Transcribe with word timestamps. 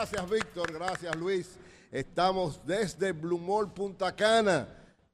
Gracias, 0.00 0.30
Víctor. 0.30 0.72
Gracias, 0.72 1.14
Luis. 1.14 1.58
Estamos 1.92 2.64
desde 2.64 3.12
Blue 3.12 3.36
Mall 3.36 3.70
Punta 3.70 4.16
Cana 4.16 4.66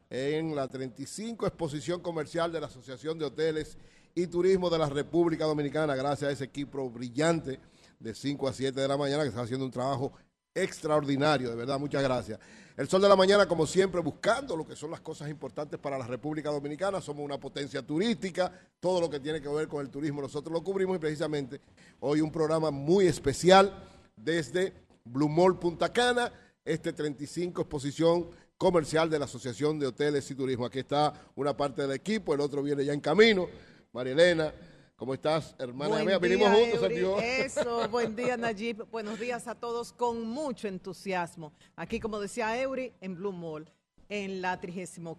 en 0.09 0.55
la 0.55 0.69
35 0.69 1.45
exposición 1.45 2.01
comercial 2.01 2.53
de 2.53 2.61
la 2.61 2.69
Asociación 2.69 3.19
de 3.19 3.25
Hoteles 3.25 3.77
y 4.14 4.29
Turismo 4.29 4.71
de 4.71 4.79
la 4.79 4.88
República 4.88 5.45
Dominicana. 5.45 5.96
Gracias 5.96 6.30
a 6.30 6.33
ese 6.33 6.45
equipo 6.45 6.89
brillante 6.89 7.59
de 7.99 8.14
5 8.14 8.46
a 8.46 8.53
7 8.53 8.80
de 8.80 8.86
la 8.86 8.96
mañana 8.96 9.25
que 9.25 9.30
está 9.30 9.41
haciendo 9.41 9.67
un 9.67 9.72
trabajo 9.72 10.12
extraordinario. 10.54 11.50
De 11.50 11.57
verdad, 11.57 11.80
muchas 11.80 12.05
gracias. 12.05 12.39
El 12.77 12.89
Sol 12.89 13.03
de 13.03 13.09
la 13.09 13.16
Mañana, 13.16 13.48
como 13.48 13.66
siempre, 13.66 14.00
buscando 14.00 14.57
lo 14.57 14.64
que 14.64 14.77
son 14.77 14.93
las 14.93 15.00
cosas 15.00 15.29
importantes 15.29 15.80
para 15.80 15.98
la 15.98 16.07
República 16.07 16.50
Dominicana. 16.50 17.00
Somos 17.00 17.25
una 17.25 17.41
potencia 17.41 17.82
turística, 17.82 18.53
todo 18.79 19.00
lo 19.00 19.11
que 19.11 19.18
tiene 19.18 19.41
que 19.41 19.48
ver 19.48 19.66
con 19.66 19.84
el 19.84 19.91
turismo 19.91 20.23
nosotros 20.23 20.53
lo 20.53 20.62
cubrimos 20.62 20.95
y 20.95 21.00
precisamente 21.00 21.61
hoy 21.98 22.21
un 22.21 22.30
programa 22.30 22.71
muy 22.71 23.09
especial 23.09 23.96
desde 24.16 24.72
Blue 25.04 25.29
Mall 25.29 25.58
Punta 25.58 25.93
Cana, 25.93 26.32
este 26.64 26.93
35 26.93 27.62
exposición 27.62 28.29
comercial 28.56 29.08
de 29.08 29.18
la 29.18 29.26
Asociación 29.26 29.79
de 29.79 29.86
Hoteles 29.86 30.30
y 30.30 30.34
Turismo. 30.34 30.66
Aquí 30.66 30.80
está 30.80 31.12
una 31.36 31.56
parte 31.56 31.82
del 31.82 31.92
equipo, 31.92 32.34
el 32.34 32.41
otro 32.41 32.62
viene 32.62 32.84
ya 32.84 32.92
en 32.92 33.00
camino. 33.00 33.47
María 33.92 34.12
Elena, 34.12 34.52
¿Cómo 34.97 35.12
estás, 35.12 35.55
hermana 35.58 36.02
mía? 36.02 36.19
Vinimos 36.19 36.48
juntos, 36.48 36.83
Eury. 36.83 37.22
Eso, 37.22 37.86
buen 37.91 38.16
día, 38.16 38.39
Nayib. 38.39 38.86
Buenos 38.91 39.20
días 39.20 39.47
a 39.47 39.55
todos 39.55 39.92
con 39.92 40.27
mucho 40.27 40.69
entusiasmo. 40.69 41.53
Aquí, 41.77 42.00
como 42.00 42.19
decía 42.19 42.58
Eury, 42.58 42.94
en 43.03 43.14
Blue 43.14 43.33
Mall, 43.33 43.70
en 44.08 44.41
la 44.41 44.58
35 44.58 45.19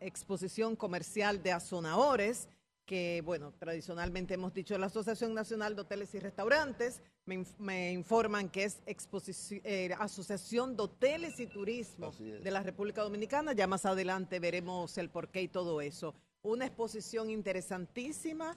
exposición 0.00 0.76
comercial 0.76 1.42
de 1.42 1.52
Azonaores, 1.52 2.50
que, 2.88 3.22
bueno, 3.22 3.52
tradicionalmente 3.52 4.32
hemos 4.32 4.54
dicho 4.54 4.76
la 4.78 4.86
Asociación 4.86 5.34
Nacional 5.34 5.76
de 5.76 5.82
Hoteles 5.82 6.14
y 6.14 6.20
Restaurantes. 6.20 7.02
Me, 7.26 7.92
informan 7.92 8.48
que 8.48 8.64
es 8.64 8.80
eh, 9.62 9.94
Asociación 9.98 10.74
de 10.74 10.84
Hoteles 10.84 11.38
y 11.38 11.46
Turismo 11.46 12.10
de 12.18 12.50
la 12.50 12.62
República 12.62 13.02
Dominicana. 13.02 13.52
Ya 13.52 13.66
más 13.66 13.84
adelante 13.84 14.40
veremos 14.40 14.96
el 14.96 15.10
porqué 15.10 15.42
y 15.42 15.48
todo 15.48 15.82
eso. 15.82 16.14
Una 16.40 16.64
exposición 16.64 17.28
interesantísima 17.28 18.56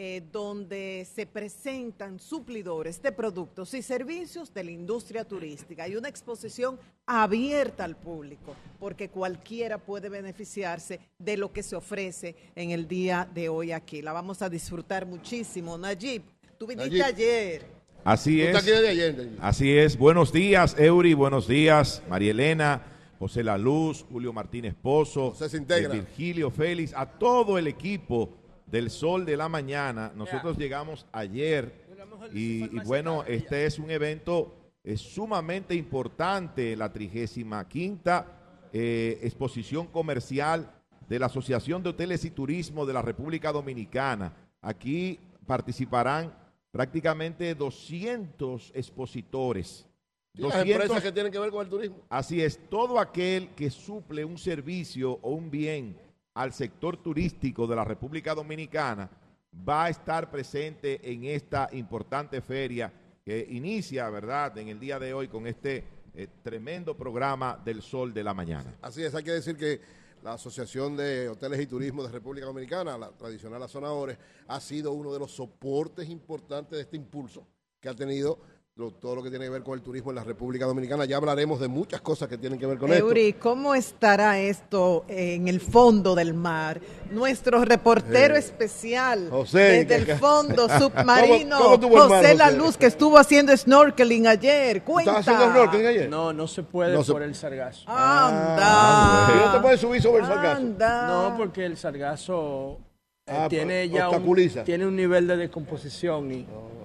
eh, 0.00 0.22
donde 0.30 1.04
se 1.12 1.26
presentan 1.26 2.20
suplidores 2.20 3.02
de 3.02 3.10
productos 3.10 3.74
y 3.74 3.82
servicios 3.82 4.54
de 4.54 4.62
la 4.62 4.70
industria 4.70 5.24
turística. 5.24 5.82
Hay 5.82 5.96
una 5.96 6.08
exposición 6.08 6.78
abierta 7.04 7.82
al 7.82 7.96
público, 7.96 8.54
porque 8.78 9.08
cualquiera 9.08 9.76
puede 9.76 10.08
beneficiarse 10.08 11.00
de 11.18 11.36
lo 11.36 11.52
que 11.52 11.64
se 11.64 11.74
ofrece 11.74 12.36
en 12.54 12.70
el 12.70 12.86
día 12.86 13.28
de 13.34 13.48
hoy 13.48 13.72
aquí. 13.72 14.00
La 14.00 14.12
vamos 14.12 14.40
a 14.40 14.48
disfrutar 14.48 15.04
muchísimo. 15.04 15.76
Nayib, 15.76 16.22
tú 16.56 16.68
viniste 16.68 17.02
ayer. 17.02 17.66
Así 18.04 18.40
es. 18.40 18.56
Así 19.40 19.76
es. 19.76 19.98
Buenos 19.98 20.32
días, 20.32 20.76
Eury. 20.78 21.14
Buenos 21.14 21.48
días, 21.48 22.04
María 22.08 22.30
Elena. 22.30 22.82
José 23.18 23.42
La 23.42 23.58
Luz, 23.58 24.06
Julio 24.12 24.32
Martínez 24.32 24.76
Pozo, 24.80 25.34
Virgilio 25.90 26.52
Félix, 26.52 26.94
a 26.94 27.04
todo 27.04 27.58
el 27.58 27.66
equipo 27.66 28.38
del 28.70 28.90
sol 28.90 29.24
de 29.24 29.36
la 29.36 29.48
mañana. 29.48 30.12
Nosotros 30.14 30.56
llegamos 30.56 31.06
ayer 31.12 31.86
y, 32.32 32.66
bueno, 32.80 33.24
este 33.24 33.66
es 33.66 33.78
un 33.78 33.90
evento 33.90 34.54
es 34.84 35.00
sumamente 35.00 35.74
importante, 35.74 36.74
la 36.74 36.90
35 36.90 37.68
quinta 37.68 38.68
eh, 38.72 39.18
exposición 39.22 39.86
comercial 39.88 40.72
de 41.08 41.18
la 41.18 41.26
Asociación 41.26 41.82
de 41.82 41.90
Hoteles 41.90 42.24
y 42.24 42.30
Turismo 42.30 42.86
de 42.86 42.94
la 42.94 43.02
República 43.02 43.52
Dominicana. 43.52 44.32
Aquí 44.62 45.18
participarán 45.46 46.32
prácticamente 46.70 47.54
200 47.54 48.72
expositores. 48.74 49.86
200, 50.34 50.70
empresas 50.70 51.02
que 51.02 51.12
tienen 51.12 51.32
que 51.32 51.38
ver 51.38 51.50
con 51.50 51.64
el 51.64 51.70
turismo. 51.70 51.96
Así 52.08 52.40
es, 52.40 52.58
todo 52.70 53.00
aquel 53.00 53.48
que 53.50 53.70
suple 53.70 54.24
un 54.24 54.38
servicio 54.38 55.18
o 55.20 55.32
un 55.32 55.50
bien 55.50 55.96
al 56.38 56.52
sector 56.52 56.96
turístico 56.98 57.66
de 57.66 57.74
la 57.74 57.82
República 57.82 58.32
Dominicana 58.32 59.10
va 59.68 59.86
a 59.86 59.88
estar 59.88 60.30
presente 60.30 61.00
en 61.02 61.24
esta 61.24 61.68
importante 61.72 62.40
feria 62.40 62.92
que 63.24 63.44
inicia, 63.50 64.08
¿verdad?, 64.08 64.56
en 64.56 64.68
el 64.68 64.78
día 64.78 65.00
de 65.00 65.12
hoy 65.12 65.26
con 65.26 65.48
este 65.48 65.82
eh, 66.14 66.28
tremendo 66.44 66.96
programa 66.96 67.60
del 67.64 67.82
Sol 67.82 68.14
de 68.14 68.22
la 68.22 68.34
Mañana. 68.34 68.76
Así 68.80 69.02
es, 69.02 69.16
hay 69.16 69.24
que 69.24 69.32
decir 69.32 69.56
que 69.56 69.80
la 70.22 70.34
Asociación 70.34 70.96
de 70.96 71.28
Hoteles 71.28 71.60
y 71.60 71.66
Turismo 71.66 72.04
de 72.04 72.12
República 72.12 72.46
Dominicana, 72.46 72.96
la 72.96 73.10
tradicional 73.10 73.60
Azonadores, 73.64 74.16
ha 74.46 74.60
sido 74.60 74.92
uno 74.92 75.12
de 75.12 75.18
los 75.18 75.32
soportes 75.32 76.08
importantes 76.08 76.76
de 76.76 76.82
este 76.82 76.96
impulso 76.96 77.48
que 77.80 77.88
ha 77.88 77.94
tenido 77.94 78.38
todo 79.00 79.16
lo 79.16 79.24
que 79.24 79.30
tiene 79.30 79.46
que 79.46 79.50
ver 79.50 79.62
con 79.64 79.74
el 79.74 79.82
turismo 79.82 80.12
en 80.12 80.16
la 80.16 80.24
República 80.24 80.64
Dominicana. 80.64 81.04
Ya 81.04 81.16
hablaremos 81.16 81.58
de 81.58 81.66
muchas 81.66 82.00
cosas 82.00 82.28
que 82.28 82.38
tienen 82.38 82.60
que 82.60 82.66
ver 82.66 82.78
con 82.78 82.92
Eury, 82.92 83.32
¿cómo 83.32 83.74
estará 83.74 84.38
esto 84.38 85.04
en 85.08 85.48
el 85.48 85.60
fondo 85.60 86.14
del 86.14 86.32
mar? 86.32 86.80
Nuestro 87.10 87.64
reportero 87.64 88.36
eh, 88.36 88.38
especial 88.38 89.30
desde 89.52 89.94
el 89.96 90.06
fondo 90.18 90.68
submarino, 90.78 91.58
José 91.58 92.36
La 92.36 92.52
Luz, 92.52 92.76
que 92.76 92.86
estuvo 92.86 93.18
haciendo 93.18 93.56
snorkeling 93.56 94.28
ayer. 94.28 94.84
Cuenta. 94.84 95.18
haciendo 95.18 95.50
snorkeling 95.50 95.86
ayer? 95.86 96.08
No, 96.08 96.32
no 96.32 96.46
se 96.46 96.62
puede 96.62 97.02
por 97.02 97.22
el 97.22 97.34
sargazo. 97.34 97.82
Anda. 97.88 98.58
Ah, 98.60 99.32
¿Y 99.34 99.46
no 99.46 99.52
te 99.54 99.60
puedes 99.60 99.80
subir 99.80 100.00
sobre 100.00 100.22
el 100.22 100.28
sargazo? 100.28 100.62
No, 100.62 101.34
porque 101.36 101.66
el 101.66 101.76
sargazo 101.76 102.78
eh, 103.26 103.32
ah, 103.36 103.48
tiene 103.48 103.88
ya 103.88 104.08
un, 104.08 104.64
tiene 104.64 104.86
un 104.86 104.94
nivel 104.94 105.26
de 105.26 105.36
descomposición 105.36 106.30
y... 106.30 106.46
Oh 106.54 106.77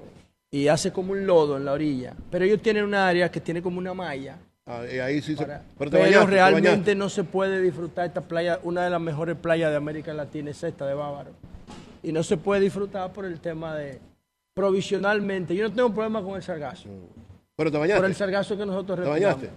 y 0.53 0.67
hace 0.67 0.93
como 0.93 1.13
un 1.13 1.25
lodo 1.25 1.57
en 1.57 1.65
la 1.65 1.73
orilla. 1.73 2.13
Pero 2.29 2.45
ellos 2.45 2.61
tienen 2.61 2.83
un 2.83 2.93
área 2.93 3.31
que 3.31 3.41
tiene 3.41 3.59
como 3.59 3.79
una 3.79 3.95
malla. 3.95 4.37
Ah, 4.67 4.83
y 4.85 4.99
ahí 4.99 5.19
sí 5.19 5.35
se... 5.35 5.47
Pero, 5.79 6.25
realmente 6.27 6.93
no 6.93 7.09
se 7.09 7.23
puede 7.23 7.59
disfrutar 7.59 8.05
esta 8.05 8.21
playa, 8.21 8.59
una 8.61 8.83
de 8.83 8.91
las 8.91 9.01
mejores 9.01 9.35
playas 9.35 9.71
de 9.71 9.77
América 9.77 10.13
Latina 10.13 10.51
es 10.51 10.63
esta 10.63 10.85
de 10.85 10.93
Bávaro. 10.93 11.31
Y 12.03 12.11
no 12.11 12.21
se 12.21 12.37
puede 12.37 12.61
disfrutar 12.61 13.11
por 13.11 13.25
el 13.25 13.39
tema 13.39 13.73
de 13.75 13.99
provisionalmente. 14.53 15.55
Yo 15.55 15.67
no 15.67 15.73
tengo 15.73 15.91
problema 15.91 16.21
con 16.21 16.35
el 16.35 16.43
sargazo. 16.43 16.87
Pero 17.55 17.71
te 17.71 17.77
bañaste. 17.79 18.01
Por 18.01 18.09
el 18.11 18.15
sargazo 18.15 18.55
que 18.55 18.65
nosotros 18.67 18.99
¿Te 19.01 19.09
bañaste? 19.09 19.49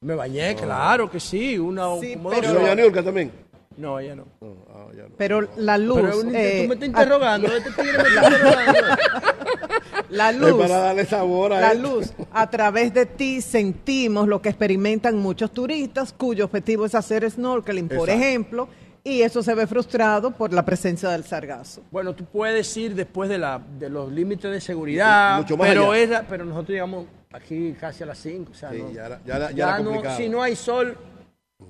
Me 0.00 0.14
bañé, 0.14 0.56
claro 0.56 1.10
que 1.10 1.20
sí. 1.20 1.58
Una, 1.58 2.00
sí, 2.00 2.14
como 2.14 2.30
pero... 2.30 3.04
también? 3.04 3.32
No, 3.76 4.00
ella 4.00 4.16
no. 4.16 4.24
Ah, 4.40 4.86
pero 5.18 5.46
la 5.58 5.76
luz. 5.76 6.00
Pero, 6.00 6.20
tú 6.20 6.26
me 6.26 6.74
estás 6.74 6.88
interrogando. 6.88 7.48
este 7.54 7.82
me 7.82 7.90
está 7.90 8.08
interrogando. 8.08 8.78
La 10.10 10.32
luz, 10.32 10.54
para 10.54 10.78
darle 10.78 11.04
sabor 11.04 11.52
a 11.52 11.60
la 11.60 11.74
luz, 11.74 12.12
a 12.32 12.48
través 12.48 12.94
de 12.94 13.06
ti 13.06 13.40
sentimos 13.40 14.26
lo 14.26 14.40
que 14.40 14.48
experimentan 14.48 15.16
muchos 15.16 15.52
turistas 15.52 16.12
cuyo 16.12 16.46
objetivo 16.46 16.86
es 16.86 16.94
hacer 16.94 17.30
snorkeling, 17.30 17.88
por 17.88 18.08
ejemplo, 18.08 18.68
y 19.04 19.22
eso 19.22 19.42
se 19.42 19.54
ve 19.54 19.66
frustrado 19.66 20.30
por 20.30 20.52
la 20.52 20.64
presencia 20.64 21.08
del 21.10 21.24
sargazo. 21.24 21.82
Bueno, 21.90 22.14
tú 22.14 22.24
puedes 22.24 22.74
ir 22.76 22.94
después 22.94 23.28
de, 23.28 23.38
la, 23.38 23.60
de 23.78 23.88
los 23.88 24.10
límites 24.10 24.50
de 24.50 24.60
seguridad, 24.60 25.44
pero, 25.46 25.92
pero 26.28 26.44
nosotros 26.44 26.70
llegamos 26.70 27.06
aquí 27.32 27.74
casi 27.78 28.02
a 28.02 28.06
las 28.06 28.18
5. 28.18 28.50
O 28.50 28.54
sea, 28.54 28.70
ya, 29.54 29.78
no, 29.80 30.16
si 30.16 30.28
no 30.28 30.42
hay 30.42 30.56
sol, 30.56 30.96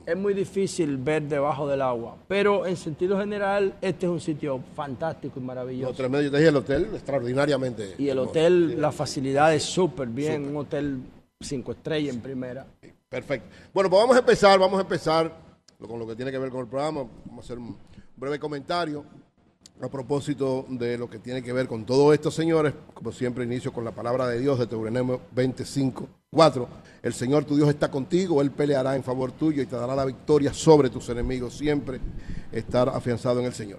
es 0.08 0.16
muy 0.16 0.32
difícil 0.32 0.96
ver 0.96 1.22
debajo 1.24 1.68
del 1.68 1.82
agua, 1.82 2.16
pero 2.26 2.66
en 2.66 2.76
sentido 2.76 3.18
general 3.18 3.74
este 3.80 4.06
es 4.06 4.12
un 4.12 4.20
sitio 4.20 4.62
fantástico 4.74 5.38
y 5.38 5.42
maravilloso. 5.42 5.92
tremendo, 5.94 6.22
yo 6.22 6.30
te 6.30 6.38
dije 6.38 6.48
el 6.48 6.56
hotel 6.56 6.88
extraordinariamente. 6.94 7.94
Y 7.98 8.08
el 8.08 8.18
hotel, 8.18 8.80
la 8.80 8.90
facilidad 8.90 9.54
es 9.54 9.62
súper 9.64 10.08
bien, 10.08 10.46
un 10.46 10.56
hotel 10.56 11.00
cinco 11.40 11.72
estrellas 11.72 12.14
en 12.14 12.22
primera. 12.22 12.66
Perfecto. 13.08 13.48
Bueno, 13.72 13.90
pues 13.90 14.00
vamos 14.00 14.16
a 14.16 14.20
empezar, 14.20 14.58
vamos 14.58 14.78
a 14.78 14.82
empezar 14.82 15.30
con 15.78 15.98
lo 15.98 16.06
que 16.06 16.16
tiene 16.16 16.30
que 16.30 16.38
ver 16.38 16.50
con 16.50 16.60
el 16.60 16.68
programa, 16.68 17.06
vamos 17.26 17.44
a 17.44 17.46
hacer 17.46 17.58
un 17.58 17.76
breve 18.16 18.38
comentario 18.38 19.04
a 19.80 19.88
propósito 19.88 20.66
de 20.70 20.98
lo 20.98 21.08
que 21.08 21.18
tiene 21.18 21.42
que 21.42 21.52
ver 21.52 21.68
con 21.68 21.84
todo 21.84 22.12
esto, 22.12 22.30
señores. 22.30 22.74
Como 22.94 23.12
siempre 23.12 23.44
inicio 23.44 23.72
con 23.72 23.84
la 23.84 23.92
palabra 23.92 24.26
de 24.26 24.40
Dios 24.40 24.58
de 24.58 24.66
Teurenemo 24.66 25.20
25 25.32 26.08
4. 26.30 26.68
El 27.02 27.14
Señor 27.14 27.44
tu 27.44 27.56
Dios 27.56 27.68
está 27.68 27.90
contigo, 27.90 28.42
Él 28.42 28.50
peleará 28.50 28.96
en 28.96 29.04
favor 29.04 29.32
tuyo 29.32 29.62
y 29.62 29.66
te 29.66 29.76
dará 29.76 29.94
la 29.94 30.04
victoria 30.04 30.52
sobre 30.52 30.90
tus 30.90 31.08
enemigos. 31.08 31.56
Siempre 31.56 32.00
estar 32.52 32.88
afianzado 32.88 33.40
en 33.40 33.46
el 33.46 33.52
Señor. 33.52 33.78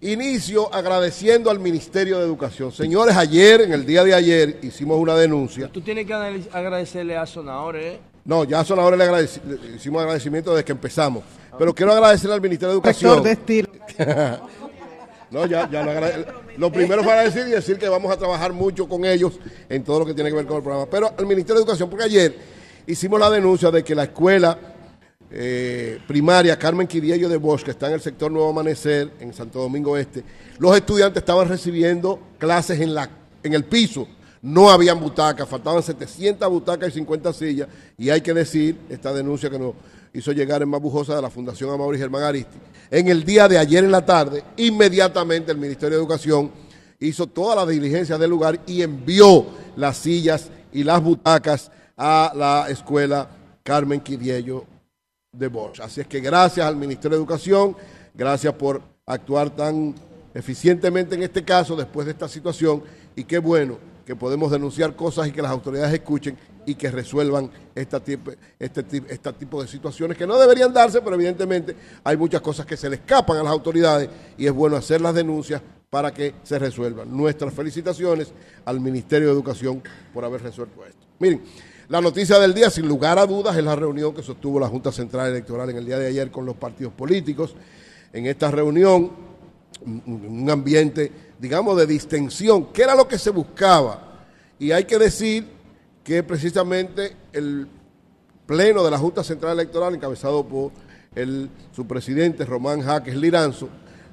Inicio 0.00 0.74
agradeciendo 0.74 1.48
al 1.48 1.60
Ministerio 1.60 2.18
de 2.18 2.24
Educación. 2.24 2.72
Señores, 2.72 3.16
ayer, 3.16 3.60
en 3.60 3.72
el 3.72 3.86
día 3.86 4.02
de 4.02 4.12
ayer, 4.12 4.58
hicimos 4.62 4.98
una 4.98 5.14
denuncia. 5.14 5.68
Tú 5.68 5.80
tienes 5.80 6.06
que 6.06 6.12
agradecerle 6.12 7.16
a 7.16 7.24
Sonadores. 7.24 7.94
¿eh? 7.94 8.00
No, 8.24 8.42
ya 8.42 8.60
a 8.60 8.64
Sonadores 8.64 8.98
le, 8.98 9.76
hicimos 9.76 10.02
agradecimiento 10.02 10.50
desde 10.50 10.64
que 10.64 10.72
empezamos. 10.72 11.22
Pero 11.56 11.72
quiero 11.72 11.92
agradecerle 11.92 12.34
al 12.34 12.40
Ministerio 12.40 12.70
de 12.70 12.74
Educación. 12.74 13.22
No, 15.32 15.46
ya, 15.46 15.68
ya 15.70 15.82
lo, 15.82 15.92
lo 16.58 16.70
primero 16.70 17.02
fue 17.02 17.24
decir 17.24 17.44
y 17.48 17.52
decir 17.52 17.78
que 17.78 17.88
vamos 17.88 18.12
a 18.12 18.18
trabajar 18.18 18.52
mucho 18.52 18.86
con 18.86 19.06
ellos 19.06 19.40
en 19.68 19.82
todo 19.82 20.00
lo 20.00 20.06
que 20.06 20.12
tiene 20.12 20.28
que 20.28 20.36
ver 20.36 20.46
con 20.46 20.58
el 20.58 20.62
programa. 20.62 20.86
Pero 20.90 21.14
al 21.16 21.26
Ministerio 21.26 21.54
de 21.54 21.60
Educación, 21.62 21.88
porque 21.88 22.04
ayer 22.04 22.36
hicimos 22.86 23.18
la 23.18 23.30
denuncia 23.30 23.70
de 23.70 23.82
que 23.82 23.94
la 23.94 24.04
escuela 24.04 24.58
eh, 25.30 25.98
primaria 26.06 26.58
Carmen 26.58 26.86
Quiriello 26.86 27.30
de 27.30 27.38
Bosch, 27.38 27.62
que 27.62 27.70
está 27.70 27.86
en 27.88 27.94
el 27.94 28.02
sector 28.02 28.30
Nuevo 28.30 28.50
Amanecer, 28.50 29.12
en 29.20 29.32
Santo 29.32 29.60
Domingo 29.60 29.96
Este, 29.96 30.22
los 30.58 30.76
estudiantes 30.76 31.22
estaban 31.22 31.48
recibiendo 31.48 32.20
clases 32.36 32.78
en, 32.80 32.94
la, 32.94 33.08
en 33.42 33.54
el 33.54 33.64
piso, 33.64 34.06
no 34.42 34.70
habían 34.70 35.00
butacas, 35.00 35.48
faltaban 35.48 35.82
700 35.82 36.46
butacas 36.50 36.90
y 36.90 36.92
50 36.92 37.32
sillas, 37.32 37.68
y 37.96 38.10
hay 38.10 38.20
que 38.20 38.34
decir, 38.34 38.76
esta 38.90 39.14
denuncia 39.14 39.48
que 39.48 39.58
nos 39.58 39.72
hizo 40.14 40.32
llegar 40.32 40.62
en 40.62 40.68
Mabujosa 40.68 41.16
de 41.16 41.22
la 41.22 41.30
Fundación 41.30 41.70
Amaury 41.70 41.98
Germán 41.98 42.22
Aristi, 42.22 42.58
en 42.90 43.08
el 43.08 43.24
día 43.24 43.48
de 43.48 43.58
ayer 43.58 43.84
en 43.84 43.90
la 43.90 44.04
tarde, 44.04 44.44
inmediatamente 44.56 45.52
el 45.52 45.58
Ministerio 45.58 45.96
de 45.96 46.02
Educación 46.02 46.50
hizo 47.00 47.26
toda 47.26 47.56
la 47.56 47.66
diligencia 47.66 48.18
del 48.18 48.30
lugar 48.30 48.60
y 48.66 48.82
envió 48.82 49.46
las 49.76 49.96
sillas 49.96 50.50
y 50.72 50.84
las 50.84 51.02
butacas 51.02 51.70
a 51.96 52.32
la 52.34 52.66
escuela 52.68 53.28
Carmen 53.62 54.00
Quiriello 54.00 54.64
de 55.32 55.48
Bosch. 55.48 55.80
Así 55.80 56.00
es 56.00 56.06
que 56.06 56.20
gracias 56.20 56.66
al 56.66 56.76
Ministerio 56.76 57.16
de 57.16 57.22
Educación, 57.22 57.76
gracias 58.14 58.52
por 58.54 58.82
actuar 59.06 59.50
tan 59.50 59.94
eficientemente 60.34 61.14
en 61.14 61.22
este 61.22 61.44
caso 61.44 61.76
después 61.76 62.06
de 62.06 62.12
esta 62.12 62.28
situación 62.28 62.82
y 63.16 63.24
qué 63.24 63.38
bueno 63.38 63.91
que 64.04 64.16
podemos 64.16 64.50
denunciar 64.50 64.96
cosas 64.96 65.28
y 65.28 65.32
que 65.32 65.42
las 65.42 65.50
autoridades 65.50 65.92
escuchen 65.92 66.36
y 66.66 66.74
que 66.74 66.90
resuelvan 66.90 67.50
este 67.74 68.00
tipo, 68.00 69.62
de 69.62 69.68
situaciones 69.68 70.16
que 70.16 70.26
no 70.26 70.38
deberían 70.38 70.72
darse, 70.72 71.00
pero 71.00 71.14
evidentemente 71.14 71.74
hay 72.04 72.16
muchas 72.16 72.40
cosas 72.40 72.66
que 72.66 72.76
se 72.76 72.88
le 72.88 72.96
escapan 72.96 73.38
a 73.38 73.42
las 73.42 73.52
autoridades 73.52 74.08
y 74.38 74.46
es 74.46 74.52
bueno 74.52 74.76
hacer 74.76 75.00
las 75.00 75.14
denuncias 75.14 75.60
para 75.90 76.12
que 76.12 76.34
se 76.42 76.58
resuelvan. 76.58 77.14
Nuestras 77.14 77.52
felicitaciones 77.52 78.32
al 78.64 78.80
Ministerio 78.80 79.28
de 79.28 79.34
Educación 79.34 79.82
por 80.14 80.24
haber 80.24 80.42
resuelto 80.42 80.84
esto. 80.86 81.06
Miren, 81.18 81.42
la 81.88 82.00
noticia 82.00 82.38
del 82.38 82.54
día, 82.54 82.70
sin 82.70 82.88
lugar 82.88 83.18
a 83.18 83.26
dudas, 83.26 83.56
es 83.56 83.64
la 83.64 83.76
reunión 83.76 84.14
que 84.14 84.22
sostuvo 84.22 84.58
la 84.58 84.68
Junta 84.68 84.90
Central 84.90 85.30
Electoral 85.30 85.68
en 85.70 85.76
el 85.76 85.84
día 85.84 85.98
de 85.98 86.06
ayer 86.06 86.30
con 86.30 86.46
los 86.46 86.56
partidos 86.56 86.92
políticos. 86.94 87.54
En 88.12 88.26
esta 88.26 88.50
reunión, 88.50 89.10
un 89.84 90.48
ambiente, 90.48 91.12
digamos, 91.42 91.76
de 91.76 91.86
distensión, 91.86 92.66
que 92.66 92.82
era 92.82 92.94
lo 92.94 93.08
que 93.08 93.18
se 93.18 93.30
buscaba. 93.30 94.00
Y 94.60 94.70
hay 94.70 94.84
que 94.84 94.96
decir 94.96 95.44
que 96.04 96.22
precisamente 96.22 97.16
el 97.32 97.66
pleno 98.46 98.84
de 98.84 98.92
la 98.92 98.98
Junta 98.98 99.24
Central 99.24 99.54
Electoral, 99.58 99.92
encabezado 99.92 100.46
por 100.46 100.70
el, 101.16 101.50
su 101.74 101.84
presidente 101.84 102.44
Román 102.44 102.80
Jaques 102.82 103.16
Liranzo, 103.16 103.68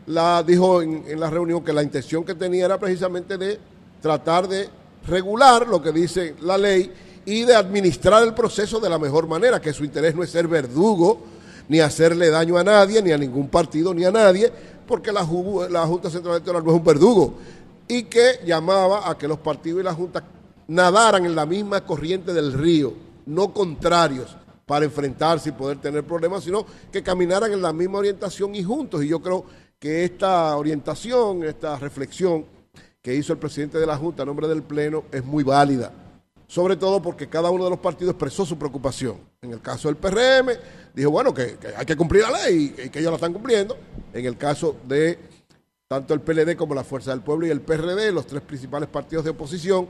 la 0.08 0.42
dijo 0.42 0.82
en, 0.82 1.04
en 1.08 1.20
la 1.20 1.30
reunión 1.30 1.64
que 1.64 1.72
la 1.72 1.84
intención 1.84 2.26
que 2.26 2.34
tenía 2.34 2.66
era 2.66 2.80
precisamente 2.80 3.38
de 3.38 3.60
tratar 4.02 4.48
de 4.48 4.68
regular 5.06 5.68
lo 5.68 5.84
que 5.84 5.92
dice 5.92 6.34
la 6.42 6.58
ley 6.58 6.92
y 7.26 7.44
de 7.44 7.56
administrar 7.56 8.24
el 8.24 8.34
proceso 8.34 8.80
de 8.80 8.90
la 8.90 8.98
mejor 8.98 9.28
manera, 9.28 9.62
que 9.62 9.72
su 9.72 9.84
interés 9.84 10.16
no 10.16 10.24
es 10.24 10.32
ser 10.32 10.48
verdugo, 10.48 11.22
ni 11.68 11.80
hacerle 11.80 12.32
daño 12.32 12.58
a 12.58 12.64
nadie, 12.64 13.04
ni 13.04 13.12
a 13.12 13.20
ningún 13.20 13.50
partido, 13.50 13.94
ni 13.94 14.04
a 14.04 14.12
nadie, 14.12 14.52
porque 14.90 15.12
la, 15.12 15.24
Junta 15.24 16.10
Central 16.10 16.34
Electoral 16.34 16.66
no 16.66 16.72
es 16.72 16.78
un 16.78 16.84
verdugo, 16.84 17.36
y 17.88 18.04
que 18.04 18.40
llamaba 18.44 19.10
a 19.10 19.18
que 19.18 19.28
los 19.28 19.38
partidos 19.38 19.80
y 19.80 19.84
la 19.84 19.94
Junta 19.94 20.24
nadaran 20.68 21.26
en 21.26 21.36
la 21.36 21.46
misma 21.46 21.86
corriente 21.86 22.34
del 22.34 22.52
río, 22.52 22.94
no 23.28 23.54
contrarios 23.54 24.36
para 24.66 24.86
enfrentarse 24.86 25.50
y 25.50 25.52
poder 25.52 25.78
tener 25.78 26.04
problemas, 26.04 26.44
sino 26.44 26.66
que 26.92 27.04
caminaran 27.04 27.54
en 27.54 27.62
la 27.62 27.72
misma 27.72 28.00
orientación 28.00 28.54
y 28.56 28.64
juntos. 28.64 29.04
Y 29.04 29.08
yo 29.08 29.22
creo 29.22 29.46
que 29.80 30.04
esta 30.04 30.56
orientación, 30.58 31.44
esta 31.44 31.78
reflexión 31.78 32.46
que 33.02 33.16
hizo 33.16 33.34
el 33.34 33.40
presidente 33.40 33.78
de 33.78 33.86
la 33.86 33.98
Junta 33.98 34.24
a 34.24 34.26
nombre 34.26 34.48
del 34.48 34.64
Pleno 34.64 35.06
es 35.12 35.24
muy 35.24 35.44
válida 35.44 35.92
sobre 36.50 36.76
todo 36.76 37.00
porque 37.00 37.30
cada 37.30 37.52
uno 37.52 37.64
de 37.64 37.70
los 37.70 37.80
partidos 37.80 38.14
expresó 38.14 38.44
su 38.44 38.58
preocupación. 38.58 39.18
En 39.42 39.54
el 39.54 39.62
caso 39.62 39.88
del 39.88 39.96
PRM, 39.96 40.50
dijo, 40.94 41.12
bueno, 41.12 41.34
que, 41.34 41.58
hay 41.78 41.86
que 41.86 41.96
cumplir 41.96 42.24
la 42.24 42.32
ley 42.44 42.76
y 42.78 42.90
que 42.90 43.00
ellos 43.00 43.12
la 43.12 43.16
están 43.16 43.32
cumpliendo. 43.32 43.78
En 44.14 44.26
el 44.26 44.38
caso 44.38 44.76
de 44.86 45.18
tanto 45.88 46.14
el 46.14 46.20
PLD 46.20 46.58
como 46.58 46.76
la 46.76 46.84
Fuerza 46.84 47.12
del 47.12 47.22
Pueblo 47.22 47.48
y 47.48 47.50
el 47.50 47.62
PRD, 47.62 48.12
los 48.12 48.28
tres 48.28 48.42
principales 48.42 48.90
partidos 48.90 49.24
de 49.24 49.32
oposición, 49.32 49.88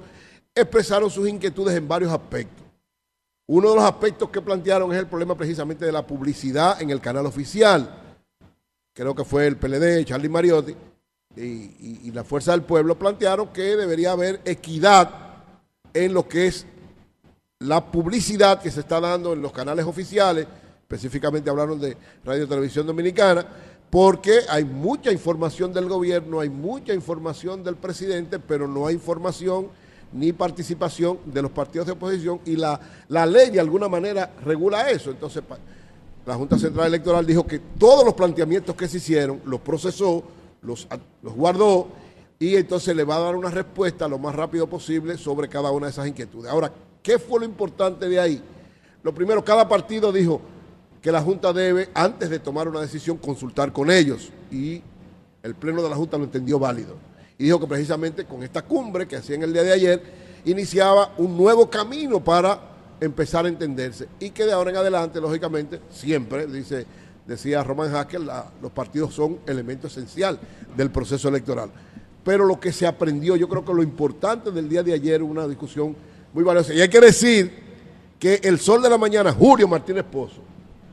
expresaron 0.53 1.09
sus 1.09 1.27
inquietudes 1.27 1.75
en 1.75 1.87
varios 1.87 2.11
aspectos. 2.11 2.63
Uno 3.47 3.71
de 3.71 3.75
los 3.77 3.83
aspectos 3.83 4.29
que 4.29 4.39
plantearon 4.39 4.93
es 4.93 4.99
el 4.99 5.07
problema 5.07 5.35
precisamente 5.35 5.83
de 5.83 5.91
la 5.91 6.05
publicidad 6.05 6.79
en 6.79 6.91
el 6.91 7.01
canal 7.01 7.25
oficial. 7.25 8.15
Creo 8.93 9.15
que 9.15 9.25
fue 9.25 9.47
el 9.47 9.57
PLD, 9.57 10.05
Charlie 10.05 10.29
Mariotti 10.29 10.75
y, 11.35 12.01
y 12.03 12.11
la 12.11 12.23
Fuerza 12.23 12.51
del 12.51 12.61
Pueblo 12.61 12.99
plantearon 12.99 13.47
que 13.51 13.75
debería 13.75 14.11
haber 14.11 14.41
equidad 14.45 15.09
en 15.93 16.13
lo 16.13 16.27
que 16.27 16.45
es 16.45 16.67
la 17.59 17.91
publicidad 17.91 18.61
que 18.61 18.71
se 18.71 18.79
está 18.79 19.01
dando 19.01 19.33
en 19.33 19.41
los 19.41 19.51
canales 19.51 19.85
oficiales, 19.85 20.47
específicamente 20.81 21.49
hablaron 21.49 21.77
de 21.77 21.97
Radio 22.23 22.47
Televisión 22.47 22.87
Dominicana, 22.87 23.45
porque 23.89 24.39
hay 24.49 24.63
mucha 24.63 25.11
información 25.11 25.73
del 25.73 25.89
gobierno, 25.89 26.39
hay 26.39 26.49
mucha 26.49 26.93
información 26.93 27.61
del 27.61 27.75
presidente, 27.75 28.39
pero 28.39 28.65
no 28.65 28.87
hay 28.87 28.95
información 28.95 29.67
ni 30.13 30.31
participación 30.31 31.19
de 31.25 31.41
los 31.41 31.51
partidos 31.51 31.87
de 31.87 31.93
oposición 31.93 32.39
y 32.45 32.55
la, 32.55 32.79
la 33.09 33.25
ley 33.25 33.49
de 33.49 33.59
alguna 33.59 33.89
manera 33.89 34.31
regula 34.45 34.89
eso. 34.89 35.11
Entonces, 35.11 35.43
la 36.25 36.35
Junta 36.35 36.57
Central 36.57 36.87
Electoral 36.87 37.25
dijo 37.25 37.45
que 37.45 37.59
todos 37.59 38.05
los 38.05 38.13
planteamientos 38.13 38.73
que 38.73 38.87
se 38.87 38.97
hicieron 38.97 39.41
los 39.45 39.59
procesó, 39.59 40.23
los, 40.61 40.87
los 41.21 41.33
guardó 41.33 41.89
y 42.39 42.55
entonces 42.55 42.95
le 42.95 43.03
va 43.03 43.17
a 43.17 43.19
dar 43.19 43.35
una 43.35 43.51
respuesta 43.51 44.07
lo 44.07 44.17
más 44.17 44.33
rápido 44.33 44.67
posible 44.67 45.17
sobre 45.17 45.49
cada 45.49 45.71
una 45.71 45.87
de 45.87 45.91
esas 45.91 46.07
inquietudes. 46.07 46.49
Ahora, 46.49 46.71
¿qué 47.01 47.19
fue 47.19 47.39
lo 47.39 47.45
importante 47.45 48.07
de 48.07 48.19
ahí? 48.19 48.41
Lo 49.03 49.13
primero, 49.13 49.43
cada 49.43 49.67
partido 49.67 50.11
dijo 50.11 50.41
que 51.01 51.11
la 51.11 51.21
Junta 51.21 51.53
debe, 51.53 51.89
antes 51.93 52.29
de 52.29 52.39
tomar 52.39 52.67
una 52.67 52.81
decisión, 52.81 53.17
consultar 53.17 53.71
con 53.71 53.89
ellos. 53.89 54.31
Y 54.51 54.81
el 55.41 55.55
Pleno 55.55 55.81
de 55.81 55.89
la 55.89 55.95
Junta 55.95 56.17
lo 56.17 56.25
entendió 56.25 56.59
válido. 56.59 56.95
Y 57.37 57.45
dijo 57.45 57.59
que 57.59 57.67
precisamente 57.67 58.25
con 58.25 58.43
esta 58.43 58.61
cumbre 58.61 59.07
que 59.07 59.15
hacía 59.15 59.35
en 59.35 59.43
el 59.43 59.53
día 59.53 59.63
de 59.63 59.71
ayer, 59.71 60.03
iniciaba 60.45 61.13
un 61.17 61.37
nuevo 61.37 61.69
camino 61.69 62.21
para 62.21 62.59
empezar 62.99 63.45
a 63.45 63.49
entenderse. 63.49 64.07
Y 64.19 64.31
que 64.31 64.45
de 64.45 64.51
ahora 64.51 64.71
en 64.71 64.77
adelante, 64.77 65.21
lógicamente, 65.21 65.79
siempre, 65.89 66.47
dice, 66.47 66.85
decía 67.25 67.63
Román 67.63 67.91
Hacker, 67.91 68.19
los 68.19 68.71
partidos 68.73 69.13
son 69.13 69.39
elemento 69.45 69.87
esencial 69.87 70.37
del 70.75 70.91
proceso 70.91 71.29
electoral 71.29 71.71
pero 72.23 72.45
lo 72.45 72.59
que 72.59 72.71
se 72.71 72.85
aprendió, 72.85 73.35
yo 73.35 73.47
creo 73.49 73.65
que 73.65 73.73
lo 73.73 73.81
importante 73.81 74.51
del 74.51 74.69
día 74.69 74.83
de 74.83 74.93
ayer, 74.93 75.23
una 75.23 75.47
discusión 75.47 75.95
muy 76.33 76.43
valiosa. 76.43 76.73
Y 76.73 76.81
hay 76.81 76.89
que 76.89 76.99
decir 76.99 77.51
que 78.19 78.41
el 78.43 78.59
sol 78.59 78.81
de 78.81 78.89
la 78.89 78.97
mañana, 78.97 79.31
Julio 79.31 79.67
Martínez 79.67 80.03
Pozo, 80.03 80.41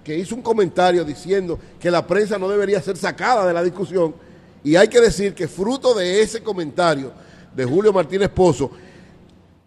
que 0.05 0.17
hizo 0.17 0.35
un 0.35 0.43
comentario 0.43 1.05
diciendo 1.05 1.59
que 1.81 1.91
la 1.91 2.07
prensa 2.07 2.39
no 2.39 2.49
debería 2.49 2.81
ser 2.81 2.97
sacada 2.97 3.47
de 3.47 3.53
la 3.53 3.63
discusión, 3.63 4.15
y 4.63 4.77
hay 4.77 4.89
que 4.89 5.01
decir 5.01 5.35
que 5.35 5.49
fruto 5.49 5.95
de 5.95 6.23
ese 6.23 6.43
comentario 6.43 7.13
de 7.55 7.65
Julio 7.65 7.93
Martínez 7.93 8.29
Pozo, 8.31 8.71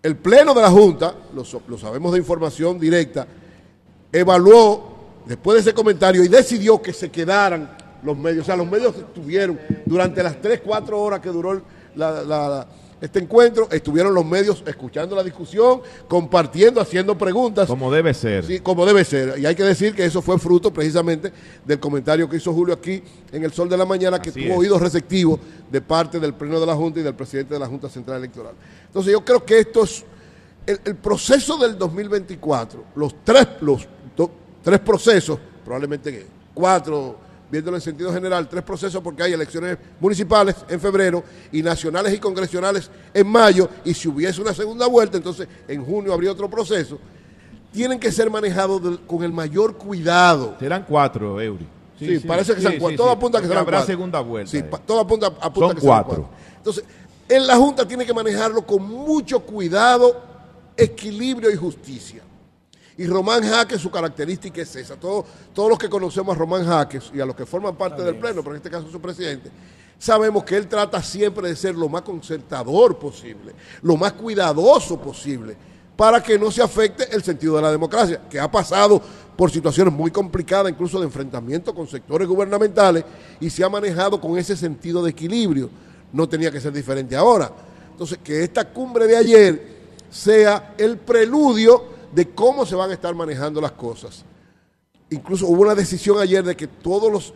el 0.02 0.16
Pleno 0.16 0.54
de 0.54 0.62
la 0.62 0.70
Junta, 0.70 1.14
lo, 1.34 1.44
lo 1.68 1.78
sabemos 1.78 2.14
de 2.14 2.20
información 2.20 2.80
directa, 2.80 3.28
evaluó 4.12 4.98
después 5.26 5.56
de 5.56 5.62
ese 5.62 5.74
comentario 5.74 6.24
y 6.24 6.28
decidió 6.28 6.82
que 6.82 6.94
se 6.94 7.10
quedaran 7.10 7.78
los 8.04 8.18
medios. 8.18 8.44
O 8.44 8.46
sea, 8.46 8.56
los 8.56 8.70
medios 8.70 8.96
estuvieron 8.96 9.60
durante 9.86 10.24
las 10.24 10.42
3, 10.42 10.62
4 10.66 11.00
horas 11.00 11.20
que 11.20 11.30
duró 11.30 11.62
este 13.02 13.20
encuentro, 13.20 13.70
estuvieron 13.72 14.14
los 14.14 14.26
medios 14.26 14.62
escuchando 14.66 15.16
la 15.16 15.24
discusión, 15.24 15.82
compartiendo, 16.08 16.82
haciendo 16.82 17.18
preguntas. 17.18 17.68
Como 17.68 17.92
debe 17.92 18.14
ser. 18.14 18.46
Sí, 18.46 18.60
como 18.60 18.86
debe 18.86 19.06
ser. 19.06 19.40
Y 19.40 19.46
hay 19.46 19.56
que 19.56 19.64
decir 19.64 19.96
que 19.96 20.04
eso 20.04 20.22
fue 20.22 20.38
fruto 20.38 20.72
precisamente 20.74 21.32
del 21.66 21.80
comentario 21.80 22.30
que 22.30 22.38
hizo 22.38 22.54
Julio 22.54 22.74
aquí 22.74 23.02
en 23.32 23.44
el 23.44 23.54
Sol 23.54 23.70
de 23.70 23.78
la 23.78 23.86
Mañana, 23.86 24.22
que 24.22 24.32
tuvo 24.32 24.56
oídos 24.56 24.82
receptivos 24.82 25.40
de 25.72 25.82
parte 25.82 26.20
del 26.20 26.34
Pleno 26.34 26.60
de 26.60 26.66
la 26.66 26.76
Junta 26.76 27.00
y 27.00 27.04
del 27.04 27.16
presidente 27.16 27.54
de 27.54 27.60
la 27.60 27.68
Junta 27.68 27.90
Central 27.90 28.18
Electoral. 28.18 28.54
Entonces 28.88 29.14
yo 29.14 29.24
creo 29.24 29.46
que 29.46 29.60
esto 29.60 29.84
es 29.84 30.04
el, 30.66 30.96
proceso 30.96 31.58
del 31.58 31.78
2024, 31.78 32.84
los 32.96 33.16
tres, 33.24 33.48
los 33.62 33.88
tres 34.62 34.80
procesos, 34.80 35.40
probablemente 35.64 36.28
cuatro 36.54 37.29
viéndolo 37.52 37.78
en 37.78 37.82
sentido 37.82 38.14
general, 38.14 38.48
tres 38.48 38.64
procesos 38.64 39.02
porque 39.02 39.24
hay 39.24 39.34
elecciones 39.34 39.78
municipales 40.00 40.56
en 40.68 40.80
febrero 40.80 41.24
y 41.52 41.62
nacionales 41.62 42.14
y 42.14 42.20
congresionales 42.20 42.90
en 43.14 43.28
mayo, 43.28 43.70
y 43.84 43.94
si 43.94 44.08
hubiese 44.08 44.42
una 44.42 44.54
segunda 44.54 44.88
vuelta, 44.88 45.18
entonces 45.18 45.48
en 45.68 45.84
junio 45.84 46.14
habría 46.14 46.32
otro 46.32 46.50
proceso, 46.50 47.00
tienen 47.72 48.00
que 48.00 48.12
ser 48.12 48.30
manejados 48.30 49.00
con 49.06 49.24
el 49.24 49.32
mayor 49.32 49.78
cuidado. 49.78 50.56
Serán 50.60 50.86
cuatro, 50.88 51.40
Eury. 51.42 51.68
Sí, 51.98 52.20
parece 52.20 52.56
que 52.56 52.62
serán 52.62 52.80
cuatro. 52.80 52.98
todo 52.98 53.10
apunta 53.10 53.40
a 53.40 53.42
que 53.42 53.48
serán 53.48 53.64
habrá 53.64 53.86
segunda 53.86 54.22
vuelta. 54.22 54.52
Sí, 54.52 54.64
todo 54.86 55.02
apunta, 55.02 55.28
apunta 55.28 55.72
a 55.72 55.76
que 55.76 55.82
cuatro. 55.82 55.82
serán 55.82 56.06
cuatro. 56.06 56.30
Entonces, 56.58 56.86
en 57.30 57.46
la 57.46 57.56
Junta 57.58 57.88
tiene 57.88 58.06
que 58.06 58.14
manejarlo 58.14 58.66
con 58.66 58.82
mucho 58.84 59.40
cuidado, 59.42 60.20
equilibrio 60.76 61.52
y 61.52 61.56
justicia. 61.56 62.24
Y 63.00 63.08
Román 63.08 63.42
Jaques, 63.42 63.80
su 63.80 63.90
característica 63.90 64.62
es 64.62 64.76
esa. 64.76 64.98
Todos, 64.98 65.24
todos 65.54 65.70
los 65.70 65.80
que 65.80 65.88
conocemos 65.88 66.36
a 66.36 66.38
Román 66.38 66.66
Jaques 66.66 67.10
y 67.14 67.22
a 67.22 67.26
los 67.26 67.34
que 67.34 67.46
forman 67.46 67.78
parte 67.78 68.04
del 68.04 68.18
Pleno, 68.18 68.42
pero 68.42 68.56
en 68.56 68.58
este 68.58 68.70
caso 68.70 68.92
su 68.92 69.00
presidente, 69.00 69.50
sabemos 69.98 70.44
que 70.44 70.58
él 70.58 70.68
trata 70.68 71.02
siempre 71.02 71.48
de 71.48 71.56
ser 71.56 71.76
lo 71.76 71.88
más 71.88 72.02
concertador 72.02 73.00
posible, 73.00 73.56
lo 73.84 73.96
más 73.96 74.12
cuidadoso 74.12 75.00
posible, 75.00 75.56
para 75.96 76.22
que 76.22 76.38
no 76.38 76.52
se 76.52 76.62
afecte 76.62 77.08
el 77.16 77.24
sentido 77.24 77.56
de 77.56 77.62
la 77.62 77.72
democracia, 77.72 78.20
que 78.30 78.38
ha 78.38 78.52
pasado 78.52 79.02
por 79.38 79.50
situaciones 79.50 79.94
muy 79.94 80.12
complicadas, 80.12 80.70
incluso 80.70 81.00
de 81.00 81.06
enfrentamiento 81.06 81.74
con 81.74 81.88
sectores 81.88 82.28
gubernamentales, 82.28 83.06
y 83.40 83.50
se 83.50 83.64
ha 83.64 83.70
manejado 83.70 84.20
con 84.20 84.38
ese 84.38 84.58
sentido 84.58 85.02
de 85.02 85.12
equilibrio. 85.12 85.70
No 86.12 86.28
tenía 86.28 86.52
que 86.52 86.60
ser 86.60 86.74
diferente 86.74 87.16
ahora. 87.16 87.50
Entonces, 87.92 88.18
que 88.22 88.44
esta 88.44 88.68
cumbre 88.68 89.08
de 89.08 89.16
ayer 89.16 89.80
sea 90.10 90.76
el 90.78 90.98
preludio 90.98 91.98
de 92.14 92.30
cómo 92.30 92.66
se 92.66 92.76
van 92.76 92.90
a 92.92 92.94
estar 92.94 93.14
manejando 93.16 93.62
las 93.62 93.74
cosas. 93.74 94.26
Incluso 95.10 95.48
hubo 95.48 95.62
una 95.62 95.76
decisión 95.76 96.20
ayer 96.20 96.44
de 96.44 96.56
que 96.56 96.68
todos 96.68 97.12
los 97.12 97.34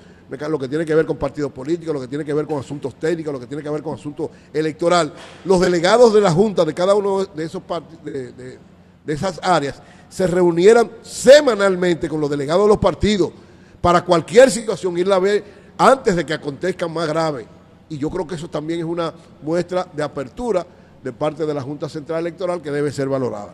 lo 0.50 0.58
que 0.58 0.68
tiene 0.68 0.86
que 0.86 0.96
ver 0.96 1.06
con 1.06 1.18
partidos 1.18 1.52
políticos, 1.52 1.94
lo 1.94 2.02
que 2.02 2.08
tiene 2.08 2.26
que 2.26 2.34
ver 2.34 2.48
con 2.48 2.60
asuntos 2.60 2.96
técnicos, 2.96 3.34
lo 3.34 3.40
que 3.40 3.46
tiene 3.46 3.62
que 3.62 3.70
ver 3.70 3.84
con 3.84 3.94
asuntos 3.94 4.30
electoral, 4.52 5.14
los 5.46 5.60
delegados 5.60 6.14
de 6.14 6.22
la 6.22 6.32
Junta 6.32 6.66
de 6.66 6.74
cada 6.74 6.96
uno 6.96 7.26
de 7.26 7.44
esos 7.44 7.62
de, 8.04 8.32
de, 8.32 8.60
esas 9.06 9.40
áreas 9.44 9.82
se 10.10 10.26
reunieran 10.28 10.90
semanalmente 11.02 12.10
con 12.10 12.20
los 12.20 12.30
delegados 12.30 12.64
de 12.64 12.70
los 12.70 12.78
partidos 12.78 13.32
para 13.82 14.04
cualquier 14.04 14.50
situación 14.50 14.98
irla 14.98 15.16
a 15.18 15.20
ver 15.20 15.44
antes 15.78 16.16
de 16.16 16.26
que 16.26 16.34
acontezca 16.34 16.88
más 16.88 17.08
grave. 17.08 17.46
Y 17.90 17.98
yo 17.98 18.10
creo 18.10 18.26
que 18.26 18.36
eso 18.36 18.50
también 18.50 18.80
es 18.80 18.86
una 18.86 19.14
muestra 19.42 19.88
de 19.94 20.04
apertura 20.04 20.66
de 21.04 21.12
parte 21.12 21.46
de 21.46 21.54
la 21.54 21.62
Junta 21.62 21.90
Central 21.90 22.22
Electoral 22.22 22.62
que 22.62 22.72
debe 22.72 22.92
ser 22.92 23.10
valorada. 23.10 23.54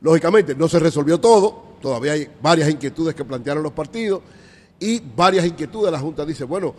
Lógicamente, 0.00 0.54
no 0.54 0.68
se 0.68 0.78
resolvió 0.78 1.18
todo, 1.18 1.64
todavía 1.80 2.12
hay 2.12 2.28
varias 2.40 2.70
inquietudes 2.70 3.14
que 3.14 3.24
plantearon 3.24 3.62
los 3.62 3.72
partidos 3.72 4.22
y 4.78 5.00
varias 5.00 5.44
inquietudes. 5.44 5.90
La 5.90 5.98
Junta 5.98 6.24
dice, 6.24 6.44
bueno, 6.44 6.74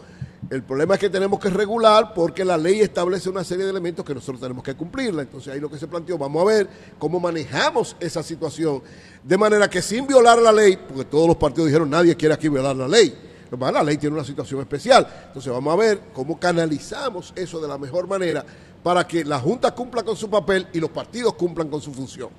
el 0.50 0.64
problema 0.64 0.94
es 0.94 1.02
que 1.02 1.10
tenemos 1.10 1.40
que 1.40 1.50
regular 1.50 2.14
porque 2.14 2.46
la 2.46 2.58
ley 2.58 2.80
establece 2.80 3.30
una 3.30 3.44
serie 3.44 3.66
de 3.66 3.72
elementos 3.72 4.06
que 4.06 4.14
nosotros 4.14 4.40
tenemos 4.40 4.64
que 4.64 4.74
cumplirla. 4.74 5.24
Entonces 5.24 5.54
ahí 5.54 5.60
lo 5.60 5.70
que 5.70 5.78
se 5.78 5.88
planteó, 5.88 6.18
vamos 6.18 6.42
a 6.42 6.46
ver 6.46 6.70
cómo 6.98 7.20
manejamos 7.20 7.96
esa 8.00 8.24
situación 8.24 8.82
de 9.24 9.38
manera 9.38 9.70
que 9.70 9.82
sin 9.82 10.08
violar 10.08 10.40
la 10.40 10.52
ley, 10.52 10.78
porque 10.78 11.06
todos 11.06 11.28
los 11.28 11.36
partidos 11.36 11.68
dijeron 11.68 11.90
nadie 11.90 12.16
quiere 12.16 12.34
aquí 12.34 12.48
violar 12.48 12.76
la 12.76 12.88
ley, 12.88 13.14
la 13.52 13.84
ley 13.84 13.98
tiene 13.98 14.16
una 14.16 14.26
situación 14.26 14.62
especial. 14.62 15.08
Entonces 15.28 15.52
vamos 15.52 15.74
a 15.74 15.78
ver 15.78 16.02
cómo 16.14 16.40
canalizamos 16.40 17.34
eso 17.36 17.60
de 17.60 17.68
la 17.68 17.78
mejor 17.78 18.08
manera 18.08 18.46
para 18.82 19.06
que 19.06 19.26
la 19.26 19.40
Junta 19.40 19.76
cumpla 19.76 20.04
con 20.04 20.16
su 20.16 20.30
papel 20.30 20.68
y 20.72 20.80
los 20.80 20.90
partidos 20.90 21.34
cumplan 21.34 21.68
con 21.68 21.82
su 21.82 21.92
función. 21.94 22.30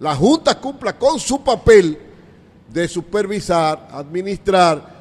La 0.00 0.14
Junta 0.14 0.60
cumpla 0.60 0.96
con 0.96 1.18
su 1.18 1.42
papel 1.42 1.98
de 2.72 2.86
supervisar, 2.86 3.88
administrar, 3.90 4.98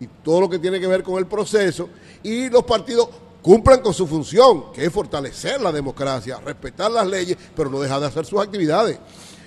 y 0.00 0.06
todo 0.06 0.42
lo 0.42 0.48
que 0.48 0.58
tiene 0.58 0.80
que 0.80 0.86
ver 0.86 1.02
con 1.02 1.18
el 1.18 1.26
proceso, 1.26 1.88
y 2.22 2.48
los 2.48 2.64
partidos 2.64 3.08
cumplan 3.42 3.80
con 3.80 3.92
su 3.92 4.06
función, 4.06 4.72
que 4.72 4.84
es 4.84 4.92
fortalecer 4.92 5.60
la 5.60 5.72
democracia, 5.72 6.40
respetar 6.44 6.90
las 6.90 7.06
leyes, 7.06 7.36
pero 7.54 7.68
no 7.68 7.80
dejar 7.80 8.00
de 8.00 8.06
hacer 8.06 8.24
sus 8.24 8.40
actividades, 8.40 8.98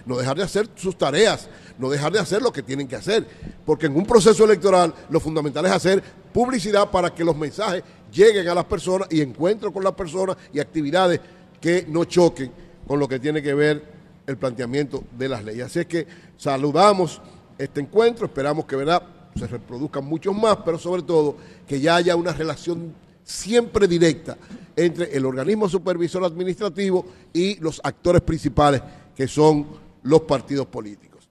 no 0.05 0.17
dejar 0.17 0.37
de 0.37 0.43
hacer 0.43 0.69
sus 0.75 0.97
tareas, 0.97 1.47
no 1.77 1.89
dejar 1.89 2.11
de 2.11 2.19
hacer 2.19 2.41
lo 2.41 2.51
que 2.51 2.61
tienen 2.61 2.87
que 2.87 2.95
hacer, 2.95 3.25
porque 3.65 3.87
en 3.87 3.95
un 3.95 4.05
proceso 4.05 4.43
electoral 4.43 4.93
lo 5.09 5.19
fundamental 5.19 5.65
es 5.65 5.71
hacer 5.71 6.03
publicidad 6.33 6.91
para 6.91 7.13
que 7.13 7.23
los 7.23 7.35
mensajes 7.35 7.83
lleguen 8.11 8.47
a 8.47 8.55
las 8.55 8.65
personas 8.65 9.07
y 9.11 9.21
encuentros 9.21 9.71
con 9.73 9.83
las 9.83 9.93
personas 9.93 10.37
y 10.53 10.59
actividades 10.59 11.19
que 11.59 11.85
no 11.87 12.05
choquen 12.05 12.51
con 12.87 12.99
lo 12.99 13.07
que 13.07 13.19
tiene 13.19 13.41
que 13.41 13.53
ver 13.53 13.90
el 14.27 14.37
planteamiento 14.37 15.03
de 15.17 15.29
las 15.29 15.43
leyes. 15.43 15.65
Así 15.65 15.79
es 15.79 15.85
que 15.85 16.07
saludamos 16.37 17.21
este 17.57 17.81
encuentro, 17.81 18.25
esperamos 18.25 18.65
que 18.65 18.75
verdad 18.75 19.03
se 19.35 19.47
reproduzcan 19.47 20.03
muchos 20.03 20.35
más, 20.35 20.57
pero 20.65 20.77
sobre 20.77 21.03
todo 21.03 21.37
que 21.67 21.79
ya 21.79 21.95
haya 21.95 22.15
una 22.15 22.33
relación 22.33 22.93
siempre 23.23 23.87
directa 23.87 24.37
entre 24.75 25.15
el 25.15 25.25
organismo 25.25 25.69
supervisor 25.69 26.23
administrativo 26.23 27.05
y 27.33 27.55
los 27.59 27.79
actores 27.83 28.21
principales, 28.21 28.81
que 29.15 29.27
son 29.27 29.67
los 30.03 30.21
partidos 30.21 30.67
políticos. 30.67 31.29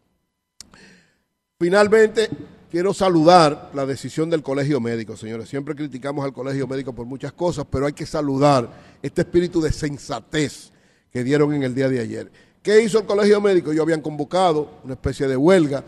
Finalmente, 1.58 2.28
quiero 2.70 2.94
saludar 2.94 3.70
la 3.74 3.84
decisión 3.84 4.30
del 4.30 4.42
Colegio 4.42 4.80
Médico, 4.80 5.16
señores. 5.16 5.48
Siempre 5.48 5.74
criticamos 5.74 6.24
al 6.24 6.32
Colegio 6.32 6.66
Médico 6.66 6.94
por 6.94 7.04
muchas 7.04 7.32
cosas, 7.32 7.66
pero 7.70 7.86
hay 7.86 7.92
que 7.92 8.06
saludar 8.06 8.70
este 9.02 9.22
espíritu 9.22 9.60
de 9.60 9.72
sensatez 9.72 10.72
que 11.12 11.24
dieron 11.24 11.52
en 11.52 11.64
el 11.64 11.74
día 11.74 11.88
de 11.88 12.00
ayer. 12.00 12.30
¿Qué 12.62 12.82
hizo 12.82 12.98
el 12.98 13.06
Colegio 13.06 13.40
Médico? 13.40 13.72
Ellos 13.72 13.82
habían 13.82 14.02
convocado 14.02 14.80
una 14.84 14.94
especie 14.94 15.26
de 15.26 15.36
huelga 15.36 15.82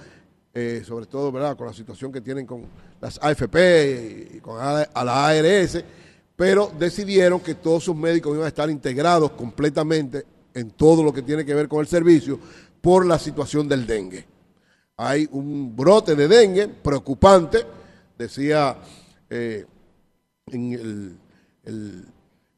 eh, 0.54 0.82
sobre 0.86 1.06
todo 1.06 1.32
¿verdad? 1.32 1.56
con 1.56 1.66
la 1.66 1.72
situación 1.72 2.12
que 2.12 2.20
tienen 2.20 2.44
con 2.44 2.66
las 3.00 3.18
AFP 3.22 4.32
y 4.34 4.40
con 4.40 4.58
a 4.60 5.04
la 5.04 5.26
ARS, 5.26 5.82
pero 6.36 6.70
decidieron 6.78 7.40
que 7.40 7.54
todos 7.54 7.84
sus 7.84 7.96
médicos 7.96 8.34
iban 8.34 8.44
a 8.44 8.48
estar 8.48 8.68
integrados 8.68 9.30
completamente 9.30 10.26
en 10.52 10.72
todo 10.72 11.02
lo 11.02 11.10
que 11.10 11.22
tiene 11.22 11.46
que 11.46 11.54
ver 11.54 11.68
con 11.68 11.80
el 11.80 11.86
servicio 11.86 12.38
por 12.82 13.06
la 13.06 13.18
situación 13.18 13.66
del 13.66 13.86
dengue. 13.86 14.26
Hay 14.98 15.26
un 15.32 15.74
brote 15.74 16.14
de 16.14 16.28
dengue 16.28 16.68
preocupante, 16.68 17.64
decía 18.18 18.76
eh, 19.30 19.64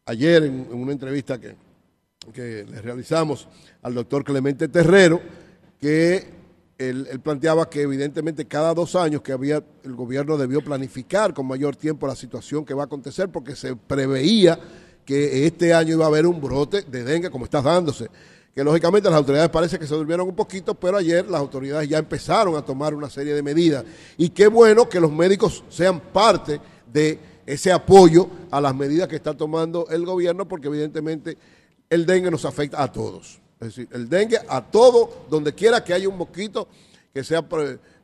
ayer 0.04 0.42
en, 0.42 0.66
una 0.72 0.90
entrevista 0.90 1.38
que, 1.40 1.54
que 2.32 2.64
le 2.64 2.80
realizamos 2.80 3.48
al 3.82 3.94
doctor 3.94 4.24
Clemente 4.24 4.68
Terrero, 4.68 5.20
que 5.80 6.44
él, 6.78 7.20
planteaba 7.22 7.68
que 7.70 7.82
evidentemente 7.82 8.46
cada 8.46 8.74
dos 8.74 8.96
años 8.96 9.22
que 9.22 9.32
había 9.32 9.62
el 9.84 9.94
gobierno 9.94 10.36
debió 10.36 10.60
planificar 10.62 11.32
con 11.32 11.46
mayor 11.46 11.76
tiempo 11.76 12.06
la 12.06 12.16
situación 12.16 12.64
que 12.64 12.74
va 12.74 12.82
a 12.82 12.86
acontecer 12.86 13.28
porque 13.28 13.54
se 13.54 13.76
preveía 13.76 14.58
que 15.04 15.46
este 15.46 15.74
año 15.74 15.94
iba 15.94 16.04
a 16.04 16.08
haber 16.08 16.26
un 16.26 16.40
brote 16.40 16.82
de 16.82 17.04
dengue 17.04 17.30
como 17.30 17.44
está 17.44 17.60
dándose. 17.62 18.08
Que 18.54 18.62
lógicamente 18.62 19.10
las 19.10 19.18
autoridades 19.18 19.50
parece 19.50 19.78
que 19.78 19.86
se 19.86 19.94
durmieron 19.94 20.28
un 20.28 20.36
poquito, 20.36 20.74
pero 20.74 20.96
ayer 20.96 21.28
las 21.28 21.40
autoridades 21.40 21.88
ya 21.88 21.98
empezaron 21.98 22.54
a 22.56 22.64
tomar 22.64 22.94
una 22.94 23.10
serie 23.10 23.34
de 23.34 23.42
medidas. 23.42 23.84
Y 24.16 24.28
qué 24.28 24.46
bueno 24.46 24.88
que 24.88 25.00
los 25.00 25.10
médicos 25.10 25.64
sean 25.68 26.00
parte 26.00 26.60
de 26.92 27.18
ese 27.46 27.72
apoyo 27.72 28.28
a 28.52 28.60
las 28.60 28.74
medidas 28.74 29.08
que 29.08 29.16
está 29.16 29.34
tomando 29.34 29.88
el 29.90 30.06
gobierno, 30.06 30.46
porque 30.46 30.68
evidentemente 30.68 31.36
el 31.94 32.06
dengue 32.06 32.30
nos 32.30 32.44
afecta 32.44 32.82
a 32.82 32.90
todos. 32.90 33.40
Es 33.60 33.68
decir, 33.68 33.88
el 33.92 34.08
dengue 34.08 34.38
a 34.48 34.62
todo, 34.62 35.26
donde 35.30 35.54
quiera 35.54 35.82
que 35.82 35.94
haya 35.94 36.08
un 36.08 36.18
mosquito 36.18 36.68
que 37.12 37.22
sea 37.22 37.46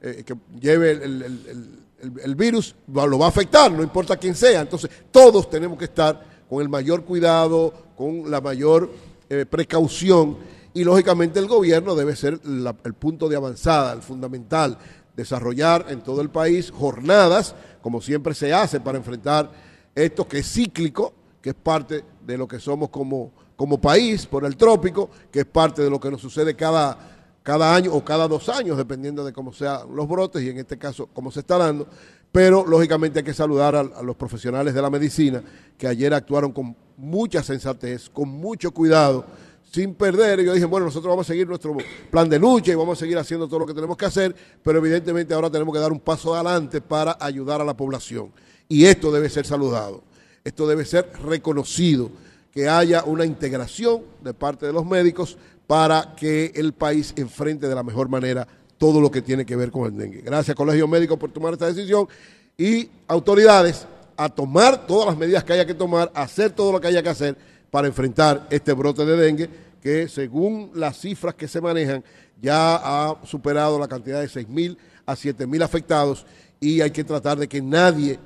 eh, 0.03 0.25
que 0.25 0.37
lleve 0.61 0.93
el, 0.93 2.35
virus, 2.37 2.75
lo 2.87 3.19
va 3.19 3.27
a 3.27 3.29
afectar, 3.29 3.71
no 3.71 3.83
importa 3.83 4.17
quién 4.17 4.35
sea. 4.35 4.61
Entonces, 4.61 4.91
todos 5.11 5.51
tenemos 5.51 5.77
que 5.77 5.87
estar 5.87 6.25
con 6.49 6.63
el 6.63 6.69
mayor 6.69 7.05
cuidado, 7.05 7.73
con 7.97 8.31
la 8.31 8.41
mayor 8.41 8.91
eh, 9.29 9.45
precaución 9.45 10.39
y 10.73 10.85
lógicamente 10.85 11.41
el 11.41 11.49
gobierno 11.49 11.95
debe 11.97 12.15
ser 12.15 12.41
el 12.45 12.95
punto 12.95 13.29
de 13.29 13.37
avanzada, 13.37 13.93
el 13.93 14.03
fundamental, 14.03 14.79
desarrollar 15.17 15.87
en 15.89 16.03
todo 16.03 16.21
el 16.21 16.31
país 16.31 16.71
jornadas, 16.71 17.55
como 17.83 18.01
siempre 18.01 18.35
se 18.35 18.55
hace 18.55 18.79
para 18.79 18.99
enfrentar 18.99 19.51
esto 19.95 20.29
que 20.29 20.39
es 20.39 20.53
cíclico, 20.53 21.13
que 21.43 21.51
es 21.51 21.57
parte 21.57 22.05
de 22.25 22.39
lo 22.39 22.47
que 22.47 22.61
somos 22.61 22.91
como 22.91 23.33
como 23.61 23.79
país 23.79 24.25
por 24.25 24.47
el 24.47 24.57
trópico, 24.57 25.11
que 25.31 25.41
es 25.41 25.45
parte 25.45 25.83
de 25.83 25.91
lo 25.91 26.01
que 26.01 26.11
nos 26.11 26.23
sucede 26.23 26.57
cada, 26.57 26.97
cada 27.43 27.75
año 27.75 27.93
o 27.93 28.03
cada 28.03 28.27
dos 28.27 28.49
años, 28.49 28.79
dependiendo 28.79 29.23
de 29.23 29.35
cómo 29.35 29.53
sean 29.53 29.95
los 29.95 30.09
brotes 30.09 30.43
y 30.43 30.49
en 30.49 30.57
este 30.57 30.79
caso 30.79 31.11
cómo 31.13 31.31
se 31.31 31.41
está 31.41 31.59
dando. 31.59 31.87
Pero 32.33 32.65
lógicamente 32.67 33.19
hay 33.19 33.25
que 33.27 33.35
saludar 33.35 33.77
a, 33.77 33.83
los 33.83 34.17
profesionales 34.17 34.73
de 34.73 34.81
la 34.81 34.89
medicina 34.89 35.43
que 35.77 35.87
ayer 35.87 36.15
actuaron 36.15 36.53
con 36.53 36.75
mucha 36.97 37.43
sensatez, 37.43 38.09
con 38.09 38.31
mucho 38.31 38.71
cuidado, 38.71 39.27
sin 39.71 39.95
perder. 39.95 40.41
Ellos 40.41 40.55
dije, 40.55 40.65
bueno, 40.65 40.87
nosotros 40.87 41.11
vamos 41.13 41.27
a 41.27 41.31
seguir 41.31 41.47
nuestro 41.47 41.77
plan 42.11 42.31
de 42.31 42.39
lucha 42.39 42.73
y 42.73 42.77
vamos 42.77 42.97
a 42.97 43.01
seguir 43.01 43.19
haciendo 43.19 43.47
todo 43.47 43.59
lo 43.59 43.67
que 43.67 43.75
tenemos 43.75 43.99
que 43.99 44.07
hacer, 44.07 44.35
pero 44.63 44.79
evidentemente 44.79 45.35
ahora 45.35 45.51
tenemos 45.51 45.75
que 45.75 45.81
dar 45.81 45.93
un 45.93 46.01
paso 46.01 46.35
adelante 46.35 46.81
para 46.81 47.19
ayudar 47.21 47.61
a 47.61 47.65
la 47.67 47.77
población. 47.77 48.33
Y 48.71 48.87
esto 48.87 49.13
debe 49.13 49.29
ser 49.29 49.45
saludado, 49.45 50.03
esto 50.45 50.67
debe 50.67 50.87
ser 50.87 51.13
reconocido 51.27 52.11
que 52.53 52.69
haya 52.69 53.05
una 53.05 53.25
integración 53.25 54.03
de 54.23 54.35
parte 54.35 54.67
de 54.67 54.73
los 54.73 54.85
médicos 54.85 55.37
para 55.67 56.15
que 56.17 56.53
el 56.55 56.73
país 56.73 57.13
enfrente 57.17 57.69
de 57.69 57.75
la 57.75 57.83
mejor 57.83 58.09
manera 58.09 58.47
todo 58.77 59.01
lo 59.01 59.11
que 59.11 59.23
tiene 59.23 59.45
que 59.45 59.57
ver 59.57 59.71
con 59.71 59.87
el 59.87 59.97
dengue. 59.97 60.23
Gracias, 60.23 60.57
Colegio 60.57 60.89
Médico, 60.89 61.19
por 61.19 61.31
tomar 61.31 61.53
esta 61.53 61.67
decisión 61.67 62.09
y 62.57 62.89
autoridades 63.07 63.87
a 64.17 64.29
tomar 64.29 64.87
todas 64.87 65.07
las 65.07 65.17
medidas 65.17 65.45
que 65.45 65.53
haya 65.53 65.67
que 65.67 65.75
tomar, 65.75 66.11
hacer 66.15 66.51
todo 66.51 66.73
lo 66.73 66.81
que 66.81 66.89
haya 66.89 67.03
que 67.03 67.09
hacer 67.09 67.37
para 67.71 67.87
enfrentar 67.87 68.47
este 68.51 68.73
brote 68.73 69.05
de 69.05 69.17
dengue 69.17 69.51
que 69.81 70.09
según 70.09 70.71
las 70.75 70.99
cifras 70.99 71.35
que 71.35 71.49
se 71.49 71.61
manejan 71.61 72.05
ya 72.41 72.77
ha 72.77 73.25
superado 73.25 73.79
la 73.79 73.89
cantidad 73.89 74.21
de 74.21 74.29
6.000 74.29 74.77
a 75.07 75.15
7.000 75.15 75.63
afectados 75.63 76.27
y 76.59 76.81
hay 76.81 76.91
que 76.91 77.05
tratar 77.05 77.39
de 77.39 77.49
que 77.49 77.63
nadie 77.63 78.19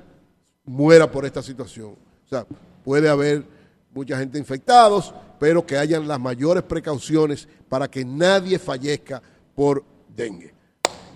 muera 0.65 1.09
por 1.09 1.25
esta 1.25 1.41
situación. 1.41 1.95
O 2.25 2.29
sea, 2.29 2.45
puede 2.83 3.07
haber 3.07 3.54
mucha 3.95 4.17
gente 4.19 4.37
infectados, 4.37 5.13
pero 5.39 5.65
que 5.65 5.77
hayan 5.77 6.05
las 6.07 6.19
mayores 6.19 6.63
precauciones 6.63 7.47
para 7.69 7.89
que 7.89 8.03
nadie 8.03 8.59
fallezca 8.59 9.21
por 9.55 9.83
dengue. 10.15 10.53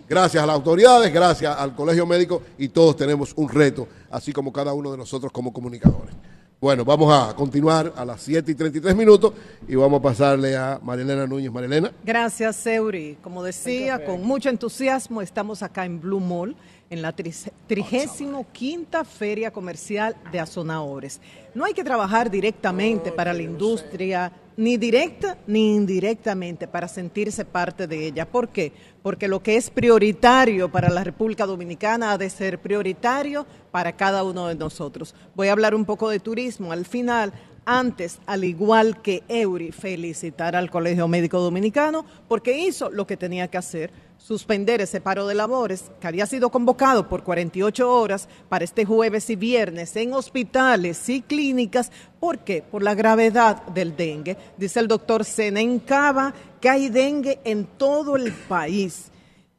Gracias 0.08 0.42
a 0.42 0.48
las 0.48 0.56
autoridades, 0.56 1.14
gracias 1.14 1.56
al 1.56 1.76
Colegio 1.76 2.06
Médico 2.08 2.42
y 2.58 2.70
todos 2.70 2.96
tenemos 2.96 3.34
un 3.36 3.50
reto, 3.50 3.88
así 4.10 4.32
como 4.32 4.52
cada 4.52 4.74
uno 4.74 4.92
de 4.92 4.98
nosotros 4.98 5.32
como 5.32 5.54
comunicadores. 5.54 6.16
Bueno, 6.62 6.84
vamos 6.84 7.14
a 7.14 7.34
continuar 7.36 7.94
a 7.96 8.04
las 8.04 8.22
7 8.22 8.52
y 8.52 8.56
33 8.56 8.96
minutos 8.96 9.34
y 9.68 9.76
vamos 9.76 10.00
a 10.00 10.04
pasarle 10.04 10.58
a 10.58 10.80
Marilena 10.82 11.28
Núñez. 11.28 11.52
Marilena. 11.52 11.92
Gracias, 12.04 12.56
Seuri. 12.56 13.18
Como 13.22 13.44
decía, 13.44 14.04
con 14.06 14.24
mucho 14.24 14.50
entusiasmo 14.50 15.22
estamos 15.22 15.64
acá 15.64 15.86
en 15.86 16.02
Blue 16.02 16.20
Mall 16.20 16.56
en 16.90 17.02
la 17.02 17.14
35 17.14 18.46
quinta 18.52 19.04
Feria 19.04 19.52
Comercial 19.52 20.16
de 20.32 20.40
Azonadores. 20.40 21.22
No 21.54 21.66
hay 21.66 21.74
que 21.74 21.84
trabajar 21.84 22.32
directamente 22.32 23.12
para 23.12 23.34
la 23.34 23.44
industria, 23.44 24.32
ni 24.58 24.76
directa 24.78 25.38
ni 25.48 25.76
indirectamente, 25.76 26.68
para 26.68 26.88
sentirse 26.88 27.46
parte 27.46 27.88
de 27.88 28.08
ella. 28.08 28.26
¿Por 28.26 28.50
qué? 28.50 28.74
Porque 29.04 29.28
lo 29.28 29.42
que 29.42 29.56
es 29.56 29.70
prioritario 29.70 30.72
para 30.72 30.90
la 30.90 31.04
República 31.04 31.46
Dominicana 31.46 32.12
ha 32.12 32.18
de 32.18 32.30
ser 32.30 32.60
prioritario 32.60 33.46
para 33.72 33.96
cada 33.96 34.24
uno 34.24 34.48
de 34.48 34.56
nosotros. 34.56 35.16
Voy 35.36 35.48
a 35.48 35.54
hablar 35.54 35.76
un 35.76 35.86
poco 35.86 36.10
de 36.10 36.20
turismo. 36.20 36.72
Al 36.72 36.86
final, 36.86 37.34
antes, 37.66 38.20
al 38.26 38.44
igual 38.44 39.02
que 39.02 39.24
Eury, 39.28 39.72
felicitar 39.72 40.56
al 40.56 40.72
Colegio 40.72 41.08
Médico 41.08 41.40
Dominicano 41.40 42.04
porque 42.28 42.58
hizo 42.58 42.90
lo 42.90 43.06
que 43.06 43.16
tenía 43.16 43.48
que 43.48 43.60
hacer, 43.60 43.92
suspender 44.20 44.82
ese 44.82 45.02
paro 45.02 45.26
de 45.26 45.34
labores 45.34 45.86
que 46.00 46.08
había 46.08 46.28
sido 46.28 46.52
convocado 46.52 47.08
por 47.08 47.24
48 47.24 47.92
horas 47.92 48.28
para 48.50 48.66
este 48.66 48.86
jueves 48.86 49.30
y 49.30 49.36
viernes 49.36 49.96
en 49.96 50.14
hospitales 50.14 51.10
y 51.10 51.22
clínicas. 51.22 51.92
¿Por 52.20 52.40
qué? 52.40 52.62
Por 52.62 52.84
la 52.84 52.94
gravedad 52.94 53.66
del 53.68 53.96
dengue. 53.96 54.38
Dice 54.58 54.80
el 54.80 54.88
doctor 54.88 55.26
Senencaba 55.26 56.34
que 56.60 56.70
hay 56.70 56.90
dengue 56.90 57.40
en 57.44 57.66
todo 57.66 58.18
el 58.18 58.32
país 58.32 59.10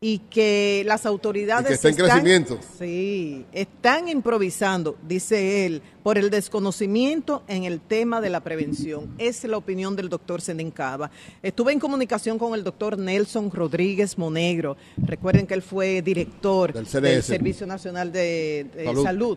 y 0.02 0.20
que 0.30 0.82
las 0.86 1.04
autoridades 1.04 1.66
que 1.68 1.74
está 1.74 1.90
en 1.90 1.94
crecimiento. 1.94 2.58
Sí, 2.78 3.44
están 3.52 4.08
improvisando, 4.08 4.96
dice 5.06 5.66
él, 5.66 5.82
por 6.02 6.16
el 6.16 6.30
desconocimiento 6.30 7.42
en 7.48 7.64
el 7.64 7.80
tema 7.82 8.22
de 8.22 8.30
la 8.30 8.40
prevención. 8.40 9.14
Esa 9.18 9.46
es 9.46 9.50
la 9.50 9.58
opinión 9.58 9.96
del 9.96 10.08
doctor 10.08 10.40
Senencaba. 10.40 11.10
Estuve 11.42 11.72
en 11.72 11.80
comunicación 11.80 12.38
con 12.38 12.54
el 12.54 12.64
doctor 12.64 12.96
Nelson 12.96 13.50
Rodríguez 13.50 14.16
Monegro. 14.16 14.78
Recuerden 14.96 15.46
que 15.46 15.52
él 15.52 15.62
fue 15.62 16.00
director 16.00 16.72
del, 16.72 16.86
Servicio 17.22 17.66
Nacional 17.66 18.10
de, 18.10 18.90
Salud. 19.02 19.36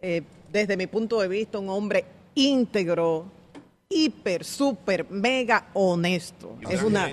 Eh, 0.00 0.22
desde 0.52 0.76
mi 0.76 0.86
punto 0.86 1.20
de 1.20 1.26
vista, 1.26 1.58
un 1.58 1.68
hombre 1.68 2.04
íntegro, 2.36 3.24
hiper, 3.88 4.44
súper, 4.44 5.10
mega 5.10 5.66
honesto. 5.74 6.56
Es 6.70 6.84
una 6.84 7.10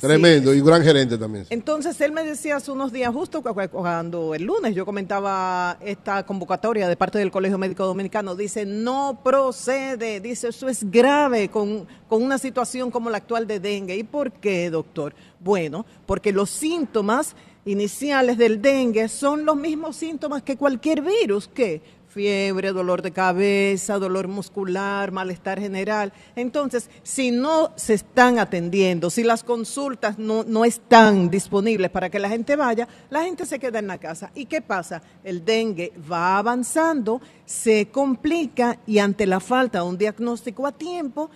Tremendo, 0.00 0.54
y 0.54 0.60
un 0.60 0.66
gran 0.66 0.82
gerente 0.82 1.18
también. 1.18 1.46
Entonces, 1.50 2.00
él 2.00 2.12
me 2.12 2.24
decía 2.24 2.56
hace 2.56 2.70
unos 2.70 2.92
días, 2.92 3.12
justo 3.12 3.42
cuando 3.42 4.34
el 4.34 4.44
lunes 4.44 4.74
yo 4.74 4.84
comentaba 4.84 5.78
esta 5.80 6.24
convocatoria 6.24 6.88
de 6.88 6.96
parte 6.96 7.18
del 7.18 7.30
Colegio 7.30 7.58
Médico 7.58 7.84
Dominicano, 7.86 8.34
dice, 8.34 8.64
no 8.66 9.20
procede, 9.22 10.20
dice, 10.20 10.48
eso 10.48 10.68
es 10.68 10.90
grave 10.90 11.48
con, 11.48 11.86
con 12.08 12.22
una 12.22 12.38
situación 12.38 12.90
como 12.90 13.10
la 13.10 13.18
actual 13.18 13.46
de 13.46 13.60
dengue. 13.60 13.96
¿Y 13.96 14.04
por 14.04 14.32
qué, 14.32 14.70
doctor? 14.70 15.14
Bueno, 15.40 15.84
porque 16.06 16.32
los 16.32 16.50
síntomas 16.50 17.34
iniciales 17.64 18.36
del 18.36 18.60
dengue 18.60 19.08
son 19.08 19.44
los 19.44 19.56
mismos 19.56 19.96
síntomas 19.96 20.42
que 20.42 20.56
cualquier 20.56 21.02
virus, 21.02 21.48
que 21.48 21.80
fiebre, 22.14 22.72
dolor 22.72 23.02
de 23.02 23.10
cabeza, 23.10 23.98
dolor 23.98 24.28
muscular, 24.28 25.10
malestar 25.10 25.60
general. 25.60 26.12
Entonces, 26.36 26.88
si 27.02 27.32
no 27.32 27.72
se 27.74 27.94
están 27.94 28.38
atendiendo, 28.38 29.10
si 29.10 29.24
las 29.24 29.42
consultas 29.42 30.18
no, 30.18 30.44
no 30.44 30.64
están 30.64 31.28
disponibles 31.28 31.90
para 31.90 32.08
que 32.08 32.20
la 32.20 32.28
gente 32.28 32.54
vaya, 32.54 32.86
la 33.10 33.24
gente 33.24 33.44
se 33.44 33.58
queda 33.58 33.80
en 33.80 33.88
la 33.88 33.98
casa. 33.98 34.30
¿Y 34.34 34.46
qué 34.46 34.62
pasa? 34.62 35.02
El 35.24 35.44
dengue 35.44 35.92
va 36.10 36.38
avanzando, 36.38 37.20
se 37.44 37.88
complica 37.88 38.78
y 38.86 39.00
ante 39.00 39.26
la 39.26 39.40
falta 39.40 39.80
de 39.80 39.84
un 39.84 39.98
diagnóstico 39.98 40.66
a 40.66 40.72
tiempo, 40.72 41.30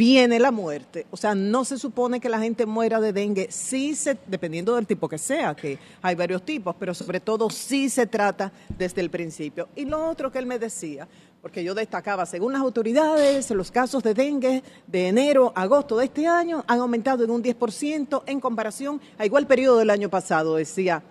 viene 0.00 0.38
la 0.38 0.50
muerte. 0.50 1.06
O 1.10 1.16
sea, 1.18 1.34
no 1.34 1.62
se 1.62 1.76
supone 1.76 2.20
que 2.20 2.30
la 2.30 2.40
gente 2.40 2.64
muera 2.64 3.00
de 3.00 3.12
dengue, 3.12 3.48
sí 3.50 3.94
se, 3.94 4.16
dependiendo 4.26 4.74
del 4.74 4.86
tipo 4.86 5.10
que 5.10 5.18
sea, 5.18 5.54
que 5.54 5.78
hay 6.00 6.14
varios 6.14 6.42
tipos, 6.42 6.74
pero 6.78 6.94
sobre 6.94 7.20
todo 7.20 7.50
sí 7.50 7.90
se 7.90 8.06
trata 8.06 8.50
desde 8.78 9.02
el 9.02 9.10
principio. 9.10 9.68
Y 9.76 9.84
lo 9.84 10.08
otro 10.08 10.32
que 10.32 10.38
él 10.38 10.46
me 10.46 10.58
decía, 10.58 11.06
porque 11.42 11.62
yo 11.62 11.74
destacaba, 11.74 12.24
según 12.24 12.54
las 12.54 12.62
autoridades, 12.62 13.50
los 13.50 13.70
casos 13.70 14.02
de 14.02 14.14
dengue 14.14 14.62
de 14.86 15.08
enero 15.08 15.52
a 15.54 15.64
agosto 15.64 15.98
de 15.98 16.06
este 16.06 16.26
año 16.26 16.64
han 16.66 16.80
aumentado 16.80 17.22
en 17.22 17.30
un 17.30 17.42
10% 17.42 18.22
en 18.24 18.40
comparación 18.40 19.02
a 19.18 19.26
igual 19.26 19.46
periodo 19.46 19.76
del 19.80 19.90
año 19.90 20.08
pasado. 20.08 20.56
Decía, 20.56 21.02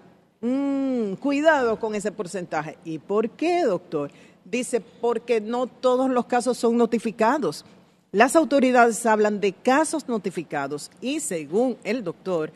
mmm, 0.42 1.14
cuidado 1.14 1.80
con 1.80 1.94
ese 1.94 2.12
porcentaje. 2.12 2.80
¿Y 2.84 2.98
por 2.98 3.30
qué, 3.30 3.62
doctor? 3.66 4.10
Dice, 4.44 4.82
porque 4.82 5.42
no 5.42 5.68
todos 5.68 6.10
los 6.10 6.26
casos 6.26 6.58
son 6.58 6.76
notificados. 6.76 7.66
Las 8.12 8.36
autoridades 8.36 9.06
hablan 9.06 9.40
de 9.40 9.54
casos 9.54 10.08
notificados 10.08 10.90
y 11.00 11.20
según 11.20 11.78
el 11.84 12.04
doctor, 12.04 12.52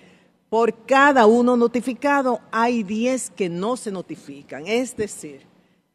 por 0.50 0.86
cada 0.86 1.28
uno 1.28 1.56
notificado 1.56 2.42
hay 2.52 2.82
10 2.82 3.32
que 3.32 3.50
no 3.50 3.78
se 3.78 3.92
notifican. 3.92 4.66
Es 4.66 4.98
decir, 4.98 5.42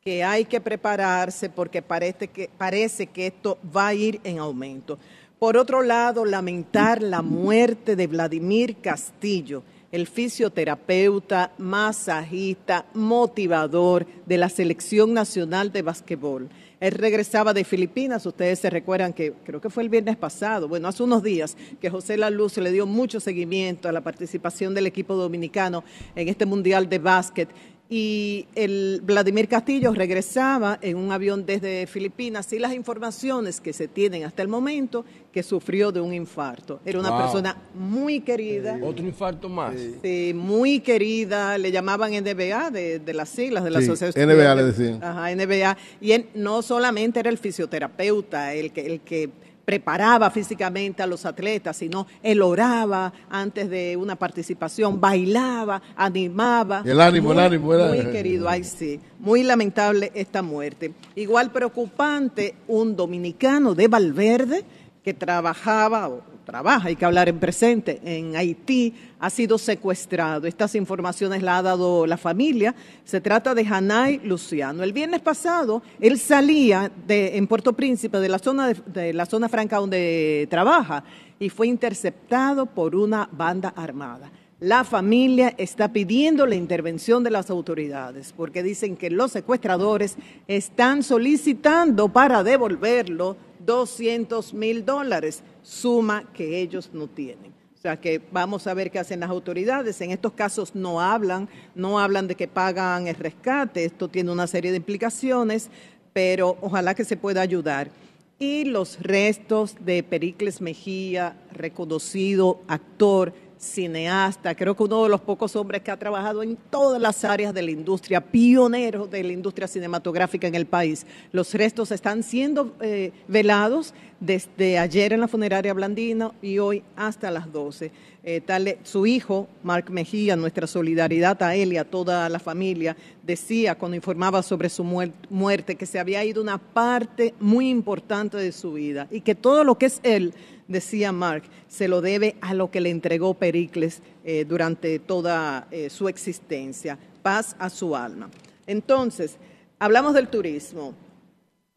que 0.01 0.23
hay 0.23 0.44
que 0.44 0.61
prepararse 0.61 1.51
porque 1.51 1.83
parece 1.83 2.29
que, 2.29 2.49
parece 2.57 3.09
que 3.09 3.27
esto 3.27 3.59
va 3.77 3.88
a 3.88 3.94
ir 3.94 4.21
en 4.23 4.38
aumento. 4.38 4.97
Por 5.40 5.57
otro 5.57 5.83
lado, 5.83 6.25
lamentar 6.25 7.03
la 7.03 7.23
muerte 7.23 7.97
de 7.97 8.07
Vladimir 8.07 8.77
Castillo, 8.81 9.64
el 9.90 10.07
fisioterapeuta, 10.07 11.53
masajista, 11.59 12.87
motivador 12.94 14.07
de 14.25 14.38
la 14.38 14.49
Selección 14.49 15.14
Nacional 15.14 15.73
de 15.73 15.83
Básquetbol. 15.83 16.49
Él 16.80 16.92
regresaba 16.92 17.52
de 17.52 17.64
Filipinas, 17.64 18.24
ustedes 18.24 18.60
se 18.60 18.70
recuerdan 18.70 19.12
que 19.12 19.32
creo 19.44 19.60
que 19.60 19.70
fue 19.70 19.82
el 19.82 19.88
viernes 19.88 20.16
pasado, 20.16 20.68
bueno, 20.68 20.86
hace 20.86 21.02
unos 21.02 21.22
días, 21.22 21.56
que 21.80 21.90
José 21.90 22.16
La 22.16 22.30
Luz 22.30 22.56
le 22.58 22.70
dio 22.70 22.86
mucho 22.86 23.18
seguimiento 23.18 23.88
a 23.88 23.92
la 23.92 24.00
participación 24.00 24.74
del 24.74 24.86
equipo 24.86 25.16
dominicano 25.16 25.82
en 26.14 26.28
este 26.28 26.46
Mundial 26.46 26.88
de 26.88 26.98
Básquet 26.98 27.48
y 27.90 28.46
el 28.55 29.01
Vladimir 29.03 29.48
Castillo 29.48 29.92
regresaba 29.94 30.79
en 30.83 30.96
un 30.98 31.11
avión 31.11 31.46
desde 31.46 31.87
Filipinas 31.87 32.53
y 32.53 32.59
las 32.59 32.74
informaciones 32.74 33.62
que 33.62 33.72
se 33.72 33.88
tienen 33.88 34.24
hasta 34.24 34.42
el 34.42 34.48
momento 34.48 35.07
que 35.33 35.42
sufrió 35.42 35.90
de 35.90 36.01
un 36.01 36.12
infarto. 36.12 36.81
Era 36.85 37.01
una 37.01 37.16
persona 37.16 37.57
muy 37.74 38.20
querida. 38.20 38.79
Otro 38.83 39.07
infarto 39.07 39.48
más. 39.48 39.74
Sí, 40.03 40.33
muy 40.35 40.81
querida, 40.81 41.57
le 41.57 41.72
llamaban 41.72 42.12
NBA 42.12 42.70
de, 42.70 43.14
las 43.14 43.31
siglas 43.31 43.64
de 43.64 43.70
la 43.70 43.79
sí, 43.81 43.87
asociación. 43.87 44.29
NBA 44.29 44.55
le 44.55 44.64
decían. 44.64 45.03
Ajá, 45.03 45.35
NBA. 45.35 45.77
Y 46.03 46.12
él 46.12 46.27
no 46.35 46.61
solamente 46.61 47.20
era 47.20 47.31
el 47.31 47.38
fisioterapeuta, 47.38 48.53
el 48.53 48.70
que, 48.70 48.87
el 48.87 49.01
que 49.01 49.31
preparaba 49.68 50.31
físicamente 50.31 51.02
a 51.02 51.07
los 51.07 51.26
atletas, 51.26 51.76
sino 51.76 52.07
él 52.22 52.40
oraba 52.40 53.12
antes 53.28 53.68
de 53.68 53.98
una 53.98 54.16
participación, 54.16 54.98
bailaba, 54.98 55.83
animaba. 55.94 56.81
El 56.87 56.98
ánimo, 56.98 57.33
el 57.33 57.38
ánimo. 57.38 57.74
Era... 57.74 57.88
Muy 57.88 58.07
querido, 58.07 58.48
ay 58.48 58.64
sí. 58.64 58.98
Muy 59.18 59.42
lamentable 59.42 60.11
esta 60.14 60.40
muerte. 60.40 60.94
Igual 61.16 61.50
preocupante, 61.52 62.54
un 62.66 62.96
dominicano 62.96 63.74
de 63.74 63.88
Valverde 63.88 64.64
que 65.04 65.12
trabajaba 65.12 66.12
trabaja, 66.48 66.88
hay 66.88 66.96
que 66.96 67.04
hablar 67.04 67.28
en 67.28 67.38
presente, 67.38 68.00
en 68.02 68.34
Haití, 68.34 68.94
ha 69.20 69.28
sido 69.28 69.58
secuestrado. 69.58 70.46
Estas 70.46 70.74
informaciones 70.76 71.42
las 71.42 71.58
ha 71.58 71.62
dado 71.62 72.06
la 72.06 72.16
familia. 72.16 72.74
Se 73.04 73.20
trata 73.20 73.54
de 73.54 73.66
Hanay 73.66 74.20
Luciano. 74.24 74.82
El 74.82 74.94
viernes 74.94 75.20
pasado, 75.20 75.82
él 76.00 76.18
salía 76.18 76.90
de, 77.06 77.37
en 77.37 77.46
Puerto 77.46 77.74
Príncipe, 77.74 78.18
de 78.18 78.30
la, 78.30 78.38
zona 78.38 78.72
de, 78.72 79.12
la 79.12 79.26
zona 79.26 79.50
franca 79.50 79.76
donde 79.76 80.48
trabaja, 80.48 81.04
y 81.38 81.50
fue 81.50 81.66
interceptado 81.66 82.64
por 82.64 82.96
una 82.96 83.28
banda 83.30 83.74
armada. 83.76 84.30
La 84.58 84.84
familia 84.84 85.54
está 85.58 85.92
pidiendo 85.92 86.46
la 86.46 86.54
intervención 86.54 87.22
de 87.22 87.30
las 87.30 87.48
autoridades 87.50 88.32
porque 88.37 88.64
dicen 88.64 88.96
que 88.96 89.08
los 89.08 89.30
secuestradores 89.30 90.16
están 90.48 91.04
solicitando 91.04 92.08
para 92.08 92.42
devolverlo 92.42 93.37
200 93.68 94.54
mil 94.54 94.83
dólares, 94.83 95.42
suma 95.62 96.24
que 96.33 96.59
ellos 96.59 96.88
no 96.94 97.07
tienen. 97.07 97.52
O 97.76 97.81
sea 97.81 98.00
que 98.00 98.18
vamos 98.33 98.66
a 98.66 98.72
ver 98.72 98.90
qué 98.90 98.98
hacen 98.98 99.20
las 99.20 99.28
autoridades. 99.28 100.00
En 100.00 100.11
estos 100.11 100.33
casos 100.33 100.74
no 100.74 101.02
hablan, 101.02 101.50
no 101.74 101.98
hablan 101.98 102.26
de 102.28 102.35
que 102.35 102.48
pagan 102.48 103.09
el 103.09 103.14
rescate. 103.14 103.85
Esto 103.85 104.09
tiene 104.09 104.33
una 104.33 104.46
serie 104.46 104.70
de 104.70 104.78
implicaciones, 104.78 105.68
pero 106.14 106.57
ojalá 106.62 106.94
que 106.94 107.04
se 107.04 107.18
pueda 107.18 107.42
ayudar. 107.42 107.90
Y 108.38 108.64
los 108.64 109.00
restos 109.02 109.74
de 109.85 110.02
Pericles 110.02 110.62
Mejía, 110.62 111.37
reconocido 111.52 112.62
actor, 112.68 113.35
cineasta, 113.59 114.55
creo 114.55 114.77
que 114.77 114.85
uno 114.85 115.05
de 115.05 115.09
los 115.09 115.21
pocos 115.21 115.57
hombres 115.57 115.83
que 115.83 115.90
ha 115.90 115.97
trabajado 115.99 116.42
en 116.42 116.57
todas 116.71 117.01
las 117.01 117.25
áreas 117.25 117.53
de 117.53 117.62
la 117.62 117.71
industria, 117.71 118.21
pionero 118.21 119.07
de 119.07 119.23
la 119.23 119.33
industria 119.33 119.68
cinematográfica 119.68 120.47
en 120.47 120.55
el 120.55 120.66
país. 120.66 121.07
Los 121.33 121.53
restos 121.55 121.90
están 121.90 122.23
siendo 122.23 122.75
eh, 122.81 123.12
velados 123.27 123.94
desde 124.21 124.79
ayer 124.79 125.12
en 125.12 125.21
la 125.21 125.29
funeraria 125.29 125.73
Blandino 125.73 126.35
y 126.42 126.59
hoy 126.59 126.83
hasta 126.97 127.31
las 127.31 127.53
12. 127.53 127.90
Eh, 128.25 128.40
tal, 128.40 128.77
su 128.83 129.07
hijo, 129.07 129.49
Marc 129.62 129.90
Mejía, 129.90 130.37
nuestra 130.37 130.66
solidaridad 130.66 131.40
a 131.42 131.55
él 131.55 131.73
y 131.73 131.79
a 131.79 131.88
toda 131.88 132.29
la 132.29 132.38
familia, 132.38 132.97
decía 133.23 133.77
cuando 133.77 133.97
informaba 133.97 134.42
sobre 134.42 134.68
su 134.68 134.85
muerte 134.85 135.77
que 135.77 135.87
se 135.87 135.99
había 135.99 136.25
ido 136.25 136.42
una 136.42 136.59
parte 136.59 137.35
muy 137.40 137.71
importante 137.71 138.37
de 138.37 138.53
su 138.53 138.73
vida 138.73 139.07
y 139.11 139.21
que 139.21 139.35
todo 139.35 139.64
lo 139.64 139.79
que 139.79 139.87
es 139.87 140.01
él 140.03 140.35
decía 140.68 141.11
Mark, 141.11 141.44
se 141.66 141.88
lo 141.88 142.00
debe 142.00 142.37
a 142.40 142.54
lo 142.54 142.70
que 142.70 142.81
le 142.81 142.90
entregó 142.90 143.35
Pericles 143.35 144.02
eh, 144.24 144.44
durante 144.46 144.98
toda 144.98 145.66
eh, 145.70 145.90
su 145.90 146.09
existencia. 146.09 146.98
paz 147.22 147.57
a 147.59 147.68
su 147.68 147.96
alma. 147.96 148.31
Entonces, 148.66 149.37
hablamos 149.78 150.14
del 150.14 150.28
turismo. 150.28 150.94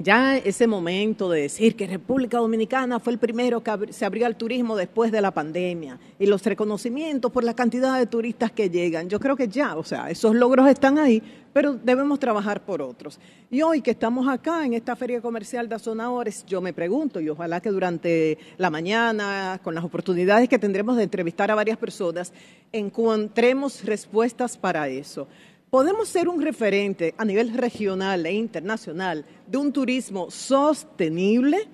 Ya 0.04 0.38
ese 0.38 0.66
momento 0.66 1.30
de 1.30 1.42
decir 1.42 1.76
que 1.76 1.86
República 1.86 2.40
Dominicana 2.40 3.00
fue 3.00 3.14
el 3.14 3.20
primero 3.20 3.62
que 3.62 3.92
se 3.92 4.06
abrió 4.06 4.26
al 4.26 4.36
turismo 4.36 4.76
después 4.76 5.12
de 5.12 5.22
la 5.22 5.32
pandemia 5.32 6.00
y 6.18 6.26
los 6.26 6.44
reconocimientos 6.44 7.32
por 7.32 7.44
la 7.44 7.54
cantidad 7.54 8.00
de 8.00 8.08
turistas 8.08 8.52
que 8.52 8.70
llegan, 8.70 9.10
yo 9.10 9.20
creo 9.20 9.36
que 9.36 9.48
ya, 9.48 9.76
o 9.76 9.84
sea, 9.84 10.10
esos 10.10 10.34
logros 10.34 10.68
están 10.70 10.98
ahí, 10.98 11.22
pero 11.54 11.74
debemos 11.74 12.20
trabajar 12.20 12.64
por 12.64 12.82
otros. 12.82 13.20
Y 13.52 13.62
hoy 13.62 13.82
que 13.82 13.92
estamos 13.92 14.28
acá 14.28 14.66
en 14.66 14.74
esta 14.74 14.96
feria 14.96 15.22
comercial 15.22 15.70
de 15.70 15.76
Azonadores, 15.76 16.46
yo 16.46 16.62
me 16.62 16.74
pregunto, 16.74 17.20
y 17.20 17.30
ojalá 17.30 17.60
que 17.60 17.70
durante 17.70 18.38
la 18.58 18.70
mañana, 18.70 19.60
con 19.64 19.76
las 19.76 19.84
oportunidades 19.84 20.50
que 20.50 20.58
tendremos 20.58 20.98
de 20.98 21.04
entrevistar 21.04 21.52
a 21.52 21.56
varias 21.56 21.78
personas, 21.78 22.34
encontremos 22.72 23.84
respuestas 23.84 24.58
para 24.58 24.88
eso 24.88 25.28
podemos 25.72 26.10
ser 26.10 26.28
un 26.28 26.42
referente 26.42 27.16
a 27.18 27.24
nivel 27.24 27.54
regional 27.54 28.26
e 28.26 28.34
internacional 28.34 29.26
de 29.48 29.58
un 29.58 29.72
turismo 29.72 30.30
sostenible, 30.30 31.66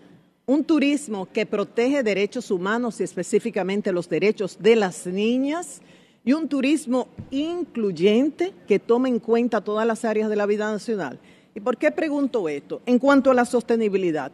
un 0.45 0.63
turismo 0.63 1.27
que 1.33 1.47
protege 1.47 2.03
derechos 2.03 2.51
humanos 2.51 3.01
y 3.01 3.03
específicamente 3.03 3.91
los 3.91 4.07
derechos 4.07 4.57
de 4.61 4.75
las 4.75 5.07
niñas, 5.07 5.81
y 6.23 6.33
un 6.33 6.47
turismo 6.47 7.07
incluyente 7.31 8.53
que 8.67 8.79
tome 8.79 9.09
en 9.09 9.19
cuenta 9.19 9.61
todas 9.61 9.87
las 9.87 10.05
áreas 10.05 10.29
de 10.29 10.35
la 10.35 10.45
vida 10.45 10.69
nacional. 10.69 11.19
¿Y 11.55 11.59
por 11.61 11.77
qué 11.77 11.89
pregunto 11.89 12.47
esto? 12.49 12.81
En 12.85 12.99
cuanto 12.99 13.31
a 13.31 13.33
la 13.33 13.45
sostenibilidad. 13.45 14.31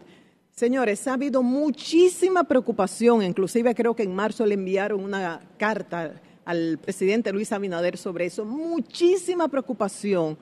Señores, 0.51 1.07
ha 1.07 1.13
habido 1.13 1.41
muchísima 1.41 2.43
preocupación, 2.43 3.21
inclusive 3.23 3.73
creo 3.75 3.95
que 3.95 4.03
en 4.03 4.13
marzo 4.13 4.45
le 4.45 4.55
enviaron 4.55 5.03
una 5.03 5.39
carta 5.57 6.19
al 6.45 6.77
presidente 6.77 7.31
Luis 7.31 7.51
Abinader 7.51 7.97
sobre 7.97 8.25
eso, 8.25 8.45
muchísima 8.45 9.47
preocupación 9.47 10.37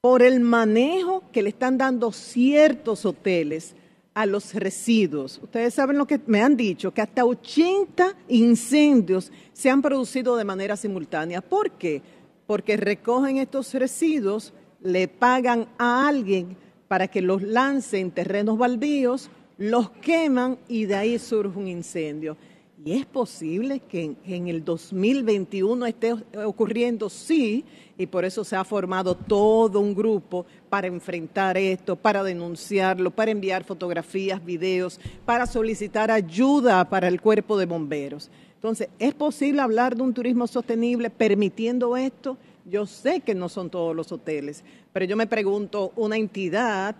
por 0.00 0.22
el 0.22 0.40
manejo 0.40 1.24
que 1.32 1.42
le 1.42 1.50
están 1.50 1.76
dando 1.76 2.12
ciertos 2.12 3.04
hoteles 3.04 3.74
a 4.14 4.26
los 4.26 4.54
residuos. 4.54 5.40
Ustedes 5.42 5.74
saben 5.74 5.98
lo 5.98 6.06
que 6.06 6.20
me 6.26 6.42
han 6.42 6.56
dicho, 6.56 6.92
que 6.92 7.02
hasta 7.02 7.24
80 7.24 8.16
incendios 8.28 9.30
se 9.52 9.70
han 9.70 9.82
producido 9.82 10.36
de 10.36 10.44
manera 10.44 10.76
simultánea. 10.76 11.40
¿Por 11.40 11.72
qué? 11.72 12.02
Porque 12.46 12.76
recogen 12.76 13.36
estos 13.36 13.72
residuos, 13.74 14.52
le 14.82 15.06
pagan 15.08 15.68
a 15.78 16.08
alguien 16.08 16.56
para 16.88 17.08
que 17.08 17.22
los 17.22 17.42
lance 17.42 18.00
en 18.00 18.10
terrenos 18.10 18.58
baldíos, 18.58 19.30
los 19.58 19.90
queman 19.90 20.58
y 20.68 20.86
de 20.86 20.96
ahí 20.96 21.18
surge 21.18 21.58
un 21.58 21.68
incendio. 21.68 22.36
¿Y 22.82 22.92
es 22.92 23.04
posible 23.04 23.80
que 23.80 24.16
en, 24.24 24.48
el 24.48 24.64
2021 24.64 25.84
esté 25.84 26.14
ocurriendo? 26.46 27.10
Sí, 27.10 27.62
y 27.98 28.06
por 28.06 28.24
eso 28.24 28.42
se 28.42 28.56
ha 28.56 28.64
formado 28.64 29.14
todo 29.14 29.80
un 29.80 29.94
grupo 29.94 30.46
para 30.70 30.86
enfrentar 30.86 31.58
esto, 31.58 31.94
para 31.94 32.22
denunciarlo, 32.22 33.10
para 33.10 33.32
enviar 33.32 33.64
fotografías, 33.64 34.42
videos, 34.42 34.98
para 35.26 35.46
solicitar 35.46 36.10
ayuda 36.10 36.88
para 36.88 37.08
el 37.08 37.20
cuerpo 37.20 37.58
de 37.58 37.66
bomberos. 37.66 38.30
Entonces, 38.54 38.88
¿es 38.98 39.12
posible 39.12 39.60
hablar 39.60 39.94
de 39.94 40.02
un 40.02 40.14
turismo 40.14 40.46
sostenible 40.46 41.10
permitiendo 41.10 41.98
esto? 41.98 42.38
Yo 42.64 42.86
sé 42.86 43.20
que 43.20 43.34
no 43.34 43.50
son 43.50 43.68
todos 43.68 43.94
los 43.94 44.10
hoteles, 44.10 44.64
pero 44.94 45.04
yo 45.04 45.18
me 45.18 45.26
pregunto, 45.26 45.92
una 45.96 46.16
entidad 46.16 46.96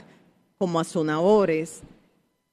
como 0.58 0.78
Azonadores, 0.78 1.82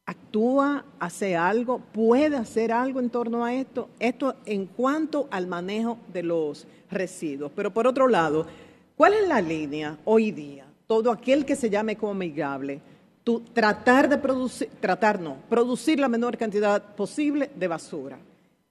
actúa, 0.08 0.86
hace 1.00 1.36
algo, 1.36 1.80
puede 1.80 2.38
hacer 2.38 2.72
algo 2.72 3.00
en 3.00 3.10
torno 3.10 3.46
a 3.46 3.54
esto. 3.54 3.90
Esto 4.00 4.36
en 4.46 4.66
cuanto 4.66 5.28
al 5.30 5.46
manejo 5.48 6.00
de 6.12 6.24
los 6.24 6.66
residuos. 6.90 7.52
Pero 7.54 7.72
por 7.72 7.86
otro 7.86 8.08
lado, 8.08 8.48
¿cuál 8.96 9.14
es 9.14 9.28
la 9.28 9.42
línea 9.42 9.98
hoy 10.06 10.32
día? 10.32 10.66
Todo 10.88 11.12
aquel 11.12 11.46
que 11.46 11.58
se 11.58 11.70
llame 11.70 11.98
como 11.98 12.14
amigable, 12.14 12.80
tú, 13.26 13.42
tratar 13.54 14.08
de 14.08 14.18
producir, 14.18 14.70
tratar 14.80 15.20
no, 15.20 15.36
producir 15.50 16.00
la 16.00 16.08
menor 16.08 16.38
cantidad 16.38 16.96
posible 16.96 17.52
de 17.54 17.68
basura. 17.68 18.18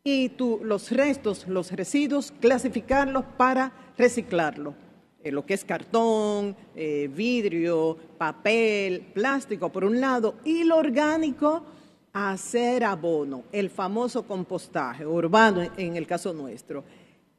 Y 0.03 0.31
tú, 0.31 0.61
los 0.63 0.91
restos, 0.91 1.47
los 1.47 1.71
residuos, 1.71 2.33
clasificarlos 2.41 3.25
para 3.37 3.73
reciclarlo 3.99 4.86
eh, 5.27 5.33
lo 5.33 5.45
que 5.45 5.55
es 5.55 5.65
cartón, 5.65 6.55
eh, 6.77 7.11
vidrio, 7.13 7.97
papel, 8.17 9.01
plástico 9.13 9.73
por 9.73 9.85
un 9.85 10.01
lado, 10.01 10.37
y 10.45 10.63
lo 10.63 10.77
orgánico, 10.77 11.65
hacer 12.13 12.85
abono, 12.85 13.43
el 13.51 13.69
famoso 13.69 14.23
compostaje 14.23 15.05
urbano 15.05 15.63
en 15.77 15.97
el 15.97 16.07
caso 16.07 16.33
nuestro. 16.33 16.85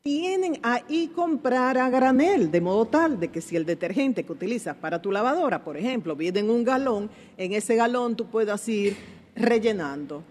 Tienen 0.02 0.60
ahí 0.64 1.14
comprar 1.16 1.78
a 1.78 1.90
granel, 1.90 2.52
de 2.52 2.60
modo 2.60 2.86
tal 2.88 3.22
de 3.22 3.30
que 3.30 3.40
si 3.40 3.56
el 3.56 3.66
detergente 3.66 4.26
que 4.26 4.34
utilizas 4.34 4.76
para 4.76 5.02
tu 5.02 5.10
lavadora, 5.10 5.64
por 5.64 5.78
ejemplo, 5.78 6.14
viene 6.14 6.42
en 6.42 6.50
un 6.50 6.66
galón, 6.66 7.10
en 7.38 7.54
ese 7.54 7.78
galón 7.78 8.18
tú 8.18 8.26
puedas 8.26 8.68
ir 8.68 8.98
rellenando. 9.34 10.24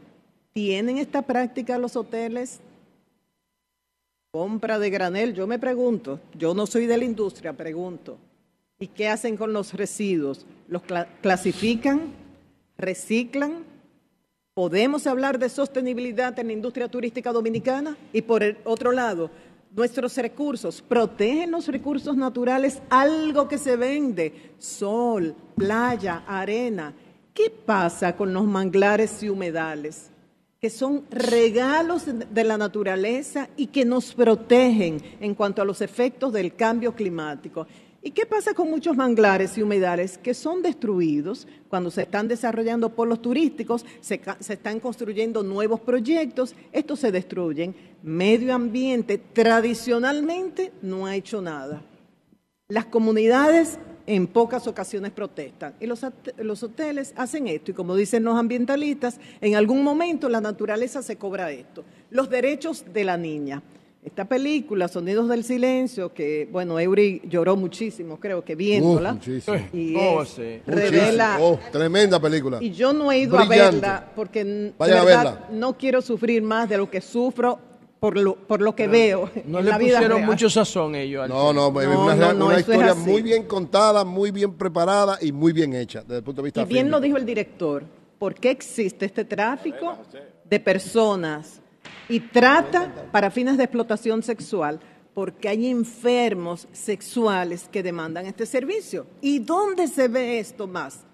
¿Tienen 0.53 0.99
esta 0.99 1.23
práctica 1.23 1.79
los 1.79 1.97
hoteles? 1.97 2.61
Compra 4.37 4.79
de 4.79 4.91
granel, 4.91 5.33
yo 5.33 5.47
me 5.47 5.59
pregunto, 5.59 6.21
yo 6.37 6.53
no 6.53 6.67
soy 6.67 6.85
de 6.85 6.99
la 6.99 7.07
industria, 7.07 7.55
pregunto, 7.55 8.19
¿y 8.79 8.87
qué 8.89 9.09
hacen 9.09 9.35
con 9.35 9.55
los 9.55 9.73
residuos? 9.73 10.45
¿Los 10.69 10.83
clasifican? 11.23 12.13
¿Reciclan? 12.77 13.65
¿Podemos 14.53 15.07
hablar 15.07 15.39
de 15.39 15.49
sostenibilidad 15.49 16.39
en 16.39 16.49
la 16.49 16.53
industria 16.53 16.87
turística 16.87 17.33
dominicana? 17.33 17.97
Y 18.13 18.21
por 18.21 18.43
el 18.43 18.59
otro 18.65 18.93
lado, 18.93 19.31
nuestros 19.75 20.15
recursos, 20.19 20.83
protegen 20.83 21.51
los 21.51 21.67
recursos 21.69 22.15
naturales, 22.15 22.83
algo 22.91 23.49
que 23.49 23.57
se 23.57 23.77
vende, 23.77 24.53
sol, 24.59 25.35
playa, 25.57 26.25
arena. 26.27 26.93
¿Qué 27.33 27.49
pasa 27.49 28.15
con 28.15 28.35
los 28.35 28.45
manglares 28.45 29.23
y 29.23 29.31
humedales? 29.31 30.11
Que 30.67 30.71
son 30.71 31.05
regalos 31.11 32.07
de 32.07 32.43
la 32.43 32.59
naturaleza 32.59 33.49
y 33.57 33.69
que 33.69 33.85
nos 33.85 34.13
protegen 34.13 35.01
en 35.21 35.33
cuanto 35.37 35.63
a 35.63 35.65
los 35.65 35.81
efectos 35.81 36.33
del 36.33 36.57
cambio 36.57 36.93
climático. 36.93 37.69
¿Y 38.03 38.11
qué 38.11 38.27
pasa 38.27 38.53
con 38.53 38.69
muchos 38.69 38.97
manglares 38.97 39.57
y 39.57 39.63
humedales 39.63 40.19
que 40.19 40.35
son 40.35 40.63
destruidos 40.63 41.47
cuando 41.69 41.89
se 41.93 42.03
están 42.03 42.27
desarrollando 42.27 42.97
polos 42.97 43.23
turísticos, 43.23 43.87
se, 44.01 44.21
se, 44.41 44.55
están 44.55 44.81
construyendo 44.81 45.45
nuevos 45.45 45.79
proyectos, 45.79 46.57
estos 46.73 46.99
se 46.99 47.13
destruyen? 47.13 47.73
Medio 48.03 48.53
ambiente 48.53 49.19
tradicionalmente 49.19 50.73
no 50.83 51.07
ha 51.07 51.15
hecho 51.15 51.41
nada. 51.41 51.85
Las 52.67 52.87
comunidades 52.87 53.79
en 54.07 54.27
pocas 54.27 54.67
ocasiones 54.67 55.13
protestan. 55.13 55.75
Y 55.81 55.87
los, 55.87 56.05
los, 56.39 56.63
hoteles 56.63 57.13
hacen 57.17 57.49
esto, 57.49 57.71
y 57.73 57.75
como 57.75 57.97
dicen 57.97 58.25
los 58.25 58.37
ambientalistas, 58.37 59.19
en 59.41 59.57
algún 59.57 59.83
momento 59.83 60.29
la 60.29 60.41
naturaleza 60.41 61.03
se 61.03 61.17
cobra 61.17 61.51
esto. 61.51 61.85
Los 62.11 62.31
derechos 62.31 62.85
de 62.93 63.05
la 63.05 63.17
niña. 63.17 63.63
Esta 64.07 64.25
película, 64.25 64.87
Sonidos 64.87 65.29
del 65.29 65.43
Silencio, 65.43 66.15
que, 66.15 66.49
bueno, 66.53 66.79
Eury 66.79 67.23
lloró 67.29 67.57
muchísimo, 67.57 68.21
creo 68.21 68.45
que 68.45 68.55
viéndola. 68.55 69.19
y 69.73 69.97
oh, 69.97 70.25
revela... 70.65 71.39
Oh, 71.41 71.59
tremenda 71.73 72.21
película. 72.21 72.59
Y 72.61 72.71
yo 72.71 72.93
no 72.93 73.11
he 73.11 73.19
ido 73.19 73.37
a 73.37 73.45
verla 73.47 74.13
porque 74.15 74.73
no 75.51 75.77
quiero 75.77 76.01
sufrir 76.03 76.41
más 76.41 76.69
de 76.69 76.77
lo 76.77 76.89
que 76.89 77.01
sufro 77.01 77.59
por 78.01 78.17
lo, 78.17 78.35
por 78.35 78.61
lo 78.61 78.75
que 78.75 78.87
veo. 78.87 79.31
No 79.47 79.61
le 79.61 79.73
pusieron 79.73 80.25
mucho 80.25 80.51
sazón 80.51 80.95
ellos. 80.95 81.29
No, 81.29 81.53
no, 81.53 81.71
no, 81.71 82.45
una, 82.45 82.61
historia 82.61 82.95
muy 82.95 83.23
bien 83.23 83.45
contada, 83.45 84.05
muy 84.05 84.31
bien 84.31 84.55
preparada 84.55 85.19
y 85.21 85.33
muy 85.33 85.53
bien 85.53 85.75
hecha 85.75 86.03
desde 86.03 86.19
el 86.19 86.23
punto 86.23 86.43
de 86.43 86.47
vista 86.47 86.63
Y 86.63 86.67
bien 86.67 86.91
lo 86.91 87.01
dijo 87.01 87.17
el 87.17 87.25
director. 87.25 87.85
¿Por 88.19 88.35
qué 88.35 88.51
existe 88.51 89.07
este 89.07 89.25
tráfico 89.25 89.99
de 90.45 90.61
personas 90.61 91.61
y 92.09 92.21
trata 92.21 93.09
para 93.13 93.31
fines 93.31 93.57
de 93.57 93.65
explotación 93.65 94.23
sexual? 94.23 94.81
Porque 95.13 95.49
hay 95.49 95.67
enfermos 95.67 96.69
sexuales 96.73 97.69
que 97.71 97.83
demandan 97.83 98.27
este 98.27 98.45
servicio. 98.47 99.07
¿Y 99.21 99.39
dónde 99.39 99.89
se 99.89 100.09
ve 100.09 100.39
esto 100.39 100.67
más? 100.67 101.05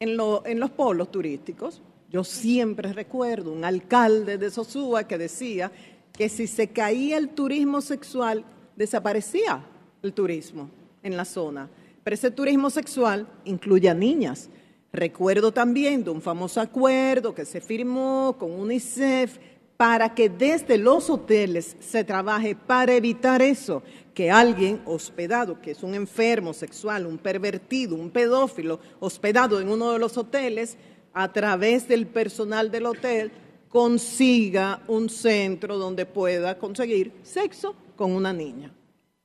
En, 0.00 0.16
lo, 0.16 0.46
en 0.46 0.60
los 0.60 0.70
polos 0.70 1.10
turísticos. 1.10 1.82
Yo 2.10 2.24
siempre 2.24 2.92
recuerdo 2.92 3.52
un 3.52 3.64
alcalde 3.64 4.38
de 4.38 4.50
Sosúa 4.50 5.04
que 5.04 5.18
decía 5.18 5.70
que 6.18 6.28
si 6.28 6.48
se 6.48 6.66
caía 6.66 7.16
el 7.16 7.28
turismo 7.28 7.80
sexual, 7.80 8.44
desaparecía 8.74 9.64
el 10.02 10.12
turismo 10.12 10.68
en 11.04 11.16
la 11.16 11.24
zona. 11.24 11.70
Pero 12.02 12.14
ese 12.14 12.32
turismo 12.32 12.70
sexual 12.70 13.28
incluye 13.44 13.88
a 13.88 13.94
niñas. 13.94 14.50
Recuerdo 14.92 15.52
también 15.52 16.02
de 16.02 16.10
un 16.10 16.20
famoso 16.20 16.60
acuerdo 16.60 17.32
que 17.36 17.44
se 17.44 17.60
firmó 17.60 18.34
con 18.36 18.50
UNICEF 18.50 19.38
para 19.76 20.12
que 20.12 20.28
desde 20.28 20.76
los 20.76 21.08
hoteles 21.08 21.76
se 21.78 22.02
trabaje 22.02 22.56
para 22.56 22.94
evitar 22.94 23.40
eso, 23.40 23.84
que 24.12 24.28
alguien 24.28 24.82
hospedado, 24.86 25.60
que 25.60 25.70
es 25.70 25.84
un 25.84 25.94
enfermo 25.94 26.52
sexual, 26.52 27.06
un 27.06 27.18
pervertido, 27.18 27.94
un 27.94 28.10
pedófilo, 28.10 28.80
hospedado 28.98 29.60
en 29.60 29.68
uno 29.68 29.92
de 29.92 30.00
los 30.00 30.18
hoteles, 30.18 30.76
a 31.14 31.32
través 31.32 31.86
del 31.86 32.08
personal 32.08 32.72
del 32.72 32.86
hotel, 32.86 33.30
consiga 33.68 34.82
un 34.88 35.08
centro 35.08 35.78
donde 35.78 36.06
pueda 36.06 36.58
conseguir 36.58 37.12
sexo 37.22 37.74
con 37.96 38.12
una 38.12 38.32
niña. 38.32 38.72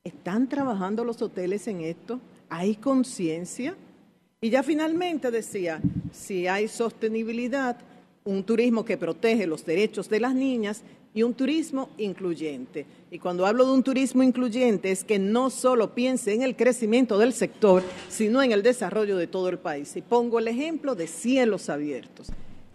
¿Están 0.04 0.50
trabajando 0.50 1.04
los 1.04 1.22
hoteles 1.22 1.68
en 1.68 1.82
esto? 1.82 2.20
¿Hay 2.50 2.76
conciencia? 2.76 3.76
Y 4.42 4.50
ya 4.50 4.62
finalmente 4.62 5.32
decía, 5.32 5.82
si 6.12 6.48
hay 6.48 6.68
sostenibilidad, 6.68 7.78
un 8.26 8.44
turismo 8.44 8.84
que 8.84 8.98
protege 8.98 9.48
los 9.48 9.66
derechos 9.66 10.10
de 10.10 10.20
las 10.20 10.36
niñas 10.36 10.84
y 11.14 11.24
un 11.24 11.34
turismo 11.34 11.90
incluyente. 11.98 12.86
Y 13.12 13.20
cuando 13.20 13.46
hablo 13.46 13.66
de 13.66 13.72
un 13.72 13.84
turismo 13.84 14.24
incluyente 14.24 14.92
es 14.92 15.04
que 15.04 15.20
no 15.20 15.50
solo 15.50 15.94
piense 15.94 16.34
en 16.34 16.42
el 16.42 16.56
crecimiento 16.56 17.18
del 17.18 17.34
sector, 17.34 17.84
sino 18.10 18.42
en 18.42 18.52
el 18.52 18.64
desarrollo 18.64 19.18
de 19.18 19.28
todo 19.28 19.50
el 19.50 19.60
país. 19.60 19.96
Y 19.96 20.02
pongo 20.02 20.40
el 20.40 20.48
ejemplo 20.48 20.96
de 20.96 21.08
cielos 21.08 21.70
abiertos. 21.70 22.28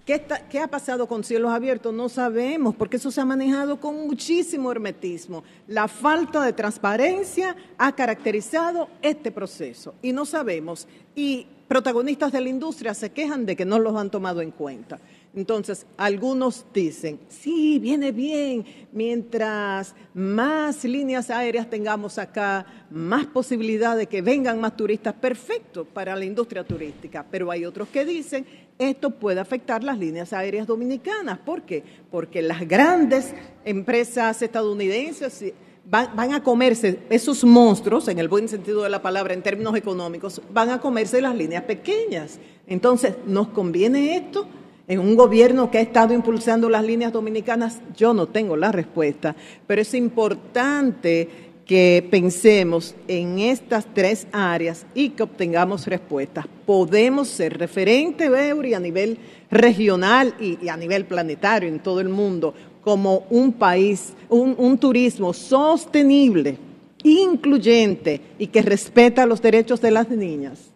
¿Qué, 0.08 0.22
¿Qué, 0.48 0.58
ha 0.58 0.68
pasado 0.68 1.06
con 1.06 1.22
cielos 1.22 1.52
abiertos? 1.52 1.92
No 1.92 2.08
sabemos, 2.08 2.74
porque 2.74 2.96
eso 2.96 3.10
se 3.10 3.20
ha 3.20 3.26
manejado 3.26 3.78
con 3.78 4.06
muchísimo 4.06 4.72
hermetismo. 4.72 5.44
La 5.66 5.86
falta 5.86 6.42
de 6.42 6.54
transparencia 6.54 7.54
ha 7.76 7.94
caracterizado 7.94 8.88
este 9.02 9.30
proceso 9.30 9.94
y 10.00 10.14
no 10.14 10.24
sabemos. 10.24 10.88
Y 11.14 11.46
protagonistas 11.68 12.32
de 12.32 12.40
la 12.40 12.48
industria 12.48 12.94
se 12.94 13.10
quejan 13.10 13.44
de 13.44 13.54
que 13.54 13.66
no 13.66 13.78
los 13.78 13.94
han 13.96 14.10
tomado 14.10 14.40
en 14.40 14.50
cuenta. 14.50 14.98
Entonces, 15.36 15.84
algunos 15.98 16.64
dicen, 16.72 17.20
sí, 17.28 17.78
viene 17.78 18.10
bien, 18.10 18.64
mientras 18.92 19.94
más 20.14 20.84
líneas 20.84 21.28
aéreas 21.28 21.68
tengamos 21.68 22.16
acá, 22.16 22.64
más 22.90 23.26
posibilidad 23.26 23.94
de 23.94 24.06
que 24.06 24.22
vengan 24.22 24.58
más 24.58 24.74
turistas, 24.74 25.12
perfecto 25.12 25.84
para 25.84 26.16
la 26.16 26.24
industria 26.24 26.64
turística. 26.64 27.26
Pero 27.30 27.50
hay 27.50 27.66
otros 27.66 27.88
que 27.88 28.06
dicen, 28.06 28.46
esto 28.78 29.10
puede 29.10 29.40
afectar 29.40 29.82
las 29.82 29.98
líneas 29.98 30.32
aéreas 30.32 30.66
dominicanas. 30.66 31.38
¿Por 31.38 31.62
qué? 31.62 31.82
Porque 32.10 32.42
las 32.42 32.66
grandes 32.66 33.34
empresas 33.64 34.40
estadounidenses 34.40 35.52
van, 35.90 36.32
a 36.32 36.42
comerse 36.42 37.00
esos 37.10 37.44
monstruos, 37.44 38.08
en 38.08 38.18
el 38.18 38.28
buen 38.28 38.48
sentido 38.48 38.82
de 38.82 38.90
la 38.90 39.02
palabra, 39.02 39.34
en 39.34 39.42
términos 39.42 39.74
económicos, 39.74 40.40
van 40.52 40.70
a 40.70 40.80
comerse 40.80 41.20
las 41.20 41.34
líneas 41.34 41.64
pequeñas. 41.64 42.38
Entonces, 42.66 43.14
¿nos 43.26 43.48
conviene 43.48 44.16
esto? 44.16 44.46
En 44.86 45.00
un 45.00 45.16
gobierno 45.16 45.70
que 45.70 45.78
ha 45.78 45.82
estado 45.82 46.14
impulsando 46.14 46.70
las 46.70 46.84
líneas 46.84 47.12
dominicanas, 47.12 47.80
yo 47.96 48.14
no 48.14 48.26
tengo 48.26 48.56
la 48.56 48.72
respuesta, 48.72 49.36
pero 49.66 49.82
es 49.82 49.92
importante 49.92 51.47
que 51.68 52.08
pensemos 52.10 52.94
en 53.08 53.38
estas 53.40 53.86
tres 53.92 54.26
áreas 54.32 54.86
y 54.94 55.10
que 55.10 55.22
obtengamos 55.22 55.86
respuestas. 55.86 56.46
Podemos 56.64 57.28
ser 57.28 57.58
referente, 57.58 58.30
Beuri, 58.30 58.72
a 58.72 58.80
nivel 58.80 59.18
regional 59.50 60.34
y, 60.40 60.66
a 60.68 60.78
nivel 60.78 61.04
planetario 61.04 61.68
en 61.68 61.80
todo 61.80 62.00
el 62.00 62.08
mundo, 62.08 62.54
como 62.82 63.26
un 63.28 63.52
país, 63.52 64.14
un, 64.30 64.78
turismo 64.78 65.34
sostenible, 65.34 66.56
incluyente 67.04 68.22
y 68.38 68.46
que 68.46 68.62
respeta 68.62 69.26
los 69.26 69.42
derechos 69.42 69.78
de 69.82 69.90
las 69.90 70.08
niñas. 70.08 70.70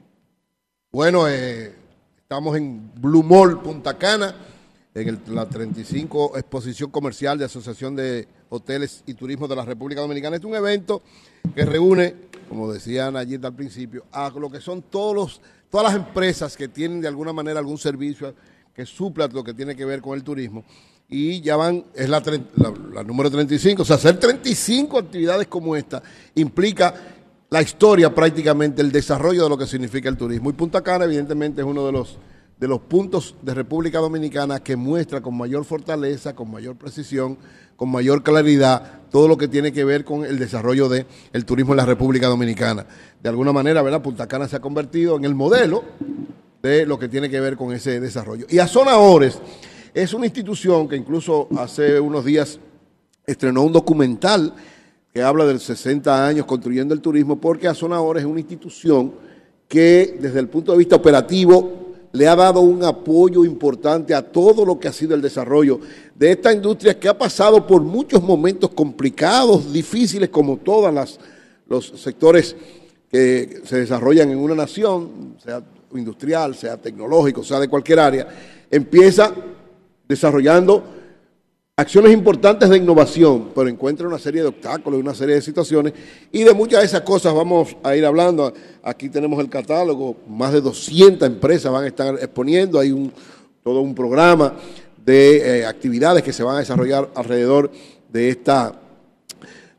Bueno, 0.92 1.26
eh, 1.26 1.74
estamos 2.18 2.54
en 2.54 2.90
Blue 3.00 3.22
Mall, 3.22 3.62
Punta 3.62 3.96
Cana, 3.96 4.36
en 4.94 5.20
la 5.28 5.48
35 5.48 6.36
Exposición 6.36 6.90
Comercial 6.90 7.38
de 7.38 7.46
Asociación 7.46 7.96
de 7.96 8.28
Hoteles 8.50 9.02
y 9.06 9.14
Turismo 9.14 9.48
de 9.48 9.56
la 9.56 9.64
República 9.64 10.00
Dominicana. 10.00 10.36
Este 10.36 10.46
es 10.46 10.50
un 10.50 10.56
evento 10.56 11.02
que 11.54 11.64
reúne, 11.64 12.14
como 12.48 12.72
decían 12.72 13.16
allí 13.16 13.38
al 13.42 13.54
principio, 13.54 14.04
a 14.12 14.30
lo 14.30 14.50
que 14.50 14.60
son 14.60 14.82
todos 14.82 15.40
todas 15.70 15.90
las 15.90 16.02
empresas 16.06 16.54
que 16.54 16.68
tienen 16.68 17.00
de 17.00 17.08
alguna 17.08 17.32
manera 17.32 17.58
algún 17.58 17.78
servicio 17.78 18.34
que 18.74 18.84
supla 18.84 19.26
lo 19.28 19.42
que 19.42 19.54
tiene 19.54 19.74
que 19.74 19.86
ver 19.86 20.02
con 20.02 20.14
el 20.14 20.22
turismo 20.22 20.64
y 21.08 21.40
ya 21.40 21.56
van, 21.56 21.84
es 21.94 22.08
la, 22.08 22.22
la, 22.92 23.02
número 23.02 23.30
35, 23.30 23.82
o 23.82 23.84
sea, 23.84 23.96
hacer 23.96 24.18
35 24.18 24.98
actividades 24.98 25.46
como 25.46 25.76
esta 25.76 26.02
implica 26.34 26.94
la 27.50 27.60
historia 27.60 28.14
prácticamente, 28.14 28.80
el 28.80 28.90
desarrollo 28.90 29.44
de 29.44 29.48
lo 29.50 29.58
que 29.58 29.66
significa 29.66 30.08
el 30.08 30.16
turismo. 30.16 30.48
Y 30.48 30.54
Punta 30.54 30.80
Cana 30.80 31.04
evidentemente 31.04 31.60
es 31.60 31.66
uno 31.66 31.84
de 31.84 31.92
los, 31.92 32.16
de 32.62 32.68
los 32.68 32.78
puntos 32.78 33.34
de 33.42 33.54
República 33.54 33.98
Dominicana 33.98 34.62
que 34.62 34.76
muestra 34.76 35.20
con 35.20 35.36
mayor 35.36 35.64
fortaleza, 35.64 36.36
con 36.36 36.48
mayor 36.48 36.76
precisión, 36.76 37.36
con 37.74 37.90
mayor 37.90 38.22
claridad 38.22 39.00
todo 39.10 39.26
lo 39.26 39.36
que 39.36 39.48
tiene 39.48 39.72
que 39.72 39.82
ver 39.82 40.04
con 40.04 40.24
el 40.24 40.38
desarrollo 40.38 40.88
del 40.88 41.04
el 41.32 41.44
turismo 41.44 41.72
en 41.72 41.78
la 41.78 41.86
República 41.86 42.28
Dominicana. 42.28 42.86
De 43.20 43.28
alguna 43.28 43.52
manera, 43.52 43.82
¿verdad? 43.82 44.00
Punta 44.00 44.28
Cana 44.28 44.46
se 44.46 44.54
ha 44.54 44.60
convertido 44.60 45.16
en 45.16 45.24
el 45.24 45.34
modelo 45.34 45.82
de 46.62 46.86
lo 46.86 47.00
que 47.00 47.08
tiene 47.08 47.28
que 47.28 47.40
ver 47.40 47.56
con 47.56 47.72
ese 47.72 47.98
desarrollo. 47.98 48.46
Y 48.48 48.60
Azona 48.60 48.96
Ores 48.96 49.40
es 49.92 50.14
una 50.14 50.26
institución 50.26 50.88
que 50.88 50.94
incluso 50.94 51.48
hace 51.58 51.98
unos 51.98 52.24
días 52.24 52.60
estrenó 53.26 53.62
un 53.62 53.72
documental 53.72 54.54
que 55.12 55.20
habla 55.20 55.46
de 55.46 55.58
60 55.58 56.28
años 56.28 56.46
construyendo 56.46 56.94
el 56.94 57.00
turismo, 57.00 57.40
porque 57.40 57.66
Azona 57.66 58.00
Ores 58.00 58.22
es 58.22 58.30
una 58.30 58.38
institución 58.38 59.14
que 59.66 60.16
desde 60.20 60.38
el 60.38 60.48
punto 60.48 60.70
de 60.70 60.78
vista 60.78 60.94
operativo 60.94 61.81
le 62.12 62.28
ha 62.28 62.36
dado 62.36 62.60
un 62.60 62.84
apoyo 62.84 63.44
importante 63.44 64.14
a 64.14 64.22
todo 64.22 64.64
lo 64.64 64.78
que 64.78 64.88
ha 64.88 64.92
sido 64.92 65.14
el 65.14 65.22
desarrollo 65.22 65.80
de 66.14 66.32
esta 66.32 66.52
industria 66.52 66.98
que 66.98 67.08
ha 67.08 67.16
pasado 67.16 67.66
por 67.66 67.82
muchos 67.82 68.22
momentos 68.22 68.70
complicados, 68.70 69.72
difíciles, 69.72 70.28
como 70.28 70.58
todos 70.58 71.18
los 71.66 71.86
sectores 71.96 72.54
que 73.10 73.62
se 73.64 73.80
desarrollan 73.80 74.30
en 74.30 74.38
una 74.38 74.54
nación, 74.54 75.36
sea 75.42 75.62
industrial, 75.94 76.54
sea 76.54 76.76
tecnológico, 76.76 77.42
sea 77.42 77.60
de 77.60 77.68
cualquier 77.68 78.00
área, 78.00 78.28
empieza 78.70 79.34
desarrollando 80.08 81.01
acciones 81.76 82.12
importantes 82.12 82.68
de 82.68 82.76
innovación, 82.76 83.48
pero 83.54 83.66
encuentra 83.66 84.06
una 84.06 84.18
serie 84.18 84.42
de 84.42 84.48
obstáculos 84.48 85.00
una 85.00 85.14
serie 85.14 85.36
de 85.36 85.42
situaciones. 85.42 85.94
Y 86.30 86.44
de 86.44 86.52
muchas 86.52 86.80
de 86.80 86.86
esas 86.86 87.00
cosas 87.00 87.34
vamos 87.34 87.74
a 87.82 87.96
ir 87.96 88.04
hablando. 88.04 88.52
Aquí 88.82 89.08
tenemos 89.08 89.40
el 89.40 89.48
catálogo, 89.48 90.16
más 90.28 90.52
de 90.52 90.60
200 90.60 91.26
empresas 91.26 91.72
van 91.72 91.84
a 91.84 91.86
estar 91.86 92.14
exponiendo, 92.16 92.78
hay 92.78 92.92
un, 92.92 93.10
todo 93.62 93.80
un 93.80 93.94
programa 93.94 94.54
de 95.02 95.60
eh, 95.60 95.66
actividades 95.66 96.22
que 96.22 96.32
se 96.32 96.42
van 96.42 96.56
a 96.56 96.58
desarrollar 96.60 97.10
alrededor 97.14 97.70
de 98.12 98.28
esta 98.28 98.78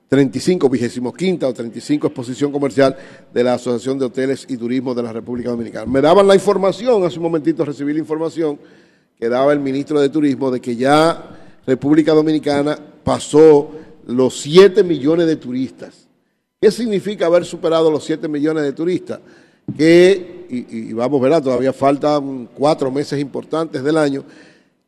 35, 0.09 0.69
25 0.69 1.47
o 1.47 1.53
35 1.53 2.07
exposición 2.07 2.51
comercial 2.51 2.95
de 3.33 3.43
la 3.43 3.53
Asociación 3.53 3.97
de 3.97 4.05
Hoteles 4.05 4.45
y 4.49 4.57
Turismo 4.57 4.93
de 4.93 5.03
la 5.03 5.13
República 5.13 5.49
Dominicana. 5.49 5.85
Me 5.85 6.01
daban 6.01 6.27
la 6.27 6.35
información, 6.35 7.03
hace 7.03 7.17
un 7.17 7.23
momentito 7.23 7.63
recibí 7.63 7.93
la 7.93 7.99
información 7.99 8.59
que 9.19 9.29
daba 9.29 9.53
el 9.53 9.59
ministro 9.59 9.99
de 9.99 10.09
Turismo 10.09 10.51
de 10.51 10.59
que 10.59 10.75
ya 10.75 11.42
República 11.65 12.13
Dominicana 12.13 12.77
pasó 13.03 13.71
los 14.07 14.39
7 14.41 14.83
millones 14.83 15.27
de 15.27 15.35
turistas. 15.35 16.07
¿Qué 16.59 16.71
significa 16.71 17.25
haber 17.25 17.45
superado 17.45 17.91
los 17.91 18.03
7 18.03 18.27
millones 18.27 18.63
de 18.63 18.73
turistas? 18.73 19.19
Que, 19.77 20.45
y, 20.49 20.93
vamos, 20.93 21.21
¿verdad? 21.21 21.43
Todavía 21.43 21.73
faltan 21.73 22.49
cuatro 22.53 22.91
meses 22.91 23.19
importantes 23.19 23.83
del 23.83 23.97
año, 23.97 24.23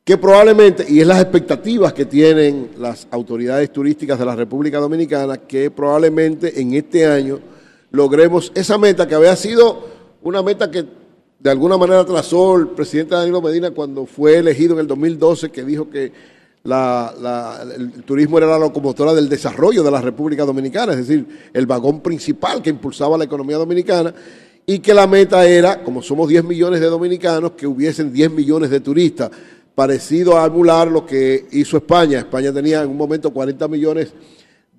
que 0.04 0.18
probablemente, 0.18 0.86
y 0.88 1.00
es 1.00 1.08
las 1.08 1.22
expectativas 1.22 1.94
que 1.94 2.06
tienen 2.06 2.72
las 2.78 3.08
autoridades 3.10 3.72
turísticas 3.72 4.20
de 4.20 4.26
la 4.26 4.36
República 4.36 4.80
Dominicana, 4.80 5.38
que 5.38 5.72
probablemente 5.72 6.62
en 6.62 6.74
este 6.74 7.06
año 7.06 7.40
logremos 7.92 8.52
esa 8.54 8.78
meta 8.78 9.08
que 9.08 9.16
había 9.16 9.36
sido 9.36 9.88
una 10.24 10.44
meta 10.44 10.70
que 10.70 10.86
de 11.40 11.50
alguna 11.50 11.78
manera 11.78 12.06
trazó 12.06 12.58
el 12.58 12.68
presidente 12.70 13.16
Danilo 13.16 13.42
Medina 13.42 13.72
cuando 13.72 14.06
fue 14.06 14.38
elegido 14.38 14.74
en 14.74 14.82
el 14.82 14.88
2012, 14.88 15.50
que 15.52 15.64
dijo 15.64 15.90
que 15.90 16.12
el 16.65 18.04
turismo 18.04 18.39
era 18.39 18.47
la 18.47 18.58
locomotora 18.58 19.13
del 19.13 19.30
desarrollo 19.30 19.84
de 19.84 19.91
la 19.91 20.01
República 20.01 20.45
Dominicana, 20.45 20.93
es 20.93 21.08
decir, 21.08 21.49
el 21.54 21.65
vagón 21.67 22.01
principal 22.01 22.62
que 22.62 22.71
impulsaba 22.71 23.17
la 23.17 23.25
economía 23.25 23.58
dominicana 23.58 24.13
y 24.65 24.80
que 24.80 24.93
la 24.93 25.06
meta 25.06 25.45
era, 25.45 25.84
como 25.84 26.01
somos 26.01 26.28
10 26.28 26.43
millones 26.43 26.80
de 26.80 26.88
dominicanos, 26.88 27.51
que 27.51 27.67
hubiesen 27.67 28.12
10 28.12 28.32
millones 28.32 28.71
de 28.71 28.80
turistas, 28.80 29.30
parecido 29.75 30.39
a 30.39 30.45
emular 30.45 30.88
lo 30.88 31.06
que 31.06 31.45
hizo 31.51 31.78
España. 31.78 32.19
España 32.19 32.51
tenía 32.51 32.82
en 32.82 32.89
un 32.89 32.97
momento 32.97 33.32
40 33.32 33.67
millones 33.67 34.12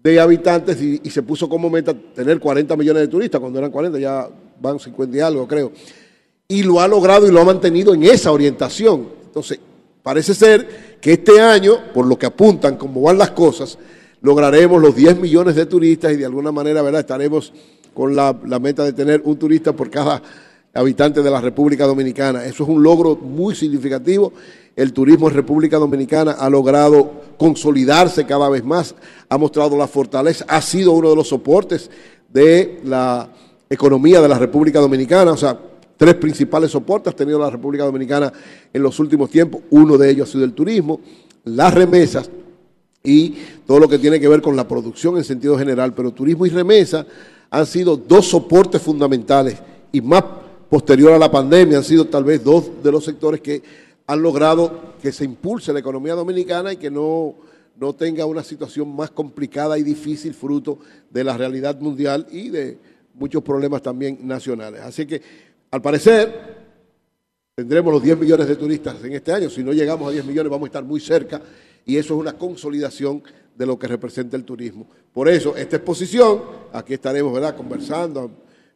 de 0.03 0.18
habitantes 0.20 0.83
y, 0.83 1.01
y 1.05 1.11
se 1.11 1.22
puso 1.22 1.49
como 1.49 1.70
meta 1.70 1.94
tener 1.94 2.40
40 2.40 2.77
millones 2.77 3.03
de 3.03 3.09
turistas, 3.09 3.40
cuando 3.40 3.61
eran 3.61 3.70
40 3.70 3.99
ya 4.01 4.29
van 4.61 4.81
50 4.81 5.16
y 5.16 5.20
algo, 5.20 5.46
creo. 5.46 5.70
Y 6.49 6.64
lo 6.64 6.81
ha 6.81 6.88
logrado 6.88 7.29
y 7.29 7.31
lo 7.31 7.40
ha 7.40 7.44
mantenido 7.44 7.94
en 7.94 8.03
esa 8.05 8.33
orientación. 8.33 9.09
Entonces, 9.27 9.61
parece 10.03 10.35
ser 10.35 10.86
que 11.01 11.15
este 11.15 11.41
año, 11.41 11.93
por 11.95 12.07
lo 12.07 12.19
que 12.19 12.27
apuntan, 12.27 12.77
como 12.77 13.03
van 13.03 13.19
las 13.19 13.31
cosas, 13.31 13.79
lograremos 14.23 14.81
los 14.81 14.95
10 14.95 15.19
millones 15.19 15.55
de 15.55 15.67
turistas 15.67 16.13
y 16.13 16.17
de 16.17 16.25
alguna 16.25 16.53
manera 16.53 16.83
¿verdad? 16.83 17.01
estaremos 17.01 17.53
con 17.95 18.15
la, 18.15 18.35
meta 18.61 18.85
de 18.85 18.93
tener 18.93 19.23
un 19.25 19.39
turista 19.39 19.73
por 19.73 19.89
cada 19.89 20.23
habitante 20.75 21.23
de 21.23 21.31
la 21.31 21.41
República 21.41 21.87
Dominicana. 21.87 22.45
Eso 22.45 22.65
es 22.65 22.69
un 22.69 22.83
logro 22.83 23.17
muy 23.17 23.55
significativo. 23.55 24.33
El 24.75 24.93
turismo 24.93 25.29
en 25.29 25.35
República 25.35 25.79
Dominicana 25.79 26.33
ha 26.33 26.51
logrado 26.51 27.23
consolidarse 27.39 28.27
cada 28.27 28.51
vez 28.51 28.63
más, 28.63 28.95
ha 29.31 29.39
mostrado 29.39 29.79
la 29.79 29.87
fortaleza, 29.87 30.45
ha 30.49 30.61
sido 30.61 30.93
uno 30.93 31.09
de 31.09 31.17
los 31.17 31.29
soportes 31.29 31.91
de 32.29 32.81
la 32.85 33.31
economía 33.71 34.21
de 34.21 34.29
la 34.29 34.39
República 34.39 34.81
Dominicana. 34.81 35.33
O 35.33 35.37
sea, 35.39 35.59
tres 35.97 36.15
principales 36.15 36.71
soportes 36.71 37.13
ha 37.13 37.17
tenido 37.17 37.39
la 37.39 37.51
República 37.51 37.85
Dominicana 37.85 38.33
en 38.73 38.83
los 38.83 38.99
últimos 38.99 39.31
tiempos. 39.31 39.63
Uno 39.71 39.97
de 39.97 40.11
ellos 40.11 40.29
ha 40.29 40.33
sido 40.33 40.45
el 40.45 40.53
turismo, 40.53 41.01
las 41.45 41.73
remesas 41.73 42.31
y 43.03 43.35
todo 43.67 43.79
lo 43.79 43.89
que 43.89 43.99
tiene 43.99 44.19
que 44.19 44.29
ver 44.29 44.43
con 44.43 44.57
la 44.57 44.67
producción 44.67 45.17
en 45.17 45.25
sentido 45.25 45.57
general, 45.59 45.95
pero 45.95 46.11
turismo 46.13 46.45
y 46.47 46.51
remesa 46.51 47.07
han 47.51 47.67
sido 47.67 47.97
dos 47.97 48.27
soportes 48.27 48.83
fundamentales 48.83 49.57
y 49.93 50.01
más 50.01 50.25
posterior 50.69 51.13
a 51.13 51.19
la 51.19 51.31
pandemia 51.31 51.79
han 51.79 51.85
sido 51.85 52.07
tal 52.07 52.25
vez 52.25 52.43
dos 52.43 52.83
de 52.83 52.91
los 52.91 53.05
sectores 53.05 53.41
que 53.41 53.63
han 54.07 54.21
logrado 54.21 54.97
que 55.01 55.13
se 55.13 55.25
impulse 55.25 55.73
la 55.73 55.79
economía 55.79 56.15
dominicana 56.15 56.73
y 56.73 56.77
que 56.77 56.91
no, 56.91 57.35
no 57.79 57.93
tenga 57.95 58.27
una 58.27 58.43
situación 58.43 58.95
más 58.95 59.11
complicada 59.11 59.79
y 59.79 59.83
difícil 59.83 60.35
fruto 60.35 60.79
de 61.11 61.25
la 61.25 61.37
realidad 61.37 61.79
mundial 61.81 62.27
y 62.31 62.51
de 62.51 62.79
muchos 63.15 63.43
problemas 63.43 63.83
también 63.83 64.19
nacionales. 64.23 64.81
Así 64.83 65.07
que, 65.07 65.23
al 65.70 65.83
parecer, 65.83 66.57
tendremos 67.55 67.92
los 67.92 68.02
10 68.02 68.18
millones 68.18 68.48
de 68.48 68.57
turistas 68.57 69.02
en 69.02 69.12
este 69.12 69.33
año. 69.33 69.50
Si 69.50 69.64
no 69.64 69.72
llegamos 69.72 70.09
a 70.09 70.12
10 70.12 70.24
millones, 70.24 70.50
vamos 70.50 70.66
a 70.66 70.68
estar 70.68 70.85
muy 70.85 71.00
cerca 71.00 71.40
y 71.85 71.96
eso 71.96 72.14
es 72.14 72.20
una 72.20 72.35
consolidación 72.35 73.22
de 73.55 73.66
lo 73.66 73.79
que 73.79 73.88
representa 73.88 74.37
el 74.37 74.44
turismo. 74.44 74.87
Por 75.12 75.29
eso, 75.29 75.57
esta 75.57 75.76
exposición, 75.76 76.42
aquí 76.72 76.94
estaremos 76.94 77.33
¿verdad? 77.33 77.57
conversando 77.57 78.31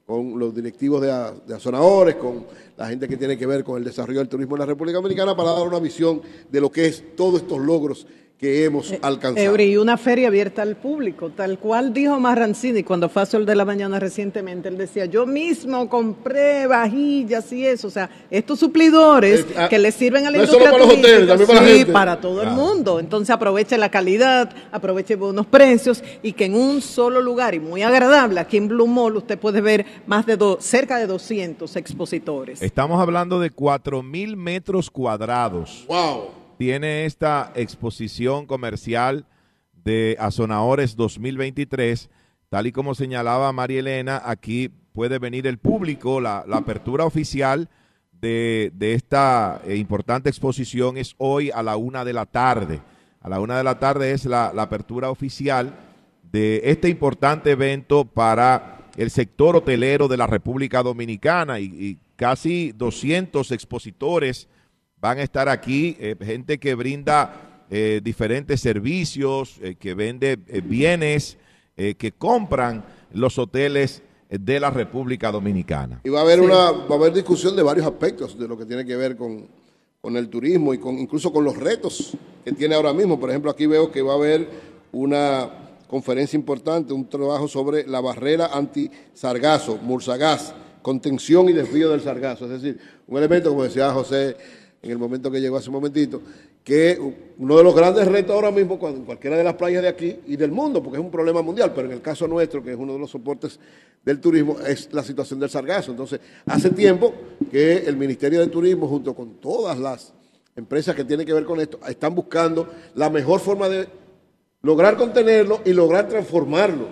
con 0.07 0.39
los 0.39 0.55
directivos 0.55 1.03
de, 1.03 1.09
de 1.47 1.55
Azonadores, 1.55 2.17
con 2.17 2.47
la 2.77 2.89
gente 2.89 3.07
que 3.07 3.17
tiene 3.17 3.37
que 3.37 3.47
ver 3.47 3.63
con 3.63 3.79
el 3.79 3.85
desarrollo 3.85 4.19
del 4.19 4.29
turismo 4.29 4.57
en 4.57 4.61
la 4.61 4.67
República 4.67 4.97
Dominicana, 4.97 5.37
para 5.37 5.53
dar 5.53 5.67
una 5.67 5.79
visión 5.79 6.21
de 6.51 6.61
lo 6.61 6.71
que 6.73 6.87
es 6.87 7.15
todos 7.15 7.43
estos 7.43 7.61
logros 7.61 8.07
que 8.41 8.65
hemos 8.65 8.91
eh, 8.91 8.99
alcanzado. 9.03 9.45
Eury, 9.47 9.73
y 9.73 9.77
una 9.77 9.99
feria 9.99 10.29
abierta 10.29 10.63
al 10.63 10.75
público, 10.75 11.29
tal 11.29 11.59
cual 11.59 11.93
dijo 11.93 12.19
Marrancini 12.19 12.83
cuando 12.83 13.11
fue 13.11 13.21
a 13.21 13.27
Sol 13.27 13.45
de 13.45 13.55
la 13.55 13.67
Mañana 13.67 14.01
recientemente, 14.01 14.71
él 14.71 14.79
decía, 14.79 15.05
yo 15.05 15.27
mismo 15.27 15.91
compré 15.91 16.67
vajillas 16.67 17.53
y 17.53 17.67
eso, 17.67 17.89
o 17.89 17.91
sea, 17.91 18.09
estos 18.31 18.59
suplidores 18.59 19.45
ah, 19.59 19.69
que 19.69 19.79
le 19.79 19.93
sirven 19.93 20.27
a 20.27 20.31
la 20.31 20.39
industria 20.39 20.71
para 20.71 20.85
turística, 20.85 21.27
también 21.27 21.49
para, 21.49 21.67
sí, 21.67 21.85
para 21.85 22.21
todo 22.21 22.43
el 22.43 22.51
mundo, 22.53 22.99
entonces 22.99 23.29
aproveche 23.29 23.77
la 23.77 23.91
calidad, 23.91 24.51
aproveche 24.73 25.17
buenos 25.17 25.45
precios 25.45 26.03
y 26.23 26.33
que 26.33 26.47
en 26.47 26.55
un 26.55 26.81
solo 26.81 27.21
lugar 27.21 27.55
y 27.55 27.61
muy 27.61 27.83
agradable, 27.83 28.41
aquí 28.41 28.57
en 28.57 28.69
Blue 28.69 28.87
Mall 28.87 29.17
usted 29.17 29.39
puede 29.39 29.61
ver 29.61 29.85
más 30.07 30.25
de 30.25 30.39
dos, 30.39 30.65
cerca 30.65 30.97
de 30.97 31.07
200 31.07 31.77
expositores. 31.77 32.63
Estamos 32.63 33.03
hablando 33.03 33.39
de 33.39 33.51
4 33.51 34.03
mil 34.03 34.39
metros 34.39 34.91
cuadrados. 34.91 35.85
¡Wow! 35.87 36.40
Tiene 36.61 37.07
esta 37.07 37.53
exposición 37.55 38.45
comercial 38.45 39.25
de 39.83 40.19
Azonadores 40.21 40.95
2023. 40.95 42.11
Tal 42.51 42.67
y 42.67 42.73
como 42.73 42.95
señalaba 42.95 43.51
María 43.51 43.81
Elena, 43.81 44.21
aquí 44.23 44.69
puede 44.93 45.19
venir 45.19 45.47
el 45.47 45.57
público. 45.57 46.21
La, 46.21 46.45
apertura 46.53 47.07
oficial 47.07 47.71
de, 48.13 48.75
esta 48.79 49.63
eh, 49.65 49.77
importante 49.77 50.29
exposición 50.29 50.99
es 50.99 51.15
hoy 51.17 51.51
a 51.51 51.63
la 51.63 51.79
una 51.79 52.05
de 52.05 52.13
la 52.13 52.27
tarde. 52.27 52.83
A 53.23 53.31
la 53.31 53.41
una 53.41 53.57
de 53.57 53.65
la 53.65 53.79
tarde 53.79 54.13
es 54.13 54.27
la, 54.27 54.49
apertura 54.49 55.09
oficial 55.09 55.75
de 56.31 56.61
este 56.65 56.91
importante 56.91 57.53
evento 57.53 58.05
para 58.05 58.87
el 58.99 59.11
sector 59.11 59.57
hotelero 59.57 60.09
de 60.09 60.19
la 60.19 60.27
República 60.27 60.83
Dominicana 60.83 61.59
y, 61.59 61.65
y 61.65 61.99
casi 62.17 62.73
200 62.73 63.51
expositores 63.51 64.47
van 65.01 65.19
a 65.19 65.23
estar 65.23 65.49
aquí, 65.49 65.97
eh, 65.99 66.15
gente 66.21 66.59
que 66.59 66.75
brinda 66.75 67.65
eh, 67.71 68.01
diferentes 68.03 68.61
servicios, 68.61 69.57
eh, 69.63 69.77
que 69.77 69.95
vende 69.95 70.37
bienes, 70.37 71.39
que 71.77 72.13
compran 72.13 72.85
los 73.15 73.39
hoteles 73.39 74.03
de 74.29 74.61
la 74.61 74.69
República 74.69 75.33
Dominicana. 75.33 76.03
Y 76.05 76.11
va 76.11 76.19
a 76.19 76.23
haber 76.25 76.43
una, 76.43 76.73
va 76.73 76.97
a 76.97 76.99
haber 76.99 77.15
discusión 77.15 77.57
de 77.57 77.63
varios 77.63 77.87
aspectos 77.87 78.39
de 78.39 78.47
lo 78.47 78.59
que 78.59 78.67
tiene 78.67 78.85
que 78.85 78.97
ver 78.97 79.17
con, 79.17 79.49
el 80.03 80.29
turismo 80.29 80.75
y 80.75 80.79
con 80.79 80.99
incluso 80.99 81.33
con 81.33 81.43
los 81.43 81.57
retos 81.57 82.19
que 82.45 82.53
tiene 82.53 82.75
ahora 82.75 82.93
mismo. 82.93 83.19
Por 83.19 83.31
ejemplo, 83.31 83.51
aquí 83.51 83.65
veo 83.65 83.91
que 83.91 84.03
va 84.03 84.13
a 84.13 84.17
haber 84.17 84.47
una 84.93 85.49
conferencia 85.87 86.37
importante, 86.37 86.93
un 86.93 87.09
trabajo 87.09 87.49
sobre 87.49 87.87
la 87.87 88.03
barrera 88.03 88.51
anti-sargazo, 88.53 89.79
Mursagaz, 89.79 90.53
contención 90.83 91.49
y 91.49 91.55
desvío 91.55 91.89
del 91.89 92.03
sargazo. 92.03 92.45
Es 92.45 92.61
decir, 92.61 92.79
un 93.07 93.17
elemento, 93.17 93.49
como 93.49 93.65
decía 93.65 93.91
José 93.91 94.37
en 94.83 94.91
el 94.91 94.99
momento 94.99 95.31
que 95.31 95.41
llegó 95.41 95.57
hace 95.57 95.69
un 95.69 95.75
momentito, 95.75 96.23
que 96.65 96.99
uno 97.39 97.57
de 97.57 97.65
los 97.65 97.75
grandes 97.75 98.07
retos 98.07 98.35
ahora 98.35 98.51
mismo 98.51 98.79
en 98.83 99.05
cualquiera 99.05 99.37
de 99.37 99.45
las 99.45 99.55
playas 99.55 99.83
de 99.83 99.89
aquí 99.89 100.17
y 100.27 100.37
del 100.37 100.53
mundo, 100.53 100.83
porque 100.83 100.99
es 100.99 101.05
un 101.05 101.11
problema 101.11 101.43
mundial, 101.43 101.73
pero 101.75 101.87
en 101.87 101.95
el 101.95 102.01
caso 102.01 102.27
nuestro, 102.27 102.63
que 102.63 102.71
es 102.71 102.77
uno 102.77 102.95
de 102.95 102.99
los 102.99 103.11
soportes 103.11 103.59
del 104.03 104.21
turismo, 104.21 104.57
es 104.61 104.89
la 104.93 105.03
situación 105.03 105.39
del 105.39 105.51
sargazo. 105.51 105.91
Entonces, 105.91 106.21
hace 106.47 106.71
tiempo 106.71 107.13
que 107.51 107.79
el 107.79 107.97
Ministerio 107.97 108.41
de 108.41 108.47
Turismo, 108.47 108.89
junto 108.89 109.15
con 109.15 109.35
todas 109.35 109.79
las 109.79 110.15
empresas 110.57 110.95
que 110.95 111.05
tienen 111.05 111.27
que 111.27 111.35
ver 111.35 111.45
con 111.45 111.61
esto, 111.61 111.79
están 111.87 112.15
buscando 112.15 112.69
la 112.95 113.11
mejor 113.11 113.41
forma 113.41 113.69
de 113.69 113.87
lograr 114.63 114.97
contenerlo 114.97 115.61
y 115.65 115.75
lograr 115.75 116.09
transformarlo. 116.09 116.89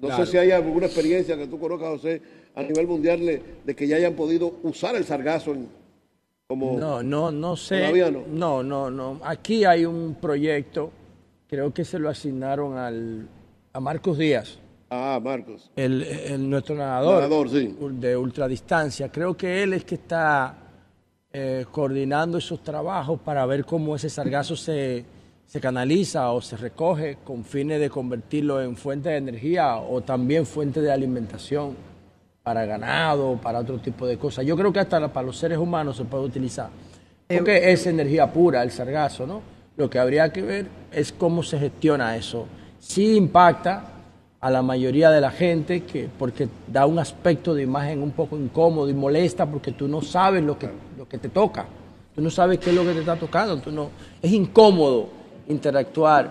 No 0.00 0.16
sé 0.16 0.26
si 0.26 0.36
hay 0.36 0.52
alguna 0.52 0.86
experiencia 0.86 1.36
que 1.36 1.46
tú 1.48 1.58
conozcas, 1.58 1.88
José, 1.88 2.22
a 2.54 2.62
nivel 2.62 2.86
mundial 2.86 3.20
de 3.64 3.74
que 3.74 3.86
ya 3.86 3.96
hayan 3.96 4.14
podido 4.14 4.54
usar 4.62 4.94
el 4.96 5.04
sargazo 5.04 5.52
en, 5.52 5.81
no, 6.56 7.02
no, 7.02 7.30
no 7.30 7.56
sé. 7.56 8.10
no. 8.28 8.62
No, 8.62 8.90
no, 8.90 9.20
Aquí 9.24 9.64
hay 9.64 9.84
un 9.84 10.16
proyecto, 10.20 10.90
creo 11.48 11.72
que 11.72 11.84
se 11.84 11.98
lo 11.98 12.08
asignaron 12.08 12.76
al, 12.76 13.28
a 13.72 13.80
Marcos 13.80 14.18
Díaz. 14.18 14.58
Ah, 14.90 15.18
Marcos. 15.22 15.70
El, 15.74 16.50
nuestro 16.50 16.74
nadador, 16.74 17.48
de 17.48 18.16
ultradistancia. 18.16 19.10
Creo 19.10 19.36
que 19.36 19.62
él 19.62 19.72
es 19.72 19.84
que 19.84 19.94
está 19.94 20.54
eh, 21.32 21.64
coordinando 21.70 22.36
esos 22.36 22.62
trabajos 22.62 23.18
para 23.20 23.46
ver 23.46 23.64
cómo 23.64 23.96
ese 23.96 24.10
sargazo 24.10 24.54
se, 24.54 25.04
se 25.46 25.60
canaliza 25.60 26.30
o 26.32 26.42
se 26.42 26.58
recoge 26.58 27.18
con 27.24 27.44
fines 27.44 27.80
de 27.80 27.88
convertirlo 27.88 28.60
en 28.60 28.76
fuente 28.76 29.08
de 29.08 29.16
energía 29.16 29.76
o 29.76 30.02
también 30.02 30.44
fuente 30.44 30.82
de 30.82 30.92
alimentación 30.92 31.91
para 32.42 32.64
ganado, 32.66 33.38
para 33.42 33.60
otro 33.60 33.78
tipo 33.78 34.06
de 34.06 34.18
cosas. 34.18 34.44
Yo 34.44 34.56
creo 34.56 34.72
que 34.72 34.80
hasta 34.80 35.12
para 35.12 35.26
los 35.26 35.36
seres 35.36 35.58
humanos 35.58 35.96
se 35.96 36.04
puede 36.04 36.24
utilizar. 36.24 36.70
Eh, 37.28 37.36
Porque 37.36 37.72
es 37.72 37.86
energía 37.86 38.32
pura 38.32 38.62
el 38.62 38.70
sargazo, 38.70 39.26
¿no? 39.26 39.42
Lo 39.76 39.88
que 39.88 39.98
habría 39.98 40.32
que 40.32 40.42
ver 40.42 40.66
es 40.90 41.12
cómo 41.12 41.42
se 41.42 41.58
gestiona 41.58 42.16
eso. 42.16 42.46
Sí 42.78 43.16
impacta 43.16 43.84
a 44.40 44.50
la 44.50 44.60
mayoría 44.60 45.10
de 45.10 45.20
la 45.20 45.30
gente 45.30 45.84
que 45.84 46.08
porque 46.18 46.48
da 46.66 46.84
un 46.84 46.98
aspecto 46.98 47.54
de 47.54 47.62
imagen 47.62 48.02
un 48.02 48.10
poco 48.10 48.36
incómodo 48.36 48.88
y 48.88 48.94
molesta 48.94 49.46
porque 49.46 49.70
tú 49.70 49.86
no 49.86 50.02
sabes 50.02 50.42
lo 50.42 50.58
que, 50.58 50.68
lo 50.98 51.08
que 51.08 51.18
te 51.18 51.28
toca. 51.28 51.64
Tú 52.14 52.20
no 52.20 52.28
sabes 52.28 52.58
qué 52.58 52.70
es 52.70 52.76
lo 52.76 52.82
que 52.82 52.92
te 52.92 53.00
está 53.00 53.16
tocando. 53.16 53.56
Tú 53.58 53.70
no, 53.70 53.90
es 54.20 54.32
incómodo 54.32 55.08
interactuar 55.48 56.28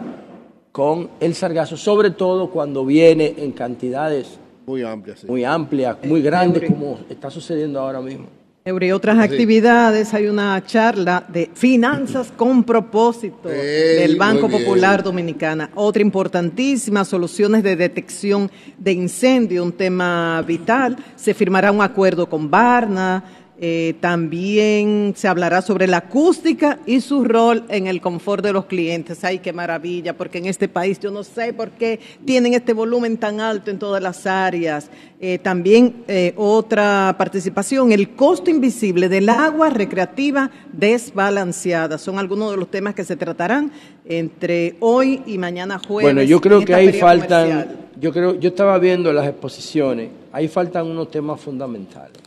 con 0.72 1.10
el 1.20 1.34
sargazo, 1.34 1.78
sobre 1.78 2.12
todo 2.12 2.50
cuando 2.50 2.86
viene 2.86 3.34
en 3.38 3.54
cantidades 3.54 4.41
muy 4.72 4.84
amplia, 4.84 5.16
sí. 5.18 5.28
Muy 5.28 5.44
amplia, 5.44 5.98
muy 6.04 6.22
grande, 6.22 6.66
como 6.66 7.00
está 7.10 7.30
sucediendo 7.30 7.80
ahora 7.80 8.02
mismo. 8.02 8.28
Eury, 8.64 8.92
otras 8.92 9.18
actividades, 9.18 10.14
hay 10.14 10.28
una 10.28 10.64
charla 10.64 11.26
de 11.28 11.50
finanzas 11.54 12.32
con 12.38 12.64
propósito 12.64 13.50
del 13.50 14.16
Banco 14.16 14.48
Popular 14.48 15.04
Dominicana. 15.04 15.72
Otra 15.76 16.04
importantísima, 16.04 17.04
soluciones 17.04 17.64
de 17.64 17.76
detección 17.76 18.50
de 18.78 18.92
incendio, 18.94 19.64
un 19.64 19.72
tema 19.72 20.42
vital. 20.44 20.96
Se 21.16 21.34
firmará 21.34 21.72
un 21.72 21.82
acuerdo 21.82 22.30
con 22.30 22.50
Barna, 22.50 23.24
eh, 23.64 23.94
también 24.00 25.14
se 25.16 25.28
hablará 25.28 25.62
sobre 25.62 25.86
la 25.86 25.98
acústica 25.98 26.80
y 26.88 27.00
su 27.00 27.24
rol 27.24 27.64
en 27.70 27.86
el 27.86 28.02
confort 28.02 28.44
de 28.44 28.54
los 28.54 28.66
clientes. 28.66 29.24
Ay, 29.24 29.38
qué 29.38 29.54
maravilla, 29.54 30.18
porque 30.18 30.40
en 30.40 30.48
este 30.48 30.68
país 30.68 31.00
yo 31.00 31.12
no 31.12 31.24
sé 31.24 31.54
por 31.54 31.70
qué 31.70 32.00
tienen 32.26 32.56
este 32.56 32.74
volumen 32.74 33.18
tan 33.18 33.40
alto 33.40 33.70
en 33.70 33.78
todas 33.78 34.02
las 34.02 34.26
áreas. 34.26 34.90
Eh, 35.20 35.38
también 35.38 36.04
eh, 36.08 36.34
otra 36.38 37.14
participación, 37.20 37.92
el 37.92 38.16
costo 38.16 38.50
invisible 38.50 39.10
del 39.10 39.30
agua 39.30 39.70
recreativa 39.70 40.50
desbalanceada. 40.74 42.00
Son 42.00 42.18
algunos 42.18 42.50
de 42.50 42.58
los 42.58 42.72
temas 42.72 42.96
que 42.96 43.04
se 43.04 43.16
tratarán 43.16 43.72
entre 44.06 44.76
hoy 44.80 45.22
y 45.28 45.38
mañana 45.38 45.78
jueves. 45.78 46.12
Bueno, 46.12 46.24
yo 46.24 46.42
creo 46.42 46.66
que 46.66 46.74
ahí 46.74 46.94
faltan, 46.94 47.68
yo 48.00 48.12
creo, 48.12 48.40
yo 48.40 48.50
estaba 48.50 48.80
viendo 48.80 49.14
las 49.14 49.28
exposiciones, 49.28 50.10
ahí 50.32 50.48
faltan 50.48 50.88
unos 50.88 51.12
temas 51.12 51.40
fundamentales. 51.40 52.21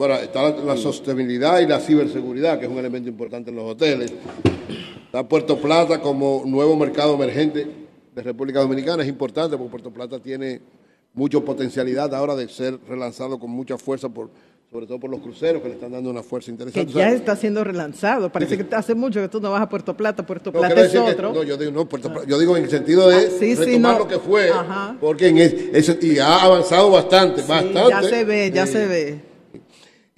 Bueno, 0.00 0.14
está 0.14 0.54
la, 0.54 0.76
sostenibilidad 0.76 1.58
y 1.58 1.66
la 1.66 1.80
ciberseguridad, 1.80 2.60
que 2.60 2.66
es 2.66 2.70
un 2.70 2.78
elemento 2.78 3.08
importante 3.08 3.50
en 3.50 3.56
los 3.56 3.64
hoteles. 3.64 4.12
Está 5.06 5.28
Puerto 5.28 5.58
Plata 5.58 6.00
como 6.00 6.44
nuevo 6.46 6.76
mercado 6.76 7.14
emergente 7.14 7.66
de 8.14 8.22
República 8.22 8.60
Dominicana. 8.60 9.02
Es 9.02 9.08
importante 9.08 9.56
porque 9.56 9.72
Puerto 9.72 9.90
Plata 9.90 10.20
tiene 10.20 10.60
mucha 11.14 11.40
potencialidad 11.40 12.14
ahora 12.14 12.36
de 12.36 12.46
ser 12.46 12.78
relanzado 12.88 13.40
con 13.40 13.50
mucha 13.50 13.76
fuerza 13.76 14.08
por 14.08 14.30
sobre 14.70 14.86
todo 14.86 15.00
por 15.00 15.10
los 15.10 15.18
cruceros 15.18 15.62
que 15.62 15.68
le 15.68 15.74
están 15.74 15.90
dando 15.90 16.10
una 16.10 16.22
fuerza 16.22 16.52
interesante. 16.52 16.92
Que 16.92 16.96
ya 16.96 17.10
está 17.10 17.34
siendo 17.34 17.64
relanzado. 17.64 18.30
Parece 18.30 18.56
que 18.56 18.72
hace 18.76 18.94
mucho 18.94 19.20
que 19.20 19.28
tú 19.28 19.40
no 19.40 19.50
vas 19.50 19.62
a 19.62 19.68
Puerto 19.68 19.96
Plata. 19.96 20.24
Puerto 20.24 20.52
Plata 20.52 20.80
es 20.80 20.94
otro. 20.94 21.32
no, 21.32 21.42
yo 21.42 21.56
digo, 21.56 21.72
no, 21.72 21.88
Puerto 21.88 22.12
Plata, 22.12 22.24
yo 22.28 22.38
digo 22.38 22.56
en 22.56 22.62
el 22.62 22.70
sentido 22.70 23.08
de 23.08 23.16
ah, 23.16 23.56
retomar 23.58 23.98
lo 23.98 24.06
que 24.06 24.20
fue, 24.20 24.48
porque 25.00 25.26
en 25.26 25.38
ese, 25.38 25.98
y 26.02 26.20
ha 26.20 26.44
avanzado 26.44 26.88
bastante, 26.88 27.42
bastante. 27.42 27.90
Ya 27.90 28.02
se 28.04 28.22
ve, 28.22 28.52
ya 28.54 28.64
se 28.64 28.86
ve. 28.86 29.28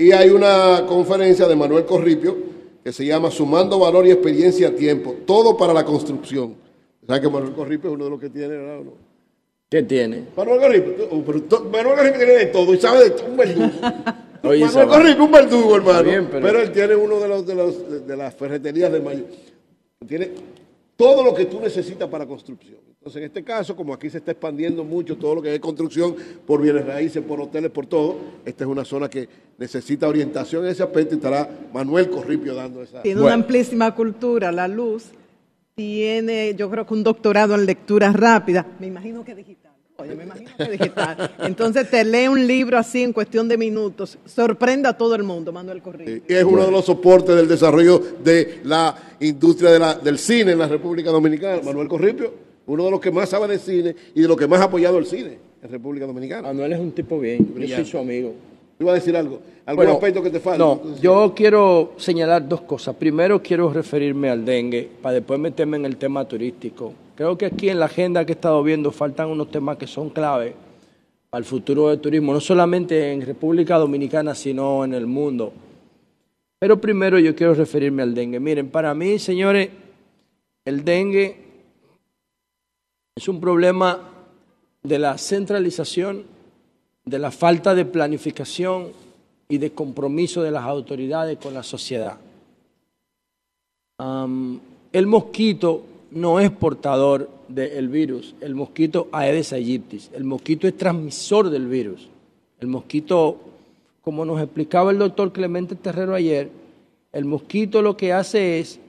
Y 0.01 0.12
hay 0.12 0.30
una 0.30 0.86
conferencia 0.86 1.46
de 1.46 1.55
Manuel 1.55 1.84
Corripio 1.84 2.34
que 2.82 2.90
se 2.90 3.05
llama 3.05 3.30
Sumando 3.30 3.78
Valor 3.78 4.07
y 4.07 4.11
Experiencia 4.11 4.68
a 4.68 4.70
Tiempo, 4.70 5.14
todo 5.26 5.59
para 5.59 5.74
la 5.74 5.84
construcción. 5.84 6.55
¿Sabes 7.07 7.20
que 7.20 7.28
Manuel 7.28 7.53
Corripe 7.53 7.86
es 7.86 7.92
uno 7.92 8.05
de 8.05 8.11
los 8.11 8.18
que 8.18 8.30
tiene, 8.30 8.57
¿verdad? 8.57 8.80
¿Qué 9.68 9.82
tiene? 9.82 10.24
Manuel 10.34 10.59
Corripe, 10.59 11.09
oh, 11.11 11.16
Manuel 11.70 11.96
Corripe 11.96 12.16
tiene 12.16 12.32
de 12.32 12.46
todo 12.46 12.72
y 12.72 12.78
sabe 12.78 13.05
de 13.05 13.11
todo, 13.11 13.26
un 13.26 13.36
verdugo. 13.36 13.68
Manuel 14.42 14.88
Corripe 14.88 15.20
un 15.20 15.32
verdugo, 15.32 15.76
hermano. 15.76 16.28
pero... 16.32 16.62
él 16.62 16.72
tiene 16.72 16.96
uno 16.96 17.20
de 17.20 17.28
los 17.28 17.46
de, 17.46 17.55
los, 17.55 18.07
de 18.07 18.16
las 18.16 18.34
ferreterías 18.34 18.90
de 18.90 19.01
Mayo. 19.01 19.24
Tiene 20.09 20.30
todo 20.96 21.22
lo 21.22 21.34
que 21.34 21.44
tú 21.44 21.61
necesitas 21.61 22.09
para 22.09 22.24
construcción. 22.24 22.89
Entonces, 23.01 23.22
en 23.22 23.28
este 23.28 23.42
caso, 23.42 23.74
como 23.74 23.94
aquí 23.94 24.11
se 24.11 24.18
está 24.18 24.32
expandiendo 24.32 24.84
mucho 24.84 25.16
todo 25.16 25.36
lo 25.36 25.40
que 25.40 25.55
es 25.55 25.59
construcción 25.59 26.14
por 26.46 26.61
bienes 26.61 26.84
raíces, 26.84 27.22
por 27.22 27.40
hoteles, 27.40 27.70
por 27.70 27.86
todo, 27.86 28.18
esta 28.44 28.64
es 28.64 28.68
una 28.68 28.84
zona 28.84 29.09
que 29.09 29.26
necesita 29.57 30.07
orientación 30.07 30.66
en 30.66 30.72
ese 30.72 30.82
aspecto 30.82 31.14
y 31.14 31.16
estará 31.16 31.48
Manuel 31.72 32.11
Corripio 32.11 32.55
dando 32.55 32.82
esa. 32.82 33.01
Tiene 33.01 33.22
una 33.22 33.32
amplísima 33.32 33.94
cultura, 33.94 34.53
la 34.53 34.68
luz. 34.68 35.05
Tiene, 35.74 36.55
yo 36.55 36.68
creo 36.68 36.86
que 36.86 36.92
un 36.92 37.03
doctorado 37.03 37.55
en 37.55 37.64
lectura 37.64 38.12
rápida. 38.12 38.66
Me 38.78 38.88
imagino 38.88 39.24
que 39.24 39.34
digital. 39.34 39.72
Oye, 39.96 40.14
me 40.14 40.24
imagino 40.24 40.51
que 40.59 40.70
digital. 40.70 41.34
Entonces 41.38 41.88
te 41.88 42.05
lee 42.05 42.28
un 42.28 42.46
libro 42.46 42.76
así 42.76 43.03
en 43.03 43.14
cuestión 43.14 43.48
de 43.48 43.57
minutos. 43.57 44.18
Sorprende 44.26 44.88
a 44.90 44.92
todo 44.92 45.14
el 45.14 45.22
mundo, 45.22 45.53
Manuel 45.53 45.80
Corripio. 45.80 46.22
es 46.28 46.44
uno 46.44 46.66
de 46.66 46.70
los 46.70 46.84
soportes 46.84 47.34
del 47.34 47.48
desarrollo 47.48 47.98
de 48.22 48.61
la 48.64 48.94
industria 49.20 49.94
del 49.94 50.18
cine 50.18 50.53
en 50.53 50.59
la 50.59 50.68
República 50.68 51.11
Dominicana. 51.11 51.62
Manuel 51.62 51.88
Corripio 51.88 52.49
uno 52.71 52.85
de 52.85 52.91
los 52.91 53.01
que 53.01 53.11
más 53.11 53.29
sabe 53.29 53.49
de 53.49 53.59
cine 53.59 53.95
y 54.14 54.23
de 54.23 54.29
los 54.29 54.37
que 54.37 54.47
más 54.47 54.61
ha 54.61 54.64
apoyado 54.64 54.99
el 54.99 55.07
cine 55.07 55.39
en 55.62 55.71
República 55.71 56.07
Dominicana. 56.07 56.49
Manuel 56.49 56.73
es 56.73 56.81
un 56.81 56.93
tipo 56.93 57.18
bien, 57.18 57.53
yo 57.57 57.77
soy 57.77 57.85
su 57.85 57.99
amigo. 57.99 58.33
Iba 58.79 58.93
a 58.93 58.95
decir 58.95 59.14
algo, 59.14 59.41
algún 59.66 59.89
aspecto 59.89 60.23
que 60.23 60.31
te 60.31 60.41
falta. 60.41 60.64
No, 60.64 60.81
yo 61.03 61.35
quiero 61.37 61.93
señalar 61.99 62.49
dos 62.49 62.62
cosas. 62.62 62.97
Primero 62.97 63.43
quiero 63.43 63.71
referirme 63.71 64.31
al 64.31 64.45
dengue, 64.45 64.89
para 65.03 65.16
después 65.16 65.39
meterme 65.39 65.77
en 65.77 65.85
el 65.85 65.97
tema 65.97 66.27
turístico. 66.27 66.95
Creo 67.14 67.37
que 67.37 67.47
aquí 67.47 67.68
en 67.68 67.79
la 67.79 67.87
agenda 67.87 68.25
que 68.25 68.33
he 68.33 68.35
estado 68.35 68.62
viendo 68.62 68.91
faltan 68.91 69.29
unos 69.29 69.51
temas 69.51 69.77
que 69.77 69.87
son 69.87 70.09
clave 70.09 70.55
el 71.33 71.45
futuro 71.45 71.89
del 71.89 72.01
turismo, 72.01 72.33
no 72.33 72.41
solamente 72.41 73.12
en 73.12 73.21
República 73.23 73.79
Dominicana, 73.79 74.35
sino 74.35 74.85
en 74.85 74.95
el 74.95 75.07
mundo. 75.07 75.53
Pero 76.59 76.81
primero 76.81 77.18
yo 77.18 77.35
quiero 77.37 77.55
referirme 77.55 78.03
al 78.03 78.14
dengue. 78.14 78.41
Miren, 78.41 78.68
para 78.68 78.93
mí, 78.95 79.18
señores, 79.18 79.71
el 80.64 80.85
dengue 80.85 81.49
es 83.21 83.29
un 83.29 83.39
problema 83.39 84.01
de 84.83 84.99
la 84.99 85.18
centralización, 85.18 86.23
de 87.05 87.18
la 87.18 87.31
falta 87.31 87.75
de 87.75 87.85
planificación 87.85 88.93
y 89.47 89.59
de 89.59 89.73
compromiso 89.73 90.43
de 90.43 90.51
las 90.51 90.64
autoridades 90.64 91.37
con 91.37 91.53
la 91.53 91.62
sociedad. 91.62 92.16
el 93.99 95.07
mosquito 95.07 95.83
no 96.12 96.41
es 96.41 96.51
portador 96.51 97.29
del 97.47 97.89
virus, 97.89 98.35
el 98.41 98.55
mosquito 98.55 99.09
Aedes 99.12 99.53
aegypti, 99.53 100.01
el 100.14 100.25
mosquito 100.25 100.66
es 100.66 100.79
transmisor 100.79 101.51
del 101.51 101.66
virus. 101.66 102.09
El 102.59 102.68
mosquito, 102.68 103.37
como 104.01 104.25
nos 104.25 104.41
explicaba 104.41 104.93
el 104.93 104.99
doctor 104.99 105.31
Clemente 105.31 105.75
Terrero 105.75 106.14
ayer, 106.14 106.51
el 107.12 107.27
mosquito 107.27 107.83
lo 107.83 107.99
que 107.99 108.14
hace 108.14 108.61
es 108.61 108.81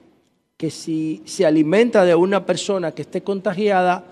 que 0.56 0.70
si 0.70 1.20
se 1.26 1.44
alimenta 1.44 2.06
de 2.06 2.14
una 2.14 2.46
persona 2.46 2.92
que 2.92 3.02
esté 3.02 3.22
contagiada, 3.22 4.06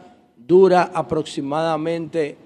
dura 0.51 0.91
aproximadamente 0.93 2.37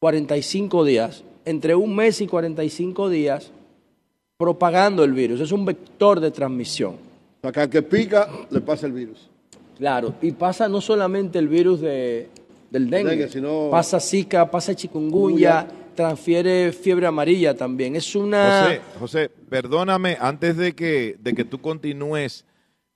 45 0.00 0.76
um, 0.76 0.84
días, 0.84 1.22
entre 1.44 1.76
un 1.76 1.94
mes 1.94 2.20
y 2.20 2.26
45 2.26 3.08
días, 3.08 3.52
propagando 4.36 5.04
el 5.04 5.12
virus. 5.12 5.40
Es 5.40 5.52
un 5.52 5.64
vector 5.64 6.18
de 6.18 6.32
transmisión. 6.32 6.96
O 7.42 7.42
sea, 7.42 7.52
que 7.52 7.70
que 7.70 7.82
pica 7.82 8.28
le 8.50 8.60
pasa 8.60 8.86
el 8.86 8.92
virus. 8.92 9.30
Claro, 9.78 10.14
y 10.20 10.32
pasa 10.32 10.68
no 10.68 10.80
solamente 10.80 11.38
el 11.38 11.46
virus 11.46 11.80
de, 11.80 12.28
del 12.68 12.90
dengue, 12.90 13.28
pasa 13.70 14.00
Zika, 14.00 14.50
pasa 14.50 14.74
chikungunya, 14.74 15.68
transfiere 15.94 16.72
fiebre 16.72 17.06
amarilla 17.06 17.54
también. 17.54 17.94
Es 17.94 18.16
una... 18.16 18.64
José, 18.64 18.80
José, 18.98 19.30
perdóname, 19.48 20.16
antes 20.20 20.56
de 20.56 20.74
que, 20.74 21.16
de 21.22 21.34
que 21.34 21.44
tú 21.44 21.60
continúes 21.60 22.44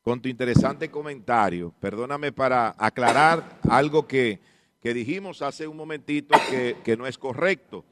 con 0.06 0.22
tu 0.22 0.28
interesante 0.28 0.88
comentario. 0.88 1.74
Perdóname 1.80 2.30
para 2.30 2.76
aclarar 2.78 3.58
algo 3.68 4.06
que, 4.06 4.38
dijimos 4.80 5.42
hace 5.42 5.66
un 5.66 5.76
momentito 5.76 6.38
que, 6.84 6.96
no 6.96 7.08
es 7.08 7.18
correcto. 7.18 7.84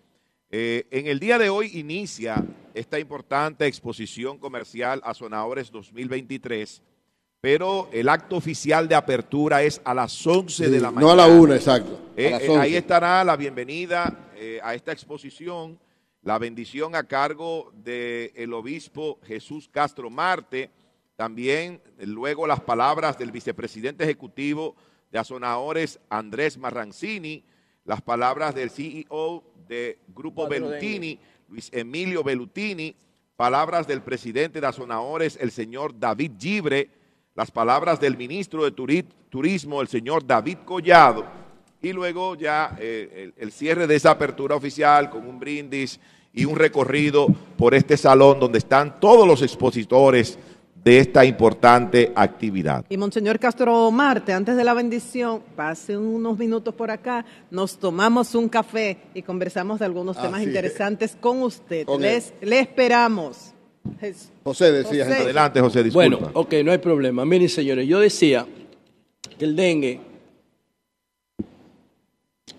Eh, 0.49 0.87
en 0.93 1.09
el 1.09 1.19
día 1.19 1.39
de 1.39 1.51
hoy 1.51 1.73
inicia 1.75 2.45
esta 2.73 3.01
importante 3.01 3.67
exposición 3.67 4.39
comercial 4.39 5.01
a 5.03 5.13
Sonadores 5.13 5.73
2023, 5.73 6.83
pero 7.41 7.89
el 7.91 8.09
acto 8.09 8.37
oficial 8.37 8.87
de 8.87 8.95
apertura 8.95 9.65
es 9.65 9.81
a 9.85 9.93
las 9.93 10.25
11 10.25 10.71
de 10.71 10.81
la 10.81 10.93
mañana. 10.93 11.01
No 11.01 11.11
a 11.11 11.17
la 11.17 11.27
1, 11.27 11.53
exacto. 11.53 11.99
Eh, 12.17 12.39
eh, 12.43 12.57
ahí 12.57 12.77
estará 12.77 13.25
la 13.25 13.35
bienvenida 13.35 14.31
a 14.63 14.73
esta 14.77 14.93
exposición, 14.93 15.81
la 16.23 16.39
bendición 16.39 16.95
a 16.95 17.03
cargo 17.03 17.73
del 17.75 18.55
obispo 18.55 19.19
Jesús 19.25 19.69
Castro 19.69 20.11
Marte 20.11 20.71
también 21.17 21.81
luego 21.99 22.47
las 22.47 22.61
palabras 22.61 23.19
del 23.19 23.31
vicepresidente 23.31 24.05
ejecutivo 24.05 24.75
de 25.13 25.19
Azonadores, 25.19 26.01
Andrés 26.09 26.59
Marrancini, 26.59 27.45
las 27.85 28.03
palabras 28.03 28.55
del 28.55 28.71
CEO 28.71 29.45
de 29.69 29.99
Grupo 30.09 30.49
Belutini, 30.49 31.19
Luis 31.49 31.71
Emilio 31.73 32.25
Belutini, 32.25 32.97
palabras 33.37 33.87
del 33.87 34.03
presidente 34.03 34.61
de 34.61 34.67
Azonadores, 34.67 35.39
el 35.41 35.51
señor 35.51 35.99
David 35.99 36.33
Gibre, 36.39 36.91
las 37.35 37.51
palabras 37.51 38.01
del 38.01 38.17
ministro 38.17 38.65
de 38.65 38.73
Turismo, 39.29 39.81
el 39.81 39.89
señor 39.89 40.27
David 40.27 40.59
Collado, 40.65 41.25
y 41.83 41.93
luego 41.93 42.35
ya 42.35 42.77
eh, 42.81 43.33
el 43.37 43.53
cierre 43.53 43.87
de 43.87 43.97
esa 43.97 44.13
apertura 44.13 44.57
oficial 44.57 45.11
con 45.11 45.29
un 45.29 45.39
brindis 45.39 46.01
y 46.33 46.45
un 46.45 46.57
recorrido 46.57 47.27
por 47.57 47.75
este 47.75 47.97
salón 47.97 48.41
donde 48.41 48.59
están 48.59 48.99
todos 48.99 49.27
los 49.27 49.43
expositores 49.43 50.39
de 50.85 50.99
esta 50.99 51.25
importante 51.25 52.13
actividad. 52.15 52.85
Y 52.91 52.99
Monseñor 52.99 53.39
Castro 53.39 53.91
Marte, 53.91 54.35
antes 54.35 54.55
de 54.55 54.65
la 54.65 54.75
bendición, 54.75 55.41
pase 55.57 55.97
unos 55.97 56.37
minutos 56.39 56.75
por 56.75 56.91
acá, 56.91 57.25
nos 57.51 57.79
tomamos 57.79 58.35
un 58.35 58.51
café 58.51 58.99
y 59.15 59.23
conversamos 59.23 59.79
de 59.79 59.87
algunos 59.87 60.21
temas 60.21 60.43
interesantes 60.43 61.17
con 61.19 61.43
usted. 61.43 61.89
Les, 61.99 62.35
le 62.43 62.61
esperamos. 62.61 63.55
José 64.45 64.73
decía. 64.73 65.07
Adelante, 65.07 65.61
José, 65.61 65.83
disculpa. 65.83 66.17
Bueno, 66.17 66.31
ok, 66.35 66.55
no 66.65 66.73
hay 66.73 66.79
problema. 66.79 67.25
Miren, 67.25 67.49
señores, 67.49 67.89
yo 67.89 67.99
decía 68.01 68.47
que 69.39 69.45
el 69.45 69.57
dengue 69.57 70.01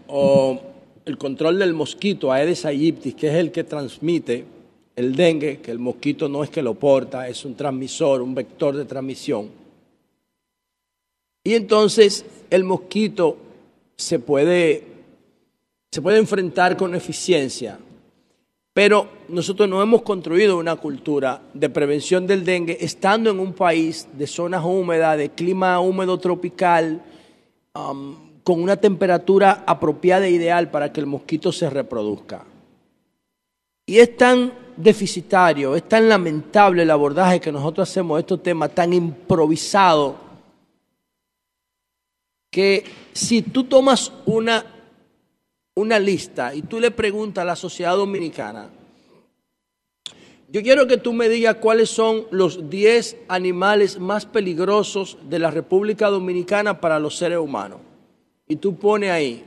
o 0.07 0.59
el 1.05 1.17
control 1.17 1.59
del 1.59 1.73
mosquito 1.73 2.31
Aedes 2.31 2.65
aegypti, 2.65 3.13
que 3.13 3.27
es 3.27 3.35
el 3.35 3.51
que 3.51 3.63
transmite 3.63 4.54
el 4.95 5.15
dengue, 5.15 5.59
que 5.59 5.71
el 5.71 5.79
mosquito 5.79 6.29
no 6.29 6.43
es 6.43 6.49
que 6.49 6.61
lo 6.61 6.75
porta, 6.75 7.27
es 7.27 7.43
un 7.45 7.55
transmisor, 7.55 8.21
un 8.21 8.33
vector 8.33 8.75
de 8.75 8.85
transmisión. 8.85 9.49
Y 11.43 11.53
entonces 11.53 12.25
el 12.49 12.63
mosquito 12.63 13.37
se 13.97 14.19
puede, 14.19 14.83
se 15.91 16.01
puede 16.01 16.17
enfrentar 16.17 16.77
con 16.77 16.95
eficiencia, 16.95 17.77
pero 18.73 19.07
nosotros 19.29 19.69
no 19.69 19.81
hemos 19.81 20.01
construido 20.01 20.57
una 20.57 20.75
cultura 20.75 21.41
de 21.53 21.69
prevención 21.69 22.27
del 22.27 22.43
dengue 22.43 22.77
estando 22.81 23.29
en 23.29 23.39
un 23.39 23.53
país 23.53 24.07
de 24.13 24.27
zonas 24.27 24.65
húmedas, 24.65 25.17
de 25.17 25.29
clima 25.29 25.79
húmedo 25.79 26.17
tropical, 26.17 27.01
um, 27.73 28.15
con 28.43 28.61
una 28.61 28.77
temperatura 28.77 29.63
apropiada 29.65 30.27
e 30.27 30.31
ideal 30.31 30.69
para 30.69 30.91
que 30.91 30.99
el 30.99 31.07
mosquito 31.07 31.51
se 31.51 31.69
reproduzca. 31.69 32.45
Y 33.85 33.99
es 33.99 34.17
tan 34.17 34.64
deficitario, 34.77 35.75
es 35.75 35.87
tan 35.87 36.09
lamentable 36.09 36.83
el 36.83 36.91
abordaje 36.91 37.39
que 37.39 37.51
nosotros 37.51 37.89
hacemos 37.89 38.17
de 38.17 38.21
estos 38.21 38.43
temas, 38.43 38.73
tan 38.73 38.93
improvisado, 38.93 40.15
que 42.51 42.83
si 43.13 43.41
tú 43.41 43.65
tomas 43.65 44.11
una, 44.25 44.65
una 45.75 45.99
lista 45.99 46.53
y 46.53 46.61
tú 46.61 46.79
le 46.79 46.91
preguntas 46.91 47.41
a 47.41 47.45
la 47.45 47.55
sociedad 47.55 47.95
dominicana, 47.95 48.69
yo 50.49 50.61
quiero 50.61 50.87
que 50.87 50.97
tú 50.97 51.11
me 51.11 51.27
digas 51.27 51.55
cuáles 51.55 51.89
son 51.89 52.27
los 52.31 52.69
10 52.69 53.17
animales 53.27 53.99
más 53.99 54.25
peligrosos 54.25 55.17
de 55.27 55.39
la 55.39 55.51
República 55.51 56.07
Dominicana 56.07 56.79
para 56.79 56.99
los 56.99 57.17
seres 57.17 57.39
humanos. 57.39 57.79
Y 58.47 58.57
tú 58.57 58.77
pones 58.77 59.11
ahí 59.11 59.43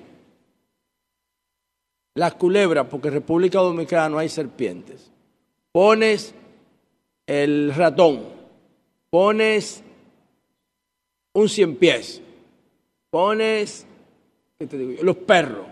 las 2.14 2.34
culebras, 2.34 2.88
porque 2.90 3.08
en 3.08 3.14
República 3.14 3.60
Dominicana 3.60 4.08
no 4.08 4.18
hay 4.18 4.28
serpientes 4.28 5.10
pones 5.72 6.34
el 7.26 7.74
ratón, 7.74 8.24
pones 9.10 9.82
un 11.32 11.48
cien 11.48 11.76
pies, 11.76 12.22
pones 13.10 13.86
los 15.02 15.16
perros, 15.16 15.66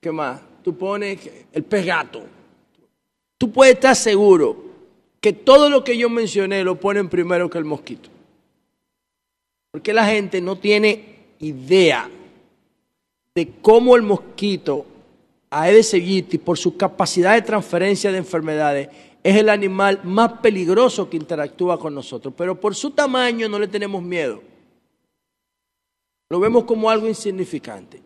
¿qué 0.00 0.12
más? 0.12 0.40
Tú 0.62 0.76
pones 0.76 1.18
el 1.52 1.62
pez 1.64 1.86
gato. 1.86 2.22
Tú 3.38 3.50
puedes 3.52 3.74
estar 3.74 3.96
seguro 3.96 4.64
que 5.20 5.32
todo 5.32 5.70
lo 5.70 5.84
que 5.84 5.96
yo 5.96 6.10
mencioné 6.10 6.64
lo 6.64 6.78
ponen 6.78 7.08
primero 7.08 7.48
que 7.48 7.58
el 7.58 7.64
mosquito. 7.64 8.10
Porque 9.70 9.92
la 9.92 10.06
gente 10.06 10.40
no 10.40 10.56
tiene 10.56 11.16
idea 11.38 12.10
de 13.34 13.52
cómo 13.62 13.96
el 13.96 14.02
mosquito 14.02 14.84
Aedes 15.50 15.94
aegypti, 15.94 16.36
por 16.36 16.58
su 16.58 16.76
capacidad 16.76 17.34
de 17.34 17.42
transferencia 17.42 18.12
de 18.12 18.18
enfermedades, 18.18 18.88
es 19.22 19.36
el 19.36 19.48
animal 19.48 20.00
más 20.04 20.34
peligroso 20.40 21.08
que 21.08 21.16
interactúa 21.16 21.78
con 21.78 21.94
nosotros. 21.94 22.34
Pero 22.36 22.60
por 22.60 22.74
su 22.74 22.90
tamaño 22.90 23.48
no 23.48 23.58
le 23.58 23.68
tenemos 23.68 24.02
miedo. 24.02 24.42
Lo 26.30 26.40
vemos 26.40 26.64
como 26.64 26.90
algo 26.90 27.08
insignificante. 27.08 28.02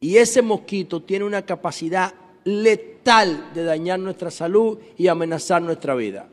Y 0.00 0.16
ese 0.16 0.42
mosquito 0.42 1.02
tiene 1.02 1.24
una 1.24 1.42
capacidad 1.42 2.14
letal 2.44 3.52
de 3.54 3.64
dañar 3.64 4.00
nuestra 4.00 4.30
salud 4.30 4.78
y 4.98 5.06
amenazar 5.08 5.62
nuestra 5.62 5.94
vida. 5.94 6.28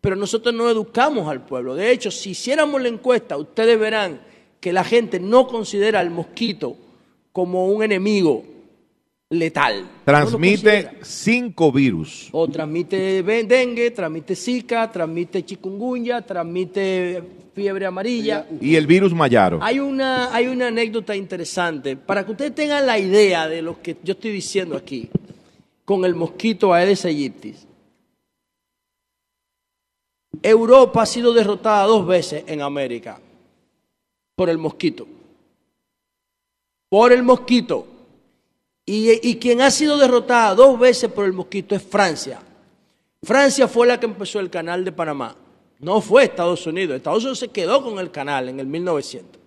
Pero 0.00 0.16
nosotros 0.16 0.54
no 0.54 0.68
educamos 0.70 1.28
al 1.28 1.44
pueblo. 1.44 1.74
De 1.74 1.90
hecho, 1.90 2.10
si 2.10 2.30
hiciéramos 2.30 2.80
la 2.80 2.88
encuesta, 2.88 3.36
ustedes 3.36 3.78
verán 3.78 4.20
que 4.58 4.72
la 4.72 4.84
gente 4.84 5.20
no 5.20 5.46
considera 5.46 6.00
al 6.00 6.10
mosquito 6.10 6.76
como 7.32 7.66
un 7.66 7.82
enemigo 7.82 8.44
letal. 9.30 9.88
Transmite 10.04 10.98
cinco 11.02 11.70
virus. 11.70 12.28
O 12.32 12.48
transmite 12.48 13.22
dengue, 13.22 13.90
transmite 13.92 14.34
zika, 14.34 14.90
transmite 14.90 15.44
chikungunya, 15.44 16.20
transmite 16.22 17.22
fiebre 17.54 17.86
amarilla. 17.86 18.46
Y 18.60 18.74
el 18.74 18.86
virus 18.86 19.14
mayaro. 19.14 19.60
Hay 19.62 19.78
una, 19.78 20.34
hay 20.34 20.48
una 20.48 20.66
anécdota 20.66 21.14
interesante 21.14 21.96
para 21.96 22.24
que 22.24 22.32
ustedes 22.32 22.54
tengan 22.54 22.84
la 22.86 22.98
idea 22.98 23.48
de 23.48 23.62
lo 23.62 23.80
que 23.80 23.96
yo 24.02 24.12
estoy 24.12 24.32
diciendo 24.32 24.76
aquí 24.76 25.08
con 25.84 26.04
el 26.04 26.14
mosquito 26.14 26.74
Aedes 26.74 27.04
aegyptis. 27.04 27.66
Europa 30.42 31.02
ha 31.02 31.06
sido 31.06 31.32
derrotada 31.32 31.84
dos 31.86 32.06
veces 32.06 32.44
en 32.46 32.62
América 32.62 33.20
por 34.34 34.48
el 34.48 34.58
mosquito. 34.58 35.06
Por 36.88 37.12
el 37.12 37.22
mosquito. 37.22 37.89
Y, 38.86 39.36
quien 39.36 39.60
ha 39.60 39.70
sido 39.70 39.96
derrotada 39.98 40.54
dos 40.54 40.78
veces 40.78 41.12
por 41.12 41.24
el 41.24 41.32
mosquito 41.32 41.74
es 41.74 41.82
Francia. 41.82 42.42
Francia 43.22 43.68
fue 43.68 43.86
la 43.86 44.00
que 44.00 44.06
empezó 44.06 44.40
el 44.40 44.50
canal 44.50 44.84
de 44.84 44.90
Panamá. 44.90 45.36
No 45.78 46.00
fue 46.00 46.24
Estados 46.24 46.66
Unidos. 46.66 46.96
Estados 46.96 47.22
Unidos 47.22 47.38
se 47.38 47.48
quedó 47.48 47.82
con 47.82 47.98
el 47.98 48.10
canal 48.10 48.48
en 48.48 48.58
el 48.58 48.66
1900. 48.66 49.40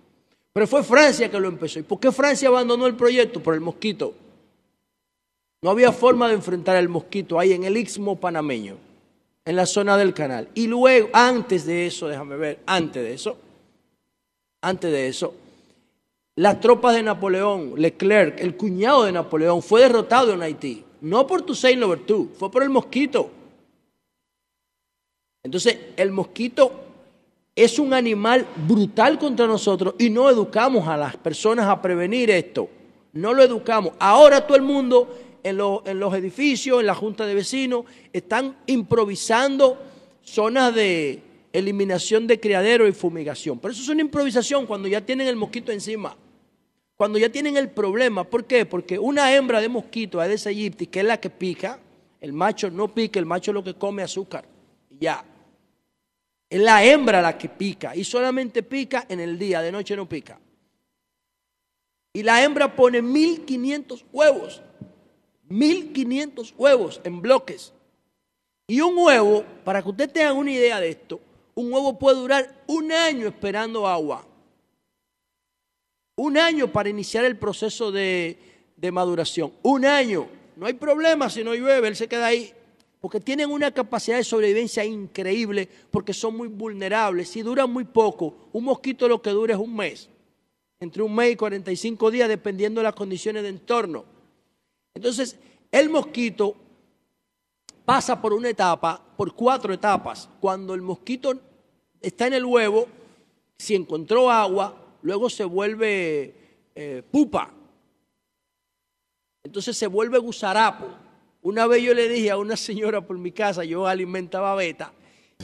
Pero 0.52 0.66
fue 0.66 0.82
Francia 0.82 1.30
que 1.30 1.38
lo 1.38 1.48
empezó. 1.48 1.78
¿Y 1.78 1.82
por 1.82 2.00
qué 2.00 2.10
Francia 2.10 2.48
abandonó 2.48 2.86
el 2.86 2.94
proyecto? 2.94 3.42
Por 3.42 3.54
el 3.54 3.60
mosquito. 3.60 4.14
No 5.62 5.70
había 5.70 5.92
forma 5.92 6.28
de 6.28 6.34
enfrentar 6.34 6.76
el 6.76 6.88
mosquito 6.88 7.38
ahí 7.38 7.52
en 7.52 7.64
el 7.64 7.76
istmo 7.76 8.16
panameño, 8.16 8.76
en 9.44 9.56
la 9.56 9.66
zona 9.66 9.96
del 9.96 10.14
canal. 10.14 10.48
Y 10.54 10.66
luego, 10.66 11.08
antes 11.12 11.66
de 11.66 11.86
eso, 11.86 12.06
déjame 12.06 12.36
ver, 12.36 12.60
antes 12.66 13.02
de 13.02 13.14
eso, 13.14 13.38
antes 14.60 14.92
de 14.92 15.08
eso, 15.08 15.34
las 16.36 16.60
tropas 16.60 16.94
de 16.94 17.02
Napoleón, 17.02 17.74
Leclerc, 17.76 18.40
el 18.40 18.56
cuñado 18.56 19.04
de 19.04 19.12
Napoleón, 19.12 19.62
fue 19.62 19.82
derrotado 19.82 20.32
en 20.32 20.42
Haití. 20.42 20.84
No 21.00 21.26
por 21.26 21.42
Toussaint 21.42 21.80
Louverture, 21.80 22.28
fue 22.36 22.50
por 22.50 22.62
el 22.62 22.70
mosquito. 22.70 23.30
Entonces, 25.42 25.78
el 25.96 26.10
mosquito 26.10 26.72
es 27.54 27.78
un 27.78 27.94
animal 27.94 28.46
brutal 28.66 29.18
contra 29.18 29.46
nosotros 29.46 29.94
y 29.98 30.10
no 30.10 30.28
educamos 30.28 30.88
a 30.88 30.96
las 30.96 31.16
personas 31.16 31.68
a 31.68 31.80
prevenir 31.80 32.30
esto. 32.30 32.68
No 33.12 33.32
lo 33.32 33.42
educamos. 33.42 33.92
Ahora 34.00 34.44
todo 34.44 34.56
el 34.56 34.62
mundo 34.62 35.14
en, 35.44 35.60
en 35.84 36.00
los 36.00 36.14
edificios, 36.14 36.80
en 36.80 36.86
la 36.86 36.94
junta 36.94 37.26
de 37.26 37.34
vecinos, 37.34 37.84
están 38.12 38.56
improvisando 38.66 39.78
zonas 40.22 40.74
de 40.74 41.22
eliminación 41.52 42.26
de 42.26 42.40
criadero 42.40 42.88
y 42.88 42.92
fumigación. 42.92 43.60
Pero 43.60 43.72
eso 43.72 43.82
es 43.82 43.88
una 43.88 44.00
improvisación 44.00 44.66
cuando 44.66 44.88
ya 44.88 45.00
tienen 45.00 45.28
el 45.28 45.36
mosquito 45.36 45.70
encima. 45.70 46.16
Cuando 46.96 47.18
ya 47.18 47.28
tienen 47.28 47.56
el 47.56 47.70
problema, 47.70 48.24
¿por 48.24 48.44
qué? 48.44 48.66
Porque 48.66 48.98
una 48.98 49.34
hembra 49.34 49.60
de 49.60 49.68
mosquito, 49.68 50.20
Aedes 50.20 50.46
aegypti, 50.46 50.86
que 50.86 51.00
es 51.00 51.06
la 51.06 51.18
que 51.18 51.30
pica, 51.30 51.80
el 52.20 52.32
macho 52.32 52.70
no 52.70 52.94
pica, 52.94 53.18
el 53.18 53.26
macho 53.26 53.50
es 53.50 53.54
lo 53.54 53.64
que 53.64 53.74
come 53.74 54.02
azúcar. 54.02 54.46
Ya. 54.90 55.24
Es 56.48 56.60
la 56.60 56.84
hembra 56.84 57.20
la 57.20 57.36
que 57.36 57.48
pica 57.48 57.96
y 57.96 58.04
solamente 58.04 58.62
pica 58.62 59.06
en 59.08 59.18
el 59.18 59.38
día, 59.38 59.60
de 59.60 59.72
noche 59.72 59.96
no 59.96 60.08
pica. 60.08 60.38
Y 62.12 62.22
la 62.22 62.44
hembra 62.44 62.76
pone 62.76 63.02
1500 63.02 64.04
huevos. 64.12 64.62
1500 65.48 66.54
huevos 66.56 67.00
en 67.02 67.20
bloques. 67.20 67.72
Y 68.68 68.80
un 68.80 68.96
huevo, 68.96 69.44
para 69.64 69.82
que 69.82 69.88
ustedes 69.88 70.12
tengan 70.12 70.36
una 70.36 70.52
idea 70.52 70.78
de 70.78 70.90
esto, 70.90 71.20
un 71.56 71.72
huevo 71.72 71.98
puede 71.98 72.18
durar 72.18 72.62
un 72.68 72.92
año 72.92 73.26
esperando 73.26 73.86
agua 73.88 74.24
un 76.16 76.38
año 76.38 76.70
para 76.70 76.88
iniciar 76.88 77.24
el 77.24 77.36
proceso 77.36 77.90
de, 77.90 78.38
maduración. 78.92 79.52
Un 79.62 79.86
año. 79.86 80.28
No 80.56 80.66
hay 80.66 80.74
problema 80.74 81.30
si 81.30 81.42
no 81.42 81.54
llueve, 81.54 81.88
él 81.88 81.96
se 81.96 82.06
queda 82.06 82.26
ahí. 82.26 82.52
Porque 83.00 83.20
tienen 83.20 83.50
una 83.50 83.70
capacidad 83.70 84.16
de 84.16 84.24
sobrevivencia 84.24 84.84
increíble, 84.84 85.68
porque 85.90 86.12
son 86.12 86.36
muy 86.36 86.48
vulnerables. 86.48 87.34
y 87.36 87.42
duran 87.42 87.70
muy 87.70 87.84
poco, 87.84 88.48
un 88.52 88.64
mosquito 88.64 89.08
lo 89.08 89.20
que 89.20 89.30
dura 89.30 89.54
es 89.54 89.60
un 89.60 89.74
mes. 89.74 90.08
Entre 90.80 91.02
un 91.02 91.14
mes 91.14 91.32
y 91.32 91.36
45 91.36 92.10
días, 92.10 92.28
dependiendo 92.28 92.80
de 92.80 92.84
las 92.84 92.94
condiciones 92.94 93.42
de 93.42 93.48
entorno. 93.48 94.04
Entonces, 94.94 95.36
el 95.72 95.88
mosquito 95.88 96.56
pasa 97.84 98.20
por 98.20 98.32
una 98.32 98.48
etapa, 98.50 99.00
por 99.16 99.34
cuatro 99.34 99.72
etapas. 99.72 100.28
Cuando 100.40 100.74
el 100.74 100.82
mosquito 100.82 101.34
está 102.00 102.26
en 102.26 102.34
el 102.34 102.44
huevo, 102.44 102.86
si 103.58 103.74
encontró 103.74 104.30
agua, 104.30 104.83
luego 105.04 105.28
se 105.30 105.44
vuelve 105.44 106.34
eh, 106.74 107.02
pupa. 107.10 107.52
Entonces 109.44 109.76
se 109.76 109.86
vuelve 109.86 110.18
gusarapo. 110.18 110.86
Una 111.42 111.66
vez 111.66 111.82
yo 111.82 111.92
le 111.92 112.08
dije 112.08 112.30
a 112.30 112.38
una 112.38 112.56
señora 112.56 113.02
por 113.02 113.18
mi 113.18 113.30
casa, 113.30 113.64
yo 113.64 113.86
alimentaba 113.86 114.54
beta, 114.54 114.92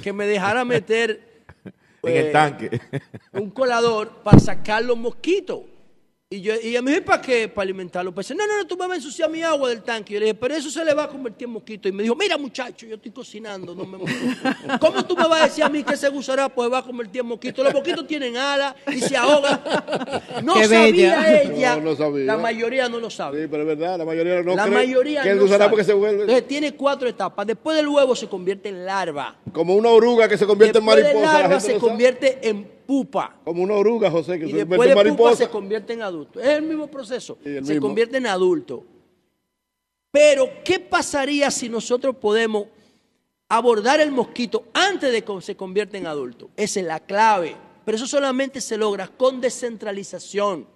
que 0.03 0.15
me 0.15 0.27
dejara 0.27 0.65
meter 0.65 1.45
en 2.03 2.17
el 2.17 2.27
eh, 2.27 2.31
tanque 2.31 2.81
un 3.33 3.51
colador 3.51 4.23
para 4.23 4.39
sacar 4.39 4.83
los 4.83 4.97
mosquitos. 4.97 5.61
Y, 6.33 6.43
yo, 6.43 6.55
y 6.63 6.77
a 6.77 6.81
mí, 6.81 7.01
¿para 7.01 7.21
qué? 7.21 7.49
Para 7.49 7.65
alimentarlo. 7.65 8.15
Pues, 8.15 8.31
no, 8.31 8.47
no, 8.47 8.57
no, 8.59 8.65
tú 8.65 8.77
me 8.77 8.87
vas 8.87 8.93
a 8.93 8.95
ensuciar 8.95 9.29
mi 9.29 9.43
agua 9.43 9.69
del 9.69 9.83
tanque. 9.83 10.13
Y 10.13 10.15
yo 10.15 10.21
le 10.21 10.27
dije, 10.27 10.39
pero 10.39 10.55
eso 10.55 10.71
se 10.71 10.85
le 10.85 10.95
va 10.95 11.03
a 11.03 11.09
convertir 11.09 11.49
en 11.49 11.55
mosquito. 11.55 11.89
Y 11.89 11.93
me 11.93 12.05
dijo, 12.05 12.15
mira, 12.15 12.39
muchacho, 12.39 12.87
yo 12.87 12.95
estoy 12.95 13.11
cocinando. 13.11 13.75
No 13.75 13.85
me 13.85 13.99
¿Cómo 14.81 15.05
tú 15.05 15.17
me 15.17 15.27
vas 15.27 15.41
a 15.41 15.45
decir 15.47 15.65
a 15.65 15.69
mí 15.69 15.83
que 15.83 15.95
ese 15.95 16.09
gusarapo 16.09 16.63
se 16.63 16.69
va 16.69 16.79
a 16.79 16.83
convertir 16.85 17.23
en 17.23 17.27
mosquito? 17.27 17.65
Los 17.65 17.75
mosquitos 17.75 18.07
tienen 18.07 18.37
alas 18.37 18.77
y 18.87 19.01
se 19.01 19.17
ahogan. 19.17 19.61
No 20.45 20.55
sabía 20.55 21.43
ella. 21.43 21.77
No, 21.79 21.97
sabía. 21.97 22.27
La 22.27 22.37
mayoría 22.37 22.89
no 22.89 23.01
lo 23.01 23.11
sabe. 23.11 23.43
Sí, 23.43 23.49
pero 23.51 23.65
es 23.65 23.77
verdad, 23.77 23.99
la 23.99 24.05
mayoría 24.05 24.41
no 24.41 24.55
la 24.55 24.63
cree 24.63 24.75
mayoría 24.75 25.23
que 25.23 25.31
el 25.31 25.41
gusarapo 25.41 25.75
que 25.75 25.83
se 25.83 25.93
vuelve. 25.93 26.21
Entonces, 26.21 26.47
tiene 26.47 26.77
cuatro 26.77 27.09
etapas. 27.09 27.45
Después 27.45 27.77
del 27.77 27.89
huevo 27.89 28.15
se 28.15 28.29
convierte 28.29 28.69
en 28.69 28.87
larva. 28.87 29.37
Como 29.53 29.75
una 29.75 29.89
oruga 29.89 30.29
que 30.29 30.39
se 30.39 30.47
convierte 30.47 30.79
en 30.79 30.85
mariposa. 30.85 31.13
Después 31.13 31.33
de 31.33 31.43
larva 31.43 31.61
se 31.61 31.75
convierte 31.79 32.49
en 32.49 32.80
pupa. 32.91 33.37
Como 33.45 33.63
una 33.63 33.75
oruga, 33.75 34.11
José, 34.11 34.37
que 34.37 34.47
y 34.47 34.51
se 34.51 34.57
después 34.65 34.89
de 34.89 34.97
mariposa. 34.97 35.31
pupa 35.31 35.37
se 35.37 35.49
convierte 35.49 35.93
en 35.93 36.03
adulto. 36.03 36.41
Es 36.41 36.49
el 36.49 36.63
mismo 36.63 36.89
proceso. 36.89 37.39
se 37.63 37.79
convierte 37.79 38.17
en 38.17 38.27
adulto. 38.27 38.85
Pero, 40.11 40.49
¿qué 40.65 40.81
pasaría 40.81 41.53
si 41.53 41.69
nosotros 41.69 42.17
podemos 42.17 42.67
abordar 43.49 44.01
el 44.01 44.11
mosquito 44.11 44.65
antes 44.75 45.13
de 45.13 45.23
que 45.23 45.41
se 45.41 45.55
convierta 45.55 45.99
en 45.99 46.09
adulto? 46.09 46.51
Esa 46.57 46.81
es 46.81 46.87
la 46.87 46.99
clave. 46.99 47.57
Pero 47.85 47.95
eso 47.95 48.09
solamente 48.09 48.61
se 48.61 48.77
logra 48.77 49.07
con 49.07 49.41
descentralización, 49.41 50.67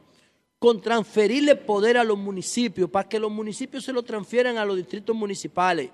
con 0.61 0.81
transferirle 0.81 1.57
poder 1.57 1.99
a 1.99 2.05
los 2.05 2.17
municipios, 2.17 2.89
para 2.91 3.09
que 3.09 3.19
los 3.19 3.33
municipios 3.33 3.83
se 3.83 3.93
lo 3.93 4.05
transfieran 4.05 4.57
a 4.57 4.65
los 4.65 4.77
distritos 4.77 5.17
municipales. 5.17 5.91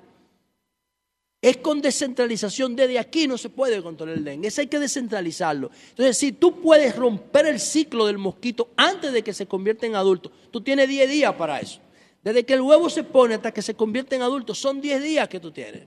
Es 1.43 1.57
con 1.57 1.81
descentralización. 1.81 2.77
Desde 2.77 2.99
aquí 2.99 3.27
no 3.27 3.39
se 3.39 3.49
puede 3.49 3.83
controlar 3.83 4.19
el 4.19 4.25
dengue. 4.25 4.49
Eso 4.49 4.61
hay 4.61 4.67
que 4.67 4.79
descentralizarlo. 4.79 5.71
Entonces, 5.91 6.19
si 6.19 6.33
tú 6.33 6.61
puedes 6.61 6.95
romper 6.95 7.47
el 7.47 7.59
ciclo 7.59 8.07
del 8.07 8.19
mosquito 8.19 8.69
antes 8.77 9.13
de 9.13 9.23
que 9.23 9.33
se 9.33 9.47
convierta 9.47 9.87
en 9.87 9.95
adulto, 9.95 10.31
tú 10.51 10.61
tienes 10.61 10.89
10 10.89 11.11
días 11.11 11.35
para 11.35 11.61
eso. 11.61 11.81
Desde 12.23 12.45
que 12.45 12.55
el 12.55 12.61
huevo 12.61 12.91
se 12.91 13.05
pone 13.05 13.35
hasta 13.35 13.53
que 13.53 13.63
se 13.63 13.75
convierte 13.75 14.17
en 14.17 14.23
adulto, 14.23 14.55
son 14.55 14.81
10 14.83 15.03
días 15.03 15.29
que 15.29 15.41
tú 15.41 15.51
tienes. 15.51 15.85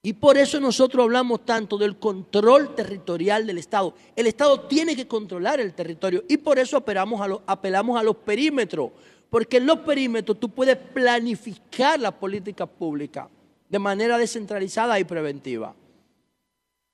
Y 0.00 0.12
por 0.12 0.38
eso 0.38 0.60
nosotros 0.60 1.02
hablamos 1.02 1.44
tanto 1.44 1.76
del 1.76 1.98
control 1.98 2.76
territorial 2.76 3.44
del 3.44 3.58
Estado. 3.58 3.94
El 4.14 4.28
Estado 4.28 4.60
tiene 4.60 4.94
que 4.94 5.08
controlar 5.08 5.60
el 5.60 5.74
territorio 5.74 6.22
y 6.28 6.36
por 6.36 6.60
eso 6.60 6.76
apelamos 6.76 7.20
a 7.20 7.26
los, 7.26 7.40
apelamos 7.46 7.98
a 7.98 8.04
los 8.04 8.16
perímetros. 8.16 8.92
Porque 9.28 9.56
en 9.56 9.66
los 9.66 9.80
perímetros 9.80 10.38
tú 10.38 10.48
puedes 10.48 10.76
planificar 10.76 11.98
la 11.98 12.12
política 12.12 12.64
pública 12.64 13.28
de 13.68 13.78
manera 13.78 14.18
descentralizada 14.18 14.98
y 14.98 15.04
preventiva. 15.04 15.74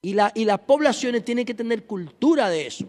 Y, 0.03 0.15
la, 0.15 0.33
y 0.35 0.45
las 0.45 0.61
poblaciones 0.61 1.25
tienen 1.25 1.47
que 1.47 1.55
tener 1.55 1.85
cultura 1.85 2.51
de 2.51 2.67
eso, 2.67 2.87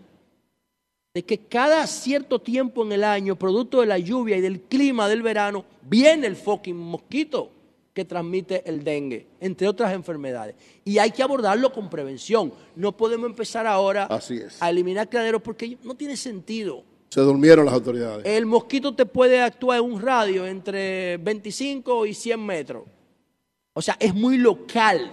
de 1.14 1.24
que 1.24 1.38
cada 1.38 1.88
cierto 1.88 2.40
tiempo 2.40 2.84
en 2.84 2.92
el 2.92 3.04
año, 3.04 3.38
producto 3.38 3.80
de 3.80 3.88
la 3.88 3.98
lluvia 3.98 4.36
y 4.36 4.42
del 4.42 4.62
clima 4.62 5.08
del 5.08 5.22
verano, 5.22 5.64
viene 5.82 6.28
el 6.28 6.36
fucking 6.36 6.76
mosquito. 6.76 7.52
que 7.94 8.04
transmite 8.04 8.62
el 8.70 8.84
dengue, 8.84 9.26
entre 9.40 9.70
otras 9.70 9.94
enfermedades. 9.94 10.54
Y 10.84 10.98
hay 10.98 11.12
que 11.12 11.24
abordarlo 11.24 11.72
con 11.72 11.90
prevención. 11.90 12.52
No 12.76 12.92
podemos 12.92 13.30
empezar 13.30 13.66
ahora 13.66 14.10
a 14.60 14.70
eliminar 14.70 15.08
criaderos 15.08 15.42
porque 15.42 15.78
no 15.82 15.96
tiene 15.96 16.18
sentido. 16.18 16.84
Se 17.08 17.22
durmieron 17.22 17.64
las 17.64 17.74
autoridades. 17.74 18.26
El 18.26 18.46
mosquito 18.46 18.94
te 18.94 19.06
puede 19.06 19.40
actuar 19.42 19.80
en 19.80 19.86
un 19.86 20.02
radio 20.02 20.46
entre 20.46 21.16
25 21.16 22.06
y 22.06 22.14
100 22.14 22.46
metros. 22.46 22.84
O 23.76 23.82
sea, 23.82 23.98
es 24.00 24.16
muy 24.16 24.38
local. 24.38 25.12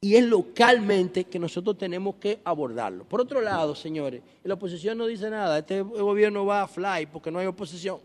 Y 0.00 0.16
es 0.16 0.24
localmente 0.24 1.24
que 1.24 1.38
nosotros 1.38 1.78
tenemos 1.78 2.16
que 2.16 2.40
abordarlo. 2.42 3.04
Por 3.04 3.20
otro 3.20 3.40
lado, 3.40 3.76
señores, 3.76 4.20
la 4.42 4.54
oposición 4.54 4.98
no 4.98 5.06
dice 5.06 5.30
nada. 5.30 5.58
Este 5.58 5.80
gobierno 5.80 6.44
va 6.44 6.62
a 6.62 6.66
fly 6.66 7.06
porque 7.06 7.30
no 7.30 7.38
hay 7.38 7.46
oposición. 7.46 8.00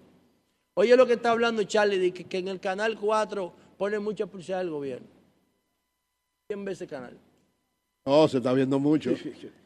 Oye 0.76 0.96
lo 0.96 1.08
que 1.08 1.14
está 1.14 1.32
hablando 1.32 1.64
Charlie, 1.64 1.98
de 1.98 2.14
que, 2.14 2.38
en 2.38 2.50
el 2.50 2.60
Canal 2.60 3.00
4 3.00 3.52
pone 3.80 3.98
mucha 3.98 4.28
publicidad 4.28 4.60
del 4.60 4.70
gobierno. 4.70 5.08
¿Quién 6.48 6.64
ve 6.64 6.74
ese 6.74 6.86
canal? 6.86 7.18
No, 8.08 8.26
se 8.30 8.38
está 8.38 8.54
viendo 8.54 8.80
mucho. 8.80 9.12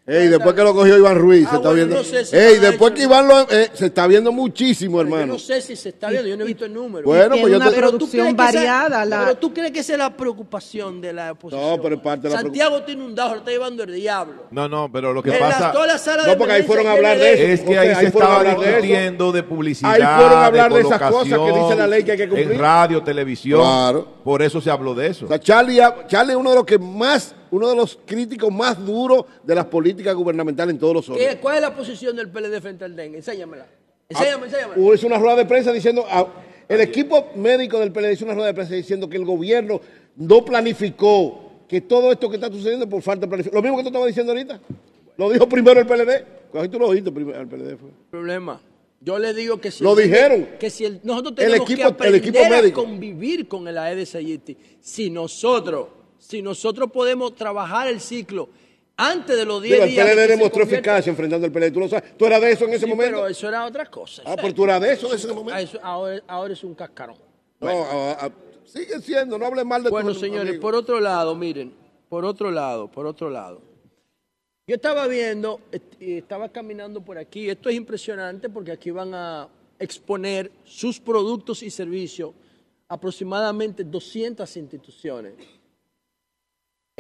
Ey, 0.08 0.28
después 0.30 0.56
que 0.56 0.64
lo 0.64 0.74
cogió 0.74 0.98
Iván 0.98 1.16
Ruiz, 1.16 1.48
se 1.48 1.54
ah, 1.54 1.58
está 1.58 1.72
viendo. 1.74 2.02
Ey, 2.32 2.58
después 2.58 2.92
que 2.94 3.04
Iván 3.04 3.28
lo. 3.28 3.42
Eh, 3.52 3.70
se 3.72 3.86
está 3.86 4.08
viendo 4.08 4.32
muchísimo, 4.32 5.00
hermano. 5.00 5.28
Yo 5.28 5.34
no 5.34 5.40
sé 5.40 5.62
si 5.62 5.76
se 5.76 5.90
está 5.90 6.10
viendo, 6.10 6.28
yo 6.28 6.36
no 6.36 6.44
he 6.44 6.48
visto 6.48 6.66
el 6.66 6.74
número. 6.74 7.06
Bueno, 7.06 7.36
pues 7.40 7.52
yo 7.52 7.58
una 7.58 7.70
producción 7.70 8.36
variada. 8.36 9.06
Pero 9.06 9.38
tú 9.38 9.54
crees 9.54 9.72
que 9.72 9.82
esa 9.82 9.94
es 9.94 10.00
la 10.00 10.18
preocupación 10.18 11.00
de 11.00 11.14
la 11.14 11.34
oposición. 11.34 11.70
No, 11.70 11.80
pero 11.80 11.96
es 11.98 12.02
parte 12.02 12.30
de 12.30 12.34
la 12.34 12.42
Santiago 12.42 12.82
tiene 12.82 13.06
un 13.06 13.14
dajo, 13.14 13.36
lo 13.36 13.40
está 13.42 13.52
llevando 13.52 13.84
el 13.84 13.94
diablo. 13.94 14.48
No, 14.50 14.68
no, 14.68 14.92
pero 14.92 15.14
lo 15.14 15.22
que 15.22 15.34
pasa. 15.34 15.72
no, 15.72 16.36
porque 16.36 16.54
ahí 16.54 16.64
fueron 16.64 16.88
a 16.88 16.94
hablar 16.94 17.20
de 17.20 17.34
eso. 17.34 17.44
Es 17.44 17.62
que 17.62 17.78
ahí, 17.78 17.96
se 17.96 18.06
estaba 18.08 18.44
discutiendo 18.44 19.32
de, 19.32 19.44
publicidad. 19.44 19.92
Ahí 19.92 20.02
fueron 20.02 20.40
a 20.40 20.46
hablar 20.48 20.74
de, 20.74 20.82
esas 20.82 21.12
cosas 21.12 21.40
que 21.40 21.60
dice 21.60 21.76
la 21.76 21.86
ley 21.86 22.04
que 22.04 22.14
hay 22.14 22.18
que 22.18 22.28
cumplir. 22.28 22.54
En 22.54 22.60
radio, 22.60 23.04
televisión. 23.04 23.62
Claro. 23.62 24.08
Por 24.24 24.42
eso 24.42 24.60
se 24.60 24.72
habló 24.72 24.96
de 24.96 25.08
eso. 25.08 25.26
O 25.26 25.28
sea, 25.28 25.40
Charlie, 25.40 25.80
Charlie 26.08 26.34
es 26.34 26.40
uno 26.40 26.50
de 26.50 26.56
los 26.56 26.66
que 26.66 26.80
más 26.80 27.36
uno 27.52 27.70
de 27.70 27.76
los 27.76 28.00
críticos 28.06 28.52
más 28.52 28.84
duros 28.84 29.26
de 29.44 29.56
las 29.56 29.66
políticas 29.66 30.16
gubernamentales 30.16 30.74
en 30.74 30.80
todos 30.80 30.94
los 30.96 31.10
órdenes. 31.10 31.36
¿Cuál 31.36 31.58
es 31.58 31.62
la 31.62 31.76
posición 31.76 32.16
del 32.16 32.30
PLD 32.30 32.60
frente 32.62 32.86
al 32.86 32.96
dengue? 32.96 33.18
Enséñamela. 33.18 33.68
Enséñame, 34.10 34.46
enséñamela. 34.46 34.76
Ah, 34.78 34.96
hizo 34.96 35.08
una 35.08 35.18
rueda 35.18 35.36
de 35.36 35.46
prensa 35.46 35.72
diciendo, 35.72 36.06
ah, 36.10 36.28
el 36.68 36.82
equipo 36.82 37.30
médico 37.36 37.80
del 37.80 37.92
PLD 37.92 38.14
hizo 38.14 38.26
una 38.26 38.34
rueda 38.34 38.48
de 38.48 38.54
prensa 38.54 38.74
diciendo 38.74 39.10
que 39.10 39.18
el 39.18 39.26
gobierno 39.26 39.82
no 40.16 40.44
planificó 40.44 41.52
que 41.68 41.82
todo 41.82 42.12
esto 42.12 42.30
que 42.30 42.36
está 42.36 42.48
sucediendo 42.48 42.88
por 42.88 43.02
falta 43.02 43.22
de 43.22 43.28
planificación. 43.28 43.56
Lo 43.56 43.62
mismo 43.62 43.78
que 43.78 43.84
tú 43.84 43.90
estabas 43.90 44.08
diciendo 44.08 44.32
ahorita. 44.32 44.60
Lo 45.18 45.30
dijo 45.30 45.48
primero 45.48 45.80
el 45.80 45.86
PLD. 45.86 46.26
Cuando 46.52 46.70
tú 46.70 46.80
lo 46.80 46.90
dijiste 46.90 47.12
primero 47.12 47.40
el 47.40 47.48
PLD 47.48 47.78
fue. 47.78 47.90
Problema. 48.10 48.62
Yo 49.04 49.18
le 49.18 49.34
digo 49.34 49.60
que 49.60 49.72
si 49.72 49.84
lo 49.84 49.96
dijeron 49.96 50.48
que 50.60 50.70
si 50.70 51.00
nosotros 51.04 51.36
tenemos 51.36 51.68
que 51.68 51.84
aprender 51.84 52.66
a 52.66 52.72
convivir 52.74 53.48
con 53.48 53.68
el 53.68 53.78
Aedes 53.78 54.14
aegypti, 54.14 54.56
si 54.80 55.10
nosotros 55.10 55.88
si 56.22 56.42
nosotros 56.42 56.92
podemos 56.92 57.36
trabajar 57.36 57.88
el 57.88 58.00
ciclo 58.00 58.50
antes 58.96 59.36
de 59.36 59.44
los 59.44 59.62
10 59.62 59.90
días. 59.90 60.08
El 60.08 60.16
PLD 60.16 60.28
demostró 60.28 60.64
eficacia 60.64 61.10
enfrentando 61.10 61.48
el 61.48 61.52
PLD. 61.52 61.72
¿Tú 61.72 61.80
lo 61.80 61.90
sabes? 61.90 62.16
¿Tú 62.16 62.26
eras 62.28 62.40
de 62.42 62.52
eso 62.52 62.66
en 62.66 62.74
ese 62.76 62.86
momento? 62.86 63.18
Pero 63.18 63.28
eso 63.28 63.48
era 63.48 63.66
otra 63.66 63.88
cosa. 63.88 64.22
Ah, 64.26 64.36
pero 64.36 64.54
tú 64.54 64.64
eras 64.64 64.80
de 64.82 64.94
eso 64.94 65.08
en 65.08 65.16
ese 65.16 65.34
momento. 65.34 65.80
ahora, 65.82 66.22
ahora, 66.28 66.54
es 66.54 66.64
un 66.64 66.76
cascarón. 66.76 67.18
No, 67.60 67.86
sigue 68.66 69.02
siendo, 69.02 69.38
no 69.38 69.46
hables 69.48 69.66
mal 69.66 69.84
de 69.84 69.90
Bueno, 69.90 70.14
señores, 70.14 70.60
por 70.60 70.76
otro 70.76 71.00
lado, 71.00 71.36
miren, 71.36 71.74
por 72.08 72.24
otro 72.24 72.52
lado, 72.52 72.88
por 72.90 73.08
otro 73.08 73.30
lado. 73.30 73.62
Yo 74.68 74.76
estaba 74.76 75.08
viendo, 75.08 75.60
estaba 76.00 76.50
caminando 76.50 77.02
por 77.02 77.18
aquí. 77.18 77.50
Esto 77.50 77.70
es 77.70 77.76
impresionante 77.76 78.48
porque 78.48 78.72
aquí 78.72 78.92
van 78.92 79.14
a 79.16 79.50
exponer 79.80 80.52
sus 80.64 81.00
productos 81.00 81.64
y 81.64 81.72
servicios 81.72 82.32
aproximadamente 82.88 83.84
200 83.84 84.56
instituciones 84.58 85.34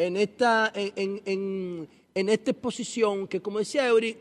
en 0.06 0.18
esta, 0.18 0.72
en, 0.74 1.22
en, 1.26 1.88
en 2.16 2.30
esta 2.30 2.52
exposición 2.52 3.28
que, 3.28 3.41
como 3.41 3.60
decía 3.60 3.88
Eury, 3.88 4.18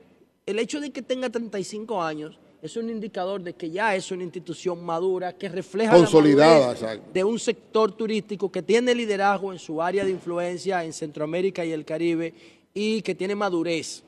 el 0.47 0.59
hecho 0.59 0.81
de 0.81 0.91
que 0.91 1.03
tenga 1.03 1.31
35 1.31 2.03
años 2.03 2.39
es 2.63 2.77
un 2.77 2.91
indicador 2.91 3.41
de 3.41 3.55
que 3.55 3.71
ya 3.71 3.97
es 3.97 4.11
una 4.11 4.23
institución 4.23 4.85
madura 4.85 5.33
que 5.33 5.49
refleja 5.49 5.93
Consolidada, 5.93 6.75
la 6.81 6.97
de 6.97 7.25
un 7.25 7.39
sector 7.39 7.93
turístico 7.93 8.53
que 8.53 8.63
tiene 8.63 8.95
liderazgo 8.95 9.53
en 9.53 9.59
su 9.59 9.81
área 9.81 10.05
de 10.05 10.11
influencia 10.11 10.85
en 10.85 10.93
Centroamérica 10.93 11.65
y 11.65 11.73
el 11.73 11.85
Caribe 11.85 12.35
y 12.75 13.01
que 13.01 13.15
tiene 13.15 13.35
madurez 13.35 14.03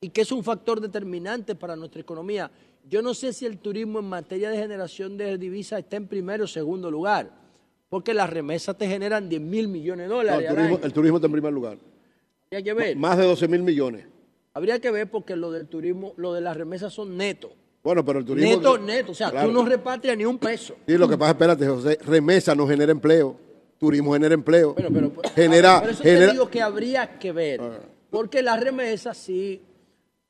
y 0.00 0.10
que 0.10 0.20
es 0.20 0.30
un 0.30 0.44
factor 0.44 0.80
determinante 0.80 1.54
para 1.54 1.74
nuestra 1.74 2.02
economía. 2.02 2.50
Yo 2.88 3.00
no 3.00 3.14
sé 3.14 3.32
si 3.32 3.46
el 3.46 3.58
turismo 3.58 3.98
en 4.00 4.08
materia 4.08 4.50
de 4.50 4.58
generación 4.58 5.16
de 5.16 5.38
divisas 5.38 5.78
está 5.78 5.96
en 5.96 6.06
primero 6.06 6.44
o 6.44 6.46
segundo 6.46 6.90
lugar 6.90 7.45
porque 7.88 8.14
las 8.14 8.28
remesas 8.30 8.76
te 8.76 8.88
generan 8.88 9.28
10 9.28 9.40
mil 9.40 9.68
millones 9.68 10.08
de 10.08 10.14
dólares. 10.14 10.50
el, 10.82 10.92
turismo, 10.92 11.16
está 11.16 11.26
en 11.26 11.32
primer 11.32 11.52
lugar. 11.52 11.78
Habría 12.46 12.62
que 12.62 12.74
ver. 12.74 12.96
Más 12.96 13.16
de 13.16 13.24
12 13.24 13.48
mil 13.48 13.62
millones. 13.62 14.06
Habría 14.54 14.80
que 14.80 14.90
ver 14.90 15.10
porque 15.10 15.36
lo 15.36 15.50
del 15.50 15.68
turismo, 15.68 16.14
lo 16.16 16.32
de 16.32 16.40
las 16.40 16.56
remesas 16.56 16.92
son 16.92 17.16
netos. 17.16 17.52
Bueno, 17.82 18.04
pero 18.04 18.18
el 18.18 18.24
turismo. 18.24 18.56
Neto, 18.56 18.78
neto. 18.78 19.12
O 19.12 19.14
sea, 19.14 19.30
tú 19.30 19.52
no 19.52 19.64
repatrias 19.64 20.16
ni 20.16 20.24
un 20.24 20.38
peso. 20.38 20.76
Sí, 20.86 20.96
lo 20.96 21.08
que 21.08 21.16
pasa, 21.16 21.32
espérate, 21.32 21.66
José, 21.66 21.98
remesa 22.04 22.54
no 22.54 22.66
genera 22.66 22.90
empleo. 22.90 23.36
Turismo 23.78 24.14
genera 24.14 24.34
empleo. 24.34 24.74
Bueno, 24.74 24.88
pero, 24.92 25.30
genera, 25.34 25.80
por 25.80 25.90
eso 25.90 26.02
te 26.02 26.32
digo 26.32 26.48
que 26.48 26.62
habría 26.62 27.18
que 27.18 27.30
ver. 27.32 27.60
Ah. 27.60 27.78
Porque 28.10 28.42
las 28.42 28.58
remesas 28.58 29.16
sí. 29.16 29.62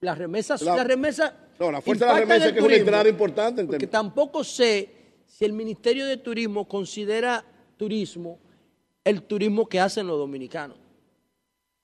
Las 0.00 0.18
remesas. 0.18 0.60
La, 0.62 0.76
las 0.76 0.86
remesas. 0.86 1.32
No, 1.58 1.70
la 1.70 1.80
fuerza 1.80 2.06
de 2.06 2.12
las 2.12 2.20
remesas 2.20 2.52
que 2.52 2.58
es 2.58 2.64
una 2.64 2.74
entrada 2.74 3.08
importante. 3.08 3.60
En 3.62 3.68
porque 3.68 3.86
tampoco 3.86 4.44
sé 4.44 4.95
si 5.36 5.44
el 5.44 5.52
Ministerio 5.52 6.06
de 6.06 6.16
Turismo 6.16 6.66
considera 6.66 7.44
turismo 7.76 8.38
el 9.04 9.22
turismo 9.22 9.68
que 9.68 9.78
hacen 9.78 10.06
los 10.06 10.16
dominicanos. 10.16 10.78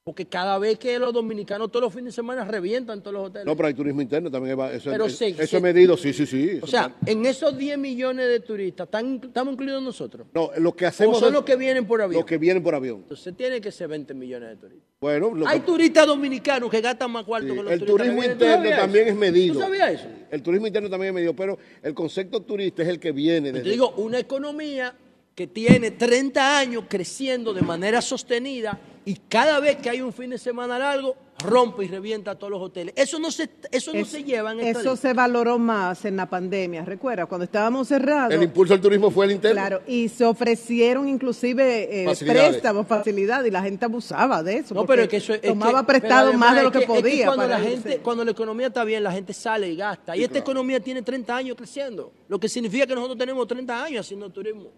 Porque 0.05 0.26
cada 0.26 0.59
vez 0.59 0.80
que 0.80 0.98
los 0.98 1.12
dominicanos 1.12 1.70
todos 1.70 1.84
los 1.84 1.92
fines 1.92 2.07
de 2.07 2.12
semana 2.12 2.44
revientan 2.44 3.00
todos 3.03 3.14
los 3.14 3.26
hoteles. 3.28 3.46
No, 3.46 3.55
pero 3.55 3.68
hay 3.68 3.74
turismo 3.74 4.03
interno 4.03 4.32
también. 4.32 4.59
Eso, 4.72 4.92
eso 4.92 5.57
es 5.57 5.62
medido, 5.62 5.96
sí, 5.96 6.12
sí, 6.12 6.26
sí. 6.26 6.59
O 6.61 6.66
sea, 6.66 6.96
en 7.07 7.24
esos 7.24 7.57
10 7.57 7.78
millones 7.78 8.26
de 8.26 8.40
turistas, 8.40 8.88
¿estamos 8.92 9.53
incluidos 9.53 9.80
nosotros? 9.80 10.26
No, 10.34 10.50
lo 10.59 10.74
que 10.74 10.86
hacemos... 10.86 11.18
¿O 11.18 11.20
son 11.20 11.32
los 11.32 11.44
que 11.44 11.55
vienen 11.55 11.86
por 11.86 12.03
avión? 12.03 12.18
Los 12.18 12.26
que 12.26 12.36
vienen 12.36 12.64
por 12.64 12.74
avión. 12.74 12.96
Entonces 13.03 13.36
tiene 13.36 13.61
que 13.61 13.70
ser 13.70 13.86
20 13.86 14.12
millones 14.14 14.48
de 14.48 14.57
turistas. 14.57 14.88
Bueno, 15.00 15.34
Hay 15.46 15.61
turistas 15.61 16.05
dominicanos 16.05 16.68
que 16.68 16.80
gastan 16.80 17.12
más 17.12 17.24
cuarto 17.24 17.55
que 17.55 17.62
los 17.62 17.72
el 17.72 17.84
turismo 17.84 18.24
interno 18.24 18.70
también 18.70 19.07
es 19.07 19.14
medido. 19.14 19.55
¿Tú 19.55 19.61
sabías 19.61 19.92
eso? 19.92 20.09
El 20.32 20.42
turismo 20.42 20.66
interno 20.66 20.90
también 20.90 21.11
es 21.11 21.14
medido, 21.14 21.36
pero 21.36 21.57
el 21.80 21.94
concepto 21.94 22.40
turista 22.42 22.82
es 22.82 22.88
el 22.88 22.98
que 22.98 23.12
viene 23.12 23.53
de... 23.53 23.61
Te 23.61 23.70
digo, 23.70 23.90
una 23.98 24.18
economía 24.18 24.96
que 25.35 25.47
tiene 25.47 25.91
30 25.91 26.59
años 26.59 26.85
creciendo 26.89 27.55
de 27.55 27.62
manera 27.62 28.03
sostenida 28.03 28.78
y 29.05 29.16
cada 29.28 29.59
vez 29.61 29.76
que 29.76 29.91
hay 29.91 30.01
un 30.01 30.12
fin 30.12 30.30
de 30.30 30.39
semana 30.39 30.78
largo, 30.78 31.16
rompe 31.43 31.85
y 31.85 31.89
revienta 31.89 32.37
todos 32.37 32.53
los 32.53 32.62
hoteles. 32.62 32.95
Eso 32.97 33.18
no 33.18 33.33
se, 33.33 33.51
eso 33.72 33.93
no 33.93 34.05
se 34.05 34.22
lleva 34.22 34.53
en 34.53 34.61
esta 34.61 34.80
Eso 34.80 34.97
se 34.97 35.12
valoró 35.12 35.59
más 35.59 36.05
en 36.05 36.16
la 36.16 36.28
pandemia, 36.28 36.85
recuerda, 36.85 37.26
cuando 37.26 37.45
estábamos 37.45 37.89
cerrados. 37.89 38.33
El 38.33 38.45
impulso 38.45 38.74
al 38.74 38.80
turismo 38.80 39.11
fue 39.11 39.24
el 39.24 39.33
interno. 39.33 39.61
Claro, 39.61 39.83
y 39.89 40.09
se 40.09 40.24
ofrecieron 40.24 41.09
inclusive 41.09 42.05
eh, 42.05 42.14
préstamos, 42.24 42.87
facilidades, 42.87 43.49
y 43.49 43.51
la 43.51 43.62
gente 43.62 43.87
abusaba 43.87 44.43
de 44.43 44.59
eso. 44.59 44.74
No, 44.74 44.87
pero 44.87 45.09
que 45.09 45.16
eso 45.16 45.39
tomaba 45.41 45.85
prestado 45.85 46.33
más 46.35 46.55
de 46.55 46.62
lo 46.62 46.70
que, 46.70 46.83
podía. 46.83 47.26
cuando, 47.26 47.49
la 47.49 47.59
gente, 47.59 47.99
cuando 47.99 48.24
la 48.24 48.30
economía 48.30 48.68
está 48.68 48.85
bien, 48.85 49.03
la 49.03 49.11
gente 49.11 49.33
sale 49.33 49.68
y 49.68 49.76
gasta. 49.76 50.16
y 50.16 50.22
esta 50.22 50.39
economía 50.39 50.78
tiene 50.78 51.03
30 51.03 51.35
años 51.35 51.57
creciendo, 51.57 52.12
lo 52.28 52.39
que 52.39 52.49
significa 52.49 52.87
que 52.87 52.95
nosotros 52.95 53.18
tenemos 53.18 53.49
30 53.49 53.85
años 53.85 54.07
haciendo 54.07 54.30
turismo. 54.30 54.70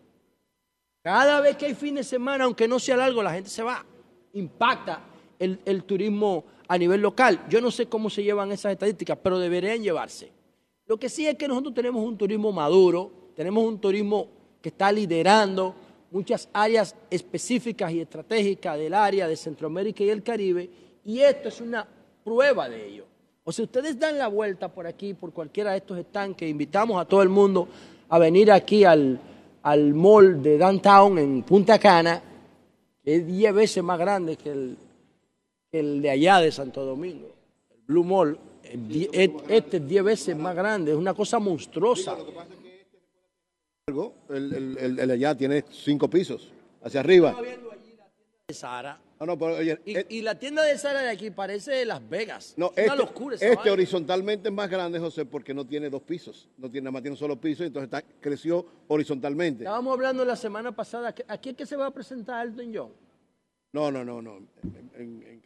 Cada 1.05 1.43
vez 1.43 1.59
que 1.59 1.67
hay 1.67 1.75
fin 1.75 1.97
de 1.97 2.03
semana, 2.03 2.45
aunque 2.45 2.67
no 2.67 2.79
sea 2.79 2.97
largo, 2.97 3.23
la 3.23 3.35
gente 3.35 3.51
se 3.51 3.63
va. 3.63 3.85
Impacta 4.33 5.01
el, 5.39 5.85
turismo 5.85 6.45
a 6.67 6.79
nivel 6.79 7.03
local. 7.03 7.45
Yo 7.51 7.61
no 7.61 7.71
sé 7.71 7.91
cómo 7.91 8.09
se 8.09 8.23
llevan 8.23 8.51
esas 8.53 8.73
estadísticas, 8.73 9.19
pero 9.23 9.39
deberían 9.39 9.83
llevarse. 9.83 10.33
Lo 10.87 10.97
que 10.97 11.11
sí 11.11 11.27
es 11.27 11.35
que 11.35 11.47
nosotros 11.47 11.75
tenemos 11.75 12.03
un 12.03 12.17
turismo 12.17 12.53
maduro, 12.53 13.11
tenemos 13.37 13.65
un 13.65 13.79
turismo 13.79 14.29
que 14.63 14.71
está 14.71 14.91
liderando 14.91 15.75
muchas 16.11 16.49
áreas 16.55 16.97
específicas 17.11 17.93
y 17.93 18.01
estratégicas 18.01 18.79
del 18.79 18.95
área 18.95 19.29
de 19.29 19.37
Centroamérica 19.37 20.03
y 20.05 20.09
el 20.09 20.23
Caribe, 20.23 20.71
y 21.05 21.21
esto 21.21 21.51
es 21.51 21.61
una 21.61 21.87
prueba 22.25 22.67
de 22.67 22.89
ello. 22.89 23.05
O 23.45 23.53
sea, 23.53 23.67
ustedes 23.67 23.99
dan 23.99 24.17
la 24.17 24.29
vuelta 24.29 24.73
por 24.73 24.87
aquí, 24.87 25.13
por 25.13 25.35
cualquiera 25.35 25.73
de 25.73 25.79
estos 25.79 25.99
estanques, 25.99 26.49
invitamos 26.49 26.99
a 26.99 27.05
todo 27.05 27.21
el 27.21 27.29
mundo 27.29 27.69
a 28.09 28.19
venir 28.19 28.51
aquí 28.51 28.85
al, 28.85 29.21
al 29.65 29.95
mall 29.95 30.43
de 30.43 30.59
downtown 30.59 31.19
en 31.19 31.43
Punta 31.43 31.79
Cana, 31.79 32.23
que 33.03 33.17
es 33.17 33.27
10 33.27 33.55
veces 33.55 33.83
más 33.83 33.99
grande 33.99 34.37
que 34.37 34.51
el, 34.51 34.77
el 35.73 36.03
de 36.03 36.11
allá 36.11 36.41
de 36.41 36.53
Santo 36.53 36.85
Domingo, 36.85 37.35
el 37.71 37.81
Blue 37.87 38.05
Mall. 38.05 38.39
Este 38.62 39.77
es 39.77 39.89
10 39.89 40.05
veces 40.05 40.37
más 40.37 40.55
grande, 40.55 40.93
es 40.93 40.97
una 40.97 41.15
cosa 41.15 41.39
monstruosa. 41.39 42.17
El, 44.29 44.77
el, 44.79 44.99
el, 44.99 45.11
allá 45.11 45.35
tiene 45.35 45.65
cinco 45.71 46.09
pisos, 46.09 46.51
hacia 46.83 47.01
arriba. 47.01 47.35
Sara. 48.51 48.99
Eh, 49.33 50.07
y, 50.09 50.22
la 50.22 50.39
tienda 50.39 50.62
de 50.62 50.77
Sara 50.77 51.03
de 51.03 51.11
aquí 51.11 51.31
parece 51.31 51.85
Las 51.85 52.07
Vegas. 52.09 52.55
No, 52.57 52.72
es 52.77 52.85
una 52.85 52.95
este, 52.95 52.97
locura. 52.97 53.37
este 53.41 53.70
horizontalmente 53.70 54.49
es 54.49 54.55
más 54.55 54.68
grande, 54.68 54.99
José, 54.99 55.25
porque 55.25 55.55
no 55.55 55.66
tiene 55.66 55.89
dos 55.89 56.03
pisos. 56.03 56.49
No 56.59 56.70
tiene, 56.70 56.85
nada 56.85 56.93
más 56.93 57.03
tiene 57.03 57.14
un 57.14 57.18
solo 57.18 57.41
piso, 57.41 57.64
entonces 57.64 57.87
está, 57.87 58.03
creció 58.20 58.66
horizontalmente. 58.89 59.64
Estábamos 59.64 59.95
hablando 59.95 60.25
la 60.25 60.37
semana 60.37 60.72
pasada. 60.72 61.14
¿Aquí 61.29 61.51
es 61.51 61.57
que 61.57 61.66
se 61.66 61.77
va 61.77 61.87
a 61.87 61.91
presentar 61.91 62.47
Elton 62.47 62.72
John? 62.75 62.93
No, 63.72 63.91
no, 63.91 64.05
no, 64.05 64.22
no. 64.22 64.39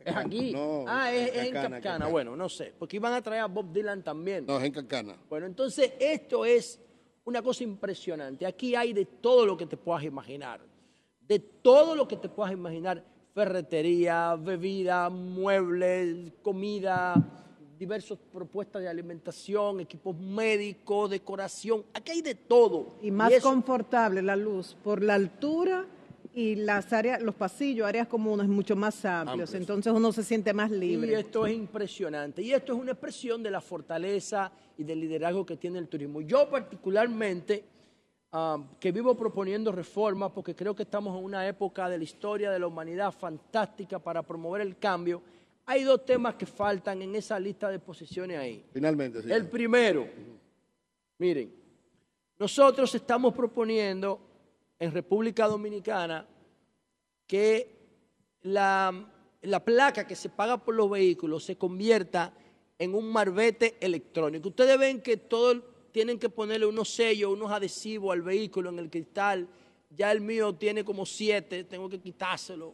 ¿Es 0.04 0.16
aquí? 0.16 0.54
ah, 0.86 1.12
es, 1.12 1.46
en 1.46 1.52
Cancana. 1.54 2.08
Bueno, 2.08 2.36
no 2.36 2.48
sé. 2.48 2.74
Porque 2.78 2.96
iban 2.96 3.14
a 3.14 3.22
traer 3.22 3.42
a 3.42 3.46
Bob 3.46 3.72
Dylan 3.72 4.02
también. 4.02 4.44
No, 4.46 4.58
es 4.58 4.64
en 4.64 4.72
Cancana. 4.72 5.16
Bueno, 5.30 5.46
entonces 5.46 5.92
esto 5.98 6.44
es 6.44 6.78
una 7.24 7.40
cosa 7.40 7.64
impresionante. 7.64 8.44
Aquí 8.44 8.74
hay 8.74 8.92
de 8.92 9.06
todo 9.06 9.46
lo 9.46 9.56
que 9.56 9.66
te 9.66 9.76
puedas 9.76 10.04
imaginar. 10.04 10.60
De 11.20 11.38
todo 11.38 11.94
lo 11.94 12.06
que 12.06 12.16
te 12.16 12.28
puedas 12.28 12.52
imaginar 12.52 13.02
ferretería, 13.38 14.34
bebida, 14.34 15.08
muebles, 15.10 16.32
comida, 16.42 17.14
diversas 17.78 18.18
propuestas 18.32 18.82
de 18.82 18.88
alimentación, 18.88 19.78
equipos 19.78 20.18
médicos, 20.18 21.08
decoración. 21.08 21.84
Aquí 21.94 22.10
hay 22.10 22.22
de 22.22 22.34
todo. 22.34 22.96
Y 23.00 23.12
más 23.12 23.32
confortable 23.40 24.22
la 24.22 24.34
luz 24.34 24.76
por 24.82 25.04
la 25.04 25.14
altura 25.14 25.86
y 26.34 26.56
las 26.56 26.92
áreas, 26.92 27.22
los 27.22 27.36
pasillos, 27.36 27.86
áreas 27.86 28.08
comunes 28.08 28.48
mucho 28.48 28.74
más 28.74 29.04
amplios. 29.04 29.54
Entonces 29.54 29.92
uno 29.92 30.10
se 30.10 30.24
siente 30.24 30.52
más 30.52 30.72
libre. 30.72 31.12
Y 31.12 31.14
esto 31.14 31.46
es 31.46 31.54
impresionante. 31.54 32.42
Y 32.42 32.52
esto 32.52 32.72
es 32.72 32.80
una 32.80 32.90
expresión 32.90 33.40
de 33.40 33.52
la 33.52 33.60
fortaleza 33.60 34.50
y 34.76 34.82
del 34.82 34.98
liderazgo 34.98 35.46
que 35.46 35.56
tiene 35.56 35.78
el 35.78 35.86
turismo. 35.86 36.22
Yo 36.22 36.50
particularmente 36.50 37.62
que 38.78 38.92
vivo 38.92 39.16
proponiendo 39.16 39.72
reformas 39.72 40.30
porque 40.32 40.54
creo 40.54 40.74
que 40.74 40.82
estamos 40.82 41.16
en 41.16 41.24
una 41.24 41.48
época 41.48 41.88
de 41.88 41.96
la 41.96 42.04
historia 42.04 42.50
de 42.50 42.58
la 42.58 42.66
humanidad 42.66 43.10
fantástica 43.12 43.98
para 43.98 44.22
promover 44.22 44.60
el 44.60 44.76
cambio. 44.76 45.22
Hay 45.64 45.82
dos 45.82 46.04
temas 46.04 46.34
que 46.34 46.46
faltan 46.46 47.00
en 47.02 47.14
esa 47.14 47.38
lista 47.40 47.70
de 47.70 47.78
posiciones 47.78 48.38
ahí. 48.38 48.64
Finalmente, 48.72 49.22
sí. 49.22 49.32
El 49.32 49.48
primero, 49.48 50.06
miren, 51.18 51.54
nosotros 52.38 52.94
estamos 52.94 53.34
proponiendo 53.34 54.20
en 54.78 54.92
República 54.92 55.46
Dominicana 55.46 56.26
que 57.26 57.76
la, 58.42 59.10
la 59.42 59.64
placa 59.64 60.06
que 60.06 60.16
se 60.16 60.28
paga 60.28 60.58
por 60.58 60.74
los 60.74 60.90
vehículos 60.90 61.44
se 61.44 61.56
convierta 61.56 62.32
en 62.78 62.94
un 62.94 63.10
marbete 63.10 63.76
electrónico. 63.80 64.50
Ustedes 64.50 64.78
ven 64.78 65.00
que 65.00 65.16
todo 65.16 65.50
el 65.50 65.62
tienen 65.98 66.16
que 66.16 66.28
ponerle 66.28 66.64
unos 66.64 66.90
sellos, 66.90 67.32
unos 67.32 67.50
adhesivos 67.50 68.12
al 68.12 68.22
vehículo 68.22 68.70
en 68.70 68.78
el 68.78 68.88
cristal. 68.88 69.48
Ya 69.90 70.12
el 70.12 70.20
mío 70.20 70.54
tiene 70.54 70.84
como 70.84 71.04
siete, 71.04 71.64
tengo 71.64 71.88
que 71.88 71.98
quitárselo. 71.98 72.72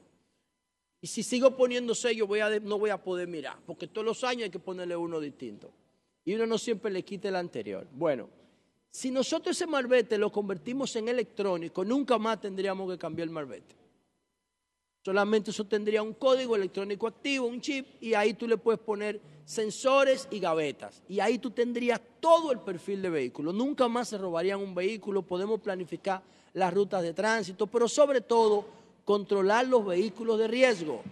Y 1.00 1.06
si 1.06 1.22
sigo 1.22 1.56
poniendo 1.56 1.94
sellos, 1.94 2.28
no 2.64 2.78
voy 2.78 2.90
a 2.90 3.02
poder 3.02 3.26
mirar, 3.26 3.56
porque 3.64 3.86
todos 3.86 4.04
los 4.04 4.22
años 4.24 4.42
hay 4.42 4.50
que 4.50 4.58
ponerle 4.58 4.94
uno 4.94 5.20
distinto. 5.20 5.72
Y 6.22 6.34
uno 6.34 6.44
no 6.44 6.58
siempre 6.58 6.90
le 6.90 7.02
quita 7.02 7.30
el 7.30 7.36
anterior. 7.36 7.86
Bueno, 7.92 8.28
si 8.90 9.10
nosotros 9.10 9.56
ese 9.56 9.66
marbete 9.66 10.18
lo 10.18 10.30
convertimos 10.30 10.94
en 10.96 11.08
electrónico, 11.08 11.82
nunca 11.82 12.18
más 12.18 12.42
tendríamos 12.42 12.92
que 12.92 12.98
cambiar 12.98 13.28
el 13.28 13.32
marbete. 13.32 13.74
Solamente 15.02 15.50
eso 15.50 15.64
tendría 15.64 16.02
un 16.02 16.12
código 16.12 16.56
electrónico 16.56 17.06
activo, 17.06 17.46
un 17.46 17.62
chip, 17.62 17.86
y 18.02 18.12
ahí 18.12 18.34
tú 18.34 18.46
le 18.46 18.58
puedes 18.58 18.82
poner 18.82 19.18
sensores 19.44 20.28
y 20.30 20.38
gavetas. 20.38 21.02
Y 21.08 21.20
ahí 21.20 21.38
tú 21.38 21.50
tendrías 21.50 22.00
todo 22.20 22.52
el 22.52 22.60
perfil 22.60 23.02
de 23.02 23.10
vehículo. 23.10 23.52
Nunca 23.52 23.88
más 23.88 24.08
se 24.08 24.18
robarían 24.18 24.60
un 24.60 24.74
vehículo, 24.74 25.22
podemos 25.22 25.60
planificar 25.60 26.22
las 26.54 26.72
rutas 26.72 27.02
de 27.02 27.12
tránsito, 27.12 27.66
pero 27.66 27.88
sobre 27.88 28.20
todo 28.20 28.66
controlar 29.04 29.66
los 29.66 29.84
vehículos 29.84 30.38
de 30.38 30.48
riesgo, 30.48 31.02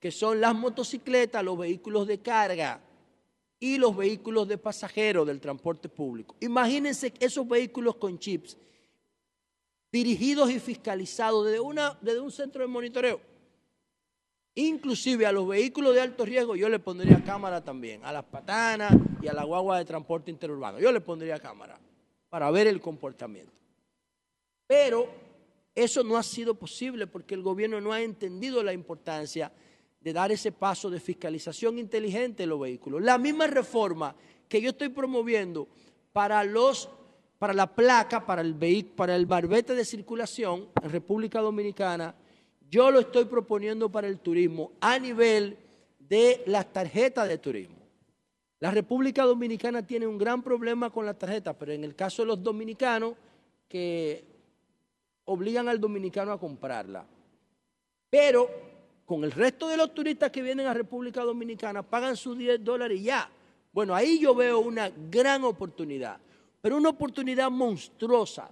que 0.00 0.10
son 0.10 0.40
las 0.40 0.54
motocicletas, 0.54 1.44
los 1.44 1.58
vehículos 1.58 2.06
de 2.06 2.20
carga 2.20 2.80
y 3.60 3.76
los 3.76 3.96
vehículos 3.96 4.46
de 4.48 4.56
pasajeros 4.56 5.26
del 5.26 5.40
transporte 5.40 5.88
público. 5.88 6.36
Imagínense 6.40 7.12
esos 7.18 7.46
vehículos 7.46 7.96
con 7.96 8.18
chips 8.18 8.56
dirigidos 9.90 10.50
y 10.50 10.60
fiscalizados 10.60 11.46
desde, 11.46 11.60
una, 11.60 11.98
desde 12.00 12.20
un 12.20 12.30
centro 12.30 12.62
de 12.62 12.68
monitoreo. 12.68 13.20
Inclusive 14.58 15.24
a 15.24 15.30
los 15.30 15.46
vehículos 15.46 15.94
de 15.94 16.00
alto 16.00 16.24
riesgo 16.24 16.56
yo 16.56 16.68
le 16.68 16.80
pondría 16.80 17.22
cámara 17.22 17.62
también, 17.62 18.04
a 18.04 18.12
las 18.12 18.24
patanas 18.24 18.92
y 19.22 19.28
a 19.28 19.32
la 19.32 19.44
guagua 19.44 19.78
de 19.78 19.84
transporte 19.84 20.32
interurbano. 20.32 20.80
Yo 20.80 20.90
le 20.90 21.00
pondría 21.00 21.38
cámara 21.38 21.78
para 22.28 22.50
ver 22.50 22.66
el 22.66 22.80
comportamiento. 22.80 23.52
Pero 24.66 25.06
eso 25.76 26.02
no 26.02 26.16
ha 26.16 26.24
sido 26.24 26.56
posible 26.56 27.06
porque 27.06 27.36
el 27.36 27.42
gobierno 27.42 27.80
no 27.80 27.92
ha 27.92 28.00
entendido 28.02 28.64
la 28.64 28.72
importancia 28.72 29.52
de 30.00 30.12
dar 30.12 30.32
ese 30.32 30.50
paso 30.50 30.90
de 30.90 30.98
fiscalización 30.98 31.78
inteligente 31.78 32.42
de 32.42 32.48
los 32.48 32.58
vehículos. 32.58 33.00
La 33.00 33.16
misma 33.16 33.46
reforma 33.46 34.16
que 34.48 34.60
yo 34.60 34.70
estoy 34.70 34.88
promoviendo 34.88 35.68
para 36.12 36.42
los 36.42 36.90
para 37.38 37.54
la 37.54 37.72
placa, 37.72 38.26
para 38.26 38.42
el, 38.42 38.56
para 38.96 39.14
el 39.14 39.26
barbete 39.26 39.76
de 39.76 39.84
circulación 39.84 40.68
en 40.82 40.90
República 40.90 41.40
Dominicana, 41.40 42.16
yo 42.70 42.90
lo 42.90 43.00
estoy 43.00 43.24
proponiendo 43.24 43.88
para 43.88 44.06
el 44.06 44.18
turismo 44.18 44.72
a 44.80 44.98
nivel 44.98 45.56
de 45.98 46.42
las 46.46 46.72
tarjetas 46.72 47.28
de 47.28 47.38
turismo. 47.38 47.76
La 48.60 48.70
República 48.70 49.24
Dominicana 49.24 49.86
tiene 49.86 50.06
un 50.06 50.18
gran 50.18 50.42
problema 50.42 50.90
con 50.90 51.06
las 51.06 51.18
tarjetas, 51.18 51.54
pero 51.58 51.72
en 51.72 51.84
el 51.84 51.94
caso 51.94 52.22
de 52.22 52.26
los 52.26 52.42
dominicanos, 52.42 53.14
que 53.68 54.24
obligan 55.24 55.68
al 55.68 55.80
dominicano 55.80 56.32
a 56.32 56.40
comprarla. 56.40 57.06
Pero 58.10 58.48
con 59.04 59.24
el 59.24 59.32
resto 59.32 59.68
de 59.68 59.76
los 59.76 59.94
turistas 59.94 60.30
que 60.30 60.42
vienen 60.42 60.66
a 60.66 60.74
República 60.74 61.22
Dominicana, 61.22 61.82
pagan 61.82 62.16
sus 62.16 62.36
10 62.36 62.64
dólares 62.64 62.98
y 62.98 63.04
ya. 63.04 63.30
Bueno, 63.72 63.94
ahí 63.94 64.18
yo 64.18 64.34
veo 64.34 64.58
una 64.58 64.90
gran 65.10 65.44
oportunidad 65.44 66.18
pero 66.60 66.76
una 66.76 66.90
oportunidad 66.90 67.50
monstruosa, 67.50 68.50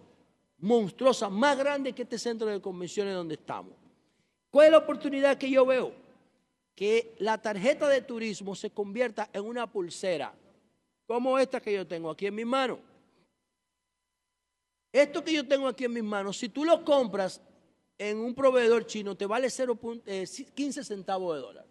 monstruosa, 0.58 1.28
más 1.28 1.58
grande 1.58 1.92
que 1.92 2.02
este 2.02 2.18
centro 2.18 2.46
de 2.46 2.60
convenciones 2.60 3.14
donde 3.14 3.34
estamos. 3.34 3.72
¿Cuál 4.50 4.66
es 4.66 4.72
la 4.72 4.78
oportunidad 4.78 5.38
que 5.38 5.50
yo 5.50 5.66
veo? 5.66 5.92
Que 6.74 7.14
la 7.18 7.38
tarjeta 7.38 7.88
de 7.88 8.02
turismo 8.02 8.54
se 8.54 8.70
convierta 8.70 9.28
en 9.32 9.44
una 9.44 9.70
pulsera, 9.70 10.34
como 11.06 11.38
esta 11.38 11.60
que 11.60 11.72
yo 11.72 11.86
tengo 11.86 12.10
aquí 12.10 12.26
en 12.26 12.34
mi 12.34 12.44
mano. 12.44 12.78
Esto 14.92 15.22
que 15.22 15.32
yo 15.32 15.46
tengo 15.46 15.68
aquí 15.68 15.84
en 15.84 15.92
mis 15.92 16.02
manos, 16.02 16.38
si 16.38 16.48
tú 16.48 16.64
lo 16.64 16.82
compras 16.84 17.40
en 17.98 18.18
un 18.18 18.34
proveedor 18.34 18.86
chino, 18.86 19.14
te 19.14 19.26
vale 19.26 19.50
0, 19.50 19.78
15 20.54 20.84
centavos 20.84 21.36
de 21.36 21.42
dólar. 21.42 21.66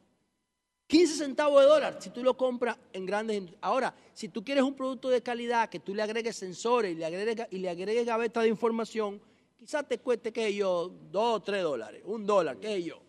15 0.88 1.16
centavos 1.16 1.62
de 1.62 1.68
dólar 1.68 1.98
si 2.00 2.12
tú 2.12 2.24
lo 2.24 2.38
compras 2.38 2.78
en 2.94 3.06
grandes. 3.06 3.42
Ahora, 3.62 3.96
si 4.14 4.30
tú 4.30 4.44
quieres 4.44 4.64
un 4.64 4.76
producto 4.76 5.10
de 5.10 5.24
calidad 5.24 5.70
que 5.70 5.80
tú 5.80 5.96
le 5.96 6.04
agregues 6.04 6.36
sensores 6.36 6.92
y 6.92 6.96
le 6.96 7.06
agregues, 7.06 7.48
y 7.50 7.58
le 7.58 7.70
agregues 7.70 8.06
gaveta 8.06 8.42
de 8.42 8.50
información, 8.50 9.20
quizás 9.66 9.88
te 9.88 9.98
cueste, 9.98 10.32
qué 10.32 10.54
yo, 10.54 10.92
2 11.12 11.36
o 11.38 11.42
3 11.42 11.64
dólares, 11.64 12.04
un 12.06 12.24
dólar, 12.24 12.58
qué 12.58 12.84
yo. 12.84 13.02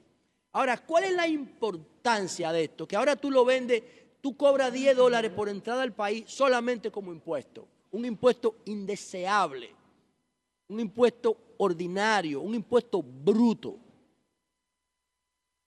Ahora, 0.53 0.79
¿cuál 0.79 1.05
es 1.05 1.13
la 1.13 1.29
importancia 1.29 2.51
de 2.51 2.65
esto? 2.65 2.89
Que 2.89 2.97
ahora 2.97 3.15
tú 3.15 3.31
lo 3.31 3.45
vendes, 3.45 3.83
tú 4.23 4.39
cobras 4.39 4.73
10 4.73 4.97
dólares 4.97 5.31
por 5.33 5.51
entrada 5.51 5.83
al 5.83 5.93
país 5.93 6.25
solamente 6.27 6.91
como 6.91 7.13
impuesto. 7.13 7.69
Un 7.91 8.07
impuesto 8.07 8.57
indeseable, 8.65 9.71
un 10.69 10.81
impuesto 10.81 11.37
ordinario, 11.59 12.41
un 12.41 12.55
impuesto 12.55 13.03
bruto 13.03 13.77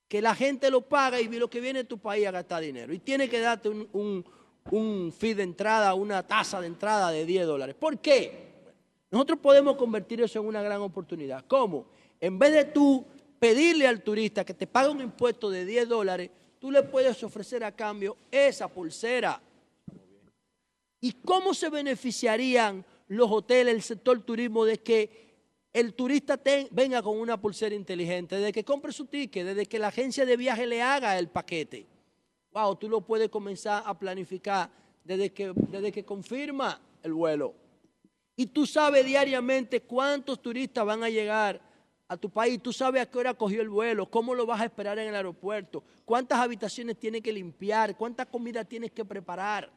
que 0.08 0.20
la 0.20 0.34
gente 0.34 0.72
lo 0.72 0.80
paga 0.80 1.20
y 1.20 1.28
lo 1.28 1.48
que 1.48 1.60
viene 1.60 1.80
a 1.80 1.84
tu 1.84 1.98
país 1.98 2.26
a 2.26 2.32
gastar 2.32 2.64
dinero. 2.64 2.92
Y 2.92 2.98
tiene 2.98 3.28
que 3.28 3.38
darte 3.38 3.68
un, 3.68 4.24
un, 4.72 5.12
fee 5.12 5.34
de 5.34 5.44
entrada, 5.44 5.94
una 5.94 6.26
tasa 6.26 6.60
de 6.60 6.66
entrada 6.66 7.12
de 7.12 7.24
10 7.24 7.46
dólares. 7.46 7.76
¿Por 7.78 8.00
qué? 8.00 8.49
Nosotros 9.10 9.38
podemos 9.40 9.76
convertir 9.76 10.20
eso 10.22 10.38
en 10.38 10.46
una 10.46 10.62
gran 10.62 10.80
oportunidad. 10.80 11.44
¿Cómo? 11.46 11.86
En 12.20 12.38
vez 12.38 12.52
de 12.52 12.64
tú 12.66 13.04
pedirle 13.38 13.86
al 13.86 14.02
turista 14.02 14.44
que 14.44 14.54
te 14.54 14.66
pague 14.66 14.90
un 14.90 15.00
impuesto 15.00 15.50
de 15.50 15.64
10 15.64 15.88
dólares, 15.88 16.30
tú 16.58 16.70
le 16.70 16.82
puedes 16.82 17.22
ofrecer 17.24 17.64
a 17.64 17.74
cambio 17.74 18.16
esa 18.30 18.68
pulsera. 18.68 19.40
¿Y 21.00 21.12
cómo 21.12 21.54
se 21.54 21.70
beneficiarían 21.70 22.84
los 23.08 23.30
hoteles, 23.30 23.74
el 23.74 23.82
sector 23.82 24.22
turismo 24.22 24.64
de 24.64 24.78
que 24.78 25.30
el 25.72 25.94
turista 25.94 26.38
venga 26.70 27.02
con 27.02 27.18
una 27.18 27.40
pulsera 27.40 27.74
inteligente, 27.74 28.36
desde 28.36 28.52
que 28.52 28.64
compre 28.64 28.92
su 28.92 29.06
ticket, 29.06 29.46
desde 29.46 29.66
que 29.66 29.78
la 29.78 29.88
agencia 29.88 30.26
de 30.26 30.36
viaje 30.36 30.66
le 30.66 30.82
haga 30.82 31.18
el 31.18 31.28
paquete. 31.28 31.86
Wow, 32.52 32.76
tú 32.76 32.88
lo 32.88 33.00
puedes 33.00 33.28
comenzar 33.28 33.82
a 33.86 33.98
planificar 33.98 34.70
desde 35.04 35.32
que, 35.32 35.52
desde 35.54 35.90
que 35.90 36.04
confirma 36.04 36.80
el 37.02 37.12
vuelo. 37.12 37.54
Y 38.40 38.46
tú 38.46 38.64
sabes 38.64 39.04
diariamente 39.04 39.82
cuántos 39.82 40.40
turistas 40.40 40.82
van 40.86 41.04
a 41.04 41.10
llegar 41.10 41.60
a 42.08 42.16
tu 42.16 42.30
país, 42.30 42.58
tú 42.62 42.72
sabes 42.72 43.02
a 43.02 43.04
qué 43.04 43.18
hora 43.18 43.34
cogió 43.34 43.60
el 43.60 43.68
vuelo, 43.68 44.10
cómo 44.10 44.34
lo 44.34 44.46
vas 44.46 44.62
a 44.62 44.64
esperar 44.64 44.98
en 44.98 45.08
el 45.08 45.14
aeropuerto, 45.14 45.84
cuántas 46.06 46.38
habitaciones 46.38 46.98
tienes 46.98 47.20
que 47.20 47.34
limpiar, 47.34 47.98
cuánta 47.98 48.24
comida 48.24 48.64
tienes 48.64 48.92
que 48.92 49.04
preparar. 49.04 49.70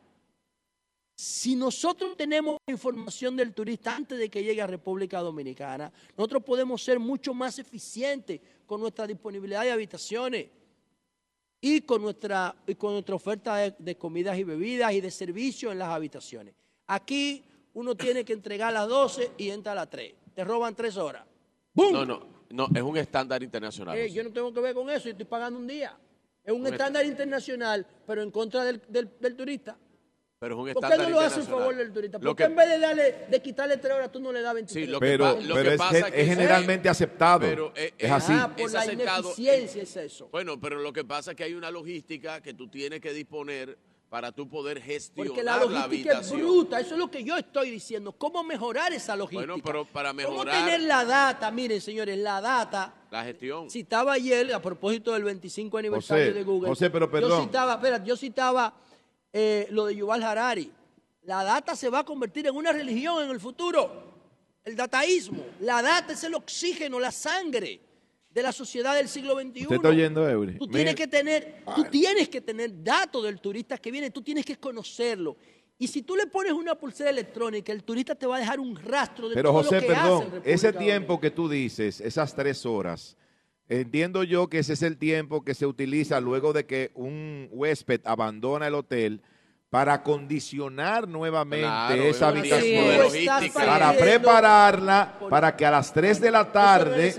Si 1.14 1.58
nosotros 1.58 2.16
tenemos 2.16 2.56
información 2.66 3.36
del 3.36 3.54
turista 3.54 3.98
antes 3.98 4.18
de 4.18 4.30
que 4.30 4.42
llegue 4.42 4.62
a 4.62 4.68
República 4.68 5.20
Dominicana, 5.20 5.92
nosotros 6.16 6.42
podemos 6.42 6.82
ser 6.82 7.00
mucho 7.00 7.34
más 7.34 7.60
eficientes 7.60 8.40
con 8.66 8.80
nuestra 8.80 9.06
disponibilidad 9.06 9.64
de 9.64 9.72
habitaciones 9.74 10.48
y 11.60 11.82
con 11.82 12.02
nuestra, 12.02 12.56
y 12.66 12.76
con 12.76 12.94
nuestra 12.94 13.16
oferta 13.16 13.58
de, 13.58 13.98
comidas 13.98 14.38
y 14.38 14.46
bebidas 14.46 14.94
y 14.94 15.02
de 15.02 15.12
servicios 15.12 15.74
en 15.74 15.80
las 15.80 15.90
habitaciones. 15.90 16.56
Aquí 16.88 17.44
uno 17.74 17.96
tiene 17.96 18.24
que 18.24 18.34
entregar 18.34 18.70
a 18.70 18.72
las 18.72 18.88
12 18.88 19.32
y 19.38 19.50
entra 19.50 19.72
a 19.72 19.76
las 19.76 19.90
3. 19.90 20.14
Te 20.36 20.44
roban 20.44 20.76
3 20.76 20.98
horas. 20.98 21.26
¡Bum! 21.74 21.92
No, 21.92 22.06
no, 22.06 22.28
no, 22.50 22.68
es 22.74 22.82
un 22.82 22.98
estándar 22.98 23.42
internacional. 23.42 23.98
Eh, 23.98 24.12
yo 24.12 24.24
no 24.24 24.32
tengo 24.32 24.54
que 24.54 24.60
ver 24.60 24.74
con 24.74 24.90
eso, 24.90 25.06
yo 25.06 25.12
estoy 25.12 25.26
pagando 25.26 25.60
un 25.60 25.68
día. 25.68 25.98
Es 26.44 26.54
un, 26.54 26.68
estándar 26.68 27.06
internacional, 27.06 27.86
pero 28.06 28.22
en 28.22 28.30
contra 28.30 28.66
del, 28.66 28.82
del 28.90 29.36
turista. 29.36 29.78
Pero 30.44 30.56
es 30.56 30.76
un 30.76 30.82
¿Por 30.82 30.90
qué 30.90 30.98
no 30.98 31.10
lo 31.10 31.20
hace 31.22 31.40
en 31.40 31.46
favor 31.46 31.74
del 31.74 31.94
turista? 31.94 32.20
¿Por 32.20 32.36
qué 32.36 32.44
en 32.44 32.56
vez 32.56 32.68
de, 32.68 32.78
darle, 32.78 33.16
de 33.30 33.42
quitarle 33.42 33.78
tres 33.78 33.94
horas 33.94 34.12
tú 34.12 34.20
no 34.20 34.30
le 34.34 34.42
das 34.42 34.54
23 34.54 34.86
sí, 34.86 34.92
lo 34.92 35.00
pero, 35.00 35.40
lo 35.40 35.56
pero 35.56 35.72
es, 35.72 35.82
es, 36.14 36.28
generalmente 36.28 36.90
aceptado. 36.90 37.40
Pero 37.40 37.72
es, 37.74 37.94
es 37.98 38.12
así. 38.12 38.34
Ah, 38.36 38.54
por 38.54 38.70
la 38.70 38.92
ineficiencia 38.92 39.84
es 39.84 39.96
eso. 39.96 40.28
Bueno, 40.34 40.60
pero 40.60 40.80
lo 40.82 40.92
que 40.92 41.06
pasa 41.06 41.32
es 41.32 41.38
que 41.38 41.46
hay 41.46 41.54
una 41.54 41.72
logística 41.72 42.42
que 42.42 42.54
tú 42.54 42.68
tienes 42.68 43.00
que 43.00 43.14
disponer 43.14 43.78
para 44.14 44.32
tú 44.32 44.48
poder 44.48 44.80
gestionar 44.80 45.28
Porque 45.28 45.44
la 45.44 45.58
logística 45.58 46.20
es 46.20 46.32
bruta, 46.32 46.80
eso 46.80 46.94
es 46.94 47.00
lo 47.00 47.10
que 47.10 47.24
yo 47.24 47.36
estoy 47.36 47.72
diciendo. 47.72 48.12
¿Cómo 48.12 48.44
mejorar 48.44 48.94
esa 48.94 49.16
logística? 49.16 49.52
Bueno, 49.52 49.64
pero 49.66 49.86
para 49.86 50.14
mejorar... 50.14 50.54
¿Cómo 50.54 50.66
tener 50.68 50.82
la 50.82 51.04
data? 51.04 51.50
Miren, 51.50 51.82
señores, 51.82 52.16
la 52.20 52.40
data... 52.40 52.94
La 53.10 53.24
gestión. 53.24 53.72
Citaba 53.72 54.14
ayer, 54.14 54.54
a 54.54 54.62
propósito 54.62 55.14
del 55.14 55.24
25 55.24 55.80
aniversario 55.80 56.32
de 56.32 56.44
Google. 56.44 56.70
José, 56.70 56.92
pero 56.92 57.10
perdón. 57.10 57.32
Yo 57.32 57.42
citaba, 57.42 57.74
espera, 57.74 58.04
yo 58.04 58.16
citaba 58.16 58.76
eh, 59.34 59.66
lo 59.72 59.88
de 59.88 59.96
Yuval 59.96 60.22
Harari 60.22 60.72
la 61.24 61.44
data 61.44 61.76
se 61.76 61.90
va 61.90 62.00
a 62.00 62.04
convertir 62.04 62.46
en 62.46 62.56
una 62.56 62.72
religión 62.72 63.24
en 63.24 63.32
el 63.32 63.40
futuro. 63.40 64.14
El 64.64 64.76
dataísmo. 64.76 65.44
La 65.62 65.82
data 65.82 66.14
es 66.14 66.24
el 66.24 66.36
oxígeno, 66.36 67.00
la 67.00 67.12
sangre 67.12 67.80
de 68.34 68.42
la 68.42 68.52
sociedad 68.52 68.96
del 68.96 69.08
siglo 69.08 69.36
XXI. 69.36 69.64
¿Usted 69.64 69.76
está 69.76 69.90
oyendo, 69.90 70.28
Eury? 70.28 70.58
Tú 70.58 70.68
tienes, 70.68 70.96
que 70.96 71.08
tener, 71.08 71.64
tú 71.76 71.84
tienes 71.86 72.30
que 72.30 72.42
tener 72.42 72.84
datos 72.84 73.24
del 73.24 73.40
turista 73.40 73.78
que 73.78 73.92
viene, 73.92 74.10
tú 74.10 74.22
tienes 74.22 74.46
que 74.46 74.56
conocerlo. 74.58 75.38
Y 75.78 75.88
si 75.88 76.02
tú 76.02 76.16
le 76.16 76.28
pones 76.28 76.54
una 76.54 76.76
pulsera 76.76 77.10
electrónica, 77.10 77.72
el 77.72 77.84
turista 77.84 78.16
te 78.16 78.26
va 78.26 78.38
a 78.38 78.40
dejar 78.40 78.60
un 78.60 78.76
rastro 78.76 79.30
de 79.30 79.36
Pero 79.36 79.50
todo 79.50 79.64
José, 79.64 79.76
lo 79.76 79.82
que 79.82 79.88
perdón, 79.88 80.24
hace 80.40 80.54
ese 80.54 80.74
tiempo 80.74 81.20
que 81.20 81.30
tú 81.30 81.50
dices, 81.50 82.00
esas 82.02 82.36
tres 82.36 82.66
horas, 82.66 83.18
entiendo 83.68 84.24
yo 84.24 84.50
que 84.50 84.60
ese 84.60 84.74
es 84.74 84.82
el 84.82 84.98
tiempo 84.98 85.44
que 85.44 85.54
se 85.54 85.66
utiliza 85.66 86.20
luego 86.20 86.54
de 86.54 86.66
que 86.66 86.92
un 86.96 87.50
huésped 87.52 88.02
abandona 88.06 88.68
el 88.68 88.76
hotel 88.76 89.22
para 89.74 90.04
condicionar 90.04 91.08
nuevamente 91.08 92.08
esa 92.08 92.28
habitación, 92.28 93.12
para 93.56 93.92
prepararla, 93.98 95.18
para 95.28 95.56
que 95.58 95.66
a 95.66 95.72
las 95.72 95.92
3 95.92 96.22
de 96.22 96.30
la 96.30 96.52
tarde 96.52 97.16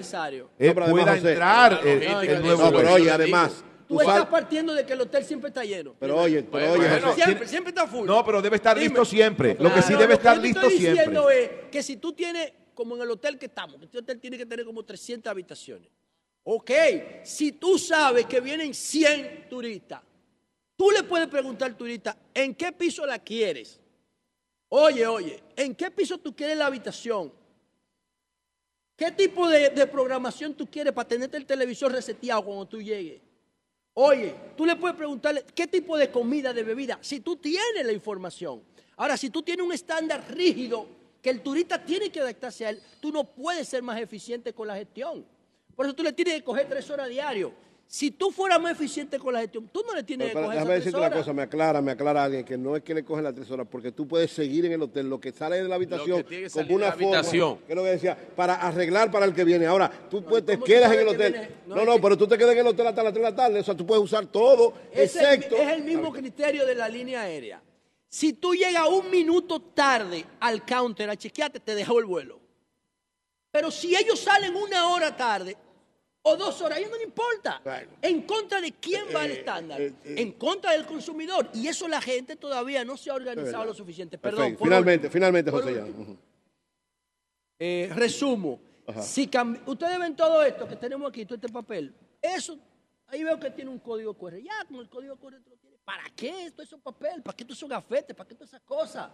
eh, 0.60 0.72
pueda 0.72 1.16
entrar 1.16 1.80
el, 1.84 2.40
nuevo 2.42 2.70
no, 2.70 2.76
pero 2.76 2.92
oye, 2.92 3.10
además... 3.10 3.64
Tú, 3.88 4.00
estás 4.00 4.26
partiendo 4.26 4.72
de 4.72 4.86
que 4.86 4.92
el 4.92 5.00
hotel 5.00 5.24
siempre 5.24 5.48
está 5.48 5.64
lleno. 5.64 5.96
Pero 5.98 6.16
oye, 6.16 6.44
pero 6.44 6.74
oye, 6.74 7.14
siempre, 7.16 7.48
siempre 7.48 7.70
está 7.70 7.88
full. 7.88 8.06
No, 8.06 8.24
pero 8.24 8.40
debe 8.40 8.54
estar 8.54 8.78
listo 8.78 9.04
siempre. 9.04 9.56
Lo 9.58 9.74
que 9.74 9.82
sí 9.82 9.94
debe 9.94 10.14
estar 10.14 10.38
listo 10.38 10.70
siempre. 10.70 11.06
Lo 11.12 11.26
que 11.26 11.30
diciendo 11.30 11.30
es 11.30 11.50
que 11.72 11.82
si 11.82 11.96
tú 11.96 12.12
tienes, 12.12 12.52
como 12.72 12.94
en 12.94 13.02
el 13.02 13.10
hotel 13.10 13.36
que 13.36 13.46
estamos, 13.46 13.82
este 13.82 13.98
hotel 13.98 14.20
tiene 14.20 14.38
que 14.38 14.46
tener 14.46 14.64
como 14.64 14.84
300 14.84 15.28
habitaciones. 15.28 15.90
Ok, 16.44 16.70
si 17.24 17.50
tú 17.50 17.80
sabes 17.80 18.26
que 18.26 18.40
vienen 18.40 18.72
100 18.72 19.48
turistas, 19.50 20.02
Tú 20.76 20.90
le 20.90 21.02
puedes 21.04 21.28
preguntar 21.28 21.70
al 21.70 21.76
turista, 21.76 22.16
¿en 22.32 22.54
qué 22.54 22.72
piso 22.72 23.06
la 23.06 23.18
quieres? 23.18 23.80
Oye, 24.68 25.06
oye, 25.06 25.42
¿en 25.56 25.74
qué 25.74 25.90
piso 25.90 26.18
tú 26.18 26.34
quieres 26.34 26.56
la 26.56 26.66
habitación? 26.66 27.32
¿Qué 28.96 29.10
tipo 29.10 29.48
de, 29.48 29.86
programación 29.86 30.54
tú 30.54 30.68
quieres 30.68 30.92
para 30.92 31.08
tenerte 31.08 31.36
el 31.36 31.46
televisor 31.46 31.92
reseteado 31.92 32.44
cuando 32.44 32.66
tú 32.66 32.80
llegues? 32.80 33.20
Oye, 33.94 34.34
tú 34.56 34.66
le 34.66 34.76
puedes 34.76 34.96
preguntarle 34.96 35.44
qué 35.54 35.66
tipo 35.66 35.96
de 35.96 36.10
comida, 36.10 36.52
de 36.52 36.62
bebida, 36.62 36.98
si 37.00 37.20
tú 37.20 37.36
tienes 37.36 37.84
la 37.84 37.92
información. 37.92 38.62
Ahora, 38.96 39.16
si 39.16 39.30
tú 39.30 39.42
tienes 39.42 39.64
un 39.64 39.72
estándar 39.72 40.24
rígido 40.32 40.86
que 41.22 41.30
el 41.30 41.40
turista 41.40 41.84
tiene 41.84 42.10
que 42.10 42.20
adaptarse 42.20 42.66
a 42.66 42.70
él, 42.70 42.82
tú 43.00 43.12
no 43.12 43.24
puedes 43.24 43.68
ser 43.68 43.82
más 43.82 44.00
eficiente 44.00 44.52
con 44.52 44.68
la 44.68 44.76
gestión. 44.76 45.24
Por 45.74 45.86
eso 45.86 45.94
tú 45.94 46.02
le 46.02 46.12
tienes 46.12 46.34
que 46.34 46.44
coger 46.44 46.68
tres 46.68 46.88
horas 46.90 47.08
diario. 47.08 47.52
Si 47.86 48.10
tú 48.10 48.32
fueras 48.32 48.60
más 48.60 48.72
eficiente 48.72 49.18
con 49.18 49.34
la 49.34 49.40
gestión, 49.40 49.68
tú 49.72 49.82
no 49.86 49.94
le 49.94 50.02
tienes 50.02 50.28
que 50.28 50.34
coger 50.34 50.50
Déjame 50.50 50.74
decirte 50.74 50.98
una 50.98 51.10
cosa, 51.10 51.32
me 51.32 51.42
aclara, 51.42 51.80
me 51.80 51.92
aclara 51.92 52.22
a 52.22 52.24
alguien 52.24 52.44
que 52.44 52.58
no 52.58 52.76
es 52.76 52.82
que 52.82 52.94
le 52.94 53.04
cogen 53.04 53.24
las 53.24 53.34
tres 53.34 53.50
horas, 53.50 53.66
porque 53.70 53.92
tú 53.92 54.08
puedes 54.08 54.32
seguir 54.32 54.64
en 54.66 54.72
el 54.72 54.82
hotel, 54.82 55.08
lo 55.08 55.20
que 55.20 55.32
sale 55.32 55.62
de 55.62 55.68
la 55.68 55.76
habitación, 55.76 56.24
como 56.52 56.74
una 56.74 56.92
forma, 56.92 57.18
habitación. 57.18 57.58
que 57.58 57.72
es 57.72 57.76
lo 57.76 57.84
que 57.84 57.90
decía, 57.90 58.16
para 58.34 58.54
arreglar 58.54 59.10
para 59.10 59.26
el 59.26 59.34
que 59.34 59.44
viene. 59.44 59.66
Ahora, 59.66 59.90
tú 60.10 60.22
te 60.22 60.58
quedas 60.58 60.92
en 60.92 61.00
el 61.00 61.08
hotel. 61.08 61.48
No, 61.66 61.84
no, 61.84 62.00
pero 62.00 62.16
tú 62.16 62.26
te 62.26 62.36
quedas 62.36 62.52
en 62.52 62.58
el 62.58 62.66
hotel 62.66 62.86
hasta 62.86 63.02
las 63.02 63.12
3 63.12 63.24
de 63.24 63.30
la 63.30 63.36
tarde, 63.36 63.60
o 63.60 63.64
sea, 63.64 63.76
tú 63.76 63.86
puedes 63.86 64.02
usar 64.02 64.26
todo, 64.26 64.74
es 64.90 65.14
excepto... 65.14 65.56
El, 65.56 65.62
es 65.62 65.68
el 65.74 65.84
mismo 65.84 66.12
criterio 66.12 66.66
de 66.66 66.74
la 66.74 66.88
línea 66.88 67.22
aérea. 67.22 67.62
Si 68.08 68.32
tú 68.32 68.54
llegas 68.54 68.88
un 68.88 69.10
minuto 69.10 69.60
tarde 69.60 70.24
al 70.40 70.64
counter 70.64 71.10
a 71.10 71.16
chequearte, 71.16 71.60
te 71.60 71.74
dejó 71.74 71.98
el 71.98 72.04
vuelo. 72.04 72.40
Pero 73.50 73.70
si 73.70 73.94
ellos 73.94 74.18
salen 74.18 74.56
una 74.56 74.88
hora 74.88 75.16
tarde, 75.16 75.56
o 76.26 76.36
dos 76.36 76.60
horas, 76.62 76.78
a 76.78 76.80
ellos 76.80 76.90
no 76.90 76.96
le 76.96 77.04
importa. 77.04 77.60
¿En 78.00 78.22
contra 78.22 78.60
de 78.60 78.72
quién 78.72 79.04
va 79.14 79.26
el 79.26 79.32
eh, 79.32 79.34
estándar? 79.40 79.80
Eh, 79.80 79.92
eh. 80.04 80.14
en 80.18 80.32
contra 80.32 80.72
del 80.72 80.86
consumidor. 80.86 81.50
Y 81.52 81.68
eso 81.68 81.86
la 81.86 82.00
gente 82.00 82.36
todavía 82.36 82.82
no 82.82 82.96
se 82.96 83.10
ha 83.10 83.14
organizado 83.14 83.64
lo 83.64 83.74
suficiente. 83.74 84.16
Perdón. 84.16 84.56
Finalmente, 84.58 85.10
finalmente, 85.10 85.50
José. 85.50 85.84
Ya. 87.58 87.94
resumo. 87.94 88.58
Si 89.02 89.30
Ustedes 89.66 89.98
ven 89.98 90.16
todo 90.16 90.42
esto 90.42 90.66
que 90.66 90.76
tenemos 90.76 91.08
aquí, 91.10 91.26
todo 91.26 91.34
este 91.34 91.50
papel. 91.50 91.94
Eso, 92.20 92.58
ahí 93.08 93.22
veo 93.22 93.38
que 93.38 93.50
tiene 93.50 93.70
un 93.70 93.78
código 93.78 94.14
QR. 94.14 94.38
Ya, 94.38 94.64
como 94.66 94.80
el 94.80 94.88
código 94.88 95.16
QR 95.16 95.32
lo 95.32 95.56
tiene. 95.58 95.76
¿Para 95.84 96.04
qué 96.16 96.46
esto 96.46 96.62
es 96.62 96.74
papel? 96.82 97.22
¿Para 97.22 97.36
qué 97.36 97.44
esto 97.44 97.52
es 97.52 97.70
gafete? 97.70 98.14
¿Para 98.14 98.26
qué 98.26 98.34
todas 98.34 98.48
esas 98.48 98.62
cosas? 98.62 99.10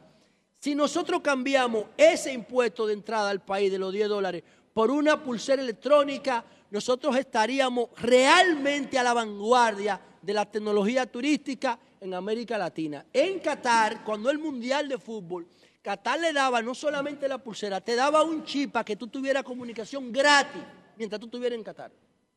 Si 0.60 0.76
nosotros 0.76 1.20
cambiamos 1.22 1.86
ese 1.96 2.32
impuesto 2.32 2.86
de 2.86 2.92
entrada 2.92 3.30
al 3.30 3.40
país 3.40 3.72
de 3.72 3.78
los 3.78 3.92
10 3.92 4.08
dólares 4.08 4.44
por 4.72 4.92
una 4.92 5.20
pulsera 5.20 5.60
electrónica, 5.62 6.44
nosotros 6.70 7.16
estaríamos 7.16 7.88
realmente 7.96 8.98
a 8.98 9.02
la 9.02 9.12
vanguardia 9.12 10.00
de 10.22 10.32
la 10.32 10.44
tecnología 10.44 11.06
turística 11.06 11.78
en 12.00 12.14
América 12.14 12.56
Latina. 12.56 13.04
En 13.12 13.40
Qatar, 13.40 14.04
cuando 14.04 14.30
el 14.30 14.38
Mundial 14.38 14.88
de 14.88 14.98
Fútbol, 14.98 15.46
Qatar 15.82 16.20
le 16.20 16.32
daba 16.32 16.62
no 16.62 16.74
solamente 16.74 17.26
la 17.26 17.38
pulsera, 17.38 17.80
te 17.80 17.96
daba 17.96 18.22
un 18.22 18.44
chip 18.44 18.72
para 18.72 18.84
que 18.84 18.96
tú 18.96 19.08
tuvieras 19.08 19.42
comunicación 19.42 20.12
gratis 20.12 20.62
mientras 20.96 21.18
tú 21.18 21.26
estuvieras 21.26 21.56
en 21.56 21.64
Qatar. 21.64 21.90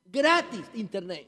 Gratis 0.05 0.65
internet. 0.75 1.27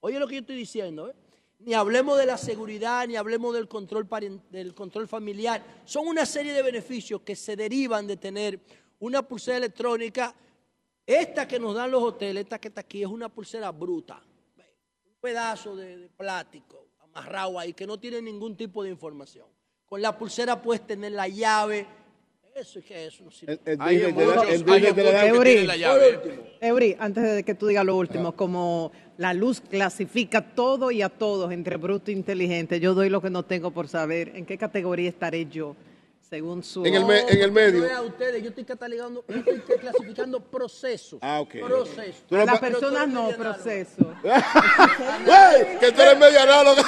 Oye 0.00 0.18
lo 0.18 0.26
que 0.26 0.34
yo 0.34 0.40
estoy 0.40 0.56
diciendo, 0.56 1.10
¿eh? 1.10 1.14
Ni 1.60 1.72
hablemos 1.72 2.18
de 2.18 2.26
la 2.26 2.36
seguridad, 2.36 3.06
ni 3.06 3.16
hablemos 3.16 3.54
del 3.54 3.68
control, 3.68 4.06
del 4.50 4.74
control 4.74 5.08
familiar. 5.08 5.62
Son 5.86 6.06
una 6.06 6.26
serie 6.26 6.52
de 6.52 6.62
beneficios 6.62 7.22
que 7.22 7.36
se 7.36 7.56
derivan 7.56 8.06
de 8.06 8.18
tener 8.18 8.60
una 8.98 9.22
pulsera 9.22 9.58
electrónica 9.58 10.34
esta 11.06 11.46
que 11.46 11.58
nos 11.58 11.74
dan 11.74 11.90
los 11.90 12.02
hoteles, 12.02 12.44
esta 12.44 12.58
que 12.58 12.68
está 12.68 12.80
aquí, 12.80 13.02
es 13.02 13.08
una 13.08 13.28
pulsera 13.28 13.70
bruta. 13.70 14.22
Un 14.56 15.20
pedazo 15.20 15.76
de, 15.76 16.08
plástico 16.16 16.88
amarrado 17.00 17.58
ahí 17.58 17.72
que 17.72 17.86
no 17.86 17.98
tiene 17.98 18.22
ningún 18.22 18.56
tipo 18.56 18.82
de 18.82 18.90
información. 18.90 19.46
Con 19.86 20.00
la 20.00 20.16
pulsera 20.16 20.60
puedes 20.60 20.86
tener 20.86 21.12
la 21.12 21.28
llave. 21.28 21.86
Eso 22.54 22.78
es 22.78 22.84
que 22.84 23.06
eso 23.06 23.24
no 23.24 23.30
sirve. 23.32 23.60
Eury, 26.60 26.96
antes 26.98 27.34
de 27.34 27.42
que 27.42 27.54
tú 27.54 27.66
digas 27.66 27.84
lo 27.84 27.96
último, 27.96 28.36
como 28.36 28.92
la 29.18 29.34
luz 29.34 29.60
clasifica 29.60 30.54
todo 30.54 30.90
y 30.90 31.02
a 31.02 31.08
todos 31.08 31.52
entre 31.52 31.76
bruto 31.76 32.10
e 32.10 32.14
inteligente, 32.14 32.78
yo 32.78 32.94
doy 32.94 33.10
lo 33.10 33.20
que 33.20 33.30
no 33.30 33.44
tengo 33.44 33.72
por 33.72 33.88
saber 33.88 34.36
en 34.36 34.46
qué 34.46 34.56
categoría 34.56 35.08
estaré 35.08 35.46
yo 35.46 35.74
según 36.28 36.62
su... 36.62 36.84
En 36.84 36.94
el, 36.94 37.10
en 37.10 37.40
el 37.40 37.52
medio. 37.52 37.80
No 37.80 37.96
a 37.96 38.02
ustedes, 38.02 38.42
yo 38.42 38.48
estoy 38.48 38.64
catalogando, 38.64 39.24
yo 39.28 39.36
estoy 39.36 39.78
clasificando 39.78 40.40
procesos. 40.40 41.18
Ah, 41.22 41.40
ok. 41.40 41.54
Procesos. 41.66 42.24
Las 42.30 42.58
personas 42.58 43.08
no, 43.08 43.28
procesos. 43.30 44.06
que 45.80 45.92
tú 45.92 46.02
eres 46.02 46.18
media 46.18 46.42
análoga. 46.42 46.82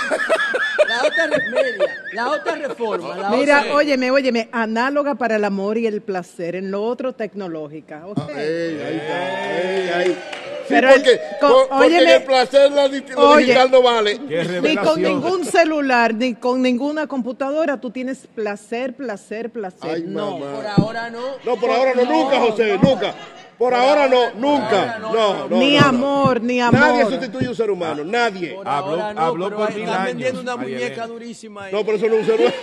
La 0.89 1.05
otra 1.05 1.28
media, 1.51 2.05
la 2.12 2.30
otra 2.30 2.55
reforma. 2.55 3.16
La 3.16 3.30
Mira, 3.30 3.61
otra... 3.61 3.74
óyeme, 3.74 4.11
óyeme, 4.11 4.49
análoga 4.53 5.16
para 5.16 5.37
el 5.37 5.45
amor 5.45 5.78
y 5.78 5.87
el 5.87 6.01
placer, 6.01 6.55
en 6.55 6.70
lo 6.70 6.82
otro 6.84 7.12
tecnológica. 7.12 8.07
Okay. 8.07 8.78
Ah, 8.80 8.87
ahí 8.87 8.97
está, 8.97 9.99
ahí. 9.99 10.18
Pero 10.69 10.89
porque, 10.91 11.12
el, 11.12 11.69
con, 11.69 11.93
el 11.93 12.23
placer 12.25 12.71
la, 12.73 12.89
lo 12.89 13.37
digital 13.37 13.71
no 13.71 13.83
vale. 13.83 14.19
Ni 14.19 14.77
con 14.77 15.03
ningún 15.03 15.45
celular, 15.45 16.14
ni 16.14 16.35
con 16.35 16.62
ninguna 16.62 17.07
computadora 17.07 17.81
tú 17.81 17.91
tienes 17.91 18.27
placer, 18.27 18.95
placer, 18.95 19.51
placer. 19.51 20.05
no, 20.07 20.39
por 20.39 20.67
ahora 20.67 21.11
no. 21.11 21.21
No, 21.45 21.57
por 21.57 21.71
ahora 21.71 21.95
no, 21.95 22.05
nunca, 22.05 22.41
José, 22.41 22.79
nunca. 22.83 23.14
Por, 23.59 23.73
ahora, 23.73 24.07
no, 24.07 24.35
nunca. 24.35 24.99
No, 24.99 25.49
no, 25.49 25.57
ni 25.57 25.79
amor, 25.79 26.43
ni 26.43 26.61
amor. 26.61 26.79
Nadie 26.79 27.07
sustituye 27.07 27.47
a 27.47 27.51
un 27.51 27.57
ser 27.57 27.71
humano, 27.71 28.05
nadie. 28.05 28.55
Por 28.55 28.69
habló, 28.69 29.14
no, 29.14 29.21
habló 29.21 29.57
por 29.57 29.73
mil 29.73 29.83
están 29.83 30.05
vendiendo 30.05 30.41
una 30.43 30.57
muñeca 30.57 31.07
durísima 31.07 31.64
ahí. 31.64 31.73
No, 31.73 31.83
pero 31.83 31.97
eso 31.97 32.07
no 32.07 32.17
es 32.17 32.21
un 32.21 32.27
ser 32.27 32.41
humano. 32.41 32.55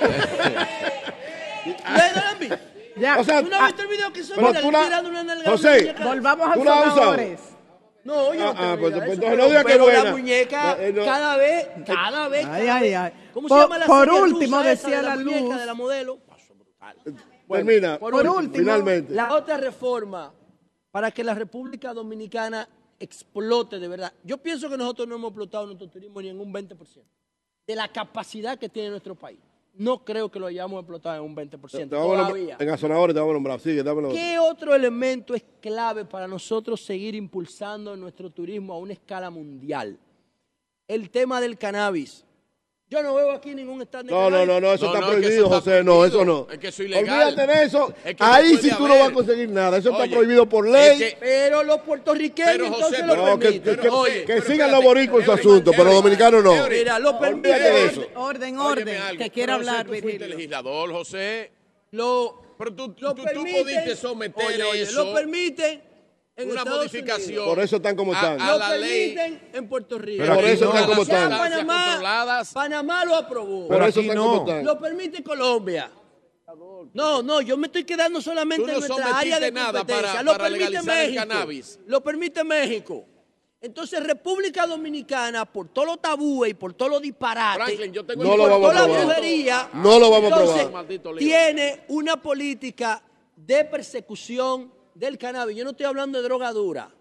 Ya. 2.96 3.18
O 3.20 3.24
sea, 3.24 3.42
¿Tú 3.42 3.50
no 3.50 3.58
has 3.58 3.68
visto 3.68 3.82
el 3.82 3.88
video 3.88 4.14
que 4.14 4.24
son 4.24 4.38
tirando 4.38 5.10
una 5.10 5.24
nalga 5.24 5.50
José, 5.50 5.96
volvamos 6.04 6.48
a 6.48 6.56
los 6.56 7.53
No, 8.04 8.34
yo 8.34 8.50
ah, 8.50 8.54
ah, 8.58 8.78
pues, 8.78 8.94
pues, 8.94 9.18
no 9.18 9.48
diga 9.48 9.64
que 9.64 9.78
buena. 9.78 10.04
la 10.04 10.12
muñeca 10.12 10.78
eh, 10.80 10.94
cada 10.94 11.38
vez, 11.38 11.68
cada 11.86 12.28
vez. 12.28 12.46
Ay, 12.46 12.68
ay, 12.68 12.94
ay. 12.94 13.14
¿Cómo 13.34 13.48
por, 13.48 13.58
se 13.58 13.64
llama 13.64 13.78
la 13.78 13.86
Por 13.86 14.10
último, 14.10 14.62
decía 14.62 15.02
la, 15.02 15.16
luz. 15.16 15.34
muñeca 15.34 15.58
de 15.58 15.66
la 15.66 15.74
modelo? 15.74 16.20
Bueno, 17.48 17.66
Termina, 17.66 18.00
por, 18.00 18.12
por 18.12 18.28
último, 18.28 18.56
finalmente. 18.56 19.14
La 19.14 19.34
otra 19.34 19.58
reforma 19.58 20.34
para 20.92 21.12
que 21.12 21.24
la 21.24 21.34
República 21.34 21.94
Dominicana 21.94 22.68
explote 23.00 23.80
de 23.80 23.88
verdad. 23.88 24.14
Yo 24.24 24.38
pienso 24.38 24.70
que 24.70 24.78
nosotros 24.78 25.08
no 25.08 25.16
hemos 25.16 25.30
explotado 25.30 25.66
nuestro 25.66 25.90
turismo 25.90 26.22
ni 26.22 26.30
en 26.30 26.40
un 26.40 26.54
20% 26.54 27.04
de 27.66 27.76
la 27.76 27.88
capacidad 27.88 28.58
que 28.58 28.70
tiene 28.70 28.90
nuestro 28.90 29.16
país. 29.16 29.40
No 29.76 30.06
creo 30.06 30.30
que 30.30 30.40
lo 30.40 30.46
hayamos 30.46 30.80
explotado 30.80 31.24
en 31.24 31.30
un 31.30 31.36
20%. 31.36 31.90
todavía. 31.90 32.58
En 32.60 32.70
Azonadores 32.70 33.16
te 33.16 33.20
vamos 33.20 33.32
a 33.32 33.34
nombrar. 33.34 33.60
Sigue, 33.60 33.84
¿Qué 34.12 34.38
otro 34.38 34.76
elemento 34.76 35.34
es 35.34 35.44
clave 35.60 36.06
para 36.06 36.28
nosotros 36.28 36.84
seguir 36.86 37.16
impulsando 37.16 37.96
nuestro 37.96 38.30
turismo 38.30 38.74
a 38.74 38.78
una 38.78 38.94
escala 38.94 39.32
mundial? 39.32 39.98
El 40.88 41.10
tema 41.10 41.42
del 41.42 41.58
cannabis. 41.58 42.24
Yo 42.94 43.02
no 43.02 43.16
veo 43.16 43.32
aquí 43.32 43.56
ningún 43.56 43.82
stand 43.82 44.08
No, 44.08 44.30
no, 44.30 44.46
no, 44.46 44.60
no, 44.60 44.72
eso 44.72 44.86
está 44.86 45.04
prohibido, 45.04 45.50
José. 45.50 45.84
No, 45.84 46.06
eso 46.06 46.24
no. 46.24 46.46
Es 46.52 46.60
que 46.60 46.68
eso 46.68 46.84
es 46.84 46.90
ilegal. 46.90 47.30
Olvídate 47.30 47.52
de 47.52 47.66
eso. 47.66 47.92
Ahí 48.20 48.56
sí 48.58 48.70
tú 48.78 48.88
no 48.88 49.00
vas 49.00 49.10
a 49.10 49.12
conseguir 49.12 49.50
nada. 49.50 49.80
Eso 49.80 49.90
está 49.90 50.06
prohibido 50.06 50.48
por 50.48 50.70
ley. 50.70 51.16
pero 51.20 51.64
los 51.64 51.82
puertorriqueños 51.82 52.68
entonces 52.68 53.04
lo 53.04 53.40
permiten. 53.40 53.80
Que, 53.80 54.26
que, 54.26 54.42
sigan 54.42 54.70
los 54.70 54.84
boricos 54.84 55.22
en 55.22 55.26
su 55.26 55.32
asunto, 55.32 55.72
pero 55.72 55.86
los 55.86 55.96
dominicanos 55.96 56.44
no. 56.44 56.70
Mira, 56.70 57.00
lo 57.00 57.18
permiten. 57.18 58.10
Orden, 58.14 58.60
orden. 58.60 59.18
Que 59.18 59.32
quiera 59.32 59.56
hablar, 59.56 59.90
Virgilio. 59.90 60.28
legislador, 60.28 60.92
José. 60.92 61.52
Lo, 61.94 62.44
pero 62.60 62.76
tú, 62.76 62.94
tú, 62.94 63.12
tú 63.16 63.24
pudiste 63.24 63.96
someter 63.96 64.62
eso. 64.76 65.04
Lo 65.04 65.16
permiten 65.16 65.82
una 66.38 66.66
modificación. 66.66 67.46
Por 67.46 67.60
eso 67.60 67.76
están 67.78 67.96
como 67.96 68.14
están. 68.14 68.42
A, 68.42 68.58
la 68.58 68.78
ley 68.78 69.16
en 69.54 69.68
Puerto 69.68 69.98
Rico. 69.98 70.26
por 70.26 70.44
eso 70.44 70.66
están 70.66 70.86
como 70.88 71.02
están. 71.04 71.30
Panamá, 71.30 72.44
Panamá 72.54 73.06
lo 73.06 73.16
aprobó. 73.16 73.68
Por 73.68 73.84
eso 73.84 74.02
están 74.02 74.18
como 74.18 74.38
están. 74.48 74.66
Lo 74.66 74.80
permite 74.80 75.24
Colombia. 75.24 75.92
No, 76.94 77.24
no, 77.24 77.42
yo 77.42 77.58
me 77.58 77.68
estoy 77.68 77.84
quedando 77.84 78.22
solamente 78.22 78.72
en 78.72 78.80
nuestra 78.80 79.18
área 79.18 79.40
de 79.40 79.52
nada 79.52 79.84
Para, 79.84 80.22
lo 80.22 80.38
permite 80.38 80.82
México. 80.82 81.24
Lo 81.88 82.04
permite 82.04 82.44
México. 82.44 83.06
Entonces, 83.62 84.04
República 84.04 84.68
Dominicana, 84.68 85.46
por 85.46 85.70
todo 85.70 85.86
lo 85.86 85.98
tabú 85.98 86.46
y 86.46 86.54
por 86.54 86.74
todo 86.74 86.90
lo 86.90 87.00
disparate, 87.00 87.64
Franklin, 87.64 87.94
yo 87.94 88.06
tengo 88.06 88.22
no 88.22 88.36
lo 88.36 88.50
vamos 88.50 88.70
a 88.72 88.74
la 88.74 88.86
brujería, 88.86 89.70
no 89.74 90.00
lo 90.00 90.12
vamos 90.12 90.34
a 90.34 90.36
probar. 90.36 90.86
Tiene 91.18 91.86
una 91.88 92.22
política 92.22 93.02
de 93.38 93.64
persecución 93.64 94.70
del 94.96 95.18
cannabis, 95.18 95.58
yo 95.58 95.64
no 95.64 95.72
estoy 95.72 95.86
hablando 95.86 96.20
de 96.20 96.24
droga 96.24 96.52
dura. 96.52 96.92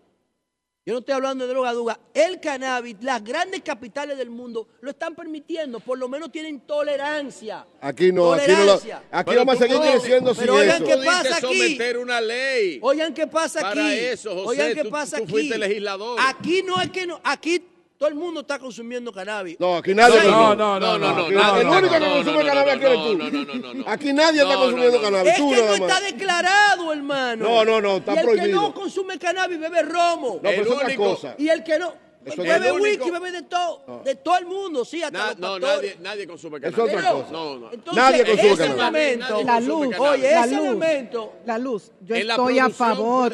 Yo 0.85 0.95
no 0.95 0.99
estoy 0.99 1.15
hablando 1.15 1.47
de 1.47 1.53
droga 1.53 1.73
dura. 1.73 2.01
El 2.13 2.41
cannabis, 2.41 2.97
las 3.03 3.23
grandes 3.23 3.63
capitales 3.63 4.19
del 4.19 4.31
mundo 4.31 4.67
lo 4.81 4.91
están 4.91 5.15
permitiendo, 5.15 5.79
por 5.79 5.97
lo 5.97 6.09
menos 6.09 6.33
tienen 6.33 6.59
tolerancia. 6.61 7.65
Aquí 7.81 8.11
no, 8.11 8.33
aquí 8.33 8.51
no. 8.51 8.81
aquí 9.13 9.37
vamos 9.37 9.55
a 9.55 9.59
seguir 9.59 9.79
creciendo 9.79 10.35
pero 10.35 10.57
oigan 10.57 10.85
qué 10.85 10.97
pasa 10.97 11.37
aquí. 11.37 11.47
someter 11.47 11.99
una 11.99 12.21
ley. 12.21 12.81
Oigan 12.83 13.15
qué 13.15 13.29
pasa 13.29 13.61
aquí. 13.61 13.79
Para 13.79 13.95
eso, 13.95 14.35
José, 14.35 14.49
oigan 14.49 14.75
qué 14.75 14.85
pasa 14.91 15.19
tú, 15.19 15.29
fuiste 15.29 15.57
legislador. 15.57 16.19
Aquí 16.21 16.65
no 16.65 16.81
es 16.81 16.91
que 16.91 17.07
no, 17.07 17.21
aquí 17.23 17.63
todo 18.03 18.11
el 18.11 18.17
mundo 18.17 18.41
está 18.41 18.59
consumiendo 18.59 19.13
cannabis. 19.13 19.61
No, 19.61 19.77
aquí 19.77 19.95
nadie. 19.95 20.25
No, 20.25 20.57
no, 20.57 20.81
no, 20.81 20.99
no. 20.99 21.31
no, 21.31 21.57
el 21.57 21.69
único 21.69 21.95
que 21.95 22.01
consume 22.01 22.45
cannabis 22.45 22.75
aquí 22.75 22.85
eres 22.85 22.99
tú. 22.99 23.85
Aquí 23.87 24.13
nadie 24.13 24.43
está 24.43 24.57
consumiendo 24.57 25.01
cannabis. 25.01 25.33
Es 25.33 25.39
que 25.39 25.43
no 25.45 25.75
está 25.75 26.01
declarado, 26.01 26.93
hermano. 26.93 27.49
No, 27.49 27.65
no, 27.65 27.81
no, 27.81 27.97
está 27.99 28.15
prohibido. 28.15 28.35
Y 28.35 28.41
el 28.41 28.47
que 28.47 28.53
no 28.53 28.75
consume 28.75 29.19
cannabis 29.21 29.61
bebe 29.61 29.83
romo. 29.83 30.41
No, 30.43 30.51
pero 30.51 30.63
es 30.63 30.71
otra 30.71 30.97
cosa. 30.97 31.35
Y 31.39 31.49
el 31.49 31.63
que 31.63 31.79
no. 31.79 31.95
bebe 32.39 32.73
whisky, 32.73 33.09
bebe 33.09 33.31
de 33.31 33.43
todo, 33.43 34.03
de 34.05 34.17
todo 34.17 34.37
el 34.37 34.47
mundo, 34.47 34.85
sí, 34.85 35.01
hasta 35.01 35.37
No, 35.37 35.61
nadie, 35.61 35.97
nadie 36.01 36.27
consume 36.27 36.61
cannabis. 36.61 36.93
Es 36.93 36.99
otra 36.99 37.13
cosa. 37.13 37.31
No, 37.31 37.59
no. 37.61 37.73
Entonces, 37.73 38.03
nadie 38.03 38.25
consume 38.25 38.53
ese 38.53 38.67
cannabis. 38.67 39.01
Elemento, 39.01 39.43
la 39.45 39.61
luz, 39.61 39.89
oye, 39.97 40.41
ese 40.41 40.55
elemento, 40.57 41.33
la 41.47 41.59
luz, 41.59 41.93
yo 42.01 42.17
estoy 42.17 42.59
a 42.59 42.69
favor 42.69 43.33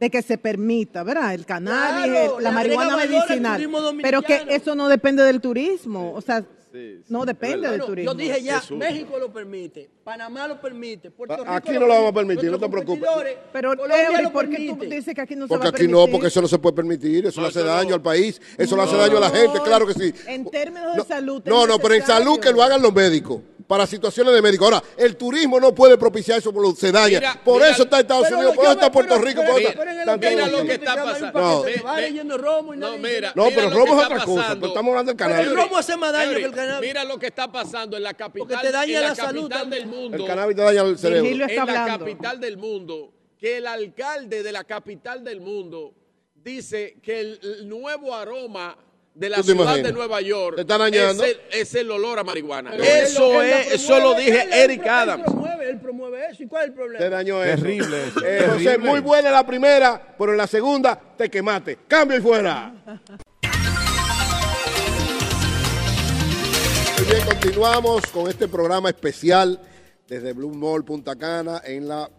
de 0.00 0.10
que 0.10 0.22
se 0.22 0.38
permita, 0.38 1.02
¿verdad? 1.02 1.34
El 1.34 1.44
cannabis, 1.44 2.12
la, 2.40 2.52
marihuana 2.52 2.96
medicinal. 2.96 3.68
Pero 4.02 4.22
que 4.22 4.46
eso 4.48 4.74
no 4.74 4.88
depende 4.88 5.22
del 5.22 5.40
turismo, 5.40 6.12
o 6.14 6.20
sea, 6.20 6.44
no 7.08 7.24
depende 7.24 7.70
del 7.70 7.80
turismo. 7.80 8.12
Yo 8.12 8.18
dije 8.18 8.42
ya, 8.42 8.62
México 8.76 9.18
lo 9.18 9.32
permite, 9.32 9.90
Panamá 10.08 10.48
lo 10.48 10.58
permite, 10.58 11.10
Puerto 11.10 11.36
Rico 11.36 11.52
Aquí 11.52 11.72
no 11.72 11.80
lo 11.80 11.88
vamos 11.88 12.12
a 12.12 12.14
permitir, 12.14 12.50
no 12.50 12.58
te 12.58 12.66
preocupes. 12.66 13.06
Pero 13.52 13.74
Eury, 13.74 14.30
¿por 14.32 14.48
qué 14.48 14.74
tú 14.74 14.86
dices 14.86 15.14
que 15.14 15.20
aquí 15.20 15.36
no 15.36 15.46
se 15.46 15.52
va 15.52 15.58
a 15.58 15.60
permitir? 15.60 15.70
Porque 15.70 15.84
aquí 15.84 15.92
no, 15.92 16.10
porque 16.10 16.28
eso 16.28 16.40
no 16.40 16.48
se 16.48 16.58
puede 16.58 16.76
permitir, 16.76 17.26
eso 17.26 17.42
le 17.42 17.48
hace 17.48 17.62
daño 17.62 17.94
al 17.94 18.00
país, 18.00 18.40
eso 18.56 18.74
le 18.74 18.84
hace 18.84 18.96
daño 18.96 19.18
a 19.18 19.20
la 19.20 19.28
gente, 19.28 19.60
claro 19.62 19.86
que 19.86 19.92
sí. 19.92 20.14
En 20.26 20.46
términos 20.46 20.96
de 20.96 21.04
salud. 21.04 21.42
No, 21.44 21.66
no, 21.66 21.78
pero 21.78 21.92
en 21.92 22.06
salud 22.06 22.40
que 22.40 22.50
lo 22.50 22.62
hagan 22.62 22.80
los 22.80 22.94
médicos 22.94 23.42
para 23.68 23.86
situaciones 23.86 24.34
de 24.34 24.42
médico. 24.42 24.64
Ahora, 24.64 24.82
el 24.96 25.16
turismo 25.16 25.60
no 25.60 25.74
puede 25.74 25.96
propiciar 25.98 26.38
eso, 26.38 26.52
porque 26.52 26.80
se 26.80 26.90
daña. 26.90 27.38
por 27.44 27.62
eso 27.62 27.82
está 27.84 28.00
Estados 28.00 28.30
Unidos, 28.32 28.56
por 28.56 28.64
eso 28.64 28.72
está 28.72 28.90
Puerto 28.90 29.18
Rico. 29.18 29.42
Por 29.44 29.60
eso 29.60 29.68
está, 29.68 30.16
mira 30.16 30.48
lo 30.48 30.64
que 30.64 30.72
está 30.72 31.04
pasando. 31.04 31.38
No, 31.38 32.62
no, 32.74 32.98
mira, 32.98 33.32
no 33.34 33.48
pero 33.54 33.70
romo 33.70 34.00
es 34.00 34.06
otra 34.06 34.24
cosa. 34.24 34.54
Pero 34.54 34.66
estamos 34.68 34.90
hablando 34.90 35.12
del 35.12 35.16
cannabis. 35.16 35.46
El 35.48 35.56
romo 35.56 35.76
hace 35.76 35.96
más 35.96 36.12
daño 36.12 36.34
que 36.34 36.44
el 36.44 36.52
cannabis. 36.52 36.88
Mira 36.88 37.04
lo 37.04 37.18
que 37.18 37.26
está 37.26 37.52
pasando 37.52 37.96
en 37.96 38.02
la 38.02 38.14
capital, 38.14 38.60
te 38.60 38.72
daña 38.72 39.00
la, 39.00 39.14
salud 39.14 39.50
del 39.50 39.86
mundo. 39.86 39.97
El 40.12 40.24
cannabis 40.24 40.56
te 40.56 40.62
daña 40.62 40.82
el 40.82 40.98
cerebro. 40.98 41.28
En 41.28 41.38
la 41.38 41.86
capital 41.98 42.40
del 42.40 42.56
mundo, 42.56 43.12
que 43.38 43.58
el 43.58 43.66
alcalde 43.66 44.42
de 44.42 44.52
la 44.52 44.64
capital 44.64 45.22
del 45.24 45.40
mundo 45.40 45.94
dice 46.34 46.96
que 47.02 47.20
el 47.20 47.68
nuevo 47.68 48.14
aroma 48.14 48.76
de 49.18 49.28
la 49.28 49.42
ciudad 49.42 49.76
de 49.76 49.92
Nueva 49.92 50.20
York 50.20 50.64
es 51.50 51.74
el, 51.74 51.90
olor 51.90 52.20
a 52.20 52.24
marihuana. 52.24 52.74
eso 52.76 53.42
es, 53.42 53.72
eso 53.72 53.98
lo 53.98 54.14
dije 54.14 54.46
Eric 54.52 54.86
Adams. 54.86 55.24
Él 55.26 55.32
promueve, 55.32 55.70
él 55.70 55.80
promueve 55.80 56.26
eso. 56.30 56.42
¿Y 56.44 56.46
cuál 56.46 56.62
es 56.62 56.68
el 56.68 56.74
problema? 56.74 57.04
Te 57.04 57.10
dañó 57.10 57.42
eso. 57.42 57.62
Terrible. 57.62 57.96
Eh, 58.24 58.46
José, 58.52 58.78
muy 58.78 59.00
buena 59.00 59.30
la 59.30 59.44
primera, 59.44 60.14
pero 60.16 60.32
en 60.32 60.38
la 60.38 60.46
segunda 60.46 61.00
te 61.16 61.28
quemaste. 61.28 61.78
Cambio 61.88 62.18
y 62.18 62.20
fuera. 62.20 62.72
Muy 66.96 67.06
bien, 67.06 67.24
continuamos 67.26 68.06
con 68.06 68.28
este 68.28 68.46
programa 68.46 68.88
especial 68.88 69.60
desde 70.08 70.32
Blue 70.32 70.54
Mall 70.54 70.84
Punta 70.84 71.14
Cana 71.16 71.60
en 71.64 71.86
la 71.86 72.10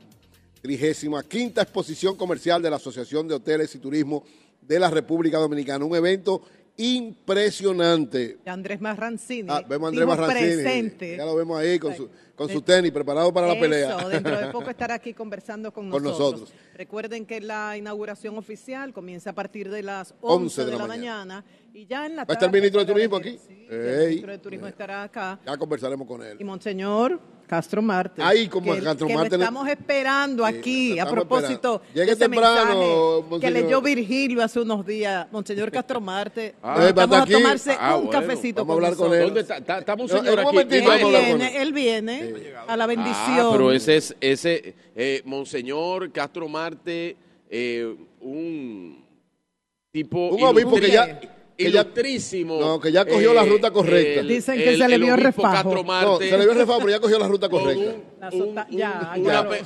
35 0.62 1.22
quinta 1.24 1.64
exposición 1.64 2.16
comercial 2.16 2.62
de 2.62 2.70
la 2.70 2.76
Asociación 2.76 3.28
de 3.28 3.36
Hoteles 3.36 3.74
y 3.76 3.80
Turismo 3.80 4.24
de 4.62 4.80
la 4.80 4.90
República 4.90 5.40
Dominicana. 5.40 5.84
Un 5.84 5.96
evento 5.96 6.44
impresionante. 6.78 8.38
Andrés 8.46 8.80
Marrancini. 8.80 9.50
Ah, 9.52 9.64
vemos 9.68 9.88
a 9.88 9.90
Andrés 9.90 10.08
Marrancini. 10.08 11.18
Ya 11.18 11.26
lo 11.26 11.36
vemos 11.36 11.60
ahí 11.60 11.80
con 11.80 11.96
su, 11.96 12.10
con 12.36 12.48
su 12.48 12.62
tenis 12.62 12.92
preparado 12.92 13.34
para 13.34 13.48
la 13.48 13.60
pelea. 13.60 13.98
Dentro 14.08 14.40
de 14.40 14.48
poco 14.52 14.70
estará 14.70 14.94
aquí 14.94 15.14
conversando 15.14 15.74
con, 15.74 15.90
nosotros. 15.90 16.54
Recuerden 16.76 17.26
que 17.26 17.42
la 17.42 17.76
inauguración 17.76 18.38
oficial 18.38 18.94
comienza 18.94 19.32
a 19.32 19.34
partir 19.34 19.70
de 19.70 19.82
las 19.82 20.14
11, 20.22 20.66
de, 20.66 20.78
la, 20.78 20.86
mañana. 20.86 21.44
y 21.74 21.86
ya 21.86 22.06
en 22.06 22.16
la 22.16 22.26
tarde. 22.26 22.28
¿Va 22.28 22.34
a 22.34 22.36
estar 22.36 22.48
el 22.48 22.54
ministro 22.54 22.86
de 22.86 22.94
Turismo 22.94 23.18
aquí? 23.18 23.40
el 23.70 24.08
ministro 24.08 24.32
de 24.32 24.38
Turismo 24.38 24.68
estará 24.68 25.04
acá. 25.04 25.40
Ya 25.46 25.58
conversaremos 25.58 26.08
con 26.08 26.22
él. 26.24 26.38
Y 26.40 26.44
Monseñor 26.44 27.20
Castro 27.50 27.82
Marte. 27.82 28.22
Ahí 28.22 28.47
como 28.47 28.76
que, 28.76 28.82
Castro 28.82 29.10
Marte. 29.10 29.36
estamos 29.36 29.68
esperando 29.68 30.45
aquí, 30.45 31.00
a 31.00 31.10
propósito. 31.10 31.82
Llegue 31.95 32.16
temprano, 32.16 33.26
que 33.41 33.50
leyó 33.50 33.82
Virgilio 33.82 34.43
hace 34.43 34.60
unos 34.60 34.86
días, 34.86 35.26
Monseñor 35.32 35.72
Castro 35.72 36.00
Marte. 36.00 36.54
Ah, 36.62 36.91
vamos 36.93 37.22
a 37.22 37.26
tomarse 37.26 37.76
ah, 37.80 37.95
un 37.95 38.08
cafecito 38.10 38.64
vamos 38.64 38.84
a 38.84 38.88
hablar 38.88 38.95
con 38.95 39.14
él. 39.16 39.26
¿Dónde 39.26 39.41
está? 39.41 39.84
Señor 40.08 40.39
aquí. 40.39 40.58
Él 40.60 41.00
viene, 41.00 41.62
él 41.62 41.74
viene 41.74 42.34
a 42.68 42.78
la 42.78 42.86
bendición. 42.86 43.47
Ah, 43.47 43.50
pero 43.52 43.72
ese 43.72 43.97
es, 43.97 44.16
ese, 44.22 44.76
eh, 44.95 45.24
Monseñor 45.26 46.12
Castro 46.12 46.47
Marte, 46.47 47.18
eh, 47.50 47.95
un 48.22 49.04
tipo... 49.91 50.30
Un 50.30 50.43
obispo 50.43 50.76
que 50.76 50.91
ya 50.91 51.20
ilustrísimo. 51.60 52.60
no, 52.60 52.80
que 52.80 52.91
ya 52.91 53.05
cogió 53.05 53.34
la 53.34 53.45
ruta 53.45 53.72
correcta. 53.72 54.24
Dicen 54.24 54.57
que 54.57 54.78
se 54.78 54.88
le 54.88 54.97
vio 54.97 55.16
refajo. 55.16 55.84
No, 55.84 56.18
se 56.18 56.38
le 56.38 56.45
vio 56.45 56.53
refajo, 56.53 56.80
pero 56.80 56.91
ya 56.91 56.99
cogió 56.99 57.20
la 57.20 57.28
ruta 57.28 57.49
correcta. 57.49 57.95
ya, 58.70 59.16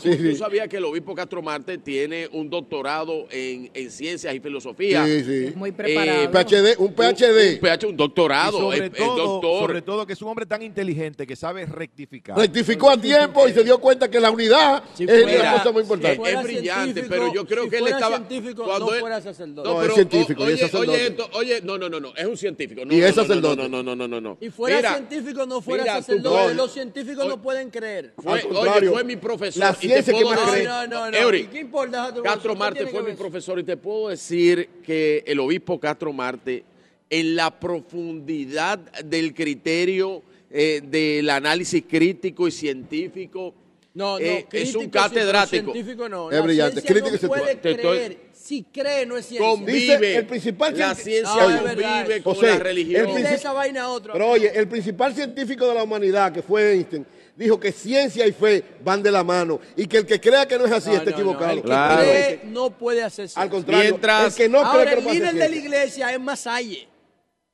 ¿Tú 0.01 0.35
sabías 0.35 0.67
que 0.67 0.77
el 0.77 0.85
obispo 0.85 1.15
Castro 1.15 1.41
Marte 1.41 1.77
tiene 1.77 2.27
un 2.31 2.49
doctorado 2.49 3.27
en, 3.29 3.69
en 3.73 3.91
ciencias 3.91 4.33
y 4.33 4.39
filosofía? 4.39 5.05
Sí, 5.05 5.23
sí. 5.23 5.53
Muy 5.55 5.71
preparado. 5.71 6.23
Eh, 6.23 6.29
PhD, 6.29 6.79
un 6.79 6.93
PhD. 6.93 7.53
Un, 7.53 7.59
PhD, 7.59 7.85
un 7.87 7.97
doctorado. 7.97 8.59
sobre, 8.59 8.89
todo, 8.89 9.59
sobre 9.59 9.81
todo 9.81 10.05
que 10.05 10.13
es 10.13 10.21
un 10.21 10.29
hombre 10.29 10.45
tan 10.45 10.61
inteligente 10.61 11.27
que 11.27 11.35
sabe 11.35 11.65
rectificar. 11.65 12.37
Rectificó 12.37 12.89
a 12.89 12.97
tiempo 12.97 13.47
y 13.47 13.53
se 13.53 13.63
dio 13.63 13.79
cuenta 13.79 14.09
que 14.09 14.19
la 14.19 14.31
unidad 14.31 14.83
es 14.97 15.23
una 15.23 15.53
cosa 15.53 15.71
muy 15.71 15.81
importante. 15.83 16.31
Es, 16.31 16.43
brillante, 16.43 17.03
pero 17.03 17.33
yo 17.33 17.45
creo 17.45 17.69
que 17.69 17.77
él 17.77 17.87
estaba... 17.87 18.17
Científico, 18.17 18.63
cuando 18.63 18.91
no 18.91 18.99
fuera 18.99 19.21
sacerdote. 19.21 19.69
No, 19.69 19.83
es 19.83 19.93
científico. 19.93 20.43
Oye, 20.43 20.69
oye, 20.73 21.17
oye, 21.33 21.61
no, 21.63 21.77
no, 21.77 21.82
no, 21.89 21.99
no, 21.99 22.15
es 22.15 22.25
un 22.25 22.38
científico. 22.38 22.81
y 22.89 23.01
es 23.01 23.15
sacerdote. 23.15 23.63
No, 23.63 23.67
no, 23.67 23.84
no, 23.84 23.95
no, 23.95 24.07
no, 24.07 24.21
no. 24.21 24.38
Y 24.39 24.49
fuera 24.49 24.95
científico, 24.95 25.45
no 25.45 25.61
fuera 25.61 25.86
sacerdote. 25.86 26.53
Los 26.53 26.73
científicos 26.73 27.27
no 27.27 27.41
pueden 27.41 27.69
creer. 27.69 28.13
Fue, 28.17 28.43
oye, 28.43 28.89
fue 28.89 29.03
mi 29.03 29.15
profesor. 29.15 29.59
La 29.59 29.73
ciencia 29.73 30.13
que 30.13 30.23
más 30.23 30.39
cree. 30.51 30.63
No, 30.65 30.88
no, 30.88 31.11
no. 31.11 31.31
¿Qué 31.31 31.59
importa? 31.59 32.13
Castro 32.23 32.55
Marte 32.55 32.88
fue 32.88 33.03
mi 33.03 33.13
profesor 33.13 33.59
y 33.59 33.63
te 33.63 33.77
puedo 33.77 34.09
decir 34.09 34.69
que 34.86 35.23
el 35.25 35.39
obispo 35.39 35.79
Castro 35.79 36.13
Marte, 36.13 36.63
en 37.09 37.36
la 37.36 37.59
profundidad 37.59 38.79
del 39.03 39.34
criterio 39.34 40.23
eh, 40.49 40.81
del 40.84 41.29
análisis 41.31 41.84
crítico 41.89 42.47
y 42.47 42.51
científico, 42.51 43.55
no, 43.93 44.17
no, 44.17 44.25
eh, 44.25 44.47
es 44.51 44.73
un 44.75 44.89
catedrático. 44.89 45.71
Científico 45.71 46.09
no. 46.09 46.31
Es 46.31 46.43
brillante. 46.43 46.81
Crítico 46.81 47.11
no 47.21 47.27
puede 47.27 47.59
creer. 47.59 48.17
Si 48.33 48.63
cree, 48.63 49.05
no 49.05 49.17
es 49.17 49.27
ciencia. 49.27 49.47
Convive. 49.47 50.15
el 50.17 50.25
principal 50.25 50.77
la 50.77 50.95
ciencia 50.95 51.61
convive 51.61 52.23
con 52.23 52.41
la 52.41 52.59
religión. 52.59 53.09
El 53.09 53.25
esa 53.25 53.53
vaina 53.53 53.89
otro. 53.89 54.13
Pero 54.13 54.29
oye, 54.29 54.51
el 54.53 54.67
principal 54.67 55.13
científico 55.13 55.67
de 55.67 55.75
la 55.75 55.83
humanidad, 55.83 56.33
que 56.33 56.41
fue 56.41 56.73
Einstein, 56.73 57.05
dijo 57.35 57.59
que 57.59 57.71
ciencia 57.71 58.25
y 58.25 58.31
fe 58.31 58.63
van 58.83 59.03
de 59.03 59.11
la 59.11 59.23
mano 59.23 59.59
y 59.75 59.87
que 59.87 59.97
el 59.97 60.05
que 60.05 60.19
crea 60.19 60.47
que 60.47 60.57
no 60.57 60.65
es 60.65 60.71
así 60.71 60.91
está 60.91 61.11
equivocado. 61.11 61.51
El 61.51 61.61
que 61.61 61.69
cree 61.69 62.41
no 62.45 62.71
puede 62.71 63.03
hacerse. 63.03 63.39
Al 63.39 63.49
contrario, 63.49 63.91
Mientras, 63.91 64.33
el 64.33 64.43
que 64.43 64.49
no 64.49 64.65
ahora, 64.65 64.91
cree 64.91 65.03
que 65.03 65.09
el 65.09 65.15
líder 65.15 65.33
de 65.35 65.49
la 65.49 65.55
iglesia 65.55 66.11
es 66.11 66.19
Masalle. 66.19 66.87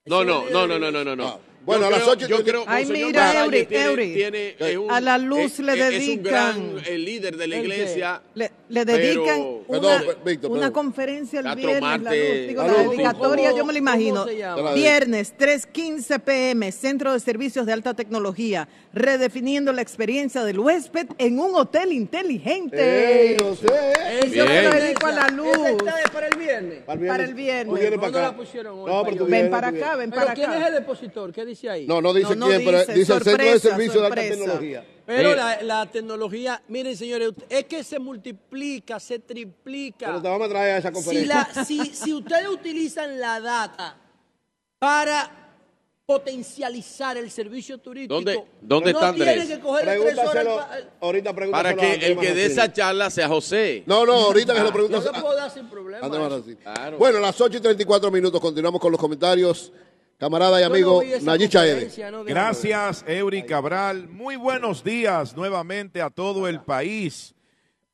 No, 0.05 0.23
no, 0.23 0.49
no, 0.49 0.65
no, 0.65 0.79
no, 0.79 0.91
no, 0.91 1.15
no, 1.15 1.39
no. 1.77 1.79
Bueno, 1.79 1.95
a 1.95 1.99
las 1.99 2.07
8 2.07 2.27
yo 2.27 2.43
creo 2.43 2.63
Ay, 2.67 2.85
mira, 2.85 3.43
Eury, 3.43 3.67
Eury. 3.69 4.13
Tiene, 4.13 4.77
un, 4.77 4.91
a 4.91 4.99
la 5.01 5.17
luz 5.17 5.59
le 5.59 5.75
dedican. 5.75 6.49
Es 6.49 6.57
un 6.57 6.75
gran 6.75 6.85
el 6.87 7.05
líder 7.05 7.37
de 7.37 7.47
la 7.47 7.57
iglesia. 7.57 8.21
Le, 8.33 8.51
le 8.69 8.85
dedican 8.85 9.35
pero, 9.35 9.63
una, 9.67 9.97
perdón, 9.99 10.15
Víctor, 10.25 10.51
una 10.51 10.71
conferencia 10.71 11.39
el 11.39 11.55
viernes. 11.55 11.81
Marte. 11.81 12.03
la, 12.03 12.11
luz, 12.11 12.47
digo, 12.47 12.61
Salud. 12.61 12.77
la 12.77 12.83
dedicatoria, 12.89 13.55
yo 13.55 13.65
me 13.65 13.73
lo 13.73 13.79
imagino. 13.79 14.25
Viernes, 14.73 15.33
3.15 15.37 16.19
pm, 16.21 16.71
Centro 16.71 17.13
de 17.13 17.19
Servicios 17.19 17.65
de 17.65 17.73
Alta 17.73 17.93
Tecnología, 17.93 18.67
redefiniendo 18.93 19.71
la 19.73 19.81
experiencia 19.81 20.43
del 20.43 20.59
huésped 20.59 21.07
en 21.17 21.39
un 21.39 21.55
hotel 21.55 21.91
inteligente. 21.91 23.31
Ey, 23.31 23.37
no 23.37 23.55
sé. 23.55 23.67
Yo 24.33 24.45
me 24.45 24.63
lo 24.63 24.71
dedico 24.71 25.07
a 25.07 25.11
la 25.11 25.27
luz. 25.29 25.47
¿Esa 25.49 25.69
está 25.71 26.01
es 26.01 26.09
para 26.09 26.27
el 26.27 26.37
viernes? 26.37 26.79
Para 26.83 27.23
el 27.23 27.33
viernes. 27.33 27.67
Tú 27.67 27.79
vienes 27.79 27.99
¿Cuándo 27.99 28.13
para 28.13 28.21
la 28.21 28.27
acá. 28.29 28.37
pusieron 28.37 28.79
hoy? 28.79 28.91
No, 28.91 29.03
pero 29.03 29.17
tú 29.17 29.25
Ven 29.25 29.49
para 29.49 29.67
acá, 29.67 29.95
ven 29.95 30.09
¿Pero 30.09 30.21
para 30.21 30.33
quién 30.33 30.49
es 30.51 30.57
acá. 30.57 30.67
el 30.67 30.73
depositor? 30.75 31.31
¿Qué 31.31 31.45
dice 31.45 31.58
ahí? 31.67 31.85
No, 31.87 32.01
no 32.01 32.13
dice 32.13 32.35
No, 32.35 32.45
no 32.45 32.47
quién, 32.47 32.63
pero 32.65 32.79
dice, 32.79 32.93
dice 32.93 33.13
el 33.13 33.23
Centro 33.23 33.43
de 33.45 33.49
sorpresa, 33.51 33.69
Servicio 33.69 33.99
de 34.01 34.07
Alta 34.07 34.21
sorpresa. 34.21 34.35
Tecnología. 34.43 34.85
Pero 35.05 35.29
Sí. 35.31 35.35
la, 35.37 35.61
la 35.63 35.85
tecnología, 35.87 36.61
miren 36.67 36.95
señores, 36.95 37.31
es 37.49 37.65
que 37.65 37.83
se 37.83 37.97
multiplica, 37.99 38.99
se 38.99 39.17
triplica. 39.19 40.05
Pero 40.05 40.21
te 40.21 40.27
vamos 40.29 40.45
a 40.45 40.49
traer 40.49 40.75
a 40.75 40.77
esa 40.77 40.87
Si, 40.89 40.93
conferencia. 40.93 41.49
la- 41.55 41.65
si, 41.65 41.85
si 41.95 42.13
ustedes 42.13 42.47
utilizan 42.47 43.19
la 43.19 43.39
data 43.39 43.97
para 44.77 45.35
potencializar 46.05 47.17
el 47.17 47.29
servicio 47.29 47.77
turístico, 47.77 48.15
¿Dónde- 48.15 48.43
dónde 48.61 48.93
no 48.93 48.99
está 48.99 49.13
tienen 49.13 49.39
Andrés? 49.41 49.57
que 49.57 49.63
coger 49.63 49.85
tres 49.85 49.99
horas. 49.99 50.13
Pregúntaselo, 50.15 50.55
pa- 50.57 50.77
ahorita 51.01 51.33
pregúntaselo 51.33 51.51
Para 51.51 51.69
a 51.69 51.75
que 51.99 52.05
el 52.07 52.17
que 52.19 52.33
dé 52.33 52.45
esa 52.45 52.73
charla 52.73 53.09
sea 53.11 53.27
José. 53.27 53.83
No, 53.85 54.05
no, 54.07 54.13
ahorita 54.13 54.53
que 54.53 54.57
se 54.59 54.63
lo 54.63 54.69
Yo 54.69 54.73
preguntas 54.73 55.03
se 55.03 55.09
a- 55.09 55.21
puedo 55.21 55.35
dar 55.35 55.51
sin 55.51 55.67
problema. 55.69 56.09
Claro. 56.63 56.97
Bueno, 56.97 57.19
las 57.19 57.39
8 57.39 57.57
y 57.57 57.61
34 57.61 58.09
minutos, 58.09 58.41
continuamos 58.41 58.81
con 58.81 58.91
los 58.91 58.99
comentarios. 58.99 59.71
Camarada 60.19 60.59
y 60.59 60.63
no 60.63 60.67
amigo 60.67 61.01
Nayib 61.21 61.53
no, 61.53 61.61
ver. 61.61 62.25
Gracias, 62.25 63.05
Eury 63.07 63.43
Cabral. 63.43 64.09
Muy 64.09 64.35
buenos 64.35 64.83
días 64.83 65.33
nuevamente 65.33 66.01
a 66.01 66.09
todo 66.09 66.45
el 66.49 66.59
país. 66.59 67.33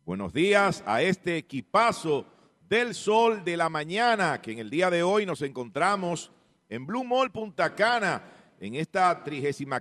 Buenos 0.06 0.34
días 0.34 0.84
a 0.88 1.04
este 1.04 1.38
equipazo 1.38 2.26
del 2.68 2.96
sol 2.96 3.44
de 3.46 3.56
la 3.56 3.70
mañana, 3.70 4.42
que 4.42 4.54
en 4.54 4.58
el 4.58 4.72
día 4.72 4.90
de 4.90 5.04
hoy 5.04 5.28
nos 5.28 5.44
encontramos 5.44 6.32
en 6.68 6.88
Blue 6.88 7.04
Mall 7.04 7.32
Punta 7.32 7.76
Cana, 7.76 8.24
en 8.60 8.74
esta 8.74 9.24
35 9.24 9.76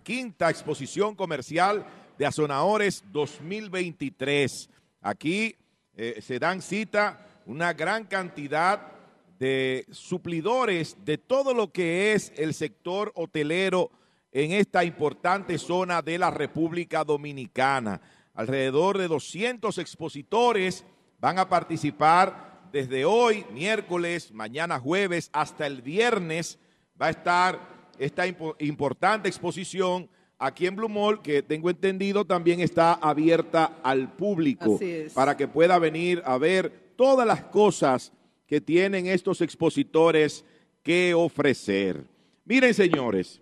exposición 0.47 1.15
comercial 1.15 1.87
de 2.19 2.27
Azonadores 2.27 3.05
2023. 3.11 4.69
Aquí 5.01 5.57
eh, 5.97 6.21
se 6.21 6.39
dan 6.39 6.61
cita 6.61 7.27
una 7.47 7.73
gran 7.73 8.05
cantidad 8.05 8.94
de 9.39 9.87
suplidores 9.91 10.97
de 11.05 11.19
todo 11.19 11.55
lo 11.55 11.73
que 11.73 12.13
es 12.13 12.33
el 12.37 12.55
sector 12.55 13.13
hotelero 13.15 13.91
en 14.33 14.53
esta 14.53 14.85
importante 14.85 15.59
zona 15.59 16.03
de 16.03 16.19
la 16.19 16.31
República 16.31 17.05
Dominicana. 17.05 18.01
Alrededor 18.35 18.99
de 18.99 19.09
200 19.09 19.79
expositores 19.79 20.85
van 21.21 21.39
a 21.39 21.49
participar 21.49 22.69
desde 22.73 23.05
hoy, 23.05 23.45
miércoles, 23.53 24.33
mañana 24.33 24.81
jueves, 24.81 25.31
hasta 25.33 25.67
el 25.67 25.83
viernes. 25.83 26.59
Va 27.01 27.07
a 27.07 27.11
estar 27.11 27.61
esta 27.99 28.27
impo- 28.27 28.57
importante 28.59 29.29
exposición 29.29 30.09
aquí 30.39 30.67
en 30.67 30.75
Blue 30.75 30.89
Mall, 30.89 31.23
que 31.23 31.43
tengo 31.43 31.71
entendido 31.71 32.25
también 32.25 32.61
está 32.61 32.95
abierta 32.95 33.79
al 33.85 34.13
público 34.13 34.77
para 35.15 35.37
que 35.37 35.47
pueda 35.47 35.79
venir 35.79 36.21
a 36.25 36.37
ver 36.39 36.93
todas 36.97 37.27
las 37.27 37.45
cosas 37.45 38.13
que 38.47 38.61
tienen 38.61 39.07
estos 39.07 39.41
expositores 39.41 40.45
que 40.83 41.15
ofrecer. 41.15 42.05
Miren, 42.45 42.75
señores, 42.75 43.41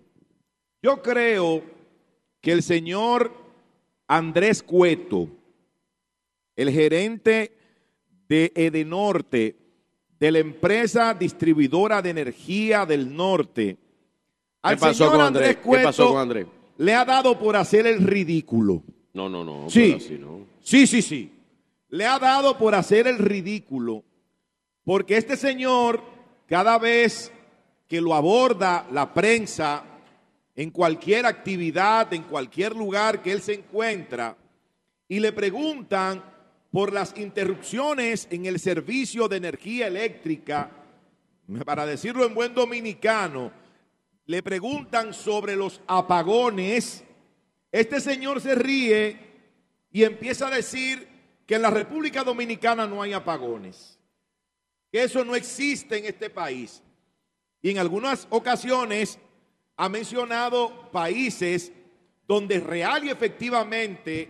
yo 0.81 1.01
creo 1.01 1.63
que 2.41 2.51
el 2.51 2.63
señor 2.63 3.33
Andrés 4.07 4.63
Cueto, 4.63 5.29
el 6.55 6.71
gerente 6.71 7.55
de 8.27 8.51
Edenorte, 8.55 9.57
de 10.19 10.31
la 10.31 10.39
empresa 10.39 11.13
distribuidora 11.13 12.01
de 12.01 12.09
energía 12.11 12.85
del 12.85 13.13
norte, 13.13 13.77
al 14.61 14.75
¿Qué 14.75 14.81
pasó 14.81 14.93
señor 14.93 15.11
con 15.11 15.21
Andrés 15.21 15.47
Andrés? 15.47 15.57
¿Qué 15.57 15.61
Cueto 15.67 15.87
pasó 15.87 16.09
con 16.09 16.21
Andrés? 16.21 16.47
le 16.77 16.93
ha 16.93 17.05
dado 17.05 17.37
por 17.37 17.55
hacer 17.55 17.87
el 17.87 17.99
ridículo. 17.99 18.83
No, 19.13 19.29
no, 19.29 19.43
no. 19.43 19.69
Sí. 19.69 19.93
así 19.97 20.17
no. 20.17 20.45
Sí, 20.61 20.87
sí, 20.87 21.01
sí. 21.01 21.31
Le 21.89 22.05
ha 22.05 22.17
dado 22.17 22.57
por 22.57 22.73
hacer 22.73 23.07
el 23.07 23.19
ridículo, 23.19 24.03
porque 24.83 25.17
este 25.17 25.37
señor, 25.37 26.01
cada 26.47 26.77
vez 26.77 27.31
que 27.87 28.01
lo 28.01 28.13
aborda 28.13 28.87
la 28.91 29.13
prensa, 29.13 29.83
en 30.55 30.69
cualquier 30.69 31.25
actividad, 31.25 32.13
en 32.13 32.23
cualquier 32.23 32.75
lugar 32.75 33.21
que 33.21 33.31
él 33.31 33.41
se 33.41 33.53
encuentra, 33.53 34.37
y 35.07 35.19
le 35.19 35.31
preguntan 35.31 36.23
por 36.71 36.91
las 36.91 37.17
interrupciones 37.17 38.27
en 38.31 38.45
el 38.45 38.59
servicio 38.59 39.27
de 39.27 39.37
energía 39.37 39.87
eléctrica, 39.87 40.71
para 41.65 41.85
decirlo 41.85 42.25
en 42.25 42.33
buen 42.33 42.53
dominicano, 42.53 43.51
le 44.25 44.41
preguntan 44.41 45.13
sobre 45.13 45.55
los 45.55 45.81
apagones, 45.87 47.03
este 47.71 47.99
señor 47.99 48.39
se 48.41 48.55
ríe 48.55 49.19
y 49.91 50.03
empieza 50.03 50.47
a 50.47 50.55
decir 50.55 51.07
que 51.45 51.55
en 51.55 51.61
la 51.61 51.69
República 51.69 52.23
Dominicana 52.23 52.87
no 52.87 53.01
hay 53.01 53.13
apagones, 53.13 53.92
eso 54.99 55.25
no 55.25 55.35
existe 55.35 55.97
en 55.97 56.05
este 56.05 56.29
país. 56.29 56.81
Y 57.61 57.71
en 57.71 57.79
algunas 57.79 58.27
ocasiones 58.29 59.17
ha 59.75 59.89
mencionado 59.89 60.91
países 60.91 61.71
donde 62.27 62.59
real 62.59 63.03
y 63.03 63.09
efectivamente 63.09 64.29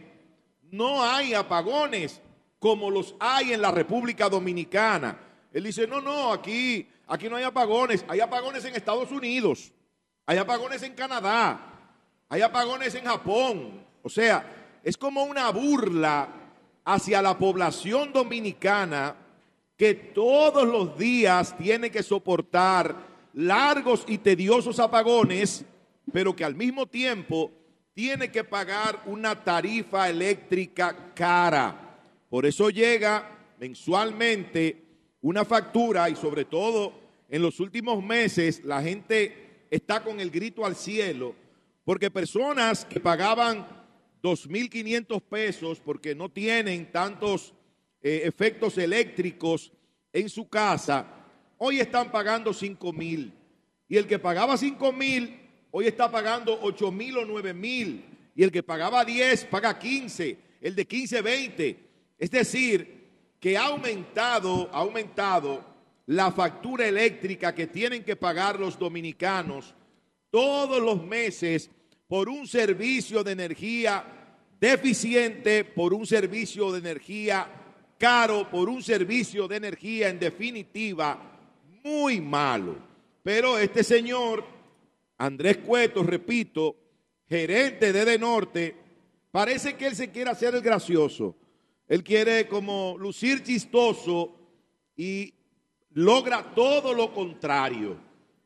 no 0.71 1.03
hay 1.03 1.33
apagones 1.33 2.21
como 2.59 2.89
los 2.89 3.15
hay 3.19 3.53
en 3.53 3.61
la 3.61 3.71
República 3.71 4.29
Dominicana. 4.29 5.19
Él 5.51 5.65
dice, 5.65 5.85
no, 5.85 6.01
no, 6.01 6.31
aquí, 6.31 6.87
aquí 7.07 7.27
no 7.27 7.35
hay 7.35 7.43
apagones, 7.43 8.05
hay 8.07 8.21
apagones 8.21 8.63
en 8.65 8.75
Estados 8.75 9.11
Unidos, 9.11 9.71
hay 10.25 10.37
apagones 10.37 10.81
en 10.83 10.93
Canadá, 10.93 11.59
hay 12.29 12.41
apagones 12.41 12.95
en 12.95 13.03
Japón. 13.03 13.85
O 14.01 14.09
sea, 14.09 14.79
es 14.81 14.97
como 14.97 15.23
una 15.23 15.49
burla 15.51 16.29
hacia 16.85 17.21
la 17.21 17.37
población 17.37 18.13
dominicana 18.13 19.15
que 19.77 19.93
todos 19.93 20.67
los 20.67 20.97
días 20.97 21.57
tiene 21.57 21.89
que 21.89 22.03
soportar 22.03 22.95
largos 23.33 24.03
y 24.07 24.19
tediosos 24.19 24.79
apagones, 24.79 25.65
pero 26.11 26.35
que 26.35 26.45
al 26.45 26.55
mismo 26.55 26.85
tiempo 26.85 27.51
tiene 27.93 28.31
que 28.31 28.43
pagar 28.43 29.03
una 29.05 29.43
tarifa 29.43 30.09
eléctrica 30.09 31.13
cara. 31.13 31.99
Por 32.29 32.45
eso 32.45 32.69
llega 32.69 33.29
mensualmente 33.59 34.83
una 35.21 35.45
factura 35.45 36.09
y 36.09 36.15
sobre 36.15 36.45
todo 36.45 36.93
en 37.29 37.41
los 37.41 37.59
últimos 37.59 38.03
meses 38.03 38.63
la 38.63 38.81
gente 38.81 39.65
está 39.71 40.03
con 40.03 40.19
el 40.19 40.29
grito 40.29 40.65
al 40.65 40.75
cielo 40.75 41.35
porque 41.85 42.11
personas 42.11 42.85
que 42.85 42.99
pagaban 42.99 43.67
2.500 44.21 45.21
pesos 45.21 45.79
porque 45.79 46.15
no 46.15 46.29
tienen 46.29 46.91
tantos 46.91 47.53
eh, 48.03 48.23
efectos 48.25 48.77
eléctricos 48.77 49.71
en 50.11 50.27
su 50.27 50.49
casa, 50.49 51.07
hoy 51.57 51.79
están 51.79 52.11
pagando 52.11 52.53
5 52.53 52.91
mil. 52.91 53.33
Y 53.87 53.95
el 53.95 54.05
que 54.05 54.19
pagaba 54.19 54.57
5 54.57 54.91
mil, 54.91 55.39
hoy 55.71 55.87
está 55.87 56.11
pagando 56.11 56.59
8 56.61 56.91
mil 56.91 57.17
o 57.17 57.25
9 57.25 57.53
mil. 57.53 58.03
Y 58.35 58.43
el 58.43 58.51
que 58.51 58.61
pagaba 58.61 59.05
10, 59.05 59.45
paga 59.45 59.79
15. 59.79 60.37
El 60.59 60.75
de 60.75 60.85
15, 60.85 61.21
20. 61.21 61.79
Es 62.19 62.29
decir, 62.29 63.03
que 63.39 63.57
ha 63.57 63.67
aumentado, 63.67 64.69
ha 64.73 64.79
aumentado 64.79 65.65
la 66.07 66.31
factura 66.31 66.85
eléctrica 66.85 67.55
que 67.55 67.67
tienen 67.67 68.03
que 68.03 68.17
pagar 68.17 68.59
los 68.59 68.77
dominicanos 68.77 69.73
todos 70.29 70.81
los 70.81 71.01
meses 71.05 71.69
por 72.07 72.27
un 72.27 72.47
servicio 72.47 73.23
de 73.23 73.31
energía 73.31 74.05
deficiente, 74.59 75.63
por 75.63 75.93
un 75.93 76.05
servicio 76.05 76.71
de 76.71 76.79
energía 76.79 77.62
caro, 77.97 78.49
por 78.49 78.69
un 78.69 78.81
servicio 78.81 79.47
de 79.47 79.57
energía 79.57 80.09
en 80.09 80.19
definitiva 80.19 81.19
muy 81.83 82.19
malo. 82.21 82.77
Pero 83.21 83.57
este 83.57 83.83
señor, 83.83 84.43
Andrés 85.17 85.57
Cueto, 85.57 86.03
repito, 86.03 86.75
gerente 87.27 87.93
de 87.93 88.05
De 88.05 88.17
Norte, 88.17 88.75
parece 89.31 89.75
que 89.75 89.87
él 89.87 89.95
se 89.95 90.11
quiere 90.11 90.31
hacer 90.31 90.55
el 90.55 90.61
gracioso. 90.61 91.35
Él 91.87 92.03
quiere 92.03 92.47
como 92.47 92.95
lucir 92.97 93.43
chistoso 93.43 94.35
y 94.95 95.33
logra 95.91 96.53
todo 96.53 96.93
lo 96.93 97.13
contrario. 97.13 97.97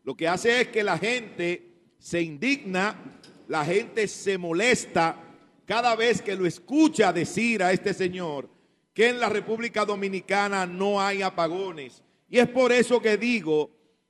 Lo 0.04 0.16
que 0.16 0.28
hace 0.28 0.62
es 0.62 0.68
que 0.70 0.84
la 0.84 0.98
gente 0.98 1.68
se 2.00 2.22
indigna, 2.22 3.20
la 3.48 3.66
gente 3.66 4.08
se 4.08 4.38
molesta 4.38 5.24
cada 5.66 5.96
vez 5.96 6.22
que 6.22 6.36
lo 6.36 6.46
escucha 6.46 7.12
decir 7.12 7.62
a 7.62 7.72
este 7.72 7.94
señor 7.94 8.57
que 8.98 9.10
en 9.10 9.20
la 9.20 9.30
República 9.30 9.86
Dominicana 9.86 10.66
no 10.66 11.00
hay 11.00 11.22
apagones. 11.22 12.02
Y 12.28 12.40
es 12.40 12.50
por 12.50 12.72
eso 12.72 13.00
que 13.00 13.16
digo 13.16 13.70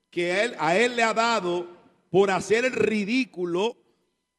que 0.09 0.45
él, 0.45 0.55
a 0.57 0.77
él 0.77 0.95
le 0.95 1.03
ha 1.03 1.13
dado 1.13 1.67
por 2.09 2.31
hacer 2.31 2.63
el 2.63 2.71
ridículo 2.71 3.75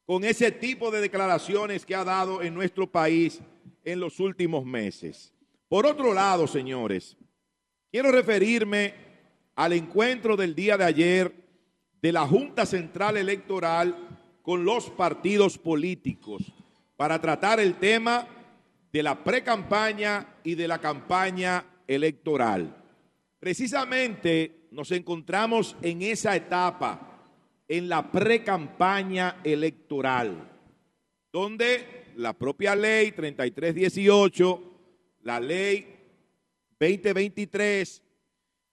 con 0.07 0.23
ese 0.23 0.51
tipo 0.51 0.89
de 0.89 1.01
declaraciones 1.01 1.85
que 1.85 1.93
ha 1.93 2.03
dado 2.03 2.41
en 2.41 2.55
nuestro 2.55 2.91
país 2.91 3.39
en 3.85 3.99
los 3.99 4.19
últimos 4.19 4.65
meses. 4.65 5.31
Por 5.67 5.85
otro 5.85 6.15
lado, 6.15 6.47
señores, 6.47 7.15
quiero 7.91 8.11
referirme 8.11 8.95
al 9.55 9.73
encuentro 9.73 10.35
del 10.35 10.55
día 10.55 10.77
de 10.77 10.85
ayer 10.85 11.31
de 12.01 12.11
la 12.11 12.25
Junta 12.25 12.65
Central 12.65 13.17
Electoral 13.17 14.17
con 14.41 14.65
los 14.65 14.89
partidos 14.89 15.59
políticos 15.59 16.41
para 16.97 17.21
tratar 17.21 17.59
el 17.59 17.75
tema 17.75 18.27
de 18.91 19.03
la 19.03 19.23
pre-campaña 19.23 20.35
y 20.43 20.55
de 20.55 20.67
la 20.67 20.79
campaña 20.79 21.65
electoral. 21.87 22.75
Precisamente 23.39 24.67
nos 24.71 24.91
encontramos 24.91 25.75
en 25.81 26.01
esa 26.01 26.35
etapa, 26.35 27.27
en 27.67 27.87
la 27.87 28.11
pre-campaña 28.11 29.37
electoral, 29.43 30.49
donde 31.31 32.05
la 32.15 32.33
propia 32.33 32.75
ley 32.75 33.11
3318, 33.11 34.63
la 35.21 35.39
ley 35.39 35.95
2023, 36.79 38.01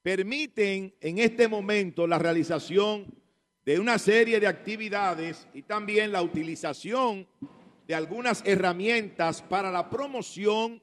permiten 0.02 0.94
en 1.00 1.18
este 1.18 1.48
momento 1.48 2.06
la 2.06 2.18
realización 2.18 3.06
de 3.64 3.80
una 3.80 3.98
serie 3.98 4.38
de 4.38 4.46
actividades 4.46 5.48
y 5.52 5.62
también 5.62 6.12
la 6.12 6.22
utilización 6.22 7.26
de 7.86 7.94
algunas 7.94 8.42
herramientas 8.44 9.42
para 9.42 9.70
la 9.70 9.88
promoción 9.88 10.82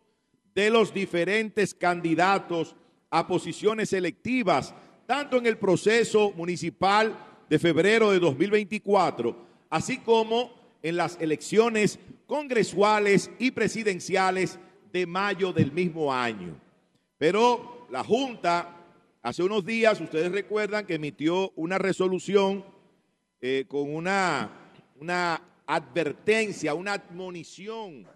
de 0.56 0.70
los 0.70 0.94
diferentes 0.94 1.74
candidatos 1.74 2.76
a 3.10 3.28
posiciones 3.28 3.90
selectivas, 3.90 4.74
tanto 5.06 5.38
en 5.38 5.46
el 5.46 5.58
proceso 5.58 6.32
municipal 6.36 7.18
de 7.50 7.60
febrero 7.60 8.12
de 8.12 8.20
2024, 8.20 9.36
así 9.70 9.98
como 10.00 10.52
en 10.82 10.98
las 10.98 11.20
elecciones 11.20 12.00
congresuales 12.26 13.30
y 13.40 13.52
presidenciales 13.52 14.60
de 14.92 15.06
mayo 15.06 15.52
del 15.52 15.72
mismo 15.72 16.14
año. 16.14 16.56
Pero 17.18 17.88
la 17.90 18.04
Junta, 18.04 18.76
hace 19.22 19.44
unos 19.44 19.66
días, 19.66 20.00
ustedes 20.00 20.32
recuerdan 20.32 20.86
que 20.86 20.96
emitió 20.96 21.52
una 21.56 21.78
resolución 21.78 22.66
eh, 23.42 23.66
con 23.68 23.94
una, 23.94 24.50
una 25.00 25.42
advertencia, 25.66 26.74
una 26.74 26.94
admonición 26.94 28.08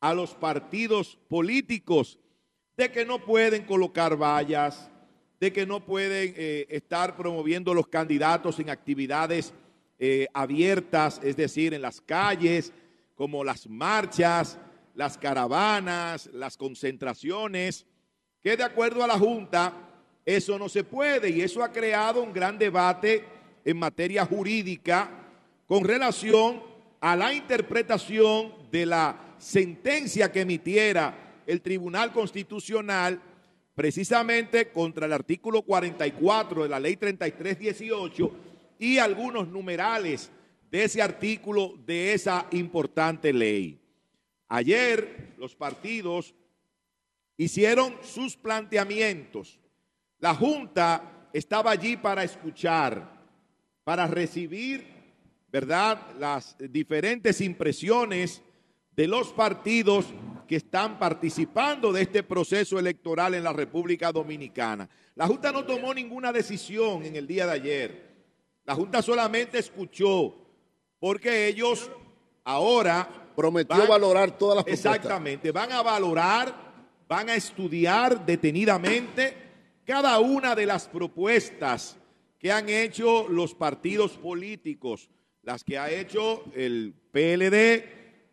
a 0.00 0.14
los 0.14 0.34
partidos 0.34 1.18
políticos 1.28 2.18
de 2.76 2.90
que 2.92 3.04
no 3.04 3.24
pueden 3.24 3.64
colocar 3.64 4.16
vallas, 4.16 4.90
de 5.40 5.52
que 5.52 5.66
no 5.66 5.84
pueden 5.84 6.34
eh, 6.36 6.66
estar 6.68 7.16
promoviendo 7.16 7.74
los 7.74 7.88
candidatos 7.88 8.58
en 8.58 8.70
actividades 8.70 9.52
eh, 9.98 10.26
abiertas, 10.34 11.20
es 11.22 11.36
decir, 11.36 11.74
en 11.74 11.82
las 11.82 12.00
calles, 12.00 12.72
como 13.14 13.42
las 13.42 13.66
marchas, 13.68 14.58
las 14.94 15.16
caravanas, 15.16 16.28
las 16.32 16.56
concentraciones, 16.56 17.86
que 18.42 18.56
de 18.56 18.64
acuerdo 18.64 19.02
a 19.02 19.06
la 19.06 19.18
Junta, 19.18 19.72
eso 20.24 20.58
no 20.58 20.68
se 20.68 20.84
puede. 20.84 21.30
Y 21.30 21.40
eso 21.40 21.62
ha 21.62 21.72
creado 21.72 22.22
un 22.22 22.32
gran 22.32 22.58
debate 22.58 23.24
en 23.64 23.78
materia 23.78 24.24
jurídica 24.24 25.10
con 25.66 25.84
relación 25.84 26.62
a 27.00 27.16
la 27.16 27.32
interpretación 27.32 28.52
de 28.70 28.86
la 28.86 29.34
sentencia 29.38 30.32
que 30.32 30.40
emitiera 30.40 31.42
el 31.46 31.60
Tribunal 31.60 32.12
Constitucional 32.12 33.20
precisamente 33.74 34.70
contra 34.70 35.06
el 35.06 35.12
artículo 35.12 35.62
44 35.62 36.62
de 36.62 36.68
la 36.68 36.80
ley 36.80 36.96
3318 36.96 38.32
y 38.78 38.98
algunos 38.98 39.48
numerales 39.48 40.30
de 40.70 40.84
ese 40.84 41.02
artículo 41.02 41.74
de 41.86 42.14
esa 42.14 42.46
importante 42.52 43.32
ley. 43.32 43.78
Ayer 44.48 45.34
los 45.38 45.54
partidos 45.54 46.34
hicieron 47.36 47.94
sus 48.02 48.36
planteamientos. 48.36 49.58
La 50.18 50.34
Junta 50.34 51.28
estaba 51.32 51.70
allí 51.70 51.96
para 51.96 52.24
escuchar, 52.24 53.12
para 53.84 54.06
recibir 54.06 54.95
¿verdad? 55.56 55.98
Las 56.18 56.54
diferentes 56.58 57.40
impresiones 57.40 58.42
de 58.94 59.06
los 59.06 59.32
partidos 59.32 60.04
que 60.46 60.56
están 60.56 60.98
participando 60.98 61.94
de 61.94 62.02
este 62.02 62.22
proceso 62.22 62.78
electoral 62.78 63.32
en 63.32 63.42
la 63.42 63.54
República 63.54 64.12
Dominicana. 64.12 64.86
La 65.14 65.26
Junta 65.26 65.52
no 65.52 65.64
tomó 65.64 65.94
ninguna 65.94 66.30
decisión 66.30 67.06
en 67.06 67.16
el 67.16 67.26
día 67.26 67.46
de 67.46 67.52
ayer. 67.52 68.14
La 68.66 68.74
Junta 68.74 69.00
solamente 69.00 69.58
escuchó 69.58 70.34
porque 71.00 71.46
ellos 71.46 71.90
ahora 72.44 73.08
prometió 73.34 73.86
valorar 73.86 74.36
todas 74.36 74.56
las 74.56 74.64
propuestas. 74.64 74.94
Exactamente, 74.94 75.52
van 75.52 75.72
a 75.72 75.80
valorar, 75.80 76.54
van 77.08 77.30
a 77.30 77.34
estudiar 77.34 78.26
detenidamente 78.26 79.34
cada 79.86 80.18
una 80.20 80.54
de 80.54 80.66
las 80.66 80.86
propuestas 80.86 81.96
que 82.38 82.52
han 82.52 82.68
hecho 82.68 83.26
los 83.30 83.54
partidos 83.54 84.18
políticos 84.18 85.08
las 85.46 85.62
que 85.62 85.78
ha 85.78 85.88
hecho 85.92 86.42
el 86.56 86.92
PLD, 87.12 87.84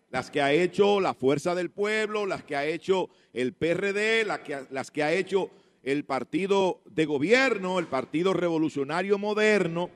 las 0.10 0.31
que 0.31 0.41
ha 0.41 0.52
hecho 0.52 0.99
la 0.99 1.14
Fuerza 1.14 1.53
del 1.53 1.69
Pueblo, 1.69 2.26
las 2.26 2.44
que 2.44 2.56
ha 2.56 2.65
hecho 2.65 3.07
el 3.34 3.53
PRD, 3.53 4.26
las 4.26 4.40
que, 4.40 4.65
las 4.72 4.90
que 4.90 5.03
ha 5.03 5.14
hecho 5.14 5.52
el 5.84 6.06
Partido 6.06 6.81
de 6.90 7.06
Gobierno, 7.06 7.77
el 7.77 7.85
Partido 7.85 8.34
Revolucionario 8.34 9.19
Moderno, 9.19 9.91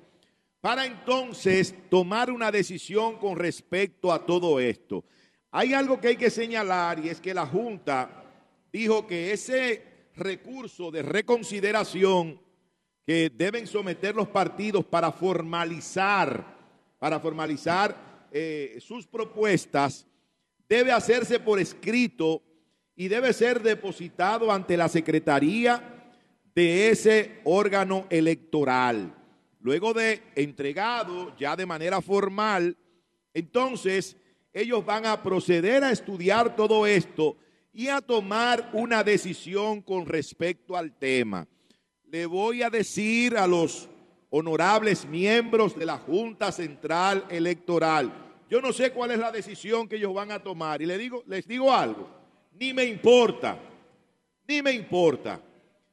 para 0.62 0.86
entonces 0.86 1.74
tomar 1.90 2.30
una 2.30 2.52
decisión 2.52 3.18
con 3.18 3.36
respecto 3.36 4.14
a 4.14 4.24
todo 4.24 4.60
esto. 4.60 5.04
Hay 5.50 5.74
algo 5.74 6.00
que 6.00 6.10
hay 6.10 6.18
que 6.18 6.30
señalar 6.30 7.04
y 7.04 7.10
es 7.10 7.20
que 7.20 7.34
la 7.34 7.48
Junta 7.48 8.26
dijo 8.72 9.08
que 9.08 9.34
ese 9.34 10.10
recurso 10.16 10.92
de 10.92 11.02
reconsideración 11.02 12.40
que 13.08 13.32
deben 13.34 13.66
someter 13.66 14.14
los 14.14 14.28
partidos 14.28 14.86
para 14.86 15.12
formalizar 15.12 16.57
para 17.00 17.20
formalizar 17.20 18.28
eh, 18.32 18.78
sus 18.82 19.08
propuestas 19.08 20.06
debe 20.68 20.92
hacerse 20.92 21.40
por 21.40 21.60
escrito 21.60 22.42
y 22.96 23.08
debe 23.08 23.32
ser 23.34 23.62
depositado 23.62 24.52
ante 24.52 24.76
la 24.76 24.90
Secretaría 24.90 26.12
de 26.54 26.90
ese 26.90 27.40
órgano 27.44 28.08
electoral. 28.10 29.14
Luego 29.62 29.94
de 29.94 30.24
entregado 30.36 31.36
ya 31.38 31.56
de 31.56 31.66
manera 31.66 32.02
formal, 32.02 32.76
entonces 33.34 34.18
ellos 34.54 34.84
van 34.84 35.06
a 35.06 35.22
proceder 35.22 35.84
a 35.84 35.92
estudiar 35.92 36.56
todo 36.56 36.88
esto 36.88 37.38
y 37.72 37.90
a 37.90 38.02
tomar 38.02 38.72
una 38.74 39.04
decisión 39.04 39.82
con 39.82 40.08
respecto 40.08 40.76
al 40.76 40.98
tema. 40.98 41.48
Le 42.06 42.26
voy 42.26 42.64
a 42.64 42.70
decir 42.70 43.38
a 43.38 43.46
los 43.46 43.88
honorables 44.30 45.06
miembros 45.06 45.78
de 45.78 45.86
la 45.86 45.98
Junta 45.98 46.52
Central 46.52 47.26
Electoral. 47.30 48.12
Yo 48.50 48.62
no 48.62 48.74
sé 48.74 48.92
cuál 48.92 49.12
es 49.12 49.20
la 49.20 49.32
decisión 49.32 49.88
que 49.88 49.98
ellos 49.98 50.14
van 50.14 50.32
a 50.32 50.42
tomar 50.42 50.82
y 50.82 50.86
les 50.86 51.00
digo, 51.00 51.24
les 51.28 51.48
digo 51.48 51.74
algo, 51.74 52.10
ni 52.60 52.74
me 52.74 52.86
importa, 52.86 53.58
ni 54.48 54.62
me 54.62 54.72
importa, 54.72 55.42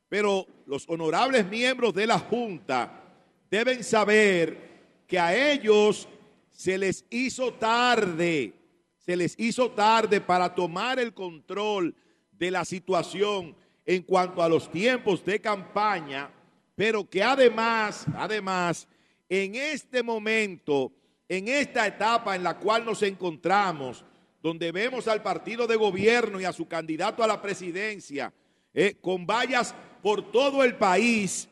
pero 0.08 0.46
los 0.66 0.88
honorables 0.88 1.46
miembros 1.48 1.94
de 1.94 2.06
la 2.06 2.18
Junta 2.18 3.02
deben 3.50 3.82
saber 3.82 5.04
que 5.06 5.18
a 5.18 5.52
ellos 5.52 6.08
se 6.50 6.78
les 6.78 7.04
hizo 7.10 7.52
tarde, 7.54 8.52
se 8.98 9.16
les 9.16 9.34
hizo 9.38 9.70
tarde 9.72 10.20
para 10.20 10.54
tomar 10.54 10.98
el 10.98 11.12
control 11.12 11.94
de 12.32 12.50
la 12.50 12.64
situación 12.64 13.54
en 13.84 14.02
cuanto 14.02 14.42
a 14.42 14.48
los 14.48 14.70
tiempos 14.70 15.24
de 15.24 15.40
campaña 15.40 16.30
pero 16.74 17.08
que 17.08 17.22
además, 17.22 18.06
además, 18.16 18.88
en 19.28 19.54
este 19.54 20.02
momento, 20.02 20.92
en 21.28 21.48
esta 21.48 21.86
etapa 21.86 22.36
en 22.36 22.42
la 22.42 22.58
cual 22.58 22.84
nos 22.84 23.02
encontramos, 23.02 24.04
donde 24.42 24.72
vemos 24.72 25.08
al 25.08 25.22
partido 25.22 25.66
de 25.66 25.76
gobierno 25.76 26.40
y 26.40 26.44
a 26.44 26.52
su 26.52 26.68
candidato 26.68 27.24
a 27.24 27.26
la 27.26 27.40
presidencia 27.40 28.32
eh, 28.74 28.96
con 29.00 29.26
vallas 29.26 29.74
por 30.02 30.30
todo 30.30 30.62
el 30.64 30.76
país, 30.76 31.48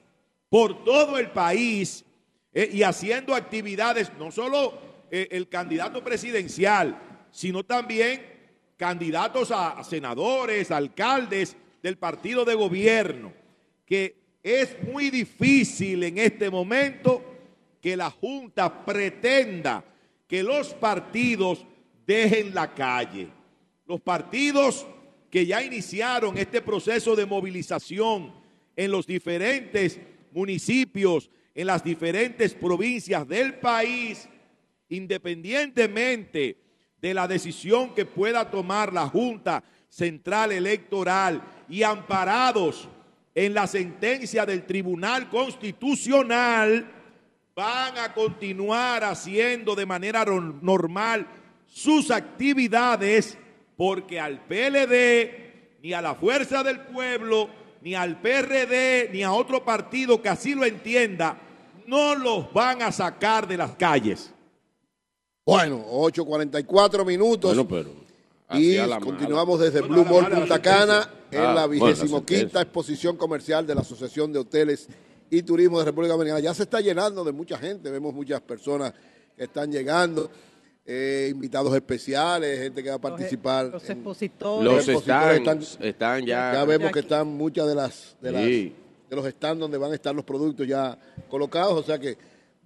por 0.51 0.85
todo 0.85 1.19
el 1.19 1.31
país, 1.31 2.05
eh, 2.53 2.69
y 2.71 2.83
haciendo 2.83 3.35
actividades, 3.35 4.13
no 4.19 4.31
solo 4.31 4.79
eh, 5.11 5.29
el 5.31 5.49
candidato 5.49 6.05
presidencial, 6.05 7.01
sino 7.31 7.65
también 7.65 8.27
candidatos 8.77 9.51
a 9.53 9.83
senadores, 9.85 10.71
alcaldes 10.71 11.57
del 11.83 11.97
partido 11.97 12.45
de 12.45 12.55
gobierno, 12.55 13.33
que 13.87 14.22
es 14.43 14.77
muy 14.83 15.11
difícil 15.11 16.03
en 16.03 16.19
este 16.19 16.51
momento 16.51 17.23
que 17.81 17.97
la 17.97 18.11
Junta 18.11 18.85
pretenda 18.85 19.85
que 20.27 20.43
los 20.43 20.75
partidos 20.75 21.65
dejen 22.07 22.55
la 22.55 22.73
calle. 22.75 23.29
Los 23.87 24.01
partidos 24.01 24.87
que 25.31 25.47
ya 25.47 25.63
iniciaron 25.63 26.37
este 26.37 26.61
proceso 26.61 27.15
de 27.15 27.27
movilización 27.27 28.33
en 28.77 28.91
los 28.91 29.07
diferentes 29.07 30.01
municipios, 30.33 31.31
en 31.55 31.67
las 31.67 31.85
diferentes 31.85 32.55
provincias 32.55 33.27
del 33.29 33.55
país, 33.55 34.29
independientemente 34.89 36.57
de 37.01 37.15
la 37.15 37.29
decisión 37.29 37.95
que 37.95 38.05
pueda 38.05 38.51
tomar 38.51 38.93
la 38.93 39.09
Junta 39.09 39.63
Central 39.89 40.53
Electoral 40.53 41.43
y 41.69 41.83
amparados 41.83 42.89
en 43.35 43.55
la 43.55 43.67
sentencia 43.67 44.45
del 44.45 44.65
Tribunal 44.65 45.29
Constitucional, 45.31 46.91
van 47.55 47.99
a 47.99 48.13
continuar 48.15 49.05
haciendo 49.05 49.75
de 49.75 49.87
manera 49.87 50.25
normal 50.25 51.27
sus 51.67 52.11
actividades 52.11 53.39
porque 53.77 54.21
al 54.21 54.41
PLD, 54.45 55.81
ni 55.83 55.93
a 55.93 56.03
la 56.03 56.15
Fuerza 56.15 56.63
del 56.63 56.81
Pueblo, 56.81 57.49
ni 57.81 57.95
al 57.95 58.21
PRD, 58.21 59.11
ni 59.13 59.23
a 59.23 59.33
otro 59.33 59.65
partido 59.65 60.23
que 60.23 60.29
así 60.29 60.55
lo 60.55 60.65
entienda, 60.65 61.37
no 61.87 62.15
los 62.15 62.53
van 62.53 62.83
a 62.83 62.93
sacar 62.93 63.49
de 63.49 63.57
las 63.57 63.73
calles. 63.73 64.33
Bueno, 65.45 65.85
8.44 65.91 67.05
minutos. 67.05 67.57
Bueno, 67.57 67.69
pero 67.69 68.03
y 68.55 68.77
continuamos 69.01 69.61
desde 69.61 69.81
Blue 69.81 70.05
Mall 70.05 70.29
Punta 70.29 70.61
Cana 70.61 71.09
en 71.33 71.41
ah, 71.41 71.55
la 71.55 71.67
vigésimo 71.67 72.25
quinta 72.25 72.61
exposición 72.61 73.17
comercial 73.17 73.67
de 73.67 73.75
la 73.75 73.81
Asociación 73.81 74.33
de 74.33 74.39
Hoteles 74.39 74.89
y 75.31 75.43
Turismo 75.43 75.79
de 75.79 75.87
República 75.87 76.13
Dominicana. 76.13 76.41
Ya 76.41 76.55
se 76.55 76.65
está 76.65 76.81
llenando 76.81 77.25
de 77.25 77.33
mucha 77.33 77.57
gente, 77.57 77.91
vemos 77.91 78.13
muchas 78.13 78.41
personas 78.43 78.93
que 79.37 79.45
están 79.45 79.73
llegando. 79.73 80.31
Eh, 80.85 81.29
invitados 81.31 81.73
especiales, 81.77 82.59
gente 82.59 82.83
que 82.83 82.89
va 82.89 82.97
a 82.97 83.01
participar. 83.01 83.67
Los, 83.67 83.89
expositores. 83.89 84.65
Los, 84.65 84.89
expositores 84.89 85.79
están, 85.81 86.27
ya. 86.27 86.55
Ya 86.55 86.65
vemos 86.65 86.91
que 86.91 86.99
están 86.99 87.29
muchas 87.29 87.69
de 87.69 87.75
las, 87.77 88.17
de 88.21 88.33
las 88.33 88.43
de 88.43 89.17
los 89.17 89.27
stands 89.27 89.61
donde 89.61 89.79
van 89.79 89.93
a 89.93 89.95
estar 89.95 90.15
los 90.15 90.25
productos 90.25 90.67
ya 90.67 90.99
colocados, 91.29 91.75
o 91.75 91.83
sea 91.85 91.99
que 91.99 92.17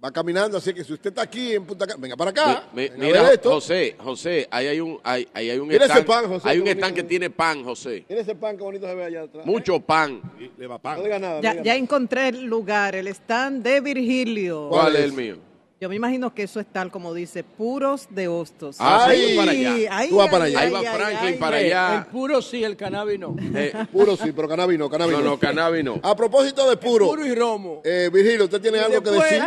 va 0.03 0.11
caminando, 0.11 0.57
así 0.57 0.73
que 0.73 0.83
si 0.83 0.93
usted 0.93 1.09
está 1.09 1.23
aquí 1.23 1.53
en 1.53 1.65
Punta 1.65 1.87
Cana, 1.87 1.99
venga 1.99 2.15
para 2.15 2.31
acá. 2.31 2.63
mira, 2.73 3.31
José, 3.43 3.95
José, 3.97 4.47
ahí 4.51 4.67
hay 4.67 4.79
un, 4.79 4.99
hay, 5.03 5.27
ahí 5.33 5.49
hay 5.49 5.57
un 5.57 5.71
stand, 5.71 6.05
pan, 6.05 6.27
José, 6.27 6.49
hay 6.49 6.59
un 6.59 6.67
stand 6.67 6.95
que 6.95 7.03
tiene 7.03 7.29
pan, 7.29 7.63
José. 7.63 8.03
Tiene 8.07 8.21
ese 8.21 8.35
pan, 8.35 8.55
qué 8.57 8.63
bonito 8.63 8.85
se 8.85 8.93
ve 8.93 9.05
allá 9.05 9.23
atrás. 9.23 9.45
Mucho 9.45 9.79
pan. 9.79 10.21
Le 10.57 10.67
va 10.67 10.77
pan. 10.77 10.97
No 10.97 11.03
diga 11.03 11.19
nada, 11.19 11.41
ya, 11.41 11.61
ya 11.61 11.75
encontré 11.75 12.29
el 12.29 12.43
lugar, 12.43 12.95
el 12.95 13.07
stand 13.07 13.63
de 13.63 13.81
Virgilio. 13.81 14.69
¿Cuál 14.69 14.95
es 14.95 15.03
el 15.03 15.13
mío? 15.13 15.37
Yo 15.79 15.89
me 15.89 15.95
imagino 15.95 16.33
que 16.33 16.41
eso 16.41 16.59
es 16.59 16.65
tal 16.65 16.89
como 16.89 17.13
dice, 17.13 17.43
puros 17.43 18.07
de 18.09 18.27
hostos. 18.27 18.77
Ah, 18.79 19.05
ahí, 19.09 19.35
para 19.37 19.51
allá. 19.51 19.95
Ahí, 19.95 20.09
Tú 20.09 20.15
vas 20.15 20.29
para 20.31 20.45
allá. 20.45 20.59
Ahí 20.59 20.71
va 20.71 20.81
Franklin 20.81 21.37
para 21.37 21.57
allá. 21.57 21.97
El 21.97 22.05
puro 22.05 22.41
sí, 22.41 22.63
el 22.63 22.75
cannabis 22.75 23.19
no. 23.19 23.35
Eh, 23.53 23.71
puro 23.91 24.17
sí, 24.17 24.31
pero 24.31 24.47
cannabis 24.47 24.79
no, 24.79 24.89
cannabis 24.89 25.17
no. 25.19 25.23
No, 25.23 25.39
cannabis 25.39 25.83
no. 25.83 25.99
A 26.01 26.15
propósito 26.15 26.67
de 26.67 26.77
puro. 26.77 27.05
puro 27.05 27.23
y 27.23 27.35
romo. 27.35 27.81
Eh, 27.85 28.09
Virgilio, 28.11 28.45
¿usted 28.45 28.59
tiene 28.59 28.79
algo 28.79 29.03
que 29.03 29.11
decir? 29.11 29.43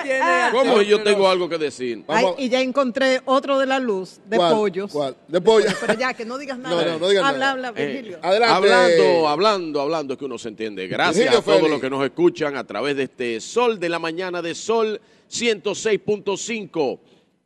¿Cómo 0.53 0.81
yo 0.83 1.03
tengo 1.03 1.29
algo 1.29 1.49
que 1.49 1.59
decir? 1.59 2.05
y 2.39 2.49
ya 2.49 2.61
encontré 2.61 3.23
otro 3.25 3.59
de 3.59 3.67
la 3.67 3.81
luz, 3.81 4.21
de 4.27 4.37
pollos. 4.37 4.93
¿Cuál? 4.93 5.17
De 5.27 5.41
pollos. 5.41 5.75
Pero, 5.81 5.95
ya, 5.95 6.15
que 6.15 6.25
no 6.25 6.39
digas 6.39 6.59
nada. 6.61 6.77
No, 6.77 6.93
no, 6.93 6.99
no 7.01 7.09
digas 7.09 7.25
habla, 7.25 7.39
nada. 7.39 7.51
Habla, 7.51 7.69
habla, 7.69 7.83
eh, 7.83 7.87
Virgilio. 7.87 8.19
adelante. 8.23 8.55
Hablando, 8.55 9.29
hablando, 9.29 9.81
hablando, 9.81 10.13
es 10.15 10.19
que 10.21 10.27
uno 10.27 10.39
se 10.39 10.49
entiende. 10.49 10.87
Gracias 10.87 11.35
a 11.35 11.43
todos 11.43 11.69
los 11.69 11.81
que 11.81 11.91
nos 11.91 12.05
escuchan 12.05 12.57
a 12.57 12.63
través 12.63 12.97
de 12.97 13.03
este 13.05 13.41
Sol 13.41 13.81
de 13.81 13.89
la 13.89 13.99
Mañana 13.99 14.41
de 14.41 14.55
Sol 14.55 15.01
106.5. 15.31 16.99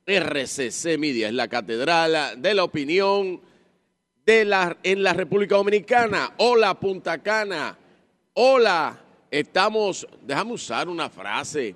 RCC 0.06 0.98
Media 0.98 1.28
es 1.28 1.34
la 1.34 1.48
catedral 1.48 2.40
de 2.40 2.54
la 2.54 2.64
opinión 2.64 3.40
de 4.26 4.44
la, 4.44 4.76
en 4.82 5.02
la 5.02 5.14
República 5.14 5.56
Dominicana. 5.56 6.34
Hola, 6.38 6.78
Punta 6.78 7.22
Cana. 7.22 7.78
Hola, 8.34 9.00
estamos, 9.30 10.06
déjame 10.22 10.52
usar 10.52 10.88
una 10.88 11.08
frase 11.08 11.74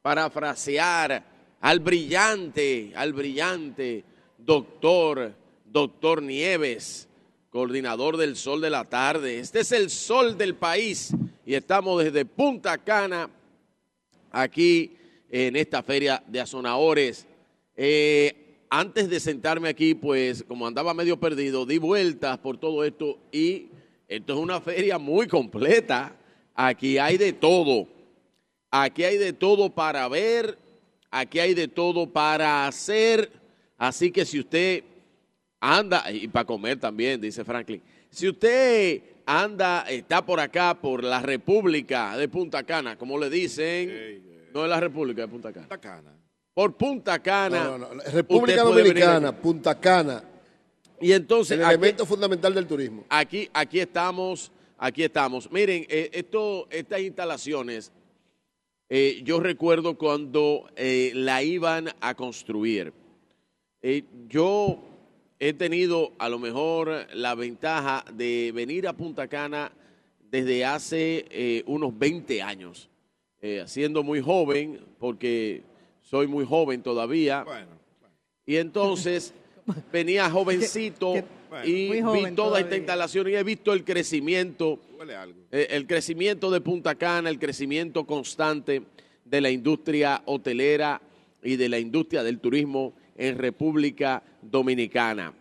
para 0.00 0.30
frasear 0.30 1.22
al 1.60 1.80
brillante, 1.80 2.92
al 2.94 3.12
brillante 3.12 4.04
doctor, 4.38 5.34
doctor 5.64 6.22
Nieves, 6.22 7.08
coordinador 7.50 8.16
del 8.16 8.36
Sol 8.36 8.60
de 8.60 8.70
la 8.70 8.84
Tarde. 8.84 9.38
Este 9.40 9.60
es 9.60 9.72
el 9.72 9.90
sol 9.90 10.38
del 10.38 10.54
país 10.54 11.12
y 11.44 11.54
estamos 11.54 12.04
desde 12.04 12.24
Punta 12.24 12.78
Cana, 12.78 13.28
aquí 14.30 14.96
en 15.30 15.56
esta 15.56 15.82
feria 15.82 16.22
de 16.26 16.40
Azonadores. 16.40 17.26
Eh, 17.76 18.64
antes 18.70 19.08
de 19.08 19.20
sentarme 19.20 19.68
aquí, 19.68 19.94
pues 19.94 20.44
como 20.46 20.66
andaba 20.66 20.94
medio 20.94 21.18
perdido, 21.18 21.66
di 21.66 21.78
vueltas 21.78 22.38
por 22.38 22.58
todo 22.58 22.84
esto 22.84 23.18
y 23.32 23.68
esto 24.08 24.34
es 24.34 24.38
una 24.38 24.60
feria 24.60 24.98
muy 24.98 25.26
completa. 25.26 26.16
Aquí 26.54 26.98
hay 26.98 27.16
de 27.16 27.32
todo. 27.32 27.88
Aquí 28.70 29.04
hay 29.04 29.16
de 29.16 29.32
todo 29.32 29.70
para 29.70 30.08
ver, 30.08 30.58
aquí 31.10 31.38
hay 31.38 31.54
de 31.54 31.68
todo 31.68 32.06
para 32.10 32.66
hacer. 32.66 33.30
Así 33.78 34.10
que 34.10 34.24
si 34.24 34.40
usted 34.40 34.84
anda, 35.60 36.10
y 36.10 36.28
para 36.28 36.44
comer 36.44 36.78
también, 36.78 37.20
dice 37.20 37.44
Franklin, 37.44 37.80
si 38.10 38.28
usted 38.28 39.02
anda, 39.24 39.86
está 39.88 40.24
por 40.24 40.40
acá, 40.40 40.74
por 40.74 41.02
la 41.04 41.20
República 41.20 42.16
de 42.16 42.28
Punta 42.28 42.64
Cana, 42.64 42.96
como 42.96 43.18
le 43.18 43.30
dicen, 43.30 44.22
no 44.56 44.64
es 44.64 44.70
la 44.70 44.80
República 44.80 45.22
de 45.22 45.28
Punta 45.28 45.52
Cana. 45.52 45.68
Punta 45.68 45.78
Cana. 45.78 46.12
Por 46.54 46.74
Punta 46.76 47.22
Cana. 47.22 47.64
No, 47.64 47.78
no, 47.78 47.94
no. 47.94 48.02
República 48.02 48.62
Dominicana, 48.62 49.36
Punta 49.36 49.78
Cana. 49.78 50.24
Y 50.98 51.12
entonces. 51.12 51.58
El 51.58 51.64
elemento 51.64 52.06
fundamental 52.06 52.54
del 52.54 52.66
turismo. 52.66 53.04
Aquí, 53.10 53.50
aquí 53.52 53.80
estamos, 53.80 54.50
aquí 54.78 55.02
estamos. 55.02 55.52
Miren, 55.52 55.84
eh, 55.90 56.08
esto, 56.14 56.66
estas 56.70 57.00
instalaciones, 57.00 57.92
eh, 58.88 59.20
yo 59.22 59.40
recuerdo 59.40 59.98
cuando 59.98 60.70
eh, 60.76 61.12
la 61.14 61.42
iban 61.42 61.90
a 62.00 62.14
construir. 62.14 62.94
yo 64.28 64.78
he 65.38 65.52
tenido 65.52 66.12
a 66.18 66.30
lo 66.30 66.38
mejor 66.38 67.06
la 67.12 67.34
ventaja 67.34 68.06
de 68.14 68.50
venir 68.54 68.88
a 68.88 68.94
Punta 68.94 69.28
Cana 69.28 69.70
desde 70.30 70.64
hace 70.64 71.62
unos 71.66 71.96
20 71.96 72.40
años. 72.40 72.88
Eh, 73.42 73.64
siendo 73.66 74.02
muy 74.02 74.20
joven, 74.20 74.80
porque 74.98 75.62
soy 76.02 76.26
muy 76.26 76.44
joven 76.46 76.82
todavía. 76.82 77.44
Y 78.46 78.56
entonces 78.56 79.34
venía 79.92 80.30
jovencito 80.30 81.14
y 81.64 82.00
vi 82.00 82.34
toda 82.34 82.60
esta 82.60 82.76
instalación 82.76 83.28
y 83.28 83.34
he 83.34 83.42
visto 83.42 83.72
el 83.72 83.84
crecimiento, 83.84 84.80
eh, 85.52 85.68
el 85.70 85.86
crecimiento 85.86 86.50
de 86.50 86.60
Punta 86.60 86.94
Cana, 86.94 87.28
el 87.28 87.38
crecimiento 87.38 88.06
constante 88.06 88.82
de 89.24 89.40
la 89.40 89.50
industria 89.50 90.22
hotelera 90.24 91.00
y 91.42 91.56
de 91.56 91.68
la 91.68 91.78
industria 91.78 92.22
del 92.22 92.38
turismo 92.40 92.94
en 93.16 93.36
República 93.36 94.22
Dominicana. 94.40 95.34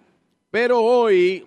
Pero 0.52 0.82
hoy 0.82 1.46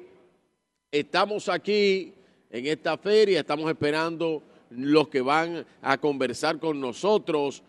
estamos 0.90 1.48
aquí 1.48 2.12
en 2.50 2.66
esta 2.66 2.96
feria, 2.96 3.40
estamos 3.40 3.68
esperando 3.70 4.42
los 4.70 5.08
que 5.08 5.20
van 5.20 5.66
a 5.82 5.98
conversar 5.98 6.58
con 6.58 6.80
nosotros. 6.80 7.62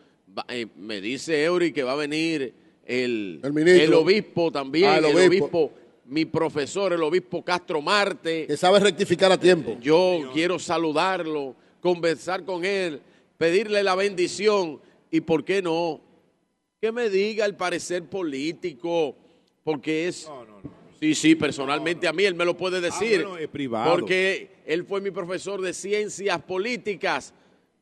Eh, 0.48 0.68
me 0.76 1.02
dice 1.02 1.44
Eury 1.44 1.72
que 1.72 1.84
va 1.84 1.94
a 1.94 1.96
venir 1.96 2.54
el, 2.86 3.40
el, 3.44 3.94
obispo 3.94 4.52
también, 4.52 4.90
ah, 4.90 4.98
el, 4.98 5.06
obispo. 5.06 5.72
mi 6.06 6.26
profesor, 6.26 6.94
el 6.94 7.04
obispo 7.04 7.44
Castro 7.44 7.82
Marte. 7.82 8.48
Que 8.48 8.58
sabe 8.58 8.80
rectificar 8.80 9.32
a 9.32 9.40
tiempo. 9.40 9.78
Yo 9.80 10.32
quiero 10.34 10.58
saludarlo, 10.58 11.56
conversar 11.82 12.44
con 12.44 12.66
él, 12.66 13.00
pedirle 13.38 13.84
la 13.84 13.96
bendición 13.96 14.82
y, 15.12 15.22
¿por 15.22 15.44
qué 15.44 15.62
no? 15.62 16.02
Que 16.82 16.92
me 16.92 17.10
diga 17.10 17.46
el 17.46 17.56
parecer 17.56 18.04
político, 18.06 19.16
porque 19.64 20.08
es... 20.08 20.30
Sí, 21.00 21.16
sí, 21.16 21.36
personalmente 21.36 22.08
a 22.08 22.14
mí 22.14 22.26
él 22.26 22.36
me 22.36 22.46
lo 22.46 22.58
puede 22.58 22.78
ah, 22.78 22.82
decir. 22.82 23.26
privado. 23.52 23.92
Porque 23.92 24.50
él 24.66 24.84
fue 24.86 25.00
mi 25.02 25.12
profesor 25.12 25.62
de 25.62 25.74
ciencias 25.74 26.42
políticas 26.42 27.34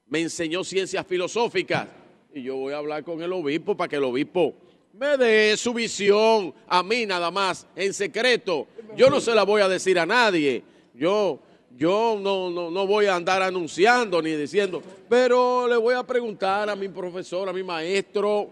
me 0.09 0.21
enseñó 0.21 0.63
ciencias 0.63 1.05
filosóficas. 1.05 1.87
Y 2.33 2.43
yo 2.43 2.55
voy 2.55 2.73
a 2.73 2.77
hablar 2.77 3.03
con 3.03 3.21
el 3.21 3.31
obispo 3.33 3.75
para 3.75 3.87
que 3.87 3.95
el 3.97 4.03
obispo 4.03 4.53
me 4.93 5.17
dé 5.17 5.55
su 5.57 5.73
visión 5.73 6.53
a 6.67 6.81
mí 6.83 7.05
nada 7.05 7.29
más, 7.31 7.67
en 7.75 7.93
secreto. 7.93 8.67
Yo 8.95 9.09
no 9.09 9.21
se 9.21 9.35
la 9.35 9.43
voy 9.43 9.61
a 9.61 9.67
decir 9.67 9.99
a 9.99 10.05
nadie. 10.05 10.63
Yo, 10.93 11.39
yo 11.75 12.17
no, 12.19 12.49
no, 12.49 12.71
no 12.71 12.87
voy 12.87 13.05
a 13.05 13.15
andar 13.15 13.41
anunciando 13.41 14.21
ni 14.21 14.31
diciendo, 14.31 14.81
pero 15.07 15.67
le 15.67 15.77
voy 15.77 15.93
a 15.93 16.03
preguntar 16.03 16.69
a 16.69 16.75
mi 16.75 16.89
profesor, 16.89 17.47
a 17.47 17.53
mi 17.53 17.63
maestro, 17.63 18.51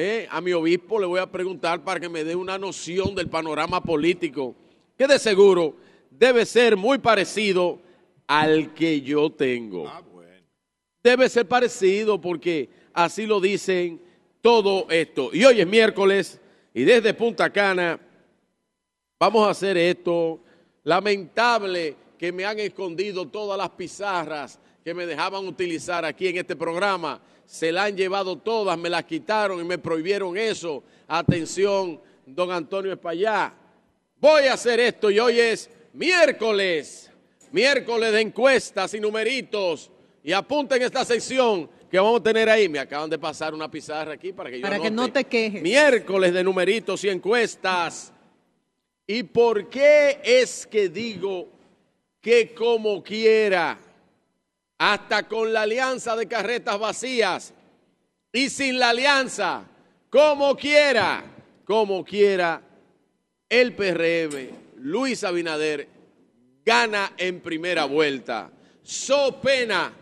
eh, 0.00 0.28
a 0.30 0.40
mi 0.40 0.52
obispo, 0.52 1.00
le 1.00 1.06
voy 1.06 1.18
a 1.18 1.28
preguntar 1.28 1.82
para 1.82 1.98
que 1.98 2.08
me 2.08 2.22
dé 2.22 2.36
una 2.36 2.56
noción 2.56 3.16
del 3.16 3.28
panorama 3.28 3.82
político, 3.82 4.54
que 4.96 5.08
de 5.08 5.18
seguro 5.18 5.74
debe 6.08 6.46
ser 6.46 6.76
muy 6.76 6.98
parecido 6.98 7.80
al 8.28 8.72
que 8.74 9.00
yo 9.00 9.28
tengo. 9.30 9.88
Ah, 9.88 10.00
debe 11.02 11.28
ser 11.28 11.48
parecido 11.48 12.20
porque 12.20 12.68
así 12.92 13.26
lo 13.26 13.40
dicen 13.40 14.00
todo 14.40 14.86
esto. 14.88 15.30
Y 15.32 15.44
hoy 15.44 15.60
es 15.60 15.66
miércoles 15.66 16.40
y 16.72 16.84
desde 16.84 17.12
Punta 17.12 17.50
Cana 17.50 17.98
vamos 19.18 19.48
a 19.48 19.50
hacer 19.50 19.76
esto. 19.76 20.38
Lamentable 20.84 21.96
que 22.16 22.30
me 22.30 22.44
han 22.44 22.60
escondido 22.60 23.26
todas 23.26 23.58
las 23.58 23.70
pizarras 23.70 24.60
que 24.84 24.94
me 24.94 25.06
dejaban 25.06 25.44
utilizar 25.48 26.04
aquí 26.04 26.28
en 26.28 26.36
este 26.36 26.54
programa. 26.54 27.20
Se 27.48 27.72
la 27.72 27.84
han 27.84 27.96
llevado 27.96 28.36
todas, 28.36 28.76
me 28.76 28.90
las 28.90 29.04
quitaron 29.04 29.58
y 29.58 29.64
me 29.64 29.78
prohibieron 29.78 30.36
eso. 30.36 30.84
Atención, 31.06 31.98
don 32.26 32.52
Antonio 32.52 32.92
Espallá. 32.92 33.54
Voy 34.20 34.44
a 34.44 34.52
hacer 34.52 34.78
esto 34.80 35.10
y 35.10 35.18
hoy 35.18 35.40
es 35.40 35.70
miércoles, 35.94 37.10
miércoles 37.50 38.12
de 38.12 38.20
encuestas 38.20 38.92
y 38.92 39.00
numeritos. 39.00 39.90
Y 40.22 40.32
apunten 40.32 40.82
esta 40.82 41.06
sección 41.06 41.70
que 41.90 41.98
vamos 41.98 42.20
a 42.20 42.22
tener 42.22 42.50
ahí. 42.50 42.68
Me 42.68 42.80
acaban 42.80 43.08
de 43.08 43.18
pasar 43.18 43.54
una 43.54 43.70
pizarra 43.70 44.12
aquí 44.12 44.34
para 44.34 44.50
que 44.50 44.58
yo 44.58 44.62
Para 44.62 44.78
que 44.78 44.90
no 44.90 45.10
te 45.10 45.24
quejes. 45.24 45.62
Miércoles 45.62 46.34
de 46.34 46.44
numeritos 46.44 47.02
y 47.04 47.08
encuestas. 47.08 48.12
¿Y 49.06 49.22
por 49.22 49.70
qué 49.70 50.20
es 50.22 50.66
que 50.66 50.90
digo 50.90 51.48
que 52.20 52.52
como 52.52 53.02
quiera, 53.02 53.78
hasta 54.78 55.26
con 55.28 55.52
la 55.52 55.62
alianza 55.62 56.16
de 56.16 56.26
carretas 56.26 56.78
vacías 56.78 57.52
y 58.32 58.48
sin 58.48 58.78
la 58.78 58.90
alianza, 58.90 59.64
como 60.08 60.56
quiera, 60.56 61.24
como 61.64 62.04
quiera, 62.04 62.62
el 63.48 63.74
PRM, 63.74 64.50
Luis 64.76 65.24
Abinader, 65.24 65.88
gana 66.64 67.12
en 67.16 67.40
primera 67.40 67.84
vuelta. 67.84 68.50
So 68.82 69.40
pena 69.40 69.92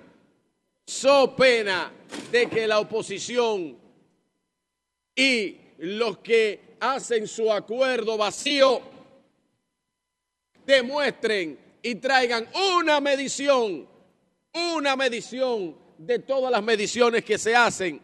so 0.86 1.34
pena 1.34 1.90
de 2.30 2.48
que 2.48 2.66
la 2.66 2.78
oposición 2.78 3.76
y 5.14 5.56
los 5.78 6.18
que 6.18 6.76
hacen 6.78 7.26
su 7.26 7.52
acuerdo 7.52 8.16
vacío 8.16 8.80
demuestren 10.64 11.58
y 11.82 11.96
traigan 11.96 12.48
una 12.78 13.00
medición, 13.00 13.88
una 14.56 14.96
medición 14.96 15.76
de 15.98 16.18
todas 16.18 16.50
las 16.50 16.62
mediciones 16.62 17.24
que 17.24 17.38
se 17.38 17.54
hacen. 17.54 18.00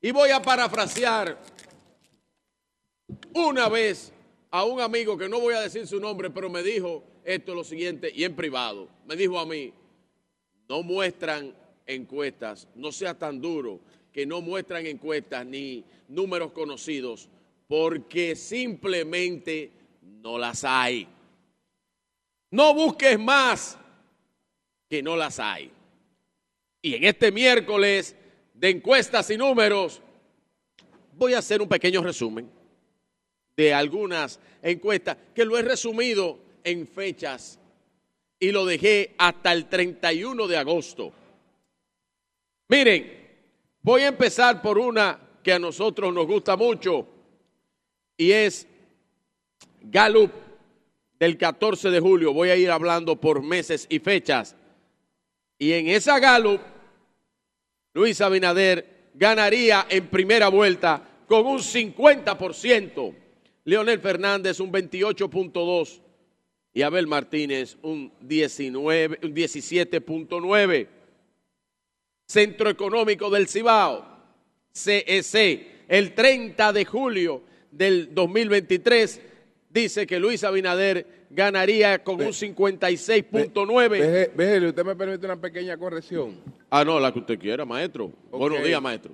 Y 0.00 0.10
voy 0.10 0.30
a 0.30 0.42
parafrasear 0.42 1.38
una 3.34 3.68
vez 3.68 4.12
a 4.50 4.64
un 4.64 4.80
amigo 4.80 5.16
que 5.16 5.28
no 5.28 5.40
voy 5.40 5.54
a 5.54 5.60
decir 5.60 5.86
su 5.86 5.98
nombre, 5.98 6.30
pero 6.30 6.48
me 6.48 6.62
dijo 6.62 7.02
esto 7.24 7.54
lo 7.54 7.64
siguiente 7.64 8.12
y 8.14 8.24
en 8.24 8.36
privado. 8.36 8.88
Me 9.06 9.16
dijo 9.16 9.38
a 9.38 9.46
mí, 9.46 9.72
no 10.68 10.82
muestran 10.82 11.54
encuestas, 11.86 12.68
no 12.74 12.92
sea 12.92 13.18
tan 13.18 13.40
duro 13.40 13.80
que 14.12 14.26
no 14.26 14.40
muestran 14.40 14.86
encuestas 14.86 15.44
ni 15.44 15.84
números 16.08 16.52
conocidos, 16.52 17.28
porque 17.66 18.36
simplemente 18.36 19.72
no 20.02 20.38
las 20.38 20.64
hay. 20.64 21.08
No 22.50 22.72
busques 22.74 23.18
más 23.18 23.76
que 24.88 25.02
no 25.02 25.16
las 25.16 25.40
hay. 25.40 25.72
Y 26.84 26.96
en 26.96 27.04
este 27.04 27.32
miércoles 27.32 28.14
de 28.52 28.68
encuestas 28.68 29.30
y 29.30 29.38
números, 29.38 30.02
voy 31.14 31.32
a 31.32 31.38
hacer 31.38 31.62
un 31.62 31.68
pequeño 31.68 32.02
resumen 32.02 32.50
de 33.56 33.72
algunas 33.72 34.38
encuestas 34.60 35.16
que 35.34 35.46
lo 35.46 35.56
he 35.56 35.62
resumido 35.62 36.38
en 36.62 36.86
fechas 36.86 37.58
y 38.38 38.52
lo 38.52 38.66
dejé 38.66 39.14
hasta 39.16 39.54
el 39.54 39.66
31 39.66 40.46
de 40.46 40.58
agosto. 40.58 41.10
Miren, 42.68 43.30
voy 43.80 44.02
a 44.02 44.08
empezar 44.08 44.60
por 44.60 44.76
una 44.76 45.18
que 45.42 45.54
a 45.54 45.58
nosotros 45.58 46.12
nos 46.12 46.26
gusta 46.26 46.54
mucho 46.54 47.08
y 48.18 48.30
es 48.30 48.68
Gallup 49.80 50.32
del 51.18 51.38
14 51.38 51.88
de 51.88 52.00
julio. 52.00 52.34
Voy 52.34 52.50
a 52.50 52.56
ir 52.56 52.70
hablando 52.70 53.18
por 53.18 53.42
meses 53.42 53.86
y 53.88 54.00
fechas. 54.00 54.54
Y 55.58 55.72
en 55.72 55.88
esa 55.88 56.18
Gallup, 56.18 56.73
Luis 57.94 58.20
Abinader 58.20 59.10
ganaría 59.14 59.86
en 59.88 60.08
primera 60.08 60.48
vuelta 60.48 61.02
con 61.26 61.46
un 61.46 61.60
50%. 61.60 63.14
Leonel 63.64 64.00
Fernández 64.00 64.60
un 64.60 64.70
28.2 64.70 66.00
y 66.74 66.82
Abel 66.82 67.06
Martínez 67.06 67.78
un 67.82 68.12
19, 68.20 69.20
un 69.22 69.34
17.9. 69.34 70.88
Centro 72.26 72.68
Económico 72.68 73.30
del 73.30 73.48
Cibao, 73.48 74.04
CEC, 74.72 75.34
e 75.34 75.74
el 75.88 76.14
30 76.14 76.72
de 76.72 76.84
julio 76.84 77.42
del 77.70 78.14
2023, 78.14 79.20
dice 79.68 80.06
que 80.06 80.18
Luis 80.18 80.42
Abinader 80.42 81.23
ganaría 81.34 82.02
con 82.02 82.16
un 82.16 82.28
56.9. 82.28 84.34
Véjele, 84.34 84.68
usted 84.68 84.84
me 84.84 84.94
permite 84.94 85.26
una 85.26 85.40
pequeña 85.40 85.76
corrección. 85.76 86.36
Ah, 86.70 86.84
no, 86.84 87.00
la 87.00 87.12
que 87.12 87.18
usted 87.18 87.38
quiera, 87.38 87.64
maestro. 87.64 88.12
Buenos 88.30 88.62
días, 88.62 88.80
maestro. 88.80 89.12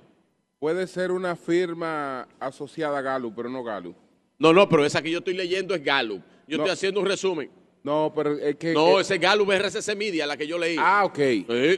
Puede 0.59 0.85
ser 0.87 1.11
una 1.11 1.35
firma 1.35 2.27
asociada 2.39 2.99
a 2.99 3.01
Gallup, 3.01 3.33
pero 3.35 3.49
no 3.49 3.63
Gallup. 3.63 3.95
No, 4.37 4.53
no, 4.53 4.69
pero 4.69 4.85
esa 4.85 5.01
que 5.01 5.09
yo 5.09 5.17
estoy 5.19 5.33
leyendo 5.33 5.73
es 5.73 5.83
Gallup. 5.83 6.21
Yo 6.47 6.57
estoy 6.57 6.71
haciendo 6.71 6.99
un 6.99 7.07
resumen. 7.07 7.49
No, 7.83 8.13
pero 8.15 8.37
es 8.37 8.57
que... 8.57 8.73
No, 8.73 8.99
ese 8.99 9.17
Gallup 9.17 9.49
RCC 9.49 9.95
Media, 9.95 10.27
la 10.27 10.37
que 10.37 10.45
yo 10.45 10.59
leí. 10.59 10.75
Ah, 10.77 11.03
ok. 11.03 11.19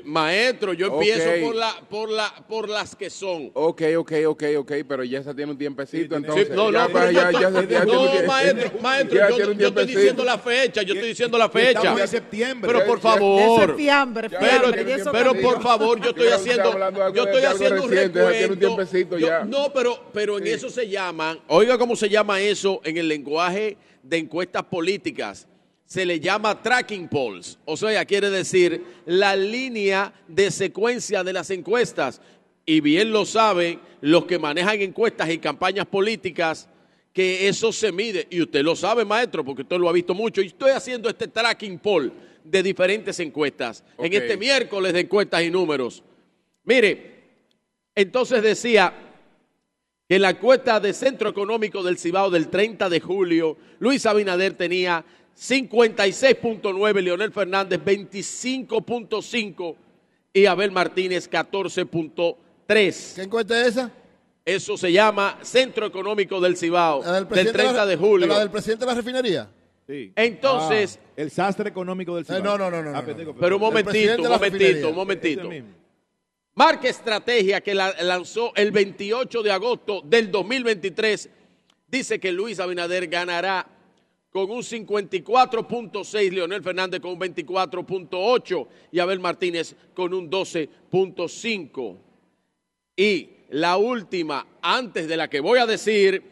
maestro, 0.03 0.73
yo 0.73 0.87
empiezo 0.87 1.29
por, 1.45 1.55
la, 1.55 1.81
por, 1.89 2.09
la, 2.09 2.33
por 2.45 2.67
las 2.67 2.93
que 2.93 3.09
son. 3.09 3.51
Ok, 3.53 3.83
ok, 3.97 4.11
ok, 4.27 4.43
ok, 4.57 4.71
pero 4.85 5.05
ya 5.05 5.19
esa 5.19 5.33
tiene 5.33 5.53
un 5.53 5.57
tiempecito, 5.57 6.17
entonces. 6.17 6.49
no, 6.49 6.71
no, 6.71 6.87
pero 6.91 7.09
ya, 7.09 7.31
ya, 7.31 7.39
ya, 7.69 7.85
no, 7.85 8.03
maestro, 8.27 8.71
maestro, 8.81 9.29
yo, 9.29 9.53
yo 9.53 9.67
estoy 9.69 9.85
diciendo 9.85 10.25
la 10.25 10.37
fecha, 10.37 10.81
yo 10.81 10.93
estoy 10.93 11.09
diciendo 11.09 11.37
la 11.37 11.47
fecha. 11.47 11.79
Estamos 11.79 12.01
en 12.01 12.07
septiembre. 12.09 12.71
Pero 12.73 12.85
por 12.85 12.99
favor. 12.99 13.69
Es 13.69 13.75
fiambre, 13.77 14.27
fiambre, 14.27 14.83
pero, 14.83 15.11
pero 15.11 15.41
por 15.41 15.61
favor, 15.61 16.01
yo 16.01 16.09
estoy 16.09 16.27
haciendo, 16.27 17.11
yo 17.13 17.23
estoy 17.23 17.43
haciendo 17.43 17.83
un 17.83 17.89
recuento. 17.89 19.17
No, 19.45 19.71
pero, 19.71 20.03
pero 20.11 20.37
en 20.37 20.47
eso 20.47 20.69
se 20.69 20.89
llaman, 20.89 21.39
oiga 21.47 21.77
cómo 21.77 21.95
se 21.95 22.09
llama 22.09 22.41
eso 22.41 22.81
en 22.83 22.97
el 22.97 23.07
lenguaje 23.07 23.77
de 24.01 24.17
encuestas 24.17 24.63
políticas 24.63 25.47
se 25.85 26.05
le 26.05 26.19
llama 26.19 26.61
tracking 26.61 27.07
polls, 27.07 27.59
o 27.65 27.77
sea, 27.77 28.05
quiere 28.05 28.29
decir 28.29 28.83
la 29.05 29.35
línea 29.35 30.13
de 30.27 30.49
secuencia 30.49 31.23
de 31.23 31.33
las 31.33 31.49
encuestas. 31.49 32.21
Y 32.65 32.79
bien 32.79 33.11
lo 33.11 33.25
saben 33.25 33.79
los 34.01 34.25
que 34.25 34.39
manejan 34.39 34.81
encuestas 34.81 35.29
y 35.29 35.37
campañas 35.37 35.85
políticas 35.85 36.69
que 37.11 37.47
eso 37.47 37.71
se 37.71 37.91
mide. 37.91 38.27
Y 38.29 38.41
usted 38.41 38.63
lo 38.63 38.75
sabe, 38.75 39.05
maestro, 39.05 39.43
porque 39.43 39.61
usted 39.61 39.77
lo 39.77 39.89
ha 39.89 39.93
visto 39.93 40.13
mucho. 40.13 40.41
Y 40.41 40.47
estoy 40.47 40.71
haciendo 40.71 41.09
este 41.09 41.27
tracking 41.27 41.77
poll 41.77 42.11
de 42.43 42.63
diferentes 42.63 43.19
encuestas 43.19 43.83
en 43.97 44.13
este 44.13 44.35
miércoles 44.37 44.93
de 44.93 45.01
encuestas 45.01 45.43
y 45.43 45.49
números. 45.49 46.03
Mire, 46.63 47.13
entonces 47.95 48.41
decía 48.41 48.93
que 50.07 50.15
en 50.15 50.21
la 50.21 50.31
encuesta 50.31 50.79
de 50.79 50.93
Centro 50.93 51.29
Económico 51.29 51.83
del 51.83 51.97
Cibao 51.97 52.29
del 52.29 52.49
30 52.49 52.89
de 52.89 52.99
julio, 52.99 53.57
Luis 53.79 54.05
Abinader 54.05 54.53
tenía 54.53 55.05
56.9, 55.37 57.01
Leonel 57.01 57.31
Fernández 57.31 57.79
25.5 57.83 59.75
y 60.33 60.45
Abel 60.45 60.71
Martínez 60.71 61.29
14.3. 61.29 63.15
¿Qué 63.15 63.21
encuesta 63.21 63.61
es 63.61 63.67
esa? 63.67 63.91
Eso 64.45 64.77
se 64.77 64.91
llama 64.91 65.39
Centro 65.41 65.85
Económico 65.85 66.41
del 66.41 66.57
Cibao, 66.57 67.01
del, 67.01 67.27
30 67.27 67.85
de, 67.85 67.95
julio. 67.95 68.27
¿La 68.27 68.39
del 68.39 68.51
presidente 68.51 68.85
de 68.85 68.91
la 68.91 68.95
refinería? 68.95 69.49
Sí. 69.87 70.11
Entonces. 70.15 70.99
Ah, 71.01 71.09
el 71.15 71.31
sastre 71.31 71.69
económico 71.69 72.15
del 72.15 72.23
eh, 72.23 72.27
Cibao. 72.27 72.57
no, 72.57 72.69
no, 72.69 72.81
no, 72.81 72.91
no, 72.91 72.97
ah, 72.97 73.03
Pero 73.39 73.55
un 73.55 73.61
momentito, 73.61 74.21
un 74.21 74.29
momentito, 74.29 74.89
un 74.89 74.95
momentito. 74.95 75.49
Marca 76.55 76.87
Estrategia 76.87 77.61
que 77.61 77.73
la 77.73 77.95
lanzó 78.01 78.53
el 78.55 78.71
28 78.71 79.41
de 79.41 79.51
agosto 79.51 80.01
del 80.05 80.29
2023 80.29 81.29
dice 81.87 82.19
que 82.19 82.31
Luis 82.31 82.59
Abinader 82.59 83.07
ganará 83.07 83.65
con 84.33 84.49
un 84.49 84.63
54.6, 84.63 86.31
Leonel 86.31 86.63
Fernández 86.63 86.99
con 86.99 87.11
un 87.11 87.19
24.8 87.19 88.67
y 88.91 88.99
Abel 88.99 89.19
Martínez 89.19 89.75
con 89.93 90.11
un 90.11 90.29
12.5. 90.29 91.97
Y 92.97 93.29
la 93.51 93.77
última, 93.77 94.47
antes 94.59 95.07
de 95.07 95.17
la 95.17 95.29
que 95.29 95.39
voy 95.39 95.59
a 95.59 95.67
decir, 95.67 96.23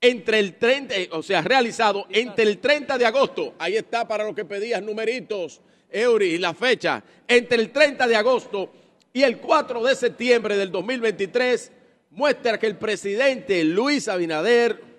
entre 0.00 0.38
el 0.38 0.54
30, 0.54 0.96
eh, 0.96 1.08
o 1.12 1.22
sea, 1.22 1.42
realizado 1.42 2.06
entre 2.08 2.44
el 2.44 2.56
30 2.56 2.96
de 2.96 3.04
agosto, 3.04 3.54
ahí 3.58 3.76
está 3.76 4.08
para 4.08 4.24
lo 4.24 4.34
que 4.34 4.46
pedías 4.46 4.82
numeritos, 4.82 5.60
Eury, 5.90 6.38
la 6.38 6.54
fecha, 6.54 7.04
entre 7.28 7.58
el 7.58 7.70
30 7.70 8.08
de 8.08 8.16
agosto 8.16 8.72
y 9.12 9.22
el 9.22 9.36
4 9.36 9.84
de 9.84 9.94
septiembre 9.96 10.56
del 10.56 10.72
2023, 10.72 11.72
muestra 12.08 12.58
que 12.58 12.68
el 12.68 12.78
presidente 12.78 13.62
Luis 13.64 14.08
Abinader 14.08 14.91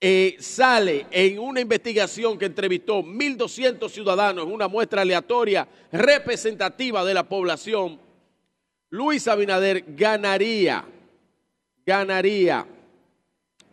eh, 0.00 0.36
sale 0.38 1.06
en 1.10 1.38
una 1.38 1.60
investigación 1.60 2.38
que 2.38 2.46
entrevistó 2.46 3.02
1.200 3.02 3.90
ciudadanos 3.90 4.46
en 4.46 4.52
una 4.52 4.68
muestra 4.68 5.02
aleatoria 5.02 5.68
representativa 5.92 7.04
de 7.04 7.14
la 7.14 7.28
población. 7.28 8.00
Luis 8.88 9.28
Abinader 9.28 9.84
ganaría, 9.88 10.84
ganaría 11.84 12.66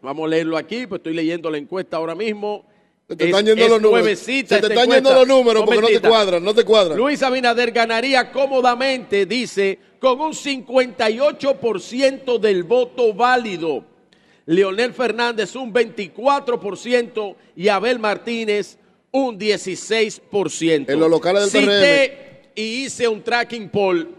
Vamos 0.02 0.26
a 0.26 0.30
leerlo 0.30 0.58
aquí, 0.58 0.88
pues 0.88 1.00
estoy 1.00 1.14
leyendo 1.14 1.50
la 1.50 1.58
encuesta 1.58 1.96
ahora 1.98 2.16
mismo. 2.16 2.66
Se 3.08 3.16
te 3.16 3.26
están 3.26 3.46
yendo 3.46 3.68
los 3.68 3.82
números. 3.82 4.20
Se 4.20 4.44
te 4.44 4.56
están 4.56 4.90
yendo 4.90 5.14
los 5.14 5.28
números 5.28 5.64
porque 5.66 5.82
no 5.82 5.88
te 5.88 6.02
cuadran, 6.02 6.44
no 6.44 6.54
te 6.54 6.64
cuadran. 6.64 6.98
Luis 6.98 7.24
Abinader 7.24 7.72
ganaría 7.72 8.32
cómodamente, 8.32 9.26
dice, 9.26 9.80
con 10.00 10.22
un 10.22 10.34
58% 10.34 12.40
del 12.40 12.64
voto 12.64 13.14
válido. 13.14 13.84
Leonel 14.48 14.94
Fernández 14.94 15.56
un 15.56 15.74
24% 15.74 17.36
y 17.56 17.68
Abel 17.68 18.00
Martínez 18.00 18.78
un 19.12 19.38
16%. 19.38 20.90
En 20.90 21.00
los 21.00 21.10
locales 21.10 21.52
del 21.52 21.64
Cité 21.64 22.52
y 22.56 22.86
hice 22.86 23.08
un 23.08 23.22
tracking 23.22 23.70
poll 23.70 24.16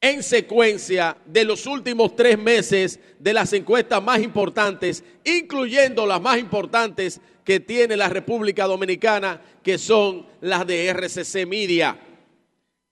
en 0.00 0.22
secuencia 0.22 1.16
de 1.26 1.44
los 1.44 1.66
últimos 1.66 2.14
tres 2.14 2.38
meses 2.38 3.00
de 3.18 3.34
las 3.34 3.52
encuestas 3.52 4.02
más 4.02 4.20
importantes, 4.20 5.02
incluyendo 5.24 6.06
las 6.06 6.22
más 6.22 6.38
importantes 6.38 7.20
que 7.44 7.58
tiene 7.58 7.96
la 7.96 8.08
República 8.08 8.66
Dominicana, 8.66 9.42
que 9.62 9.78
son 9.78 10.26
las 10.40 10.64
de 10.64 10.86
RCC 10.86 11.44
Media. 11.46 11.98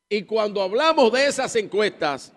Y 0.08 0.22
cuando 0.22 0.60
hablamos 0.60 1.12
de 1.12 1.26
esas 1.26 1.54
encuestas, 1.54 2.32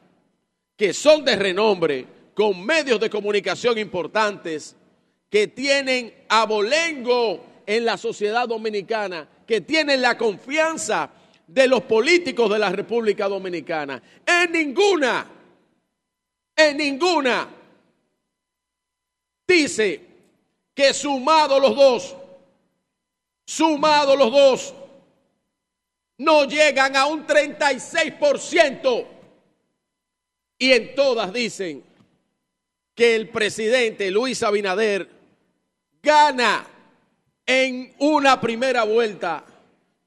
que 0.78 0.94
son 0.94 1.26
de 1.26 1.36
renombre, 1.36 2.21
con 2.34 2.66
medios 2.66 3.00
de 3.00 3.10
comunicación 3.10 3.78
importantes, 3.78 4.76
que 5.30 5.48
tienen 5.48 6.14
abolengo 6.28 7.46
en 7.66 7.86
la 7.86 7.98
sociedad 7.98 8.48
dominicana, 8.48 9.28
que 9.48 9.62
tienen 9.62 10.02
la 10.02 10.18
confianza 10.18 11.10
de 11.48 11.68
los 11.68 11.84
políticos 11.84 12.50
de 12.50 12.60
la 12.60 12.70
República 12.70 13.28
Dominicana. 13.28 14.02
En 14.26 14.52
ninguna, 14.52 15.26
en 16.56 16.78
ninguna, 16.78 17.50
dice 19.48 20.02
que 20.74 20.94
sumado 20.94 21.60
los 21.60 21.76
dos, 21.76 22.16
sumado 23.46 24.16
los 24.16 24.32
dos, 24.32 24.74
no 26.18 26.46
llegan 26.46 26.96
a 26.96 27.06
un 27.06 27.26
36%. 27.26 29.08
Y 30.58 30.74
en 30.74 30.94
todas 30.94 31.34
dicen 31.34 31.91
que 33.02 33.16
el 33.16 33.30
presidente 33.30 34.12
Luis 34.12 34.44
Abinader 34.44 35.10
gana 36.04 36.68
en 37.48 37.92
una 37.98 38.40
primera 38.40 38.84
vuelta 38.84 39.44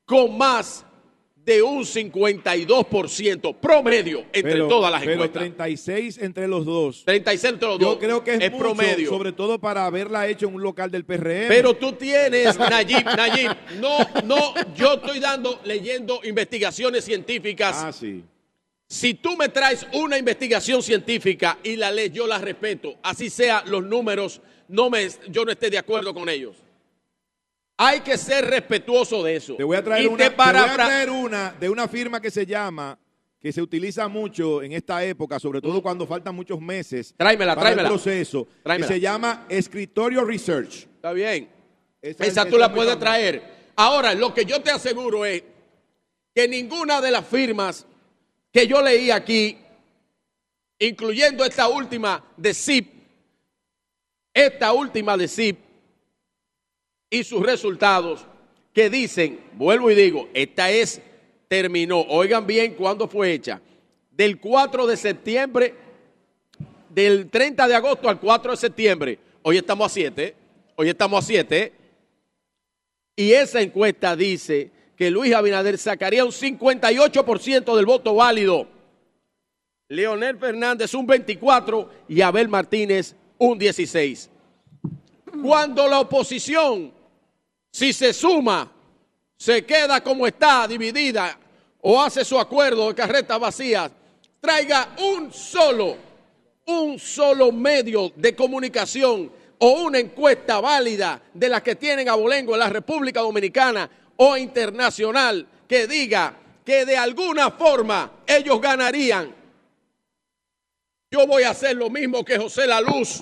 con 0.05 0.39
más 0.39 0.87
de 1.35 1.61
un 1.61 1.83
52% 1.83 3.57
promedio 3.57 4.27
entre 4.33 4.59
todas 4.61 4.93
las 4.93 5.03
encuestas. 5.03 5.43
Pero 5.43 5.55
36 5.57 6.19
entre 6.19 6.47
los 6.47 6.65
dos. 6.65 7.03
36 7.05 7.53
entre 7.55 7.69
los 7.69 7.81
dos. 7.81 7.95
Yo 7.95 7.99
creo 7.99 8.23
que 8.23 8.35
es, 8.37 8.51
promedio. 8.53 9.09
Sobre 9.09 9.33
todo 9.33 9.59
para 9.59 9.87
haberla 9.87 10.29
hecho 10.29 10.47
en 10.47 10.55
un 10.55 10.63
local 10.63 10.89
del 10.93 11.05
PRM. 11.05 11.49
Pero 11.49 11.75
tú 11.75 11.95
tienes, 11.95 12.57
Nayib, 12.57 13.05
Nayib, 13.07 13.57
no, 13.81 13.99
no, 14.23 14.55
yo 14.77 14.95
estoy 14.95 15.19
dando, 15.19 15.59
leyendo 15.65 16.21
investigaciones 16.23 17.05
científicas. 17.05 17.77
Ah, 17.77 17.93
sí. 17.93 18.23
Si 18.87 19.15
tú 19.15 19.37
me 19.37 19.49
traes 19.49 19.87
una 19.93 20.19
investigación 20.19 20.83
científica 20.83 21.59
y 21.63 21.77
la 21.77 21.91
lees, 21.91 22.13
yo 22.13 22.27
la 22.27 22.39
respeto. 22.39 22.97
Así 23.03 23.31
sea, 23.31 23.65
los 23.67 23.85
números, 23.85 24.41
no 24.69 24.91
me, 24.91 25.09
yo 25.29 25.45
no 25.45 25.53
esté 25.53 25.71
de 25.71 25.79
acuerdo 25.79 26.15
con 26.15 26.29
ellos. 26.29 26.57
Hay 27.77 28.01
que 28.01 28.17
ser 28.17 28.45
respetuoso 28.45 29.23
de 29.23 29.37
eso. 29.37 29.57
Te 29.57 29.65
voy 29.65 29.77
a 29.77 29.83
traer, 29.83 30.09
una, 31.11 31.53
de 31.59 31.69
una 31.69 31.89
firma 31.89 32.21
que 32.21 32.31
se 32.31 32.47
llama, 32.47 32.97
que 33.41 33.53
se 33.53 33.61
utiliza 33.61 34.07
mucho 34.07 34.63
en 34.63 34.73
esta 34.73 35.05
época, 35.05 35.41
sobre 35.41 35.61
todo 35.61 35.83
cuando 35.83 36.07
faltan 36.07 36.35
muchos 36.35 36.61
meses 36.61 37.15
tráemela, 37.17 37.57
para 37.57 37.71
el 37.71 37.87
proceso, 37.87 38.47
que 38.65 38.85
se 38.85 39.01
llama 39.01 39.47
Escritorio 39.49 40.25
Research. 40.25 40.87
Está 40.95 41.13
bien. 41.13 41.49
Esa, 42.01 42.47
tú 42.47 42.59
la 42.59 42.73
puedes 42.73 42.99
traer. 42.99 43.43
Ahora, 43.77 44.15
lo 44.15 44.33
que 44.33 44.45
yo 44.45 44.63
te 44.63 44.71
aseguro 44.71 45.25
es 45.25 45.43
que 46.33 46.47
ninguna 46.47 47.01
de 47.01 47.11
las 47.11 47.27
firmas 47.27 47.87
que 48.55 48.69
yo 48.69 48.81
leí 48.81 49.11
aquí, 49.11 49.59
incluyendo 50.79 51.45
esta 51.45 51.67
última 51.67 52.25
de 52.37 52.55
ZIP, 52.55 52.87
esta 54.33 54.73
última 54.73 55.17
de 55.17 55.27
ZIP, 55.27 55.59
y 57.11 57.25
sus 57.25 57.45
resultados 57.45 58.25
que 58.73 58.89
dicen, 58.89 59.41
vuelvo 59.55 59.91
y 59.91 59.97
digo, 59.97 60.29
esta 60.35 60.71
es, 60.71 61.03
terminó, 61.49 62.03
oigan 62.03 62.47
bien 62.47 62.75
cuándo 62.75 63.09
fue 63.09 63.33
hecha, 63.33 63.61
del 64.13 64.39
4 64.39 64.87
de 64.87 64.97
septiembre, 64.97 65.75
del 66.91 67.29
30 67.31 67.67
de 67.67 67.75
agosto 67.75 68.09
al 68.09 68.21
4 68.21 68.53
de 68.53 68.57
septiembre, 68.57 69.19
hoy 69.43 69.57
estamos 69.57 69.91
a 69.91 69.95
7, 69.95 70.37
hoy 70.77 70.89
estamos 70.89 71.25
a 71.25 71.27
7, 71.27 71.73
y 73.17 73.33
esa 73.33 73.61
encuesta 73.61 74.15
dice 74.15 74.71
que 74.97 75.11
Luis 75.11 75.35
Abinader 75.35 75.79
sacaría 75.79 76.25
un 76.25 76.33
58% 76.33 77.77
del 77.77 77.87
voto 77.87 78.15
válido, 78.15 78.69
Leonel 79.89 80.39
Fernández 80.39 80.95
un 80.95 81.07
24% 81.07 81.89
y 82.09 82.21
Abel 82.21 82.49
Martínez 82.49 83.15
un 83.39 83.59
16%. 83.59 84.29
Cuando 85.43 85.89
la 85.89 86.01
oposición 86.01 86.93
si 87.75 87.93
se 87.93 88.13
suma, 88.13 88.71
se 89.37 89.67
queda 89.67 90.01
como 90.01 90.29
está, 90.29 90.69
dividida, 90.69 91.37
o 91.81 92.01
hace 92.01 92.25
su 92.25 92.39
acuerdo 92.39 92.87
de 92.87 92.95
carretas 92.95 93.41
vacías, 93.41 93.91
traiga 94.41 94.95
un 94.97 95.33
solo, 95.33 95.97
un 96.67 97.01
solo 97.01 97.51
medio 97.51 98.13
de 98.15 98.37
comunicación 98.37 99.29
o 99.59 99.71
una 99.83 99.99
encuesta 99.99 100.61
válida 100.61 101.21
de 101.35 101.49
las 101.49 101.63
que 101.63 101.75
tienen 101.75 102.09
abolengo 102.09 102.53
en 102.53 102.61
la 102.61 102.69
República 102.69 103.21
Dominicana 103.23 103.91
o 104.17 104.37
internacional 104.37 105.47
que 105.69 105.87
diga 105.87 106.37
que 106.65 106.85
de 106.85 106.97
alguna 106.97 107.51
forma 107.51 108.11
ellos 108.27 108.61
ganarían. 108.61 109.35
Yo 111.11 111.27
voy 111.27 111.45
a 111.45 111.51
hacer 111.51 111.77
lo 111.77 111.91
mismo 111.91 112.25
que 112.25 112.39
José 112.39 112.67
La 112.67 112.81
Luz. 112.81 113.21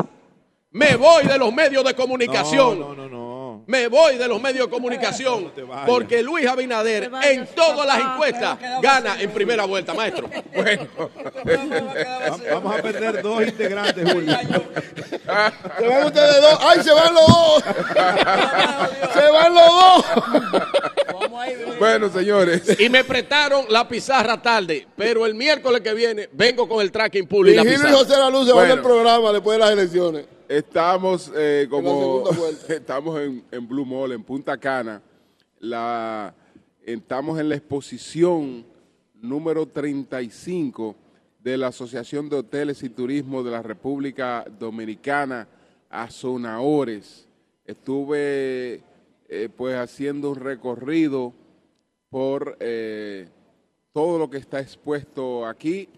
Me 0.70 0.96
voy 0.96 1.26
de 1.26 1.36
los 1.38 1.52
medios 1.52 1.84
de 1.84 1.94
comunicación. 1.94 2.80
No, 2.80 2.94
no, 2.94 3.08
no 3.08 3.21
me 3.66 3.88
voy 3.88 4.16
de 4.16 4.28
los 4.28 4.40
medios 4.40 4.66
de 4.66 4.70
comunicación 4.70 5.52
porque 5.86 6.22
Luis 6.22 6.46
Abinader 6.46 7.10
en 7.22 7.46
todas 7.54 7.86
las 7.86 7.98
encuestas 7.98 8.58
gana 8.80 9.20
en 9.20 9.30
primera 9.30 9.64
vuelta, 9.64 9.94
maestro. 9.94 10.28
Bueno, 10.54 10.86
vamos 12.52 12.78
a 12.78 12.82
perder 12.82 13.22
dos 13.22 13.42
integrantes, 13.42 14.12
Julio. 14.12 14.36
Se 15.78 15.86
van 15.88 16.04
ustedes 16.04 16.40
dos. 16.40 16.58
¡Ay, 16.60 16.82
se 16.82 16.92
van 16.92 17.14
los 17.14 17.26
dos! 17.26 17.64
¡Se 19.12 19.30
van 19.30 19.54
los 19.54 19.66
dos! 19.66 20.91
Bueno, 21.78 22.08
señores. 22.10 22.80
Y 22.80 22.88
me 22.88 23.04
prestaron 23.04 23.66
la 23.68 23.88
pizarra 23.88 24.40
tarde, 24.40 24.86
pero 24.96 25.26
el 25.26 25.34
miércoles 25.34 25.80
que 25.80 25.94
viene 25.94 26.28
vengo 26.32 26.68
con 26.68 26.80
el 26.80 26.92
tracking 26.92 27.26
público. 27.26 27.62
Y, 27.64 27.76
José 27.76 28.16
La 28.18 28.30
Luz 28.30 28.46
se 28.46 28.52
van 28.52 28.70
al 28.70 28.82
programa 28.82 29.32
después 29.32 29.58
de 29.58 29.64
las 29.64 29.72
elecciones. 29.72 30.26
Estamos 30.48 31.32
eh, 31.34 31.66
como 31.70 32.24
estamos 32.68 33.20
en, 33.20 33.44
en, 33.50 33.68
Blue 33.68 33.86
Mall, 33.86 34.12
en 34.12 34.22
Punta 34.22 34.58
Cana. 34.58 35.00
La, 35.60 36.34
estamos 36.84 37.38
en 37.38 37.48
la 37.48 37.54
exposición 37.54 38.66
número 39.20 39.66
35 39.66 40.96
de 41.42 41.56
la 41.56 41.68
Asociación 41.68 42.28
de 42.28 42.36
Hoteles 42.36 42.82
y 42.82 42.88
Turismo 42.90 43.42
de 43.42 43.50
la 43.50 43.62
República 43.62 44.44
Dominicana, 44.58 45.48
Azonaores. 45.90 47.26
Estuve 47.64 48.82
eh, 49.34 49.48
pues 49.48 49.74
haciendo 49.74 50.32
un 50.32 50.36
recorrido 50.36 51.32
por 52.10 52.58
eh, 52.60 53.30
todo 53.90 54.18
lo 54.18 54.28
que 54.28 54.36
está 54.36 54.60
expuesto 54.60 55.46
aquí, 55.46 55.88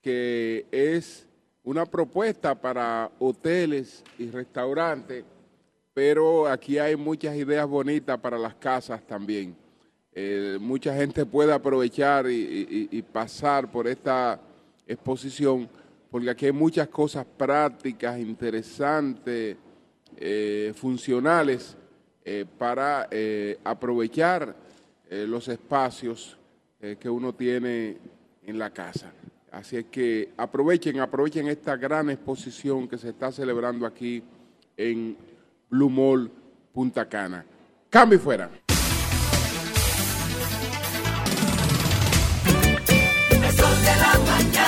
que 0.00 0.64
es 0.70 1.26
una 1.64 1.84
propuesta 1.84 2.54
para 2.54 3.10
hoteles 3.18 4.04
y 4.16 4.30
restaurantes, 4.30 5.24
pero 5.92 6.46
aquí 6.46 6.78
hay 6.78 6.94
muchas 6.94 7.34
ideas 7.34 7.66
bonitas 7.66 8.16
para 8.20 8.38
las 8.38 8.54
casas 8.54 9.04
también. 9.08 9.56
Eh, 10.12 10.56
mucha 10.60 10.94
gente 10.94 11.26
puede 11.26 11.52
aprovechar 11.52 12.26
y, 12.30 13.04
pasar 13.12 13.72
por 13.72 13.88
esta 13.88 14.40
exposición, 14.86 15.68
porque 16.12 16.30
aquí 16.30 16.46
hay 16.46 16.52
muchas 16.52 16.86
cosas 16.86 17.26
prácticas, 17.36 18.20
interesantes, 18.20 19.56
funcionales 20.76 21.76
eh, 22.24 22.44
para 22.58 23.08
aprovechar 23.64 24.54
los 25.10 25.46
espacios 25.48 26.38
que 26.98 27.10
uno 27.10 27.34
tiene 27.34 27.98
en 28.46 28.58
la 28.58 28.70
casa. 28.70 29.12
Así 29.50 29.76
es 29.76 29.84
que 29.86 30.30
aprovechen, 30.38 30.98
aprovechen 31.00 31.46
esta 31.48 31.76
gran 31.76 32.08
exposición 32.08 32.88
que 32.88 32.96
se 32.96 33.10
está 33.10 33.30
celebrando 33.30 33.84
aquí 33.86 34.22
en 34.76 35.16
Blue 35.68 35.90
Mall 35.90 36.30
Punta 36.72 37.06
Cana. 37.06 37.44
Cambio 37.90 38.18
fuera. 38.18 38.48
El 43.30 43.52
sol 43.52 43.76
de 43.82 43.96
la 44.00 44.18
mañana, 44.24 44.61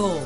106.5. 0.00 0.20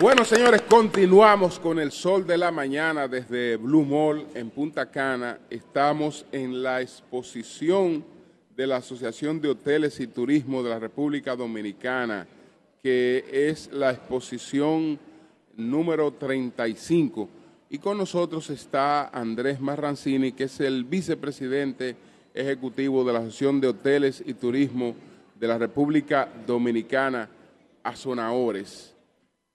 Bueno, 0.00 0.24
señores, 0.24 0.62
continuamos 0.62 1.60
con 1.60 1.78
el 1.78 1.92
sol 1.92 2.26
de 2.26 2.36
la 2.36 2.50
mañana 2.50 3.06
desde 3.06 3.56
Blue 3.56 3.84
Mall 3.84 4.26
en 4.34 4.50
Punta 4.50 4.90
Cana. 4.90 5.38
Estamos 5.48 6.26
en 6.32 6.62
la 6.62 6.82
exposición 6.82 8.04
de 8.56 8.66
la 8.66 8.76
Asociación 8.76 9.40
de 9.40 9.50
Hoteles 9.50 10.00
y 10.00 10.08
Turismo 10.08 10.62
de 10.62 10.70
la 10.70 10.78
República 10.78 11.36
Dominicana, 11.36 12.26
que 12.82 13.24
es 13.30 13.72
la 13.72 13.92
exposición 13.92 14.98
número 15.56 16.12
35. 16.12 17.28
Y 17.70 17.78
con 17.78 17.96
nosotros 17.96 18.50
está 18.50 19.08
Andrés 19.08 19.60
Marrancini, 19.60 20.32
que 20.32 20.44
es 20.44 20.60
el 20.60 20.84
vicepresidente 20.84 21.96
ejecutivo 22.34 23.04
de 23.04 23.12
la 23.12 23.20
Asociación 23.20 23.60
de 23.60 23.68
Hoteles 23.68 24.22
y 24.26 24.34
Turismo 24.34 24.96
de 25.38 25.46
la 25.46 25.56
República 25.56 26.28
Dominicana, 26.44 27.28
Azonaores. 27.84 28.92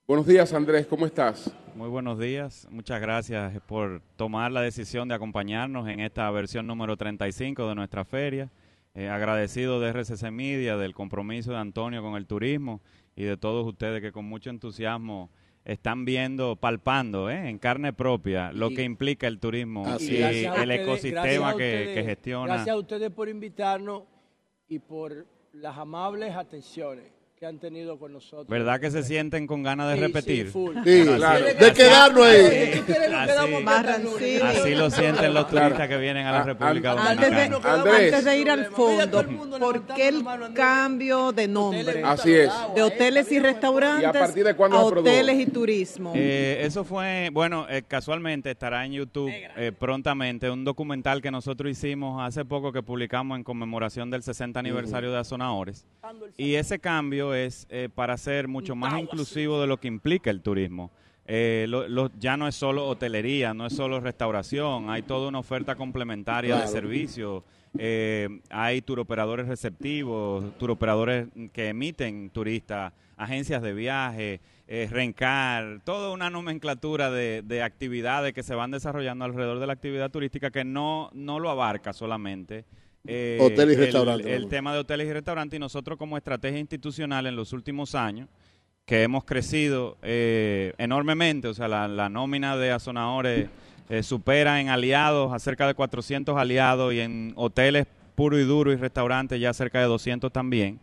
Buenos 0.08 0.26
días, 0.26 0.54
Andrés, 0.54 0.88
¿cómo 0.88 1.06
estás? 1.06 1.54
Muy 1.76 1.90
buenos 1.90 2.18
días, 2.18 2.68
muchas 2.72 3.02
gracias 3.02 3.60
por 3.68 4.02
tomar 4.16 4.52
la 4.52 4.62
decisión 4.62 5.10
de 5.10 5.16
acompañarnos 5.16 5.90
en 5.90 6.00
esta 6.00 6.32
versión 6.32 6.66
número 6.66 6.96
35 6.96 7.68
de 7.68 7.76
nuestra 7.76 8.06
feria. 8.06 8.50
Eh, 8.96 9.08
agradecido 9.08 9.80
de 9.80 9.90
RCC 9.90 10.32
Media, 10.32 10.76
del 10.78 10.96
compromiso 10.96 11.52
de 11.52 11.58
Antonio 11.58 12.02
con 12.02 12.16
el 12.16 12.26
turismo 12.26 12.82
y 13.16 13.24
de 13.24 13.38
todos 13.38 13.68
ustedes 13.68 14.02
que 14.02 14.12
con 14.12 14.26
mucho 14.26 14.50
entusiasmo 14.50 15.30
están 15.66 16.06
viendo, 16.06 16.56
palpando 16.56 17.30
¿eh? 17.30 17.50
en 17.50 17.60
carne 17.60 17.94
propia 17.94 18.52
lo 18.52 18.70
que 18.70 18.84
implica 18.84 19.28
el 19.28 19.40
turismo 19.40 19.86
y, 20.00 20.16
el 20.18 20.72
ecosistema 20.72 21.56
que 21.56 22.02
gestiona. 22.06 22.56
Gracias 22.56 22.76
a 22.76 22.80
ustedes 22.80 23.12
por 23.12 23.30
invitarnos 23.30 24.04
y 24.68 24.80
por 24.80 25.26
las 25.54 25.78
amables 25.78 26.36
atenciones 26.36 27.19
que 27.40 27.46
han 27.46 27.58
tenido 27.58 27.98
con 27.98 28.12
nosotros. 28.12 28.50
¿Verdad 28.50 28.82
que 28.82 28.92
se 28.92 29.02
sienten 29.02 29.48
con 29.48 29.64
ganas 29.64 29.88
de 29.88 29.96
repetir? 29.96 30.52
Sí, 30.52 31.06
claro. 31.06 31.46
De 31.46 31.74
quedarnos 31.74 32.26
ahí. 32.26 32.84
Así, 34.44 34.76
lo 34.76 34.90
sienten 34.90 35.34
los 35.34 35.48
turistas 35.48 35.88
que 35.88 35.96
vienen 35.96 36.28
a 36.28 36.34
la 36.34 36.44
República 36.44 36.96
Dominicana. 36.96 37.62
Antes 37.64 38.26
de, 38.26 38.38
ir 38.38 38.52
al 38.52 38.66
fondo, 38.66 39.26
¿por 39.58 39.86
qué 39.86 40.10
el 40.10 40.26
cambio 40.54 41.32
de 41.32 41.48
nombre? 41.48 42.04
Así 42.04 42.34
es. 42.34 42.52
De 42.76 42.84
hoteles 42.84 43.32
y 43.32 43.40
restaurantes 43.40 44.10
a, 44.10 44.12
partir 44.12 44.44
de 44.44 44.56
cuándo 44.56 44.82
hoteles 44.82 45.40
y 45.40 45.46
turismo. 45.46 46.12
Eh, 46.16 46.60
eso 46.64 46.84
fue, 46.84 47.30
bueno, 47.32 47.68
eh, 47.70 47.84
casualmente 47.88 48.52
estará 48.52 48.86
en 48.86 48.92
YouTube 48.92 49.32
eh, 49.32 49.72
prontamente 49.72 50.52
un 50.52 50.66
documental 50.66 51.22
que 51.22 51.32
nosotros 51.32 51.72
hicimos 51.72 52.22
hace 52.22 52.44
poco 52.44 52.74
que 52.74 52.84
publicamos 52.84 53.38
en 53.38 53.46
conmemoración 53.46 54.10
del 54.10 54.24
60 54.24 54.60
aniversario 54.60 55.14
de 55.14 55.20
Azonaores. 55.20 55.86
Y 56.36 56.56
ese 56.56 56.80
cambio 56.80 57.29
es 57.34 57.68
eh, 57.70 57.90
para 57.94 58.18
ser 58.18 58.48
mucho 58.48 58.76
más 58.76 59.00
inclusivo 59.00 59.62
de 59.62 59.68
lo 59.68 59.78
que 59.78 59.88
implica 59.88 60.30
el 60.30 60.42
turismo. 60.42 60.92
Eh, 61.26 61.68
ya 62.20 62.38
no 62.38 62.48
es 62.48 62.56
solo 62.56 62.88
hotelería, 62.88 63.54
no 63.54 63.68
es 63.68 63.74
solo 63.74 64.00
restauración, 64.00 64.90
hay 64.90 65.04
toda 65.04 65.28
una 65.28 65.40
oferta 65.40 65.76
complementaria 65.76 66.58
de 66.58 66.68
servicios. 66.68 67.44
Eh, 67.78 68.42
hay 68.50 68.82
turoperadores 68.82 69.48
receptivos, 69.48 70.58
turoperadores 70.58 71.28
que 71.54 71.70
emiten 71.70 72.32
turistas, 72.32 72.94
agencias 73.16 73.62
de 73.62 73.74
viaje, 73.74 74.42
Rencar, 74.68 75.82
toda 75.84 76.12
una 76.12 76.30
nomenclatura 76.30 77.10
de, 77.10 77.62
actividades 77.64 78.34
que 78.34 78.44
se 78.44 78.54
van 78.54 78.70
desarrollando 78.70 79.26
alrededor 79.26 79.60
de 79.60 79.66
la 79.66 79.74
actividad 79.74 80.12
turística 80.12 80.52
que 80.52 80.64
no, 80.64 81.10
no 81.14 81.40
lo 81.40 81.50
abarca 81.50 81.92
solamente 81.92 82.66
eh, 83.06 83.38
Hotel 83.42 83.72
y 83.72 83.76
restaurante. 83.76 84.36
El, 84.36 84.48
tema 84.48 84.74
de 84.74 84.80
hoteles 84.80 85.08
y 85.08 85.14
restaurantes 85.14 85.58
y 85.58 85.60
nosotros 85.60 85.98
como 85.98 86.18
estrategia 86.18 86.60
institucional 86.60 87.28
en 87.28 87.36
los 87.36 87.54
últimos 87.54 87.96
años, 87.96 88.28
que 88.86 89.04
hemos 89.04 89.24
crecido 89.24 89.98
eh, 90.02 90.74
enormemente, 90.78 91.48
o 91.48 91.54
sea, 91.54 91.68
la, 91.68 92.10
nómina 92.10 92.58
de 92.58 92.72
azonadores 92.72 93.50
eh, 93.90 94.04
supera 94.04 94.60
en 94.62 94.70
aliados 94.70 95.32
a 95.34 95.40
cerca 95.40 95.68
de 95.68 95.76
400 95.76 96.38
aliados 96.38 96.94
y 96.94 97.00
en 97.00 97.34
hoteles 97.36 97.88
puro 98.16 98.40
y 98.40 98.44
duro 98.44 98.72
y 98.72 98.76
restaurantes 98.76 99.40
ya 99.40 99.54
cerca 99.54 99.80
de 99.80 99.86
200 99.86 100.32
también 100.32 100.80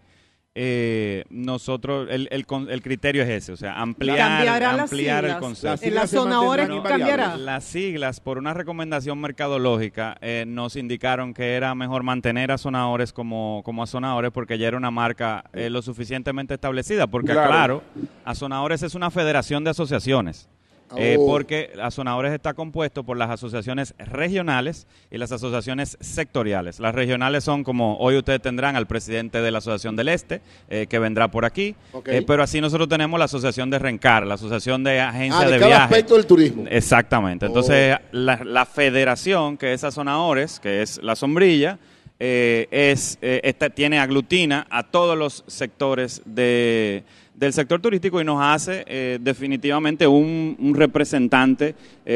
eh, 0.59 1.25
nosotros, 1.29 2.09
el, 2.11 2.29
el, 2.31 2.47
el, 2.71 2.83
criterio 2.83 3.23
es 3.23 3.29
ese, 3.29 3.53
o 3.53 3.59
sea, 3.59 3.79
ampliar, 3.79 4.63
ampliar 4.65 5.27
el 5.27 5.37
concepto. 5.37 5.85
En 5.85 5.95
la 5.95 6.07
zona 6.07 6.37
ahora 6.37 6.67
cambiará. 6.83 7.37
Las 7.37 7.65
siglas, 7.65 8.21
por 8.21 8.39
una 8.39 8.55
recomendación 8.55 9.21
mercadológica, 9.21 10.17
eh, 10.23 10.45
nos 10.49 10.77
indicaron 10.77 11.35
que 11.35 11.57
era 11.57 11.75
mejor 11.75 12.05
mantener 12.05 12.53
a 12.53 12.57
Zonadores 12.57 13.13
como, 13.13 13.61
como 13.67 13.83
Azonadores 13.83 14.31
porque 14.33 14.57
ya 14.57 14.69
era 14.69 14.79
una 14.79 14.91
marca 14.91 15.45
eh, 15.53 15.69
lo 15.69 15.83
suficientemente 15.83 16.55
establecida, 16.55 17.07
porque 17.07 17.33
claro, 17.33 17.83
claro 18.25 18.75
es 18.75 18.95
una 18.95 19.11
federación 19.11 19.63
de 19.63 19.71
asociaciones. 19.71 20.49
Eh, 20.97 21.17
oh. 21.19 21.27
porque 21.27 21.73
Azonadores 21.83 22.33
está 22.33 22.55
compuesto 22.55 23.03
por 23.03 23.17
las 23.17 23.31
asociaciones 23.31 23.95
regionales 23.99 24.87
y 25.11 25.19
las 25.19 25.33
asociaciones 25.33 25.97
sectoriales. 26.01 26.79
Las 26.79 26.95
regionales 26.95 27.43
son 27.45 27.65
como 27.65 27.97
hoy 27.99 28.17
ustedes 28.17 28.41
tendrán 28.41 28.77
al 28.77 28.87
presidente 28.87 29.41
de 29.41 29.51
la 29.51 29.59
Asociación 29.59 29.97
del 29.97 30.09
Este, 30.09 30.43
eh, 30.71 30.87
que 30.89 30.99
vendrá 30.99 31.29
por 31.29 31.45
aquí, 31.45 31.75
eh, 32.07 32.23
pero 32.27 32.43
así 32.43 32.61
nosotros 32.61 32.89
tenemos 32.89 33.19
la 33.19 33.25
Asociación 33.25 33.69
de 33.69 33.79
Rencar, 33.79 34.27
la 34.27 34.35
Asociación 34.35 34.85
de 34.85 35.01
Agencias 35.01 35.43
ah, 35.45 35.51
de, 35.51 35.59
de 35.59 35.73
aspecto 35.73 36.15
del 36.15 36.27
turismo. 36.27 36.65
Exactamente. 36.71 37.47
Entonces, 37.47 37.97
oh. 37.97 38.01
la, 38.13 38.41
la, 38.45 38.65
federación, 38.65 39.57
que 39.57 39.73
es 39.73 39.83
Azonadores, 39.83 40.61
que 40.61 40.83
es 40.83 41.03
la 41.03 41.17
sombrilla, 41.17 41.79
eh, 42.19 42.67
es, 42.71 43.19
eh, 43.21 43.55
tiene 43.75 43.99
aglutina 43.99 44.67
a 44.71 44.85
todos 44.85 45.19
los 45.19 45.45
sectores 45.49 46.23
de, 46.25 47.05
del 47.37 47.53
sector 47.53 47.81
turístico 47.81 48.21
y 48.21 48.25
nos 48.25 48.41
hace 48.43 48.85
eh, 48.87 49.19
definitivamente 49.21 50.07
un, 50.07 50.73
representante 50.75 51.75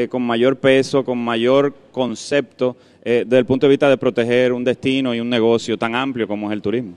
con 0.09 0.21
mayor 0.21 0.57
peso, 0.57 1.03
con 1.03 1.17
mayor 1.17 1.73
concepto 1.91 2.75
desde 3.03 3.37
el 3.37 3.45
punto 3.45 3.65
de 3.65 3.71
vista 3.71 3.89
de 3.89 3.97
proteger 3.97 4.53
un 4.53 4.63
destino 4.63 5.13
y 5.13 5.19
un 5.19 5.29
negocio 5.29 5.77
tan 5.77 5.95
amplio 5.95 6.27
como 6.27 6.49
es 6.49 6.53
el 6.53 6.61
turismo. 6.61 6.95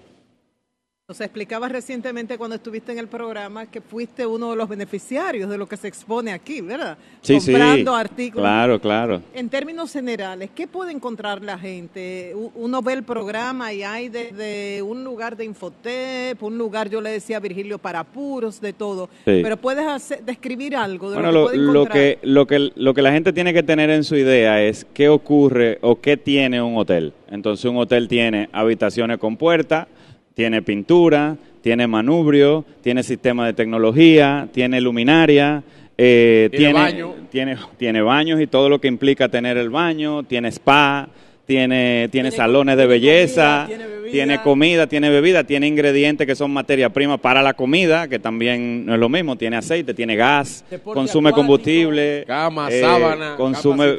Nos 1.07 1.21
explicabas 1.21 1.71
recientemente 1.71 2.39
cuando 2.39 2.57
estuviste 2.57 2.91
en 2.91 2.99
el 2.99 3.09
programa 3.09 3.67
que 3.67 3.83
fuiste 3.83 4.25
uno 4.25 4.53
de 4.53 4.57
los 4.57 4.67
beneficiarios 4.67 5.51
de 5.51 5.59
lo 5.59 5.67
que 5.67 5.77
se 5.77 5.87
expone 5.87 6.33
aquí, 6.33 6.63
¿verdad? 6.63 6.97
Sí, 7.21 7.35
Comprando 7.35 7.95
artículos. 7.95 8.43
Claro, 8.43 8.81
claro. 8.81 9.23
En 9.35 9.51
términos 9.51 9.93
generales, 9.93 10.49
¿qué 10.55 10.67
puede 10.67 10.93
encontrar 10.93 11.43
la 11.43 11.59
gente? 11.59 12.35
Uno 12.55 12.81
ve 12.81 12.95
el 12.95 13.03
programa 13.03 13.71
y 13.75 13.83
hay 13.83 14.09
desde 14.09 14.81
un 14.81 15.05
lugar 15.05 15.37
de 15.37 15.45
infotep, 15.45 16.43
un 16.43 16.57
lugar, 16.57 16.89
yo 16.89 17.03
le 17.03 17.11
decía 17.11 17.37
a 17.37 17.41
Virgilio, 17.41 17.77
para 17.77 18.03
puros, 18.03 18.59
de 18.63 18.73
todo. 18.73 19.11
Pero 19.27 19.59
puedes 19.59 20.09
describir 20.25 20.75
algo 20.75 21.11
de 21.11 21.21
lo, 21.21 21.23
que 21.23 21.39
puede 21.39 21.57
encontrar? 21.59 21.75
Lo 21.75 21.93
que, 21.93 22.19
lo, 22.23 22.47
que, 22.47 22.73
lo 22.77 22.95
que 22.95 23.03
la 23.03 23.13
gente 23.13 23.35
tiene 23.35 23.53
que 23.53 23.63
tener 23.63 23.91
en 23.91 24.05
su 24.05 24.17
idea 24.17 24.63
es 24.63 24.87
qué 24.95 25.11
ocurre 25.11 25.77
o 25.83 26.01
qué 26.01 26.17
tiene 26.17 26.63
un 26.63 26.79
hotel. 26.79 27.13
Entonces 27.29 27.67
un 27.67 27.77
hotel 27.77 28.09
tiene 28.09 28.49
habitaciones 28.53 29.19
con 29.19 29.37
puerta, 29.37 29.87
tiene 30.35 30.63
pintura, 30.63 31.37
tiene 31.63 31.87
manubrio, 31.87 32.65
tiene 32.83 33.03
sistema 33.03 33.47
de 33.47 33.55
tecnología, 33.55 34.49
tiene 34.53 34.81
luminaria, 34.81 35.63
eh, 35.97 36.51
tiene, 36.53 37.05
tiene, 37.31 37.57
tiene, 37.77 38.03
baños 38.03 38.41
y 38.41 38.47
todo 38.49 38.69
lo 38.69 38.81
que 38.81 38.89
implica 38.89 39.29
tener 39.29 39.57
el 39.57 39.71
baño, 39.71 40.25
tiene 40.25 40.49
spa, 40.49 41.09
tiene, 41.47 42.09
tiene, 42.11 42.31
salones 42.31 42.77
de 42.77 42.87
belleza, 42.87 43.69
tiene, 44.11 44.41
comida, 44.43 44.87
tiene 44.87 45.11
bebida, 45.11 45.45
tiene 45.45 45.67
ingredientes 45.67 46.27
que 46.27 46.35
son 46.35 46.53
materia 46.53 46.89
prima 46.91 47.19
para 47.19 47.43
la 47.43 47.55
comida, 47.55 48.09
que 48.09 48.19
también 48.19 48.87
no 48.87 48.95
es 48.95 49.01
lo 49.01 49.09
mismo, 49.09 49.37
tiene 49.37 49.57
aceite, 49.57 49.95
tiene 49.95 50.17
gas, 50.17 50.65
consume 50.85 51.33
combustible, 51.33 52.25
cama, 52.27 52.69
eh, 52.71 52.81
sábana, 52.81 53.37
consume 53.37 53.97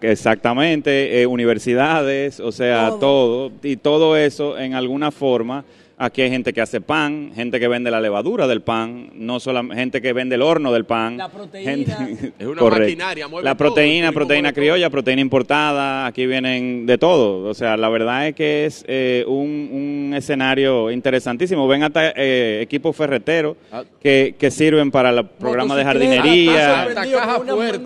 exactamente, 0.00 1.20
eh, 1.20 1.26
universidades, 1.26 2.40
o 2.40 2.52
sea, 2.52 2.92
todo, 3.00 3.52
y 3.62 3.76
todo 3.76 4.16
eso 4.16 4.58
en 4.58 4.74
alguna 4.74 5.10
forma 5.10 5.64
Aquí 5.98 6.22
hay 6.22 6.30
gente 6.30 6.52
que 6.52 6.60
hace 6.60 6.80
pan, 6.80 7.32
gente 7.34 7.60
que 7.60 7.68
vende 7.68 7.90
la 7.90 8.00
levadura 8.00 8.46
del 8.46 8.62
pan, 8.62 9.10
no 9.14 9.38
solamente 9.40 9.76
gente 9.76 10.02
que 10.02 10.12
vende 10.12 10.34
el 10.34 10.42
horno 10.42 10.72
del 10.72 10.84
pan. 10.84 11.16
La 11.16 11.28
proteína. 11.28 12.08
es 12.38 12.46
una 12.46 12.62
maquinaria, 12.62 13.28
La 13.42 13.56
proteína, 13.56 14.12
proteína 14.12 14.52
criolla, 14.52 14.90
proteína 14.90 15.20
importada, 15.20 16.06
aquí 16.06 16.26
vienen 16.26 16.86
de 16.86 16.98
todo. 16.98 17.48
O 17.48 17.54
sea, 17.54 17.76
la 17.76 17.88
verdad 17.88 18.28
es 18.28 18.34
que 18.34 18.66
es 18.66 18.84
eh, 18.88 19.24
un, 19.26 20.12
escenario 20.16 20.90
interesantísimo. 20.90 21.66
Ven 21.68 21.82
hasta 21.84 22.10
eh, 22.16 22.60
equipos 22.62 22.94
ferreteros 22.96 23.56
ah. 23.70 23.84
que, 24.00 24.34
sirven 24.50 24.90
para 24.90 25.10
el 25.10 25.24
programa 25.24 25.74
de 25.76 25.84
jardinería, 25.84 26.88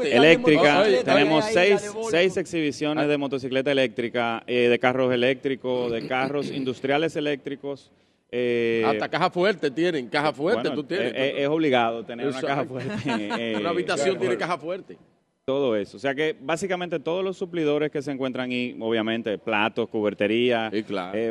eléctrica. 0.02 0.84
Tenemos 1.04 1.44
seis, 1.52 1.92
seis 2.10 2.36
exhibiciones 2.36 3.08
de 3.08 3.18
motocicleta 3.18 3.70
eléctrica, 3.70 4.42
eh, 4.46 4.68
de 4.68 4.78
carros 4.78 5.12
eléctricos, 5.12 5.92
de 5.92 6.06
carros 6.06 6.50
industriales 6.54 7.14
eléctricos. 7.16 7.90
Eh, 8.38 8.84
Hasta 8.84 9.08
caja 9.08 9.30
fuerte 9.30 9.70
tienen, 9.70 10.08
caja 10.08 10.30
fuerte 10.30 10.70
tú 10.70 10.84
tienes. 10.84 11.14
Eh, 11.14 11.16
eh, 11.16 11.34
es, 11.38 11.48
obligado 11.48 12.04
tener 12.04 12.28
una 12.28 12.42
caja 12.42 12.66
fuerte. 12.66 13.56
una 13.58 13.70
habitación 13.70 14.18
tiene 14.18 14.36
caja 14.36 14.58
fuerte. 14.58 14.98
Todo 15.46 15.74
eso. 15.74 15.96
O 15.96 16.00
sea 16.00 16.14
que 16.14 16.36
básicamente 16.38 17.00
todos 17.00 17.24
los 17.24 17.38
suplidores 17.38 17.90
que 17.90 18.02
se 18.02 18.10
encuentran 18.10 18.50
ahí, 18.50 18.76
obviamente, 18.78 19.38
platos, 19.38 19.88
cubertería, 19.88 20.70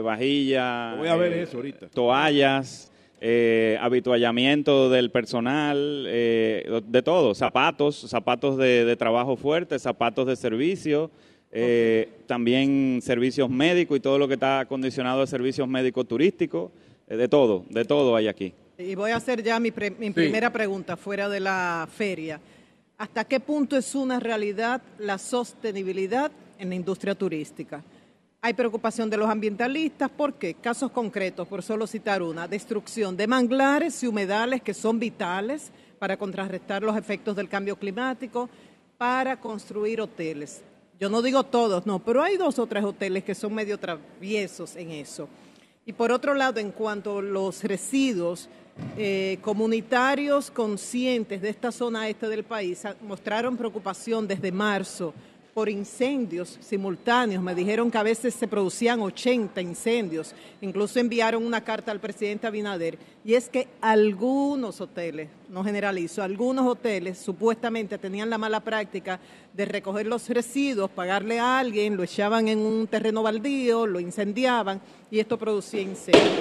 vajilla, 0.01 0.95
Voy 0.95 1.07
a 1.07 1.15
ver 1.15 1.33
eso 1.33 1.57
ahorita. 1.57 1.89
toallas, 1.89 2.91
habituallamiento 3.79 4.89
del 4.89 5.11
personal, 5.11 6.05
de 6.05 7.01
todo, 7.03 7.35
zapatos, 7.35 7.97
zapatos 8.09 8.57
de, 8.57 8.95
trabajo 8.95 9.35
fuerte, 9.35 9.77
zapatos 9.77 10.25
de 10.25 10.35
servicio. 10.37 11.11
También 12.25 12.99
servicios 13.03 13.47
médicos 13.47 13.97
y 13.97 13.99
todo 13.99 14.17
lo 14.17 14.27
que 14.27 14.33
está 14.35 14.61
acondicionado 14.61 15.21
a 15.21 15.27
servicios 15.27 15.67
médicos 15.67 16.07
turísticos. 16.07 16.71
Eh, 17.07 17.17
de 17.17 17.27
todo, 17.27 17.65
de 17.69 17.85
todo 17.85 18.15
hay 18.15 18.27
aquí. 18.27 18.53
Y 18.77 18.95
voy 18.95 19.11
a 19.11 19.17
hacer 19.17 19.41
ya 19.41 19.59
mi, 19.59 19.71
primera 19.71 20.51
pregunta 20.51 20.97
fuera 20.97 21.29
de 21.29 21.39
la 21.39 21.87
feria. 21.91 22.39
¿Hasta 22.97 23.23
qué 23.25 23.39
punto 23.39 23.77
es 23.77 23.95
una 23.95 24.19
realidad 24.19 24.81
la 24.99 25.17
sostenibilidad 25.17 26.31
en 26.57 26.69
la 26.69 26.75
industria 26.75 27.15
turística? 27.15 27.83
Hay 28.41 28.53
preocupación 28.53 29.09
de 29.09 29.17
los 29.17 29.29
ambientalistas, 29.29 30.09
¿por 30.09 30.33
qué? 30.33 30.55
Casos 30.55 30.91
concretos, 30.91 31.47
por 31.47 31.63
solo 31.63 31.87
citar 31.87 32.21
una, 32.21 32.47
destrucción 32.47 33.17
de 33.17 33.27
manglares 33.27 34.03
y 34.03 34.07
humedales 34.07 34.61
que 34.61 34.73
son 34.73 34.99
vitales 34.99 35.71
para 35.97 36.17
contrarrestar 36.17 36.83
los 36.83 36.95
efectos 36.97 37.35
del 37.35 37.49
cambio 37.49 37.75
climático, 37.75 38.49
para 38.97 39.39
construir 39.39 40.01
hoteles. 40.01 40.61
Yo 40.99 41.09
no 41.09 41.21
digo 41.21 41.43
todos, 41.43 41.85
no, 41.85 41.99
pero 41.99 42.21
hay 42.21 42.37
dos 42.37 42.59
o 42.59 42.67
tres 42.67 42.83
hoteles 42.83 43.23
que 43.23 43.35
son 43.35 43.53
medio 43.53 43.77
traviesos 43.77 44.75
en 44.75 44.91
eso. 44.91 45.27
Y 45.87 45.93
por 45.93 46.11
otro 46.11 46.33
lado, 46.33 46.59
en 46.59 46.71
cuanto 46.71 47.19
a 47.19 47.21
los 47.21 47.63
residuos 47.63 48.49
eh, 48.97 49.37
comunitarios 49.41 50.49
conscientes 50.49 51.39
de 51.43 51.49
esta 51.49 51.71
zona 51.71 52.09
este 52.09 52.27
del 52.27 52.43
país, 52.43 52.81
mostraron 53.07 53.55
preocupación 53.55 54.27
desde 54.27 54.51
marzo 54.51 55.13
por 55.55 55.69
incendios 55.69 56.59
simultáneos. 56.59 57.41
Me 57.41 57.55
dijeron 57.55 57.89
que 57.89 57.97
a 57.97 58.03
veces 58.03 58.33
se 58.33 58.45
producían 58.45 59.01
80 59.01 59.61
incendios. 59.61 60.35
Incluso 60.59 60.99
enviaron 60.99 61.45
una 61.45 61.63
carta 61.63 61.93
al 61.93 62.01
presidente 62.01 62.45
Abinader. 62.45 62.99
Y 63.23 63.35
es 63.35 63.47
que 63.47 63.69
algunos 63.79 64.81
hoteles, 64.81 65.29
no 65.47 65.63
generalizo, 65.63 66.21
algunos 66.21 66.67
hoteles 66.67 67.19
supuestamente 67.19 67.97
tenían 67.97 68.29
la 68.29 68.37
mala 68.37 68.59
práctica 68.59 69.17
de 69.53 69.63
recoger 69.63 70.07
los 70.07 70.27
residuos, 70.27 70.91
pagarle 70.91 71.39
a 71.39 71.57
alguien, 71.59 71.95
lo 71.95 72.03
echaban 72.03 72.49
en 72.49 72.59
un 72.59 72.85
terreno 72.87 73.23
baldío, 73.23 73.87
lo 73.87 74.01
incendiaban 74.01 74.81
y 75.09 75.19
esto 75.19 75.39
producía 75.39 75.79
incendios. 75.79 76.35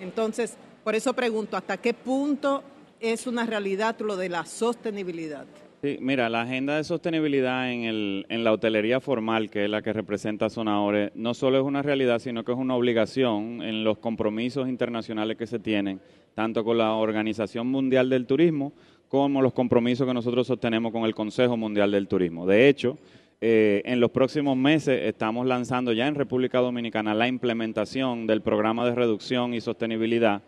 Entonces, 0.00 0.54
por 0.82 0.94
eso 0.94 1.12
pregunto, 1.12 1.58
¿hasta 1.58 1.76
qué 1.76 1.92
punto 1.92 2.64
es 2.98 3.26
una 3.26 3.44
realidad 3.44 3.98
lo 4.00 4.16
de 4.16 4.30
la 4.30 4.46
sostenibilidad? 4.46 5.44
Sí, 5.84 5.98
mira, 6.00 6.30
la 6.30 6.40
agenda 6.40 6.78
de 6.78 6.84
sostenibilidad 6.84 7.70
en, 7.70 7.84
el, 7.84 8.26
en 8.30 8.42
la 8.42 8.54
hotelería 8.54 9.00
formal, 9.00 9.50
que 9.50 9.64
es 9.64 9.70
la 9.70 9.82
que 9.82 9.92
representa 9.92 10.46
Ore, 10.56 11.12
no 11.14 11.34
solo 11.34 11.58
es 11.58 11.62
una 11.62 11.82
realidad, 11.82 12.20
sino 12.20 12.42
que 12.42 12.52
es 12.52 12.56
una 12.56 12.74
obligación 12.74 13.60
en 13.60 13.84
los 13.84 13.98
compromisos 13.98 14.66
internacionales 14.66 15.36
que 15.36 15.46
se 15.46 15.58
tienen, 15.58 16.00
tanto 16.34 16.64
con 16.64 16.78
la 16.78 16.94
Organización 16.94 17.66
Mundial 17.66 18.08
del 18.08 18.24
Turismo 18.24 18.72
como 19.08 19.42
los 19.42 19.52
compromisos 19.52 20.06
que 20.06 20.14
nosotros 20.14 20.46
sostenemos 20.46 20.90
con 20.90 21.04
el 21.04 21.14
Consejo 21.14 21.58
Mundial 21.58 21.90
del 21.90 22.08
Turismo. 22.08 22.46
De 22.46 22.66
hecho, 22.66 22.96
eh, 23.42 23.82
en 23.84 24.00
los 24.00 24.10
próximos 24.10 24.56
meses 24.56 25.02
estamos 25.02 25.46
lanzando 25.46 25.92
ya 25.92 26.06
en 26.06 26.14
República 26.14 26.60
Dominicana 26.60 27.12
la 27.12 27.28
implementación 27.28 28.26
del 28.26 28.40
programa 28.40 28.86
de 28.86 28.94
reducción 28.94 29.52
y 29.52 29.60
sostenibilidad 29.60 30.40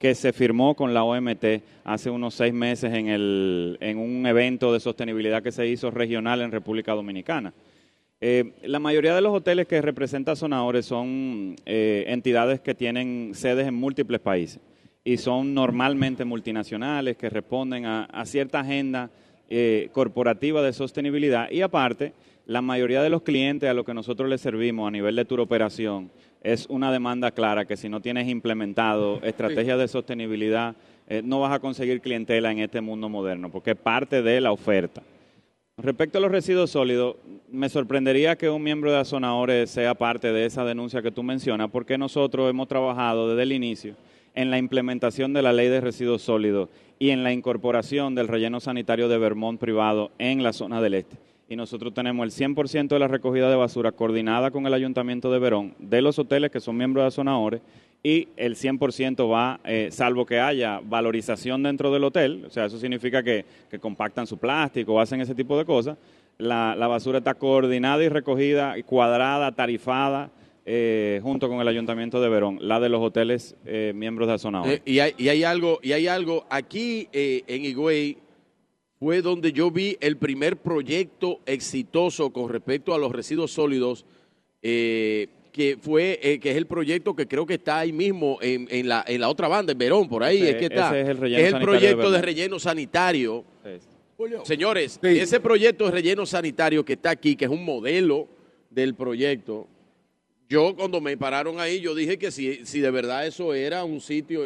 que 0.00 0.14
se 0.14 0.32
firmó 0.32 0.74
con 0.74 0.94
la 0.94 1.04
OMT 1.04 1.44
hace 1.84 2.08
unos 2.08 2.32
seis 2.32 2.54
meses 2.54 2.94
en, 2.94 3.08
el, 3.08 3.76
en 3.80 3.98
un 3.98 4.26
evento 4.26 4.72
de 4.72 4.80
sostenibilidad 4.80 5.42
que 5.42 5.52
se 5.52 5.66
hizo 5.66 5.90
regional 5.90 6.40
en 6.40 6.50
República 6.50 6.94
Dominicana. 6.94 7.52
Eh, 8.22 8.54
la 8.62 8.78
mayoría 8.78 9.14
de 9.14 9.20
los 9.20 9.34
hoteles 9.34 9.66
que 9.66 9.82
representa 9.82 10.36
Sonadores 10.36 10.86
son 10.86 11.54
eh, 11.66 12.04
entidades 12.08 12.60
que 12.60 12.74
tienen 12.74 13.32
sedes 13.34 13.68
en 13.68 13.74
múltiples 13.74 14.20
países 14.20 14.60
y 15.04 15.18
son 15.18 15.52
normalmente 15.52 16.24
multinacionales 16.24 17.18
que 17.18 17.28
responden 17.28 17.84
a, 17.84 18.24
cierta 18.24 18.60
agenda 18.60 19.10
eh, 19.50 19.90
corporativa 19.92 20.62
de 20.62 20.72
sostenibilidad 20.72 21.50
y 21.50 21.60
aparte, 21.60 22.14
la 22.46 22.62
mayoría 22.62 23.02
de 23.02 23.10
los 23.10 23.20
clientes 23.20 23.68
a 23.68 23.74
los 23.74 23.84
que 23.84 23.94
nosotros 23.94 24.30
les 24.30 24.40
servimos 24.40 24.88
a 24.88 24.90
nivel 24.90 25.14
de 25.14 25.26
tour 25.26 25.40
operación 25.40 26.10
es 26.42 26.66
una 26.68 26.90
demanda 26.90 27.30
clara 27.30 27.64
que 27.64 27.76
si 27.76 27.88
no 27.88 28.00
tienes 28.00 28.28
implementado 28.28 29.20
estrategias 29.22 29.78
de 29.78 29.88
sostenibilidad, 29.88 30.76
eh, 31.08 31.22
no 31.24 31.40
vas 31.40 31.52
a 31.52 31.60
conseguir 31.60 32.00
clientela 32.00 32.50
en 32.50 32.60
este 32.60 32.80
mundo 32.80 33.08
moderno, 33.08 33.50
porque 33.50 33.72
es 33.72 33.76
parte 33.76 34.22
de 34.22 34.40
la 34.40 34.52
oferta. 34.52 35.02
Respecto 35.76 36.18
a 36.18 36.20
los 36.20 36.30
residuos 36.30 36.70
sólidos, 36.70 37.16
me 37.50 37.68
sorprendería 37.68 38.36
que 38.36 38.50
un 38.50 38.62
miembro 38.62 38.92
de 38.92 38.98
Azonadores 38.98 39.70
sea 39.70 39.94
parte 39.94 40.30
de 40.30 40.44
esa 40.44 40.64
denuncia 40.64 41.00
que 41.00 41.10
tú 41.10 41.22
mencionas, 41.22 41.70
porque 41.70 41.96
nosotros 41.96 42.50
hemos 42.50 42.68
trabajado 42.68 43.30
desde 43.30 43.44
el 43.44 43.52
inicio 43.52 43.94
en 44.34 44.50
la 44.50 44.58
implementación 44.58 45.32
de 45.32 45.42
la 45.42 45.52
ley 45.52 45.68
de 45.68 45.80
residuos 45.80 46.22
sólidos 46.22 46.68
y 46.98 47.10
en 47.10 47.24
la 47.24 47.32
incorporación 47.32 48.14
del 48.14 48.28
relleno 48.28 48.60
sanitario 48.60 49.08
de 49.08 49.18
Vermont 49.18 49.58
privado 49.58 50.10
en 50.18 50.42
la 50.42 50.52
zona 50.52 50.80
del 50.82 50.94
este 50.94 51.29
y 51.50 51.56
nosotros 51.56 51.92
tenemos 51.92 52.24
el 52.24 52.54
100% 52.54 52.86
de 52.86 52.98
la 53.00 53.08
recogida 53.08 53.50
de 53.50 53.56
basura 53.56 53.90
coordinada 53.90 54.52
con 54.52 54.66
el 54.66 54.72
Ayuntamiento 54.72 55.32
de 55.32 55.40
Verón 55.40 55.74
de 55.80 56.00
los 56.00 56.16
hoteles 56.20 56.52
que 56.52 56.60
son 56.60 56.76
miembros 56.76 57.02
de 57.02 57.06
la 57.06 57.10
zona 57.10 57.36
ORE 57.36 57.60
y 58.04 58.28
el 58.36 58.54
100% 58.54 59.28
va, 59.28 59.58
eh, 59.64 59.88
salvo 59.90 60.24
que 60.24 60.38
haya 60.38 60.80
valorización 60.82 61.64
dentro 61.64 61.92
del 61.92 62.04
hotel, 62.04 62.44
o 62.46 62.50
sea, 62.50 62.66
eso 62.66 62.78
significa 62.78 63.22
que, 63.24 63.44
compactan 63.80 64.28
su 64.28 64.38
plástico 64.38 64.94
o 64.94 65.00
hacen 65.00 65.20
ese 65.20 65.34
tipo 65.34 65.58
de 65.58 65.64
cosas, 65.64 65.98
la, 66.38 66.74
basura 66.86 67.18
está 67.18 67.34
coordinada 67.34 68.02
y 68.04 68.08
recogida, 68.08 68.80
cuadrada, 68.84 69.50
tarifada 69.50 70.30
eh, 70.64 71.18
junto 71.20 71.48
con 71.48 71.60
el 71.60 71.66
Ayuntamiento 71.66 72.20
de 72.20 72.28
Verón, 72.28 72.58
la 72.60 72.78
de 72.78 72.88
los 72.88 73.02
hoteles 73.02 73.56
eh, 73.66 73.92
miembros 73.92 74.28
de 74.28 74.34
la 74.34 74.38
zona 74.38 74.62
eh, 74.66 74.82
y, 74.84 75.00
hay, 75.00 75.14
y, 75.18 75.28
hay, 75.28 75.42
algo, 75.42 75.80
y 75.82 75.92
hay 75.92 76.06
algo, 76.06 76.46
aquí 76.48 77.08
en 77.12 77.64
Higüey 77.64 78.29
fue 79.00 79.22
donde 79.22 79.50
yo 79.52 79.70
vi 79.70 79.96
el 80.00 80.18
primer 80.18 80.58
proyecto 80.58 81.40
exitoso 81.46 82.30
con 82.30 82.50
respecto 82.50 82.94
a 82.94 82.98
los 82.98 83.10
residuos 83.10 83.50
sólidos, 83.50 84.04
que 84.60 85.78
fue 85.80 86.38
que 86.40 86.50
es 86.50 86.56
el 86.56 86.66
proyecto 86.66 87.16
que 87.16 87.26
creo 87.26 87.46
que 87.46 87.54
está 87.54 87.78
ahí 87.78 87.92
mismo 87.92 88.38
en, 88.42 88.68
en, 88.70 88.86
la, 88.86 89.02
en 89.08 89.22
la 89.22 89.30
otra 89.30 89.48
banda, 89.48 89.72
en 89.72 89.78
Verón, 89.78 90.06
por 90.06 90.22
ahí 90.22 90.42
es 90.42 90.56
que 90.56 90.66
está. 90.66 90.98
es 91.00 91.08
el, 91.08 91.34
es 91.34 91.54
el 91.54 91.60
proyecto 91.62 92.10
de, 92.10 92.20
relleno 92.20 92.58
sanitario. 92.58 93.42
Señores, 94.44 95.00
ese 95.02 95.40
proyecto 95.40 95.86
de 95.86 95.92
relleno 95.92 96.26
sanitario 96.26 96.84
que 96.84 96.92
está 96.92 97.08
aquí, 97.08 97.36
que 97.36 97.46
es 97.46 97.50
un 97.50 97.64
modelo 97.64 98.28
del 98.68 98.94
proyecto, 98.94 99.66
yo 100.46 100.76
cuando 100.76 101.00
me 101.00 101.16
pararon 101.16 101.58
ahí, 101.58 101.80
yo 101.80 101.94
dije 101.94 102.18
que 102.18 102.30
si, 102.30 102.66
si 102.66 102.80
de 102.80 102.90
verdad 102.90 103.26
eso 103.26 103.54
era 103.54 103.82
un 103.82 104.02
sitio, 104.02 104.44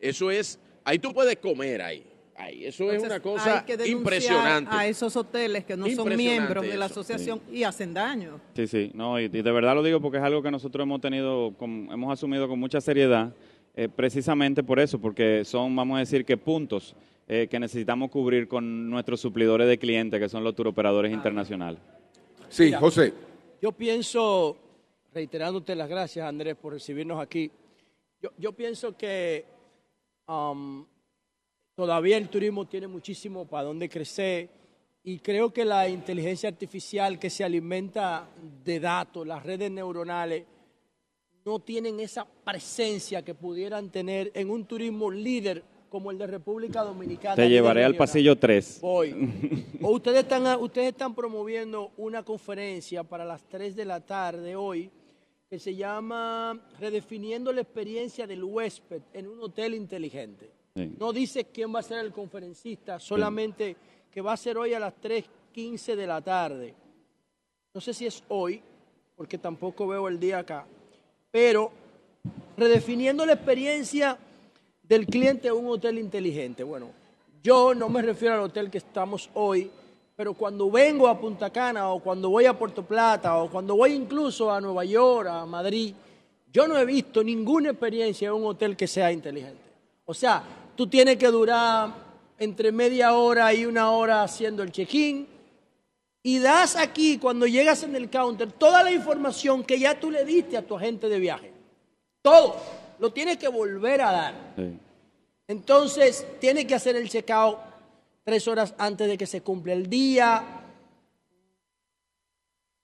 eso 0.00 0.28
es, 0.32 0.58
ahí 0.82 0.98
tú 0.98 1.14
puedes 1.14 1.36
comer 1.36 1.82
ahí. 1.82 2.02
Eso 2.38 2.90
es 2.90 3.02
una 3.02 3.20
cosa 3.20 3.64
hay 3.66 3.76
que 3.76 3.88
impresionante. 3.88 4.70
A 4.74 4.86
esos 4.86 5.14
hoteles 5.16 5.64
que 5.64 5.76
no 5.76 5.88
son 5.90 6.16
miembros 6.16 6.64
de 6.64 6.76
la 6.76 6.86
asociación 6.86 7.40
y 7.50 7.62
hacen 7.62 7.94
daño. 7.94 8.40
Sí, 8.54 8.66
sí, 8.66 8.90
no, 8.94 9.20
y, 9.20 9.28
de 9.28 9.52
verdad 9.52 9.74
lo 9.74 9.82
digo 9.82 10.00
porque 10.00 10.18
es 10.18 10.24
algo 10.24 10.42
que 10.42 10.50
nosotros 10.50 10.84
hemos 10.84 11.00
tenido, 11.00 11.54
hemos 11.60 12.12
asumido 12.12 12.48
con 12.48 12.58
mucha 12.58 12.80
seriedad, 12.80 13.32
eh, 13.74 13.88
precisamente 13.88 14.62
por 14.62 14.80
eso, 14.80 14.98
porque 14.98 15.44
son, 15.44 15.74
vamos 15.76 15.96
a 15.96 16.00
decir, 16.00 16.24
que 16.24 16.36
puntos 16.36 16.94
eh, 17.28 17.48
que 17.48 17.60
necesitamos 17.60 18.10
cubrir 18.10 18.48
con 18.48 18.90
nuestros 18.90 19.20
suplidores 19.20 19.68
de 19.68 19.78
clientes, 19.78 20.18
que 20.20 20.28
son 20.28 20.42
los 20.42 20.54
turoperadores 20.54 21.12
internacionales. 21.12 21.80
Sí, 22.48 22.72
José. 22.72 23.14
Yo 23.60 23.72
pienso, 23.72 24.56
reiterándote 25.14 25.74
las 25.74 25.88
gracias, 25.88 26.26
Andrés, 26.26 26.56
por 26.56 26.72
recibirnos 26.72 27.20
aquí, 27.20 27.50
yo, 28.38 28.52
pienso 28.52 28.96
que 28.96 29.46
um, 30.28 30.84
todavía 31.82 32.16
el 32.16 32.28
turismo 32.28 32.64
tiene 32.64 32.86
muchísimo 32.86 33.44
para 33.44 33.64
dónde 33.64 33.88
crecer 33.88 34.48
y 35.02 35.18
creo 35.18 35.52
que 35.52 35.64
la 35.64 35.88
inteligencia 35.88 36.48
artificial 36.48 37.18
que 37.18 37.28
se 37.28 37.42
alimenta 37.42 38.28
de 38.62 38.78
datos, 38.78 39.26
las 39.26 39.42
redes 39.42 39.68
neuronales, 39.68 40.44
no 41.44 41.58
tienen 41.58 41.98
esa 41.98 42.24
presencia 42.24 43.24
que 43.24 43.34
pudieran 43.34 43.90
tener 43.90 44.30
en 44.32 44.50
un 44.50 44.64
turismo 44.64 45.10
líder 45.10 45.64
como 45.88 46.12
el 46.12 46.18
de 46.18 46.28
República 46.28 46.84
Dominicana. 46.84 47.34
Te 47.34 47.48
llevaré 47.48 47.82
al 47.82 47.96
pasillo 47.96 48.38
3. 48.38 48.78
Hoy. 48.82 49.66
o 49.82 49.90
ustedes 49.90 50.20
están, 50.20 50.46
ustedes 50.60 50.90
están 50.90 51.16
promoviendo 51.16 51.90
una 51.96 52.22
conferencia 52.22 53.02
para 53.02 53.24
las 53.24 53.42
3 53.48 53.74
de 53.74 53.84
la 53.84 53.98
tarde 53.98 54.54
hoy 54.54 54.88
que 55.50 55.58
se 55.58 55.74
llama 55.74 56.64
Redefiniendo 56.78 57.52
la 57.52 57.62
experiencia 57.62 58.28
del 58.28 58.44
huésped 58.44 59.02
en 59.12 59.26
un 59.26 59.40
hotel 59.40 59.74
inteligente. 59.74 60.61
No 60.74 61.12
dice 61.12 61.44
quién 61.44 61.74
va 61.74 61.80
a 61.80 61.82
ser 61.82 61.98
el 61.98 62.12
conferencista, 62.12 62.98
solamente 62.98 63.76
que 64.10 64.20
va 64.20 64.32
a 64.32 64.36
ser 64.36 64.56
hoy 64.56 64.72
a 64.72 64.80
las 64.80 64.94
3.15 65.00 65.94
de 65.94 66.06
la 66.06 66.20
tarde. 66.22 66.74
No 67.74 67.80
sé 67.80 67.92
si 67.92 68.06
es 68.06 68.22
hoy, 68.28 68.62
porque 69.16 69.38
tampoco 69.38 69.86
veo 69.86 70.08
el 70.08 70.18
día 70.18 70.38
acá, 70.38 70.66
pero 71.30 71.72
redefiniendo 72.56 73.26
la 73.26 73.34
experiencia 73.34 74.18
del 74.82 75.06
cliente 75.06 75.48
a 75.48 75.54
un 75.54 75.66
hotel 75.66 75.98
inteligente. 75.98 76.64
Bueno, 76.64 76.90
yo 77.42 77.74
no 77.74 77.88
me 77.88 78.02
refiero 78.02 78.34
al 78.34 78.40
hotel 78.40 78.70
que 78.70 78.78
estamos 78.78 79.28
hoy, 79.34 79.70
pero 80.16 80.34
cuando 80.34 80.70
vengo 80.70 81.08
a 81.08 81.18
Punta 81.18 81.50
Cana 81.50 81.90
o 81.90 82.00
cuando 82.00 82.30
voy 82.30 82.46
a 82.46 82.58
Puerto 82.58 82.84
Plata 82.84 83.36
o 83.38 83.50
cuando 83.50 83.76
voy 83.76 83.92
incluso 83.92 84.50
a 84.50 84.60
Nueva 84.60 84.84
York, 84.84 85.28
a 85.28 85.44
Madrid, 85.44 85.94
yo 86.52 86.68
no 86.68 86.78
he 86.78 86.84
visto 86.84 87.24
ninguna 87.24 87.70
experiencia 87.70 88.28
en 88.28 88.34
un 88.34 88.46
hotel 88.46 88.76
que 88.76 88.86
sea 88.86 89.10
inteligente. 89.10 89.62
O 90.04 90.12
sea, 90.12 90.61
tú 90.74 90.86
tienes 90.86 91.16
que 91.16 91.28
durar 91.28 91.92
entre 92.38 92.72
media 92.72 93.14
hora 93.14 93.52
y 93.54 93.66
una 93.66 93.90
hora 93.90 94.22
haciendo 94.22 94.62
el 94.62 94.72
check-in 94.72 95.26
y 96.22 96.38
das 96.38 96.76
aquí, 96.76 97.18
cuando 97.18 97.46
llegas 97.46 97.82
en 97.82 97.96
el 97.96 98.08
counter, 98.08 98.52
toda 98.52 98.84
la 98.84 98.92
información 98.92 99.64
que 99.64 99.78
ya 99.78 99.98
tú 99.98 100.10
le 100.10 100.24
diste 100.24 100.56
a 100.56 100.62
tu 100.62 100.76
agente 100.76 101.08
de 101.08 101.18
viaje. 101.18 101.52
Todo 102.22 102.56
lo 103.00 103.12
tiene 103.12 103.36
que 103.36 103.48
volver 103.48 104.00
a 104.02 104.12
dar. 104.12 104.34
Entonces, 105.48 106.24
tiene 106.40 106.64
que 106.64 106.76
hacer 106.76 106.94
el 106.94 107.08
checkout 107.08 107.58
tres 108.22 108.46
horas 108.46 108.72
antes 108.78 109.08
de 109.08 109.18
que 109.18 109.26
se 109.26 109.42
cumpla 109.42 109.72
el 109.72 109.90
día. 109.90 110.60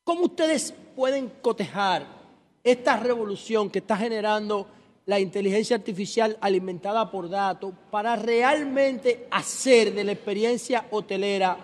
¿Cómo 0.02 0.22
ustedes 0.22 0.74
pueden 0.96 1.30
cotejar 1.40 2.04
esta 2.64 2.96
revolución 2.96 3.70
que 3.70 3.78
está 3.78 3.96
generando 3.96 4.66
la 5.08 5.18
inteligencia 5.18 5.74
artificial 5.74 6.36
alimentada 6.38 7.10
por 7.10 7.30
datos 7.30 7.72
para 7.90 8.14
realmente 8.14 9.26
hacer 9.30 9.94
de 9.94 10.04
la 10.04 10.12
experiencia 10.12 10.84
hotelera 10.90 11.56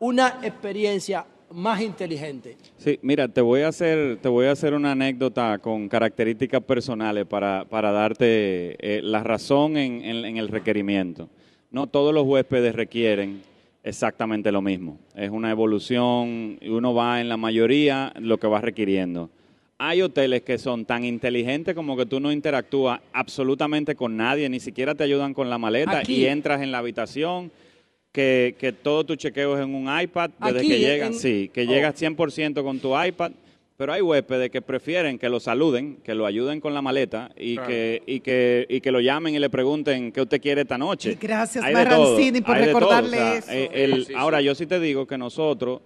una 0.00 0.40
experiencia 0.42 1.24
más 1.52 1.80
inteligente. 1.82 2.56
Sí, 2.78 2.98
mira, 3.02 3.28
te 3.28 3.42
voy 3.42 3.60
a 3.60 3.68
hacer, 3.68 4.18
te 4.20 4.28
voy 4.28 4.46
a 4.46 4.50
hacer 4.50 4.74
una 4.74 4.90
anécdota 4.90 5.58
con 5.58 5.88
características 5.88 6.64
personales 6.64 7.26
para, 7.26 7.64
para 7.64 7.92
darte 7.92 8.76
eh, 8.80 9.00
la 9.04 9.22
razón 9.22 9.76
en, 9.76 10.04
en, 10.04 10.36
el 10.36 10.48
requerimiento. 10.48 11.28
No 11.70 11.86
todos 11.86 12.12
los 12.12 12.26
huéspedes 12.26 12.74
requieren 12.74 13.42
exactamente 13.84 14.50
lo 14.50 14.62
mismo. 14.62 14.98
Es 15.14 15.30
una 15.30 15.52
evolución 15.52 16.58
y 16.60 16.70
uno 16.70 16.92
va 16.92 17.20
en 17.20 17.28
la 17.28 17.36
mayoría 17.36 18.12
lo 18.18 18.38
que 18.40 18.48
va 18.48 18.60
requiriendo. 18.60 19.30
Hay 19.82 20.02
hoteles 20.02 20.42
que 20.42 20.58
son 20.58 20.84
tan 20.84 21.06
inteligentes 21.06 21.74
como 21.74 21.96
que 21.96 22.04
tú 22.04 22.20
no 22.20 22.30
interactúas 22.30 23.00
absolutamente 23.14 23.94
con 23.94 24.14
nadie, 24.14 24.46
ni 24.50 24.60
siquiera 24.60 24.94
te 24.94 25.04
ayudan 25.04 25.32
con 25.32 25.48
la 25.48 25.56
maleta 25.56 26.02
y 26.06 26.26
entras 26.26 26.60
en 26.60 26.70
la 26.70 26.76
habitación 26.76 27.50
que, 28.12 28.56
que 28.58 28.72
todo 28.72 29.04
tu 29.04 29.16
chequeo 29.16 29.56
es 29.56 29.64
en 29.64 29.74
un 29.74 29.88
iPad 30.00 30.32
desde 30.38 30.60
que 30.60 30.78
llegas, 30.78 31.16
sí, 31.16 31.50
que 31.54 31.66
llegas 31.66 31.94
100% 31.98 32.62
con 32.62 32.78
tu 32.78 33.02
iPad. 33.02 33.32
Pero 33.78 33.94
hay 33.94 34.02
huéspedes 34.02 34.50
que 34.50 34.60
prefieren 34.60 35.18
que 35.18 35.30
lo 35.30 35.40
saluden, 35.40 35.96
que 36.04 36.14
lo 36.14 36.26
ayuden 36.26 36.60
con 36.60 36.74
la 36.74 36.82
maleta 36.82 37.30
y, 37.34 37.56
que, 37.56 38.02
y, 38.04 38.20
que, 38.20 38.66
y 38.68 38.82
que 38.82 38.92
lo 38.92 39.00
llamen 39.00 39.34
y 39.34 39.38
le 39.38 39.48
pregunten 39.48 40.12
qué 40.12 40.20
usted 40.20 40.42
quiere 40.42 40.60
esta 40.60 40.76
noche. 40.76 41.16
Gracias, 41.18 41.64
Marrancini, 41.72 42.42
por 42.42 42.58
recordarle 42.58 43.38
eso. 43.38 43.48
Eh, 43.50 44.04
ahora, 44.14 44.42
yo 44.42 44.54
sí 44.54 44.66
te 44.66 44.78
digo 44.78 45.06
que 45.06 45.16
nosotros 45.16 45.80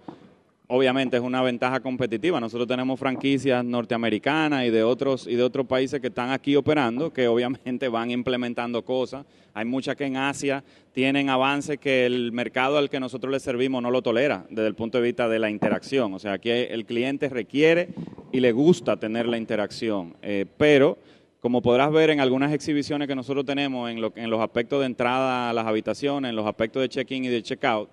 obviamente 0.67 1.17
es 1.17 1.23
una 1.23 1.41
ventaja 1.41 1.79
competitiva. 1.79 2.39
Nosotros 2.39 2.67
tenemos 2.67 2.99
franquicias 2.99 3.63
norteamericanas 3.63 4.65
y 4.65 4.69
de 4.69 4.83
otros 4.83 5.27
y 5.27 5.35
de 5.35 5.43
otros 5.43 5.65
países 5.65 6.01
que 6.01 6.07
están 6.07 6.31
aquí 6.31 6.55
operando, 6.55 7.11
que 7.11 7.27
obviamente 7.27 7.87
van 7.87 8.11
implementando 8.11 8.83
cosas. 8.83 9.25
Hay 9.53 9.65
muchas 9.65 9.95
que 9.95 10.05
en 10.05 10.17
Asia 10.17 10.63
tienen 10.91 11.29
avances 11.29 11.77
que 11.77 12.05
el 12.05 12.31
mercado 12.31 12.77
al 12.77 12.89
que 12.89 12.99
nosotros 12.99 13.31
le 13.31 13.39
servimos 13.39 13.81
no 13.81 13.91
lo 13.91 14.01
tolera 14.01 14.45
desde 14.49 14.67
el 14.67 14.75
punto 14.75 14.97
de 14.97 15.03
vista 15.03 15.29
de 15.29 15.39
la 15.39 15.49
interacción. 15.49 16.13
O 16.13 16.19
sea, 16.19 16.33
aquí 16.33 16.49
el 16.49 16.85
cliente 16.85 17.29
requiere 17.29 17.89
y 18.31 18.39
le 18.39 18.51
gusta 18.51 18.97
tener 18.97 19.27
la 19.27 19.37
interacción, 19.37 20.15
eh, 20.21 20.45
pero 20.57 20.97
como 21.39 21.61
podrás 21.61 21.91
ver 21.91 22.09
en 22.09 22.19
algunas 22.19 22.51
exhibiciones 22.51 23.07
que 23.07 23.15
nosotros 23.15 23.45
tenemos 23.45 23.89
en, 23.91 23.99
en 24.15 24.29
los 24.31 24.41
aspectos 24.41 24.79
de 24.79 24.87
entrada 24.87 25.49
a 25.49 25.53
las 25.53 25.67
habitaciones, 25.67 26.29
en 26.29 26.35
los 26.35 26.47
aspectos 26.47 26.81
de 26.81 26.89
check-in 26.89 27.25
y 27.25 27.27
de 27.27 27.43
check-out, 27.43 27.87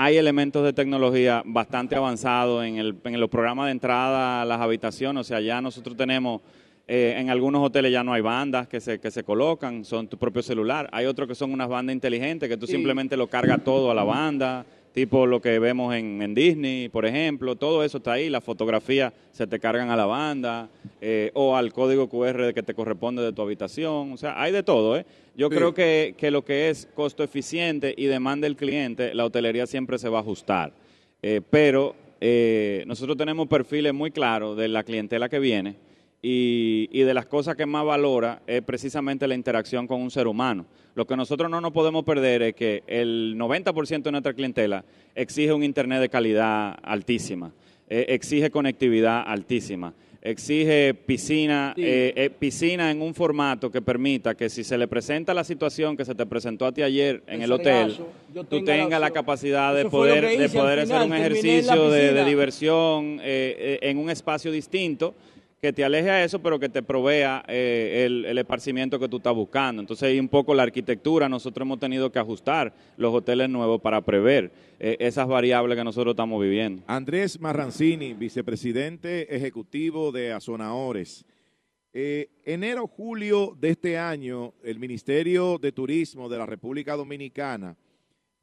hay 0.00 0.16
elementos 0.16 0.62
de 0.62 0.72
tecnología 0.72 1.42
bastante 1.44 1.96
avanzados 1.96 2.64
en, 2.64 2.76
el, 2.76 2.96
en 3.02 3.18
los 3.18 3.28
programas 3.28 3.66
de 3.66 3.72
entrada 3.72 4.42
a 4.42 4.44
las 4.44 4.60
habitaciones. 4.60 5.22
O 5.22 5.24
sea, 5.24 5.40
ya 5.40 5.60
nosotros 5.60 5.96
tenemos, 5.96 6.40
eh, 6.86 7.16
en 7.18 7.30
algunos 7.30 7.66
hoteles 7.66 7.90
ya 7.90 8.04
no 8.04 8.12
hay 8.12 8.22
bandas 8.22 8.68
que 8.68 8.80
se, 8.80 9.00
que 9.00 9.10
se 9.10 9.24
colocan, 9.24 9.84
son 9.84 10.06
tu 10.06 10.16
propio 10.16 10.40
celular. 10.40 10.88
Hay 10.92 11.06
otros 11.06 11.26
que 11.26 11.34
son 11.34 11.52
unas 11.52 11.68
bandas 11.68 11.94
inteligentes 11.94 12.48
que 12.48 12.56
tú 12.56 12.68
simplemente 12.68 13.16
lo 13.16 13.26
cargas 13.26 13.64
todo 13.64 13.90
a 13.90 13.94
la 13.94 14.04
banda 14.04 14.64
tipo 14.92 15.26
lo 15.26 15.40
que 15.40 15.58
vemos 15.58 15.94
en, 15.94 16.34
Disney, 16.34 16.88
por 16.88 17.06
ejemplo, 17.06 17.56
todo 17.56 17.84
eso 17.84 17.98
está 17.98 18.12
ahí, 18.12 18.28
las 18.28 18.44
fotografías 18.44 19.12
se 19.32 19.46
te 19.46 19.58
cargan 19.58 19.90
a 19.90 19.96
la 19.96 20.06
banda 20.06 20.68
eh, 21.00 21.30
o 21.34 21.56
al 21.56 21.72
código 21.72 22.08
QR 22.08 22.52
que 22.52 22.62
te 22.62 22.74
corresponde 22.74 23.22
de 23.22 23.32
tu 23.32 23.42
habitación, 23.42 24.12
o 24.12 24.16
sea, 24.16 24.40
hay 24.40 24.52
de 24.52 24.62
todo. 24.62 24.96
¿eh? 24.96 25.06
Yo 25.36 25.50
creo 25.50 25.72
que, 25.74 26.14
que, 26.16 26.30
lo 26.30 26.44
que 26.44 26.68
es 26.70 26.88
costo 26.94 27.22
eficiente 27.22 27.94
y 27.96 28.06
demanda 28.06 28.46
del 28.46 28.56
cliente, 28.56 29.14
la 29.14 29.24
hotelería 29.24 29.66
siempre 29.66 29.98
se 29.98 30.08
va 30.08 30.18
a 30.18 30.22
ajustar, 30.22 30.72
eh, 31.22 31.40
pero 31.48 31.94
eh, 32.20 32.84
nosotros 32.86 33.16
tenemos 33.16 33.46
perfiles 33.46 33.94
muy 33.94 34.10
claros 34.10 34.56
de 34.56 34.68
la 34.68 34.82
clientela 34.82 35.28
que 35.28 35.38
viene 35.38 35.87
y, 36.20 36.88
y 36.92 37.02
de 37.02 37.14
las 37.14 37.26
cosas 37.26 37.56
que 37.56 37.66
más 37.66 37.84
valora 37.84 38.42
es 38.46 38.62
precisamente 38.62 39.28
la 39.28 39.34
interacción 39.34 39.86
con 39.86 40.00
un 40.00 40.10
ser 40.10 40.26
humano. 40.26 40.66
Lo 40.98 41.06
que 41.06 41.16
nosotros 41.16 41.48
no 41.48 41.60
nos 41.60 41.70
podemos 41.70 42.04
perder 42.04 42.42
es 42.42 42.54
que 42.54 42.82
el 42.88 43.36
90% 43.38 44.02
de 44.02 44.10
nuestra 44.10 44.34
clientela 44.34 44.84
exige 45.14 45.52
un 45.52 45.62
Internet 45.62 46.00
de 46.00 46.08
calidad 46.08 46.76
altísima, 46.82 47.52
eh, 47.88 48.06
exige 48.08 48.50
conectividad 48.50 49.22
altísima, 49.24 49.94
exige 50.20 50.94
piscina, 50.94 51.72
eh, 51.76 52.12
eh, 52.16 52.30
piscina 52.30 52.90
en 52.90 53.00
un 53.00 53.14
formato 53.14 53.70
que 53.70 53.80
permita 53.80 54.34
que 54.34 54.48
si 54.48 54.64
se 54.64 54.76
le 54.76 54.88
presenta 54.88 55.32
la 55.32 55.44
situación 55.44 55.96
que 55.96 56.04
se 56.04 56.16
te 56.16 56.26
presentó 56.26 56.66
a 56.66 56.72
ti 56.72 56.82
ayer 56.82 57.22
en 57.28 57.42
el 57.42 57.52
hotel, 57.52 57.96
tú 58.50 58.64
tengas 58.64 59.00
la, 59.00 59.12
capacidad 59.12 59.72
de 59.76 59.84
poder, 59.84 60.36
de 60.36 60.48
poder 60.48 60.80
hacer 60.80 61.00
un 61.06 61.14
ejercicio 61.14 61.90
de, 61.90 62.12
de, 62.12 62.24
diversión 62.24 63.20
en 63.22 63.98
un 63.98 64.10
espacio 64.10 64.50
distinto 64.50 65.14
que 65.60 65.72
te 65.72 65.84
aleje 65.84 66.10
a 66.10 66.24
eso, 66.24 66.40
pero 66.40 66.58
que 66.58 66.68
te 66.68 66.82
provea 66.82 67.44
eh, 67.48 68.04
el, 68.06 68.38
esparcimiento 68.38 68.98
que 68.98 69.08
tú 69.08 69.16
estás 69.16 69.34
buscando. 69.34 69.80
Entonces, 69.80 70.08
hay 70.08 70.20
un 70.20 70.28
poco 70.28 70.54
la 70.54 70.62
arquitectura, 70.62 71.28
nosotros 71.28 71.66
hemos 71.66 71.80
tenido 71.80 72.12
que 72.12 72.18
ajustar 72.18 72.72
los 72.96 73.12
hoteles 73.12 73.48
nuevos 73.48 73.80
para 73.80 74.00
prever 74.02 74.52
eh, 74.78 74.96
esas 75.00 75.26
variables 75.26 75.76
que 75.76 75.84
nosotros 75.84 76.12
estamos 76.12 76.40
viviendo. 76.40 76.82
Andrés 76.86 77.40
Marrancini, 77.40 78.14
vicepresidente 78.14 79.34
ejecutivo 79.34 80.12
de 80.12 80.32
Azonaores. 80.32 81.24
Eh, 81.92 82.30
enero, 82.44 82.86
julio 82.86 83.56
de 83.58 83.70
este 83.70 83.98
año, 83.98 84.54
el 84.62 84.78
Ministerio 84.78 85.58
de 85.58 85.72
Turismo 85.72 86.28
de 86.28 86.38
la 86.38 86.46
República 86.46 86.94
Dominicana 86.94 87.76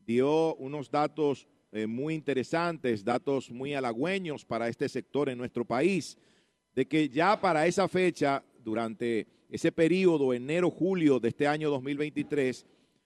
dio 0.06 0.56
unos 0.56 0.92
datos 0.92 1.48
muy 1.88 2.14
interesantes, 2.14 3.04
datos 3.04 3.52
muy 3.52 3.74
halagüeños 3.74 4.46
para 4.46 4.70
este 4.70 4.88
sector 4.88 5.28
en 5.28 5.38
nuestro 5.38 5.66
país 5.66 6.18
de 6.76 6.86
que 6.86 7.10
ya 7.10 7.40
para 7.40 7.66
esa 7.66 7.88
fecha, 7.88 8.44
durante 8.64 9.26
ese 9.50 9.72
periodo, 9.72 10.34
enero-julio 10.34 11.20
de 11.20 11.30
este 11.30 11.48
año 11.48 11.70
2023, 11.70 12.66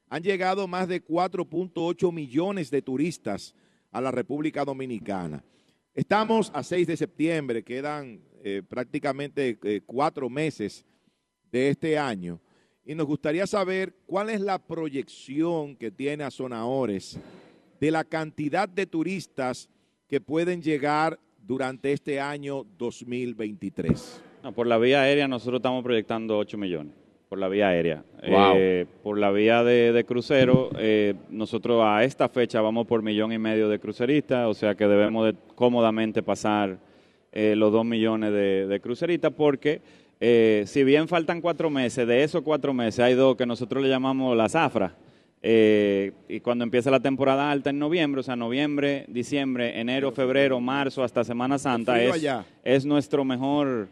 han 0.10 0.24
llegado 0.24 0.68
más 0.68 0.88
de 0.88 1.04
4.8 1.04 2.12
millones 2.12 2.72
de 2.72 2.82
turistas 2.82 3.54
a 3.92 4.02
la 4.02 4.10
República 4.12 4.66
Dominicana. 4.66 5.44
Estamos 5.94 6.52
a 6.54 6.64
6 6.64 6.88
de 6.88 6.98
septiembre, 6.98 7.64
quedan 7.64 8.22
eh, 8.44 8.64
prácticamente 8.68 9.60
eh, 9.64 9.82
cuatro 9.86 10.30
meses 10.30 10.86
de 11.52 11.70
este 11.70 11.98
año. 11.98 12.42
Y 12.86 12.96
nos 12.96 13.06
gustaría 13.06 13.46
saber 13.46 13.94
cuál 14.08 14.32
es 14.32 14.42
la 14.42 14.58
proyección 14.58 15.76
que 15.76 15.92
tiene 15.92 16.24
Azonaores 16.24 17.20
de 17.80 17.92
la 17.92 18.04
cantidad 18.04 18.68
de 18.68 18.88
turistas 18.88 19.70
que 20.08 20.20
pueden 20.20 20.62
llegar 20.62 21.20
durante 21.46 21.92
este 21.92 22.20
año 22.20 22.66
2023? 22.78 24.24
por 24.56 24.68
la 24.68 24.78
vía 24.78 25.02
aérea 25.02 25.28
nosotros 25.28 25.60
estamos 25.60 25.84
proyectando 25.84 26.38
8 26.38 26.58
millones 26.58 26.94
por 27.30 27.38
la 27.38 27.48
vía 27.48 27.68
aérea. 27.68 28.04
Eh, 28.24 28.88
por 29.04 29.20
la 29.20 29.30
vía 29.30 29.64
de, 29.64 30.04
crucero, 30.04 30.72
eh, 30.80 31.14
nosotros 31.30 31.84
a 31.86 32.04
esta 32.04 32.28
fecha 32.28 32.60
vamos 32.60 32.88
por 32.88 33.04
millón 33.04 33.32
y 33.32 33.38
medio 33.38 33.70
de 33.70 33.80
cruceristas, 33.80 34.48
o 34.48 34.56
sea 34.56 34.74
que 34.74 34.88
debemos 34.88 35.28
de 35.28 35.36
cómodamente 35.54 36.24
pasar 36.24 36.80
eh, 37.32 37.54
los 37.56 37.72
2 37.72 37.86
millones 37.86 38.32
de, 38.32 38.66
de 38.66 38.80
cruceristas 38.80 39.32
porque 39.32 39.82
si 40.66 40.84
bien 40.84 41.08
faltan 41.08 41.40
cuatro 41.40 41.70
meses, 41.70 42.06
de 42.06 42.24
esos 42.24 42.42
cuatro 42.42 42.74
meses 42.74 43.00
hay 43.00 43.14
dos 43.14 43.38
que 43.38 43.46
nosotros 43.46 43.82
le 43.82 43.88
llamamos 43.88 44.36
la 44.36 44.50
zafra 44.50 44.94
eh, 45.42 46.12
y 46.28 46.42
cuando 46.42 46.66
empieza 46.66 46.92
la 46.92 47.00
temporada 47.00 47.50
alta 47.50 47.70
en 47.70 47.80
noviembre, 47.80 48.20
o 48.20 48.24
sea, 48.24 48.36
noviembre, 48.36 49.06
diciembre, 49.08 49.80
enero, 49.80 50.12
febrero, 50.12 50.60
marzo, 50.60 51.04
hasta 51.04 51.24
Semana 51.24 51.58
Santa, 51.58 52.02
es, 52.02 52.28
es, 52.64 52.86
nuestro 52.86 53.24
mejor 53.24 53.88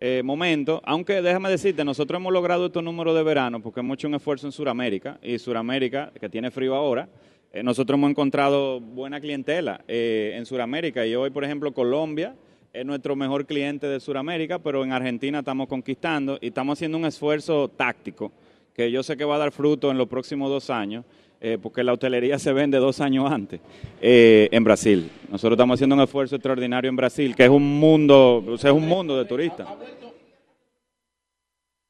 eh, 0.00 0.22
momento. 0.24 0.82
Aunque 0.84 1.22
déjame 1.22 1.48
decirte, 1.48 1.84
nosotros 1.84 2.18
hemos 2.18 2.32
logrado 2.32 2.66
estos 2.66 2.82
números 2.82 3.14
de 3.14 3.22
verano 3.22 3.62
porque 3.62 3.80
hemos 3.80 3.94
hecho 3.94 4.08
un 4.08 4.16
esfuerzo 4.16 4.48
en 4.48 4.52
Sudamérica, 4.52 5.18
y 5.22 5.38
Sudamérica, 5.38 6.12
que 6.18 6.28
tiene 6.28 6.50
frío 6.50 6.74
ahora, 6.74 7.08
eh, 7.52 7.62
nosotros 7.62 7.96
hemos 7.96 8.10
encontrado 8.10 8.80
buena 8.80 9.20
clientela 9.20 9.84
en 9.86 10.44
Sudamérica. 10.44 11.06
Y 11.06 11.14
hoy, 11.14 11.30
por 11.30 11.44
ejemplo, 11.44 11.72
Colombia 11.72 12.34
es 12.72 12.84
nuestro 12.84 13.14
mejor 13.14 13.46
cliente 13.46 13.86
de 13.86 14.00
Sudamérica, 14.00 14.58
pero 14.58 14.82
en 14.82 14.92
Argentina 14.92 15.40
estamos 15.40 15.68
conquistando 15.68 16.38
y 16.40 16.48
estamos 16.48 16.78
haciendo 16.78 16.98
un 16.98 17.04
esfuerzo 17.04 17.68
táctico 17.68 18.32
que 18.80 18.90
yo 18.90 19.02
sé 19.02 19.14
que 19.14 19.26
va 19.26 19.34
a 19.34 19.38
dar 19.38 19.52
fruto 19.52 19.90
en 19.90 19.98
los 19.98 20.08
próximos 20.08 20.48
dos 20.48 20.70
años, 20.70 21.04
eh, 21.38 21.58
porque 21.60 21.84
la 21.84 21.92
hotelería 21.92 22.38
se 22.38 22.50
vende 22.54 22.78
dos 22.78 23.02
años 23.02 23.30
antes 23.30 23.60
eh, 24.00 24.48
en 24.50 24.64
Brasil. 24.64 25.10
Nosotros 25.30 25.52
estamos 25.52 25.76
haciendo 25.76 25.96
un 25.96 26.00
esfuerzo 26.00 26.36
extraordinario 26.36 26.88
en 26.88 26.96
Brasil, 26.96 27.36
que 27.36 27.44
es 27.44 27.50
un 27.50 27.78
mundo, 27.78 28.42
o 28.48 28.56
sea, 28.56 28.70
es 28.70 28.76
un 28.76 28.88
mundo 28.88 29.18
de 29.18 29.26
turistas. 29.26 29.68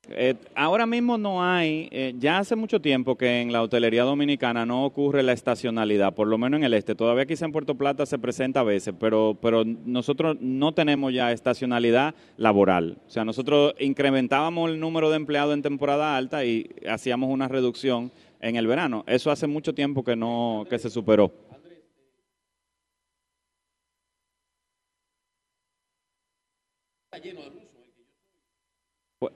Eh, 0.08 0.34
ahora 0.54 0.86
mismo 0.86 1.18
no 1.18 1.44
hay, 1.44 1.88
eh, 1.92 2.14
ya 2.18 2.38
hace 2.38 2.56
mucho 2.56 2.80
tiempo 2.80 3.16
que 3.16 3.42
en 3.42 3.52
la 3.52 3.62
hotelería 3.62 4.02
dominicana 4.02 4.64
no 4.66 4.84
ocurre 4.84 5.22
la 5.22 5.32
estacionalidad, 5.32 6.14
por 6.14 6.26
lo 6.26 6.38
menos 6.38 6.58
en 6.58 6.64
el 6.64 6.74
este. 6.74 6.94
Todavía 6.94 7.26
quizá 7.26 7.44
en 7.44 7.52
Puerto 7.52 7.76
Plata 7.76 8.06
se 8.06 8.18
presenta 8.18 8.60
a 8.60 8.64
veces, 8.64 8.94
pero, 8.98 9.36
pero 9.40 9.64
nosotros 9.64 10.36
no 10.40 10.72
tenemos 10.72 11.12
ya 11.12 11.32
estacionalidad 11.32 12.14
laboral. 12.38 12.98
O 13.06 13.10
sea, 13.10 13.24
nosotros 13.24 13.74
incrementábamos 13.78 14.70
el 14.70 14.80
número 14.80 15.10
de 15.10 15.16
empleados 15.16 15.54
en 15.54 15.62
temporada 15.62 16.16
alta 16.16 16.44
y 16.44 16.70
hacíamos 16.88 17.30
una 17.30 17.46
reducción 17.46 18.10
en 18.40 18.56
el 18.56 18.66
verano. 18.66 19.04
Eso 19.06 19.30
hace 19.30 19.46
mucho 19.46 19.74
tiempo 19.74 20.02
que 20.02 20.16
no 20.16 20.66
que 20.68 20.78
se 20.78 20.90
superó. 20.90 21.30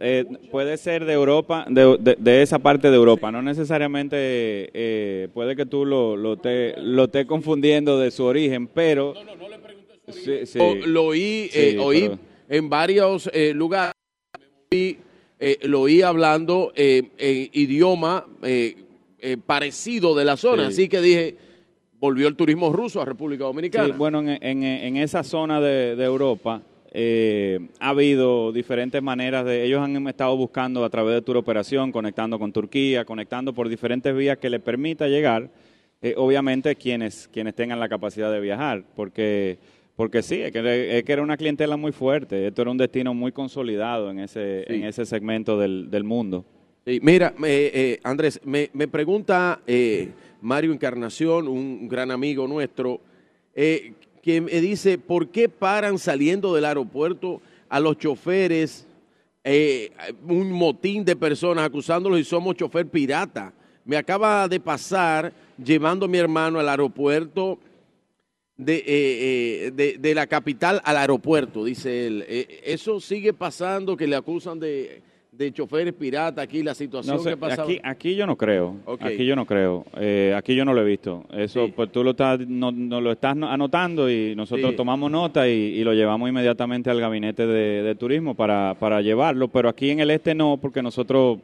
Eh, 0.01 0.25
puede 0.51 0.79
ser 0.79 1.05
de 1.05 1.13
Europa, 1.13 1.67
de, 1.69 2.17
de, 2.19 2.41
esa 2.41 2.59
parte 2.59 2.89
de 2.89 2.97
Europa, 2.97 3.31
no 3.31 3.43
necesariamente 3.43 4.17
eh, 4.73 5.29
puede 5.35 5.55
que 5.55 5.67
tú 5.67 5.85
lo, 5.85 6.17
lo, 6.17 6.39
te, 6.39 6.75
lo 6.81 7.05
estés 7.05 7.27
confundiendo 7.27 7.99
de 7.99 8.11
su 8.11 8.25
origen, 8.25 8.67
pero... 8.67 9.13
No, 9.13 9.25
no, 9.25 9.37
no 9.37 9.47
le 9.47 9.59
preguntes 9.59 10.01
su 10.51 10.63
origen. 10.63 10.91
lo 10.95 11.05
oí, 11.05 11.51
eh, 11.53 11.77
oí 11.79 12.11
en 12.49 12.71
varios 12.71 13.31
lugares, 13.53 13.93
lo 15.65 15.83
oí 15.83 16.01
hablando 16.01 16.73
en 16.75 17.11
idioma 17.19 18.27
parecido 19.45 20.15
de 20.15 20.25
la 20.25 20.39
zona, 20.39 20.69
así 20.69 20.89
que 20.89 21.03
dije, 21.03 21.37
volvió 22.01 22.27
el 22.29 22.37
turismo 22.37 22.73
ruso 22.73 23.03
a 23.03 23.05
República 23.05 23.45
Dominicana. 23.45 23.85
Sí, 23.85 23.93
bueno, 23.93 24.21
en, 24.21 24.31
en, 24.31 24.63
en 24.63 24.97
esa 24.97 25.23
zona 25.23 25.61
de, 25.61 25.95
de 25.95 26.05
Europa 26.05 26.63
eh, 26.97 27.59
ha 27.81 27.89
habido 27.89 28.53
diferentes 28.53 29.03
maneras 29.03 29.45
de, 29.45 29.65
ellos 29.65 29.83
han 29.83 30.07
estado 30.07 30.37
buscando 30.37 30.85
a 30.85 30.91
través 30.91 31.15
de 31.15 31.23
Tour 31.23 31.39
Operación, 31.39 31.91
conectando 31.91 32.39
con 32.39 32.53
Turquía, 32.53 33.05
conectando 33.05 33.53
por 33.53 33.69
diferentes 33.69 34.15
vías 34.15 34.39
que 34.39 34.49
les 34.49 34.61
permita 34.61 35.09
llegar, 35.09 35.51
eh, 36.01 36.15
obviamente 36.17 36.77
quienes, 36.77 37.29
quienes 37.33 37.57
tengan 37.57 37.81
la 37.81 37.89
capacidad 37.89 38.31
de 38.31 38.39
viajar, 38.39 38.85
porque, 38.95 39.59
porque 39.97 40.23
sí, 40.23 40.41
es 40.41 40.53
que, 40.53 41.05
era 41.05 41.21
una 41.21 41.37
clientela 41.37 41.77
muy 41.77 41.91
fuerte, 41.91 42.47
esto 42.47 42.63
era 42.63 42.71
un 42.71 42.79
destino 42.79 43.13
muy 43.13 43.33
consolidado 43.33 44.13
en 44.13 44.21
ese, 44.21 44.73
en 44.73 44.85
ese 44.85 45.05
segmento 45.05 45.59
del, 45.59 45.91
del 45.91 46.05
mundo. 46.05 46.45
mira, 47.03 47.35
eh, 47.45 47.99
Andrés, 48.05 48.41
me, 48.45 48.71
me 48.73 48.87
pregunta 48.87 49.61
Mario 50.41 50.73
Encarnación, 50.73 51.49
un 51.49 51.89
gran 51.89 52.13
amigo 52.13 52.47
nuestro, 52.47 53.01
eh, 53.55 53.95
que 54.25 54.41
me 54.41 54.59
dice, 54.63 54.97
¿por 54.97 55.29
qué 55.29 55.51
paran 55.51 55.99
saliendo 55.99 56.55
del 56.55 56.65
aeropuerto 56.65 57.43
a 57.69 57.79
los 57.79 57.99
choferes? 57.99 58.87
Eh, 59.45 59.93
un 60.27 60.51
motín 60.51 61.05
de 61.05 61.15
personas 61.15 61.67
acusándolos 61.67 62.19
y 62.19 62.25
somos 62.25 62.57
chofer 62.57 62.87
pirata. 62.87 63.53
Me 63.85 63.99
acaba 63.99 64.49
de 64.49 64.61
pasar 64.61 65.31
llevando 65.63 66.07
a 66.07 66.09
mi 66.09 66.17
hermano 66.17 66.59
al 66.59 66.71
aeropuerto 66.71 67.59
de, 68.57 68.77
eh, 68.77 69.73
eh, 69.77 69.99
de 69.99 70.15
la 70.15 70.27
capital 70.27 70.81
al 70.85 70.97
aeropuerto, 70.97 71.63
dice 71.63 72.07
él. 72.07 72.25
eso 72.65 73.01
sigue 73.01 73.35
pasando, 73.35 73.95
que 73.95 74.07
le 74.07 74.17
acusan 74.17 74.59
de 74.59 75.03
de 75.37 75.53
choferes 75.53 75.93
piratas 75.93 76.45
aquí, 76.45 76.63
la 76.63 76.75
situación 76.75 77.23
que 77.23 77.37
pasaba? 77.37 77.65
Aquí, 77.65 77.81
aquí 77.83 78.15
yo 78.15 78.27
no 78.27 78.37
creo, 78.37 78.77
aquí 79.01 79.27
yo 79.27 79.35
no 79.35 79.47
creo, 79.47 79.85
eh, 79.97 80.33
aquí 80.37 80.55
yo 80.55 80.65
no 80.65 80.73
lo 80.73 80.83
he 80.83 80.85
visto. 80.85 81.25
Eso 81.33 81.71
pues 81.75 81.91
tú 81.91 82.05
lo 82.05 82.13
estás, 82.13 82.41
no, 82.47 82.71
lo 82.73 83.13
estás 83.13 83.37
anotando 83.37 84.11
y 84.11 84.35
nosotros 84.37 84.77
tomamos 84.77 85.11
nota 85.11 85.49
y, 85.49 85.85
lo 85.85 85.93
llevamos 85.93 86.29
inmediatamente 86.29 86.89
al 86.89 87.01
gabinete 87.01 87.47
de, 87.47 87.95
turismo 87.97 88.35
para, 88.35 88.75
para, 88.79 89.03
llevarlo, 89.03 89.49
pero 89.49 89.69
aquí 89.69 89.91
en 89.91 90.01
el 90.01 90.11
este 90.11 90.35
no, 90.35 90.57
porque 90.57 90.83
nosotros 90.83 91.39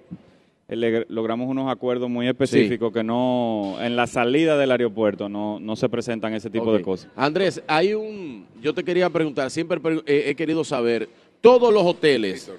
eh, 0.68 1.04
logramos 1.08 1.48
unos 1.48 1.70
acuerdos 1.70 2.08
muy 2.08 2.26
específicos 2.26 2.92
que 2.92 3.04
no, 3.04 3.76
en 3.80 3.96
la 3.96 4.06
salida 4.06 4.56
del 4.56 4.70
aeropuerto 4.70 5.28
no, 5.28 5.60
no 5.60 5.76
se 5.76 5.88
presentan 5.88 6.32
ese 6.32 6.48
tipo 6.48 6.72
de 6.72 6.80
cosas. 6.80 7.10
Andrés, 7.16 7.62
hay 7.66 7.92
un, 7.92 8.46
yo 8.62 8.72
te 8.72 8.82
quería 8.82 9.10
preguntar, 9.10 9.50
siempre 9.50 9.78
he 10.06 10.34
querido 10.34 10.64
saber, 10.64 11.08
todos 11.40 11.72
los 11.72 11.82
hoteles 11.84 12.50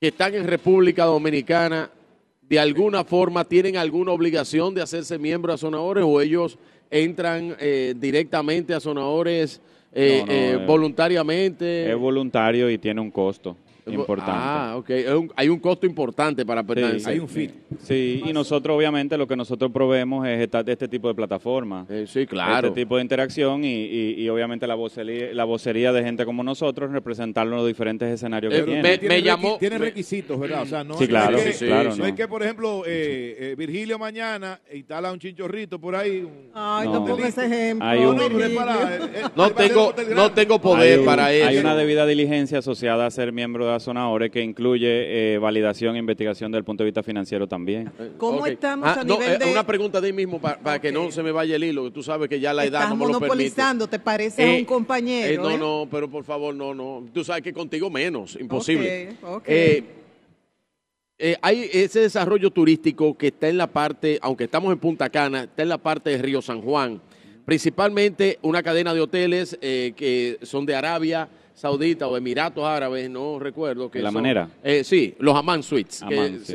que 0.00 0.08
están 0.08 0.34
en 0.34 0.46
República 0.46 1.04
Dominicana 1.04 1.90
de 2.40 2.58
alguna 2.58 3.04
forma 3.04 3.44
tienen 3.44 3.76
alguna 3.76 4.12
obligación 4.12 4.74
de 4.74 4.80
hacerse 4.80 5.18
miembros 5.18 5.54
a 5.54 5.58
Sonadores 5.58 6.04
o 6.06 6.20
ellos 6.22 6.58
entran 6.90 7.54
eh, 7.60 7.94
directamente 7.94 8.72
a 8.72 8.80
Sonadores 8.80 9.60
eh, 9.92 10.24
eh, 10.26 10.64
voluntariamente? 10.66 11.90
Es 11.90 11.98
voluntario 11.98 12.70
y 12.70 12.78
tiene 12.78 12.98
un 12.98 13.10
costo. 13.10 13.56
Importante. 13.94 14.32
Ah, 14.34 14.74
ok. 14.76 14.90
hay 15.36 15.48
un 15.48 15.58
costo 15.58 15.86
importante 15.86 16.44
para 16.44 16.62
pertenecer. 16.62 17.12
hay 17.12 17.18
un 17.18 17.28
fin. 17.28 17.52
Sí, 17.78 18.22
y 18.24 18.32
nosotros 18.32 18.76
obviamente 18.76 19.16
lo 19.16 19.26
que 19.26 19.36
nosotros 19.36 19.70
proveemos 19.70 20.26
es 20.26 20.48
este 20.66 20.88
tipo 20.88 21.08
de 21.08 21.14
plataforma. 21.14 21.86
sí, 22.06 22.26
claro. 22.26 22.68
Este 22.68 22.82
tipo 22.82 22.96
de 22.96 23.02
interacción 23.02 23.62
y, 23.64 24.28
obviamente 24.28 24.66
la 24.66 24.74
vocería, 24.74 25.32
la 25.32 25.44
vocería 25.44 25.92
de 25.92 26.02
gente 26.02 26.24
como 26.24 26.42
nosotros 26.42 26.90
representarlo 26.90 27.52
en 27.52 27.58
los 27.58 27.66
diferentes 27.66 28.08
escenarios 28.08 28.52
que 28.52 28.62
tiene. 28.62 28.98
Me, 29.02 29.22
llamó, 29.22 29.56
tiene 29.58 29.78
requisitos, 29.78 30.38
¿verdad? 30.38 30.62
O 30.62 30.66
sea, 30.66 30.84
no, 30.84 30.94
sí, 30.94 31.06
claro, 31.06 31.38
es 31.38 31.58
que, 31.58 31.66
claro. 31.66 31.96
No, 31.96 32.06
es 32.06 32.12
que, 32.12 32.28
por 32.28 32.42
ejemplo, 32.42 32.82
eh, 32.86 33.36
eh, 33.38 33.54
Virgilio 33.56 33.98
mañana 33.98 34.60
instala 34.72 35.12
un 35.12 35.18
chinchorrito 35.18 35.80
por 35.80 35.94
ahí. 35.96 36.28
Ay, 36.54 36.88
no, 36.88 37.04
pongo 37.04 37.24
ese 37.24 37.46
ejemplo. 37.46 37.86
no, 39.36 39.50
tengo, 39.50 39.94
no 40.14 40.32
tengo 40.32 40.60
poder 40.60 41.04
para 41.04 41.32
eso. 41.32 41.48
Hay 41.48 41.58
una 41.58 41.74
debida 41.74 42.06
diligencia 42.06 42.58
asociada 42.58 43.06
a 43.06 43.10
ser 43.10 43.32
miembro 43.32 43.66
de 43.66 43.72
la 43.72 43.79
zona 43.80 44.08
ORE 44.08 44.30
que 44.30 44.42
incluye 44.42 45.34
eh, 45.34 45.38
validación 45.38 45.96
e 45.96 45.98
investigación 45.98 46.52
desde 46.52 46.58
el 46.58 46.64
punto 46.64 46.84
de 46.84 46.86
vista 46.86 47.02
financiero 47.02 47.48
también. 47.48 47.90
¿Cómo 48.18 48.46
estamos 48.46 48.88
ah, 48.88 49.00
a 49.00 49.04
nivel 49.04 49.38
de...? 49.38 49.50
Una 49.50 49.66
pregunta 49.66 50.00
de 50.00 50.08
ahí 50.08 50.12
mismo 50.12 50.40
para, 50.40 50.80
que 50.80 50.92
no 50.92 51.10
se 51.10 51.22
me 51.22 51.32
vaya 51.32 51.56
el 51.56 51.64
hilo, 51.64 51.84
que 51.84 51.90
tú 51.90 52.02
sabes 52.02 52.28
que 52.28 52.38
ya 52.38 52.52
la 52.52 52.64
edad 52.64 52.88
no 52.88 52.96
me 52.96 53.06
lo 53.06 53.12
permite. 53.12 53.26
monopolizando, 53.26 53.88
¿te 53.88 53.98
parece 53.98 54.44
a 54.44 54.58
un 54.58 54.64
compañero? 54.64 55.42
no, 55.42 55.56
no, 55.56 55.88
pero 55.90 56.08
por 56.08 56.24
favor, 56.24 56.54
no, 56.54 56.74
no. 56.74 57.04
Tú 57.12 57.24
sabes 57.24 57.42
que 57.42 57.52
contigo 57.52 57.90
menos, 57.90 58.36
imposible. 58.38 59.16
Okay, 59.22 60.00
eh, 61.22 61.36
hay 61.42 61.68
ese 61.70 62.00
desarrollo 62.00 62.50
turístico 62.50 63.14
que 63.14 63.26
está 63.26 63.46
en 63.50 63.58
la 63.58 63.66
parte, 63.66 64.18
aunque 64.22 64.44
estamos 64.44 64.72
en 64.72 64.78
Punta 64.78 65.10
Cana, 65.10 65.42
está 65.42 65.62
en 65.62 65.68
la 65.68 65.76
parte 65.76 66.08
de 66.08 66.16
Río 66.16 66.40
San 66.40 66.62
Juan. 66.62 66.98
Principalmente 67.44 68.38
una 68.40 68.62
cadena 68.62 68.94
de 68.94 69.02
hoteles 69.02 69.58
eh, 69.60 69.92
que 69.94 70.38
son 70.40 70.64
de 70.64 70.74
Arabia 70.74 71.28
Saudita 71.60 72.08
o 72.08 72.16
Emiratos 72.16 72.64
Árabes, 72.64 73.10
no 73.10 73.38
recuerdo. 73.38 73.90
Que 73.90 74.00
la 74.00 74.10
manera? 74.10 74.48
Eh, 74.64 74.82
sí, 74.82 75.14
los 75.18 75.36
Amman 75.36 75.62
Suites, 75.62 76.02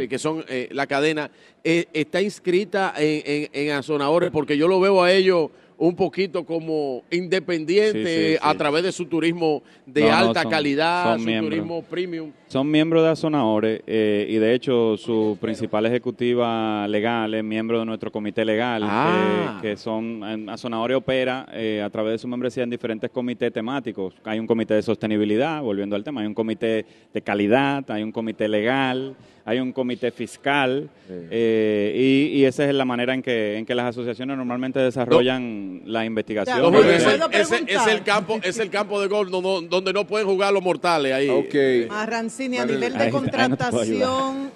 que, 0.09 0.17
son 0.17 0.43
la 0.71 0.87
cadena. 0.87 1.29
está 1.63 2.23
inscrita 2.23 2.91
en, 2.97 3.49
en, 3.53 3.69
en 3.69 4.31
porque 4.31 4.57
yo 4.57 4.67
lo 4.67 4.79
veo 4.79 5.03
a 5.03 5.11
ellos 5.11 5.51
un 5.77 5.95
poquito 5.95 6.45
como 6.45 7.03
independiente 7.11 8.37
a 8.41 8.53
través 8.55 8.83
de 8.83 8.91
su 8.91 9.05
turismo 9.05 9.63
de 9.85 10.09
alta 10.09 10.45
calidad, 10.45 11.17
su 11.17 11.25
turismo 11.25 11.83
premium. 11.83 12.31
Son 12.47 12.69
miembros 12.69 13.03
de 13.03 13.09
Azonahore 13.09 13.81
eh, 13.85 14.27
y 14.29 14.35
de 14.35 14.53
hecho 14.53 14.95
su 14.97 15.37
principal 15.41 15.85
ejecutiva 15.85 16.87
legal 16.87 17.33
es 17.33 17.43
miembro 17.43 17.79
de 17.79 17.85
nuestro 17.85 18.11
comité 18.11 18.45
legal, 18.45 18.83
ah. 18.85 19.59
que 19.61 19.75
son, 19.75 20.49
Azonahore 20.49 20.95
opera 20.95 21.47
eh, 21.51 21.81
a 21.83 21.89
través 21.89 22.13
de 22.13 22.17
su 22.19 22.27
membresía 22.27 22.63
en 22.63 22.69
diferentes 22.69 23.09
comités 23.09 23.51
temáticos. 23.51 24.13
Hay 24.23 24.39
un 24.39 24.47
comité 24.47 24.75
de 24.75 24.81
sostenibilidad, 24.81 25.61
volviendo 25.61 25.95
al 25.95 26.03
tema, 26.03 26.21
hay 26.21 26.27
un 26.27 26.33
comité 26.33 26.85
de 27.13 27.21
calidad, 27.21 27.83
hay 27.89 28.03
un 28.03 28.11
comité 28.11 28.47
legal 28.47 29.15
hay 29.47 29.59
un 29.59 29.71
comité 29.71 30.09
fiscal 30.09 30.89
eh, 31.07 32.31
y, 32.33 32.43
esa 32.45 32.65
es 32.65 32.73
la 32.73 32.83
manera 32.83 33.13
en 33.13 33.21
que, 33.21 33.57
en 33.57 33.65
que 33.65 33.75
las 33.75 33.85
asociaciones 33.85 34.35
normalmente 34.35 34.79
desarrollan 34.79 35.64
la 35.85 36.05
investigación. 36.05 36.73
es, 36.75 37.87
el 37.87 38.03
campo, 38.03 38.39
es 38.41 38.59
el 38.59 38.69
campo 38.69 39.01
de 39.01 39.07
gol 39.07 39.29
donde, 39.31 39.93
no 39.93 40.05
pueden 40.07 40.27
jugar 40.27 40.53
los 40.53 40.63
mortales 40.63 41.13
ahí. 41.13 41.29
Okay. 41.29 41.87
A 41.89 42.03
a 42.03 42.65
nivel 42.65 42.97
de 42.97 43.09
contratación 43.09 44.51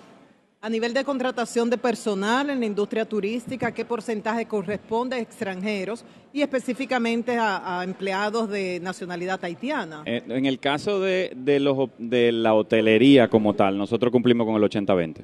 a 0.61 0.69
nivel 0.69 0.93
de 0.93 1.05
contratación 1.05 1.69
de 1.69 1.77
personal 1.77 2.49
en 2.49 2.59
la 2.59 2.65
industria 2.65 3.05
turística, 3.05 3.73
¿qué 3.73 3.85
porcentaje 3.85 4.45
corresponde 4.45 5.15
a 5.15 5.19
extranjeros 5.19 6.03
y 6.33 6.41
específicamente 6.41 7.37
a, 7.39 7.81
empleados 7.83 8.49
de 8.49 8.79
nacionalidad 8.81 9.43
haitiana? 9.43 10.03
Eh, 10.05 10.21
en 10.27 10.45
el 10.45 10.59
caso 10.59 10.99
de, 10.99 11.31
de, 11.35 11.61
los, 11.61 11.89
de 11.97 12.33
la 12.33 12.53
hotelería 12.53 13.29
como 13.29 13.53
tal, 13.53 13.77
nosotros 13.77 14.11
cumplimos 14.11 14.45
con 14.45 14.61
el 14.61 14.69
80-20, 14.69 15.23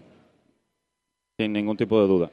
sin 1.37 1.51
ningún 1.51 1.75
tipo 1.75 1.99
de 1.99 2.07
duda. 2.07 2.31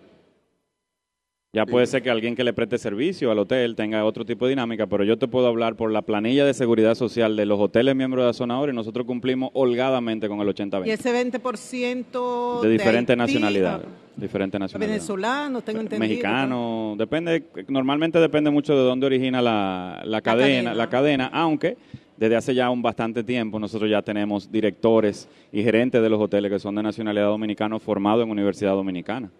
Ya 1.54 1.66
puede 1.66 1.86
ser 1.86 2.02
que 2.02 2.08
alguien 2.08 2.34
que 2.34 2.44
le 2.44 2.54
preste 2.54 2.78
servicio 2.78 3.30
al 3.30 3.38
hotel 3.38 3.76
tenga 3.76 4.02
otro 4.06 4.24
tipo 4.24 4.46
de 4.46 4.52
dinámica, 4.52 4.86
pero 4.86 5.04
yo 5.04 5.18
te 5.18 5.28
puedo 5.28 5.46
hablar 5.48 5.76
por 5.76 5.92
la 5.92 6.00
planilla 6.00 6.46
de 6.46 6.54
seguridad 6.54 6.94
social 6.94 7.36
de 7.36 7.44
los 7.44 7.60
hoteles 7.60 7.94
miembros 7.94 8.22
de 8.22 8.28
la 8.28 8.32
zona 8.32 8.58
y 8.66 8.72
nosotros 8.72 9.04
cumplimos 9.04 9.50
holgadamente 9.52 10.28
con 10.28 10.40
el 10.40 10.48
80-20. 10.48 10.86
¿Y 10.86 10.90
ese 10.92 11.12
20% 11.12 12.60
de, 12.62 12.68
diferentes 12.70 13.14
nacionalidades? 13.14 13.86
Diferentes 14.16 14.58
nacionalidades. 14.58 15.02
Venezolanos, 15.02 15.62
tengo 15.62 15.80
entendido. 15.80 16.08
Mexicano, 16.08 16.94
depende, 16.96 17.44
normalmente 17.68 18.18
depende 18.18 18.50
mucho 18.50 18.74
de 18.74 18.84
dónde 18.84 19.04
origina 19.04 19.42
la, 19.42 20.00
la, 20.06 20.22
cadena, 20.22 20.72
la 20.72 20.88
cadena, 20.88 21.26
aunque 21.34 21.76
desde 22.16 22.34
hace 22.34 22.54
ya 22.54 22.70
un 22.70 22.80
bastante 22.80 23.24
tiempo 23.24 23.58
nosotros 23.58 23.90
ya 23.90 24.00
tenemos 24.00 24.50
directores 24.50 25.28
y 25.52 25.62
gerentes 25.62 26.00
de 26.00 26.08
los 26.08 26.18
hoteles 26.18 26.50
que 26.50 26.58
son 26.58 26.76
de 26.76 26.82
nacionalidad 26.82 27.26
dominicana 27.26 27.78
formados 27.78 28.24
en 28.24 28.30
Universidad 28.30 28.72
Dominicana. 28.72 29.30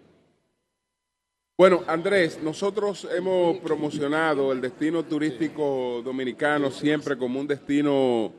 Bueno, 1.55 1.83
Andrés, 1.85 2.39
nosotros 2.41 3.07
hemos 3.15 3.57
promocionado 3.57 4.51
el 4.51 4.59
destino 4.59 5.03
turístico 5.03 6.01
dominicano 6.03 6.71
siempre 6.71 7.15
como 7.15 7.39
un 7.39 7.45
destino 7.45 8.31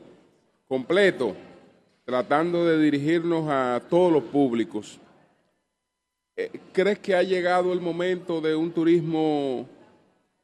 completo, 0.67 1.33
tratando 2.03 2.65
de 2.65 2.77
dirigirnos 2.77 3.47
a 3.47 3.81
todos 3.89 4.11
los 4.11 4.23
públicos. 4.23 4.99
Eh, 6.35 6.59
¿Crees 6.73 6.99
que 6.99 7.15
ha 7.15 7.23
llegado 7.23 7.71
el 7.71 7.79
momento 7.79 8.41
de 8.41 8.53
un 8.53 8.69
turismo 8.69 9.65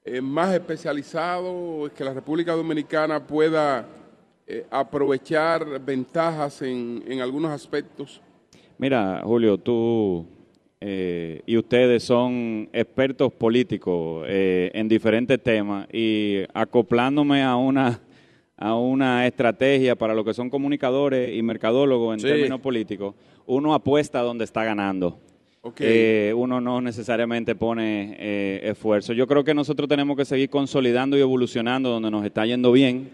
eh, 0.05 0.21
más 0.21 0.53
especializado, 0.53 1.91
que 1.93 2.05
la 2.05 2.13
República 2.13 2.53
Dominicana 2.53 3.21
pueda 3.21 3.85
eh, 4.47 4.65
aprovechar 4.71 5.77
ventajas 5.81 6.61
en, 6.61 7.03
en 7.05 7.19
algunos 7.19 7.51
aspectos? 7.51 8.21
Mira, 8.77 9.21
Julio, 9.25 9.57
tú 9.57 10.25
eh, 10.83 11.43
y 11.45 11.57
ustedes 11.57 12.01
son 12.01 12.67
expertos 12.73 13.31
políticos 13.31 14.25
eh, 14.27 14.71
en 14.73 14.87
diferentes 14.87 15.39
temas 15.39 15.87
y 15.93 16.39
acoplándome 16.55 17.43
a 17.43 17.55
una 17.55 18.01
a 18.57 18.75
una 18.75 19.25
estrategia 19.25 19.95
para 19.95 20.13
lo 20.15 20.23
que 20.23 20.33
son 20.33 20.49
comunicadores 20.49 21.35
y 21.35 21.41
mercadólogos 21.41 22.15
en 22.15 22.21
términos 22.21 22.59
políticos, 22.61 23.15
uno 23.47 23.73
apuesta 23.73 24.21
donde 24.21 24.43
está 24.43 24.63
ganando. 24.63 25.19
Eh, 25.79 26.31
uno 26.35 26.61
no 26.61 26.79
necesariamente 26.79 27.55
pone 27.55 28.69
esfuerzo. 28.69 29.13
Yo 29.13 29.25
creo 29.25 29.43
que 29.43 29.55
nosotros 29.55 29.89
tenemos 29.89 30.15
que 30.15 30.25
seguir 30.25 30.51
consolidando 30.51 31.17
y 31.17 31.21
evolucionando 31.21 31.89
donde 31.89 32.11
nos 32.11 32.23
está 32.23 32.45
yendo 32.45 32.71
bien. 32.71 33.09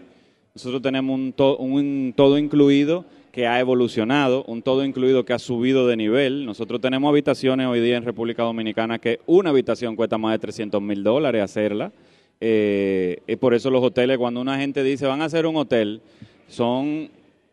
Nosotros 0.54 0.82
tenemos 0.82 1.18
un, 1.18 1.34
un 1.58 2.12
todo 2.14 2.36
incluido 2.36 3.06
que 3.38 3.46
ha 3.46 3.60
evolucionado, 3.60 4.42
un 4.48 4.62
todo 4.62 4.84
incluido 4.84 5.24
que 5.24 5.32
ha 5.32 5.38
subido 5.38 5.86
de 5.86 5.96
nivel. 5.96 6.44
Nosotros 6.44 6.80
tenemos 6.80 7.08
habitaciones 7.08 7.68
hoy 7.68 7.78
día 7.78 7.96
en 7.96 8.04
República 8.04 8.42
Dominicana 8.42 8.98
que 8.98 9.20
una 9.26 9.50
habitación 9.50 9.94
cuesta 9.94 10.18
más 10.18 10.32
de 10.32 10.40
300 10.40 10.82
mil 10.82 11.04
dólares 11.04 11.44
hacerla. 11.44 11.92
Eh, 12.40 13.18
y 13.28 13.36
por 13.36 13.54
eso 13.54 13.70
los 13.70 13.80
hoteles, 13.80 14.18
cuando 14.18 14.40
una 14.40 14.58
gente 14.58 14.82
dice 14.82 15.06
van 15.06 15.22
a 15.22 15.26
hacer 15.26 15.46
un 15.46 15.54
hotel, 15.54 16.00
son 16.48 17.10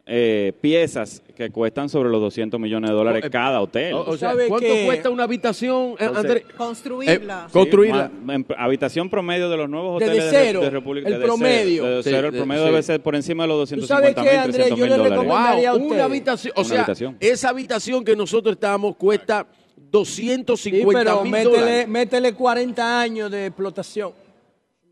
eh, 0.08 0.54
piezas 0.62 1.24
que 1.36 1.50
cuestan 1.50 1.90
sobre 1.90 2.10
los 2.10 2.22
200 2.22 2.60
millones 2.60 2.92
de 2.92 2.96
dólares 2.96 3.26
eh, 3.26 3.30
cada 3.32 3.60
hotel. 3.60 3.96
O, 3.96 4.16
sea, 4.16 4.36
¿cuánto 4.48 4.68
cuesta 4.86 5.10
una 5.10 5.24
habitación, 5.24 5.96
Andrés? 6.00 6.44
Construirla. 6.56 7.46
Eh, 7.48 7.52
construirla. 7.52 8.12
habitación 8.56 9.10
promedio 9.10 9.50
de 9.50 9.58
los 9.58 9.68
nuevos 9.68 9.96
hoteles 9.96 10.32
de, 10.32 10.70
República 10.70 11.10
El 11.10 11.22
promedio. 11.22 11.86
De 11.86 12.04
cero, 12.04 12.28
el 12.28 12.36
promedio 12.36 12.66
debe 12.66 12.84
ser 12.84 13.02
por 13.02 13.16
encima 13.16 13.44
de 13.44 13.48
los 13.48 13.58
250 13.58 14.22
mil, 14.22 14.54
300 14.54 14.80
mil 14.80 14.90
dólares. 14.90 15.18
Wow, 15.26 15.88
una 15.88 16.04
habitación. 16.04 16.54
O 16.56 16.64
sea, 16.64 16.86
esa 17.20 17.50
habitación 17.50 18.06
que 18.06 18.16
nosotros 18.16 18.54
estamos 18.54 18.96
cuesta 18.98 19.48
250 19.92 21.24
mil 21.24 21.44
dólares. 21.46 21.88
Métele 21.88 22.34
40 22.34 23.02
años 23.02 23.32
de 23.32 23.48
explotación. 23.48 24.25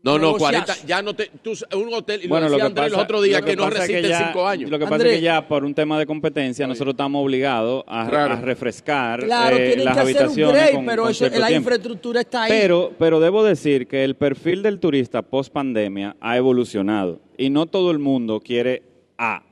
No, 0.04 0.18
no, 0.18 0.36
40, 0.36 0.84
ya 0.86 1.00
no 1.00 1.14
te, 1.14 1.30
tú, 1.42 1.54
un 1.74 1.94
hotel, 1.94 2.20
y 2.22 2.28
bueno, 2.28 2.46
lo 2.46 2.56
decía 2.56 2.66
Andrés 2.66 2.92
los 2.92 3.00
otros 3.00 3.24
días, 3.24 3.40
que, 3.40 3.56
no 3.56 3.70
resiste 3.70 4.14
cinco 4.14 4.46
años. 4.46 4.70
Lo 4.70 4.78
que 4.78 4.84
pasa 4.84 5.06
es 5.06 5.14
que 5.14 5.20
ya 5.22 5.48
por 5.48 5.64
un 5.64 5.74
tema 5.74 5.98
de 5.98 6.04
competencia 6.04 6.66
nosotros 6.66 6.92
estamos 6.92 7.24
obligados 7.24 7.84
a, 7.86 8.36
refrescar 8.42 9.24
claro, 9.24 9.56
eh, 9.56 9.76
las 9.78 9.96
habitaciones 9.96 10.74
un 10.74 10.84
pero 10.84 11.08
la 11.38 11.50
infraestructura 11.50 12.20
está 12.20 12.42
ahí. 12.42 12.50
Pero, 12.50 12.92
pero 12.98 13.18
debo 13.18 13.42
decir 13.42 13.86
que 13.86 14.04
el 14.04 14.14
perfil 14.14 14.62
del 14.62 14.78
turista 14.78 15.22
post 15.22 15.50
pandemia 15.50 16.16
ha 16.20 16.36
evolucionado 16.36 17.20
y 17.38 17.48
no 17.48 17.64
todo 17.64 17.90
el 17.90 17.98
mundo 17.98 18.40
quiere 18.40 18.82
A, 19.16 19.42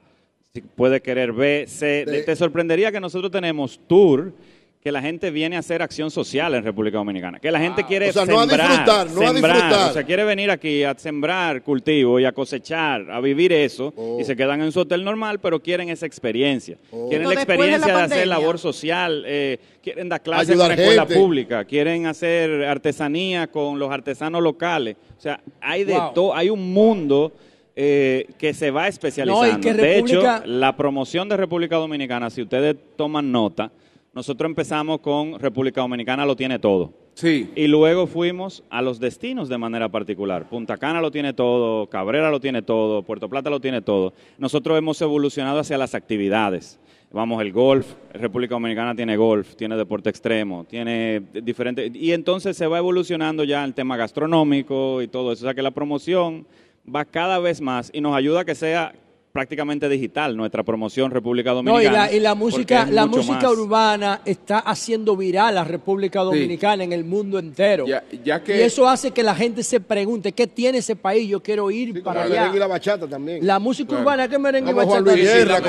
puede 0.77 1.01
querer 1.01 1.33
B, 1.33 1.65
C. 1.67 2.05
Te 2.27 2.37
sorprendería 2.37 2.93
que 2.93 3.01
nosotros 3.01 3.31
tenemos 3.31 3.81
tour 3.87 4.35
que 4.83 4.91
la 4.91 5.01
gente 5.01 5.31
viene 5.31 5.55
a 5.55 5.61
hacer 5.61 5.81
acción 5.81 6.11
social 6.11 6.55
en 6.55 6.65
República 6.65 6.99
Dominicana. 6.99 7.39
Que 7.39 7.53
la 7.53 7.61
gente 7.61 7.85
quiere 7.85 8.11
o 8.11 8.13
sea, 8.13 8.27
sembrar, 8.27 8.49
no 8.49 8.65
a 8.65 8.69
disfrutar, 8.69 9.11
no 9.11 9.21
a 9.29 9.33
disfrutar. 9.33 9.91
O 9.91 9.93
sea, 9.93 10.03
quiere 10.03 10.25
venir 10.25 10.51
aquí 10.51 10.83
a 10.83 10.95
sembrar 10.99 11.63
cultivo 11.63 12.19
y 12.19 12.25
a 12.25 12.33
cosechar, 12.33 13.09
a 13.09 13.21
vivir 13.21 13.53
eso, 13.53 13.95
oh. 13.97 14.19
y 14.21 14.25
se 14.25 14.35
quedan 14.35 14.61
en 14.61 14.73
su 14.73 14.81
hotel 14.81 15.05
normal, 15.05 15.39
pero 15.39 15.61
quieren 15.61 15.89
esa 15.89 16.05
experiencia. 16.05 16.79
Oh. 16.91 17.09
Quieren 17.09 17.29
la 17.29 17.35
experiencia 17.35 17.97
de, 17.97 18.03
hacer 18.03 18.27
labor 18.27 18.59
social, 18.59 19.23
eh, 19.25 19.59
quieren 19.81 20.09
dar 20.09 20.21
clases 20.21 20.51
en 20.51 20.59
la 20.59 20.75
escuela 20.75 21.07
pública, 21.07 21.65
quieren 21.65 22.07
hacer 22.07 22.65
artesanía 22.65 23.47
con 23.47 23.79
los 23.79 23.89
artesanos 23.89 24.43
locales. 24.43 24.97
O 25.17 25.21
sea, 25.21 25.41
hay 25.61 25.85
de 25.85 25.97
todo, 26.13 26.35
hay 26.35 26.51
un 26.51 26.73
mundo 26.73 27.33
eh, 27.77 28.27
que 28.37 28.53
se 28.53 28.73
va 28.73 28.89
especializando. 28.89 29.73
De 29.75 29.99
hecho, 29.99 30.23
la 30.45 30.77
promoción 30.77 31.29
de 31.29 31.37
República 31.37 31.77
Dominicana, 31.77 32.31
si 32.31 32.43
ustedes 32.43 32.75
toman 32.97 33.31
nota, 33.31 33.71
nosotros 34.15 34.49
empezamos 34.49 35.01
con 35.01 35.39
República 35.39 35.81
Dominicana 35.81 36.27
lo 36.27 36.37
tiene 36.37 36.59
todo. 36.59 36.93
Sí. 37.15 37.51
Y 37.55 37.67
luego 37.67 38.07
fuimos 38.07 38.63
a 38.71 38.83
los 38.83 39.01
destinos 39.01 39.49
de 39.49 39.59
manera 39.59 39.89
particular. 39.91 40.49
Punta 40.49 40.77
Cana 40.77 41.01
lo 41.01 41.11
tiene 41.11 41.33
todo, 41.33 41.89
Cabrera 41.89 42.31
lo 42.31 42.41
tiene 42.41 42.63
todo, 42.63 43.03
Puerto 43.03 43.29
Plata 43.29 43.51
lo 43.51 43.61
tiene 43.61 43.83
todo. 43.83 44.13
Nosotros 44.39 44.79
hemos 44.79 45.01
evolucionado 45.01 45.61
hacia 45.61 45.79
las 45.79 45.95
actividades. 45.95 46.79
Vamos, 47.11 47.43
el 47.43 47.53
golf, 47.53 47.95
República 48.15 48.55
Dominicana 48.55 48.95
tiene 48.95 49.19
golf, 49.19 49.55
tiene 49.55 49.77
deporte 49.77 50.09
extremo, 50.09 50.65
tiene 50.65 51.21
diferentes... 51.43 51.95
Y 51.95 52.13
entonces 52.13 52.57
se 52.57 52.67
va 52.67 52.79
evolucionando 52.79 53.45
ya 53.45 53.63
el 53.65 53.75
tema 53.75 53.99
gastronómico 53.99 55.03
y 55.03 55.09
todo 55.09 55.33
eso. 55.33 55.45
O 55.45 55.47
sea 55.47 55.55
que 55.55 55.61
la 55.61 55.73
promoción 55.73 56.47
va 56.85 57.05
cada 57.05 57.39
vez 57.39 57.61
más 57.61 57.91
y 57.93 58.01
nos 58.01 58.17
ayuda 58.17 58.41
a 58.41 58.45
que 58.47 58.55
sea 58.55 58.95
prácticamente 59.33 59.89
digital 59.89 60.37
nuestra 60.37 60.63
promoción 60.63 61.11
República 61.11 61.53
Dominicana. 61.53 62.07
No, 62.07 62.13
y 62.13 62.21
la, 62.21 62.35
música, 62.35 62.87
la 62.91 63.07
música 63.07 63.51
urbana 63.51 64.21
está 64.25 64.59
haciendo 64.59 65.17
viral 65.17 65.57
a 65.57 65.65
República 65.65 66.21
Dominicana 66.21 66.85
en 66.85 66.93
el 66.93 67.05
mundo 67.05 67.39
entero. 67.39 67.87
Ya, 67.87 68.43
que, 68.43 68.59
y 68.59 68.61
eso 68.61 68.87
hace 68.89 69.11
que 69.11 69.23
la 69.23 69.35
gente 69.35 69.63
se 69.63 69.81
pregunte, 69.81 70.33
¿qué 70.33 70.47
tiene 70.47 70.79
ese 70.79 70.97
país? 70.97 71.29
Yo 71.29 71.43
quiero 71.43 71.71
ir 71.71 72.03
para 72.03 72.25
allá. 72.25 72.53
y 72.55 72.59
la 72.59 72.67
bachata 72.67 73.09
también. 73.09 73.45
La 73.47 73.59
música 73.59 73.95
urbana, 73.99 74.29
¿qué 74.29 74.39
merengue 74.39 74.71
y 74.71 74.75
bachata? 74.75 75.01
la, 75.01 75.61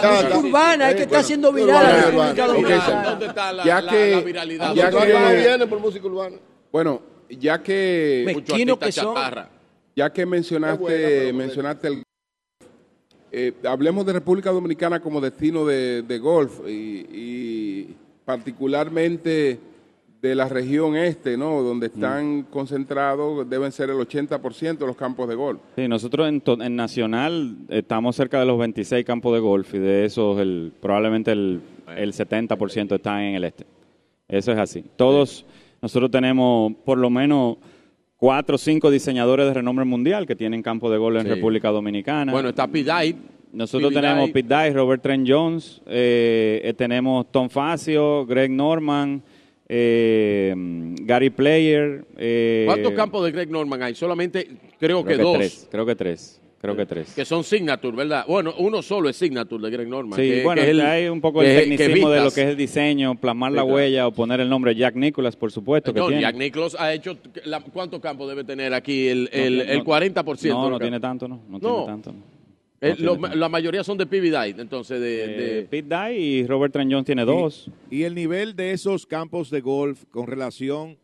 música 0.00 0.38
urbana 0.38 0.90
es 0.90 0.96
que 0.96 1.02
está 1.02 1.20
haciendo 1.20 1.52
viral 1.52 1.86
a 1.86 2.06
República 2.06 2.46
Dominicana. 2.46 3.02
¿Dónde 3.10 3.26
está 3.26 3.52
la, 3.52 3.64
ya 3.64 3.86
que, 3.86 4.22
viralidad? 4.24 4.74
Ya 4.74 4.90
que, 4.90 5.36
viene 5.36 5.66
por 5.66 5.78
música 5.78 6.06
urbana. 6.06 6.36
Bueno, 6.72 7.00
ya 7.28 7.62
que... 7.62 8.24
Mezquino 8.26 8.78
que 8.78 8.90
son. 8.90 9.14
Ya 9.94 10.12
que 10.12 10.24
mencionaste, 10.24 11.32
mencionaste 11.32 11.88
el 11.88 12.02
eh, 13.32 13.52
hablemos 13.64 14.04
de 14.06 14.12
República 14.12 14.50
Dominicana 14.50 15.00
como 15.00 15.20
destino 15.20 15.64
de, 15.64 16.18
golf 16.20 16.60
y, 16.68 17.94
particularmente 18.24 19.58
de 20.20 20.34
la 20.34 20.48
región 20.48 20.96
este, 20.96 21.36
¿no? 21.36 21.62
Donde 21.62 21.88
mm. 21.88 21.92
están 21.92 22.42
concentrados, 22.44 23.48
deben 23.48 23.72
ser 23.72 23.90
el 23.90 23.96
80% 23.96 24.78
de 24.78 24.86
los 24.86 24.96
campos 24.96 25.28
de 25.28 25.34
golf. 25.34 25.60
Sí, 25.76 25.88
nosotros 25.88 26.28
en, 26.28 26.76
Nacional 26.76 27.56
estamos 27.68 28.16
cerca 28.16 28.38
de 28.38 28.46
los 28.46 28.58
26 28.58 29.04
campos 29.04 29.32
de 29.34 29.40
golf 29.40 29.72
y 29.74 29.78
de 29.78 30.04
esos 30.04 30.38
el, 30.38 30.72
probablemente 30.80 31.32
el, 31.32 31.60
el 31.96 32.12
70% 32.12 32.94
están 32.96 33.20
en 33.20 33.34
el 33.36 33.44
este. 33.44 33.64
Eso 34.28 34.52
es 34.52 34.58
así. 34.58 34.84
Todos, 34.96 35.46
nosotros 35.80 36.10
tenemos 36.10 36.72
por 36.84 36.98
lo 36.98 37.10
menos 37.10 37.56
cuatro 38.20 38.56
o 38.56 38.58
cinco 38.58 38.90
diseñadores 38.90 39.46
de 39.46 39.54
renombre 39.54 39.84
mundial 39.84 40.26
que 40.26 40.36
tienen 40.36 40.62
campo 40.62 40.90
de 40.90 40.98
gol 40.98 41.16
en 41.16 41.26
República 41.26 41.70
Dominicana. 41.70 42.30
Bueno, 42.30 42.50
está 42.50 42.68
Pete 42.68 43.16
Nosotros 43.52 43.92
tenemos 43.92 44.30
Pete 44.30 44.54
Dye, 44.54 44.72
Robert 44.72 45.02
Trent 45.02 45.26
Jones, 45.26 45.80
eh, 45.86 46.60
eh, 46.62 46.74
tenemos 46.74 47.32
Tom 47.32 47.48
Facio, 47.48 48.26
Greg 48.26 48.50
Norman, 48.50 49.22
eh, 49.66 50.54
Gary 51.00 51.30
Player. 51.30 52.04
¿Cuántos 52.66 52.92
campos 52.92 53.24
de 53.24 53.32
Greg 53.32 53.50
Norman 53.50 53.82
hay? 53.82 53.94
Solamente 53.94 54.48
creo, 54.78 55.02
que, 55.02 55.16
dos. 55.16 55.38
Tres, 55.38 55.68
creo 55.70 55.86
que 55.86 55.96
tres. 55.96 56.40
Creo 56.60 56.76
que 56.76 56.84
tres. 56.84 57.14
Que 57.14 57.24
son 57.24 57.42
Signature, 57.42 57.96
¿verdad? 57.96 58.24
Bueno, 58.28 58.52
uno 58.58 58.82
solo 58.82 59.08
es 59.08 59.16
Signature 59.16 59.62
de 59.62 59.70
Greg 59.70 59.88
Norman. 59.88 60.18
Sí, 60.20 60.42
bueno, 60.44 60.60
hay 60.60 61.08
un 61.08 61.20
poco 61.20 61.42
el 61.42 61.56
tecnicismo 61.56 62.10
de 62.10 62.20
lo 62.20 62.30
que 62.30 62.42
es 62.42 62.48
el 62.48 62.56
diseño, 62.56 63.14
plasmar 63.14 63.52
la 63.52 63.64
huella 63.64 64.06
o 64.06 64.12
poner 64.12 64.40
el 64.40 64.48
nombre 64.48 64.74
Jack 64.74 64.94
Nicholas, 64.94 65.36
por 65.36 65.50
supuesto. 65.50 65.94
Que 65.94 66.20
Jack 66.20 66.36
Nicholas 66.36 66.76
ha 66.78 66.92
hecho. 66.92 67.16
¿Cuántos 67.72 68.00
campos 68.00 68.28
debe 68.28 68.44
tener 68.44 68.74
aquí? 68.74 69.08
El, 69.08 69.30
el, 69.32 69.60
el 69.62 69.82
40%. 69.82 70.48
No, 70.50 70.68
no 70.68 70.78
tiene 70.78 71.00
tanto, 71.00 71.26
no. 71.26 71.40
No, 71.48 71.58
tiene 71.58 71.86
tanto. 71.86 72.14
Eh, 72.82 72.96
la 73.34 73.48
mayoría 73.48 73.84
son 73.84 73.98
de 73.98 74.06
Pete 74.06 74.30
Dye, 74.30 74.54
entonces 74.58 75.00
de, 75.00 75.60
eh, 75.60 75.66
Pete 75.68 75.94
Dye 75.94 76.18
y 76.18 76.46
Robert 76.46 76.72
Trent 76.72 76.90
Jones 76.90 77.04
tiene 77.04 77.26
dos. 77.26 77.70
y 77.90 78.04
el 78.04 78.14
nivel 78.14 78.56
de 78.56 78.72
esos 78.72 79.06
campos 79.06 79.50
de 79.50 79.60
golf 79.60 80.04
con 80.10 80.26
relación 80.26 80.96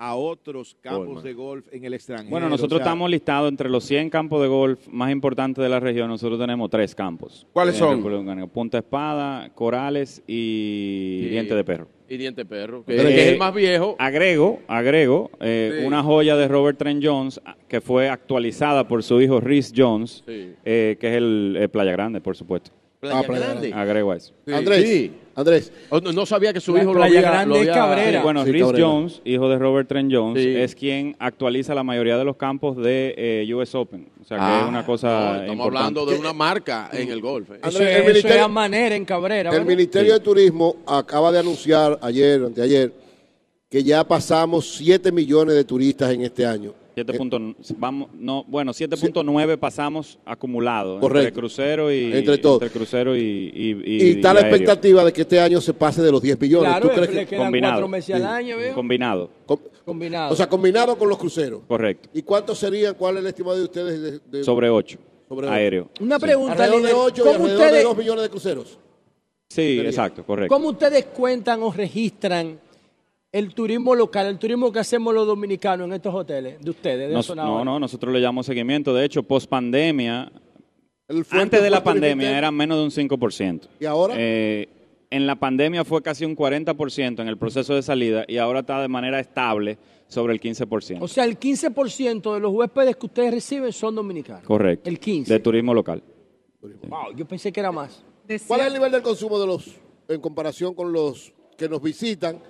a 0.00 0.14
otros 0.14 0.74
campos 0.80 1.22
de 1.22 1.34
golf 1.34 1.66
en 1.70 1.84
el 1.84 1.92
extranjero. 1.92 2.30
Bueno, 2.30 2.48
nosotros 2.48 2.80
estamos 2.80 3.10
listados 3.10 3.50
entre 3.50 3.68
los 3.68 3.84
100 3.84 4.08
campos 4.08 4.40
de 4.40 4.48
golf 4.48 4.88
más 4.88 5.12
importantes 5.12 5.62
de 5.62 5.68
la 5.68 5.78
región. 5.78 6.08
Nosotros 6.08 6.40
tenemos 6.40 6.70
tres 6.70 6.94
campos. 6.94 7.46
¿Cuáles 7.52 7.76
son? 7.76 8.02
Punta 8.48 8.78
Espada, 8.78 9.50
Corales 9.54 10.22
y, 10.26 11.28
Diente 11.28 11.54
de 11.54 11.64
Perro. 11.64 11.86
Y 12.08 12.16
Diente 12.16 12.40
de 12.40 12.46
Perro, 12.46 12.82
que, 12.82 12.96
es 12.96 13.28
el 13.28 13.38
más 13.38 13.54
viejo. 13.54 13.94
Agrego, 13.98 14.60
agrego 14.68 15.30
eh, 15.38 15.84
una 15.86 16.02
joya 16.02 16.34
de 16.34 16.48
Robert 16.48 16.78
Trent 16.78 17.04
Jones 17.04 17.38
que 17.68 17.82
fue 17.82 18.08
actualizada 18.08 18.88
por 18.88 19.02
su 19.02 19.20
hijo 19.20 19.38
Rhys 19.38 19.70
Jones, 19.76 20.24
eh, 20.26 20.96
que 20.98 21.08
es 21.08 21.14
el 21.14 21.68
Playa 21.70 21.92
Grande, 21.92 22.22
por 22.22 22.36
supuesto. 22.36 22.70
Playa, 23.00 23.18
ah, 23.18 23.32
Grande. 23.32 23.72
Agrego 23.72 24.14
eso. 24.14 24.34
Andrés, 24.46 25.10
Andrés. 25.40 25.72
Oh, 25.90 26.00
no, 26.00 26.26
sabía 26.26 26.52
que 26.52 26.60
su 26.60 26.76
hijo 26.76 26.94
lo 26.94 27.02
había, 27.02 27.20
Grande 27.20 27.66
Cabrera. 27.66 28.22
bueno, 28.22 28.44
Rhys 28.44 28.72
Jones, 28.76 29.20
hijo 29.24 29.48
de 29.48 29.58
Robert 29.58 29.88
Trent 29.88 30.12
Jones, 30.12 30.44
es 30.44 30.74
quien 30.74 31.16
actualiza 31.18 31.74
la 31.74 31.82
mayoría 31.82 32.16
de 32.16 32.24
los 32.24 32.36
campos 32.36 32.76
de 32.76 33.14
eh, 33.16 33.54
US 33.54 33.74
Open. 33.74 34.08
O 34.20 34.24
sea, 34.24 34.38
que 34.38 34.44
es 34.44 34.62
ah. 34.62 34.66
una 34.68 34.86
cosa 34.86 35.40
Estamos 35.42 35.66
hablando 35.66 36.06
de 36.06 36.18
una 36.18 36.32
marca 36.32 36.90
en 36.92 37.10
el 37.10 37.20
golf. 37.20 37.50
Eh. 37.50 37.60
Andrés, 37.62 37.96
el 37.96 38.06
ministerio, 38.06 38.48
manera 38.48 38.94
en 38.94 39.04
Cabrera. 39.04 39.50
El 39.50 39.64
Ministerio 39.64 40.14
de 40.14 40.20
Turismo 40.20 40.76
acaba 40.86 41.32
de 41.32 41.38
anunciar 41.40 41.98
ayer, 42.02 42.42
anteayer, 42.44 42.92
que 43.68 43.82
ya 43.82 44.06
pasamos 44.06 44.76
7 44.76 45.12
millones 45.12 45.54
de 45.54 45.64
turistas 45.64 46.12
en 46.12 46.22
este 46.22 46.44
año. 46.44 46.74
7. 47.04 47.76
vamos, 47.78 48.08
no, 48.14 48.44
bueno, 48.44 48.72
7.9 48.72 49.58
pasamos 49.58 50.18
acumulado 50.24 51.00
entre 51.02 51.32
crucero 51.32 51.92
y 51.92 52.12
entre, 52.12 52.38
todo. 52.38 52.60
crucero 52.70 53.16
y, 53.16 53.52
y, 53.84 54.10
está 54.10 54.34
la 54.34 54.40
expectativa 54.40 55.04
de 55.04 55.12
que 55.12 55.22
este 55.22 55.40
año 55.40 55.60
se 55.60 55.74
pase 55.74 56.02
de 56.02 56.10
los 56.12 56.22
10 56.22 56.38
billones. 56.38 56.70
Claro, 56.70 56.88
¿Tú 56.88 56.94
crees 56.94 57.26
que 57.28 57.36
combinado? 57.36 57.88
meses 57.88 58.14
al 58.14 58.26
año, 58.26 58.56
Combinado. 58.74 59.30
combinado. 59.84 60.32
O 60.32 60.36
sea, 60.36 60.48
combinado 60.48 60.96
con 60.96 61.08
los 61.08 61.18
cruceros. 61.18 61.62
Correcto. 61.66 62.08
¿Y 62.12 62.22
cuánto 62.22 62.54
sería? 62.54 62.92
¿Cuál 62.94 63.16
es 63.16 63.20
el 63.20 63.26
estimado 63.28 63.56
de 63.56 63.64
ustedes? 63.64 64.20
De, 64.30 64.44
Sobre 64.44 64.70
8. 64.70 64.98
Aéreo. 65.48 65.90
Una 66.00 66.18
pregunta. 66.18 66.52
Alrededor 66.52 66.82
de 66.82 66.92
8 66.92 67.24
y 67.24 67.28
alrededor 67.28 67.72
de 67.72 67.82
2 67.84 67.96
millones 67.96 68.22
de 68.22 68.30
cruceros. 68.30 68.78
Sí, 69.48 69.80
exacto, 69.80 70.24
correcto. 70.24 70.54
¿Cómo 70.54 70.68
ustedes 70.68 71.06
cuentan 71.06 71.62
o 71.62 71.72
registran 71.72 72.60
el 73.32 73.54
turismo 73.54 73.94
local, 73.94 74.26
el 74.26 74.38
turismo 74.38 74.72
que 74.72 74.80
hacemos 74.80 75.14
los 75.14 75.26
dominicanos 75.26 75.86
en 75.86 75.92
estos 75.94 76.14
hoteles 76.14 76.60
de 76.60 76.70
ustedes? 76.70 77.28
De 77.28 77.34
no, 77.34 77.64
no, 77.64 77.78
nosotros 77.78 78.12
le 78.12 78.20
llamamos 78.20 78.46
seguimiento. 78.46 78.92
De 78.94 79.04
hecho, 79.04 79.22
post 79.22 79.48
pandemia, 79.48 80.30
antes 81.30 81.62
de 81.62 81.70
la 81.70 81.82
pandemia 81.82 82.36
era 82.36 82.50
menos 82.50 82.78
de 82.78 83.02
un 83.02 83.08
5%. 83.08 83.68
¿Y 83.78 83.84
ahora? 83.84 84.14
Eh, 84.16 84.68
en 85.10 85.26
la 85.26 85.36
pandemia 85.36 85.84
fue 85.84 86.02
casi 86.02 86.24
un 86.24 86.36
40% 86.36 87.20
en 87.20 87.28
el 87.28 87.36
proceso 87.36 87.74
de 87.74 87.82
salida 87.82 88.24
y 88.28 88.36
ahora 88.38 88.60
está 88.60 88.80
de 88.80 88.88
manera 88.88 89.18
estable 89.18 89.78
sobre 90.06 90.32
el 90.32 90.40
15%. 90.40 90.98
O 91.00 91.08
sea, 91.08 91.24
el 91.24 91.38
15% 91.38 92.34
de 92.34 92.40
los 92.40 92.52
huéspedes 92.52 92.96
que 92.96 93.06
ustedes 93.06 93.32
reciben 93.32 93.72
son 93.72 93.94
dominicanos. 93.94 94.44
Correcto. 94.44 94.88
El 94.88 95.00
15%. 95.00 95.26
De 95.26 95.40
turismo 95.40 95.74
local. 95.74 96.02
Wow, 96.62 97.14
yo 97.16 97.26
pensé 97.26 97.52
que 97.52 97.60
era 97.60 97.72
más. 97.72 98.04
¿Cuál 98.46 98.60
es 98.60 98.66
el 98.66 98.72
nivel 98.74 98.92
del 98.92 99.02
consumo 99.02 99.38
de 99.40 99.46
los 99.46 99.74
en 100.08 100.20
comparación 100.20 100.74
con 100.74 100.92
los 100.92 101.32
que 101.56 101.68
nos 101.68 101.82
visitan? 101.82 102.40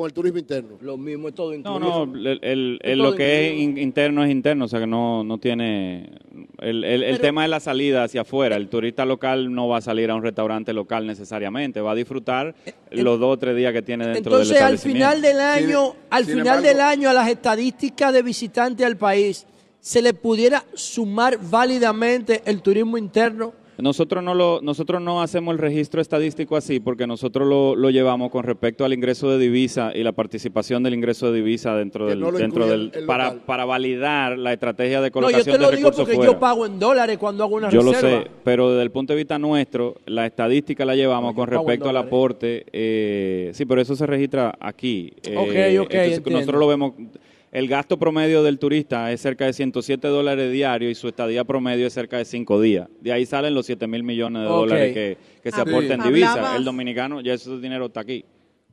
Con 0.00 0.08
el 0.08 0.12
turismo 0.14 0.38
interno. 0.38 0.76
Lo 0.80 0.96
mismo 0.96 1.28
es 1.28 1.34
todo 1.34 1.54
incluido. 1.54 1.78
No, 1.78 2.06
no, 2.06 2.38
el, 2.42 2.78
lo 2.96 3.14
que 3.14 3.48
es 3.48 3.60
interno 3.60 4.24
es 4.24 4.30
interno, 4.30 4.64
o 4.64 4.68
sea 4.68 4.80
que 4.80 4.86
no, 4.86 5.22
no 5.24 5.38
tiene... 5.38 6.10
El, 6.58 7.18
tema 7.20 7.42
de 7.42 7.48
la 7.48 7.60
salida 7.60 8.04
hacia 8.04 8.22
afuera, 8.22 8.56
el 8.56 8.68
turista 8.68 9.04
local 9.04 9.52
no 9.52 9.68
va 9.68 9.78
a 9.78 9.80
salir 9.80 10.10
a 10.10 10.14
un 10.14 10.22
restaurante 10.22 10.72
local 10.72 11.06
necesariamente, 11.06 11.80
va 11.80 11.92
a 11.92 11.94
disfrutar 11.94 12.54
eh, 12.66 12.72
los 12.90 13.18
dos 13.20 13.34
o 13.34 13.38
tres 13.38 13.56
días 13.56 13.72
que 13.72 13.82
tiene 13.82 14.06
dentro 14.08 14.38
del 14.38 14.50
establecimiento. 14.50 15.06
Entonces, 15.06 15.22
al 15.22 15.22
final 15.22 15.22
del 15.22 15.40
año, 15.40 15.94
al 16.10 16.24
final 16.24 16.62
del 16.62 16.80
año, 16.80 17.10
a 17.10 17.12
las 17.12 17.28
estadísticas 17.28 18.12
de 18.12 18.22
visitantes 18.22 18.86
al 18.86 18.96
país, 18.96 19.46
¿se 19.80 20.02
le 20.02 20.14
pudiera 20.14 20.64
sumar 20.74 21.38
válidamente 21.40 22.42
el 22.44 22.62
turismo 22.62 22.98
interno? 22.98 23.59
Nosotros 23.82 24.22
no, 24.22 24.34
lo, 24.34 24.60
nosotros 24.62 25.00
no 25.00 25.22
hacemos 25.22 25.52
el 25.52 25.58
registro 25.58 26.00
estadístico 26.00 26.56
así 26.56 26.80
porque 26.80 27.06
nosotros 27.06 27.48
lo, 27.48 27.76
lo, 27.76 27.90
llevamos 27.90 28.30
con 28.30 28.44
respecto 28.44 28.84
al 28.84 28.92
ingreso 28.92 29.30
de 29.30 29.38
divisa 29.38 29.92
y 29.94 30.02
la 30.02 30.12
participación 30.12 30.82
del 30.82 30.94
ingreso 30.94 31.30
de 31.30 31.38
divisa 31.38 31.74
dentro 31.74 32.06
del, 32.06 32.20
dentro 32.32 32.66
del 32.66 32.92
para, 33.06 33.34
para 33.34 33.64
validar 33.64 34.38
la 34.38 34.52
estrategia 34.52 35.00
de 35.00 35.10
colocación 35.10 35.46
no, 35.46 35.52
yo 35.52 35.58
te 35.58 35.70
lo 35.70 35.76
digo 35.76 35.92
porque 35.92 36.16
yo 36.16 36.38
pago 36.38 36.66
en 36.66 36.78
dólares 36.78 37.18
cuando 37.18 37.44
hago 37.44 37.56
una 37.56 37.70
yo 37.70 37.82
reserva. 37.82 38.00
Yo 38.00 38.16
lo 38.16 38.22
sé, 38.24 38.30
pero 38.44 38.70
desde 38.70 38.82
el 38.82 38.90
punto 38.90 39.12
de 39.12 39.18
vista 39.18 39.38
nuestro, 39.38 39.96
la 40.06 40.26
estadística 40.26 40.84
la 40.84 40.94
llevamos 40.94 41.34
con 41.34 41.48
respecto 41.48 41.88
al 41.88 41.96
aporte. 41.96 42.66
Eh, 42.72 43.50
sí, 43.54 43.64
pero 43.64 43.80
eso 43.80 43.96
se 43.96 44.06
registra 44.06 44.54
aquí. 44.60 45.12
Eh, 45.22 45.78
ok, 45.78 45.86
ok. 45.86 46.26
nosotros 46.30 46.60
lo 46.60 46.66
vemos 46.68 46.92
el 47.52 47.66
gasto 47.66 47.98
promedio 47.98 48.42
del 48.42 48.58
turista 48.58 49.10
es 49.10 49.20
cerca 49.20 49.46
de 49.46 49.52
107 49.52 50.06
dólares 50.06 50.52
diarios 50.52 50.92
y 50.92 50.94
su 50.94 51.08
estadía 51.08 51.44
promedio 51.44 51.86
es 51.86 51.92
cerca 51.92 52.18
de 52.18 52.24
5 52.24 52.60
días. 52.60 52.88
De 53.00 53.12
ahí 53.12 53.26
salen 53.26 53.54
los 53.54 53.66
7 53.66 53.86
mil 53.88 54.04
millones 54.04 54.42
de 54.42 54.48
dólares 54.48 54.94
que, 55.42 55.50
se 55.50 55.60
aportan 55.60 56.00
en 56.00 56.06
divisa. 56.06 56.56
El 56.56 56.64
dominicano, 56.64 57.20
ya 57.20 57.34
ese 57.34 57.58
dinero 57.58 57.86
está 57.86 58.00
aquí. 58.00 58.24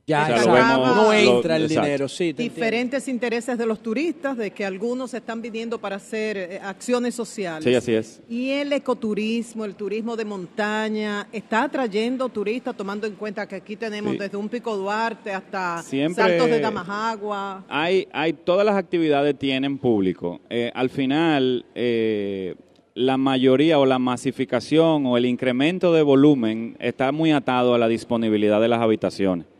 Ya, 0.08 0.42
no 0.42 1.12
entra 1.12 1.56
el 1.56 1.68
dinero, 1.68 2.08
sí. 2.08 2.32
Diferentes 2.32 3.08
intereses 3.08 3.58
de 3.58 3.66
los 3.66 3.82
turistas, 3.82 4.38
de 4.38 4.50
que 4.52 4.64
algunos 4.64 5.12
están 5.12 5.42
viniendo 5.42 5.78
para 5.78 5.96
hacer 5.96 6.36
eh, 6.38 6.60
acciones 6.62 7.14
sociales. 7.14 7.62
Sí, 7.62 7.74
así 7.74 7.92
es. 7.92 8.22
Y 8.26 8.52
el 8.52 8.72
ecoturismo, 8.72 9.66
el 9.66 9.74
turismo 9.74 10.16
de 10.16 10.24
montaña, 10.24 11.28
está 11.30 11.64
atrayendo 11.64 12.30
turistas, 12.30 12.74
tomando 12.74 13.06
en 13.06 13.16
cuenta 13.16 13.46
que 13.46 13.56
aquí 13.56 13.76
tenemos 13.76 14.16
desde 14.16 14.38
un 14.38 14.48
Pico 14.48 14.78
Duarte 14.78 15.30
hasta 15.30 15.82
Saltos 15.82 16.48
de 16.48 16.60
Tamajagua. 16.60 17.66
Hay, 17.68 18.08
hay, 18.10 18.32
todas 18.32 18.64
las 18.64 18.76
actividades 18.76 19.38
tienen 19.38 19.76
público. 19.76 20.40
Eh, 20.48 20.72
al 20.74 20.88
final, 20.88 21.66
eh, 21.74 22.54
la 22.94 23.18
mayoría 23.18 23.78
o 23.78 23.84
la 23.84 23.98
masificación 23.98 25.04
o 25.04 25.18
el 25.18 25.26
incremento 25.26 25.92
de 25.92 26.00
volumen 26.00 26.78
está 26.80 27.12
muy 27.12 27.30
atado 27.30 27.74
a 27.74 27.78
la 27.78 27.88
disponibilidad 27.88 28.58
de 28.58 28.68
las 28.68 28.80
habitaciones. 28.80 29.57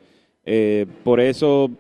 Eh, 0.51 0.87
por 1.05 1.21
eso, 1.21 1.71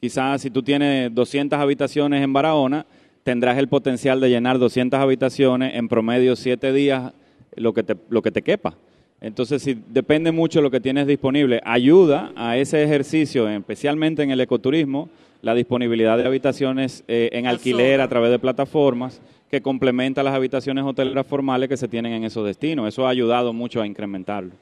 quizás 0.00 0.40
si 0.40 0.50
tú 0.50 0.62
tienes 0.62 1.14
200 1.14 1.58
habitaciones 1.58 2.24
en 2.24 2.32
Barahona, 2.32 2.86
tendrás 3.22 3.58
el 3.58 3.68
potencial 3.68 4.20
de 4.20 4.30
llenar 4.30 4.58
200 4.58 4.98
habitaciones 4.98 5.74
en 5.74 5.86
promedio 5.86 6.34
7 6.34 6.72
días, 6.72 7.12
lo 7.56 7.74
que 7.74 7.82
te, 7.82 7.94
lo 8.08 8.22
que 8.22 8.30
te 8.30 8.40
quepa. 8.40 8.74
Entonces, 9.20 9.62
si 9.62 9.76
depende 9.88 10.32
mucho 10.32 10.60
de 10.60 10.62
lo 10.62 10.70
que 10.70 10.80
tienes 10.80 11.06
disponible, 11.06 11.60
ayuda 11.62 12.32
a 12.36 12.56
ese 12.56 12.82
ejercicio, 12.82 13.50
especialmente 13.50 14.22
en 14.22 14.30
el 14.30 14.40
ecoturismo, 14.40 15.10
la 15.42 15.54
disponibilidad 15.54 16.16
de 16.16 16.24
habitaciones 16.24 17.04
eh, 17.08 17.28
en 17.32 17.46
alquiler 17.46 18.00
a 18.00 18.08
través 18.08 18.30
de 18.30 18.38
plataformas 18.38 19.20
que 19.50 19.60
complementa 19.60 20.22
las 20.22 20.34
habitaciones 20.34 20.84
hoteleras 20.84 21.26
formales 21.26 21.68
que 21.68 21.76
se 21.76 21.86
tienen 21.86 22.14
en 22.14 22.24
esos 22.24 22.46
destinos. 22.46 22.88
Eso 22.88 23.06
ha 23.06 23.10
ayudado 23.10 23.52
mucho 23.52 23.82
a 23.82 23.86
incrementarlo 23.86 24.52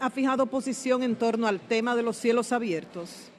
ha 0.00 0.10
fijado 0.10 0.46
posición 0.46 1.02
en 1.02 1.14
torno 1.14 1.46
al 1.46 1.60
tema 1.60 1.94
de 1.94 2.02
los 2.02 2.16
cielos 2.16 2.52
abiertos? 2.52 3.30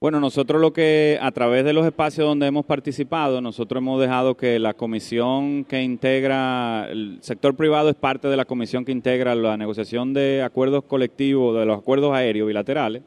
Bueno, 0.00 0.18
nosotros 0.18 0.60
lo 0.60 0.72
que 0.72 1.18
a 1.20 1.30
través 1.30 1.64
de 1.64 1.74
los 1.74 1.84
espacios 1.84 2.26
donde 2.26 2.46
hemos 2.46 2.64
participado, 2.64 3.40
nosotros 3.42 3.82
hemos 3.82 4.00
dejado 4.00 4.34
que 4.34 4.58
la 4.58 4.72
comisión 4.72 5.64
que 5.64 5.82
integra, 5.82 6.88
el 6.90 7.18
sector 7.20 7.54
privado 7.54 7.90
es 7.90 7.94
parte 7.94 8.28
de 8.28 8.36
la 8.36 8.46
comisión 8.46 8.84
que 8.84 8.92
integra 8.92 9.34
la 9.34 9.58
negociación 9.58 10.14
de 10.14 10.42
acuerdos 10.42 10.84
colectivos, 10.84 11.58
de 11.58 11.66
los 11.66 11.78
acuerdos 11.78 12.14
aéreos 12.14 12.48
bilaterales, 12.48 13.02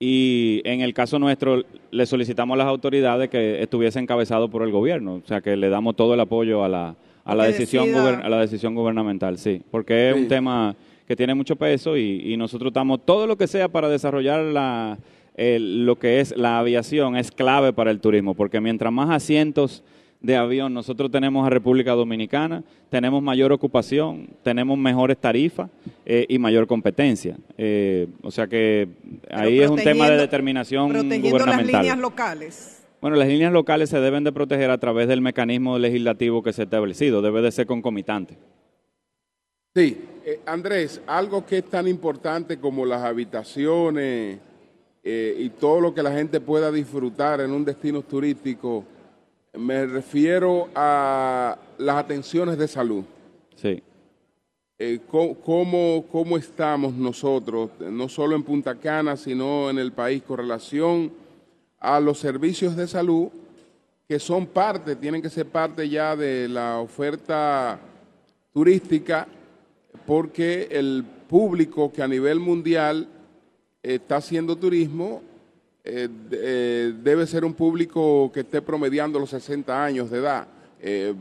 y 0.00 0.62
en 0.64 0.80
el 0.80 0.92
caso 0.92 1.18
nuestro 1.18 1.62
le 1.92 2.06
solicitamos 2.06 2.56
a 2.56 2.58
las 2.58 2.66
autoridades 2.66 3.30
que 3.30 3.62
estuviese 3.62 4.00
encabezado 4.00 4.50
por 4.50 4.62
el 4.62 4.72
gobierno, 4.72 5.22
o 5.24 5.26
sea 5.26 5.40
que 5.40 5.56
le 5.56 5.68
damos 5.68 5.94
todo 5.94 6.14
el 6.14 6.20
apoyo 6.20 6.64
a 6.64 6.68
la, 6.68 6.96
a 7.24 7.34
la 7.36 7.44
decisión, 7.44 7.94
a 7.94 8.28
la 8.28 8.40
decisión 8.40 8.74
gubernamental, 8.74 9.38
sí, 9.38 9.62
porque 9.70 10.10
es 10.10 10.16
un 10.16 10.26
tema 10.26 10.74
que 11.06 11.16
tiene 11.16 11.34
mucho 11.34 11.56
peso 11.56 11.96
y, 11.96 12.36
nosotros 12.36 12.70
estamos, 12.70 13.00
todo 13.04 13.26
lo 13.26 13.36
que 13.36 13.46
sea 13.46 13.68
para 13.68 13.88
desarrollar 13.88 14.42
la, 14.42 14.98
lo 15.36 15.98
que 15.98 16.20
es 16.20 16.36
la 16.36 16.58
aviación 16.58 17.16
es 17.16 17.30
clave 17.30 17.72
para 17.72 17.90
el 17.90 18.00
turismo, 18.00 18.34
porque 18.34 18.60
mientras 18.60 18.92
más 18.92 19.10
asientos 19.10 19.82
de 20.20 20.36
avión 20.36 20.72
nosotros 20.72 21.10
tenemos 21.10 21.46
a 21.46 21.50
República 21.50 21.92
Dominicana, 21.92 22.62
tenemos 22.90 23.22
mayor 23.22 23.52
ocupación, 23.52 24.28
tenemos 24.42 24.76
mejores 24.78 25.18
tarifas 25.18 25.70
eh, 26.04 26.26
y 26.28 26.38
mayor 26.38 26.66
competencia. 26.66 27.36
Eh, 27.56 28.08
o 28.22 28.30
sea 28.30 28.46
que 28.46 28.88
ahí 29.30 29.60
es 29.60 29.70
un 29.70 29.76
tema 29.76 30.10
de 30.10 30.16
determinación 30.16 30.90
protegiendo 30.90 31.46
las 31.46 31.66
líneas 31.66 31.98
locales. 31.98 32.82
Bueno, 33.00 33.16
las 33.16 33.28
líneas 33.28 33.52
locales 33.52 33.90
se 33.90 34.00
deben 34.00 34.24
de 34.24 34.32
proteger 34.32 34.70
a 34.70 34.78
través 34.78 35.06
del 35.06 35.20
mecanismo 35.20 35.78
legislativo 35.78 36.42
que 36.42 36.52
se 36.52 36.62
ha 36.62 36.64
establecido, 36.64 37.22
debe 37.22 37.42
de 37.42 37.52
ser 37.52 37.66
concomitante. 37.66 38.36
Sí, 39.74 39.98
eh, 40.28 40.40
Andrés, 40.44 41.00
algo 41.06 41.46
que 41.46 41.58
es 41.58 41.64
tan 41.66 41.86
importante 41.86 42.58
como 42.58 42.84
las 42.84 43.00
habitaciones 43.04 44.40
eh, 45.04 45.36
y 45.38 45.50
todo 45.50 45.80
lo 45.80 45.94
que 45.94 46.02
la 46.02 46.10
gente 46.10 46.40
pueda 46.40 46.72
disfrutar 46.72 47.40
en 47.40 47.52
un 47.52 47.64
destino 47.64 48.02
turístico, 48.02 48.84
me 49.54 49.86
refiero 49.86 50.68
a 50.74 51.56
las 51.78 51.96
atenciones 51.96 52.58
de 52.58 52.66
salud. 52.66 53.04
Sí. 53.54 53.80
Eh, 54.80 54.98
¿cómo, 55.08 56.04
¿Cómo 56.10 56.36
estamos 56.36 56.92
nosotros, 56.94 57.70
no 57.78 58.08
solo 58.08 58.34
en 58.34 58.42
Punta 58.42 58.74
Cana, 58.74 59.16
sino 59.16 59.70
en 59.70 59.78
el 59.78 59.92
país, 59.92 60.24
con 60.24 60.38
relación 60.38 61.12
a 61.78 62.00
los 62.00 62.18
servicios 62.18 62.74
de 62.74 62.88
salud 62.88 63.28
que 64.08 64.18
son 64.18 64.46
parte, 64.46 64.96
tienen 64.96 65.22
que 65.22 65.30
ser 65.30 65.46
parte 65.46 65.88
ya 65.88 66.16
de 66.16 66.48
la 66.48 66.80
oferta 66.80 67.78
turística 68.52 69.28
porque 70.06 70.68
el 70.70 71.04
público 71.28 71.92
que 71.92 72.02
a 72.02 72.08
nivel 72.08 72.40
mundial 72.40 73.08
está 73.82 74.16
haciendo 74.16 74.56
turismo 74.56 75.22
eh, 75.88 76.08
eh, 76.32 76.92
debe 77.00 77.26
ser 77.28 77.44
un 77.44 77.54
público 77.54 78.30
que 78.32 78.40
esté 78.40 78.60
promediando 78.60 79.20
los 79.20 79.30
60 79.30 79.84
años 79.84 80.10
de 80.10 80.18
edad. 80.18 80.48
Eh, 80.80 81.14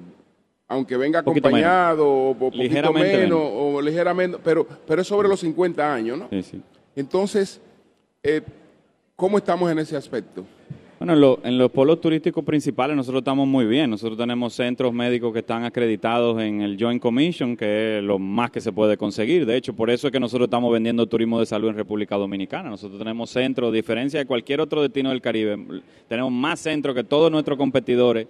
aunque 0.68 0.98
venga 0.98 1.20
acompañado 1.20 2.08
o 2.08 2.36
poquito 2.36 2.92
menos, 2.92 3.40
o 3.40 3.80
ligeramente, 3.80 4.40
pero, 4.44 4.66
pero 4.88 5.04
es 5.04 5.08
sobre 5.08 5.28
los 5.30 5.40
50 5.40 5.94
años, 5.94 6.18
¿no? 6.18 6.28
Sí, 6.32 6.42
sí. 6.42 6.62
Entonces, 6.96 7.62
¿cómo 9.16 9.38
estamos 9.38 9.72
en 9.72 9.78
ese 9.78 9.96
aspecto? 9.96 10.44
Bueno, 10.98 11.40
en, 11.44 11.58
los 11.58 11.72
polos 11.72 12.00
turísticos 12.00 12.46
principales 12.46 12.96
nosotros 12.96 13.20
estamos 13.20 13.46
muy 13.46 13.66
bien. 13.66 13.90
Nosotros 13.90 14.18
tenemos 14.18 14.54
centros 14.54 14.94
médicos 14.94 15.34
que 15.34 15.40
están 15.40 15.66
acreditados 15.66 16.42
en 16.42 16.62
el 16.62 16.78
Joint 16.80 17.02
Commission, 17.02 17.58
que 17.58 17.98
es 17.98 18.04
lo 18.04 18.18
más 18.18 18.50
que 18.50 18.62
se 18.62 18.72
puede 18.72 18.96
conseguir. 18.96 19.46
De 19.46 19.58
hecho, 19.58 19.76
por 19.76 19.90
eso 19.90 20.08
es 20.08 20.14
que 20.14 20.22
nosotros 20.22 20.48
estamos 20.48 20.72
vendiendo 20.72 21.06
turismo 21.06 21.38
de 21.38 21.46
salud 21.46 21.68
en 21.68 21.76
República 21.76 22.16
Dominicana. 22.16 22.70
Nosotros 22.70 22.98
tenemos 22.98 23.30
centros, 23.30 23.70
a 23.70 23.74
diferencia 23.74 24.20
de 24.22 24.26
cualquier 24.26 24.62
otro 24.62 24.82
destino 24.82 25.10
del 25.10 25.20
Caribe, 25.20 25.58
tenemos 26.08 26.32
más 26.32 26.62
centros 26.62 26.96
que 26.96 27.04
todos 27.04 27.30
nuestros 27.30 27.58
competidores 27.58 28.28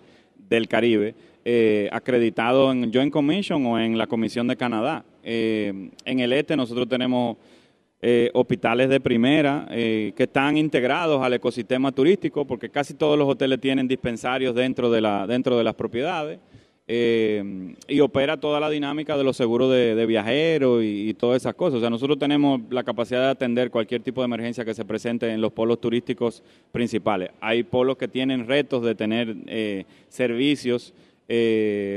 del 0.50 0.68
Caribe 0.68 1.14
eh, 1.46 1.88
acreditados 1.92 2.74
en 2.74 2.92
Joint 2.92 3.14
Commission 3.14 3.64
o 3.68 3.80
en 3.80 3.96
la 3.96 4.08
Comisión 4.08 4.48
de 4.48 4.56
Canadá. 4.56 5.06
Eh, 5.24 5.92
en 6.04 6.20
el 6.20 6.34
este 6.34 6.58
nosotros 6.58 6.90
tenemos 6.90 7.38
eh, 8.08 8.30
hospitales 8.36 8.88
de 8.88 9.00
primera 9.00 9.66
eh, 9.72 10.14
que 10.16 10.26
están 10.26 10.58
integrados 10.58 11.24
al 11.24 11.34
ecosistema 11.34 11.92
turístico, 11.92 12.46
porque 12.46 12.70
casi 12.70 12.94
todos 12.94 13.18
los 13.18 13.28
hoteles 13.28 13.60
tienen 13.60 13.88
dispensarios 13.88 14.54
dentro 14.54 14.92
de, 14.92 15.02
la, 15.02 15.26
dentro 15.26 15.58
de 15.58 15.64
las 15.64 15.74
propiedades. 15.74 16.38
Eh, 16.88 17.74
y 17.88 18.00
opera 18.02 18.40
toda 18.40 18.60
la 18.60 18.70
dinámica 18.70 19.18
de 19.18 19.24
los 19.24 19.36
seguros 19.36 19.72
de, 19.72 20.06
viajeros 20.06 20.84
y, 20.84 21.10
y, 21.10 21.14
todas 21.16 21.42
esas 21.42 21.56
cosas. 21.56 21.78
O 21.78 21.80
sea, 21.80 21.90
nosotros 21.90 22.20
tenemos 22.20 22.62
la 22.70 22.84
capacidad 22.84 23.22
de 23.22 23.30
atender 23.30 23.72
cualquier 23.72 24.04
tipo 24.04 24.22
de 24.22 24.26
emergencia 24.26 24.64
que 24.64 24.76
se 24.76 24.86
presente 24.86 25.28
en 25.32 25.42
los 25.42 25.52
polos 25.52 25.82
turísticos 25.82 26.44
principales. 26.72 27.32
Hay 27.42 27.64
polos 27.64 27.98
que 27.98 28.08
tienen 28.08 28.46
retos 28.46 28.84
de 28.84 28.94
tener 28.94 29.36
servicios 30.10 30.94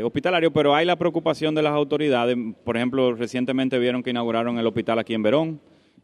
hospitalarios, 0.03 0.53
pero 0.55 0.75
hay 0.75 0.87
la 0.87 0.97
preocupación 0.97 1.55
de 1.55 1.61
las 1.61 1.75
autoridades. 1.75 2.35
Por 2.65 2.79
ejemplo, 2.79 3.13
recientemente 3.13 3.79
vieron 3.79 4.03
que 4.03 4.09
inauguraron 4.09 4.59
el 4.59 4.67
hospital 4.67 4.99
aquí 5.01 5.13
en 5.13 5.23
Verón. 5.23 5.61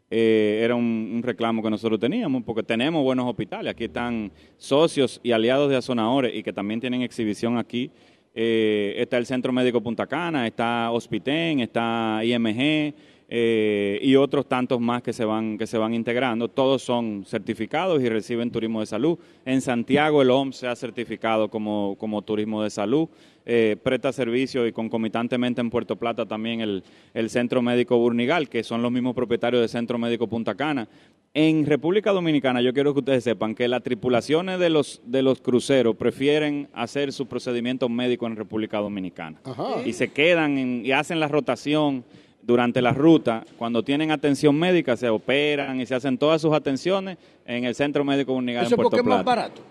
Eh, 0.09 0.61
era 0.63 0.75
un, 0.75 1.21
reclamo 1.23 1.63
que 1.63 1.69
nosotros 1.69 1.99
teníamos, 1.99 2.43
porque 2.43 2.63
tenemos 2.63 3.03
buenos 3.03 3.25
hospitales. 3.25 3.71
Aquí 3.71 3.85
están 3.85 4.31
socios 4.57 5.19
y 5.23 5.31
aliados 5.31 5.69
de 5.69 5.77
Azonadores 5.77 6.35
y 6.35 6.43
que 6.43 6.53
también 6.53 6.79
tienen 6.79 7.01
exhibición 7.01 7.57
aquí. 7.57 7.91
Eh, 8.33 8.95
está 8.97 9.17
el 9.17 9.25
Centro 9.25 9.53
Médico 9.53 9.81
Punta 9.81 10.05
Cana, 10.05 10.45
está 10.45 10.91
Hospiten, 10.91 11.61
está 11.61 12.19
IMG 12.23 12.93
eh, 13.27 13.99
y 14.01 14.15
otros 14.15 14.47
tantos 14.47 14.79
más 14.79 15.01
que 15.01 15.11
se, 15.11 15.25
van, 15.25 15.57
que 15.57 15.65
se 15.65 15.77
van 15.77 15.93
integrando. 15.93 16.47
Todos 16.47 16.83
son 16.83 17.23
certificados 17.25 18.01
y 18.01 18.09
reciben 18.09 18.51
turismo 18.51 18.81
de 18.81 18.85
salud. 18.85 19.17
En 19.45 19.61
Santiago 19.61 20.21
el 20.21 20.29
OMS 20.29 20.57
se 20.57 20.67
ha 20.67 20.75
certificado 20.75 21.49
como, 21.49 21.95
como 21.97 22.21
turismo 22.21 22.61
de 22.61 22.69
salud. 22.69 23.09
Eh, 23.47 23.77
presta 23.83 24.11
servicio 24.11 24.65
y 24.65 24.71
concomitantemente 24.71 25.61
en 25.61 25.69
Puerto 25.69 25.95
Plata 25.97 26.25
también 26.25 26.61
el, 26.61 27.29
Centro 27.29 27.61
Médico 27.61 27.97
Burnigal, 27.97 28.49
que 28.49 28.63
son 28.63 28.81
los 28.81 28.91
mismos 28.91 29.13
propietarios 29.13 29.61
del 29.61 29.69
Centro 29.69 29.99
Médico 29.99 30.27
Punta 30.27 30.55
Cana. 30.55 30.87
En 31.33 31.65
República 31.65 32.11
Dominicana, 32.11 32.61
yo 32.61 32.73
quiero 32.73 32.93
que 32.93 33.01
ustedes 33.01 33.23
sepan 33.23 33.53
que 33.53 33.67
las 33.67 33.83
tripulaciones 33.83 34.57
de 34.57 34.69
los, 34.69 35.01
de 35.05 35.21
los 35.21 35.41
cruceros 35.41 35.95
prefieren 35.95 36.69
hacer 36.73 37.11
sus 37.11 37.27
procedimientos 37.27 37.89
médicos 37.89 38.31
en 38.31 38.37
República 38.37 38.79
Dominicana. 38.79 39.39
Y 39.85 39.93
se 39.93 40.07
quedan 40.07 40.83
y 40.83 40.91
hacen 40.91 41.19
la 41.19 41.27
rotación 41.27 42.03
durante 42.45 42.81
la 42.81 42.93
ruta, 42.93 43.43
cuando 43.57 43.83
tienen 43.83 44.11
atención 44.11 44.57
médica, 44.57 44.95
se 44.95 45.09
operan 45.09 45.81
y 45.81 45.85
se 45.85 45.95
hacen 45.95 46.17
todas 46.17 46.41
sus 46.41 46.53
atenciones 46.53 47.17
en 47.45 47.65
el 47.65 47.73
Centro 47.73 48.03
Médico 48.03 48.33
Burnigal 48.33 48.65
en 48.65 48.75
Puerto 48.75 48.91
Plata. 48.91 49.01
es 49.01 49.07
más 49.07 49.25
barato? 49.25 49.61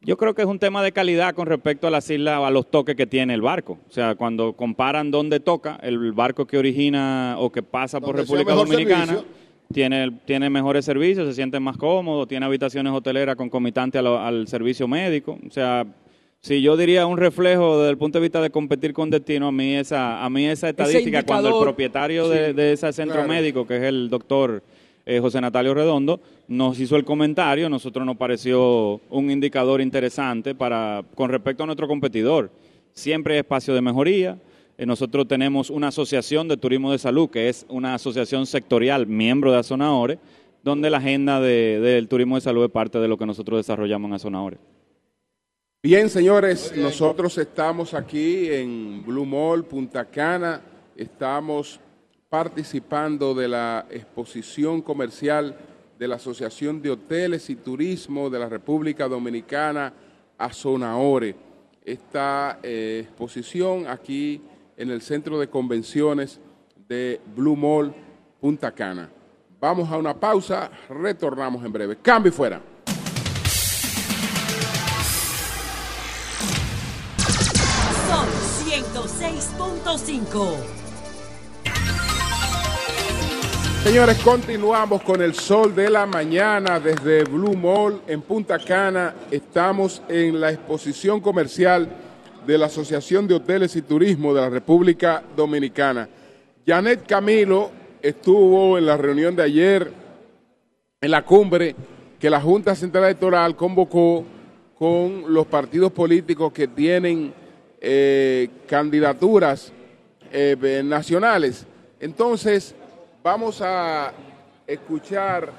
Yo 0.00 0.16
creo 0.16 0.34
que 0.34 0.42
es 0.42 0.48
un 0.48 0.58
tema 0.58 0.82
de 0.82 0.92
calidad 0.92 1.34
con 1.34 1.46
respecto 1.46 1.86
a 1.86 1.90
las 1.90 2.08
islas, 2.08 2.40
a 2.44 2.50
los 2.50 2.70
toques 2.70 2.94
que 2.94 3.06
tiene 3.06 3.34
el 3.34 3.42
barco. 3.42 3.78
O 3.88 3.92
sea, 3.92 4.14
cuando 4.14 4.52
comparan 4.52 5.10
dónde 5.10 5.40
toca, 5.40 5.78
el 5.82 6.12
barco 6.12 6.46
que 6.46 6.56
origina 6.56 7.34
o 7.38 7.50
que 7.50 7.62
pasa 7.62 8.00
por 8.00 8.14
República 8.14 8.54
Dominicana 8.54 9.24
tiene, 9.72 10.12
tiene 10.24 10.50
mejores 10.50 10.84
servicios, 10.84 11.26
se 11.26 11.34
siente 11.34 11.58
más 11.58 11.76
cómodo, 11.76 12.26
tiene 12.26 12.46
habitaciones 12.46 12.92
hoteleras 12.92 13.34
concomitantes 13.34 13.98
al, 13.98 14.06
al 14.06 14.46
servicio 14.46 14.86
médico. 14.86 15.38
O 15.46 15.50
sea, 15.50 15.84
si 16.40 16.62
yo 16.62 16.76
diría 16.76 17.06
un 17.06 17.16
reflejo 17.16 17.78
desde 17.78 17.90
el 17.90 17.98
punto 17.98 18.18
de 18.18 18.22
vista 18.22 18.40
de 18.40 18.50
competir 18.50 18.92
con 18.92 19.10
destino, 19.10 19.48
a 19.48 19.52
mí 19.52 19.74
esa, 19.74 20.24
a 20.24 20.30
mí 20.30 20.46
esa 20.46 20.68
estadística, 20.68 21.24
cuando 21.24 21.48
el 21.48 21.62
propietario 21.62 22.28
de, 22.28 22.72
ese 22.72 22.92
centro 22.92 23.26
médico, 23.26 23.66
que 23.66 23.76
es 23.76 23.82
el 23.82 24.08
doctor 24.08 24.62
eh, 25.04 25.18
José 25.20 25.40
Natalio 25.40 25.74
Redondo, 25.74 26.20
nos 26.46 26.78
hizo 26.78 26.96
el 26.96 27.04
comentario, 27.04 27.68
nosotros 27.68 28.06
nos 28.06 28.16
pareció 28.16 29.00
un 29.10 29.30
indicador 29.30 29.80
interesante 29.80 30.54
para 30.54 31.02
con 31.14 31.28
respecto 31.30 31.64
a 31.64 31.66
nuestro 31.66 31.88
competidor. 31.88 32.50
Siempre 32.92 33.34
hay 33.34 33.40
espacio 33.40 33.74
de 33.74 33.80
mejoría. 33.80 34.38
Eh, 34.76 34.86
nosotros 34.86 35.26
tenemos 35.26 35.70
una 35.70 35.88
asociación 35.88 36.46
de 36.46 36.56
turismo 36.56 36.92
de 36.92 36.98
salud, 36.98 37.28
que 37.28 37.48
es 37.48 37.66
una 37.68 37.94
asociación 37.94 38.46
sectorial, 38.46 39.08
miembro 39.08 39.50
de 39.50 39.58
Azonaore, 39.58 40.18
donde 40.62 40.88
la 40.88 40.98
agenda 40.98 41.40
del 41.40 42.06
turismo 42.06 42.36
de 42.36 42.42
salud 42.42 42.64
es 42.64 42.70
parte 42.70 42.98
de 42.98 43.08
lo 43.08 43.16
que 43.16 43.26
nosotros 43.26 43.58
desarrollamos 43.58 44.08
en 44.08 44.14
Azonaore. 44.14 44.58
Bien, 45.80 46.10
señores, 46.10 46.72
nosotros 46.76 47.38
estamos 47.38 47.94
aquí 47.94 48.50
en 48.50 49.04
Blue 49.06 49.24
Mall, 49.24 49.64
Punta 49.64 50.06
Cana, 50.06 50.60
estamos 50.96 51.78
participando 52.28 53.32
de 53.32 53.46
la 53.46 53.86
exposición 53.88 54.82
comercial 54.82 55.56
de 55.96 56.08
la 56.08 56.16
Asociación 56.16 56.82
de 56.82 56.90
Hoteles 56.90 57.48
y 57.48 57.54
Turismo 57.54 58.28
de 58.28 58.40
la 58.40 58.48
República 58.48 59.06
Dominicana, 59.06 59.94
Azonaore. 60.36 61.36
Esta 61.84 62.58
eh, 62.60 63.04
exposición 63.04 63.86
aquí 63.86 64.42
en 64.76 64.90
el 64.90 65.00
Centro 65.00 65.38
de 65.38 65.48
Convenciones 65.48 66.40
de 66.88 67.20
Blue 67.36 67.54
Mall, 67.54 67.94
Punta 68.40 68.72
Cana. 68.72 69.08
Vamos 69.60 69.88
a 69.92 69.96
una 69.96 70.18
pausa, 70.18 70.72
retornamos 70.88 71.64
en 71.64 71.72
breve. 71.72 71.98
Cambio 72.02 72.32
fuera. 72.32 72.60
106.5. 79.58 80.54
Señores, 83.82 84.18
continuamos 84.18 85.02
con 85.02 85.20
el 85.20 85.34
sol 85.34 85.74
de 85.74 85.90
la 85.90 86.06
mañana 86.06 86.78
desde 86.78 87.24
Blue 87.24 87.56
Mall 87.56 88.02
en 88.06 88.22
Punta 88.22 88.58
Cana. 88.58 89.14
Estamos 89.30 90.00
en 90.08 90.40
la 90.40 90.52
exposición 90.52 91.20
comercial 91.20 91.88
de 92.46 92.56
la 92.56 92.66
Asociación 92.66 93.26
de 93.26 93.34
Hoteles 93.34 93.74
y 93.74 93.82
Turismo 93.82 94.32
de 94.32 94.42
la 94.42 94.48
República 94.48 95.24
Dominicana. 95.36 96.08
Janet 96.64 97.04
Camilo 97.06 97.70
estuvo 98.00 98.78
en 98.78 98.86
la 98.86 98.96
reunión 98.96 99.34
de 99.34 99.42
ayer 99.42 99.92
en 101.00 101.10
la 101.10 101.24
cumbre 101.24 101.74
que 102.20 102.30
la 102.30 102.40
Junta 102.40 102.76
Central 102.76 103.04
Electoral 103.04 103.56
convocó 103.56 104.24
con 104.78 105.24
los 105.32 105.46
partidos 105.46 105.90
políticos 105.90 106.52
que 106.52 106.68
tienen 106.68 107.32
eh, 107.80 108.48
candidaturas 108.66 109.72
eh, 110.32 110.82
nacionales. 110.84 111.66
Entonces, 112.00 112.74
vamos 113.22 113.60
a 113.62 114.12
escuchar 114.66 115.52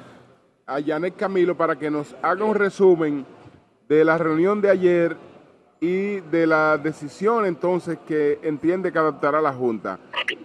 a 0.66 0.82
Janet 0.82 1.16
Camilo 1.16 1.58
para 1.58 1.78
que 1.78 1.90
nos 1.90 2.16
haga 2.22 2.46
un 2.46 2.56
resumen 2.56 3.26
de 3.88 4.06
la 4.06 4.18
reunión 4.18 4.62
de 4.62 4.70
ayer 4.70 5.18
y 5.82 6.20
de 6.20 6.46
la 6.46 6.78
decisión 6.78 7.46
entonces 7.46 7.98
que 8.08 8.40
entiende 8.44 8.92
que 8.92 9.00
adoptará 9.00 9.42
la 9.42 9.54
Junta. 9.54 10.00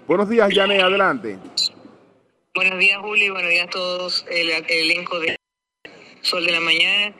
Buenos 0.06 0.28
días, 0.28 0.48
Janet, 0.52 0.80
adelante. 0.80 1.38
Buenos 2.54 2.78
días, 2.78 2.98
Juli. 3.00 3.30
Buenos 3.30 3.50
días 3.50 3.66
a 3.66 3.70
todos, 3.70 4.26
el, 4.30 4.50
elenco 4.68 5.18
de 5.18 5.36
Sol 6.24 6.46
de 6.46 6.52
la 6.52 6.60
Mañana. 6.60 7.14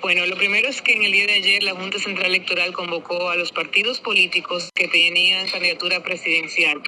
Bueno, 0.00 0.24
lo 0.24 0.36
primero 0.36 0.68
es 0.68 0.80
que 0.80 0.92
en 0.92 1.02
el 1.02 1.12
día 1.12 1.26
de 1.26 1.34
ayer 1.34 1.62
la 1.62 1.74
Junta 1.74 1.98
Central 1.98 2.28
Electoral 2.28 2.72
convocó 2.72 3.28
a 3.28 3.36
los 3.36 3.52
partidos 3.52 4.00
políticos 4.00 4.70
que 4.74 4.88
tenían 4.88 5.46
candidatura 5.48 6.02
presidencial, 6.02 6.80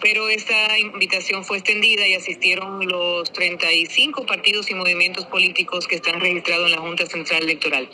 pero 0.00 0.28
esta 0.28 0.76
invitación 0.78 1.44
fue 1.44 1.58
extendida 1.58 2.08
y 2.08 2.14
asistieron 2.14 2.84
los 2.88 3.32
35 3.32 4.26
partidos 4.26 4.70
y 4.70 4.74
movimientos 4.74 5.26
políticos 5.26 5.86
que 5.86 5.96
están 5.96 6.20
registrados 6.20 6.66
en 6.66 6.72
la 6.72 6.80
Junta 6.80 7.06
Central 7.06 7.44
Electoral. 7.44 7.88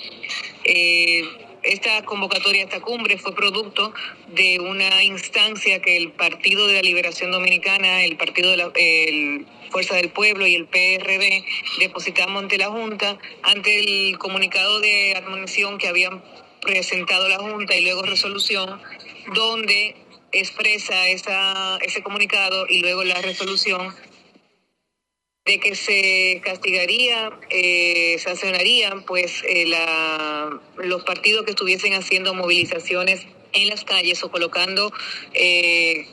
Eh, 0.64 1.22
esta 1.62 2.04
convocatoria, 2.04 2.64
esta 2.64 2.80
cumbre 2.80 3.18
fue 3.18 3.34
producto 3.34 3.92
de 4.28 4.60
una 4.60 5.02
instancia 5.02 5.80
que 5.80 5.96
el 5.96 6.12
Partido 6.12 6.66
de 6.66 6.74
la 6.74 6.82
Liberación 6.82 7.30
Dominicana, 7.30 8.04
el 8.04 8.16
Partido 8.16 8.50
de 8.50 8.56
la 8.56 8.72
Fuerza 9.70 9.94
del 9.94 10.10
Pueblo 10.10 10.46
y 10.46 10.54
el 10.54 10.66
PRD 10.66 11.44
depositamos 11.78 12.42
ante 12.42 12.58
la 12.58 12.68
Junta, 12.68 13.18
ante 13.42 13.78
el 13.78 14.18
comunicado 14.18 14.80
de 14.80 15.14
admonición 15.16 15.78
que 15.78 15.88
habían 15.88 16.22
presentado 16.60 17.28
la 17.28 17.38
Junta 17.38 17.74
y 17.76 17.82
luego 17.82 18.02
resolución, 18.02 18.80
donde 19.34 19.96
expresa 20.32 21.08
esa, 21.08 21.78
ese 21.82 22.02
comunicado 22.02 22.66
y 22.68 22.80
luego 22.80 23.04
la 23.04 23.20
resolución 23.20 23.94
de 25.44 25.58
que 25.58 25.74
se 25.74 26.40
castigaría, 26.44 27.30
eh, 27.48 28.16
sancionarían 28.18 29.04
pues 29.04 29.42
eh, 29.48 29.66
la, 29.66 30.60
los 30.76 31.02
partidos 31.04 31.44
que 31.44 31.52
estuviesen 31.52 31.94
haciendo 31.94 32.34
movilizaciones 32.34 33.26
en 33.52 33.68
las 33.68 33.84
calles 33.84 34.22
o 34.22 34.30
colocando 34.30 34.92
eh, 35.32 36.06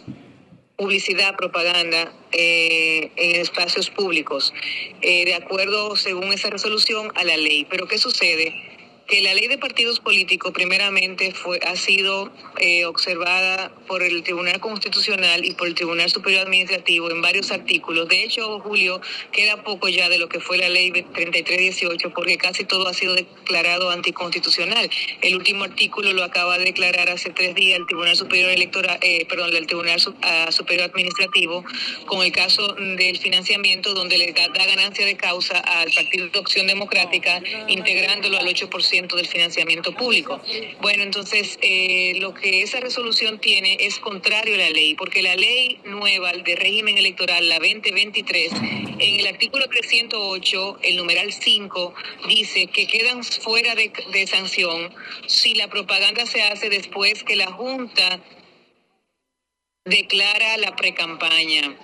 publicidad, 0.78 1.36
propaganda 1.36 2.14
eh, 2.32 3.12
en 3.16 3.42
espacios 3.42 3.90
públicos, 3.90 4.54
de 5.02 5.34
acuerdo, 5.34 5.96
según 5.96 6.32
esa 6.34 6.50
resolución, 6.50 7.12
a 7.16 7.24
la 7.24 7.36
ley. 7.36 7.66
Pero 7.70 7.88
¿qué 7.88 7.98
sucede? 7.98 8.77
Que 9.08 9.22
la 9.22 9.34
ley 9.34 9.48
de 9.48 9.58
partidos 9.58 10.02
políticos 10.02 10.52
primeramente 10.54 11.32
fue 11.32 11.60
ha 11.66 11.78
sido 11.78 12.30
eh, 12.60 12.84
observada 12.86 13.72
por 13.88 14.04
el 14.04 14.22
Tribunal 14.22 14.60
Constitucional 14.60 15.46
y 15.46 15.54
por 15.54 15.68
el 15.68 15.76
Tribunal 15.76 16.10
Superior 16.10 16.46
Administrativo 16.46 17.10
en 17.10 17.22
varios 17.22 17.52
artículos. 17.52 18.10
De 18.10 18.24
hecho, 18.24 18.60
Julio, 18.60 19.00
queda 19.32 19.64
poco 19.64 19.88
ya 19.88 20.10
de 20.10 20.18
lo 20.18 20.28
que 20.28 20.42
fue 20.42 20.58
la 20.58 20.68
ley 20.68 20.92
3318 20.92 22.14
porque 22.14 22.38
casi 22.38 22.66
todo 22.66 22.88
ha 22.90 22.94
sido 22.94 23.16
declarado 23.16 23.92
anticonstitucional. 23.92 24.90
El 25.22 25.36
último 25.36 25.64
artículo 25.64 26.12
lo 26.12 26.26
acaba 26.26 26.58
de 26.58 26.66
declarar 26.66 27.10
hace 27.10 27.30
tres 27.30 27.56
días 27.56 27.80
el 27.80 27.86
Tribunal 27.86 28.18
Superior 28.18 28.50
Electoral, 28.50 29.00
eh, 29.02 29.26
perdón, 29.30 29.56
el 29.56 29.68
Tribunal 29.68 30.02
ah, 30.24 30.52
Superior 30.52 30.90
Administrativo 30.90 31.64
con 32.08 32.26
el 32.26 32.34
caso 32.34 32.74
del 32.74 33.18
financiamiento 33.18 33.94
donde 33.94 34.18
le 34.18 34.34
da, 34.34 34.48
ganancia 34.66 35.06
de 35.06 35.16
causa 35.16 35.60
al 35.60 35.90
Partido 35.94 36.28
de 36.28 36.40
Opción 36.40 36.68
Democrática 36.68 37.42
integrándolo 37.70 38.38
al 38.38 38.48
8% 38.48 38.97
del 39.06 39.28
financiamiento 39.28 39.94
público. 39.94 40.42
Bueno, 40.82 41.04
entonces 41.04 41.60
eh, 41.62 42.14
lo 42.20 42.34
que 42.34 42.64
esa 42.64 42.80
resolución 42.80 43.40
tiene 43.40 43.78
es 43.80 44.00
contrario 44.00 44.56
a 44.56 44.58
la 44.58 44.70
ley, 44.70 44.96
porque 44.96 45.22
la 45.22 45.36
ley 45.36 45.80
nueva 45.86 46.32
de 46.34 46.56
régimen 46.56 46.98
electoral, 46.98 47.48
la 47.48 47.60
2023, 47.60 48.54
en 49.00 49.20
el 49.20 49.28
artículo 49.28 49.68
308, 49.68 50.80
el 50.82 50.96
numeral 50.96 51.32
5, 51.32 51.94
dice 52.28 52.68
que 52.68 52.88
quedan 52.88 53.24
fuera 53.24 53.76
de, 53.76 53.92
de 54.12 54.28
sanción 54.28 54.94
si 55.28 55.54
la 55.54 55.68
propaganda 55.68 56.26
se 56.26 56.42
hace 56.42 56.70
después 56.70 57.24
que 57.24 57.36
la 57.36 57.52
Junta 57.52 58.20
declara 59.86 60.58
la 60.58 60.76
precampaña 60.76 61.78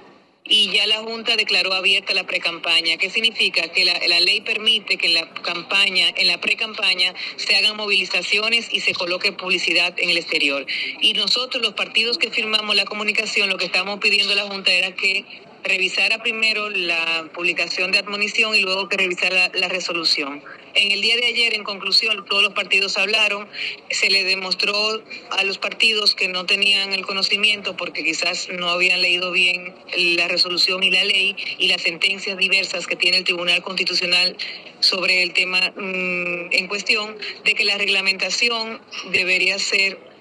y 0.46 0.72
ya 0.72 0.86
la 0.88 0.98
Junta 0.98 1.36
declaró 1.36 1.74
abierta 1.74 2.14
la 2.14 2.26
precampaña. 2.26 2.98
¿Qué 2.98 3.10
significa? 3.10 3.70
Que 3.70 3.86
la, 3.86 4.20
ley 4.20 4.42
permite 4.42 4.98
que 4.98 5.08
en 5.08 5.14
la 5.14 5.34
campaña, 5.36 6.08
en 6.16 6.28
la 6.28 6.40
precampaña, 6.42 7.14
se 7.38 7.56
hagan 7.56 7.78
movilizaciones 7.78 8.74
y 8.74 8.82
se 8.82 8.94
coloque 8.94 9.32
publicidad 9.32 9.94
en 9.98 10.10
el 10.10 10.18
exterior. 10.18 10.66
Y 11.02 11.14
nosotros, 11.14 11.64
los 11.64 11.74
partidos 11.74 12.18
que 12.18 12.30
firmamos 12.30 12.76
la 12.76 12.86
comunicación, 12.86 13.50
lo 13.50 13.58
que 13.58 13.66
estamos 13.66 14.00
pidiendo 14.00 14.34
a 14.34 14.36
la 14.36 14.44
Junta 14.44 14.72
era 14.72 14.94
que 14.94 15.26
revisara 15.64 16.22
primero 16.22 16.70
la 16.70 17.30
publicación 17.34 17.92
de 17.92 18.00
admonición 18.00 18.54
y 18.56 18.62
luego 18.62 18.90
que 18.90 18.98
revisara 18.98 19.50
la, 19.54 19.70
resolución. 19.70 20.44
En 20.76 20.92
el 20.92 21.02
día 21.02 21.16
de 21.18 21.28
ayer, 21.28 21.54
en 21.54 21.64
conclusión, 21.64 22.26
todos 22.26 22.42
los 22.42 22.54
partidos 22.54 22.98
hablaron, 22.98 23.48
se 23.92 24.10
le 24.10 24.24
demostró 24.24 25.04
a 25.30 25.44
los 25.44 25.60
partidos 25.60 26.16
que 26.16 26.28
no 26.28 26.46
tenían 26.46 26.94
el 26.94 27.06
conocimiento 27.06 27.78
porque 27.78 28.04
quizás 28.04 28.50
no 28.50 28.70
habían 28.70 29.02
leído 29.02 29.32
bien 29.32 29.76
la 29.96 30.28
resolución 30.28 30.84
y 30.84 30.90
la 30.90 31.04
ley 31.04 31.36
y 31.60 31.68
las 31.68 31.84
sentencias 31.84 32.38
diversas 32.38 32.88
que 32.88 32.96
tiene 32.96 33.18
el 33.18 33.24
Tribunal 33.24 33.62
Constitucional 33.62 34.36
sobre 34.80 35.22
el 35.22 35.34
tema 35.34 35.60
mm, 35.76 36.52
en 36.52 36.68
cuestión, 36.68 37.18
de 37.46 37.54
que 37.54 37.66
la 37.66 37.78
reglamentación 37.78 38.82
debería 39.12 39.60
ser 39.60 40.13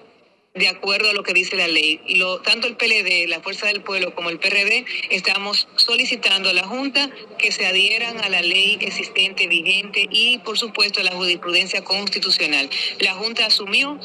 de 0.53 0.67
acuerdo 0.67 1.09
a 1.09 1.13
lo 1.13 1.23
que 1.23 1.33
dice 1.33 1.55
la 1.55 1.67
ley. 1.67 1.99
Tanto 2.43 2.67
el 2.67 2.75
PLD, 2.75 3.27
la 3.27 3.41
Fuerza 3.41 3.65
del 3.65 3.81
Pueblo, 3.81 4.13
como 4.13 4.29
el 4.29 4.37
PRD, 4.37 4.85
estamos 5.09 5.67
solicitando 5.77 6.49
a 6.49 6.53
la 6.53 6.67
Junta 6.67 7.09
que 7.39 7.51
se 7.51 7.65
adhieran 7.65 8.19
a 8.23 8.29
la 8.29 8.41
ley 8.43 8.77
existente, 8.79 9.47
vigente 9.47 10.07
y, 10.11 10.37
por 10.39 10.59
supuesto, 10.59 11.01
a 11.01 11.03
la 11.03 11.11
jurisprudencia 11.11 11.83
constitucional. 11.83 12.69
La 12.99 13.13
Junta 13.13 13.47
asumió 13.47 13.99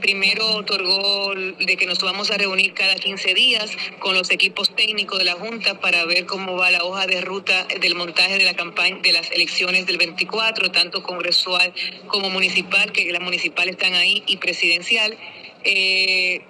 primero 0.00 0.46
otorgó 0.52 1.34
de 1.34 1.76
que 1.76 1.84
nos 1.84 1.98
vamos 2.00 2.30
a 2.30 2.38
reunir 2.38 2.72
cada 2.74 2.94
15 2.94 3.34
días 3.34 3.70
con 3.98 4.14
los 4.14 4.30
equipos 4.30 4.74
técnicos 4.76 5.18
de 5.18 5.24
la 5.24 5.34
Junta 5.34 5.80
para 5.80 6.04
ver 6.04 6.26
cómo 6.26 6.56
va 6.56 6.70
la 6.70 6.84
hoja 6.84 7.08
de 7.08 7.20
ruta 7.20 7.66
del 7.80 7.96
montaje 7.96 8.38
de 8.38 8.44
la 8.44 8.54
campaña 8.54 8.98
de 9.02 9.12
las 9.12 9.32
elecciones 9.32 9.86
del 9.86 9.98
24, 9.98 10.70
tanto 10.70 11.02
congresual 11.02 11.74
como 12.06 12.30
municipal, 12.30 12.92
que 12.92 13.10
las 13.12 13.20
municipales 13.20 13.72
están 13.72 13.94
ahí, 13.94 14.22
y 14.26 14.36
presidencial. 14.36 15.18
Eh, 15.70 16.40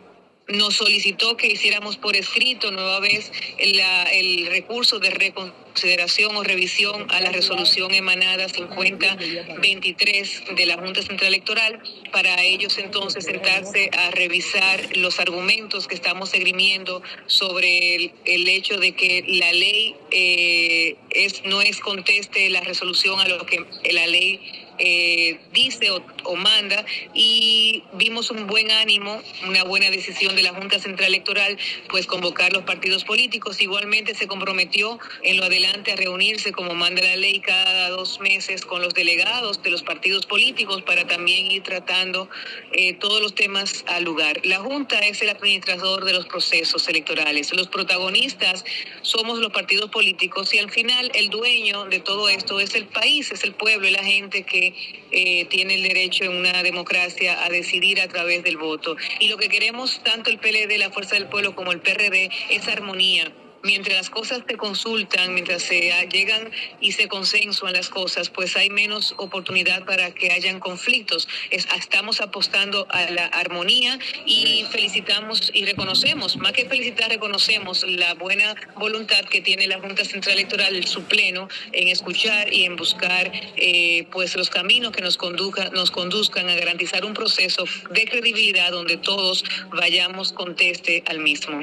nos 0.47 0.77
solicitó 0.77 1.37
que 1.37 1.49
hiciéramos 1.49 1.97
por 1.97 2.17
escrito 2.17 2.71
nueva 2.71 3.01
vez 3.01 3.33
el 3.59 4.47
recurso 4.47 4.99
de 4.99 5.11
reconsideración 5.11 6.35
o 6.37 6.43
revisión 6.43 7.07
a 7.11 7.21
la 7.21 7.31
resolución 7.31 7.93
emanada 7.93 8.49
5023 8.49 10.45
de 10.57 10.67
la 10.67 10.79
Junta 10.79 11.03
Central 11.03 11.35
Electoral 11.35 11.83
para 12.13 12.43
ellos 12.45 12.79
entonces 12.79 13.27
sentarse 13.27 13.91
a 13.93 14.11
revisar 14.13 14.97
los 14.97 15.21
argumentos 15.21 15.87
que 15.87 15.95
estamos 15.95 16.33
esgrimiendo 16.33 17.03
sobre 17.27 18.13
el, 18.25 18.49
hecho 18.49 18.79
de 18.79 18.93
que 18.93 19.25
la 19.27 19.53
ley 19.53 19.97
eh, 20.13 20.97
es 21.11 21.45
no 21.45 21.61
es 21.61 21.81
conteste 21.81 22.49
la 22.49 22.63
resolución 22.63 23.21
a 23.21 23.29
lo 23.29 23.45
que 23.45 23.67
la 23.93 24.07
ley 24.07 24.68
eh, 24.79 25.41
dice 25.53 25.91
o, 25.91 26.37
manda 26.37 26.85
y 27.15 27.83
vimos 27.95 28.31
un 28.31 28.47
buen 28.47 28.71
ánimo, 28.71 29.21
una 29.47 29.65
buena 29.65 29.91
decisión 29.91 30.37
de 30.37 30.43
la 30.43 30.55
Junta 30.55 30.79
Central 30.79 31.09
Electoral, 31.09 31.59
pues 31.89 32.07
convocar 32.07 32.53
los 32.53 32.63
partidos 32.63 33.05
políticos. 33.05 33.61
Igualmente 33.61 34.15
se 34.15 34.27
comprometió 34.27 34.99
en 35.23 35.37
lo 35.39 35.45
adelante 35.45 35.93
a 35.93 35.97
reunirse 35.97 36.53
como 36.53 36.75
manda 36.75 37.03
la 37.03 37.17
ley 37.17 37.41
cada 37.41 37.91
dos 37.91 38.21
meses 38.21 38.65
con 38.65 38.83
los 38.83 38.95
delegados 38.95 39.63
de 39.63 39.71
los 39.71 39.83
partidos 39.83 40.27
políticos 40.27 40.83
para 40.83 41.07
también 41.07 41.51
ir 41.51 41.63
tratando 41.63 42.29
eh, 42.73 42.95
todos 42.95 43.21
los 43.21 43.35
temas 43.35 43.85
al 43.89 44.05
lugar. 44.05 44.41
La 44.45 44.59
Junta 44.59 44.99
es 45.01 45.23
el 45.23 45.31
administrador 45.31 46.05
de 46.05 46.13
los 46.13 46.27
procesos 46.27 46.89
electorales. 46.89 47.53
Los 47.53 47.69
protagonistas 47.69 48.65
somos 49.03 49.39
los 49.39 49.53
partidos 49.53 49.91
políticos 49.91 50.55
y 50.55 50.59
al 50.59 50.71
final 50.71 51.11
el 51.15 51.31
dueño 51.31 51.87
de 51.87 52.01
todo 52.01 52.29
esto 52.29 52.61
es 52.61 52.75
el 52.75 52.87
país, 52.87 53.31
es 53.33 53.45
el 53.45 53.55
pueblo 53.55 53.89
y 53.89 53.91
la 53.91 54.05
gente 54.05 54.45
que 54.45 54.68
eh, 55.11 55.45
tiene 55.47 55.75
el 55.75 55.83
derecho 55.83 56.25
en 56.25 56.37
una 56.37 56.63
democracia 56.63 57.45
a 57.45 57.49
decidir 57.49 58.01
a 58.01 58.09
través 58.09 58.43
del 58.43 58.57
voto. 58.57 58.97
Y 59.21 59.29
lo 59.29 59.37
que 59.37 59.49
queremos 59.49 60.03
tanto 60.03 60.31
el 60.31 60.39
PLD, 60.39 60.79
la 60.79 60.91
Fuerza 60.91 61.17
del 61.17 61.27
Pueblo, 61.27 61.55
como 61.55 61.73
el 61.73 61.81
PRD 61.81 62.31
es 62.51 62.69
armonía 62.69 63.33
mientras 63.63 63.97
las 63.97 64.11
cosas 64.11 64.43
se 64.47 64.57
consultan, 64.57 65.35
mientras 65.35 65.63
se 65.63 65.93
llegan 66.11 66.51
y 66.81 66.93
se 66.93 67.09
consensuan 67.09 67.73
las 67.73 67.89
cosas, 67.89 68.31
pues 68.31 68.57
hay 68.57 68.71
menos 68.71 69.15
oportunidad 69.17 69.85
para 69.85 70.13
que 70.13 70.33
hayan 70.33 70.61
conflictos. 70.61 71.29
estamos 71.51 72.21
apostando 72.21 72.87
a 72.91 73.11
la 73.11 73.27
armonía 73.27 73.99
y 74.27 74.65
felicitamos 74.71 75.51
y 75.53 75.65
reconocemos, 75.65 76.37
más 76.37 76.53
que 76.53 76.67
felicitar, 76.67 77.11
reconocemos 77.11 77.85
la 77.85 78.15
buena 78.15 78.55
voluntad 78.77 79.25
que 79.25 79.41
tiene 79.41 79.67
la 79.67 79.81
Junta 79.81 80.05
Central 80.05 80.35
Electoral, 80.35 80.87
su 80.87 81.05
pleno, 81.05 81.49
en 81.73 81.89
escuchar 81.89 82.53
y 82.53 82.65
en 82.65 82.77
buscar 82.77 83.31
eh, 83.57 84.07
pues 84.11 84.37
los 84.37 84.51
caminos 84.51 84.93
que 84.93 85.03
nos 85.03 85.17
conduzcan, 85.17 85.73
nos 85.73 85.91
conduzcan 85.91 86.49
a 86.49 86.55
garantizar 86.55 87.05
un 87.05 87.15
proceso 87.15 87.65
de 87.91 88.05
credibilidad 88.07 88.71
donde 88.71 88.97
todos 88.97 89.45
vayamos 89.71 90.33
conteste 90.33 91.03
al 91.07 91.19
mismo. 91.19 91.61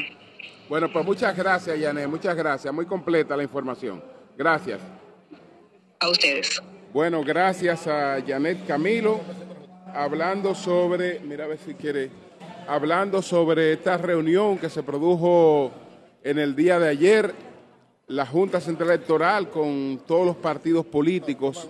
Bueno, 0.67 0.91
pues 0.91 1.05
muchas 1.05 1.35
gracias, 1.35 1.79
Yané, 1.79 2.07
muchas 2.07 2.35
gracias. 2.35 2.73
Muy 2.73 2.85
completa 2.85 3.37
la 3.37 3.43
información. 3.43 4.03
Gracias. 4.37 4.79
A 5.99 6.09
ustedes. 6.09 6.61
Bueno, 6.95 7.23
gracias 7.23 7.87
a 7.87 8.23
Janet 8.25 8.65
Camilo, 8.65 9.19
hablando 9.93 10.55
sobre, 10.55 11.19
mira 11.19 11.43
a 11.43 11.47
ver 11.47 11.57
si 11.57 11.73
quiere, 11.73 12.09
hablando 12.67 13.21
sobre 13.21 13.73
esta 13.73 13.97
reunión 13.97 14.57
que 14.57 14.69
se 14.69 14.81
produjo 14.81 15.71
en 16.23 16.39
el 16.39 16.55
día 16.55 16.79
de 16.79 16.87
ayer, 16.87 17.35
la 18.07 18.25
Junta 18.25 18.61
Central 18.61 18.91
Electoral 18.91 19.49
con 19.49 20.03
todos 20.07 20.25
los 20.25 20.35
partidos 20.37 20.85
políticos, 20.85 21.67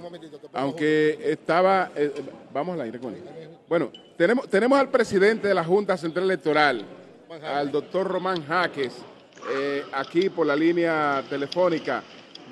aunque 0.54 1.18
estaba, 1.24 1.92
eh, 1.96 2.12
vamos 2.54 2.76
al 2.76 2.82
aire 2.82 3.00
con 3.00 3.14
él. 3.14 3.24
Bueno, 3.68 3.92
tenemos, 4.18 4.48
tenemos 4.48 4.78
al 4.78 4.90
presidente 4.90 5.48
de 5.48 5.56
la 5.56 5.64
Junta 5.64 5.98
Central 5.98 6.26
Electoral, 6.26 6.86
al 7.44 7.72
doctor 7.72 8.08
Román 8.08 8.46
Jaques, 8.46 8.94
eh, 9.52 9.86
aquí 9.92 10.30
por 10.30 10.48
la 10.48 10.56
línea 10.56 11.24
telefónica. 11.30 12.02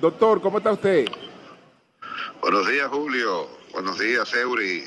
Doctor, 0.02 0.42
¿cómo 0.42 0.58
está 0.58 0.72
usted? 0.72 1.06
Buenos 2.42 2.68
días, 2.68 2.88
Julio. 2.88 3.48
Buenos 3.72 3.98
días, 3.98 4.34
Eury, 4.34 4.84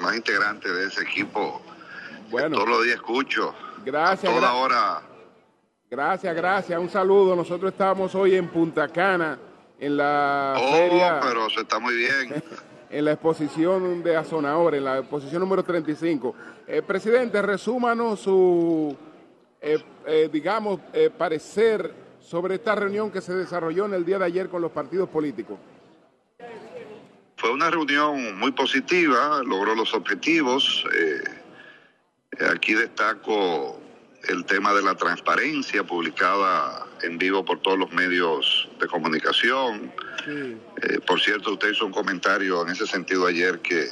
más 0.00 0.16
integrante 0.16 0.70
de 0.70 0.86
ese 0.86 1.02
equipo. 1.02 1.62
Bueno. 2.30 2.56
Todos 2.56 2.68
los 2.68 2.84
días 2.84 2.96
escucho. 2.96 3.54
Gracias. 3.84 4.32
toda 4.32 4.54
hora. 4.54 5.02
Gracias, 5.90 6.36
gracias. 6.36 6.78
Un 6.78 6.90
saludo. 6.90 7.34
Nosotros 7.34 7.72
estamos 7.72 8.14
hoy 8.14 8.34
en 8.34 8.48
Punta 8.48 8.88
Cana, 8.88 9.38
en 9.80 9.96
la 9.96 10.56
oh, 10.58 10.72
feria. 10.72 11.20
pero 11.22 11.48
se 11.48 11.62
está 11.62 11.78
muy 11.78 11.94
bien. 11.94 12.42
en 12.90 13.04
la 13.04 13.12
exposición 13.12 14.02
de 14.02 14.16
Azonador, 14.16 14.74
en 14.74 14.84
la 14.84 14.98
exposición 14.98 15.40
número 15.40 15.62
35. 15.62 16.34
Eh, 16.66 16.82
presidente, 16.82 17.40
resúmanos 17.40 18.20
su 18.20 18.94
eh, 19.60 19.82
eh, 20.06 20.28
digamos, 20.32 20.80
eh, 20.92 21.10
parecer 21.10 21.92
sobre 22.20 22.56
esta 22.56 22.76
reunión 22.76 23.10
que 23.10 23.20
se 23.20 23.34
desarrolló 23.34 23.86
en 23.86 23.94
el 23.94 24.04
día 24.04 24.18
de 24.18 24.26
ayer 24.26 24.48
con 24.48 24.62
los 24.62 24.70
partidos 24.70 25.08
políticos? 25.08 25.58
Fue 27.36 27.52
una 27.52 27.70
reunión 27.70 28.38
muy 28.38 28.52
positiva, 28.52 29.42
logró 29.44 29.74
los 29.74 29.94
objetivos. 29.94 30.84
aquí 32.50 32.74
destaco 32.74 33.80
el 34.28 34.44
tema 34.44 34.74
de 34.74 34.82
la 34.82 34.94
transparencia 34.94 35.84
publicada 35.84 36.86
en 37.02 37.18
vivo 37.18 37.44
por 37.44 37.60
todos 37.60 37.78
los 37.78 37.92
medios 37.92 38.68
de 38.80 38.86
comunicación. 38.86 39.92
por 41.06 41.20
cierto, 41.20 41.52
usted 41.52 41.70
hizo 41.70 41.86
un 41.86 41.92
comentario 41.92 42.62
en 42.62 42.70
ese 42.70 42.86
sentido 42.86 43.26
ayer 43.26 43.60
que 43.60 43.88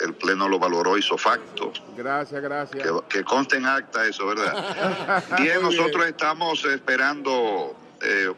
el 0.00 0.14
Pleno 0.14 0.48
lo 0.48 0.58
valoró 0.58 0.96
hizo 0.96 1.16
facto. 1.16 1.72
Gracias, 1.96 2.42
gracias. 2.42 2.88
Que, 3.08 3.24
conste 3.24 3.56
en 3.56 3.66
acta 3.66 4.06
eso, 4.06 4.26
¿verdad? 4.26 5.24
bien, 5.40 5.62
nosotros 5.62 6.06
estamos 6.06 6.64
esperando 6.64 7.76
eh, 8.02 8.32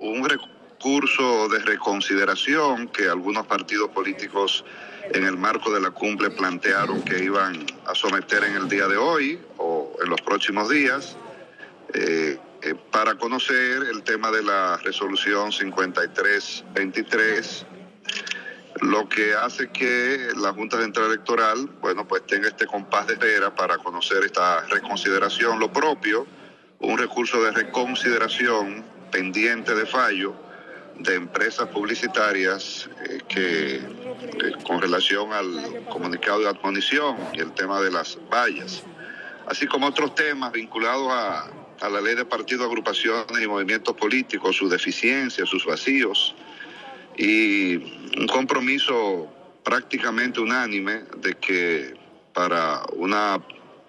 un 0.00 0.28
recurso 0.28 1.48
de 1.48 1.60
reconsideración 1.60 2.88
que 2.88 3.08
algunos 3.08 3.46
partidos 3.46 3.90
políticos 3.90 4.64
en 5.12 5.24
el 5.24 5.36
marco 5.36 5.72
de 5.72 5.80
la 5.80 5.90
cumbre 5.90 6.30
plantearon 6.30 7.02
que 7.02 7.22
iban 7.22 7.66
a 7.86 7.94
someter 7.94 8.42
en 8.44 8.56
el 8.56 8.68
día 8.68 8.88
de 8.88 8.96
hoy 8.96 9.40
o 9.58 9.92
en 10.02 10.10
los 10.10 10.20
próximos 10.22 10.68
días. 10.68 11.16
Eh, 11.92 12.38
eh, 12.62 12.74
para 12.90 13.14
conocer 13.16 13.82
el 13.90 14.02
tema 14.02 14.30
de 14.30 14.42
la 14.42 14.78
resolución 14.78 15.52
5323 15.52 17.66
lo 18.80 19.08
que 19.08 19.34
hace 19.34 19.70
que 19.70 20.28
la 20.36 20.52
Junta 20.52 20.80
Central 20.80 21.06
Electoral, 21.06 21.68
bueno, 21.80 22.06
pues 22.06 22.26
tenga 22.26 22.48
este 22.48 22.66
compás 22.66 23.06
de 23.06 23.14
espera 23.14 23.54
para 23.54 23.78
conocer 23.78 24.24
esta 24.24 24.62
reconsideración, 24.66 25.58
lo 25.58 25.72
propio, 25.72 26.26
un 26.80 26.98
recurso 26.98 27.42
de 27.42 27.52
reconsideración 27.52 28.84
pendiente 29.10 29.74
de 29.74 29.86
fallo 29.86 30.34
de 30.98 31.14
empresas 31.14 31.68
publicitarias 31.68 32.88
eh, 33.08 33.18
que 33.28 33.76
eh, 33.76 33.82
con 34.66 34.80
relación 34.80 35.32
al 35.32 35.84
comunicado 35.90 36.40
de 36.40 36.48
admonición 36.48 37.16
y 37.32 37.40
el 37.40 37.52
tema 37.52 37.80
de 37.80 37.90
las 37.90 38.18
vallas, 38.32 38.82
así 39.46 39.66
como 39.66 39.88
otros 39.88 40.14
temas 40.14 40.52
vinculados 40.52 41.08
a, 41.10 41.50
a 41.80 41.88
la 41.88 42.00
ley 42.00 42.14
de 42.14 42.24
partidos, 42.24 42.66
agrupaciones 42.66 43.40
y 43.42 43.46
movimientos 43.46 43.96
políticos, 43.96 44.56
sus 44.56 44.70
deficiencias, 44.70 45.48
sus 45.48 45.64
vacíos, 45.64 46.34
y 47.16 47.76
un 48.18 48.26
compromiso 48.26 49.28
prácticamente 49.62 50.40
unánime 50.40 51.04
de 51.16 51.34
que 51.34 51.94
para 52.32 52.82
una 52.92 53.40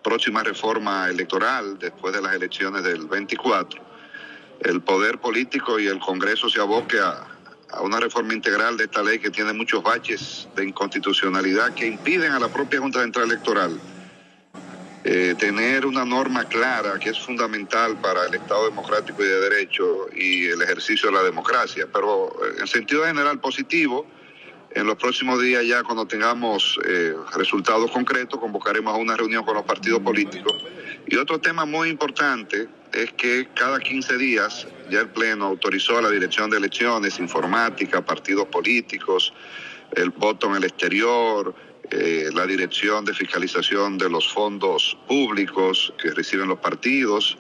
próxima 0.03 0.43
reforma 0.43 1.09
electoral 1.09 1.77
después 1.79 2.13
de 2.13 2.21
las 2.21 2.33
elecciones 2.35 2.83
del 2.83 3.07
24, 3.07 3.81
el 4.61 4.81
poder 4.81 5.19
político 5.19 5.79
y 5.79 5.87
el 5.87 5.99
Congreso 5.99 6.49
se 6.49 6.59
aboque 6.59 6.99
a, 6.99 7.27
una 7.81 7.99
reforma 7.99 8.33
integral 8.33 8.77
de 8.77 8.85
esta 8.85 9.03
ley 9.03 9.19
que 9.19 9.31
tiene 9.31 9.51
muchos 9.51 9.83
baches 9.83 10.47
de 10.55 10.63
inconstitucionalidad 10.65 11.73
que 11.73 11.87
impiden 11.87 12.31
a 12.31 12.39
la 12.39 12.47
propia 12.47 12.79
Junta 12.79 13.01
Central 13.01 13.25
Electoral 13.25 13.77
eh, 15.07 15.35
tener 15.37 15.85
una 15.85 16.03
norma 16.03 16.45
clara 16.45 16.97
que 16.97 17.11
es 17.11 17.19
fundamental 17.19 17.95
para 18.01 18.25
el 18.25 18.33
Estado 18.33 18.65
democrático 18.65 19.23
y 19.23 19.27
de 19.27 19.39
derecho 19.39 20.07
y 20.11 20.47
el 20.47 20.59
ejercicio 20.63 21.11
de 21.11 21.15
la 21.15 21.21
democracia. 21.21 21.87
Pero 21.93 22.29
eh, 22.43 22.55
en 22.61 22.65
sentido 22.65 23.05
general 23.05 23.39
positivo, 23.39 24.07
en 24.71 24.87
los 24.87 24.95
próximos 24.95 25.39
días 25.39 25.63
ya 25.63 25.83
cuando 25.83 26.07
tengamos 26.07 26.79
eh, 26.87 27.13
resultados 27.35 27.91
concretos 27.91 28.39
convocaremos 28.39 28.95
a 28.95 28.97
una 28.97 29.15
reunión 29.15 29.45
con 29.45 29.53
los 29.53 29.63
partidos 29.63 29.99
políticos. 29.99 30.65
Y 31.05 31.17
otro 31.17 31.39
tema 31.39 31.65
muy 31.65 31.89
importante 31.89 32.67
es 32.91 33.11
que 33.11 33.49
cada 33.53 33.79
15 33.79 34.17
días 34.17 34.67
ya 34.89 35.01
el 35.01 35.09
Pleno 35.09 35.45
autorizó 35.45 35.99
a 35.99 36.01
la 36.01 36.09
Dirección 36.09 36.49
de 36.49 36.57
Elecciones, 36.57 37.19
Informática, 37.19 38.03
partidos 38.03 38.47
políticos, 38.47 39.35
el 39.91 40.09
voto 40.09 40.47
en 40.47 40.55
el 40.55 40.63
exterior, 40.63 41.53
eh, 41.91 42.29
la 42.33 42.45
Dirección 42.45 43.05
de 43.05 43.13
Fiscalización 43.13 43.97
de 43.97 44.09
los 44.09 44.31
Fondos 44.31 44.97
Públicos 45.07 45.93
que 46.01 46.11
reciben 46.11 46.47
los 46.47 46.59
partidos, 46.59 47.37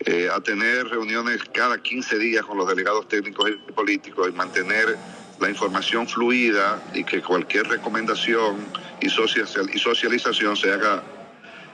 eh, 0.00 0.28
a 0.32 0.40
tener 0.40 0.88
reuniones 0.88 1.42
cada 1.52 1.82
15 1.82 2.18
días 2.18 2.44
con 2.44 2.56
los 2.56 2.66
delegados 2.66 3.06
técnicos 3.08 3.50
y 3.50 3.72
políticos 3.72 4.28
y 4.28 4.32
mantener 4.32 4.96
la 5.38 5.48
información 5.48 6.08
fluida 6.08 6.82
y 6.94 7.04
que 7.04 7.20
cualquier 7.20 7.68
recomendación 7.68 8.66
y, 9.00 9.06
y 9.06 9.78
socialización 9.78 10.56
se 10.56 10.72
haga 10.72 11.02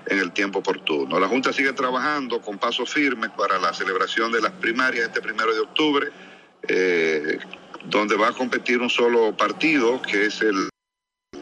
en 0.06 0.18
el 0.18 0.32
tiempo 0.32 0.60
oportuno. 0.60 1.18
La 1.18 1.28
Junta 1.28 1.52
sigue 1.52 1.72
trabajando 1.72 2.40
con 2.40 2.58
paso 2.58 2.86
firme 2.86 3.28
para 3.30 3.58
la 3.58 3.74
celebración 3.74 4.32
de 4.32 4.40
las 4.40 4.52
primarias 4.52 5.06
este 5.06 5.20
primero 5.20 5.52
de 5.52 5.60
octubre, 5.60 6.08
eh, 6.68 7.38
donde 7.84 8.16
va 8.16 8.28
a 8.28 8.32
competir 8.32 8.80
un 8.80 8.90
solo 8.90 9.36
partido, 9.36 10.00
que 10.02 10.26
es 10.26 10.40
el 10.42 10.68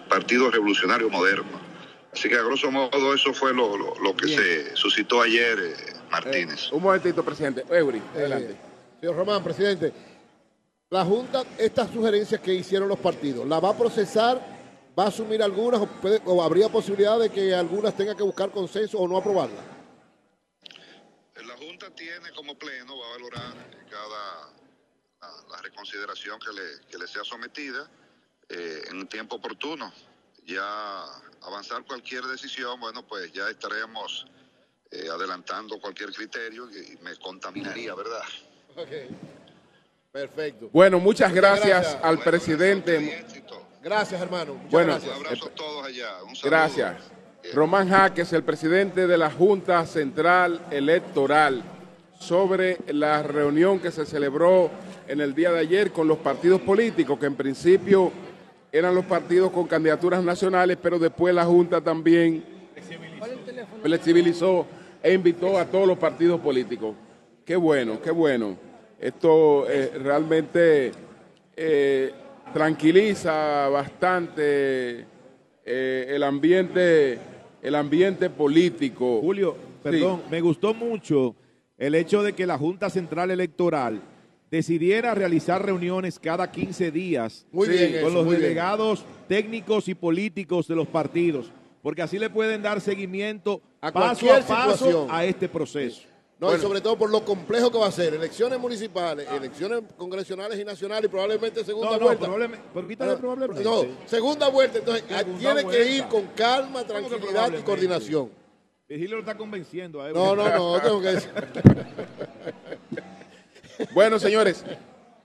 Partido 0.09 0.51
Revolucionario 0.51 1.11
Moderno. 1.11 1.75
Así 2.13 2.29
que 2.29 2.37
a 2.37 2.43
grosso 2.43 2.71
modo 2.71 3.13
eso 3.13 3.35
fue 3.35 3.53
lo, 3.53 4.15
que 4.17 4.29
se 4.29 4.77
suscitó 4.77 5.21
ayer, 5.21 5.59
eh, 5.59 5.75
Martínez. 6.11 6.71
un 6.71 6.83
momentito, 6.83 7.25
presidente. 7.25 7.65
Eury, 7.69 8.01
adelante. 8.15 8.57
señor 9.01 9.17
Román, 9.17 9.43
presidente, 9.43 9.93
la 10.91 11.05
Junta, 11.05 11.43
estas 11.59 11.91
sugerencias 11.91 12.41
que 12.41 12.55
hicieron 12.55 12.89
los 12.89 13.01
partidos, 13.01 13.47
¿la 13.49 13.59
va 13.59 13.71
a 13.71 13.77
procesar? 13.77 14.41
¿Va 14.97 15.07
a 15.07 15.09
asumir 15.09 15.43
algunas 15.43 15.81
o, 16.25 16.41
habría 16.41 16.69
posibilidad 16.69 17.19
de 17.19 17.31
que 17.31 17.53
algunas 17.53 17.97
tengan 17.97 18.17
que 18.17 18.23
buscar 18.23 18.53
consenso 18.53 18.99
o 18.99 19.09
no 19.09 19.17
aprobarlas? 19.17 19.65
La 21.35 21.57
Junta 21.57 21.91
tiene 21.91 22.31
como 22.37 22.57
pleno, 22.57 22.97
va 22.97 23.07
a 23.07 23.11
valorar 23.11 23.55
cada 23.91 24.53
la, 25.51 25.63
reconsideración 25.63 26.39
que 26.39 26.53
le, 26.53 26.87
que 26.89 26.97
le, 26.97 27.09
sea 27.09 27.25
sometida 27.25 27.91
eh, 28.57 28.83
en 28.91 28.99
un 28.99 29.07
tiempo 29.09 29.37
oportuno. 29.37 29.93
Ya 30.47 31.05
avanzar 31.43 31.85
cualquier 31.85 32.23
decisión, 32.25 32.79
bueno, 32.79 33.03
pues 33.07 33.33
ya 33.33 33.49
estaremos 33.49 34.27
eh, 34.91 35.09
adelantando 35.11 35.81
cualquier 35.81 36.13
criterio 36.13 36.69
y 36.71 36.97
me 37.03 37.17
contaminaría, 37.17 37.95
¿verdad? 37.95 38.23
Ok. 38.77 38.91
Perfecto. 40.13 40.71
Bueno, 40.73 41.01
muchas 41.01 41.35
gracias, 41.35 41.99
al 42.01 42.21
presidente. 42.21 43.27
Gracias, 43.83 44.23
hermano. 44.23 44.55
bueno, 44.71 44.93
gracias. 44.93 45.19
un 45.19 45.27
abrazo 45.27 45.47
a 45.47 45.51
todos 45.51 45.87
allá. 45.87 46.13
gracias. 46.45 47.03
Román 47.53 47.89
Jaques, 47.91 48.33
el 48.33 48.45
presidente 48.45 49.07
de 49.09 49.19
la 49.19 49.31
Junta 49.31 49.85
Central 49.87 50.65
Electoral, 50.71 51.63
sobre 52.19 52.79
la 52.87 53.23
reunión 53.23 53.81
que 53.81 53.91
se 53.91 54.07
celebró 54.07 54.71
en 55.09 55.21
el 55.21 55.35
día 55.35 55.53
de 55.53 55.59
ayer 55.59 55.91
con 55.91 56.09
los 56.09 56.19
partidos 56.19 56.61
políticos, 56.61 57.19
que 57.19 57.27
en 57.27 57.35
principio 57.35 58.13
eran 58.75 58.93
los 58.93 59.05
partidos 59.05 59.53
con 59.53 59.69
candidaturas 59.69 60.25
nacionales, 60.25 60.77
pero 60.83 60.99
después 60.99 61.33
la 61.33 61.45
Junta 61.45 61.81
también 61.81 62.43
flexibilizó 63.81 64.67
e 65.01 65.15
invitó 65.15 65.57
a 65.57 65.65
todos 65.65 65.87
los 65.87 65.97
partidos 65.97 66.41
políticos. 66.41 66.97
Qué 67.45 67.55
bueno, 67.55 68.03
qué 68.03 68.11
bueno. 68.11 68.57
Esto 68.99 69.71
eh, 69.71 69.93
realmente 70.03 70.91
eh, 71.55 72.13
tranquiliza 72.53 73.69
bastante 73.69 75.07
eh, 75.65 76.07
el 76.09 76.25
ambiente 76.25 77.21
el 77.63 77.77
ambiente 77.77 78.29
político. 78.29 79.21
Julio, 79.21 79.57
perdón, 79.85 80.23
me 80.29 80.41
gustó 80.41 80.75
mucho 80.75 81.37
el 81.79 81.95
hecho 81.95 82.25
de 82.25 82.33
que 82.33 82.45
la 82.45 82.59
Junta 82.59 82.91
Central 82.91 83.31
Electoral 83.31 84.03
decidiera 84.55 85.15
realizar 85.17 85.65
reuniones 85.65 86.21
cada 86.21 86.49
15 86.49 86.93
días 86.93 87.45
con 87.53 88.15
los 88.15 88.31
delegados 88.31 89.05
técnicos 89.27 89.89
y 89.89 89.97
políticos 89.97 90.69
de 90.69 90.77
los 90.77 90.87
partidos, 90.87 91.51
porque 91.83 92.03
así 92.03 92.21
le 92.21 92.31
pueden 92.31 92.63
dar 92.63 92.81
seguimiento 92.81 93.61
a 93.81 93.91
paso 93.91 94.33
a 94.33 94.41
paso 94.41 95.09
a 95.11 95.25
este 95.25 95.49
proceso. 95.49 96.03
No, 96.39 96.55
y 96.55 96.61
sobre 96.61 96.81
todo 96.81 96.97
por 96.97 97.11
lo 97.11 97.25
complejo 97.25 97.71
que 97.71 97.79
va 97.79 97.87
a 97.87 97.93
ser. 97.93 98.15
Elecciones 98.15 98.59
municipales, 98.61 99.27
elecciones 99.29 99.83
congresionales 99.97 100.59
y 100.59 100.65
nacionales 100.65 101.07
y 101.07 101.09
probablemente 101.09 101.65
segunda 101.65 101.97
vuelta. 101.97 102.27
Probablemente, 102.27 103.65
no, 103.65 103.85
segunda 104.07 104.49
vuelta. 104.49 104.79
Entonces, 104.79 105.05
tiene 105.39 105.65
que 105.65 105.97
ir 105.97 106.05
con 106.05 106.27
calma, 106.29 106.85
tranquilidad 106.85 107.53
y 107.59 107.63
coordinación. 107.63 108.31
Virgilio 108.87 109.17
lo 109.17 109.21
está 109.23 109.37
convenciendo 109.37 110.03
a 110.03 110.09
él. 110.09 110.15
No, 110.15 110.37
no, 110.37 110.49
no, 110.49 110.81
tengo 110.83 111.01
que 111.01 111.09
decir. 111.09 111.31
Bueno, 113.93 114.19
señores, 114.19 114.65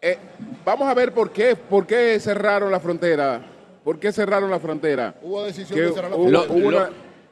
eh, 0.01 0.17
vamos 0.65 0.87
a 0.87 0.93
ver 0.93 1.13
por 1.13 1.31
qué, 1.31 1.55
por 1.55 1.85
qué 1.85 2.19
cerraron 2.19 2.71
la 2.71 2.79
frontera. 2.79 3.41
¿Por 3.83 3.99
qué 3.99 4.11
cerraron 4.11 4.49
la 4.49 4.59
frontera? 4.59 5.15
Hubo 5.21 5.43
decisión 5.43 5.79
de 5.79 5.91
cerrar 5.93 6.11
la 6.11 6.41
frontera. 6.43 6.89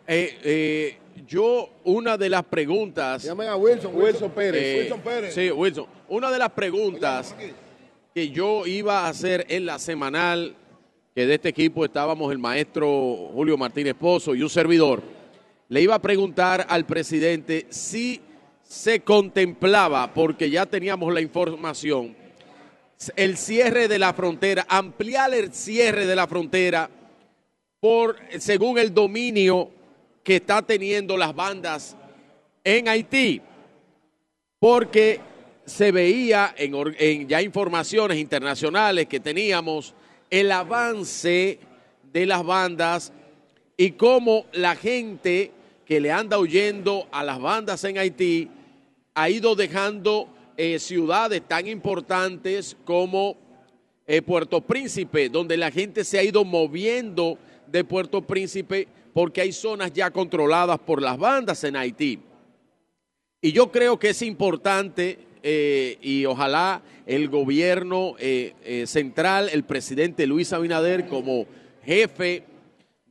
eh, 0.07 0.37
eh, 0.43 0.97
yo, 1.27 1.69
una 1.83 2.17
de 2.17 2.29
las 2.29 2.43
preguntas. 2.43 3.23
Llamen 3.23 3.49
a 3.49 3.55
Wilson, 3.55 3.91
Wilson, 3.93 4.31
Pérez. 4.31 4.63
Eh, 4.63 4.79
Wilson 4.81 5.01
Pérez. 5.01 5.33
Sí, 5.33 5.51
Wilson. 5.51 5.85
Una 6.09 6.31
de 6.31 6.39
las 6.39 6.51
preguntas 6.51 7.35
que 8.13 8.29
yo 8.29 8.65
iba 8.65 9.01
a 9.01 9.09
hacer 9.09 9.45
en 9.49 9.65
la 9.65 9.77
semanal, 9.77 10.55
que 11.13 11.25
de 11.25 11.35
este 11.35 11.49
equipo 11.49 11.83
estábamos 11.83 12.31
el 12.31 12.37
maestro 12.37 13.29
Julio 13.33 13.57
Martínez 13.57 13.95
Pozo 13.95 14.33
y 14.33 14.41
un 14.41 14.49
servidor, 14.49 15.01
le 15.69 15.81
iba 15.81 15.95
a 15.95 16.01
preguntar 16.01 16.65
al 16.69 16.85
presidente 16.85 17.67
si 17.69 18.21
se 18.67 18.99
contemplaba, 18.99 20.13
porque 20.13 20.49
ya 20.49 20.65
teníamos 20.65 21.13
la 21.13 21.21
información, 21.21 22.15
el 23.15 23.37
cierre 23.37 23.87
de 23.87 23.97
la 23.97 24.13
frontera, 24.13 24.65
ampliar 24.67 25.33
el 25.33 25.53
cierre 25.53 26.05
de 26.05 26.15
la 26.15 26.27
frontera 26.27 26.89
por 27.79 28.17
según 28.39 28.77
el 28.77 28.93
dominio 28.93 29.69
que 30.21 30.37
está 30.37 30.61
teniendo 30.61 31.15
las 31.15 31.33
bandas 31.33 31.95
en 32.63 32.89
Haití, 32.89 33.41
porque 34.59 35.21
se 35.65 35.93
veía 35.93 36.53
en, 36.57 37.27
ya 37.27 37.41
informaciones 37.41 38.17
internacionales 38.17 39.07
que 39.07 39.21
teníamos 39.21 39.93
el 40.29 40.51
avance 40.51 41.59
de 42.11 42.25
las 42.25 42.43
bandas 42.43 43.13
y 43.77 43.91
cómo 43.91 44.45
la 44.51 44.75
gente 44.75 45.51
que 45.85 46.01
le 46.01 46.11
anda 46.11 46.37
huyendo 46.37 47.07
a 47.11 47.23
las 47.23 47.39
bandas 47.39 47.81
en 47.85 47.97
Haití 47.97 48.49
ha 49.17 49.31
ido 49.31 49.55
dejando 49.55 50.29
eh, 50.57 50.77
ciudades 50.77 51.41
tan 51.47 51.67
importantes 51.67 52.77
como 52.85 53.35
eh, 54.05 54.21
Puerto 54.21 54.61
Príncipe, 54.61 55.27
donde 55.27 55.57
la 55.57 55.71
gente 55.71 56.03
se 56.03 56.19
ha 56.19 56.23
ido 56.23 56.45
moviendo 56.45 57.39
de 57.65 57.83
Puerto 57.83 58.21
Príncipe 58.21 58.87
porque 59.13 59.41
hay 59.41 59.53
zonas 59.53 59.91
ya 59.91 60.11
controladas 60.11 60.77
por 60.77 61.01
las 61.01 61.17
bandas 61.17 61.63
en 61.63 61.75
Haití. 61.75 62.19
Y 63.41 63.53
yo 63.53 63.71
creo 63.71 63.97
que 63.97 64.09
es 64.09 64.21
importante 64.21 65.17
eh, 65.41 65.97
y 65.99 66.25
ojalá 66.25 66.83
el 67.07 67.27
gobierno 67.27 68.15
central, 68.85 69.49
el 69.51 69.63
presidente 69.63 70.27
Luis 70.27 70.53
Abinader 70.53 71.07
como 71.07 71.47
jefe 71.83 72.43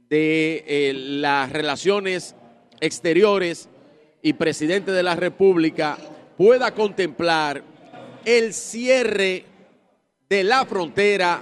de 0.09 0.93
las 0.95 1.51
relaciones 1.51 2.37
exteriores 2.81 3.69
y 4.23 4.33
presidente 4.33 4.93
de 4.93 5.03
la 5.03 5.15
República 5.15 5.97
pueda 6.37 6.73
contemplar 6.73 7.63
el 8.25 8.53
cierre 8.53 9.45
de 10.29 10.45
la 10.45 10.65
frontera 10.67 11.41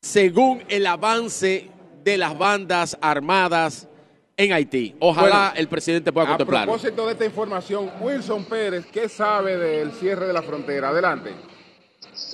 según 0.00 0.62
el 0.68 0.86
avance 0.86 1.70
de 2.04 2.18
las 2.18 2.36
bandas 2.36 2.96
armadas 3.00 3.88
en 4.36 4.52
Haití. 4.52 4.94
Ojalá 5.00 5.52
el 5.56 5.68
presidente 5.68 6.12
pueda 6.12 6.28
contemplar. 6.28 6.62
A 6.64 6.66
propósito 6.66 7.06
de 7.06 7.12
esta 7.12 7.24
información, 7.24 7.90
Wilson 8.00 8.44
Pérez, 8.44 8.86
¿qué 8.86 9.08
sabe 9.08 9.56
del 9.56 9.92
cierre 9.92 10.26
de 10.26 10.32
la 10.32 10.42
frontera? 10.42 10.90
Adelante. 10.90 11.32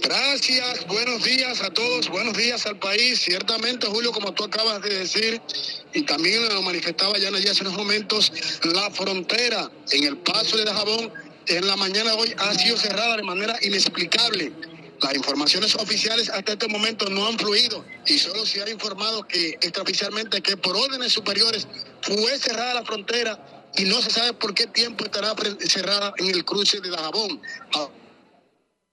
Gracias, 0.02 0.86
buenos 0.86 1.24
días 1.24 1.62
a 1.62 1.70
todos, 1.70 2.08
buenos 2.10 2.36
días 2.36 2.66
al 2.66 2.78
país. 2.78 3.20
Ciertamente, 3.20 3.86
Julio, 3.86 4.12
como 4.12 4.32
tú 4.32 4.44
acabas 4.44 4.82
de 4.82 4.98
decir, 4.98 5.40
y 5.94 6.02
también 6.02 6.46
lo 6.48 6.60
manifestaba 6.60 7.16
ya 7.16 7.30
hace 7.30 7.62
unos 7.62 7.78
momentos, 7.78 8.30
la 8.62 8.90
frontera 8.90 9.70
en 9.92 10.04
el 10.04 10.18
paso 10.18 10.58
de 10.58 10.64
Dajabón 10.64 11.10
en 11.46 11.66
la 11.66 11.76
mañana 11.76 12.10
de 12.10 12.16
hoy 12.16 12.34
ha 12.36 12.54
sido 12.58 12.76
cerrada 12.76 13.16
de 13.16 13.22
manera 13.22 13.56
inexplicable. 13.62 14.52
Las 15.00 15.14
informaciones 15.14 15.74
oficiales 15.76 16.28
hasta 16.28 16.52
este 16.52 16.68
momento 16.68 17.08
no 17.08 17.26
han 17.26 17.38
fluido 17.38 17.82
y 18.06 18.18
solo 18.18 18.44
se 18.44 18.62
ha 18.62 18.68
informado 18.68 19.26
que 19.26 19.52
extraoficialmente 19.62 20.42
que 20.42 20.58
por 20.58 20.76
órdenes 20.76 21.12
superiores 21.12 21.66
fue 22.02 22.38
cerrada 22.38 22.74
la 22.74 22.84
frontera 22.84 23.38
y 23.76 23.84
no 23.84 24.02
se 24.02 24.10
sabe 24.10 24.34
por 24.34 24.52
qué 24.52 24.66
tiempo 24.66 25.04
estará 25.04 25.34
cerrada 25.66 26.12
en 26.18 26.26
el 26.26 26.44
cruce 26.44 26.80
de 26.80 26.90
Dajabón. 26.90 27.40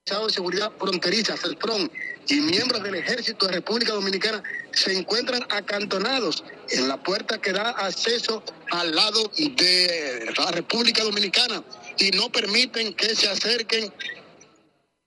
De 0.08 0.30
Seguridad 0.32 0.72
Fronteriza, 0.80 1.36
CELPRON, 1.36 1.92
y 2.30 2.36
miembros 2.36 2.82
del 2.82 2.96
Ejército 2.96 3.46
de 3.46 3.54
República 3.54 3.94
Dominicana 3.94 4.42
se 4.72 4.98
encuentran 4.98 5.44
acantonados 5.50 6.46
en 6.70 6.88
la 6.88 7.02
puerta 7.02 7.40
que 7.40 7.52
da 7.52 7.72
acceso 7.72 8.42
al 8.72 8.96
lado 8.96 9.30
de 9.38 10.34
la 10.38 10.52
República 10.52 11.04
Dominicana 11.04 11.62
y 11.98 12.12
no 12.12 12.30
permiten 12.30 12.94
que 12.94 13.16
se 13.16 13.28
acerquen 13.30 13.94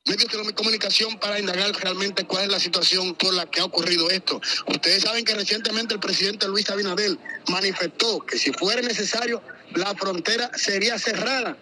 medios 0.07 0.47
de 0.47 0.55
comunicación 0.55 1.19
para 1.19 1.39
indagar 1.39 1.73
realmente 1.73 2.25
cuál 2.25 2.45
es 2.45 2.51
la 2.51 2.61
situación 2.61 3.15
por 3.15 3.33
la 3.33 3.47
que 3.47 3.61
ha 3.61 3.65
ocurrido 3.65 4.11
esto. 4.11 4.41
Ustedes 4.67 5.03
saben 5.05 5.25
que 5.25 5.35
recientemente 5.35 5.95
el 5.95 6.01
presidente 6.01 6.47
Luis 6.49 6.69
Abinadel 6.69 7.19
manifestó 7.49 8.21
que 8.21 8.39
si 8.39 8.53
fuera 8.53 8.83
necesario 8.83 9.43
la 9.75 9.95
frontera 9.95 10.51
sería 10.57 10.99
cerrada 10.99 11.57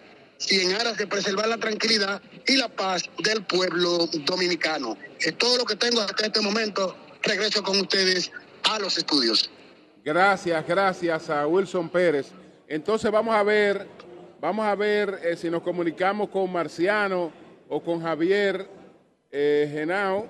y 0.49 0.61
en 0.61 0.75
aras 0.75 0.97
de 0.97 1.07
preservar 1.07 1.49
la 1.49 1.59
tranquilidad 1.59 2.23
y 2.47 2.57
la 2.57 2.69
paz 2.69 3.03
del 3.23 3.43
pueblo 3.45 4.07
dominicano. 4.25 4.97
Es 5.19 5.37
todo 5.37 5.59
lo 5.59 5.65
que 5.65 5.77
tengo 5.77 6.01
hasta 6.01 6.27
este 6.27 6.41
momento. 6.41 6.97
Regreso 7.23 7.63
con 7.63 7.81
ustedes 7.81 8.31
a 8.65 8.79
los 8.79 8.97
estudios. 8.97 9.51
Gracias, 10.05 10.67
gracias 10.67 11.31
a 11.31 11.47
Wilson 11.47 11.89
Pérez. 11.89 12.29
Entonces 12.69 13.11
vamos 13.11 13.35
a 13.35 13.43
ver, 13.43 13.87
vamos 14.41 14.65
a 14.65 14.75
ver 14.75 15.21
eh, 15.25 15.37
si 15.37 15.51
nos 15.51 15.63
comunicamos 15.63 16.29
con 16.29 16.51
Marciano 16.53 17.33
o 17.69 17.83
con 17.83 18.01
Javier 18.01 18.69
eh, 19.31 19.69
Genao 19.73 20.27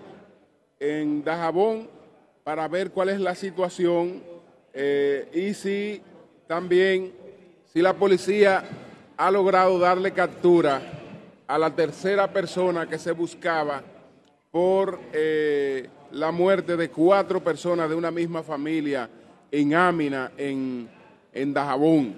en 0.81 1.23
Dajabón 1.23 1.89
para 2.43 2.67
ver 2.67 2.91
cuál 2.91 3.11
es 3.11 3.20
la 3.20 3.35
situación 3.35 4.23
eh, 4.73 5.28
y 5.33 5.55
si 5.55 6.01
también, 6.47 7.12
si 7.73 7.83
la 7.83 7.95
policía 7.95 8.65
ha 9.19 9.33
logrado 9.33 9.81
darle 9.81 10.13
captura 10.13 10.81
a 11.49 11.59
la 11.59 11.75
tercera 11.75 12.33
persona 12.33 12.89
que 12.89 12.99
se 12.99 13.11
buscaba 13.11 13.83
por 14.53 15.01
eh, 15.13 15.89
la 16.13 16.31
muerte 16.31 16.77
de 16.77 16.89
cuatro 16.89 17.43
personas 17.43 17.91
de 17.91 17.97
una 17.97 18.13
misma 18.13 18.45
familia 18.45 19.11
en 19.51 19.75
Ámina, 19.75 20.31
en, 20.37 20.89
en 21.33 21.53
Dajabón. 21.53 22.15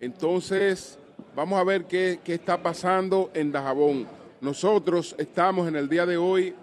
Entonces, 0.00 1.00
vamos 1.34 1.58
a 1.58 1.64
ver 1.64 1.86
qué, 1.86 2.20
qué 2.22 2.34
está 2.34 2.62
pasando 2.62 3.32
en 3.34 3.50
Dajabón. 3.50 4.06
Nosotros 4.40 5.16
estamos 5.18 5.66
en 5.66 5.74
el 5.74 5.88
día 5.88 6.06
de 6.06 6.16
hoy 6.16 6.54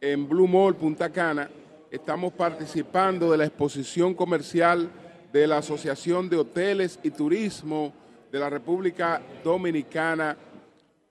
en 0.00 0.28
Blue 0.28 0.48
Mall 0.48 0.74
Punta 0.74 1.10
Cana, 1.10 1.48
estamos 1.92 2.32
participando 2.32 3.30
de 3.30 3.38
la 3.38 3.44
exposición 3.44 4.14
comercial 4.14 4.90
de 5.32 5.46
la 5.46 5.58
Asociación 5.58 6.28
de 6.28 6.38
Hoteles 6.38 6.98
y 7.04 7.10
Turismo 7.10 7.92
de 8.30 8.38
la 8.38 8.50
República 8.50 9.20
Dominicana, 9.42 10.36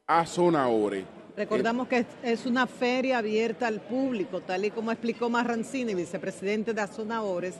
a 0.05 0.25
Zona 0.25 0.67
Ore. 0.67 1.05
Recordamos 1.35 1.87
que 1.87 2.05
es 2.23 2.45
una 2.45 2.65
feria 2.65 3.19
abierta 3.19 3.67
al 3.67 3.81
público, 3.81 4.41
tal 4.41 4.65
y 4.65 4.71
como 4.71 4.91
explicó 4.91 5.29
Marrancini, 5.29 5.93
vicepresidente 5.93 6.73
de 6.73 6.83
Ores. 7.19 7.55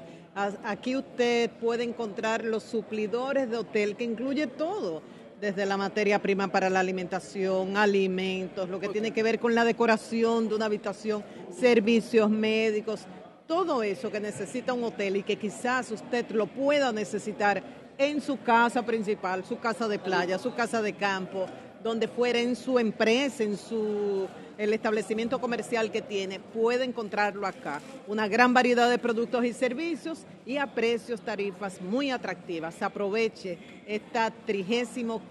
Aquí 0.64 0.96
usted 0.96 1.50
puede 1.60 1.84
encontrar 1.84 2.44
los 2.44 2.64
suplidores 2.64 3.50
de 3.50 3.58
hotel, 3.58 3.96
que 3.96 4.04
incluye 4.04 4.48
todo, 4.48 5.02
desde 5.40 5.66
la 5.66 5.78
materia 5.78 6.20
prima 6.20 6.48
para 6.48 6.70
la 6.70 6.80
alimentación, 6.80 7.78
alimentos, 7.78 8.70
lo 8.70 8.80
que 8.80 8.90
tiene 8.90 9.12
que 9.12 9.24
ver 9.24 9.40
con 9.40 9.54
la 9.54 9.64
decoración 9.64 10.48
de 10.50 10.56
una 10.56 10.66
habitación, 10.66 11.24
servicios 11.52 12.30
médicos, 12.30 13.06
todo 13.48 13.84
eso 13.84 14.12
que 14.12 14.20
necesita 14.20 14.74
un 14.74 14.84
hotel 14.84 15.18
y 15.18 15.24
que 15.24 15.38
quizás 15.38 15.92
usted 15.92 16.30
lo 16.32 16.48
pueda 16.48 16.92
necesitar 16.92 17.64
en 17.98 18.22
su 18.22 18.42
casa 18.42 18.84
principal, 18.84 19.44
su 19.46 19.60
casa 19.60 19.88
de 19.88 20.00
playa, 20.00 20.38
su 20.38 20.54
casa 20.54 20.82
de 20.82 20.94
campo, 20.94 21.46
donde 21.84 22.08
fuera 22.08 22.40
en 22.40 22.56
su 22.56 22.80
empresa, 22.80 23.44
en 23.44 23.58
su 23.58 24.28
el 24.58 24.74
establecimiento 24.74 25.40
comercial 25.40 25.92
que 25.92 26.02
tiene, 26.02 26.40
puede 26.40 26.84
encontrarlo 26.84 27.46
acá. 27.46 27.80
Una 28.08 28.28
gran 28.28 28.54
variedad 28.54 28.90
de 28.90 28.98
productos 28.98 29.46
y 29.46 29.54
servicios 29.54 30.26
y 30.46 30.58
a 30.58 30.68
precios, 30.68 31.22
tarifas 31.22 31.80
muy 31.82 32.10
atractivas. 32.10 32.82
Aproveche 32.82 33.58
esta 33.86 34.32
35 34.32 35.22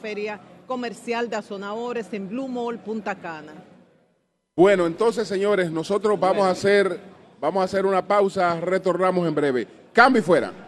Feria 0.00 0.38
Comercial 0.66 1.30
de 1.30 1.36
Azonadores 1.36 2.12
en 2.12 2.28
Blue 2.28 2.48
Mall, 2.48 2.78
Punta 2.78 3.14
Cana. 3.14 3.54
Bueno, 4.54 4.86
entonces, 4.86 5.26
señores, 5.26 5.70
nosotros 5.70 6.20
vamos 6.20 6.46
a 6.46 6.50
hacer, 6.50 7.00
vamos 7.40 7.62
a 7.62 7.64
hacer 7.64 7.86
una 7.86 8.06
pausa, 8.06 8.60
retornamos 8.60 9.26
en 9.26 9.34
breve. 9.34 9.68
Cambio 9.92 10.20
y 10.20 10.24
fuera. 10.24 10.67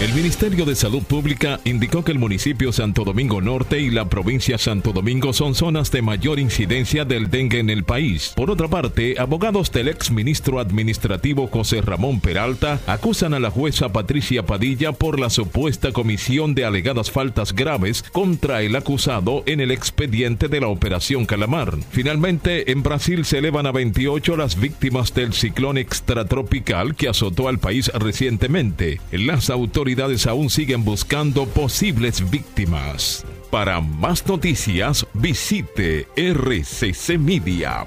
El 0.00 0.14
Ministerio 0.14 0.64
de 0.64 0.74
Salud 0.74 1.02
Pública 1.02 1.60
indicó 1.64 2.02
que 2.02 2.12
el 2.12 2.18
municipio 2.18 2.72
Santo 2.72 3.04
Domingo 3.04 3.42
Norte 3.42 3.80
y 3.80 3.90
la 3.90 4.08
provincia 4.08 4.56
Santo 4.56 4.92
Domingo 4.92 5.34
son 5.34 5.54
zonas 5.54 5.90
de 5.90 6.00
mayor 6.00 6.38
incidencia 6.38 7.04
del 7.04 7.28
dengue 7.28 7.58
en 7.58 7.68
el 7.68 7.84
país. 7.84 8.32
Por 8.34 8.50
otra 8.50 8.66
parte, 8.66 9.16
abogados 9.18 9.70
del 9.72 9.88
ex 9.88 10.10
ministro 10.10 10.58
administrativo 10.58 11.48
José 11.48 11.82
Ramón 11.82 12.20
Peralta 12.20 12.80
acusan 12.86 13.34
a 13.34 13.40
la 13.40 13.50
jueza 13.50 13.92
Patricia 13.92 14.46
Padilla 14.46 14.92
por 14.92 15.20
la 15.20 15.28
supuesta 15.28 15.92
comisión 15.92 16.54
de 16.54 16.64
alegadas 16.64 17.10
faltas 17.10 17.54
graves 17.54 18.02
contra 18.10 18.62
el 18.62 18.76
acusado 18.76 19.42
en 19.44 19.60
el 19.60 19.70
expediente 19.70 20.48
de 20.48 20.60
la 20.60 20.68
Operación 20.68 21.26
Calamar. 21.26 21.76
Finalmente, 21.90 22.72
en 22.72 22.82
Brasil 22.82 23.26
se 23.26 23.38
elevan 23.38 23.66
a 23.66 23.72
28 23.72 24.36
las 24.38 24.58
víctimas 24.58 25.12
del 25.12 25.34
ciclón 25.34 25.76
extratropical 25.76 26.94
que 26.94 27.08
azotó 27.08 27.48
al 27.48 27.58
país 27.58 27.92
recientemente. 27.94 28.98
Las 29.12 29.50
autoridades 29.60 30.26
aún 30.26 30.50
siguen 30.50 30.84
buscando 30.84 31.46
posibles 31.46 32.28
víctimas. 32.30 33.24
Para 33.50 33.80
más 33.80 34.26
noticias, 34.26 35.06
visite 35.12 36.06
rccmedia.com.do. 36.16 37.80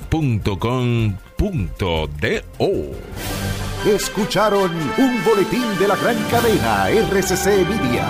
Escucharon 3.85 4.71
un 4.97 5.23
boletín 5.25 5.77
de 5.79 5.87
la 5.87 5.95
gran 5.95 6.17
cadena 6.29 6.89
RCC 6.89 7.67
Media. 7.67 8.07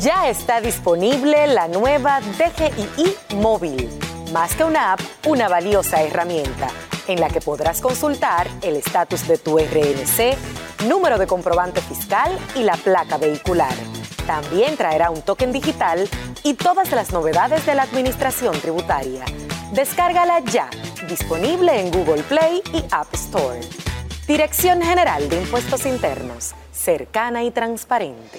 Ya 0.00 0.28
está 0.28 0.60
disponible 0.60 1.46
la 1.46 1.68
nueva 1.68 2.20
DGII 2.20 3.14
móvil. 3.36 3.88
Más 4.32 4.54
que 4.54 4.64
una 4.64 4.94
app, 4.94 5.00
una 5.26 5.48
valiosa 5.48 6.02
herramienta 6.02 6.68
en 7.08 7.20
la 7.20 7.28
que 7.28 7.40
podrás 7.40 7.80
consultar 7.80 8.48
el 8.62 8.76
estatus 8.76 9.26
de 9.26 9.38
tu 9.38 9.58
RNC 9.58 10.36
número 10.88 11.18
de 11.18 11.26
comprobante 11.26 11.80
fiscal 11.80 12.38
y 12.54 12.62
la 12.62 12.76
placa 12.76 13.18
vehicular. 13.18 13.74
También 14.26 14.76
traerá 14.76 15.10
un 15.10 15.22
token 15.22 15.52
digital 15.52 16.08
y 16.42 16.54
todas 16.54 16.90
las 16.92 17.12
novedades 17.12 17.66
de 17.66 17.74
la 17.74 17.82
Administración 17.82 18.58
Tributaria. 18.60 19.24
Descárgala 19.72 20.40
ya, 20.40 20.68
disponible 21.08 21.80
en 21.80 21.90
Google 21.90 22.22
Play 22.24 22.62
y 22.72 22.84
App 22.90 23.12
Store. 23.14 23.60
Dirección 24.26 24.82
General 24.82 25.28
de 25.28 25.40
Impuestos 25.40 25.86
Internos, 25.86 26.52
cercana 26.72 27.42
y 27.42 27.50
transparente. 27.50 28.38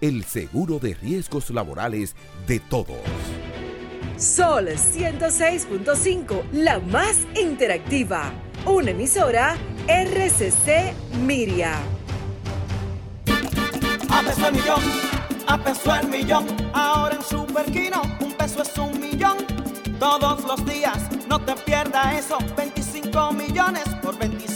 el 0.00 0.24
seguro 0.24 0.78
de 0.78 0.94
riesgos 0.94 1.50
laborales 1.50 2.14
de 2.46 2.60
todos. 2.60 2.98
Sol 4.16 4.68
106.5, 4.68 6.50
la 6.52 6.78
más 6.78 7.26
interactiva. 7.38 8.32
Una 8.64 8.90
emisora 8.90 9.56
RCC 9.86 10.94
Miria. 11.20 11.74
A 14.08 14.22
peso 14.22 14.48
el 14.48 14.54
millón, 14.54 14.82
a 15.46 15.58
peso 15.58 15.94
el 15.94 16.08
millón. 16.08 16.46
Ahora 16.72 17.16
en 17.16 17.22
Superquino, 17.22 18.00
un 18.20 18.32
peso 18.32 18.62
es 18.62 18.78
un 18.78 18.98
millón. 18.98 19.36
Todos 19.98 20.44
los 20.44 20.64
días, 20.64 20.98
no 21.28 21.38
te 21.38 21.54
pierdas 21.54 22.18
eso. 22.18 22.38
25 22.56 23.32
millones 23.32 23.84
por 24.02 24.18
25 24.18 24.55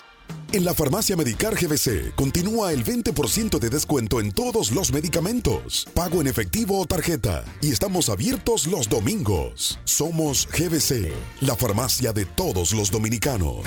En 0.53 0.65
la 0.65 0.73
farmacia 0.73 1.15
Medicar 1.15 1.55
GBC 1.55 2.13
continúa 2.13 2.73
el 2.73 2.83
20% 2.83 3.57
de 3.57 3.69
descuento 3.69 4.19
en 4.19 4.33
todos 4.33 4.71
los 4.71 4.91
medicamentos, 4.91 5.87
pago 5.93 6.19
en 6.19 6.27
efectivo 6.27 6.77
o 6.77 6.85
tarjeta, 6.85 7.45
y 7.61 7.71
estamos 7.71 8.09
abiertos 8.09 8.67
los 8.67 8.89
domingos. 8.89 9.79
Somos 9.85 10.49
GBC, 10.51 11.13
la 11.39 11.55
farmacia 11.55 12.11
de 12.11 12.25
todos 12.25 12.73
los 12.73 12.91
dominicanos. 12.91 13.63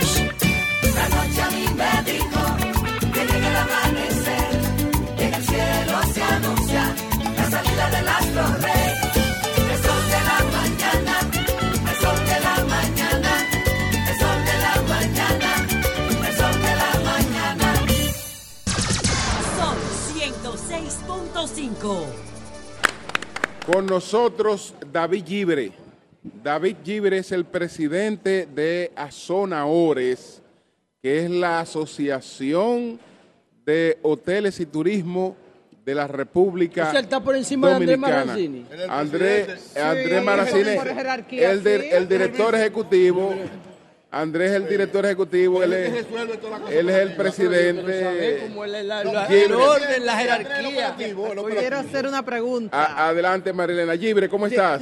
La 0.95 1.09
noche 1.09 1.41
a 1.41 1.51
mí 1.51 1.65
me 1.75 2.13
dijo 2.13 2.57
que 3.15 3.23
el 3.23 3.57
amanecer, 3.57 4.61
el 5.21 5.43
cielo 5.43 6.01
se 6.13 6.23
anuncia 6.23 6.95
la 7.35 7.51
salida 7.51 7.91
del 7.91 8.09
astro 8.09 8.57
rey. 8.61 8.84
106.5. 21.47 22.05
Con 23.67 23.87
nosotros 23.87 24.75
David 24.93 25.25
Gibre. 25.27 25.73
David 26.43 26.77
Gibre 26.83 27.19
es 27.19 27.33
el 27.33 27.45
presidente 27.45 28.47
de 28.47 28.93
Azona 28.97 29.67
Ores, 29.67 30.41
que 31.03 31.25
es 31.25 31.31
la 31.31 31.61
asociación 31.61 32.99
de 33.67 33.99
hoteles 34.03 34.59
y 34.61 34.67
turismo 34.67 35.37
de 35.85 35.95
la 35.95 36.07
República 36.07 36.81
Dominicana. 36.81 37.01
está 37.01 37.21
por 37.23 37.37
encima 37.37 37.69
de 37.69 37.75
Andrés 37.75 37.99
Marazzini. 37.99 38.67
Andrés, 38.89 39.77
Andrés 39.77 40.25
Marazzini, 40.25 40.71
el, 41.39 41.67
el 41.67 42.09
director 42.09 42.55
ejecutivo. 42.55 43.35
Andrés 44.21 44.51
es 44.51 44.57
el 44.57 44.69
director 44.69 45.05
ejecutivo, 45.05 45.63
él 45.63 45.73
es, 45.73 46.07
él 46.71 46.89
es 46.89 46.97
el 46.97 47.17
presidente. 47.17 48.47
Como 48.49 48.65
el, 48.65 49.53
orden, 49.53 50.07
la 50.07 50.17
jerarquía. 50.17 50.95
Quiero 50.97 51.79
hacer 51.79 52.07
una 52.07 52.25
pregunta. 52.25 53.07
adelante, 53.09 53.53
Marilena. 53.53 53.97
Gibre, 53.97 54.29
¿cómo 54.29 54.47
estás? 54.47 54.81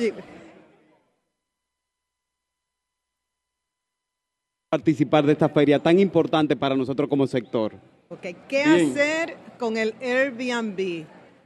participar 4.69 5.27
de 5.27 5.33
esta 5.33 5.51
feria 5.51 5.79
tan 5.79 5.99
importante 5.99 6.57
para 6.57 6.75
nosotros 6.75 7.07
como 7.07 7.27
sector. 7.27 7.75
Okay. 8.09 8.35
¿Qué 8.49 8.63
hacer 8.63 9.37
con 9.59 9.77
el 9.77 9.95
Airbnb? 10.01 11.05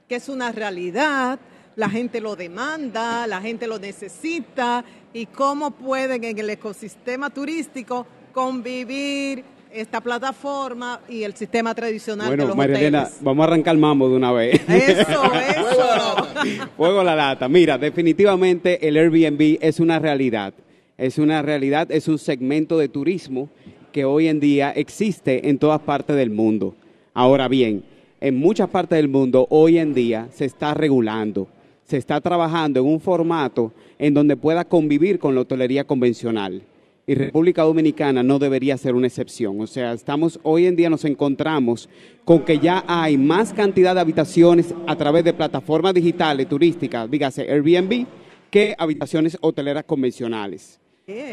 Que 0.08 0.15
es 0.15 0.28
una 0.28 0.52
realidad, 0.52 1.40
la 1.74 1.90
gente 1.90 2.20
lo 2.20 2.36
demanda, 2.36 3.26
la 3.26 3.40
gente 3.40 3.66
lo 3.66 3.81
necesita, 3.81 4.84
y 5.17 5.27
cómo 5.27 5.70
pueden 5.70 6.25
en 6.25 6.39
el 6.39 6.51
ecosistema 6.51 7.31
turístico 7.31 8.07
convivir 8.33 9.43
esta 9.73 10.01
plataforma 10.01 11.01
y 11.09 11.23
el 11.23 11.35
sistema 11.35 11.75
tradicional 11.75 12.28
bueno, 12.28 12.43
de 12.45 12.49
los 12.49 12.57
María 12.57 12.78
Elena, 12.78 13.09
vamos 13.20 13.45
a 13.45 13.47
arrancar 13.49 13.77
mambo 13.77 14.09
de 14.09 14.17
una 14.17 14.33
vez. 14.33 14.61
Eso, 14.69 15.33
eso. 15.35 16.69
Fuego 16.77 17.03
la 17.03 17.15
lata. 17.15 17.49
Mira, 17.49 17.77
definitivamente 17.77 18.86
el 18.86 18.97
Airbnb 18.97 19.59
es 19.61 19.81
una 19.81 19.99
realidad 19.99 20.55
es 20.99 21.19
una 21.19 21.43
realidad, 21.43 21.91
es 21.91 22.09
un 22.09 22.19
segmento 22.19 22.78
de 22.78 22.89
turismo 22.89 23.51
que 23.93 24.05
hoy 24.05 24.28
en 24.28 24.41
día 24.41 24.70
existe 24.70 25.49
en 25.49 25.59
todas 25.59 25.81
partes 25.81 26.17
del 26.17 26.31
mundo. 26.31 26.75
Ahora 27.15 27.49
bien, 27.49 27.85
en 28.20 28.36
muchas 28.36 28.69
partes 28.69 28.97
del 28.97 29.09
mundo 29.09 29.47
hoy 29.51 29.78
en 29.78 29.95
día 29.95 30.28
se 30.33 30.47
está 30.47 30.75
regulando, 30.75 31.49
se 31.86 31.97
está 31.97 32.20
trabajando 32.20 32.81
en 32.81 32.86
un 32.86 33.00
formato 33.00 33.73
en 33.98 34.12
donde 34.12 34.36
pueda 34.36 34.65
convivir 34.65 35.18
con 35.18 35.34
la 35.34 35.42
hotelería 35.42 35.84
convencional. 35.84 36.62
Y 37.06 37.15
República 37.15 37.62
Dominicana 37.62 38.24
no 38.24 38.40
debería 38.40 38.76
ser 38.76 38.97
una 38.97 39.06
excepción. 39.06 39.60
O 39.60 39.66
sea, 39.68 39.92
estamos 39.92 40.40
hoy 40.42 40.66
en 40.66 40.74
día 40.74 40.90
nos 40.90 41.05
encontramos 41.05 41.89
con 42.24 42.44
que 42.44 42.58
ya 42.58 42.84
hay 42.89 43.16
más 43.16 43.52
cantidad 43.52 43.94
de 43.94 44.00
habitaciones 44.00 44.74
a 44.89 44.97
través 44.97 45.23
de 45.23 45.32
plataformas 45.32 45.94
digitales 45.94 46.48
turísticas, 46.48 47.08
dígase 47.08 47.42
Airbnb, 47.48 48.06
que 48.50 48.74
habitaciones 48.76 49.39
hoteleras 49.40 49.84
convencionales. 49.84 50.81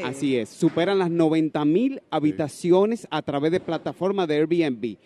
Así 0.04 0.38
es, 0.38 0.50
superan 0.50 1.00
las 1.00 1.10
90 1.10 1.66
mil 1.66 2.00
habitaciones 2.12 3.08
a 3.10 3.24
través 3.24 3.52
de 3.52 3.60
plataformas 3.60 4.28
de 4.28 4.36
Airbnb. 4.36 4.98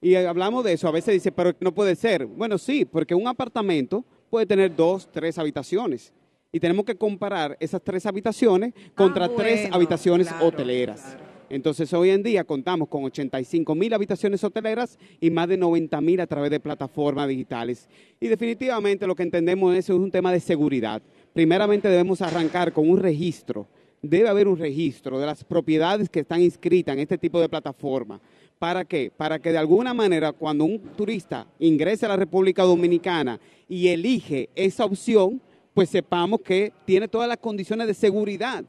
Y 0.00 0.16
hablamos 0.16 0.64
de 0.64 0.72
eso, 0.72 0.88
a 0.88 0.90
veces 0.90 1.14
dice, 1.14 1.30
pero 1.30 1.52
no 1.60 1.72
puede 1.72 1.94
ser. 1.94 2.26
Bueno, 2.26 2.58
sí, 2.58 2.84
porque 2.84 3.14
un 3.14 3.28
apartamento 3.28 4.04
puede 4.30 4.46
tener 4.46 4.74
dos, 4.74 5.08
tres 5.10 5.38
habitaciones. 5.38 6.12
Y 6.52 6.60
tenemos 6.60 6.84
que 6.84 6.96
comparar 6.96 7.56
esas 7.60 7.82
tres 7.82 8.06
habitaciones 8.06 8.72
contra 8.94 9.26
ah, 9.26 9.30
tres 9.36 9.68
habitaciones 9.72 10.28
hoteleras. 10.40 11.16
Entonces, 11.48 11.92
hoy 11.92 12.10
en 12.10 12.22
día 12.22 12.44
contamos 12.44 12.88
con 12.88 13.04
85 13.04 13.74
mil 13.74 13.92
habitaciones 13.94 14.42
hoteleras 14.42 14.98
y 15.20 15.30
más 15.30 15.48
de 15.48 15.56
90 15.56 16.00
mil 16.00 16.20
a 16.20 16.26
través 16.26 16.50
de 16.50 16.58
plataformas 16.58 17.28
digitales. 17.28 17.88
Y 18.18 18.28
definitivamente 18.28 19.06
lo 19.06 19.14
que 19.14 19.22
entendemos 19.22 19.74
es, 19.76 19.90
es 19.90 19.96
un 19.96 20.10
tema 20.10 20.32
de 20.32 20.40
seguridad. 20.40 21.02
Primeramente 21.32 21.88
debemos 21.88 22.20
arrancar 22.22 22.72
con 22.72 22.88
un 22.88 22.98
registro 22.98 23.68
debe 24.02 24.28
haber 24.28 24.48
un 24.48 24.58
registro 24.58 25.18
de 25.18 25.26
las 25.26 25.44
propiedades 25.44 26.08
que 26.08 26.20
están 26.20 26.40
inscritas 26.40 26.94
en 26.94 27.00
este 27.00 27.18
tipo 27.18 27.40
de 27.40 27.48
plataforma. 27.48 28.20
¿Para 28.58 28.84
qué? 28.84 29.12
Para 29.14 29.38
que 29.38 29.52
de 29.52 29.58
alguna 29.58 29.92
manera 29.92 30.32
cuando 30.32 30.64
un 30.64 30.78
turista 30.96 31.46
ingrese 31.58 32.06
a 32.06 32.10
la 32.10 32.16
República 32.16 32.62
Dominicana 32.62 33.38
y 33.68 33.88
elige 33.88 34.48
esa 34.54 34.84
opción, 34.84 35.42
pues 35.74 35.90
sepamos 35.90 36.40
que 36.40 36.72
tiene 36.84 37.08
todas 37.08 37.28
las 37.28 37.36
condiciones 37.36 37.86
de 37.86 37.94
seguridad 37.94 38.64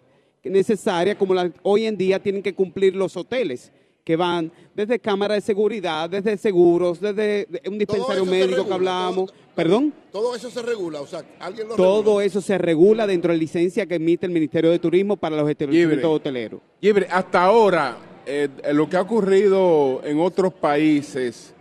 necesarias 0.49 1.17
como 1.17 1.35
hoy 1.63 1.85
en 1.85 1.97
día 1.97 2.19
tienen 2.19 2.41
que 2.41 2.53
cumplir 2.53 2.95
los 2.95 3.15
hoteles 3.17 3.71
que 4.03 4.15
van 4.15 4.51
desde 4.73 4.99
cámara 4.99 5.35
de 5.35 5.41
seguridad, 5.41 6.09
desde 6.09 6.37
seguros, 6.37 7.01
desde 7.01 7.45
un 7.67 7.77
dispensario 7.77 8.25
médico 8.25 8.65
que 8.65 8.73
hablábamos. 8.73 9.33
¿Perdón? 9.53 9.93
Todo 10.13 10.33
eso 10.33 10.49
se 10.49 10.61
regula, 10.61 11.01
o 11.01 11.07
sea, 11.07 11.25
alguien 11.39 11.67
lo 11.67 11.75
Todo 11.75 12.21
eso 12.21 12.39
se 12.39 12.57
regula 12.57 13.05
dentro 13.05 13.31
de 13.31 13.37
la 13.37 13.41
licencia 13.41 13.85
que 13.85 13.95
emite 13.95 14.25
el 14.25 14.31
Ministerio 14.31 14.71
de 14.71 14.79
Turismo 14.79 15.17
para 15.17 15.35
los 15.35 15.49
establecimientos 15.49 16.09
hoteleros. 16.09 16.61
Libre, 16.79 17.07
hasta 17.11 17.43
ahora, 17.43 17.97
eh, 18.27 18.73
lo 18.73 18.89
que 18.89 18.97
ha 18.97 19.01
ocurrido 19.01 20.01
en 20.03 20.19
otros 20.19 20.53
países, 20.53 21.53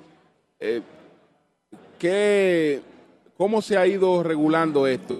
eh, 0.60 0.82
¿cómo 3.36 3.62
se 3.62 3.76
ha 3.76 3.86
ido 3.86 4.22
regulando 4.22 4.86
esto? 4.86 5.18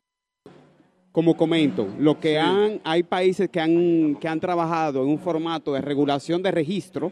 como 1.17 1.35
comento, 1.35 1.89
lo 1.99 2.21
que 2.21 2.39
han, 2.39 2.79
hay 2.85 3.03
países 3.03 3.49
que 3.49 3.59
han, 3.59 4.17
que 4.17 4.29
han 4.29 4.39
trabajado 4.39 5.03
en 5.03 5.09
un 5.09 5.19
formato 5.19 5.73
de 5.73 5.81
regulación 5.81 6.43
de 6.43 6.51
registro, 6.51 7.11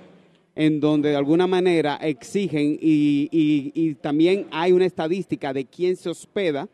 en 0.54 0.78
donde 0.78 1.08
de 1.08 1.16
alguna 1.16 1.46
manera 1.46 1.96
exigen 1.96 2.76
y, 2.82 3.30
y, 3.32 3.94
también 3.94 4.46
hay 4.50 4.72
una 4.72 4.84
estadística 4.84 5.54
de 5.54 5.64
quién 5.64 5.96
se 5.96 6.10
hospeda, 6.10 6.68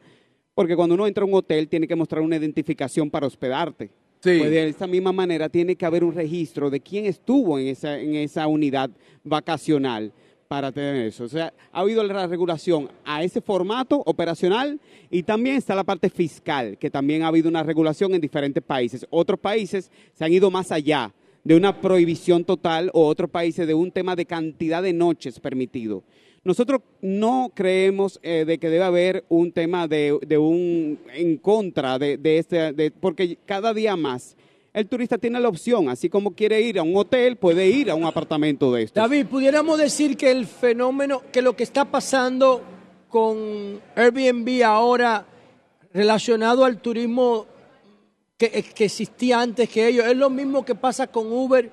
porque 0.57 0.75
cuando 0.75 0.97
uno 0.97 1.07
entra 1.07 1.23
a 1.23 1.27
un 1.29 1.35
hotel 1.35 1.69
tiene 1.69 1.87
que 1.87 1.95
mostrar 1.95 2.21
una 2.21 2.35
identificación 2.35 3.09
para 3.09 3.29
hospedarte. 3.29 3.91
Pues 4.23 4.51
de 4.51 4.69
esta 4.69 4.87
misma 4.87 5.13
manera 5.13 5.49
tiene 5.49 5.77
que 5.77 5.87
haber 5.87 6.05
un 6.05 6.15
registro 6.15 6.69
de 6.69 6.81
quién 6.81 7.07
estuvo 7.07 7.59
en 7.59 7.69
esa, 7.69 7.99
en 7.99 8.17
esa 8.17 8.47
unidad 8.47 8.91
vacacional 9.25 10.13
para 10.47 10.73
tener 10.73 11.07
eso. 11.07 11.25
O 11.25 11.29
sea, 11.29 11.55
ha 11.73 11.81
habido 11.81 12.03
la 12.03 12.27
regulación 12.27 12.91
a 13.05 13.23
ese 13.23 13.41
formato 13.41 14.03
operacional 14.05 14.81
y 15.09 15.23
también 15.23 15.57
está 15.57 15.75
la 15.75 15.85
parte 15.85 16.11
fiscal, 16.11 16.77
que 16.77 16.91
también 16.91 17.23
ha 17.23 17.29
habido 17.29 17.49
una 17.49 17.63
regulación 17.63 18.15
en 18.15 18.21
diferentes 18.21 18.63
países. 18.63 19.07
Otros 19.11 19.39
países 19.39 19.91
se 20.13 20.25
han 20.25 20.33
ido 20.33 20.51
más 20.51 20.71
allá 20.73 21.15
de 21.45 21.55
una 21.55 21.81
prohibición 21.81 22.45
total 22.45 22.91
o 22.93 23.07
otros 23.07 23.31
países 23.31 23.67
de 23.67 23.75
un 23.75 23.91
tema 23.91 24.17
de 24.17 24.27
cantidad 24.27 24.83
de 24.83 24.93
noches 24.93 25.41
permitido. 25.41 26.03
Nosotros 26.43 26.81
no 27.03 27.53
creemos 27.55 28.19
eh, 28.23 28.45
de 28.47 28.59
que 28.59 28.71
debe 28.71 28.85
haber 28.85 29.25
un 29.29 29.53
tema 29.53 29.87
de, 29.87 30.13
un 30.39 30.99
en 31.13 31.37
contra 31.37 31.99
de, 31.99 32.19
este, 32.39 32.91
porque 32.93 33.37
cada 33.45 33.75
día 33.75 33.95
más 33.95 34.37
el 34.73 34.87
turista 34.87 35.19
tiene 35.19 35.39
la 35.39 35.49
opción, 35.49 35.89
así 35.89 36.09
como 36.09 36.31
quiere 36.31 36.61
ir 36.61 36.79
a 36.79 36.83
un 36.83 36.97
hotel, 36.97 37.37
puede 37.37 37.67
ir 37.69 37.91
a 37.91 37.95
un 37.95 38.05
apartamento 38.05 38.73
de 38.73 38.85
estos. 38.85 39.03
David, 39.03 39.27
pudiéramos 39.27 39.79
decir 39.79 40.17
que 40.17 40.31
el 40.31 40.47
fenómeno, 40.47 41.23
que 41.31 41.43
lo 41.43 41.57
que 41.57 41.65
está 41.65 41.85
pasando 41.85 42.63
con 43.09 43.81
Airbnb 43.97 44.63
ahora 44.65 45.27
relacionado 45.93 46.65
al 46.65 46.81
turismo 46.81 47.47
que, 48.39 48.63
que 48.63 48.85
existía 48.85 49.41
antes 49.41 49.69
que 49.69 49.89
ellos, 49.89 50.07
es 50.07 50.17
lo 50.17 50.31
mismo 50.31 50.65
que 50.65 50.77
pasa 50.77 51.09
con 51.09 51.31
Uber 51.31 51.71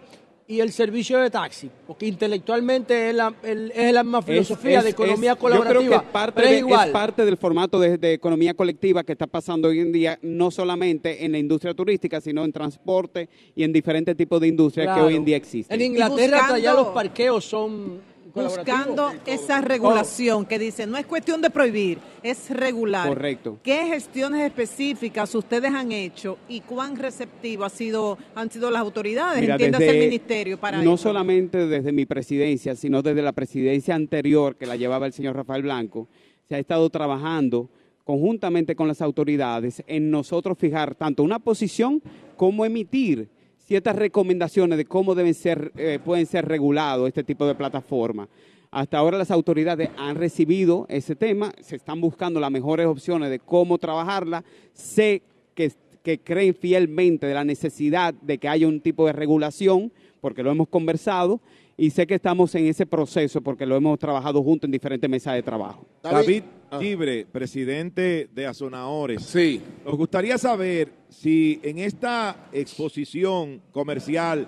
y 0.50 0.61
el 0.61 0.72
servicio 0.72 1.19
de 1.19 1.30
taxi, 1.30 1.69
porque 1.85 2.08
intelectualmente 2.08 3.09
es 3.09 3.16
la, 3.16 3.34
es 3.43 3.93
la 3.93 4.03
misma 4.03 4.22
filosofía 4.22 4.82
de 4.82 4.92
economía 4.92 5.35
colaborativa. 5.35 5.82
Yo 5.82 5.88
creo 5.88 6.00
que 6.00 6.06
es 6.06 6.11
parte, 6.11 6.59
es 6.59 6.92
parte 6.92 7.26
del 7.26 7.35
formato 7.35 7.80
de, 7.80 8.14
economía 8.14 8.53
colectiva 8.53 9.03
que 9.03 9.11
está 9.11 9.27
pasando 9.27 9.67
hoy 9.67 9.82
en 9.82 9.92
día, 9.92 10.17
no 10.22 10.50
solamente 10.50 11.26
en 11.26 11.34
la 11.34 11.38
industria 11.38 11.74
turística, 11.74 12.22
sino 12.22 12.45
en 12.45 12.53
transporte 12.53 13.27
y 13.56 13.64
en 13.64 13.74
diferentes 13.74 14.16
tipos 14.16 14.40
de 14.40 14.48
industrias 14.48 14.95
que 14.95 15.01
hoy 15.01 15.16
en 15.16 15.26
día 15.26 15.35
existen. 15.35 15.80
En 15.80 15.85
Inglaterra 15.85 16.58
ya 16.58 16.74
los 16.74 16.88
parqueos 16.88 17.43
son 17.43 18.00
buscando 18.38 19.12
esa 19.26 19.62
regulación 19.62 20.46
que 20.46 20.60
dice, 20.60 20.88
no 20.88 20.98
es 20.98 21.06
cuestión 21.06 21.42
de 21.42 21.50
prohibir, 21.50 22.00
es 22.24 22.50
regular. 22.50 23.08
Correcto. 23.08 23.60
¿Qué 23.64 23.86
gestiones 23.88 24.46
específicas 24.46 25.34
ustedes 25.36 25.72
han 25.72 25.92
hecho 25.92 26.38
y 26.48 26.62
cuán 26.62 26.96
receptivo 26.96 27.66
ha 27.66 27.70
sido, 27.70 28.18
han 28.36 28.50
sido 28.52 28.72
las 28.72 28.82
autoridades, 28.82 29.48
entiéndase 29.48 29.90
el 29.90 30.00
ministerio 30.00 30.58
para 30.58 30.82
No 30.82 30.98
solamente 30.98 31.68
desde 31.68 31.92
mi 31.92 32.06
presidencia, 32.06 32.76
sino 32.76 33.02
desde 33.02 33.22
la 33.22 33.32
presidencia 33.32 33.96
anterior 33.96 34.56
que 34.56 34.66
la 34.66 34.76
llevaba 34.76 35.06
el 35.06 35.14
señor 35.14 35.36
Rafael 35.36 35.64
Blanco, 35.64 36.08
se 36.48 36.56
ha 36.56 36.60
estado 36.60 36.90
trabajando 36.90 37.70
conjuntamente 38.04 38.76
con 38.76 38.88
las 38.88 39.02
autoridades 39.02 39.84
en 39.86 40.10
nosotros 40.10 40.58
fijar 40.58 40.96
tanto 40.96 41.24
una 41.24 41.40
posición 41.40 42.02
como 42.38 42.64
emitir 42.64 43.28
ciertas 43.68 43.98
recomendaciones 43.98 44.78
de 44.78 44.86
cómo 44.86 45.14
deben 45.14 45.34
ser, 45.34 45.74
eh, 45.76 46.00
pueden 46.04 46.26
ser 46.26 46.46
regulados 46.46 47.08
este 47.08 47.24
tipo 47.24 47.46
de 47.46 47.54
plataformas. 47.54 48.30
Hasta 48.72 48.98
ahora 48.98 49.18
las 49.18 49.30
autoridades 49.30 49.90
han 49.98 50.16
recibido 50.16 50.86
ese 50.90 51.16
tema, 51.16 51.52
se 51.60 51.76
están 51.76 52.00
buscando 52.00 52.40
las 52.40 52.50
mejores 52.50 52.88
opciones 52.88 53.30
de 53.30 53.40
cómo 53.40 53.78
trabajarla. 53.78 54.46
Sé 54.72 55.22
que, 55.54 55.72
que 56.02 56.20
creen 56.20 56.56
fielmente 56.56 57.28
de 57.28 57.34
la 57.34 57.44
necesidad 57.44 58.14
de 58.14 58.38
que 58.38 58.48
haya 58.48 58.68
un 58.68 58.80
tipo 58.80 59.06
de 59.06 59.14
regulación, 59.14 59.92
porque 60.22 60.44
lo 60.44 60.52
hemos 60.52 60.70
conversado, 60.70 61.42
y 61.78 61.92
sé 61.92 62.08
que 62.08 62.16
estamos 62.16 62.54
en 62.56 62.66
ese 62.66 62.88
proceso 62.88 63.40
porque 63.40 63.66
lo 63.66 63.76
hemos 63.76 64.00
trabajado 64.00 64.42
juntos 64.42 64.68
en 64.68 64.72
diferentes 64.72 65.08
mesas 65.08 65.36
de 65.36 65.44
trabajo. 65.44 65.86
David 66.02 66.44
ah. 66.72 66.80
Libre, 66.80 67.26
presidente 67.32 68.28
de 68.34 68.48
Azonaores. 68.48 69.24
Sí. 69.24 69.62
Nos 69.86 69.96
gustaría 69.96 70.40
saber 70.40 70.92
si 71.10 71.60
en 71.62 71.78
esta 71.78 72.50
exposición 72.52 73.62
comercial 73.72 74.48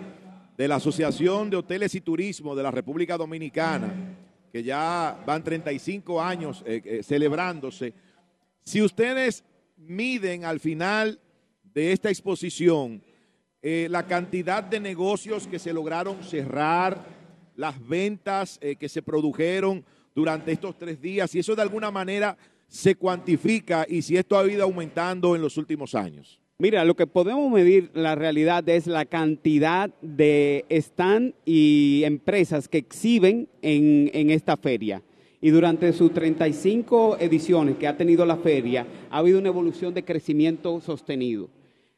de 0.57 0.67
la 0.67 0.75
Asociación 0.75 1.51
de 1.51 1.57
Hoteles 1.57 1.93
y 1.93 2.01
Turismo 2.01 2.55
de 2.55 2.63
la 2.63 2.71
República 2.71 3.15
Dominicana, 3.15 3.93
que 4.51 4.63
ya 4.63 5.23
van 5.25 5.43
35 5.43 6.19
años 6.19 6.63
eh, 6.65 6.81
eh, 6.83 7.03
celebrándose, 7.03 7.93
si 8.63 8.81
ustedes 8.81 9.43
miden 9.77 10.45
al 10.45 10.59
final 10.59 11.19
de 11.63 11.91
esta 11.91 12.09
exposición 12.09 13.03
eh, 13.61 13.87
la 13.89 14.07
cantidad 14.07 14.63
de 14.63 14.79
negocios 14.79 15.47
que 15.47 15.59
se 15.59 15.73
lograron 15.73 16.23
cerrar, 16.23 17.18
las 17.59 17.85
ventas 17.85 18.57
eh, 18.61 18.77
que 18.77 18.87
se 18.87 19.01
produjeron 19.01 19.83
durante 20.15 20.53
estos 20.53 20.77
tres 20.77 21.01
días, 21.01 21.29
si 21.29 21.39
eso 21.39 21.57
de 21.57 21.61
alguna 21.61 21.91
manera 21.91 22.37
se 22.69 22.95
cuantifica 22.95 23.85
y 23.87 24.01
si 24.01 24.15
esto 24.15 24.39
ha 24.39 24.49
ido 24.49 24.63
aumentando 24.63 25.35
en 25.35 25.41
los 25.41 25.57
últimos 25.57 25.93
años. 25.93 26.39
Mira, 26.57 26.85
lo 26.85 26.95
que 26.95 27.05
podemos 27.05 27.51
medir 27.51 27.91
la 27.93 28.15
realidad 28.15 28.67
es 28.69 28.87
la 28.87 29.03
cantidad 29.03 29.89
de 30.01 30.65
stand 30.69 31.33
y 31.43 32.03
empresas 32.05 32.69
que 32.69 32.77
exhiben 32.77 33.49
en, 33.61 34.09
en 34.13 34.29
esta 34.29 34.55
feria. 34.55 35.01
Y 35.41 35.49
durante 35.49 35.91
sus 35.91 36.13
35 36.13 37.17
ediciones 37.19 37.75
que 37.75 37.87
ha 37.87 37.97
tenido 37.97 38.25
la 38.25 38.37
feria, 38.37 38.87
ha 39.09 39.17
habido 39.17 39.37
una 39.37 39.49
evolución 39.49 39.93
de 39.93 40.05
crecimiento 40.05 40.79
sostenido. 40.79 41.49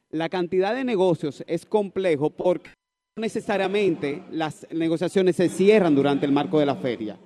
La 0.09 0.27
cantidad 0.27 0.73
de 0.73 0.83
negocios 0.83 1.43
es 1.47 1.65
complejo 1.67 2.31
porque 2.31 2.71
necesariamente 3.17 4.23
las 4.31 4.65
negociaciones 4.71 5.35
se 5.35 5.49
cierran 5.49 5.95
durante 5.95 6.25
el 6.25 6.31
marco 6.31 6.59
de 6.59 6.65
la 6.65 6.75
feria. 6.75 7.17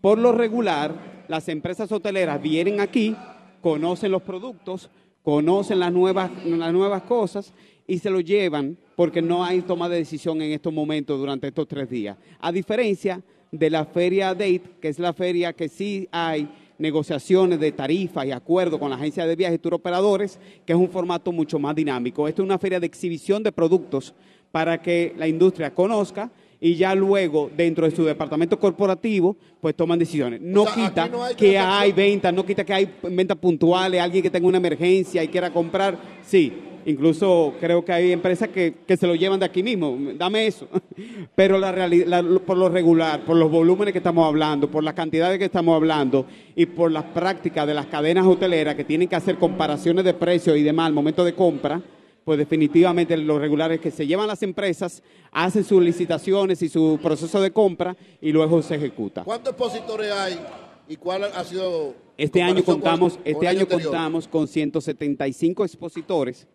Por 0.00 0.18
lo 0.18 0.32
regular, 0.32 1.24
las 1.28 1.48
empresas 1.48 1.90
hoteleras 1.92 2.42
vienen 2.42 2.80
aquí, 2.80 3.16
conocen 3.62 4.12
los 4.12 4.22
productos, 4.22 4.90
conocen 5.22 5.78
las 5.78 5.92
nuevas, 5.92 6.30
las 6.44 6.72
nuevas 6.72 7.02
cosas 7.02 7.54
y 7.86 7.98
se 7.98 8.10
lo 8.10 8.20
llevan 8.20 8.76
porque 8.96 9.22
no 9.22 9.42
hay 9.42 9.62
toma 9.62 9.88
de 9.88 9.96
decisión 9.96 10.42
en 10.42 10.52
estos 10.52 10.72
momentos 10.72 11.18
durante 11.18 11.48
estos 11.48 11.66
tres 11.66 11.88
días. 11.88 12.18
A 12.38 12.52
diferencia 12.52 13.22
de 13.50 13.70
la 13.70 13.86
feria 13.86 14.34
Date, 14.34 14.62
que 14.80 14.88
es 14.88 14.98
la 14.98 15.14
feria 15.14 15.54
que 15.54 15.68
sí 15.68 16.06
hay 16.12 16.48
negociaciones 16.78 17.60
de 17.60 17.72
tarifas 17.72 18.26
y 18.26 18.32
acuerdos 18.32 18.78
con 18.78 18.90
la 18.90 18.96
agencia 18.96 19.26
de 19.26 19.36
viajes 19.36 19.56
y 19.56 19.58
tour 19.58 19.74
operadores, 19.74 20.38
que 20.64 20.72
es 20.72 20.78
un 20.78 20.88
formato 20.88 21.32
mucho 21.32 21.58
más 21.58 21.74
dinámico. 21.74 22.26
Esta 22.26 22.42
es 22.42 22.46
una 22.46 22.58
feria 22.58 22.80
de 22.80 22.86
exhibición 22.86 23.42
de 23.42 23.52
productos 23.52 24.14
para 24.52 24.80
que 24.80 25.14
la 25.16 25.28
industria 25.28 25.74
conozca 25.74 26.30
y 26.60 26.74
ya 26.74 26.94
luego 26.94 27.50
dentro 27.56 27.88
de 27.88 27.96
su 27.96 28.04
departamento 28.04 28.58
corporativo 28.58 29.36
pues 29.60 29.74
toman 29.74 29.98
decisiones. 29.98 30.40
No 30.40 30.66
quita 30.66 31.10
que 31.36 31.58
hay 31.58 31.92
ventas, 31.92 32.32
no 32.32 32.44
quita 32.44 32.64
que 32.64 32.74
hay 32.74 32.88
ventas 33.02 33.38
puntuales, 33.38 34.00
alguien 34.00 34.22
que 34.22 34.30
tenga 34.30 34.46
una 34.46 34.58
emergencia 34.58 35.24
y 35.24 35.28
quiera 35.28 35.50
comprar, 35.50 35.98
sí. 36.22 36.52
Incluso 36.86 37.52
creo 37.60 37.84
que 37.84 37.92
hay 37.92 38.10
empresas 38.10 38.48
que, 38.48 38.74
se 38.88 39.06
lo 39.06 39.14
llevan 39.14 39.38
de 39.38 39.44
aquí 39.44 39.62
mismo, 39.62 39.98
dame 40.16 40.46
eso. 40.46 40.66
Pero 41.34 41.58
la 41.58 41.72
realidad, 41.72 42.24
por 42.46 42.56
lo 42.56 42.70
regular, 42.70 43.20
por 43.26 43.36
los 43.36 43.50
volúmenes 43.50 43.92
que 43.92 43.98
estamos 43.98 44.26
hablando, 44.26 44.70
por 44.70 44.82
las 44.82 44.94
cantidades 44.94 45.38
que 45.38 45.44
estamos 45.44 45.76
hablando 45.76 46.24
y 46.56 46.64
por 46.64 46.90
las 46.90 47.04
prácticas 47.04 47.66
de 47.66 47.74
las 47.74 47.86
cadenas 47.86 48.26
hoteleras 48.26 48.76
que 48.76 48.84
tienen 48.84 49.08
que 49.08 49.16
hacer 49.16 49.36
comparaciones 49.36 50.06
de 50.06 50.14
precios 50.14 50.56
y 50.56 50.62
demás 50.62 50.86
al 50.86 50.94
momento 50.94 51.22
de 51.22 51.34
compra, 51.34 51.82
pues 52.24 52.38
definitivamente 52.38 53.16
los 53.16 53.40
regulares 53.40 53.80
que 53.80 53.90
se 53.90 54.06
llevan 54.06 54.26
las 54.26 54.42
empresas, 54.42 55.02
hacen 55.30 55.64
sus 55.64 55.82
licitaciones 55.82 56.62
y 56.62 56.68
su 56.68 56.98
proceso 57.02 57.40
de 57.40 57.50
compra 57.50 57.96
y 58.20 58.32
luego 58.32 58.62
se 58.62 58.74
ejecuta. 58.74 59.24
¿Cuántos 59.24 59.52
expositores 59.52 60.12
hay 60.12 60.38
y 60.88 60.96
cuál 60.96 61.24
ha 61.24 61.44
sido? 61.44 61.94
Este 62.16 62.42
año 62.42 62.62
contamos, 62.62 63.18
este 63.24 63.48
año 63.48 63.66
contamos 63.66 64.28
con 64.28 64.46
175 64.46 65.64
expositores, 65.64 66.46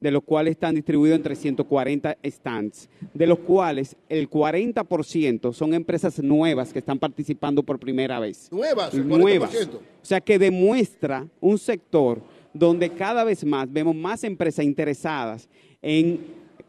de 0.00 0.10
los 0.10 0.24
cuales 0.24 0.52
están 0.52 0.74
distribuidos 0.74 1.16
en 1.16 1.22
340 1.22 2.18
stands, 2.24 2.88
de 3.14 3.26
los 3.26 3.38
cuales 3.38 3.94
el 4.08 4.28
40% 4.28 5.52
son 5.52 5.74
empresas 5.74 6.20
nuevas 6.20 6.72
que 6.72 6.80
están 6.80 6.98
participando 6.98 7.62
por 7.62 7.78
primera 7.78 8.18
vez. 8.18 8.50
Nuevas, 8.50 8.92
nuevas. 8.94 9.54
O 9.54 10.04
sea 10.04 10.20
que 10.20 10.40
demuestra 10.40 11.28
un 11.40 11.56
sector 11.56 12.20
donde 12.52 12.90
cada 12.90 13.24
vez 13.24 13.44
más 13.44 13.70
vemos 13.72 13.94
más 13.94 14.24
empresas 14.24 14.64
interesadas 14.64 15.48
en 15.80 16.20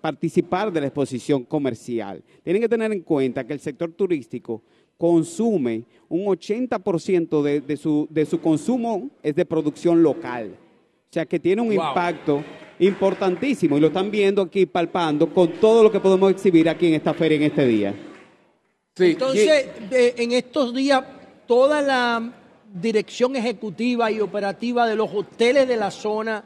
participar 0.02 0.72
de 0.72 0.82
la 0.82 0.88
exposición 0.88 1.44
comercial. 1.44 2.22
Tienen 2.44 2.62
que 2.62 2.70
tener 2.70 2.92
en 2.92 3.02
cuenta 3.02 3.46
que 3.46 3.54
el 3.54 3.60
sector 3.60 3.92
turístico 3.92 4.62
consume 4.98 5.86
un 6.10 6.26
80% 6.26 7.42
de, 7.42 7.62
de, 7.62 7.78
su, 7.78 8.08
de 8.10 8.26
su 8.26 8.40
consumo 8.40 9.10
es 9.22 9.36
de 9.36 9.46
producción 9.46 10.04
local. 10.04 10.56
O 11.10 11.14
sea 11.14 11.26
que 11.26 11.40
tiene 11.40 11.62
un 11.62 11.72
impacto 11.72 12.44
importantísimo 12.80 13.78
y 13.78 13.80
lo 13.80 13.88
están 13.88 14.10
viendo 14.10 14.42
aquí 14.42 14.66
palpando 14.66 15.32
con 15.32 15.54
todo 15.54 15.84
lo 15.84 15.92
que 15.92 16.00
podemos 16.00 16.32
exhibir 16.32 16.68
aquí 16.68 16.88
en 16.88 16.96
esta 16.96 17.14
feria 17.14 17.38
en 17.38 17.44
este 17.44 17.68
día. 17.68 17.96
Entonces, 18.96 19.68
en 19.92 20.32
estos 20.34 20.74
días, 20.74 21.04
toda 21.48 21.82
la 21.82 22.43
dirección 22.74 23.36
ejecutiva 23.36 24.10
y 24.12 24.20
operativa 24.20 24.88
de 24.88 24.96
los 24.96 25.14
hoteles 25.14 25.68
de 25.68 25.78
la 25.78 25.92
zona, 25.92 26.44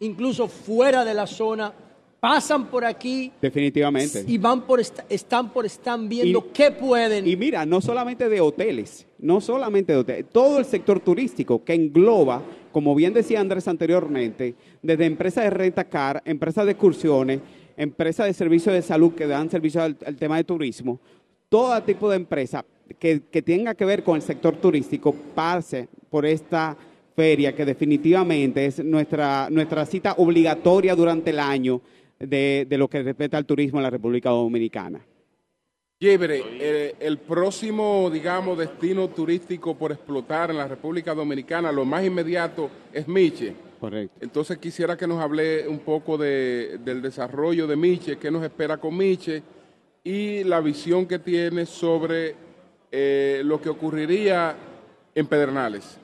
incluso 0.00 0.48
fuera 0.48 1.04
de 1.04 1.14
la 1.14 1.26
zona, 1.26 1.72
pasan 2.20 2.66
por 2.66 2.84
aquí. 2.84 3.32
Definitivamente. 3.40 4.24
Y 4.26 4.38
van 4.38 4.62
por 4.62 4.80
están 4.80 5.52
por 5.52 5.66
están 5.66 6.08
viendo 6.08 6.52
qué 6.52 6.72
pueden. 6.72 7.26
Y 7.26 7.36
mira, 7.36 7.64
no 7.64 7.80
solamente 7.80 8.28
de 8.28 8.40
hoteles, 8.40 9.06
no 9.18 9.40
solamente 9.40 9.92
de 9.92 9.98
hoteles, 10.00 10.26
todo 10.32 10.58
el 10.58 10.64
sector 10.64 11.00
turístico 11.00 11.62
que 11.64 11.74
engloba, 11.74 12.42
como 12.72 12.94
bien 12.94 13.14
decía 13.14 13.40
Andrés 13.40 13.68
anteriormente, 13.68 14.56
desde 14.82 15.06
empresas 15.06 15.44
de 15.44 15.50
renta 15.50 15.84
car, 15.84 16.22
empresas 16.24 16.64
de 16.64 16.72
excursiones, 16.72 17.40
empresas 17.76 18.26
de 18.26 18.34
servicios 18.34 18.74
de 18.74 18.82
salud 18.82 19.14
que 19.14 19.28
dan 19.28 19.48
servicio 19.48 19.82
al, 19.82 19.96
al 20.04 20.16
tema 20.16 20.36
de 20.38 20.44
turismo, 20.44 20.98
todo 21.48 21.80
tipo 21.84 22.10
de 22.10 22.16
empresas 22.16 22.64
que, 22.98 23.42
tenga 23.42 23.74
que 23.74 23.84
ver 23.84 24.02
con 24.02 24.16
el 24.16 24.22
sector 24.22 24.56
turístico 24.56 25.14
pase 25.34 25.88
por 26.10 26.24
esta 26.26 26.76
feria, 27.14 27.54
que 27.54 27.64
definitivamente 27.64 28.66
es 28.66 28.82
nuestra, 28.84 29.48
nuestra 29.50 29.84
cita 29.86 30.14
obligatoria 30.18 30.94
durante 30.94 31.30
el 31.30 31.40
año 31.40 31.80
de, 32.18 32.66
lo 32.70 32.88
que 32.88 33.02
respecta 33.02 33.36
al 33.36 33.46
turismo 33.46 33.78
en 33.78 33.84
la 33.84 33.90
República 33.90 34.30
Dominicana. 34.30 35.00
Llebre, 36.00 36.42
eh, 36.60 36.94
el 37.00 37.18
próximo, 37.18 38.08
digamos, 38.08 38.56
destino 38.56 39.08
turístico 39.08 39.76
por 39.76 39.90
explotar 39.90 40.50
en 40.50 40.58
la 40.58 40.68
República 40.68 41.12
Dominicana, 41.12 41.72
lo 41.72 41.84
más 41.84 42.04
inmediato 42.04 42.70
es 42.92 43.08
Miche. 43.08 43.52
Correcto. 43.80 44.16
Entonces 44.20 44.58
quisiera 44.58 44.96
que 44.96 45.08
nos 45.08 45.20
hable 45.20 45.66
un 45.66 45.80
poco 45.80 46.16
del 46.16 47.02
desarrollo 47.02 47.66
de 47.66 47.76
Miche, 47.76 48.16
qué 48.16 48.30
nos 48.30 48.44
espera 48.44 48.76
con 48.76 48.96
Miche 48.96 49.42
y 50.04 50.44
la 50.44 50.60
visión 50.60 51.06
que 51.06 51.18
tiene 51.18 51.66
sobre 51.66 52.47
eh, 52.90 53.42
lo 53.44 53.60
que 53.60 53.68
ocurriría 53.68 54.56
en 55.14 55.26
Pedernales? 55.26 55.98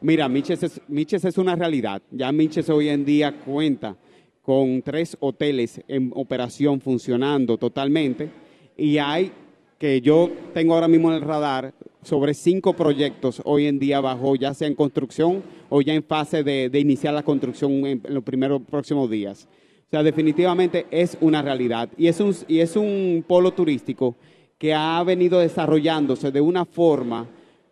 Mira, 0.00 0.28
Miches 0.28 0.62
es, 0.62 1.24
es 1.24 1.38
una 1.38 1.56
realidad. 1.56 2.02
Ya 2.10 2.30
Miches 2.30 2.68
hoy 2.68 2.88
en 2.88 3.04
día 3.04 3.40
cuenta 3.40 3.96
con 4.42 4.82
tres 4.82 5.16
hoteles 5.18 5.80
en 5.88 6.12
operación 6.14 6.80
funcionando 6.80 7.58
totalmente 7.58 8.30
y 8.76 8.98
hay 8.98 9.32
que 9.78 10.00
yo 10.00 10.30
tengo 10.54 10.74
ahora 10.74 10.88
mismo 10.88 11.10
en 11.10 11.16
el 11.16 11.22
radar 11.22 11.74
sobre 12.02 12.32
cinco 12.34 12.74
proyectos 12.74 13.42
hoy 13.44 13.66
en 13.66 13.78
día 13.78 14.00
bajo 14.00 14.36
ya 14.36 14.54
sea 14.54 14.68
en 14.68 14.74
construcción 14.74 15.42
o 15.68 15.82
ya 15.82 15.94
en 15.94 16.04
fase 16.04 16.44
de, 16.44 16.70
iniciar 16.78 17.12
la 17.12 17.24
construcción 17.24 17.84
en, 17.84 18.02
los 18.08 18.22
primeros 18.22 18.62
próximos 18.62 19.10
días. 19.10 19.48
O 19.88 19.90
sea, 19.90 20.02
definitivamente 20.02 20.86
es 20.90 21.18
una 21.20 21.42
realidad 21.42 21.88
y 21.98 22.06
es 22.06 22.20
un, 22.20 22.34
y 22.46 22.60
es 22.60 22.76
un 22.76 23.24
polo 23.26 23.52
turístico 23.52 24.14
que 24.58 24.74
ha 24.74 25.02
venido 25.02 25.38
desarrollándose 25.38 26.30
de 26.30 26.40
una 26.40 26.64
forma 26.64 27.28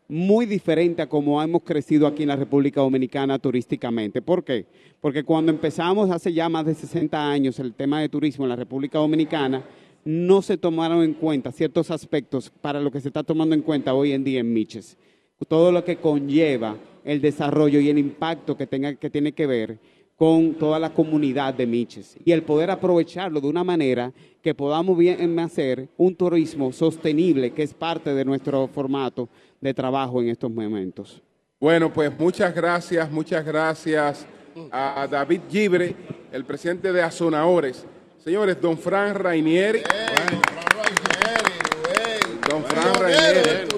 muy 0.06 0.44
diferente 0.44 1.00
a 1.02 1.08
como 1.08 1.42
hemos 1.42 1.62
crecido 1.62 2.06
aquí 2.06 2.22
en 2.22 2.28
la 2.28 2.36
República 2.36 2.80
Dominicana 2.80 3.38
turísticamente. 3.38 4.20
¿Por 4.20 4.44
qué? 4.44 4.66
Porque 5.00 5.24
cuando 5.24 5.50
empezamos 5.50 6.10
hace 6.10 6.32
ya 6.32 6.48
más 6.48 6.66
de 6.66 6.74
60 6.74 7.30
años 7.30 7.58
el 7.58 7.74
tema 7.74 8.00
de 8.00 8.08
turismo 8.08 8.44
en 8.44 8.50
la 8.50 8.56
República 8.56 8.98
Dominicana, 8.98 9.64
no 10.04 10.42
se 10.42 10.58
tomaron 10.58 11.02
en 11.02 11.14
cuenta 11.14 11.50
ciertos 11.52 11.90
aspectos 11.90 12.52
para 12.60 12.80
lo 12.80 12.90
que 12.90 13.00
se 13.00 13.08
está 13.08 13.22
tomando 13.22 13.54
en 13.54 13.62
cuenta 13.62 13.94
hoy 13.94 14.12
en 14.12 14.22
día 14.22 14.40
en 14.40 14.52
Miches. 14.52 14.98
Todo 15.48 15.72
lo 15.72 15.84
que 15.84 15.96
conlleva 15.96 16.76
el 17.04 17.20
desarrollo 17.20 17.80
y 17.80 17.88
el 17.88 17.98
impacto 17.98 18.56
que, 18.56 18.66
tenga, 18.66 18.94
que 18.94 19.10
tiene 19.10 19.32
que 19.32 19.46
ver 19.46 19.78
con 20.16 20.54
toda 20.54 20.78
la 20.78 20.90
comunidad 20.90 21.54
de 21.54 21.66
Miches 21.66 22.16
y 22.24 22.32
el 22.32 22.42
poder 22.42 22.70
aprovecharlo 22.70 23.40
de 23.40 23.48
una 23.48 23.64
manera 23.64 24.12
que 24.42 24.54
podamos 24.54 24.96
bien 24.96 25.38
hacer 25.38 25.88
un 25.96 26.14
turismo 26.14 26.72
sostenible, 26.72 27.52
que 27.52 27.62
es 27.62 27.74
parte 27.74 28.14
de 28.14 28.24
nuestro 28.24 28.68
formato 28.68 29.28
de 29.60 29.74
trabajo 29.74 30.20
en 30.22 30.28
estos 30.28 30.50
momentos. 30.50 31.22
Bueno, 31.58 31.92
pues 31.92 32.16
muchas 32.18 32.54
gracias, 32.54 33.10
muchas 33.10 33.44
gracias 33.44 34.26
a 34.70 35.08
David 35.10 35.40
Gibre, 35.50 35.96
el 36.30 36.44
presidente 36.44 36.92
de 36.92 37.02
Azonaores. 37.02 37.86
Señores, 38.24 38.60
don 38.60 38.78
Fran 38.78 39.14
Rainieri. 39.14 39.82
don 42.48 42.64
Fran 42.64 42.94
Rainieri. 42.94 43.68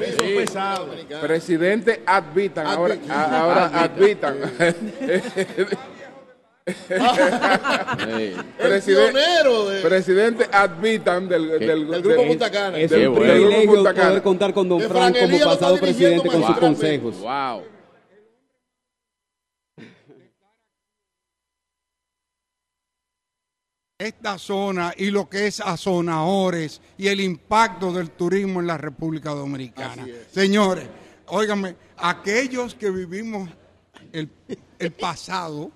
Presidente 1.20 2.02
Advitan. 2.06 2.66
Ahora, 2.66 2.97
ahora 3.08 3.66
Advitan. 3.82 4.36
presidente, 8.58 9.20
presidente 9.82 10.48
Advitan 10.50 11.28
del, 11.28 11.60
del, 11.60 11.86
grupo 12.02 12.26
Punta 12.26 12.50
Cana. 12.50 12.76
Es 12.78 12.90
un 12.90 13.14
privilegio 13.14 13.84
poder 13.84 14.22
contar 14.22 14.52
con 14.52 14.68
Don 14.68 14.80
Fran 14.80 15.14
como 15.14 15.38
pasado 15.38 15.78
presidente 15.78 16.28
con 16.28 16.44
sus 16.44 16.58
consejos. 16.58 17.18
Wow. 17.20 17.76
esta 23.98 24.38
zona 24.38 24.92
y 24.96 25.10
lo 25.10 25.28
que 25.28 25.46
es 25.46 25.60
Azonadores 25.60 26.82
y 26.98 27.08
el 27.08 27.20
impacto 27.20 27.92
del 27.92 28.10
turismo 28.10 28.60
en 28.60 28.66
la 28.66 28.76
República 28.76 29.30
Dominicana. 29.30 30.06
Señores, 30.30 30.86
óigame, 31.28 31.76
aquellos 31.96 32.74
que 32.74 32.90
vivimos 32.90 33.48
el, 34.12 34.28
pasado 34.92 35.70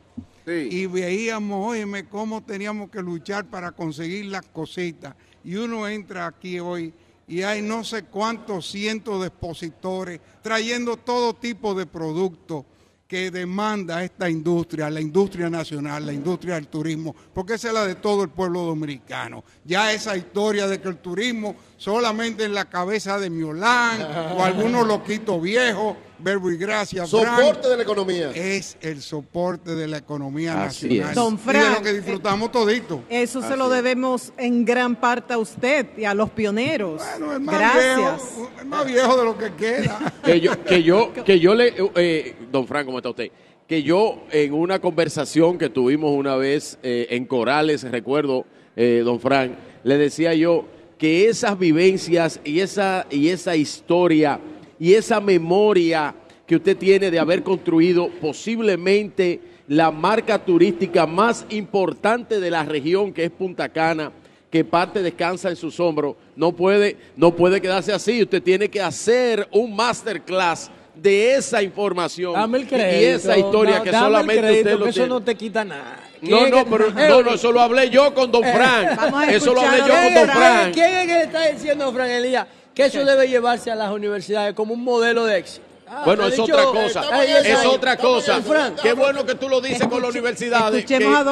y 0.59 0.87
veíamos, 0.87 1.69
óyeme, 1.69 2.09
cómo 2.09 2.43
teníamos 2.43 2.91
que 2.91 3.03
luchar 3.03 3.47
para 3.47 3.73
conseguir 3.73 4.27
las 4.27 4.47
cositas. 4.47 5.15
Y 5.45 5.57
uno 5.57 5.89
entra 5.89 6.27
aquí 6.27 6.59
hoy 6.61 6.93
y 7.27 7.43
hay 7.43 7.63
no 7.63 7.85
sé 7.85 8.05
cuántos 8.05 8.71
cientos 8.71 9.21
de 9.21 9.29
expositores 9.29 10.21
trayendo 10.43 10.97
todo 10.97 11.35
tipo 11.35 11.75
de 11.75 11.87
productos 11.87 12.65
que 13.07 13.31
demanda 13.31 14.05
esta 14.05 14.31
industria, 14.31 14.89
la 14.89 15.01
industria 15.01 15.51
nacional, 15.51 16.07
la 16.07 16.13
industria 16.13 16.55
del 16.55 16.69
turismo, 16.69 17.15
porque 17.35 17.55
esa 17.55 17.69
es 17.69 17.75
la 17.75 17.85
de 17.85 17.97
todo 17.97 18.23
el 18.23 18.31
pueblo 18.31 18.63
dominicano. 18.63 19.43
Ya 19.65 19.93
esa 19.93 20.17
historia 20.17 20.69
de 20.69 20.81
que 20.81 20.89
el 20.89 20.99
turismo 20.99 21.57
solamente 21.81 22.45
en 22.45 22.53
la 22.53 22.67
cabeza 22.67 23.19
de 23.19 23.31
Miolán 23.31 24.03
o 24.37 24.45
algunos 24.45 24.87
loquitos 24.87 25.41
viejos, 25.41 25.97
verbo 26.19 26.51
y 26.51 26.59
gracia. 26.59 27.07
Soporte 27.07 27.69
de 27.69 27.77
la 27.79 27.83
economía. 27.83 28.33
Es 28.35 28.77
el 28.83 29.01
soporte 29.01 29.75
de 29.75 29.89
la 29.89 29.97
economía 29.97 30.55
nacional. 30.55 31.15
Don 31.15 31.39
Frank, 31.39 31.57
y 31.57 31.69
de 31.69 31.75
lo 31.75 31.83
que 31.83 31.93
disfrutamos 31.95 32.53
todito. 32.53 33.03
Eso 33.09 33.41
se 33.41 33.57
lo 33.57 33.71
debemos 33.71 34.35
en 34.37 34.67
gran 34.67 34.95
parte 34.95 35.33
a 35.33 35.39
usted 35.39 35.87
y 35.97 36.05
a 36.05 36.13
los 36.13 36.29
pioneros. 36.29 37.01
Bueno, 37.19 37.33
es 37.33 37.41
más 37.41 37.55
Gracias. 37.59 37.97
Viejo, 37.97 38.51
es 38.61 38.67
más 38.67 38.87
viejo 38.87 39.17
de 39.17 39.25
lo 39.25 39.39
que 39.39 39.55
queda. 39.55 40.13
que 40.23 40.39
yo, 40.39 40.63
que 40.63 40.83
yo, 40.83 41.15
que 41.15 41.41
yo 41.41 41.55
le, 41.55 41.75
eh, 41.97 42.37
don 42.53 42.67
Frank, 42.67 42.85
¿cómo 42.85 42.99
está 42.99 43.09
usted? 43.09 43.31
Que 43.67 43.83
yo 43.83 44.25
en 44.33 44.53
una 44.53 44.81
conversación 44.81 45.57
que 45.57 45.71
tuvimos 45.71 46.13
una 46.13 46.37
vez 46.37 46.79
eh, 46.83 47.07
en 47.09 47.25
Corales, 47.25 47.85
recuerdo, 47.85 48.45
eh, 48.77 49.01
don 49.03 49.19
Frank, 49.19 49.53
le 49.83 49.97
decía 49.97 50.35
yo 50.35 50.67
que 51.01 51.31
esas 51.31 51.59
vivencias 51.59 52.41
y 52.45 52.61
esa, 52.61 53.07
y 53.11 53.29
esa 53.29 53.57
historia 53.57 54.39
y 54.79 54.93
esa 54.93 55.19
memoria 55.19 56.15
que 56.47 56.57
usted 56.57 56.77
tiene 56.77 57.11
de 57.11 57.19
haber 57.19 57.43
construido 57.43 58.11
posiblemente 58.21 59.41
la 59.67 59.91
marca 59.91 60.45
turística 60.45 61.07
más 61.07 61.47
importante 61.49 62.39
de 62.39 62.51
la 62.51 62.65
región, 62.65 63.15
que 63.15 63.25
es 63.25 63.31
Punta 63.31 63.71
Cana, 63.71 64.13
que 64.51 64.63
parte 64.63 65.03
descansa 65.03 65.49
en 65.49 65.57
sus 65.57 65.81
hombros, 65.81 66.17
no 66.37 66.53
puede, 66.53 66.99
no 67.17 67.35
puede 67.35 67.63
quedarse 67.63 67.95
así. 67.95 68.23
Usted 68.23 68.43
tiene 68.43 68.69
que 68.69 68.83
hacer 68.83 69.49
un 69.53 69.75
masterclass 69.75 70.71
de 70.95 71.35
esa 71.35 71.63
información 71.63 72.35
y 72.71 73.05
esa 73.05 73.39
historia 73.39 73.83
que 73.83 73.91
solamente 73.91 74.59
usted 74.59 74.79
lo 74.79 74.87
Eso 74.87 75.07
no 75.07 75.23
te 75.23 75.35
quita 75.35 75.65
nada. 75.65 76.10
No, 76.23 76.47
no, 76.49 76.65
pero 76.67 76.91
no, 76.91 77.23
no, 77.23 77.35
eso 77.35 77.53
lo 77.53 77.61
hablé 77.61 77.89
yo 77.91 78.13
con 78.15 78.31
Don 78.31 78.45
eh, 78.45 78.53
Frank. 78.53 79.31
eso 79.31 79.55
lo 79.55 79.61
hablé 79.61 79.79
yo 79.79 79.95
con 79.95 80.15
Don 80.15 80.29
Frank. 80.29 80.75
¿Quién 80.75 80.95
es 80.97 81.07
que 81.07 81.15
le 81.15 81.23
está 81.23 81.47
diciendo, 81.49 81.93
Frank 81.93 82.11
Elías, 82.11 82.47
que 82.75 82.85
eso 82.85 83.05
debe 83.05 83.29
llevarse 83.29 83.71
a 83.71 83.75
las 83.75 83.91
universidades 83.91 84.55
como 84.55 84.75
un 84.75 84.85
modelo 84.85 85.25
de 85.25 85.39
éxito? 85.39 85.67
Ah, 85.93 86.03
bueno, 86.05 86.27
es 86.29 86.39
otra 86.39 86.65
cosa. 86.67 87.25
es 87.25 87.67
otra 87.67 87.97
cosa. 87.97 88.41
Qué 88.81 88.93
bueno 88.93 89.27
que 89.27 89.35
tú 89.35 89.49
lo 89.49 89.61
dices 89.61 89.89
con 89.89 90.01
las 90.03 90.11
universidades. 90.11 90.85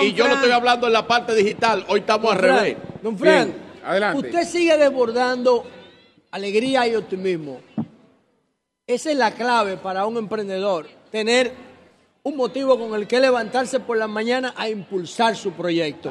y 0.02 0.12
yo 0.12 0.26
lo 0.26 0.34
estoy 0.34 0.50
hablando 0.50 0.86
en 0.86 0.92
la 0.92 1.07
parte 1.07 1.34
digital. 1.34 1.84
Hoy 1.89 2.00
estamos 2.00 2.33
al 2.33 2.39
revés. 2.39 2.76
Don 3.02 3.17
Frank, 3.17 3.50
adelante. 3.84 4.26
usted 4.26 4.44
sigue 4.44 4.76
desbordando 4.76 5.65
alegría 6.31 6.89
y 6.89 6.97
optimismo. 6.97 7.60
Esa 8.86 9.10
es 9.10 9.17
la 9.17 9.33
clave 9.33 9.76
para 9.76 10.07
un 10.07 10.17
emprendedor, 10.17 10.86
tener 11.12 11.52
un 12.28 12.36
motivo 12.36 12.78
con 12.78 12.94
el 12.94 13.07
que 13.07 13.20
levantarse 13.20 13.81
por 13.81 13.97
la 13.97 14.07
mañana 14.07 14.55
a 14.57 14.68
impulsar 14.68 15.36
su 15.36 15.52
proyecto. 15.52 16.10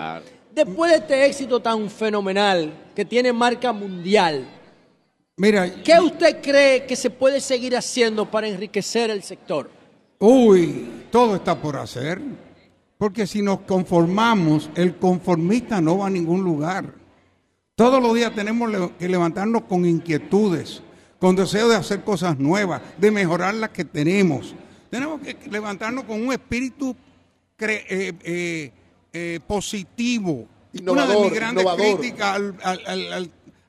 Después 0.54 0.92
de 0.92 0.98
este 0.98 1.26
éxito 1.26 1.60
tan 1.60 1.90
fenomenal 1.90 2.74
que 2.96 3.06
tiene 3.06 3.32
marca 3.32 3.72
mundial, 3.72 4.48
Mira, 5.40 5.84
¿qué 5.84 6.00
usted 6.00 6.42
cree 6.42 6.88
que 6.88 6.96
se 6.96 7.12
puede 7.12 7.40
seguir 7.40 7.78
haciendo 7.78 8.26
para 8.26 8.48
enriquecer 8.48 9.12
el 9.12 9.22
sector? 9.22 9.70
Uy, 10.18 11.06
todo 11.12 11.36
está 11.36 11.62
por 11.62 11.78
hacer. 11.78 12.20
Porque 12.98 13.28
si 13.28 13.44
nos 13.44 13.60
conformamos, 13.60 14.72
el 14.74 14.96
conformista 14.96 15.80
no 15.80 16.00
va 16.00 16.08
a 16.08 16.10
ningún 16.10 16.44
lugar. 16.44 16.92
Todos 17.76 18.02
los 18.02 18.16
días 18.16 18.34
tenemos 18.34 18.72
que 18.98 19.08
levantarnos 19.08 19.66
con 19.66 19.86
inquietudes, 19.86 20.82
con 21.20 21.36
deseo 21.36 21.70
de 21.70 21.76
hacer 21.76 22.04
cosas 22.04 22.40
nuevas, 22.40 22.82
de 22.98 23.12
mejorar 23.12 23.54
las 23.54 23.70
que 23.70 23.86
tenemos. 23.86 24.56
Tenemos 24.90 25.22
que 25.22 25.38
levantarnos 25.50 26.04
con 26.06 26.22
un 26.22 26.32
espíritu 26.32 26.96
eh, 27.60 28.14
eh, 28.24 28.72
eh, 29.14 29.40
positivo. 29.46 30.48
Una 30.86 31.08
de 31.08 31.20
mis 31.20 31.34
grandes 31.34 31.66
críticas 31.76 32.42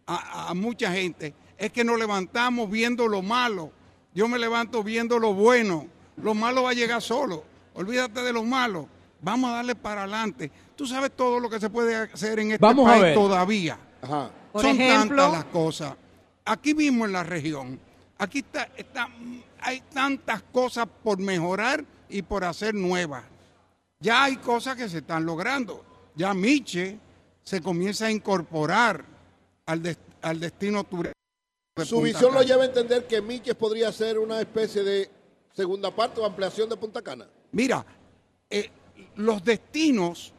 a, 0.06 0.48
a 0.50 0.54
mucha 0.54 0.92
gente 0.92 1.34
es 1.56 1.72
que 1.72 1.84
nos 1.84 1.98
levantamos 1.98 2.70
viendo 2.70 3.08
lo 3.08 3.22
malo. 3.22 3.72
Yo 4.14 4.28
me 4.28 4.38
levanto 4.38 4.82
viendo 4.82 5.18
lo 5.18 5.34
bueno. 5.34 5.86
Lo 6.16 6.34
malo 6.34 6.64
va 6.64 6.70
a 6.70 6.74
llegar 6.74 7.00
solo. 7.00 7.44
Olvídate 7.74 8.22
de 8.22 8.32
lo 8.32 8.44
malo. 8.44 8.88
Vamos 9.20 9.50
a 9.50 9.54
darle 9.54 9.74
para 9.74 10.02
adelante. 10.02 10.50
Tú 10.76 10.86
sabes 10.86 11.12
todo 11.12 11.40
lo 11.40 11.50
que 11.50 11.60
se 11.60 11.70
puede 11.70 11.96
hacer 11.96 12.38
en 12.38 12.52
este 12.52 12.74
país 12.74 13.14
todavía. 13.14 13.78
Son 14.54 14.78
tantas 14.78 15.32
las 15.32 15.44
cosas 15.46 15.94
aquí 16.48 16.74
mismo 16.74 17.04
en 17.04 17.12
la 17.12 17.22
región, 17.22 17.78
aquí 18.18 18.38
está, 18.38 18.68
está, 18.76 19.08
hay 19.60 19.80
tantas 19.92 20.42
cosas 20.42 20.86
por 21.02 21.18
mejorar 21.18 21.84
y 22.08 22.22
por 22.22 22.44
hacer 22.44 22.74
nuevas. 22.74 23.24
Ya 24.00 24.24
hay 24.24 24.36
cosas 24.36 24.76
que 24.76 24.88
se 24.88 24.98
están 24.98 25.24
logrando. 25.24 25.84
Ya 26.14 26.34
Miche 26.34 26.98
se 27.42 27.60
comienza 27.60 28.06
a 28.06 28.10
incorporar 28.10 29.04
al, 29.66 29.96
al 30.22 30.40
destino 30.40 30.84
turístico. 30.84 31.14
Su 31.84 32.00
visión 32.00 32.34
lo 32.34 32.42
lleva 32.42 32.64
a 32.64 32.66
entender 32.66 33.06
que 33.06 33.22
Miche 33.22 33.54
podría 33.54 33.92
ser 33.92 34.18
una 34.18 34.40
especie 34.40 34.82
de 34.82 35.10
segunda 35.52 35.94
parte 35.94 36.20
o 36.20 36.24
ampliación 36.24 36.68
de 36.68 36.76
Punta 36.76 37.02
Cana. 37.02 37.26
Mira, 37.52 37.84
eh, 38.50 38.70
los 39.16 39.42
destinos, 39.44 40.32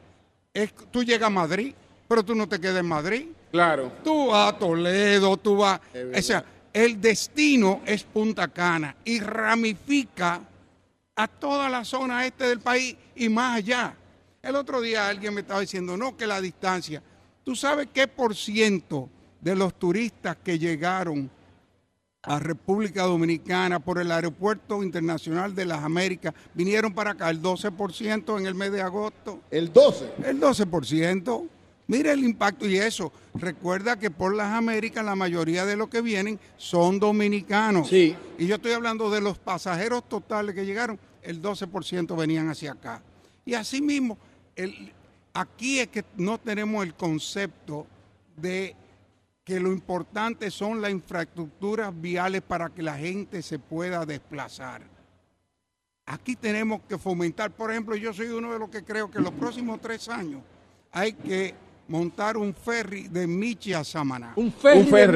es, 0.53 0.73
tú 0.91 1.03
llegas 1.03 1.27
a 1.27 1.29
Madrid, 1.29 1.73
pero 2.07 2.23
tú 2.23 2.35
no 2.35 2.47
te 2.47 2.59
quedas 2.59 2.79
en 2.79 2.87
Madrid. 2.87 3.27
Claro. 3.51 3.91
Tú 4.03 4.27
vas 4.27 4.53
a 4.53 4.57
Toledo, 4.57 5.37
tú 5.37 5.57
vas... 5.57 5.79
O 6.15 6.21
sea, 6.21 6.43
el 6.73 7.01
destino 7.01 7.81
es 7.85 8.03
Punta 8.03 8.47
Cana 8.47 8.95
y 9.03 9.19
ramifica 9.19 10.41
a 11.15 11.27
toda 11.27 11.69
la 11.69 11.83
zona 11.83 12.25
este 12.25 12.47
del 12.47 12.59
país 12.59 12.95
y 13.15 13.29
más 13.29 13.57
allá. 13.57 13.95
El 14.41 14.55
otro 14.55 14.79
día 14.79 15.07
alguien 15.07 15.33
me 15.33 15.41
estaba 15.41 15.59
diciendo, 15.59 15.97
no, 15.97 16.15
que 16.15 16.25
la 16.25 16.39
distancia. 16.39 17.03
¿Tú 17.43 17.55
sabes 17.55 17.89
qué 17.93 18.07
por 18.07 18.35
ciento 18.35 19.09
de 19.41 19.55
los 19.55 19.73
turistas 19.77 20.37
que 20.43 20.57
llegaron 20.57 21.29
a 22.21 22.39
República 22.39 23.03
Dominicana 23.03 23.79
por 23.79 23.99
el 23.99 24.11
Aeropuerto 24.11 24.83
Internacional 24.83 25.55
de 25.55 25.65
las 25.65 25.83
Américas 25.83 26.33
vinieron 26.53 26.93
para 26.93 27.11
acá? 27.11 27.29
El 27.29 27.41
12% 27.41 28.39
en 28.39 28.45
el 28.45 28.55
mes 28.55 28.71
de 28.71 28.81
agosto. 28.81 29.41
¿El 29.51 29.73
12%? 29.73 30.25
El 30.25 30.39
12%. 30.39 31.49
Mire 31.89 32.11
el 32.11 32.23
impacto 32.23 32.67
y 32.67 32.77
eso. 32.77 33.11
Recuerda 33.33 33.97
que 33.97 34.11
por 34.11 34.35
las 34.35 34.53
Américas 34.53 35.03
la 35.03 35.15
mayoría 35.15 35.65
de 35.65 35.75
los 35.75 35.89
que 35.89 36.01
vienen 36.01 36.39
son 36.55 36.99
dominicanos. 36.99 37.89
Sí. 37.89 38.15
Y 38.37 38.45
yo 38.45 38.57
estoy 38.57 38.73
hablando 38.73 39.09
de 39.09 39.21
los 39.21 39.39
pasajeros 39.39 40.07
totales 40.07 40.53
que 40.53 40.67
llegaron, 40.67 40.99
el 41.23 41.41
12% 41.41 42.15
venían 42.15 42.47
hacia 42.47 42.73
acá. 42.73 43.01
Y 43.43 43.55
así 43.55 43.81
mismo, 43.81 44.19
el, 44.55 44.93
aquí 45.33 45.79
es 45.79 45.87
que 45.87 46.05
no 46.15 46.37
tenemos 46.37 46.85
el 46.85 46.93
concepto 46.93 47.87
de 48.37 48.75
que 49.43 49.59
lo 49.59 49.71
importante 49.71 50.51
son 50.51 50.83
las 50.83 50.91
infraestructuras 50.91 51.91
viales 51.99 52.43
para 52.43 52.69
que 52.69 52.83
la 52.83 52.97
gente 52.99 53.41
se 53.41 53.57
pueda 53.57 54.05
desplazar. 54.05 54.83
Aquí 56.05 56.35
tenemos 56.35 56.81
que 56.87 56.99
fomentar, 56.99 57.49
por 57.49 57.71
ejemplo, 57.71 57.95
yo 57.95 58.13
soy 58.13 58.27
uno 58.27 58.53
de 58.53 58.59
los 58.59 58.69
que 58.69 58.83
creo 58.83 59.09
que 59.09 59.17
en 59.17 59.23
los 59.23 59.33
próximos 59.33 59.81
tres 59.81 60.07
años 60.07 60.43
hay 60.91 61.13
que 61.13 61.55
montar 61.89 62.37
un 62.37 62.53
ferry 62.53 63.07
de 63.07 63.27
Michi 63.27 63.73
a 63.73 63.83
Samaná. 63.83 64.33
Un 64.35 64.53
ferry, 64.53 64.83
de, 64.83 65.07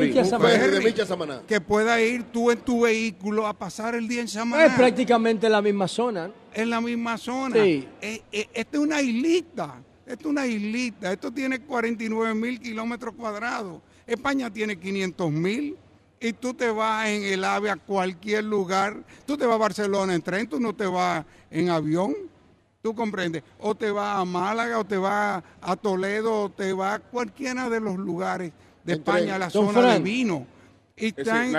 Michi 0.81 0.99
a 1.01 1.05
Samaná. 1.05 1.43
Que 1.47 1.61
pueda 1.61 2.01
ir 2.01 2.23
tú 2.23 2.51
en 2.51 2.59
tu 2.59 2.81
vehículo 2.81 3.47
a 3.47 3.53
pasar 3.53 3.95
el 3.95 4.07
día 4.07 4.21
en 4.21 4.27
Samaná. 4.27 4.65
Es 4.65 4.73
prácticamente 4.73 5.47
la 5.47 5.61
misma 5.61 5.87
zona. 5.87 6.31
Es 6.51 6.67
la 6.67 6.81
misma 6.81 7.17
zona. 7.17 7.63
Sí. 7.63 7.87
Eh, 8.01 8.21
eh, 8.31 8.49
esta 8.53 8.77
es 8.77 8.83
una 8.83 9.01
islita. 9.01 9.81
Esto 10.05 10.27
es 10.27 10.31
una 10.31 10.47
islita. 10.47 11.13
Esto 11.13 11.31
tiene 11.31 11.61
49 11.61 12.33
mil 12.33 12.59
kilómetros 12.59 13.13
cuadrados. 13.13 13.81
España 14.05 14.51
tiene 14.51 14.77
500 14.77 15.31
mil. 15.31 15.77
Y 16.19 16.33
tú 16.33 16.53
te 16.53 16.71
vas 16.71 17.07
en 17.07 17.23
el 17.23 17.43
AVE 17.43 17.69
a 17.69 17.75
cualquier 17.75 18.45
lugar. 18.45 19.03
Tú 19.25 19.37
te 19.37 19.45
vas 19.45 19.55
a 19.55 19.59
Barcelona 19.59 20.15
en 20.15 20.21
tren, 20.21 20.47
tú 20.47 20.59
no 20.59 20.73
te 20.73 20.85
vas 20.85 21.25
en 21.51 21.69
avión. 21.69 22.15
¿Tú 22.83 22.93
comprendes? 22.93 23.43
O 23.59 23.73
te 23.73 23.89
vas 23.91 24.17
a 24.17 24.25
Málaga, 24.25 24.77
o 24.77 24.83
te 24.83 24.97
vas 24.97 25.41
a 25.61 25.75
Toledo, 25.77 26.41
o 26.41 26.49
te 26.49 26.73
vas 26.73 26.95
a 26.95 26.99
cualquiera 26.99 27.69
de 27.69 27.79
los 27.79 27.95
lugares 27.95 28.51
de 28.83 28.93
España, 28.93 29.39
la 29.39 29.49
zona 29.49 29.93
de 29.93 29.99
vino. 29.99 30.45
Y 30.97 31.07
están, 31.07 31.55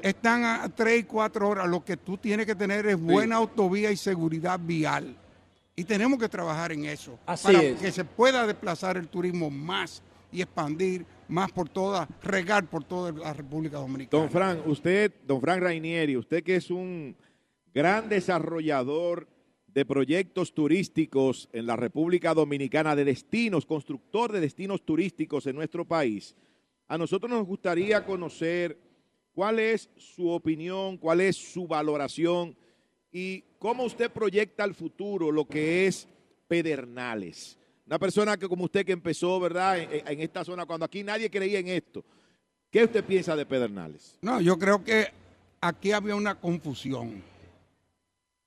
están 0.00 0.44
a 0.44 0.66
3 0.74 1.00
y 1.00 1.04
4 1.04 1.46
horas. 1.46 1.68
Lo 1.68 1.84
que 1.84 1.98
tú 1.98 2.16
tienes 2.16 2.46
que 2.46 2.54
tener 2.54 2.86
es 2.86 2.98
buena 2.98 3.36
autovía 3.36 3.92
y 3.92 3.96
seguridad 3.98 4.58
vial. 4.58 5.14
Y 5.76 5.84
tenemos 5.84 6.18
que 6.18 6.30
trabajar 6.30 6.72
en 6.72 6.86
eso. 6.86 7.18
para 7.26 7.60
que 7.60 7.92
se 7.92 8.04
pueda 8.06 8.46
desplazar 8.46 8.96
el 8.96 9.08
turismo 9.08 9.50
más 9.50 10.02
y 10.32 10.40
expandir 10.40 11.04
más 11.28 11.52
por 11.52 11.68
toda, 11.68 12.08
regar 12.22 12.64
por 12.64 12.84
toda 12.84 13.12
la 13.12 13.34
República 13.34 13.76
Dominicana. 13.76 14.22
Don 14.22 14.30
Frank, 14.30 14.66
usted, 14.66 15.12
don 15.26 15.42
Frank 15.42 15.62
Rainieri, 15.62 16.16
usted 16.16 16.42
que 16.42 16.56
es 16.56 16.70
un 16.70 17.14
gran 17.74 18.08
desarrollador 18.08 19.28
de 19.74 19.84
proyectos 19.84 20.54
turísticos 20.54 21.48
en 21.52 21.66
la 21.66 21.74
República 21.74 22.32
Dominicana, 22.32 22.94
de 22.94 23.04
destinos, 23.04 23.66
constructor 23.66 24.30
de 24.30 24.40
destinos 24.40 24.82
turísticos 24.82 25.48
en 25.48 25.56
nuestro 25.56 25.84
país, 25.84 26.36
a 26.86 26.96
nosotros 26.96 27.28
nos 27.28 27.44
gustaría 27.44 28.06
conocer 28.06 28.78
cuál 29.34 29.58
es 29.58 29.90
su 29.96 30.28
opinión, 30.30 30.96
cuál 30.96 31.20
es 31.20 31.34
su 31.34 31.66
valoración 31.66 32.56
y 33.10 33.42
cómo 33.58 33.82
usted 33.84 34.12
proyecta 34.12 34.62
al 34.62 34.74
futuro 34.74 35.32
lo 35.32 35.44
que 35.46 35.88
es 35.88 36.06
Pedernales. 36.46 37.58
Una 37.86 37.98
persona 37.98 38.36
que 38.36 38.48
como 38.48 38.66
usted 38.66 38.86
que 38.86 38.92
empezó, 38.92 39.40
¿verdad?, 39.40 39.78
en, 39.78 40.06
en 40.06 40.20
esta 40.20 40.44
zona, 40.44 40.66
cuando 40.66 40.86
aquí 40.86 41.02
nadie 41.02 41.28
creía 41.28 41.58
en 41.58 41.68
esto. 41.68 42.04
¿Qué 42.70 42.84
usted 42.84 43.04
piensa 43.04 43.34
de 43.34 43.44
Pedernales? 43.44 44.18
No, 44.22 44.40
yo 44.40 44.56
creo 44.56 44.84
que 44.84 45.08
aquí 45.60 45.90
había 45.90 46.14
una 46.14 46.38
confusión 46.38 47.33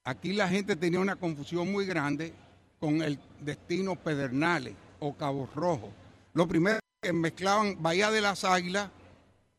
Aquí 0.08 0.32
la 0.32 0.48
gente 0.48 0.78
tenía 0.78 1.02
una 1.02 1.18
confusión 1.18 1.70
muy 1.70 1.86
grande 1.86 2.34
con 2.80 3.02
el 3.02 3.20
destino 3.42 3.98
Pedernales 3.98 4.74
o 5.02 5.14
Cabo 5.14 5.50
Rojo. 5.54 5.92
Lo 6.34 6.48
primero 6.48 6.80
que 7.02 7.12
mezclaban 7.12 7.76
Bahía 7.84 8.10
de 8.10 8.22
las 8.22 8.46
Águilas 8.46 8.90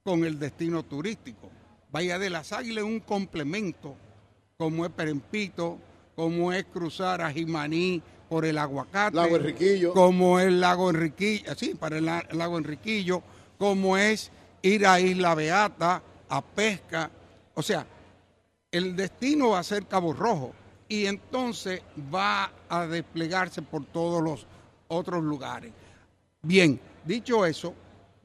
con 0.03 0.25
el 0.25 0.39
destino 0.39 0.83
turístico. 0.85 1.51
Bahía 1.93 2.19
de 2.19 2.31
las 2.31 2.55
Águilas 2.55 2.83
es 2.83 2.91
un 2.91 3.01
complemento, 3.01 3.95
como 4.57 4.87
es 4.87 4.91
Perempito, 4.91 5.79
como 6.17 6.51
es 6.51 6.65
cruzar 6.65 7.21
a 7.21 7.31
Jimaní 7.31 8.03
por 8.31 8.47
el 8.47 8.57
aguacate. 8.57 9.17
Lago 9.17 9.37
Enriquillo. 9.37 9.93
Como 9.93 10.41
es 10.41 10.47
el 10.47 10.63
lago 10.63 10.89
Enriquillo, 10.89 11.55
sí, 11.57 11.75
para 11.75 11.99
el 11.99 12.07
lago 12.07 12.57
Enriquillo, 12.57 13.23
como 13.59 13.99
es 13.99 14.31
ir 14.63 14.87
a 14.87 14.99
Isla 14.99 15.35
Beata, 15.35 16.03
a 16.27 16.41
pesca. 16.41 17.11
O 17.53 17.61
sea, 17.63 17.87
el 18.71 18.97
destino 18.97 19.51
va 19.51 19.61
a 19.61 19.65
ser 19.65 19.87
Cabo 19.87 20.13
Rojo 20.13 20.53
y 20.89 21.07
entonces 21.07 21.83
va 22.13 22.51
a 22.69 22.87
desplegarse 22.87 23.63
por 23.63 23.85
todos 23.87 24.23
los 24.23 24.47
otros 24.89 25.23
lugares. 25.23 25.73
Bien, 26.43 26.81
dicho 27.05 27.47
eso, 27.47 27.75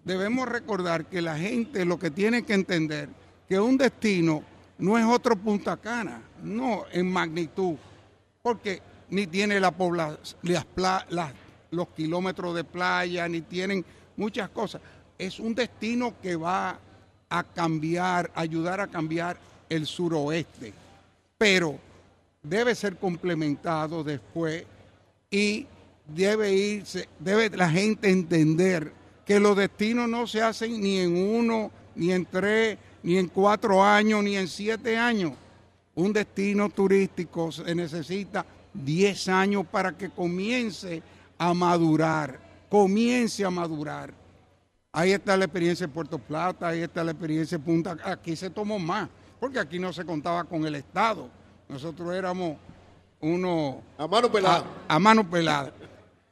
debemos 0.03 0.47
recordar 0.47 1.05
que 1.05 1.21
la 1.21 1.37
gente 1.37 1.85
lo 1.85 1.97
que 1.97 2.11
tiene 2.11 2.43
que 2.43 2.53
entender 2.53 3.09
que 3.47 3.59
un 3.59 3.77
destino 3.77 4.43
no 4.77 4.97
es 4.97 5.05
otro 5.05 5.35
Punta 5.35 5.77
Cana, 5.77 6.21
no 6.41 6.85
en 6.91 7.11
magnitud, 7.11 7.75
porque 8.41 8.81
ni 9.09 9.27
tiene 9.27 9.59
la 9.59 9.71
población, 9.71 10.37
los 11.71 11.87
kilómetros 11.89 12.55
de 12.55 12.63
playa, 12.63 13.27
ni 13.27 13.41
tienen 13.41 13.85
muchas 14.17 14.49
cosas. 14.49 14.81
Es 15.17 15.39
un 15.39 15.55
destino 15.55 16.13
que 16.21 16.35
va 16.35 16.79
a 17.29 17.43
cambiar, 17.43 18.31
ayudar 18.35 18.79
a 18.79 18.87
cambiar 18.87 19.37
el 19.75 19.87
suroeste, 19.87 20.71
pero 21.37 21.79
debe 22.43 22.75
ser 22.75 22.97
complementado 22.97 24.03
después 24.03 24.65
y 25.31 25.65
debe 26.07 26.53
irse, 26.53 27.09
debe 27.17 27.49
la 27.49 27.69
gente 27.69 28.09
entender 28.09 28.91
que 29.25 29.39
los 29.39 29.57
destinos 29.57 30.07
no 30.07 30.27
se 30.27 30.41
hacen 30.41 30.79
ni 30.79 30.99
en 30.99 31.17
uno, 31.17 31.71
ni 31.95 32.11
en 32.11 32.25
tres, 32.25 32.77
ni 33.01 33.17
en 33.17 33.27
cuatro 33.27 33.83
años, 33.83 34.23
ni 34.23 34.35
en 34.35 34.47
siete 34.47 34.97
años. 34.97 35.33
Un 35.95 36.13
destino 36.13 36.69
turístico 36.69 37.51
se 37.51 37.73
necesita 37.73 38.45
diez 38.73 39.27
años 39.27 39.65
para 39.71 39.97
que 39.97 40.09
comience 40.09 41.01
a 41.37 41.53
madurar, 41.53 42.39
comience 42.69 43.43
a 43.43 43.49
madurar. 43.49 44.13
Ahí 44.91 45.13
está 45.13 45.35
la 45.35 45.45
experiencia 45.45 45.87
de 45.87 45.93
Puerto 45.93 46.19
Plata, 46.19 46.67
ahí 46.67 46.81
está 46.81 47.03
la 47.03 47.11
experiencia 47.11 47.57
de 47.57 47.63
Punta, 47.63 47.97
aquí 48.03 48.35
se 48.35 48.51
tomó 48.51 48.77
más 48.77 49.09
porque 49.43 49.59
aquí 49.59 49.77
no 49.77 49.91
se 49.91 50.05
contaba 50.05 50.45
con 50.45 50.65
el 50.65 50.73
Estado. 50.75 51.27
Nosotros 51.67 52.15
éramos 52.15 52.55
uno... 53.19 53.81
A 53.97 54.07
mano 54.07 54.31
pelada. 54.31 54.63
A, 54.87 54.99
mano 54.99 55.29
pelada. 55.29 55.73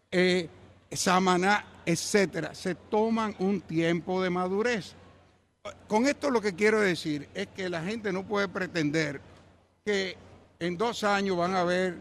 Eh, 0.09 0.47
Samaná, 0.89 1.65
etcétera. 1.85 2.55
Se 2.55 2.73
toman 2.73 3.35
un 3.39 3.59
tiempo 3.59 4.23
de 4.23 4.29
madurez. 4.29 4.95
Con 5.89 6.07
esto 6.07 6.29
lo 6.29 6.39
que 6.39 6.55
quiero 6.55 6.79
decir 6.79 7.27
es 7.33 7.47
que 7.47 7.67
la 7.67 7.83
gente 7.83 8.13
no 8.13 8.23
puede 8.23 8.47
pretender 8.47 9.19
que 9.83 10.15
en 10.59 10.77
dos 10.77 11.03
años 11.03 11.35
van 11.35 11.53
a 11.55 11.59
haber 11.59 11.97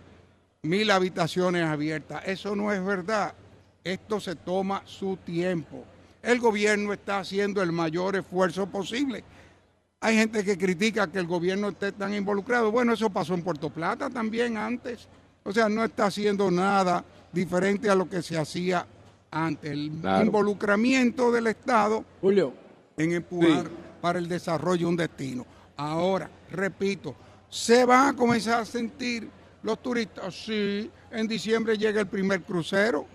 mil 0.62 0.92
habitaciones 0.92 1.64
abiertas. 1.64 2.22
Eso 2.24 2.54
no 2.54 2.72
es 2.72 2.84
verdad. 2.84 3.34
Esto 3.82 4.20
se 4.20 4.36
toma 4.36 4.82
su 4.84 5.16
tiempo. 5.16 5.84
El 6.22 6.38
gobierno 6.38 6.92
está 6.92 7.18
haciendo 7.18 7.62
el 7.62 7.72
mayor 7.72 8.14
esfuerzo 8.14 8.68
posible 8.68 9.24
hay 10.00 10.16
gente 10.16 10.42
que 10.42 10.56
critica 10.56 11.06
que 11.08 11.18
el 11.18 11.26
gobierno 11.26 11.68
esté 11.68 11.92
tan 11.92 12.14
involucrado. 12.14 12.70
Bueno, 12.72 12.94
eso 12.94 13.10
pasó 13.10 13.34
en 13.34 13.42
Puerto 13.42 13.68
Plata 13.68 14.08
también 14.08 14.56
antes. 14.56 15.06
O 15.44 15.52
sea, 15.52 15.68
no 15.68 15.84
está 15.84 16.06
haciendo 16.06 16.50
nada 16.50 17.04
diferente 17.32 17.90
a 17.90 17.94
lo 17.94 18.08
que 18.08 18.22
se 18.22 18.38
hacía 18.38 18.86
antes. 19.30 19.70
El 19.70 20.00
involucramiento 20.22 21.30
del 21.30 21.48
Estado 21.48 22.04
Julio. 22.20 22.54
en 22.96 23.12
empujar 23.12 23.68
para 24.00 24.18
el 24.18 24.26
desarrollo 24.26 24.86
de 24.86 24.90
un 24.90 24.96
destino. 24.96 25.46
Ahora, 25.76 26.30
repito, 26.50 27.14
se 27.50 27.84
van 27.84 28.08
a 28.08 28.16
comenzar 28.16 28.60
a 28.60 28.64
sentir 28.64 29.28
los 29.62 29.82
turistas. 29.82 30.34
Sí, 30.34 30.90
en 31.10 31.28
diciembre 31.28 31.76
llega 31.76 32.00
el 32.00 32.06
primer 32.06 32.42
crucero. 32.42 33.06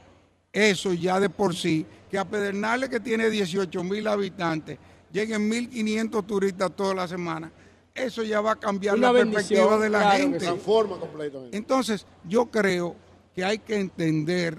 Eso 0.53 0.93
ya 0.93 1.19
de 1.19 1.29
por 1.29 1.55
sí, 1.55 1.85
que 2.09 2.17
a 2.17 2.25
Pedernales, 2.25 2.89
que 2.89 2.99
tiene 2.99 3.29
18 3.29 3.83
mil 3.83 4.07
habitantes, 4.07 4.77
lleguen 5.15 5.49
1.500 5.49 6.25
turistas 6.25 6.75
toda 6.75 6.93
la 6.93 7.07
semana, 7.07 7.49
eso 7.93 8.21
ya 8.21 8.41
va 8.41 8.51
a 8.51 8.55
cambiar 8.57 8.99
la 8.99 9.13
perspectiva 9.13 9.77
de 9.77 9.89
la 9.89 10.11
gente. 10.11 10.39
transforma 10.39 10.99
completamente. 10.99 11.55
Entonces, 11.55 12.05
yo 12.27 12.47
creo 12.47 12.95
que 13.33 13.45
hay 13.45 13.59
que 13.59 13.79
entender 13.79 14.57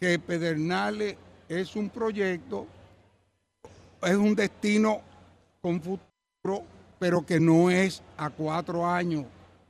que 0.00 0.18
Pedernales 0.18 1.16
es 1.48 1.76
un 1.76 1.88
proyecto, 1.88 2.66
es 4.02 4.16
un 4.16 4.34
destino 4.34 5.00
con 5.60 5.80
futuro, 5.80 6.64
pero 6.98 7.24
que 7.24 7.38
no 7.38 7.70
es 7.70 8.02
a 8.16 8.28
cuatro 8.30 8.84
años, 8.84 9.24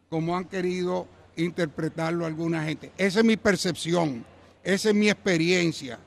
como 0.08 0.34
han 0.34 0.46
querido 0.46 1.06
interpretarlo 1.36 2.24
alguna 2.24 2.64
gente. 2.64 2.90
Esa 2.96 3.18
es 3.18 3.24
mi 3.26 3.36
percepción, 3.36 4.24
esa 4.64 4.88
es 4.88 4.94
mi 4.94 5.10
experiencia 5.10 5.98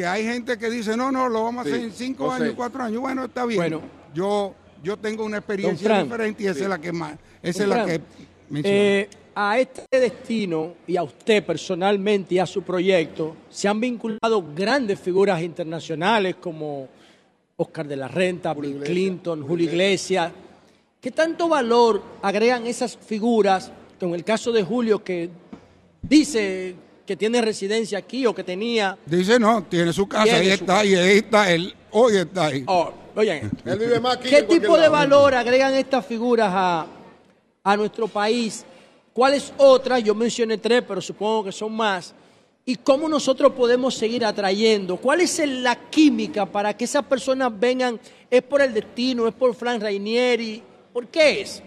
que 0.00 0.06
hay 0.06 0.24
gente 0.24 0.56
que 0.56 0.70
dice, 0.70 0.96
no, 0.96 1.12
no, 1.12 1.28
lo 1.28 1.44
vamos 1.44 1.66
a 1.66 1.68
hacer 1.68 1.82
en 1.82 1.92
cinco 1.92 2.32
años, 2.32 2.54
cuatro 2.56 2.82
años. 2.82 3.02
Bueno, 3.02 3.26
está 3.26 3.44
bien. 3.44 3.60
Bueno, 3.60 3.82
yo, 4.14 4.54
yo 4.82 4.96
tengo 4.96 5.26
una 5.26 5.36
experiencia 5.36 6.02
diferente 6.02 6.42
y 6.42 6.46
esa 6.46 6.62
es 6.62 6.68
la 6.70 6.80
que 6.80 6.90
más, 6.90 7.18
esa 7.42 7.62
es 7.64 7.68
la 7.68 7.84
que 7.84 8.00
eh, 8.64 9.10
a 9.34 9.58
este 9.58 9.82
destino 9.90 10.72
y 10.86 10.96
a 10.96 11.02
usted 11.02 11.44
personalmente 11.44 12.36
y 12.36 12.38
a 12.38 12.46
su 12.46 12.62
proyecto 12.62 13.36
se 13.50 13.68
han 13.68 13.78
vinculado 13.78 14.42
grandes 14.56 14.98
figuras 14.98 15.42
internacionales 15.42 16.36
como 16.40 16.88
Oscar 17.58 17.86
de 17.86 17.96
la 17.96 18.08
Renta, 18.08 18.54
Bill 18.54 18.80
Clinton, 18.82 19.46
Julio 19.46 19.68
Iglesias. 19.68 20.32
¿Qué 20.98 21.10
tanto 21.10 21.46
valor 21.46 22.02
agregan 22.22 22.66
esas 22.66 22.96
figuras, 22.96 23.70
con 23.98 24.14
el 24.14 24.24
caso 24.24 24.50
de 24.50 24.62
Julio 24.62 25.04
que 25.04 25.28
dice 26.00 26.74
que 27.10 27.16
tiene 27.16 27.40
residencia 27.40 27.98
aquí 27.98 28.24
o 28.24 28.32
que 28.32 28.44
tenía. 28.44 28.96
Dice 29.04 29.36
no, 29.40 29.64
tiene 29.64 29.92
su 29.92 30.06
casa, 30.06 30.36
ahí 30.36 30.50
está, 30.50 30.84
y 30.84 30.94
ahí 30.94 31.18
está, 31.18 31.50
él 31.50 31.74
hoy 31.90 32.18
está 32.18 32.46
ahí. 32.46 32.62
Oh, 32.68 32.92
oye, 33.16 33.50
él 33.64 33.78
vive 33.80 33.98
más 33.98 34.16
aquí 34.18 34.28
¿qué 34.28 34.44
tipo 34.44 34.78
de 34.78 34.88
valor 34.88 35.34
agregan 35.34 35.74
estas 35.74 36.06
figuras 36.06 36.52
a, 36.54 36.86
a 37.64 37.76
nuestro 37.76 38.06
país. 38.06 38.64
¿Cuáles 39.12 39.52
otras? 39.56 40.04
Yo 40.04 40.14
mencioné 40.14 40.58
tres, 40.58 40.84
pero 40.86 41.00
supongo 41.00 41.46
que 41.46 41.50
son 41.50 41.72
más. 41.72 42.14
¿Y 42.64 42.76
cómo 42.76 43.08
nosotros 43.08 43.54
podemos 43.54 43.96
seguir 43.96 44.24
atrayendo? 44.24 44.96
¿Cuál 44.96 45.22
es 45.22 45.36
la 45.44 45.74
química 45.90 46.46
para 46.46 46.76
que 46.76 46.84
esas 46.84 47.04
personas 47.06 47.50
vengan? 47.58 47.98
¿Es 48.30 48.42
por 48.42 48.62
el 48.62 48.72
destino? 48.72 49.26
¿Es 49.26 49.34
por 49.34 49.52
Frank 49.56 49.82
Rainieri? 49.82 50.62
¿Por 50.92 51.08
qué 51.08 51.40
es? 51.40 51.60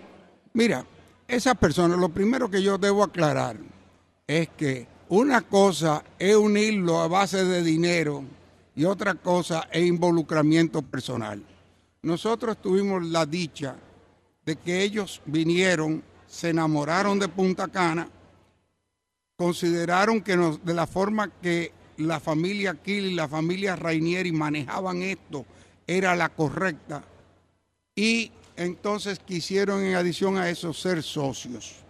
Mira, 0.54 0.86
esas 1.28 1.58
personas, 1.58 2.00
lo 2.00 2.08
primero 2.08 2.50
que 2.50 2.64
yo 2.64 2.78
debo 2.78 3.04
aclarar 3.04 3.58
es 4.26 4.48
que 4.56 4.93
una 5.16 5.42
cosa 5.42 6.04
es 6.18 6.36
unirlo 6.36 7.00
a 7.00 7.08
base 7.08 7.46
de 7.46 7.62
dinero 7.62 8.24
y 8.76 8.86
otra 8.86 9.14
cosa 9.14 9.68
es 9.72 9.86
involucramiento 9.86 10.82
personal. 10.82 11.40
Nosotros 12.02 12.60
tuvimos 12.60 13.06
la 13.06 13.24
dicha 13.28 13.76
de 14.44 14.56
que 14.56 14.82
ellos 14.82 15.22
vinieron, 15.26 16.04
se 16.28 16.50
enamoraron 16.50 17.20
de 17.20 17.28
Punta 17.28 17.68
Cana, 17.68 18.10
consideraron 19.36 20.20
que 20.20 20.36
de 20.36 20.74
la 20.74 20.88
forma 20.88 21.30
que 21.30 21.72
la 21.98 22.20
familia 22.20 22.74
Kill 22.74 23.06
y 23.06 23.14
la 23.14 23.28
familia 23.28 23.76
Rainieri 23.76 24.32
manejaban 24.32 25.04
esto 25.04 25.46
era 25.86 26.16
la 26.16 26.30
correcta 26.30 27.04
y 27.96 28.32
entonces 28.56 29.20
quisieron 29.20 29.84
en 29.84 29.94
adición 29.94 30.40
a 30.40 30.50
eso 30.50 30.74
ser 30.74 31.04
socios 31.04 31.83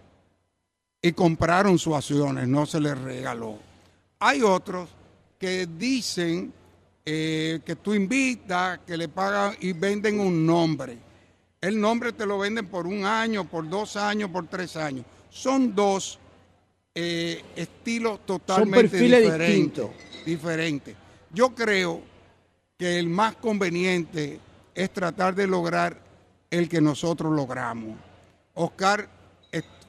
y 1.04 1.12
compraron 1.12 1.78
sus 1.78 1.94
acciones, 1.94 2.48
no 2.48 2.64
se 2.64 2.80
les 2.80 2.96
regaló. 2.96 3.58
Hay 4.20 4.40
otros 4.40 4.88
que 5.38 5.66
dicen 5.66 6.50
eh, 7.04 7.60
que 7.62 7.76
tú 7.76 7.92
invitas, 7.92 8.78
que 8.86 8.96
le 8.96 9.08
pagan 9.08 9.54
y 9.60 9.74
venden 9.74 10.18
un 10.18 10.46
nombre. 10.46 10.96
El 11.60 11.78
nombre 11.78 12.14
te 12.14 12.24
lo 12.24 12.38
venden 12.38 12.68
por 12.68 12.86
un 12.86 13.04
año, 13.04 13.44
por 13.44 13.68
dos 13.68 13.96
años, 13.96 14.30
por 14.30 14.46
tres 14.46 14.76
años. 14.76 15.04
Son 15.28 15.74
dos 15.74 16.18
eh, 16.94 17.42
estilos 17.54 18.24
totalmente 18.24 18.96
diferentes, 18.96 19.86
diferentes. 20.24 20.96
Yo 21.34 21.54
creo 21.54 22.00
que 22.78 22.98
el 22.98 23.10
más 23.10 23.36
conveniente 23.36 24.40
es 24.74 24.90
tratar 24.90 25.34
de 25.34 25.46
lograr 25.46 26.00
el 26.50 26.66
que 26.66 26.80
nosotros 26.80 27.30
logramos. 27.30 27.94
Oscar 28.54 29.06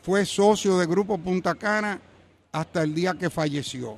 fue 0.06 0.24
socio 0.24 0.77
de 0.77 0.85
Grupo 0.85 1.17
Punta 1.17 1.56
Cana 1.56 2.00
hasta 2.51 2.84
el 2.84 2.93
día 2.93 3.16
que 3.16 3.32
falleció. 3.32 3.98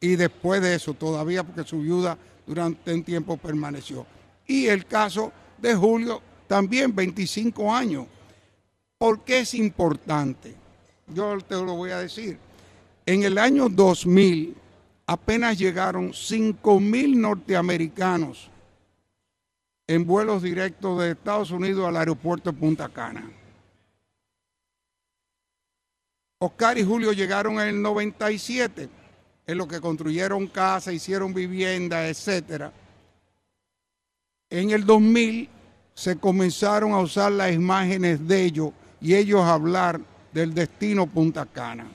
Y 0.00 0.16
después 0.16 0.62
de 0.62 0.74
eso, 0.74 0.94
todavía 0.94 1.44
porque 1.44 1.68
su 1.68 1.80
viuda 1.80 2.16
durante 2.46 2.94
un 2.94 3.04
tiempo 3.04 3.36
permaneció. 3.36 4.06
Y 4.46 4.68
el 4.68 4.86
caso 4.86 5.30
de 5.58 5.74
Julio, 5.74 6.22
también 6.46 6.96
25 6.96 7.70
años. 7.70 8.06
¿Por 8.96 9.24
qué 9.24 9.40
es 9.40 9.52
importante? 9.52 10.54
Yo 11.08 11.38
te 11.42 11.56
lo 11.56 11.74
voy 11.74 11.90
a 11.90 11.98
decir. 11.98 12.38
En 13.04 13.22
el 13.22 13.36
año 13.36 13.68
2000 13.68 14.56
apenas 15.04 15.58
llegaron 15.58 16.14
5 16.14 16.80
mil 16.80 17.20
norteamericanos 17.20 18.48
en 19.86 20.06
vuelos 20.06 20.42
directos 20.42 20.98
de 21.02 21.10
Estados 21.10 21.50
Unidos 21.50 21.86
al 21.86 21.98
aeropuerto 21.98 22.50
de 22.50 22.58
Punta 22.58 22.88
Cana. 22.88 23.30
Oscar 26.42 26.76
y 26.76 26.82
Julio 26.82 27.12
llegaron 27.12 27.60
en 27.60 27.68
el 27.68 27.80
97, 27.80 28.88
en 29.46 29.58
lo 29.58 29.68
que 29.68 29.80
construyeron 29.80 30.48
casa, 30.48 30.92
hicieron 30.92 31.32
vivienda, 31.32 32.08
etc. 32.08 32.72
En 34.50 34.70
el 34.70 34.84
2000 34.84 35.48
se 35.94 36.16
comenzaron 36.16 36.94
a 36.94 36.98
usar 36.98 37.30
las 37.30 37.52
imágenes 37.52 38.26
de 38.26 38.42
ellos 38.42 38.72
y 39.00 39.14
ellos 39.14 39.40
hablar 39.40 40.00
del 40.32 40.52
destino 40.52 41.06
Punta 41.06 41.46
Cana. 41.46 41.86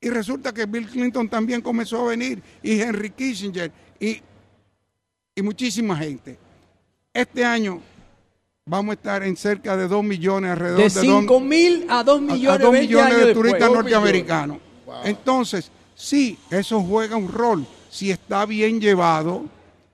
Y 0.00 0.10
resulta 0.10 0.52
que 0.52 0.66
Bill 0.66 0.88
Clinton 0.88 1.28
también 1.28 1.60
comenzó 1.60 2.04
a 2.04 2.08
venir, 2.08 2.42
y 2.64 2.80
Henry 2.80 3.10
Kissinger, 3.10 3.70
y, 4.00 4.20
y 5.36 5.42
muchísima 5.42 5.96
gente. 5.96 6.36
Este 7.14 7.44
año 7.44 7.80
vamos 8.64 8.92
a 8.92 8.94
estar 8.94 9.22
en 9.22 9.36
cerca 9.36 9.76
de 9.76 9.88
2 9.88 10.04
millones 10.04 10.52
alrededor 10.52 10.82
de, 10.82 10.90
5 10.90 11.40
mil 11.40 11.86
a 11.88 12.04
2 12.04 12.22
millones, 12.22 13.26
de 13.26 13.34
turistas 13.34 13.70
norteamericanos. 13.70 14.58
Entonces, 15.04 15.70
sí, 15.94 16.38
eso 16.50 16.80
juega 16.80 17.16
un 17.16 17.28
rol. 17.28 17.66
Si 17.90 18.10
está 18.10 18.46
bien 18.46 18.80
llevado, 18.80 19.44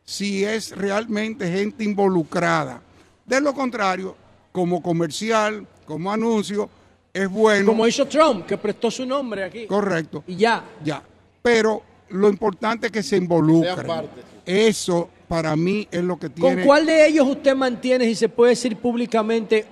si 0.05 0.45
es 0.45 0.77
realmente 0.77 1.51
gente 1.51 1.83
involucrada. 1.83 2.83
De 3.25 3.41
lo 3.41 3.55
contrario, 3.55 4.17
como 4.53 4.83
comercial, 4.83 5.67
como 5.85 6.13
anuncio, 6.13 6.69
es 7.13 7.29
bueno. 7.29 7.67
Como 7.67 7.87
hizo 7.87 8.07
Trump, 8.07 8.47
que 8.47 8.59
prestó 8.59 8.91
su 8.91 9.05
nombre 9.05 9.45
aquí. 9.45 9.67
Correcto. 9.67 10.23
Y 10.27 10.37
ya. 10.37 10.65
Ya. 10.85 11.03
Pero 11.43 11.83
lo 12.11 12.29
importante 12.29 12.87
es 12.87 12.93
que 12.93 13.03
se 13.03 13.17
involucren. 13.17 14.09
Eso 14.45 15.11
para 15.29 15.55
mí 15.55 15.87
es 15.91 16.03
lo 16.03 16.19
que 16.19 16.31
tiene. 16.31 16.57
¿Con 16.57 16.65
cuál 16.65 16.87
de 16.87 17.07
ellos 17.07 17.27
usted 17.29 17.55
mantiene, 17.55 18.07
si 18.07 18.15
se 18.15 18.29
puede 18.29 18.51
decir 18.51 18.77
públicamente, 18.77 19.67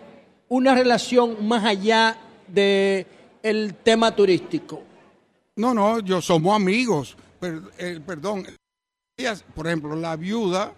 una 0.48 0.74
relación 0.74 1.46
más 1.46 1.64
allá 1.64 2.16
del 2.46 3.06
el 3.42 3.74
tema 3.74 4.14
turístico? 4.14 4.82
No, 5.56 5.72
no, 5.72 6.00
yo 6.00 6.20
somos 6.20 6.54
amigos. 6.54 7.16
Eh, 7.78 8.00
perdón, 8.06 8.46
por 9.54 9.66
ejemplo, 9.66 9.96
la 9.96 10.14
viuda 10.16 10.72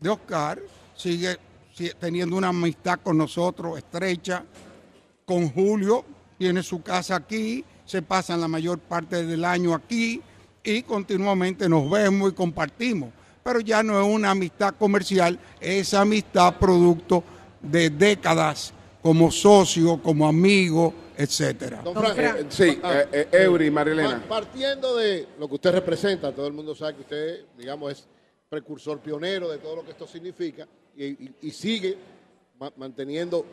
de 0.00 0.08
Oscar 0.08 0.60
sigue, 0.96 1.36
sigue 1.74 1.94
teniendo 1.94 2.36
una 2.36 2.48
amistad 2.48 3.00
con 3.02 3.18
nosotros 3.18 3.76
estrecha. 3.76 4.44
Con 5.26 5.50
Julio 5.50 6.04
tiene 6.38 6.62
su 6.62 6.82
casa 6.82 7.16
aquí, 7.16 7.64
se 7.84 8.02
pasan 8.02 8.40
la 8.40 8.48
mayor 8.48 8.78
parte 8.78 9.24
del 9.24 9.44
año 9.44 9.74
aquí 9.74 10.20
y 10.62 10.82
continuamente 10.82 11.68
nos 11.68 11.90
vemos 11.90 12.32
y 12.32 12.34
compartimos 12.34 13.10
pero 13.44 13.60
ya 13.60 13.82
no 13.82 14.00
es 14.00 14.06
una 14.08 14.30
amistad 14.30 14.74
comercial, 14.76 15.38
es 15.60 15.92
amistad 15.92 16.58
producto 16.58 17.22
de 17.60 17.90
décadas 17.90 18.72
como 19.02 19.30
socio, 19.30 20.00
como 20.02 20.26
amigo, 20.26 20.94
etcétera. 21.14 21.82
Don 21.82 21.94
Frank, 21.94 22.18
eh, 22.18 22.46
sí, 22.48 22.80
eh, 22.82 23.06
eh, 23.12 23.28
Eury, 23.32 23.70
Marilena. 23.70 24.24
Partiendo 24.26 24.96
de 24.96 25.28
lo 25.38 25.46
que 25.46 25.56
usted 25.56 25.72
representa, 25.72 26.32
todo 26.32 26.46
el 26.46 26.54
mundo 26.54 26.74
sabe 26.74 26.94
que 26.94 27.00
usted, 27.02 27.44
digamos, 27.58 27.92
es 27.92 28.08
precursor 28.48 29.00
pionero 29.00 29.50
de 29.50 29.58
todo 29.58 29.76
lo 29.76 29.84
que 29.84 29.90
esto 29.90 30.06
significa 30.06 30.66
y, 30.96 31.50
sigue 31.50 31.98
manteniendo 32.76 33.44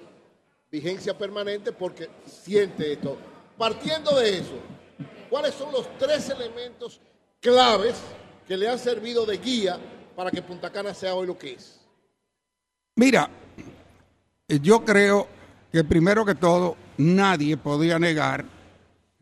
vigencia 0.72 1.18
permanente 1.18 1.74
porque 1.74 2.10
siente 2.26 2.94
esto. 2.94 3.18
Partiendo 3.58 4.18
de 4.18 4.38
eso, 4.38 4.54
¿cuáles 5.30 5.54
son 5.54 5.74
los 5.74 5.86
tres 5.98 6.30
elementos 6.30 7.02
claves 7.42 7.96
que 8.48 8.58
le 8.58 8.68
han 8.70 8.80
servido 8.80 9.26
de 9.26 9.38
guía 9.38 9.80
para 10.16 10.32
que 10.32 10.42
Punta 10.42 10.72
Cana 10.72 10.94
sea 10.94 11.16
hoy 11.16 11.28
lo 11.28 11.38
que 11.38 11.54
es? 11.54 11.80
Mira, 12.96 13.30
yo 14.48 14.84
creo 14.84 15.28
que 15.72 15.84
primero 15.84 16.26
que 16.26 16.36
todo 16.36 16.76
nadie 16.98 17.58
podía 17.58 17.98
negar, 17.98 18.46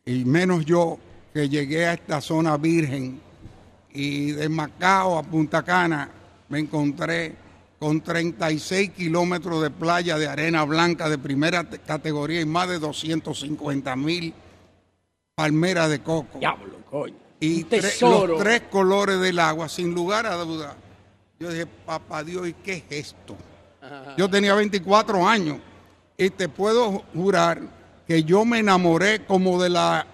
y 0.06 0.26
menos 0.26 0.66
yo 0.66 0.98
que 1.34 1.48
llegué 1.48 1.86
a 1.86 1.94
esta 1.94 2.22
zona 2.22 2.58
virgen 2.58 3.22
y 3.92 4.32
de 4.32 4.50
Macao 4.50 5.18
a 5.18 5.24
Punta 5.24 5.64
Cana 5.64 6.10
me 6.50 6.60
encontré 6.60 7.36
con 7.78 8.02
36 8.02 8.90
kilómetros 8.92 9.62
de 9.62 9.70
playa 9.70 10.18
de 10.18 10.28
arena 10.28 10.64
blanca 10.66 11.08
de 11.08 11.18
primera 11.18 11.64
categoría 11.70 12.42
y 12.42 12.46
más 12.46 12.68
de 12.68 12.80
250 12.80 13.96
mil 13.96 14.34
palmeras 15.36 15.90
de 15.90 16.00
coco. 16.02 16.40
Diablo, 16.40 16.78
coño 16.90 17.28
y 17.40 17.66
los 18.01 18.38
tres 18.38 18.64
colores 18.69 19.19
del 19.19 19.40
agua, 19.40 19.69
sin 19.69 19.93
lugar 19.93 20.26
a 20.26 20.35
duda. 20.35 20.76
Yo 21.40 21.50
dije, 21.50 21.66
papá 21.66 22.24
Dios, 22.24 22.48
¿y 22.48 22.53
qué 22.53 22.84
es 22.90 23.08
esto? 23.08 23.38
Yo 24.18 24.30
tenía 24.30 24.53
24 24.56 25.27
años 25.27 25.58
y 26.18 26.30
te 26.30 26.50
puedo 26.50 27.03
jurar 27.14 27.61
que 28.08 28.24
yo 28.24 28.43
me 28.43 28.59
enamoré 28.59 29.26
como 29.26 29.61
de 29.61 29.69
la 29.69 30.06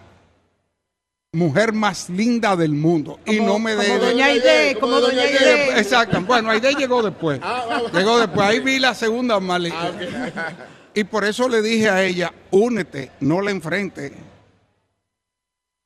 mujer 1.32 1.74
más 1.74 2.10
linda 2.10 2.56
del 2.56 2.72
mundo 2.72 3.20
y 3.26 3.40
no 3.40 3.60
me 3.60 3.76
de, 3.76 3.88
como 3.88 4.00
doña 4.00 4.26
Aide, 4.28 4.78
como 4.80 5.02
doña 5.02 5.24
Aide. 5.24 5.80
Exacto, 5.80 6.22
bueno, 6.22 6.50
Aide 6.52 6.74
llegó 6.76 7.02
después. 7.02 7.40
Ah, 7.44 7.82
llegó 7.94 8.20
después, 8.20 8.48
ahí 8.48 8.60
vi 8.60 8.80
la 8.80 8.94
segunda 8.94 9.40
maleta. 9.40 9.92
Ah, 10.36 10.54
y 10.94 11.04
por 11.04 11.26
eso 11.26 11.50
le 11.50 11.62
dije 11.62 11.90
a 11.90 12.04
ella, 12.04 12.34
únete, 12.52 13.12
no 13.20 13.42
la 13.42 13.52
enfrente. 13.52 14.14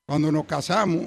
Cuando 0.06 0.32
nos 0.32 0.46
casamos, 0.46 1.06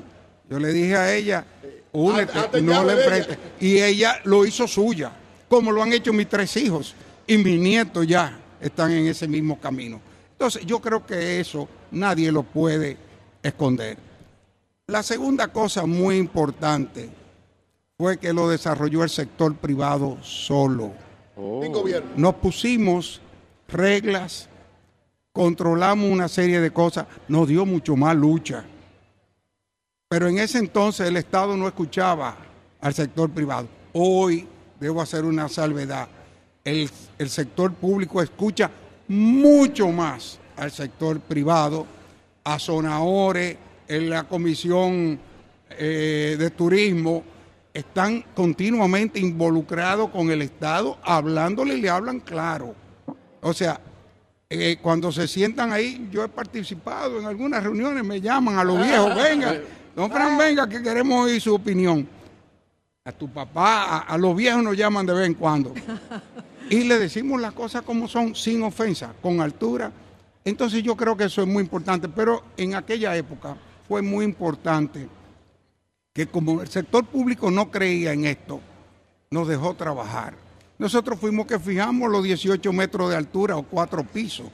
yo 0.48 0.58
le 0.58 0.72
dije 0.72 0.96
a 0.96 1.14
ella, 1.14 1.44
únete, 1.92 2.32
ah, 2.38 2.50
ah, 2.52 2.60
no 2.60 2.84
le 2.84 2.92
enfrente. 2.92 3.38
Y 3.60 3.80
ella 3.80 4.20
lo 4.24 4.44
hizo 4.44 4.66
suya, 4.66 5.12
como 5.48 5.72
lo 5.72 5.82
han 5.82 5.92
hecho 5.92 6.12
mis 6.12 6.28
tres 6.28 6.56
hijos. 6.56 6.94
Y 7.26 7.38
mis 7.38 7.58
nietos 7.60 8.06
ya 8.06 8.38
están 8.60 8.90
en 8.92 9.06
ese 9.06 9.28
mismo 9.28 9.58
camino. 9.58 10.00
Entonces, 10.32 10.66
yo 10.66 10.80
creo 10.80 11.06
que 11.06 11.40
eso 11.40 11.68
nadie 11.90 12.32
lo 12.32 12.42
puede 12.42 12.96
esconder. 13.42 13.96
La 14.88 15.02
segunda 15.02 15.48
cosa 15.48 15.86
muy 15.86 16.16
importante 16.16 17.08
fue 17.96 18.18
que 18.18 18.32
lo 18.32 18.48
desarrolló 18.48 19.04
el 19.04 19.10
sector 19.10 19.54
privado 19.56 20.18
solo. 20.22 20.92
Oh. 21.36 21.62
Nos 22.16 22.34
pusimos 22.34 23.20
reglas 23.68 24.48
controlamos 25.32 26.10
una 26.10 26.28
serie 26.28 26.60
de 26.60 26.70
cosas, 26.70 27.06
nos 27.28 27.48
dio 27.48 27.64
mucho 27.64 27.96
más 27.96 28.14
lucha. 28.14 28.64
Pero 30.12 30.28
en 30.28 30.36
ese 30.36 30.58
entonces 30.58 31.08
el 31.08 31.16
Estado 31.16 31.56
no 31.56 31.66
escuchaba 31.66 32.36
al 32.82 32.92
sector 32.92 33.30
privado. 33.30 33.66
Hoy 33.94 34.46
debo 34.78 35.00
hacer 35.00 35.24
una 35.24 35.48
salvedad. 35.48 36.06
El, 36.62 36.90
sector 37.30 37.72
público 37.72 38.20
escucha 38.20 38.70
mucho 39.08 39.88
más 39.88 40.38
al 40.54 40.70
sector 40.70 41.18
privado, 41.18 41.86
a 42.44 42.58
Zonaore, 42.58 43.56
en 43.88 44.10
la 44.10 44.24
Comisión 44.24 45.18
eh, 45.70 46.36
de 46.38 46.50
Turismo, 46.50 47.24
están 47.72 48.22
continuamente 48.34 49.18
involucrados 49.18 50.10
con 50.10 50.30
el 50.30 50.42
Estado, 50.42 50.98
hablándole 51.02 51.76
y 51.76 51.80
le 51.80 51.88
hablan 51.88 52.20
claro. 52.20 52.74
O 53.40 53.54
sea, 53.54 53.80
eh, 54.50 54.76
cuando 54.82 55.10
se 55.10 55.26
sientan 55.26 55.72
ahí, 55.72 56.06
yo 56.12 56.22
he 56.22 56.28
participado 56.28 57.18
en 57.18 57.24
algunas 57.24 57.62
reuniones, 57.62 58.04
me 58.04 58.20
llaman 58.20 58.58
a 58.58 58.64
los 58.64 58.76
viejos, 58.78 59.16
venga, 59.16 59.58
don 59.94 60.10
Fran, 60.10 60.38
venga, 60.38 60.68
que 60.68 60.82
queremos 60.82 61.24
oír 61.24 61.40
su 61.40 61.54
opinión. 61.54 62.08
A 63.04 63.12
tu 63.12 63.28
papá, 63.28 63.98
a, 63.98 64.16
los 64.16 64.36
viejos 64.36 64.62
nos 64.62 64.76
llaman 64.76 65.04
de 65.06 65.12
vez 65.12 65.26
en 65.26 65.34
cuando. 65.34 65.74
Y 66.70 66.84
le 66.84 66.98
decimos 66.98 67.38
las 67.38 67.52
cosas 67.52 67.82
como 67.82 68.08
son, 68.08 68.34
sin 68.34 68.62
ofensa, 68.62 69.12
con 69.20 69.42
altura. 69.42 69.92
Entonces 70.42 70.82
yo 70.82 70.96
creo 70.96 71.16
que 71.16 71.24
eso 71.24 71.42
es 71.42 71.48
muy 71.48 71.62
importante, 71.62 72.08
pero 72.08 72.44
en 72.56 72.74
aquella 72.74 73.14
época 73.14 73.56
fue 73.86 74.00
muy 74.00 74.24
importante 74.24 75.06
que 76.14 76.26
como 76.26 76.62
el 76.62 76.68
sector 76.68 77.04
público 77.04 77.50
no 77.50 77.70
creía 77.70 78.12
en 78.12 78.24
esto, 78.24 78.60
nos 79.30 79.48
dejó 79.48 79.74
trabajar. 79.74 80.34
Nosotros 80.78 81.18
fuimos 81.18 81.46
que 81.46 81.58
fijamos 81.58 82.10
los 82.10 82.24
18 82.24 82.72
metros 82.72 83.10
de 83.10 83.16
altura 83.16 83.56
o 83.56 83.62
cuatro 83.62 84.04
pisos, 84.04 84.46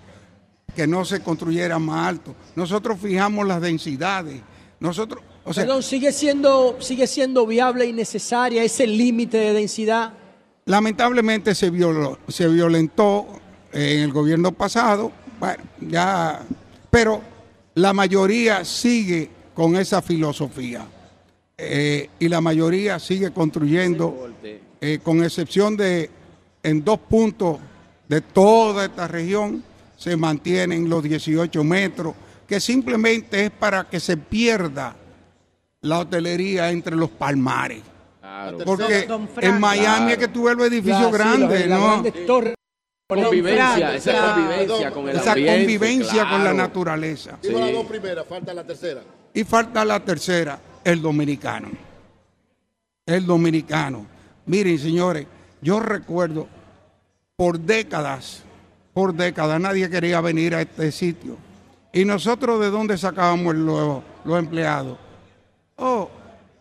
que 0.74 0.86
no 0.86 1.04
se 1.04 1.22
construyera 1.22 1.78
más 1.78 2.06
alto. 2.06 2.34
Nosotros 2.54 2.98
fijamos 3.00 3.46
las 3.46 3.60
densidades. 3.60 4.40
Nosotros, 4.80 5.22
o 5.44 5.52
sea, 5.52 5.64
Perdón, 5.64 5.82
¿sigue 5.82 6.12
siendo, 6.12 6.76
¿sigue 6.80 7.06
siendo 7.06 7.46
viable 7.46 7.86
y 7.86 7.92
necesaria 7.92 8.62
ese 8.62 8.86
límite 8.86 9.38
de 9.38 9.52
densidad? 9.52 10.12
Lamentablemente 10.66 11.54
se, 11.54 11.70
violó, 11.70 12.18
se 12.28 12.46
violentó 12.48 13.26
en 13.72 14.00
el 14.00 14.12
gobierno 14.12 14.52
pasado, 14.52 15.10
bueno, 15.40 15.64
ya, 15.80 16.42
pero 16.90 17.20
la 17.74 17.92
mayoría 17.92 18.64
sigue 18.64 19.30
con 19.54 19.76
esa 19.76 20.02
filosofía. 20.02 20.86
Eh, 21.56 22.10
y 22.20 22.28
la 22.28 22.40
mayoría 22.40 23.00
sigue 23.00 23.32
construyendo, 23.32 24.30
eh, 24.80 25.00
con 25.02 25.24
excepción 25.24 25.76
de 25.76 26.08
en 26.62 26.84
dos 26.84 27.00
puntos 27.00 27.58
de 28.08 28.20
toda 28.20 28.84
esta 28.84 29.08
región, 29.08 29.64
se 29.96 30.16
mantienen 30.16 30.88
los 30.88 31.02
18 31.02 31.64
metros, 31.64 32.14
que 32.48 32.60
simplemente 32.60 33.44
es 33.44 33.50
para 33.50 33.84
que 33.84 34.00
se 34.00 34.16
pierda 34.16 34.96
la 35.82 35.98
hotelería 36.00 36.70
entre 36.70 36.96
los 36.96 37.10
palmares. 37.10 37.82
Porque 38.64 39.06
en 39.42 39.60
Miami 39.60 40.12
es 40.12 40.18
que 40.18 40.28
tuve 40.28 40.52
el 40.52 40.60
edificio 40.62 41.10
grande, 41.10 41.66
¿no? 41.66 42.02
Convivencia, 43.06 43.94
esa 43.94 44.34
convivencia 44.34 44.90
con 44.90 45.08
el 45.08 45.16
Esa 45.16 45.34
convivencia 45.34 46.28
con 46.28 46.44
la 46.44 46.52
naturaleza. 46.52 47.38
Digo 47.42 47.58
las 47.58 47.72
dos 47.72 47.86
primeras, 47.86 48.26
falta 48.26 48.52
la 48.52 48.64
tercera. 48.64 49.02
Y 49.32 49.44
falta 49.44 49.84
la 49.84 50.00
tercera, 50.00 50.58
el 50.84 51.00
dominicano. 51.00 51.68
El 53.06 53.26
dominicano. 53.26 54.06
Miren, 54.46 54.78
señores, 54.78 55.26
yo 55.62 55.80
recuerdo 55.80 56.48
por 57.36 57.58
décadas, 57.58 58.42
por 58.92 59.14
décadas, 59.14 59.58
nadie 59.60 59.88
quería 59.88 60.20
venir 60.20 60.54
a 60.54 60.62
este 60.62 60.92
sitio. 60.92 61.47
¿Y 61.92 62.04
nosotros 62.04 62.60
de 62.60 62.70
dónde 62.70 62.98
sacábamos 62.98 63.54
los, 63.54 64.02
empleados? 64.38 64.98
Oh, 65.76 66.10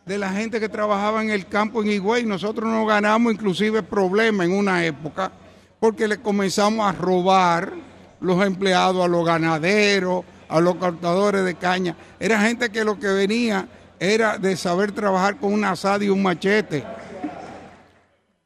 de 0.06 0.18
la 0.18 0.32
gente 0.32 0.60
que 0.60 0.70
trabajaba 0.70 1.22
en 1.22 1.30
el 1.30 1.48
campo 1.48 1.82
en 1.82 1.90
Higüey. 1.90 2.26
Nosotros 2.26 2.70
nos 2.70 2.88
ganamos 2.88 3.34
inclusive 3.34 3.84
problemas 3.84 4.48
en 4.48 4.54
una 4.54 4.86
época 4.86 5.32
porque 5.80 6.08
le 6.08 6.18
comenzamos 6.18 6.88
a 6.88 6.94
robar 6.94 7.74
los 8.22 8.44
empleados 8.46 9.04
a 9.04 9.08
los 9.08 9.26
ganaderos, 9.26 10.24
a 10.48 10.60
los 10.62 10.76
cortadores 10.76 11.44
de 11.44 11.56
caña. 11.56 11.96
Era 12.20 12.42
gente 12.42 12.70
que 12.70 12.86
lo 12.86 12.98
que 12.98 13.08
venía 13.08 13.68
era 14.00 14.38
de 14.38 14.56
saber 14.56 14.92
trabajar 14.92 15.38
con 15.38 15.54
una 15.54 15.72
asada 15.72 16.04
y 16.04 16.10
un 16.10 16.24
machete. 16.24 16.84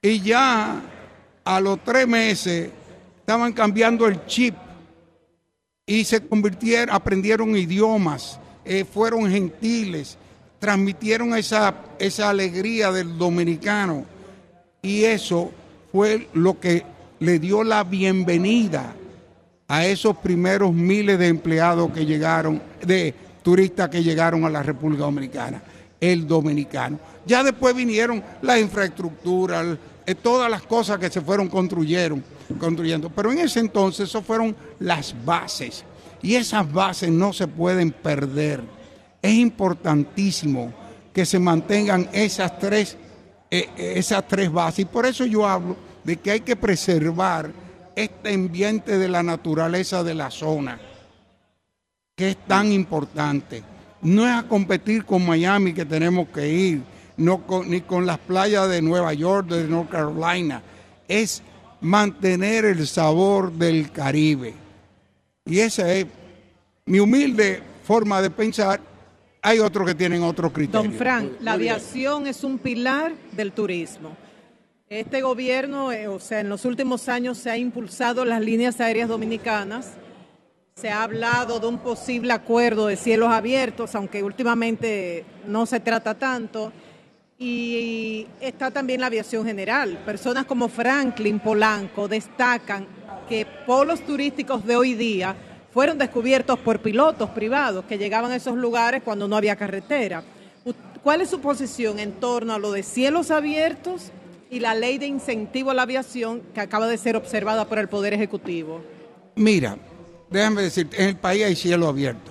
Y 0.01 0.19
ya 0.19 0.82
a 1.45 1.60
los 1.60 1.84
tres 1.84 2.08
meses 2.08 2.72
estaban 3.19 3.53
cambiando 3.53 4.08
el 4.08 4.26
chip 4.26 4.56
y 5.92 6.06
se 6.06 6.22
convirtieron, 6.22 6.95
aprendieron 6.95 7.58
idiomas, 7.58 8.40
eh, 8.64 8.86
fueron 8.86 9.30
gentiles, 9.30 10.18
transmitieron 10.58 11.36
esa, 11.36 11.76
esa 12.00 12.30
alegría 12.30 12.94
del 12.94 13.18
dominicano. 13.18 14.06
Y 14.82 15.03
eso 15.03 15.52
fue 15.92 16.30
lo 16.34 16.58
que 16.61 16.86
le 17.20 17.40
dio 17.40 17.66
la 17.66 17.84
bienvenida 17.84 18.95
a 19.68 19.86
esos 19.86 20.16
primeros 20.16 20.74
miles 20.74 21.20
de 21.20 21.28
empleados 21.28 21.92
que 21.92 22.06
llegaron, 22.06 22.61
de 22.86 23.14
turistas 23.44 23.90
que 23.90 24.02
llegaron 24.02 24.45
a 24.45 24.50
la 24.50 24.64
República 24.64 25.03
Dominicana, 25.03 25.61
el 26.00 26.26
dominicano. 26.26 27.02
Ya 27.26 27.44
después 27.44 27.76
vinieron 27.76 28.24
la 28.42 28.58
infraestructura, 28.58 29.61
eh, 29.61 29.78
todas 30.22 30.50
las 30.50 30.64
cosas 30.64 30.98
que 30.98 31.10
se 31.10 31.22
fueron 31.22 31.48
construyeron, 31.48 32.24
construyendo. 32.60 33.10
Pero 33.10 33.32
en 33.32 33.40
ese 33.40 33.60
entonces 33.60 34.10
eso 34.10 34.22
fueron 34.22 34.56
las 34.80 35.16
bases. 35.26 35.84
Y 36.22 36.36
esas 36.36 36.72
bases 36.72 37.10
no 37.10 37.34
se 37.34 37.48
pueden 37.48 37.92
perder. 37.92 38.62
Es 39.22 39.34
importantísimo 39.34 40.74
que 41.14 41.26
se 41.26 41.40
mantengan 41.40 42.10
esas 42.14 42.58
tres, 42.60 42.98
eh, 43.50 43.70
eh, 43.78 43.94
esas 43.96 44.28
tres 44.28 44.52
bases. 44.52 44.80
Y 44.80 44.86
por 44.86 45.06
eso 45.06 45.26
yo 45.26 45.48
hablo 45.48 45.76
de 46.04 46.18
que 46.18 46.32
hay 46.32 46.42
que 46.42 46.56
preservar 46.56 47.52
este 47.96 48.34
ambiente 48.34 48.98
de 48.98 49.08
la 49.08 49.24
naturaleza 49.24 50.04
de 50.04 50.16
la 50.16 50.32
zona, 50.32 50.80
que 52.16 52.30
es 52.30 52.38
tan 52.48 52.72
importante. 52.72 53.64
No 54.02 54.28
es 54.28 54.34
a 54.34 54.44
competir 54.44 55.06
con 55.06 55.26
Miami 55.26 55.74
que 55.74 55.86
tenemos 55.86 56.30
que 56.30 56.48
ir, 56.48 56.82
ni 57.22 57.82
con 57.82 58.06
las 58.06 58.17
playas 58.19 58.69
de 58.69 58.82
Nueva 58.82 59.14
York, 59.14 59.48
de 59.48 59.67
North 59.67 59.90
Carolina. 59.90 60.61
Es 61.08 61.43
mantener 61.82 62.66
el 62.66 62.88
sabor 62.88 63.51
del 63.51 63.91
Caribe. 63.91 64.53
Y 65.45 65.59
esa 65.59 65.91
es 65.91 66.06
mi 66.85 67.00
humilde 67.00 67.61
forma 67.83 68.22
de 68.22 68.30
pensar. 68.30 68.80
Hay 69.41 69.59
otros 69.59 69.88
que 69.88 69.95
tienen 69.95 70.22
otro 70.24 70.53
criterio. 70.53 70.83
Don 70.83 70.93
Frank, 70.98 71.32
la 71.41 71.53
aviación 71.53 72.27
es 72.27 72.43
un 72.43 72.59
pilar 72.59 73.14
del 73.32 73.51
turismo. 73.51 74.16
Este 74.88 75.22
gobierno, 75.22 75.91
eh, 75.91 76.08
o 76.08 76.19
sea, 76.19 76.41
en 76.41 76.50
los 76.50 76.66
últimos 76.66 77.09
años 77.09 77.38
se 77.38 77.50
ha 77.50 77.58
impulsado 77.58 78.24
las 78.25 78.41
líneas 78.41 78.80
aéreas 78.80 79.09
dominicanas. 79.09 79.93
Se 80.75 80.90
ha 80.90 81.03
hablado 81.03 81.59
de 81.59 81.67
un 81.67 81.80
posible 81.80 82.33
acuerdo 82.33 82.88
de 82.88 82.98
cielos 82.98 83.30
abiertos, 83.30 83.95
aunque 83.95 84.22
últimamente 84.22 85.25
no 85.48 85.66
se 85.66 85.80
trata 85.80 86.14
tanto 86.16 86.72
y 87.44 88.28
está 88.40 88.70
también 88.70 89.02
la 89.02 89.08
aviación 89.08 89.44
general. 89.44 89.98
Personas 90.06 90.45
como 90.45 90.70
Franklin 90.70 91.40
Polanco 91.40 92.08
destacan 92.08 92.86
que 93.28 93.48
polos 93.66 94.02
turísticos 94.02 94.64
de 94.64 94.76
hoy 94.76 94.94
día 94.94 95.36
fueron 95.74 95.98
descubiertos 95.98 96.60
por 96.60 96.80
pilotos 96.82 97.32
privados 97.32 97.86
que 97.86 97.98
llegaban 97.98 98.32
a 98.32 98.36
esos 98.36 98.56
lugares 98.56 99.02
cuando 99.03 99.28
no 99.28 99.36
había 99.36 99.56
carretera. 99.56 100.24
¿Cuál 101.02 101.22
es 101.22 101.32
su 101.32 101.42
posición 101.42 101.98
en 101.98 102.11
torno 102.11 102.53
a 102.53 102.60
lo 102.60 102.74
de 102.74 102.84
cielos 102.84 103.32
abiertos 103.32 104.11
y 104.52 104.60
la 104.60 104.76
ley 104.76 105.00
de 105.00 105.08
incentivo 105.08 105.72
a 105.72 105.74
la 105.74 105.82
aviación 105.82 106.44
que 106.53 106.60
acaba 106.60 106.88
de 106.88 107.00
ser 107.00 107.16
observada 107.16 107.66
por 107.66 107.80
el 107.80 107.88
Poder 107.88 108.14
Ejecutivo? 108.14 108.84
Mira, 109.34 109.80
déjame 110.30 110.61
decirte, 110.61 111.02
en 111.02 111.10
el 111.10 111.16
país 111.16 111.44
hay 111.44 111.56
cielo 111.56 111.88
abierto. 111.88 112.31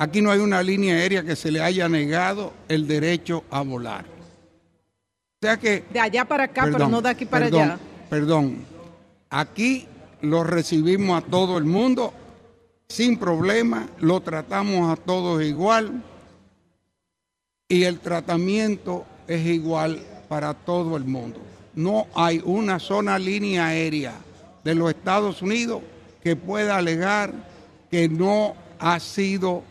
Aquí 0.00 0.22
no 0.22 0.30
hay 0.30 0.38
una 0.38 0.62
línea 0.62 0.94
aérea 0.94 1.24
que 1.24 1.34
se 1.34 1.50
le 1.50 1.60
haya 1.60 1.88
negado 1.88 2.52
el 2.68 2.86
derecho 2.86 3.42
a 3.50 3.62
volar. 3.62 4.04
O 4.04 5.38
sea 5.42 5.56
que... 5.56 5.82
De 5.92 5.98
allá 5.98 6.24
para 6.24 6.44
acá, 6.44 6.68
pero 6.72 6.88
no 6.88 7.02
de 7.02 7.08
aquí 7.08 7.26
para 7.26 7.46
allá. 7.46 7.80
Perdón. 8.08 8.64
Aquí 9.28 9.88
lo 10.20 10.44
recibimos 10.44 11.20
a 11.20 11.26
todo 11.26 11.58
el 11.58 11.64
mundo 11.64 12.14
sin 12.88 13.18
problema, 13.18 13.88
lo 13.98 14.20
tratamos 14.20 14.88
a 14.90 15.02
todos 15.02 15.42
igual 15.42 16.00
y 17.68 17.82
el 17.82 17.98
tratamiento 17.98 19.04
es 19.26 19.44
igual 19.46 20.00
para 20.28 20.54
todo 20.54 20.96
el 20.96 21.06
mundo. 21.06 21.40
No 21.74 22.06
hay 22.14 22.40
una 22.44 22.78
sola 22.78 23.18
línea 23.18 23.66
aérea 23.66 24.14
de 24.62 24.76
los 24.76 24.90
Estados 24.90 25.42
Unidos 25.42 25.82
que 26.22 26.36
pueda 26.36 26.76
alegar 26.76 27.34
que 27.90 28.08
no 28.08 28.54
ha 28.78 29.00
sido 29.00 29.64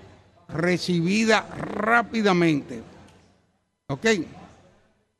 recibida 0.49 1.47
rápidamente. 1.57 2.81
¿Ok? 3.87 4.05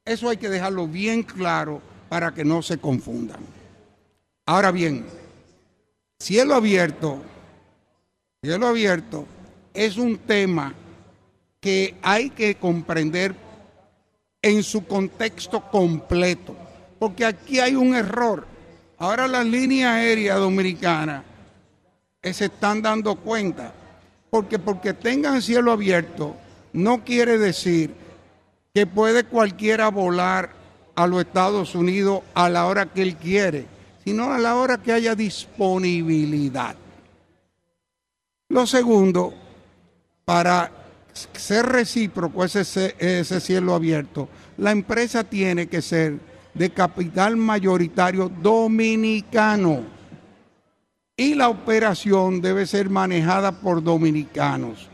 Eso 0.05 0.29
hay 0.29 0.37
que 0.37 0.49
dejarlo 0.49 0.87
bien 0.87 1.23
claro 1.23 1.81
para 2.09 2.33
que 2.33 2.45
no 2.45 2.61
se 2.61 2.77
confundan. 2.77 3.39
Ahora 4.45 4.71
bien, 4.71 5.05
cielo 6.19 6.55
abierto, 6.55 7.21
cielo 8.41 8.67
abierto 8.67 9.25
es 9.73 9.97
un 9.97 10.17
tema 10.17 10.73
que 11.59 11.95
hay 12.01 12.29
que 12.29 12.55
comprender 12.55 13.35
en 14.41 14.63
su 14.63 14.85
contexto 14.85 15.69
completo, 15.69 16.55
porque 16.99 17.25
aquí 17.25 17.59
hay 17.59 17.75
un 17.75 17.93
error. 17.93 18.47
Ahora 18.97 19.27
las 19.27 19.45
líneas 19.45 19.91
aéreas 19.91 20.39
dominicanas 20.39 21.23
eh, 22.21 22.33
se 22.33 22.45
están 22.45 22.81
dando 22.81 23.15
cuenta, 23.15 23.73
porque 24.37 24.59
porque 24.59 24.93
tengan 24.93 25.41
cielo 25.41 25.71
abierto 25.71 26.35
no 26.71 27.03
quiere 27.03 27.39
decir 27.39 27.91
que 28.71 28.85
puede 28.85 29.23
cualquiera 29.23 29.89
volar 29.89 30.51
a 30.93 31.07
los 31.07 31.21
Estados 31.21 31.73
Unidos 31.73 32.21
a 32.35 32.47
la 32.47 32.67
hora 32.67 32.85
que 32.85 33.01
él 33.01 33.15
quiere, 33.15 33.65
sino 34.05 34.31
a 34.31 34.37
la 34.37 34.55
hora 34.55 34.77
que 34.77 34.93
haya 34.93 35.15
disponibilidad. 35.15 36.75
Lo 38.49 38.67
segundo, 38.67 39.33
para 40.23 40.71
ser 41.33 41.65
recíproco 41.65 42.45
ese, 42.45 42.95
ese 42.99 43.39
cielo 43.41 43.73
abierto, 43.73 44.29
la 44.57 44.69
empresa 44.69 45.23
tiene 45.23 45.65
que 45.65 45.81
ser 45.81 46.19
de 46.53 46.69
capital 46.69 47.37
mayoritario 47.37 48.29
dominicano 48.29 49.96
y 51.17 51.33
la 51.33 51.49
operación 51.49 52.39
debe 52.41 52.67
ser 52.67 52.91
manejada 52.91 53.51
por 53.51 53.83
dominicanos. 53.83 54.87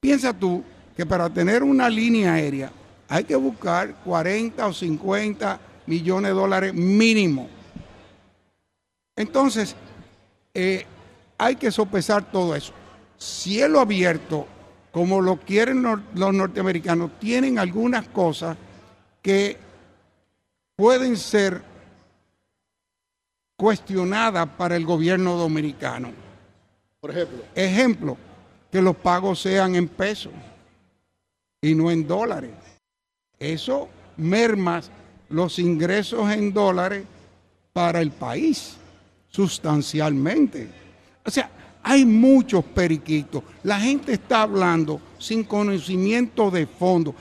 Piensa 0.00 0.32
tú 0.32 0.62
que 0.96 1.04
para 1.04 1.28
tener 1.28 1.64
una 1.64 1.90
línea 1.90 2.34
aérea 2.34 2.70
hay 3.08 3.24
que 3.24 3.34
buscar 3.34 3.96
40 4.04 4.64
o 4.66 4.72
50 4.72 5.60
millones 5.86 6.30
de 6.30 6.34
dólares 6.34 6.72
mínimo. 6.72 7.48
Entonces, 9.16 9.74
eh, 10.54 10.86
hay 11.36 11.56
que 11.56 11.70
sopesar 11.70 12.30
todo 12.30 12.54
eso. 12.54 12.72
Cielo 13.18 13.80
abierto, 13.80 14.46
como 14.92 15.20
lo 15.20 15.40
quieren 15.40 15.82
los 15.82 16.34
norteamericanos, 16.34 17.18
tienen 17.18 17.58
algunas 17.58 18.06
cosas 18.08 18.56
que 19.20 19.56
pueden 20.76 21.16
ser 21.16 21.62
cuestionadas 23.64 24.46
para 24.58 24.76
el 24.76 24.84
gobierno 24.84 25.38
dominicano. 25.38 26.10
Por 27.00 27.12
ejemplo. 27.12 27.38
Ejemplo, 27.54 28.18
que 28.70 28.82
los 28.82 28.94
pagos 28.94 29.40
sean 29.40 29.74
en 29.74 29.88
pesos 29.88 30.34
y 31.62 31.74
no 31.74 31.90
en 31.90 32.06
dólares. 32.06 32.50
Eso 33.38 33.88
merma 34.18 34.82
los 35.30 35.58
ingresos 35.58 36.30
en 36.30 36.52
dólares 36.52 37.04
para 37.72 38.02
el 38.02 38.10
país 38.10 38.76
sustancialmente. 39.30 40.68
O 41.24 41.30
sea, 41.30 41.50
hay 41.82 42.04
muchos 42.04 42.62
periquitos. 42.66 43.42
La 43.62 43.80
gente 43.80 44.12
está 44.12 44.42
hablando 44.42 45.00
sin 45.18 45.42
conocimiento 45.42 46.50
de 46.50 46.66
fondo. 46.66 47.14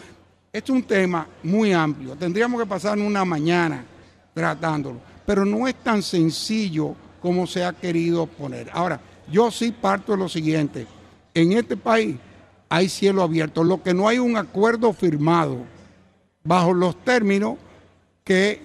Este 0.51 0.73
es 0.73 0.75
un 0.75 0.83
tema 0.83 1.25
muy 1.41 1.71
amplio. 1.71 2.17
Tendríamos 2.17 2.59
que 2.59 2.67
pasar 2.67 2.99
una 2.99 3.23
mañana 3.23 3.85
tratándolo. 4.33 5.12
Pero 5.25 5.45
no 5.45 5.67
es 5.67 5.75
tan 5.75 6.01
sencillo 6.01 6.95
como 7.21 7.47
se 7.47 7.63
ha 7.63 7.73
querido 7.73 8.25
poner. 8.25 8.69
Ahora, 8.73 8.99
yo 9.31 9.49
sí 9.51 9.71
parto 9.71 10.11
de 10.11 10.17
lo 10.17 10.29
siguiente. 10.29 10.85
En 11.33 11.53
este 11.53 11.77
país 11.77 12.17
hay 12.69 12.89
cielo 12.89 13.23
abierto. 13.23 13.63
Lo 13.63 13.81
que 13.81 13.93
no 13.93 14.07
hay 14.07 14.19
un 14.19 14.35
acuerdo 14.35 14.91
firmado 14.93 15.59
bajo 16.43 16.73
los 16.73 17.01
términos 17.03 17.55
que 18.23 18.61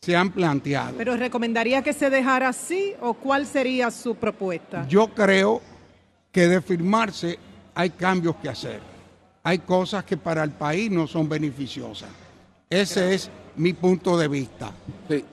se 0.00 0.16
han 0.16 0.30
planteado. 0.30 0.96
¿Pero 0.96 1.16
recomendaría 1.16 1.82
que 1.82 1.92
se 1.92 2.10
dejara 2.10 2.48
así 2.48 2.94
o 3.00 3.14
cuál 3.14 3.46
sería 3.46 3.90
su 3.90 4.14
propuesta? 4.14 4.86
Yo 4.88 5.08
creo 5.08 5.62
que 6.32 6.48
de 6.48 6.60
firmarse 6.60 7.38
hay 7.74 7.90
cambios 7.90 8.36
que 8.36 8.48
hacer. 8.48 8.80
Hay 9.42 9.60
cosas 9.60 10.04
que 10.04 10.16
para 10.16 10.42
el 10.42 10.50
país 10.50 10.90
no 10.90 11.06
son 11.06 11.28
beneficiosas. 11.28 12.10
Ese 12.68 13.14
es 13.14 13.30
mi 13.56 13.72
punto 13.72 14.18
de 14.18 14.28
vista. 14.28 14.72
Sí. 15.08 15.24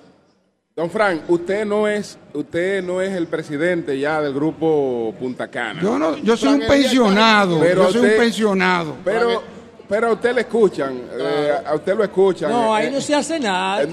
Don 0.75 0.89
Frank, 0.89 1.21
usted 1.27 1.65
no 1.65 1.87
es 1.87 2.17
usted 2.33 2.81
no 2.81 2.99
es 2.99 3.13
el 3.13 3.27
presidente 3.27 3.99
ya 3.99 4.19
del 4.21 4.33
grupo 4.33 5.13
Punta 5.19 5.47
Cana. 5.47 5.79
Yo 5.81 5.99
no, 5.99 6.17
yo 6.17 6.35
soy 6.35 6.61
un 6.61 6.67
pensionado, 6.67 7.59
pero 7.59 7.83
yo 7.85 7.91
soy 7.91 8.09
un 8.09 8.17
pensionado. 8.17 8.95
Pero 9.05 9.43
pero 9.87 10.07
a 10.07 10.13
usted 10.13 10.33
le 10.33 10.41
escuchan, 10.41 11.01
eh, 11.19 11.51
a 11.63 11.75
usted 11.75 11.95
lo 11.95 12.03
escuchan. 12.03 12.49
No, 12.49 12.73
ahí 12.73 12.89
no 12.89 12.99
se 12.99 13.13
hace 13.13 13.39
nada. 13.39 13.83
a, 13.83 13.85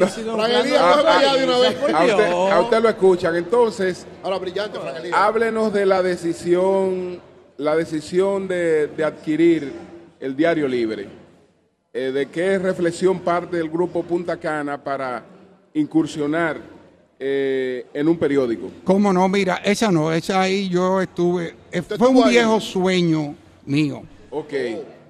usted, 2.63 2.81
lo 2.81 2.89
escuchan. 2.89 3.37
Entonces, 3.37 4.07
Ahora, 4.23 4.39
brillante, 4.39 4.79
háblenos 5.13 5.71
de 5.75 5.85
la 5.85 6.03
decisión, 6.03 7.21
la 7.59 7.77
decisión 7.77 8.49
de, 8.49 8.89
adquirir 9.05 9.71
el 10.19 10.35
diario 10.35 10.67
libre. 10.67 11.09
Eh, 11.93 12.13
¿De 12.13 12.27
qué 12.31 12.59
reflexión 12.59 13.19
parte 13.19 13.59
del 13.59 13.69
grupo 13.69 14.03
Punta 14.03 14.39
Cana 14.39 14.83
para 14.83 15.23
incursionar 15.75 16.61
eh, 17.19 17.87
en 17.93 18.09
un 18.09 18.17
periódico. 18.17 18.71
¿Cómo 18.85 19.13
no? 19.13 19.29
Mira, 19.29 19.57
esa 19.57 19.91
no, 19.91 20.13
esa 20.13 20.41
ahí 20.41 20.69
yo 20.69 21.01
estuve. 21.01 21.55
Eh, 21.71 21.83
fue 21.83 22.09
un 22.09 22.29
viejo 22.29 22.61
sueño 22.61 23.35
mío. 23.67 24.03
Ok. 24.31 24.53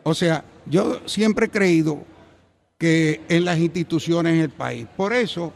O 0.03 0.15
sea, 0.15 0.45
yo 0.67 1.01
siempre 1.07 1.47
he 1.47 1.51
creído 1.51 1.99
que 2.79 3.21
en 3.29 3.45
las 3.45 3.59
instituciones 3.59 4.33
en 4.35 4.41
el 4.41 4.51
país. 4.51 4.87
Por 4.97 5.13
eso 5.13 5.53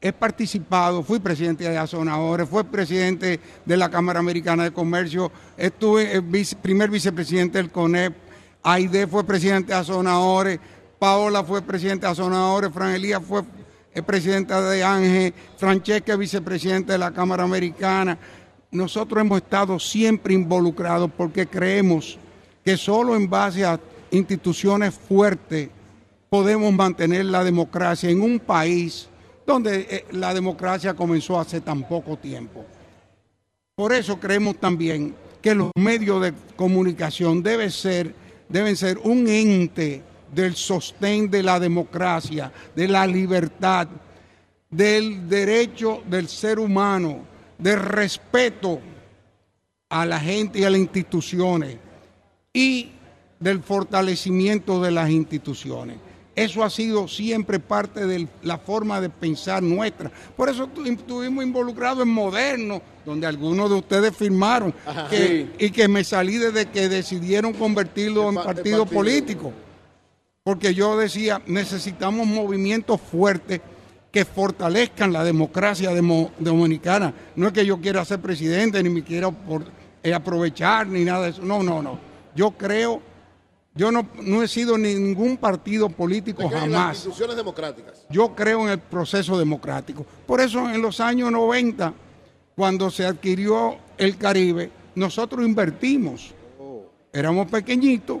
he 0.00 0.12
participado, 0.12 1.02
fui 1.02 1.18
presidente 1.18 1.68
de 1.68 1.76
Azonadores, 1.76 2.48
fui 2.48 2.62
presidente 2.64 3.40
de 3.64 3.76
la 3.76 3.90
Cámara 3.90 4.20
Americana 4.20 4.64
de 4.64 4.70
Comercio, 4.70 5.32
estuve 5.56 6.22
primer 6.62 6.90
vicepresidente 6.90 7.58
del 7.58 7.70
CONEP, 7.70 8.14
Aide 8.62 9.06
fue 9.06 9.24
presidente 9.24 9.72
de 9.72 9.78
Azonadores, 9.78 10.60
Paola 10.98 11.42
fue 11.42 11.62
presidente 11.62 12.06
de 12.06 12.12
Azonadores, 12.12 12.70
Fran 12.72 12.94
Elías 12.94 13.22
fue 13.26 13.42
es 13.96 14.02
presidenta 14.02 14.60
de 14.60 14.84
Ángel, 14.84 15.32
Francesca 15.56 16.12
es 16.12 16.18
vicepresidenta 16.18 16.92
de 16.92 16.98
la 16.98 17.12
Cámara 17.12 17.44
Americana. 17.44 18.18
Nosotros 18.70 19.22
hemos 19.22 19.38
estado 19.38 19.78
siempre 19.78 20.34
involucrados 20.34 21.10
porque 21.16 21.46
creemos 21.46 22.18
que 22.62 22.76
solo 22.76 23.16
en 23.16 23.30
base 23.30 23.64
a 23.64 23.80
instituciones 24.10 24.92
fuertes 24.92 25.70
podemos 26.28 26.74
mantener 26.74 27.24
la 27.24 27.42
democracia 27.42 28.10
en 28.10 28.20
un 28.20 28.38
país 28.38 29.08
donde 29.46 29.86
eh, 29.88 30.04
la 30.10 30.34
democracia 30.34 30.92
comenzó 30.92 31.40
hace 31.40 31.62
tan 31.62 31.82
poco 31.88 32.18
tiempo. 32.18 32.66
Por 33.74 33.94
eso 33.94 34.20
creemos 34.20 34.58
también 34.60 35.14
que 35.40 35.54
los 35.54 35.70
medios 35.74 36.20
de 36.20 36.34
comunicación 36.54 37.42
deben 37.42 37.70
ser, 37.70 38.14
deben 38.46 38.76
ser 38.76 38.98
un 38.98 39.26
ente 39.26 40.02
del 40.32 40.56
sostén 40.56 41.30
de 41.30 41.42
la 41.42 41.60
democracia, 41.60 42.52
de 42.74 42.88
la 42.88 43.06
libertad, 43.06 43.88
del 44.70 45.28
derecho 45.28 46.02
del 46.06 46.28
ser 46.28 46.58
humano, 46.58 47.20
del 47.58 47.80
respeto 47.80 48.80
a 49.88 50.04
la 50.04 50.18
gente 50.20 50.58
y 50.58 50.64
a 50.64 50.70
las 50.70 50.80
instituciones 50.80 51.76
y 52.52 52.90
del 53.38 53.62
fortalecimiento 53.62 54.82
de 54.82 54.90
las 54.90 55.10
instituciones. 55.10 55.98
Eso 56.34 56.62
ha 56.62 56.68
sido 56.68 57.08
siempre 57.08 57.58
parte 57.58 58.06
de 58.06 58.28
la 58.42 58.58
forma 58.58 59.00
de 59.00 59.08
pensar 59.08 59.62
nuestra. 59.62 60.10
Por 60.36 60.50
eso 60.50 60.68
estuvimos 60.84 61.42
involucrados 61.42 62.02
en 62.02 62.12
Moderno, 62.12 62.82
donde 63.06 63.26
algunos 63.26 63.70
de 63.70 63.76
ustedes 63.76 64.14
firmaron, 64.14 64.74
y 65.58 65.70
que 65.70 65.88
me 65.88 66.04
salí 66.04 66.36
desde 66.36 66.66
que 66.66 66.90
decidieron 66.90 67.54
convertirlo 67.54 68.28
en 68.28 68.34
partido 68.34 68.84
político 68.84 69.52
porque 70.46 70.72
yo 70.74 70.96
decía, 70.96 71.42
necesitamos 71.48 72.24
movimientos 72.24 73.00
fuertes 73.00 73.60
que 74.12 74.24
fortalezcan 74.24 75.12
la 75.12 75.24
democracia 75.24 75.90
dominicana. 76.38 77.12
No 77.34 77.48
es 77.48 77.52
que 77.52 77.66
yo 77.66 77.80
quiera 77.80 78.04
ser 78.04 78.20
presidente, 78.20 78.80
ni 78.80 78.88
me 78.88 79.02
quiera 79.02 79.28
eh, 80.04 80.14
aprovechar, 80.14 80.86
ni 80.86 81.02
nada 81.02 81.24
de 81.24 81.30
eso. 81.30 81.42
No, 81.42 81.64
no, 81.64 81.82
no. 81.82 81.98
Yo 82.36 82.52
creo, 82.52 83.02
yo 83.74 83.90
no, 83.90 84.06
no 84.22 84.40
he 84.40 84.46
sido 84.46 84.78
ningún 84.78 85.36
partido 85.36 85.88
político 85.88 86.48
jamás. 86.48 86.70
Las 86.70 86.96
instituciones 86.98 87.36
democráticas. 87.36 88.06
Yo 88.08 88.32
creo 88.36 88.62
en 88.62 88.68
el 88.68 88.78
proceso 88.78 89.36
democrático. 89.36 90.06
Por 90.28 90.40
eso 90.40 90.70
en 90.70 90.80
los 90.80 91.00
años 91.00 91.32
90, 91.32 91.92
cuando 92.54 92.88
se 92.88 93.04
adquirió 93.04 93.78
el 93.98 94.16
Caribe, 94.16 94.70
nosotros 94.94 95.44
invertimos. 95.44 96.32
Oh. 96.60 96.84
Éramos 97.12 97.50
pequeñitos 97.50 98.18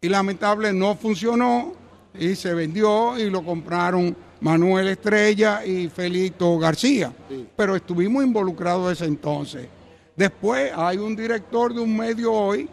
y 0.00 0.08
lamentable 0.08 0.72
no 0.72 0.94
funcionó 0.94 1.72
y 2.18 2.34
se 2.36 2.54
vendió 2.54 3.18
y 3.18 3.30
lo 3.30 3.44
compraron 3.44 4.16
Manuel 4.40 4.88
Estrella 4.88 5.64
y 5.64 5.88
Felito 5.88 6.58
García. 6.58 7.12
Pero 7.56 7.74
estuvimos 7.74 8.24
involucrados 8.24 8.92
ese 8.92 9.06
entonces. 9.06 9.68
Después 10.16 10.72
hay 10.74 10.98
un 10.98 11.16
director 11.16 11.74
de 11.74 11.80
un 11.80 11.96
medio 11.96 12.32
hoy 12.32 12.68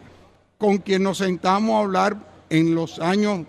con 0.58 0.78
quien 0.78 1.02
nos 1.02 1.18
sentamos 1.18 1.74
a 1.74 1.78
hablar 1.80 2.16
en 2.48 2.74
los 2.74 2.98
años, 2.98 3.44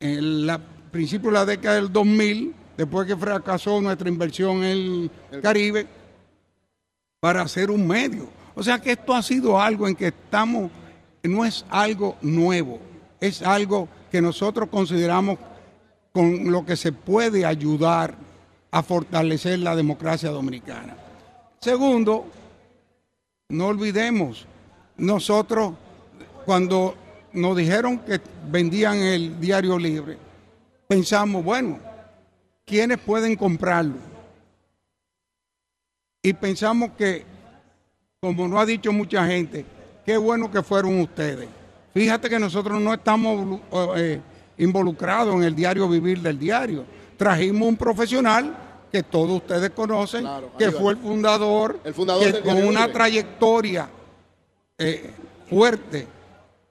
en 0.00 0.46
la 0.46 0.60
principio 0.90 1.28
de 1.28 1.34
la 1.34 1.44
década 1.44 1.74
del 1.74 1.92
2000, 1.92 2.54
después 2.76 3.06
que 3.06 3.16
fracasó 3.16 3.80
nuestra 3.82 4.08
inversión 4.08 4.64
en 4.64 5.10
el 5.30 5.40
Caribe, 5.42 5.86
para 7.20 7.42
hacer 7.42 7.70
un 7.70 7.86
medio. 7.86 8.28
O 8.54 8.62
sea 8.62 8.78
que 8.78 8.92
esto 8.92 9.14
ha 9.14 9.22
sido 9.22 9.60
algo 9.60 9.86
en 9.86 9.94
que 9.94 10.06
estamos, 10.06 10.70
no 11.28 11.44
es 11.44 11.64
algo 11.68 12.16
nuevo, 12.22 12.80
es 13.20 13.42
algo 13.42 13.88
que 14.10 14.20
nosotros 14.20 14.68
consideramos 14.68 15.38
con 16.12 16.50
lo 16.50 16.64
que 16.64 16.76
se 16.76 16.92
puede 16.92 17.44
ayudar 17.44 18.16
a 18.70 18.82
fortalecer 18.82 19.58
la 19.58 19.76
democracia 19.76 20.30
dominicana. 20.30 20.96
Segundo, 21.60 22.26
no 23.48 23.66
olvidemos, 23.66 24.46
nosotros 24.96 25.74
cuando 26.44 26.94
nos 27.32 27.56
dijeron 27.56 27.98
que 27.98 28.20
vendían 28.48 28.98
el 28.98 29.38
diario 29.40 29.78
libre, 29.78 30.18
pensamos, 30.88 31.44
bueno, 31.44 31.78
¿quiénes 32.64 32.98
pueden 32.98 33.36
comprarlo? 33.36 33.96
Y 36.22 36.32
pensamos 36.32 36.90
que, 36.96 37.24
como 38.20 38.48
no 38.48 38.58
ha 38.58 38.66
dicho 38.66 38.92
mucha 38.92 39.26
gente, 39.26 39.64
qué 40.06 40.16
bueno 40.16 40.50
que 40.50 40.62
fueron 40.62 41.00
ustedes. 41.00 41.48
Fíjate 41.92 42.30
que 42.30 42.38
nosotros 42.38 42.80
no 42.80 42.94
estamos 42.94 43.60
eh, 43.96 44.20
involucrados 44.58 45.34
en 45.34 45.42
el 45.42 45.54
diario 45.54 45.88
vivir 45.88 46.22
del 46.22 46.38
diario. 46.38 46.84
Trajimos 47.16 47.68
un 47.68 47.76
profesional 47.76 48.56
que 48.92 49.02
todos 49.02 49.42
ustedes 49.42 49.70
conocen, 49.70 50.24
que 50.56 50.70
fue 50.70 50.92
el 50.92 50.98
fundador, 50.98 51.80
el 51.82 51.92
fundador 51.92 52.42
con 52.42 52.64
una 52.64 52.90
trayectoria 52.92 53.88
eh, 54.78 55.10
fuerte 55.50 56.06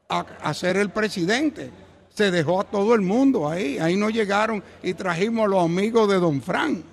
a, 0.07 0.53
ser 0.53 0.77
el 0.77 0.89
presidente. 0.89 1.71
Se 2.13 2.31
dejó 2.31 2.61
a 2.61 2.63
todo 2.63 2.93
el 2.95 3.01
mundo 3.01 3.49
ahí. 3.49 3.77
Ahí 3.79 3.97
no 3.97 4.09
llegaron 4.09 4.63
y 4.81 4.93
trajimos 4.93 5.45
a 5.45 5.49
los 5.49 5.65
amigos 5.65 6.07
de 6.07 6.19
Don 6.19 6.41
Fran, 6.41 6.83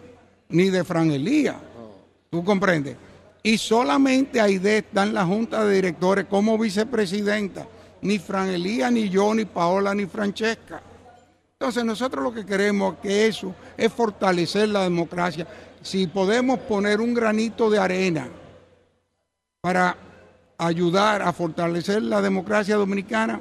ni 0.49 0.71
de 0.71 0.83
Fran 0.83 1.13
Elías. 1.13 1.57
¿Tú 2.31 2.43
comprendes? 2.43 2.97
Y 3.43 3.59
solamente 3.59 4.41
Aide 4.41 4.79
está 4.79 5.03
en 5.03 5.15
la 5.15 5.25
Junta 5.27 5.65
de 5.65 5.75
Directores 5.75 6.27
como 6.27 6.57
vicepresidenta. 6.57 7.67
Ni 8.03 8.19
Fran 8.19 8.49
Elías, 8.49 8.93
ni 8.93 9.09
yo, 9.09 9.35
ni 9.35 9.45
Paola, 9.45 9.95
ni 9.95 10.07
Francesca. 10.07 10.81
Entonces 11.53 11.85
nosotros 11.85 12.25
lo 12.25 12.35
que 12.35 12.45
queremos 12.45 12.97
que 13.01 13.27
eso 13.27 13.55
es 13.77 13.93
fortalecer 13.93 14.69
la 14.69 14.83
democracia. 14.83 15.47
Si 15.81 16.07
podemos 16.07 16.61
poner 16.61 17.01
un 17.01 17.15
granito 17.15 17.71
de 17.71 17.79
arena 17.79 18.29
para 19.61 19.97
ayudar 20.59 21.23
a 21.23 21.33
fortalecer 21.33 22.03
la 22.03 22.21
democracia 22.21 22.77
dominicana, 22.77 23.41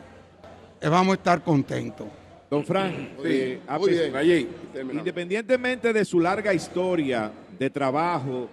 eh, 0.79 0.87
vamos 0.87 1.13
a 1.13 1.15
estar 1.15 1.43
contentos. 1.43 2.07
Don 2.49 2.65
Frank, 2.65 2.93
eh, 3.23 3.61
ah, 3.67 3.77
pues, 3.79 4.11
independientemente 4.91 5.93
de 5.93 6.03
su 6.03 6.19
larga 6.19 6.53
historia 6.53 7.31
de 7.57 7.69
trabajo 7.69 8.49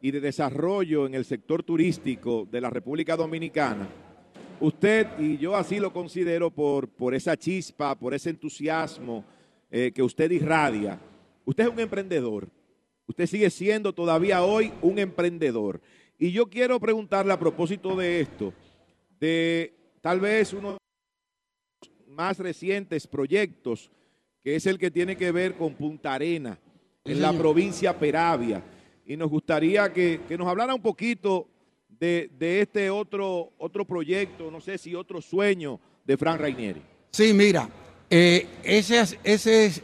y 0.00 0.10
de 0.10 0.20
desarrollo 0.20 1.06
en 1.06 1.14
el 1.14 1.24
sector 1.24 1.62
turístico 1.62 2.46
de 2.50 2.60
la 2.60 2.70
República 2.70 3.16
Dominicana, 3.16 3.88
usted, 4.60 5.06
y 5.18 5.38
yo 5.38 5.56
así 5.56 5.78
lo 5.78 5.92
considero 5.92 6.50
por, 6.50 6.88
por 6.88 7.14
esa 7.14 7.36
chispa, 7.36 7.98
por 7.98 8.14
ese 8.14 8.30
entusiasmo 8.30 9.24
eh, 9.70 9.92
que 9.94 10.02
usted 10.02 10.30
irradia, 10.30 10.98
usted 11.44 11.64
es 11.64 11.70
un 11.70 11.80
emprendedor. 11.80 12.48
Usted 13.10 13.26
sigue 13.26 13.50
siendo 13.50 13.92
todavía 13.92 14.44
hoy 14.44 14.72
un 14.82 14.96
emprendedor. 15.00 15.80
Y 16.16 16.30
yo 16.30 16.48
quiero 16.48 16.78
preguntarle 16.78 17.32
a 17.32 17.38
propósito 17.40 17.96
de 17.96 18.20
esto, 18.20 18.54
de 19.18 19.74
tal 20.00 20.20
vez 20.20 20.52
uno 20.52 20.74
de 20.74 20.78
los 21.88 22.08
más 22.08 22.38
recientes 22.38 23.08
proyectos, 23.08 23.90
que 24.44 24.54
es 24.54 24.64
el 24.66 24.78
que 24.78 24.92
tiene 24.92 25.16
que 25.16 25.32
ver 25.32 25.56
con 25.56 25.74
Punta 25.74 26.14
Arena, 26.14 26.60
en 27.04 27.20
la 27.20 27.32
provincia 27.32 27.98
Peravia. 27.98 28.62
Y 29.10 29.16
nos 29.16 29.28
gustaría 29.28 29.92
que, 29.92 30.20
nos 30.38 30.46
hablara 30.46 30.72
un 30.72 30.80
poquito 30.80 31.48
de, 31.98 32.30
este 32.60 32.90
otro, 32.90 33.50
otro 33.58 33.84
proyecto, 33.84 34.52
no 34.52 34.60
sé 34.60 34.78
si 34.78 34.94
otro 34.94 35.20
sueño 35.20 35.80
de 36.04 36.16
Fran 36.16 36.38
Rainieri. 36.38 36.80
Sí, 37.10 37.34
mira, 37.34 37.68
eh, 38.08 38.46
ese, 38.62 39.00
es, 39.00 39.18
ese 39.24 39.66
es 39.66 39.82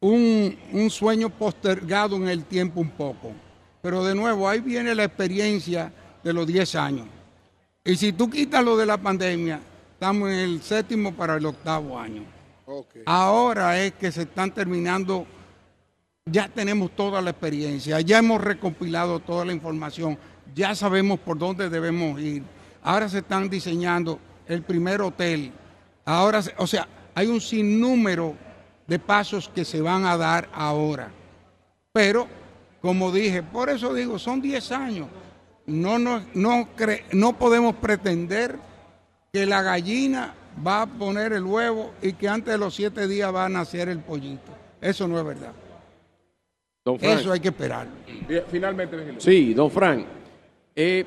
un, 0.00 0.54
un 0.70 0.90
sueño 0.90 1.30
postergado 1.30 2.16
en 2.16 2.28
el 2.28 2.44
tiempo 2.44 2.82
un 2.82 2.90
poco. 2.90 3.32
Pero 3.80 4.04
de 4.04 4.14
nuevo, 4.14 4.46
ahí 4.46 4.60
viene 4.60 4.94
la 4.94 5.04
experiencia 5.04 5.90
de 6.22 6.32
los 6.34 6.46
10 6.46 6.74
años. 6.74 7.06
Y 7.82 7.96
si 7.96 8.12
tú 8.12 8.28
quitas 8.28 8.62
lo 8.62 8.76
de 8.76 8.84
la 8.84 8.98
pandemia, 8.98 9.62
estamos 9.94 10.28
en 10.28 10.38
el 10.40 10.60
séptimo 10.60 11.14
para 11.14 11.38
el 11.38 11.46
octavo 11.46 11.98
año. 11.98 12.22
Ahora 13.06 13.82
es 13.82 13.94
que 13.94 14.12
se 14.12 14.22
están 14.22 14.52
terminando, 14.52 15.26
ya 16.26 16.48
tenemos 16.48 16.92
toda 16.92 17.20
la 17.20 17.30
experiencia, 17.30 18.00
ya 18.00 18.18
hemos 18.18 18.40
recopilado 18.40 19.18
toda 19.18 19.44
la 19.44 19.52
información, 19.52 20.16
ya 20.54 20.74
sabemos 20.74 21.18
por 21.18 21.38
dónde 21.38 21.68
debemos 21.68 22.20
ir. 22.20 22.44
Ahora 22.82 23.08
se 23.08 23.18
están 23.18 23.48
diseñando 23.48 24.18
el 24.46 24.62
primer 24.62 25.00
hotel. 25.02 25.52
Ahora, 26.04 26.42
o 26.58 26.66
sea, 26.66 26.86
hay 27.14 27.26
un 27.26 27.40
sinnúmero 27.40 28.36
de 28.86 28.98
pasos 28.98 29.48
que 29.48 29.64
se 29.64 29.80
van 29.80 30.04
a 30.04 30.16
dar 30.16 30.48
ahora. 30.52 31.10
Pero 31.92 32.28
como 32.80 33.12
dije, 33.12 33.42
por 33.42 33.70
eso 33.70 33.94
digo, 33.94 34.18
son 34.18 34.40
10 34.40 34.72
años. 34.72 35.08
No, 35.66 35.98
no, 35.98 36.22
no, 36.34 36.68
no 37.12 37.38
podemos 37.38 37.76
pretender 37.76 38.58
que 39.32 39.46
la 39.46 39.62
gallina 39.62 40.34
va 40.66 40.82
a 40.82 40.86
poner 40.86 41.32
el 41.32 41.44
huevo 41.44 41.94
y 42.02 42.12
que 42.12 42.28
antes 42.28 42.52
de 42.52 42.58
los 42.58 42.74
siete 42.74 43.06
días 43.06 43.34
va 43.34 43.46
a 43.46 43.48
nacer 43.48 43.88
el 43.88 44.00
pollito. 44.00 44.52
Eso 44.80 45.06
no 45.06 45.18
es 45.18 45.24
verdad. 45.24 45.52
Eso 46.84 47.32
hay 47.32 47.40
que 47.40 47.48
esperar. 47.48 47.86
Finalmente, 48.48 49.14
Sí, 49.18 49.54
don 49.54 49.70
Frank. 49.70 50.04
Eh, 50.74 51.04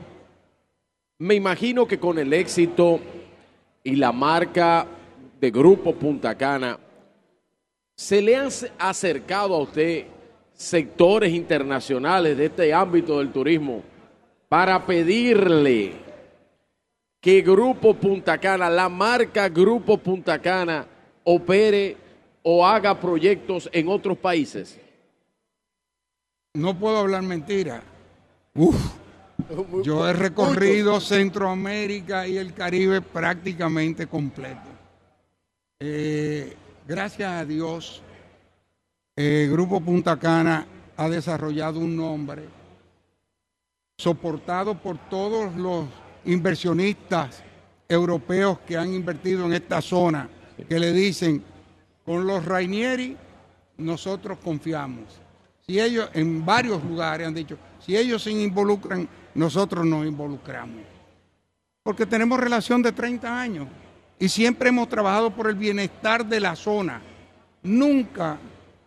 me 1.20 1.36
imagino 1.36 1.86
que 1.86 2.00
con 2.00 2.18
el 2.18 2.32
éxito 2.32 3.00
y 3.84 3.96
la 3.96 4.12
marca 4.14 4.88
de 5.40 5.52
Grupo 5.52 5.94
Punta 5.94 6.36
Cana, 6.36 6.80
¿se 7.96 8.22
le 8.22 8.38
han 8.38 8.50
acercado 8.80 9.56
a 9.56 9.60
usted 9.60 10.06
sectores 10.54 11.34
internacionales 11.34 12.38
de 12.38 12.46
este 12.46 12.74
ámbito 12.74 13.20
del 13.20 13.34
turismo 13.34 13.84
para 14.48 14.86
pedirle 14.86 15.94
que 17.20 17.42
Grupo 17.42 17.94
Punta 17.96 18.38
Cana, 18.38 18.70
la 18.70 18.88
marca 18.88 19.50
Grupo 19.50 19.98
Punta 19.98 20.40
Cana, 20.40 20.86
opere 21.26 21.98
o 22.44 22.66
haga 22.66 22.98
proyectos 22.98 23.70
en 23.74 23.90
otros 23.90 24.18
países? 24.18 24.80
No 26.56 26.74
puedo 26.74 26.98
hablar 26.98 27.22
mentira. 27.22 27.84
yo 29.84 30.08
he 30.08 30.14
recorrido 30.14 31.02
Centroamérica 31.02 32.26
y 32.28 32.38
el 32.38 32.54
Caribe 32.54 33.02
prácticamente 33.02 34.08
completo. 34.08 34.70
Eh, 35.82 36.56
gracias 36.88 37.30
a 37.30 37.44
Dios, 37.44 38.02
el 39.18 39.52
Grupo 39.52 39.82
Punta 39.82 40.18
Cana 40.18 40.66
ha 40.96 41.10
desarrollado 41.10 41.80
un 41.80 41.98
nombre 41.98 42.44
soportado 43.98 44.76
por 44.76 44.98
todos 45.10 45.54
los 45.56 45.86
inversionistas 46.24 47.44
europeos 47.90 48.60
que 48.60 48.78
han 48.78 48.94
invertido 48.94 49.46
en 49.46 49.54
esta 49.54 49.82
zona, 49.82 50.30
que 50.70 50.80
le 50.80 50.94
dicen, 50.94 51.44
con 52.06 52.26
los 52.26 52.46
Rainieri 52.46 53.18
nosotros 53.78 54.38
confiamos. 54.42 55.25
Si 55.68 55.80
ellos, 55.80 56.10
en 56.14 56.46
varios 56.46 56.84
lugares 56.84 57.28
han 57.28 57.34
dicho, 57.34 57.58
si 57.84 57.98
ellos 57.98 58.22
se 58.22 58.32
involucran, 58.32 59.08
nosotros 59.34 59.86
nos 59.86 60.06
involucramos. 60.06 60.84
Porque 61.82 62.06
tenemos 62.06 62.40
relación 62.40 62.82
de 62.82 62.92
30 62.92 63.42
años 63.42 63.68
y 64.20 64.30
siempre 64.30 64.70
hemos 64.70 64.88
trabajado 64.90 65.32
por 65.32 65.48
el 65.48 65.56
bienestar 65.56 66.26
de 66.26 66.40
la 66.40 66.56
zona. 66.56 67.02
Nunca 67.64 68.38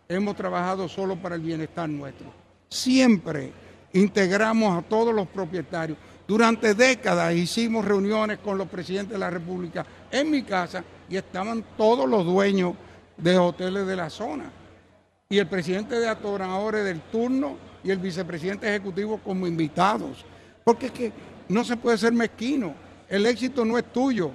hemos 0.07 0.35
trabajado 0.35 0.87
solo 0.87 1.15
para 1.17 1.35
el 1.35 1.41
bienestar 1.41 1.89
nuestro. 1.89 2.31
Siempre 2.69 3.51
integramos 3.93 4.77
a 4.77 4.81
todos 4.81 5.13
los 5.13 5.27
propietarios. 5.27 5.97
Durante 6.27 6.75
décadas 6.75 7.33
hicimos 7.35 7.83
reuniones 7.83 8.39
con 8.39 8.57
los 8.57 8.67
presidentes 8.67 9.13
de 9.13 9.19
la 9.19 9.29
República 9.29 9.85
en 10.11 10.31
mi 10.31 10.43
casa 10.43 10.83
y 11.09 11.17
estaban 11.17 11.63
todos 11.77 12.07
los 12.07 12.25
dueños 12.25 12.73
de 13.17 13.37
hoteles 13.37 13.85
de 13.85 13.95
la 13.95 14.09
zona. 14.09 14.51
Y 15.31 15.37
el 15.37 15.45
presidente 15.45 15.99
de 15.99 16.09
Atoradores 16.09 16.83
del 16.83 17.01
turno 17.01 17.55
y 17.83 17.91
el 17.91 17.99
vicepresidente 17.99 18.67
ejecutivo 18.67 19.19
como 19.23 19.45
invitados. 19.45 20.25
Porque 20.63 20.87
es 20.87 20.91
que 20.91 21.11
no 21.49 21.63
se 21.63 21.77
puede 21.77 21.99
ser 21.99 22.13
mezquino. 22.13 22.73
El 23.07 23.27
éxito 23.27 23.63
no 23.63 23.77
es 23.77 23.93
tuyo, 23.93 24.31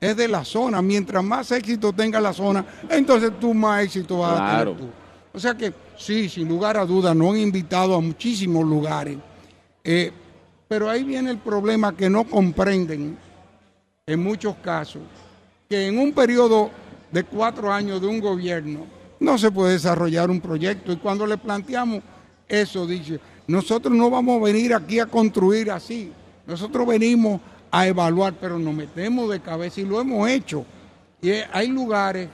es 0.00 0.16
de 0.16 0.26
la 0.26 0.46
zona. 0.46 0.80
Mientras 0.80 1.22
más 1.22 1.52
éxito 1.52 1.92
tenga 1.92 2.18
la 2.18 2.32
zona, 2.32 2.64
entonces 2.88 3.32
tú 3.38 3.52
más 3.52 3.84
éxito 3.84 4.20
vas 4.20 4.40
a 4.40 4.50
tener 4.50 4.74
tú. 4.74 4.88
O 5.34 5.38
sea 5.38 5.54
que 5.54 5.70
sí, 5.98 6.30
sin 6.30 6.48
lugar 6.48 6.78
a 6.78 6.86
dudas, 6.86 7.14
no 7.14 7.30
han 7.30 7.36
invitado 7.36 7.94
a 7.94 8.00
muchísimos 8.00 8.64
lugares. 8.64 9.18
Eh, 9.84 10.10
pero 10.66 10.88
ahí 10.88 11.04
viene 11.04 11.30
el 11.30 11.38
problema 11.38 11.94
que 11.94 12.08
no 12.08 12.24
comprenden 12.24 13.18
en 14.06 14.22
muchos 14.22 14.56
casos, 14.56 15.02
que 15.68 15.88
en 15.88 15.98
un 15.98 16.14
periodo 16.14 16.70
de 17.12 17.22
cuatro 17.22 17.70
años 17.70 18.00
de 18.00 18.06
un 18.06 18.18
gobierno 18.18 18.97
no 19.20 19.38
se 19.38 19.50
puede 19.50 19.72
desarrollar 19.72 20.30
un 20.30 20.40
proyecto. 20.40 20.92
Y 20.92 20.96
cuando 20.96 21.26
le 21.26 21.38
planteamos 21.38 22.02
eso, 22.46 22.86
dice, 22.86 23.20
nosotros 23.46 23.94
no 23.94 24.10
vamos 24.10 24.40
a 24.40 24.44
venir 24.44 24.74
aquí 24.74 25.00
a 25.00 25.06
construir 25.06 25.70
así. 25.70 26.12
Nosotros 26.46 26.86
venimos 26.86 27.40
a 27.70 27.86
evaluar, 27.86 28.34
pero 28.40 28.58
nos 28.58 28.74
metemos 28.74 29.30
de 29.30 29.40
cabeza 29.40 29.80
y 29.80 29.84
lo 29.84 30.00
hemos 30.00 30.28
hecho. 30.28 30.64
Y 31.20 31.30
hay 31.52 31.68
lugares 31.68 32.28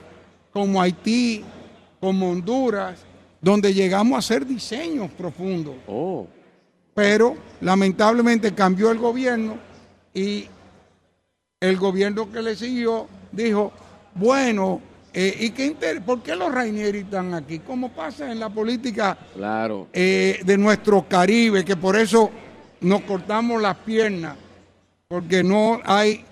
como 0.53 0.81
Haití, 0.81 1.43
como 1.99 2.29
Honduras, 2.29 2.99
donde 3.41 3.73
llegamos 3.73 4.15
a 4.15 4.19
hacer 4.19 4.45
diseños 4.45 5.11
profundos. 5.11 5.75
Oh. 5.87 6.27
Pero 6.93 7.35
lamentablemente 7.61 8.53
cambió 8.53 8.91
el 8.91 8.97
gobierno 8.97 9.57
y 10.13 10.47
el 11.59 11.77
gobierno 11.77 12.31
que 12.31 12.41
le 12.41 12.55
siguió 12.55 13.07
dijo, 13.31 13.71
bueno, 14.13 14.81
eh, 15.17 15.33
¿y 15.39 15.51
qué 15.51 16.01
por 16.05 16.21
qué 16.21 16.35
los 16.35 16.53
Rainieri 16.53 16.99
están 16.99 17.33
aquí? 17.33 17.59
¿Cómo 17.59 17.89
pasa 17.89 18.29
en 18.29 18.37
la 18.37 18.49
política 18.49 19.17
claro. 19.33 19.87
Eh, 19.93 20.41
de 20.43 20.57
nuestro 20.57 21.07
Caribe, 21.07 21.63
que 21.63 21.77
por 21.77 21.95
eso 21.95 22.29
nos 22.81 22.99
cortamos 23.03 23.61
las 23.61 23.77
piernas, 23.77 24.35
porque 25.07 25.41
no 25.41 25.79
hay 25.85 26.25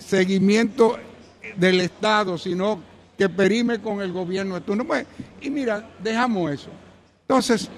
seguimiento 0.00 0.98
del 1.56 1.80
Estado, 1.80 2.36
sino 2.36 2.78
que 3.16 3.30
perime 3.30 3.80
con 3.80 4.02
el 4.02 4.12
gobierno. 4.12 4.60
no 4.66 4.86
y 5.40 5.48
mira, 5.48 5.88
dejamos 6.02 6.52
eso. 6.52 6.68
Entonces, 7.22 7.70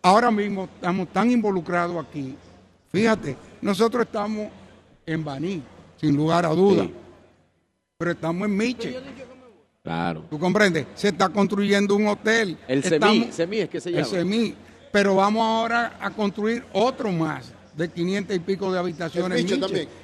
ahora 0.00 0.30
mismo 0.30 0.70
estamos 0.74 1.08
tan 1.08 1.30
involucrados 1.30 2.02
aquí. 2.02 2.34
Fíjate, 2.90 3.36
nosotros 3.60 4.06
estamos 4.06 4.48
en 5.04 5.22
Baní, 5.22 5.62
sin 6.00 6.16
lugar 6.16 6.46
a 6.46 6.48
duda. 6.48 6.88
Pero 7.98 8.10
estamos 8.12 8.48
en 8.48 8.56
Miche. 8.56 8.96
Claro. 9.86 10.24
¿Tú 10.28 10.36
comprendes? 10.36 10.84
Se 10.96 11.08
está 11.08 11.28
construyendo 11.28 11.94
un 11.94 12.08
hotel. 12.08 12.58
El 12.66 12.82
SEMI, 12.82 13.58
es 13.60 13.68
que 13.68 13.80
se 13.80 13.92
llama. 13.92 14.00
El 14.00 14.06
SEMI. 14.06 14.54
Pero 14.90 15.14
vamos 15.14 15.46
ahora 15.46 15.96
a 16.00 16.10
construir 16.10 16.64
otro 16.72 17.12
más 17.12 17.52
de 17.76 17.88
500 17.88 18.34
y 18.34 18.40
pico 18.40 18.72
de 18.72 18.80
habitaciones 18.80 19.46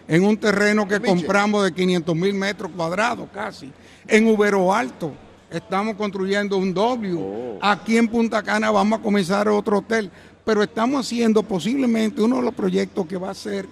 en 0.06 0.24
un 0.24 0.36
terreno 0.36 0.86
que 0.86 1.00
compramos 1.00 1.64
de 1.64 1.72
500 1.72 2.14
mil 2.14 2.32
metros 2.32 2.70
cuadrados 2.76 3.28
casi. 3.34 3.72
En 4.06 4.28
Ubero 4.28 4.72
Alto 4.72 5.14
estamos 5.50 5.96
construyendo 5.96 6.58
un 6.58 6.72
W. 6.72 7.18
Oh. 7.18 7.58
Aquí 7.60 7.96
en 7.96 8.06
Punta 8.06 8.40
Cana 8.40 8.70
vamos 8.70 9.00
a 9.00 9.02
comenzar 9.02 9.48
otro 9.48 9.78
hotel. 9.78 10.12
Pero 10.44 10.62
estamos 10.62 11.04
haciendo 11.04 11.42
posiblemente 11.42 12.22
uno 12.22 12.36
de 12.36 12.42
los 12.42 12.54
proyectos 12.54 13.04
que 13.04 13.16
va 13.16 13.30
a 13.30 13.34
ser 13.34 13.66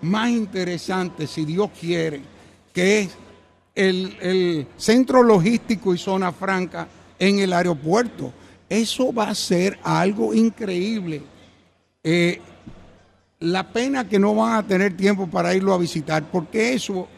más 0.00 0.30
interesante, 0.30 1.26
si 1.26 1.44
Dios 1.44 1.68
quiere, 1.78 2.22
que 2.72 3.00
es 3.00 3.10
el, 3.78 4.66
centro 4.76 5.22
logístico 5.22 5.94
y 5.94 5.98
zona 5.98 6.32
franca 6.32 6.88
en 7.18 7.38
el 7.38 7.52
aeropuerto. 7.52 8.32
Eso 8.68 9.12
va 9.12 9.28
a 9.28 9.34
ser 9.34 9.78
algo 9.82 10.34
increíble. 10.34 11.22
Eh, 12.02 12.40
la 13.40 13.72
pena 13.72 14.08
que 14.08 14.18
no 14.18 14.34
van 14.34 14.54
a 14.54 14.66
tener 14.66 14.96
tiempo 14.96 15.26
para 15.28 15.54
irlo 15.54 15.72
a 15.72 15.78
visitar, 15.78 16.24
porque 16.30 16.74
eso... 16.74 17.08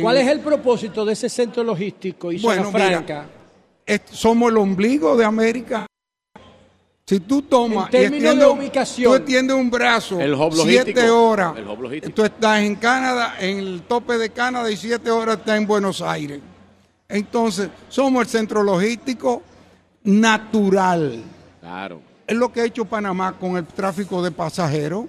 ¿Cuál 0.00 0.18
es 0.18 0.28
el 0.28 0.38
propósito 0.38 1.04
de 1.04 1.14
ese 1.14 1.28
centro 1.28 1.64
logístico 1.64 2.30
y 2.30 2.38
zona 2.38 2.64
franca? 2.66 3.28
somos 4.12 4.52
el 4.52 4.58
ombligo 4.58 5.16
de 5.16 5.24
América. 5.24 5.86
Si 7.10 7.18
tú 7.18 7.42
tomas 7.42 7.86
en 7.86 7.90
términos 7.90 8.38
de 8.38 8.46
ubicación, 8.46 9.10
tú 9.10 9.16
extiendes 9.16 9.56
un 9.56 9.68
brazo 9.68 10.20
el 10.20 10.36
siete 10.52 11.10
horas, 11.10 11.54
tú 12.14 12.22
estás 12.22 12.60
en 12.60 12.76
Canadá, 12.76 13.34
en 13.40 13.58
el 13.58 13.82
tope 13.82 14.16
de 14.16 14.30
Canadá 14.30 14.70
y 14.70 14.76
siete 14.76 15.10
horas 15.10 15.38
estás 15.38 15.58
en 15.58 15.66
Buenos 15.66 16.02
Aires. 16.02 16.40
Entonces, 17.08 17.68
somos 17.88 18.22
el 18.22 18.28
centro 18.28 18.62
logístico 18.62 19.42
natural. 20.04 21.20
Claro. 21.60 22.00
Es 22.28 22.36
lo 22.36 22.52
que 22.52 22.60
ha 22.60 22.64
hecho 22.66 22.84
Panamá 22.84 23.36
con 23.36 23.56
el 23.56 23.66
tráfico 23.66 24.22
de 24.22 24.30
pasajeros. 24.30 25.06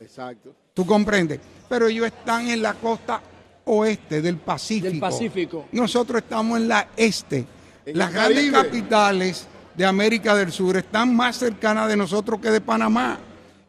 Exacto. 0.00 0.52
¿Tú 0.74 0.84
comprendes? 0.84 1.38
Pero 1.68 1.86
ellos 1.86 2.06
están 2.06 2.48
en 2.48 2.60
la 2.60 2.74
costa 2.74 3.22
oeste 3.66 4.20
del 4.20 4.38
Pacífico. 4.38 4.90
Del 4.90 4.98
Pacífico. 4.98 5.66
Nosotros 5.70 6.22
estamos 6.22 6.58
en 6.58 6.66
la 6.66 6.88
este. 6.96 7.46
Las 7.84 8.12
grandes 8.12 8.50
capitales 8.50 9.46
de 9.76 9.84
América 9.84 10.34
del 10.34 10.52
Sur 10.52 10.76
están 10.76 11.14
más 11.14 11.36
cercanas 11.36 11.88
de 11.88 11.96
nosotros 11.96 12.40
que 12.40 12.50
de 12.50 12.60
Panamá. 12.60 13.18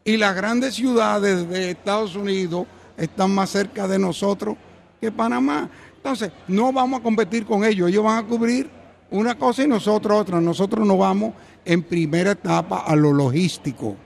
Y 0.04 0.16
las 0.16 0.34
grandes 0.34 0.74
ciudades 0.74 1.48
de 1.48 1.70
Estados 1.70 2.16
Unidos 2.16 2.66
están 2.96 3.30
más 3.30 3.50
cerca 3.50 3.86
de 3.86 3.98
nosotros 3.98 4.56
que 5.00 5.12
Panamá. 5.12 5.68
Entonces, 5.96 6.32
no 6.48 6.72
vamos 6.72 7.00
a 7.00 7.02
competir 7.02 7.44
con 7.44 7.64
ellos. 7.64 7.88
Ellos 7.88 8.04
van 8.04 8.24
a 8.24 8.26
cubrir 8.26 8.70
una 9.10 9.36
cosa 9.36 9.64
y 9.64 9.68
nosotros 9.68 10.18
otra. 10.18 10.40
Nosotros 10.40 10.86
no 10.86 10.96
vamos 10.96 11.34
en 11.64 11.82
primera 11.82 12.30
etapa 12.30 12.84
a 12.86 12.96
lo 12.96 13.12
logístico. 13.12 13.96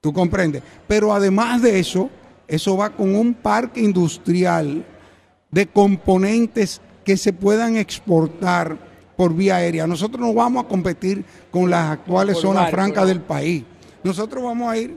¿Tú 0.00 0.12
comprendes? 0.12 0.62
Pero 0.86 1.12
además 1.14 1.62
de 1.62 1.78
eso, 1.78 2.10
eso 2.46 2.76
va 2.76 2.90
con 2.90 3.14
un 3.14 3.32
parque 3.32 3.80
industrial 3.80 4.84
de 5.50 5.66
componentes 5.66 6.80
que 7.04 7.16
se 7.16 7.32
puedan 7.32 7.76
exportar 7.76 8.89
por 9.20 9.34
vía 9.34 9.56
aérea. 9.56 9.86
Nosotros 9.86 10.18
no 10.18 10.32
vamos 10.32 10.64
a 10.64 10.66
competir 10.66 11.22
con 11.50 11.68
las 11.68 11.90
actuales 11.90 12.38
zonas 12.38 12.70
francas 12.70 13.06
del 13.06 13.20
país. 13.20 13.64
Nosotros 14.02 14.42
vamos 14.42 14.72
a 14.72 14.78
ir 14.78 14.96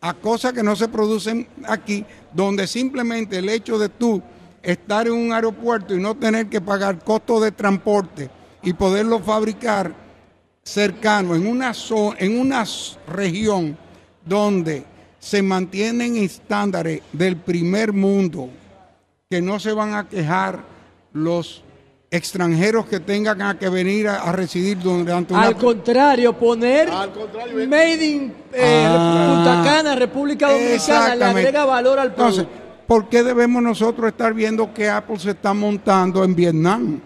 a 0.00 0.12
cosas 0.12 0.52
que 0.52 0.64
no 0.64 0.74
se 0.74 0.88
producen 0.88 1.46
aquí, 1.68 2.04
donde 2.34 2.66
simplemente 2.66 3.38
el 3.38 3.48
hecho 3.48 3.78
de 3.78 3.88
tú 3.88 4.20
estar 4.60 5.06
en 5.06 5.12
un 5.12 5.32
aeropuerto 5.32 5.94
y 5.94 6.00
no 6.00 6.16
tener 6.16 6.48
que 6.48 6.60
pagar 6.60 6.98
costos 7.04 7.42
de 7.42 7.52
transporte 7.52 8.28
y 8.60 8.72
poderlo 8.72 9.20
fabricar 9.20 9.94
cercano 10.64 11.36
en 11.36 11.46
una, 11.46 11.72
en 12.18 12.40
una 12.40 12.64
región 13.06 13.78
donde 14.26 14.84
se 15.20 15.42
mantienen 15.42 16.16
estándares 16.16 17.02
del 17.12 17.36
primer 17.36 17.92
mundo, 17.92 18.50
que 19.30 19.40
no 19.40 19.60
se 19.60 19.72
van 19.72 19.94
a 19.94 20.08
quejar 20.08 20.64
los 21.12 21.62
extranjeros 22.10 22.86
que 22.86 22.98
tengan 22.98 23.56
que 23.56 23.68
venir 23.68 24.08
a, 24.08 24.32
residir 24.32 24.78
durante 24.78 25.32
una... 25.32 25.44
Al 25.44 25.56
contrario, 25.56 26.36
poner 26.36 26.88
Made 26.88 28.04
in 28.04 28.34
eh, 28.52 28.84
ah. 28.88 29.34
Punta 29.34 29.62
Cana, 29.64 29.94
República 29.94 30.50
Dominicana, 30.50 31.14
le 31.14 31.24
agrega 31.24 31.64
valor 31.64 31.98
al 32.00 32.14
producto. 32.14 32.40
Entonces, 32.40 32.60
¿por 32.86 33.08
qué 33.08 33.22
debemos 33.22 33.62
nosotros 33.62 34.08
estar 34.08 34.34
viendo 34.34 34.74
que 34.74 34.88
Apple 34.88 35.20
se 35.20 35.30
está 35.30 35.54
montando 35.54 36.24
en 36.24 36.34
Vietnam? 36.34 37.00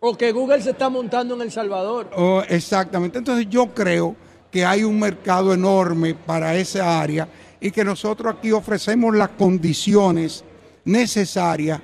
O 0.00 0.16
que 0.16 0.32
Google 0.32 0.60
se 0.60 0.70
está 0.70 0.90
montando 0.90 1.34
en 1.34 1.42
El 1.42 1.50
Salvador. 1.50 2.10
Oh, 2.16 2.42
exactamente. 2.46 3.18
Entonces 3.18 3.46
yo 3.48 3.68
creo 3.68 4.14
que 4.50 4.66
hay 4.66 4.84
un 4.84 4.98
mercado 4.98 5.54
enorme 5.54 6.14
para 6.14 6.54
esa 6.56 7.00
área 7.00 7.26
y 7.58 7.70
que 7.70 7.84
nosotros 7.84 8.34
aquí 8.36 8.52
ofrecemos 8.52 9.14
las 9.14 9.30
condiciones 9.30 10.44
necesarias 10.84 11.80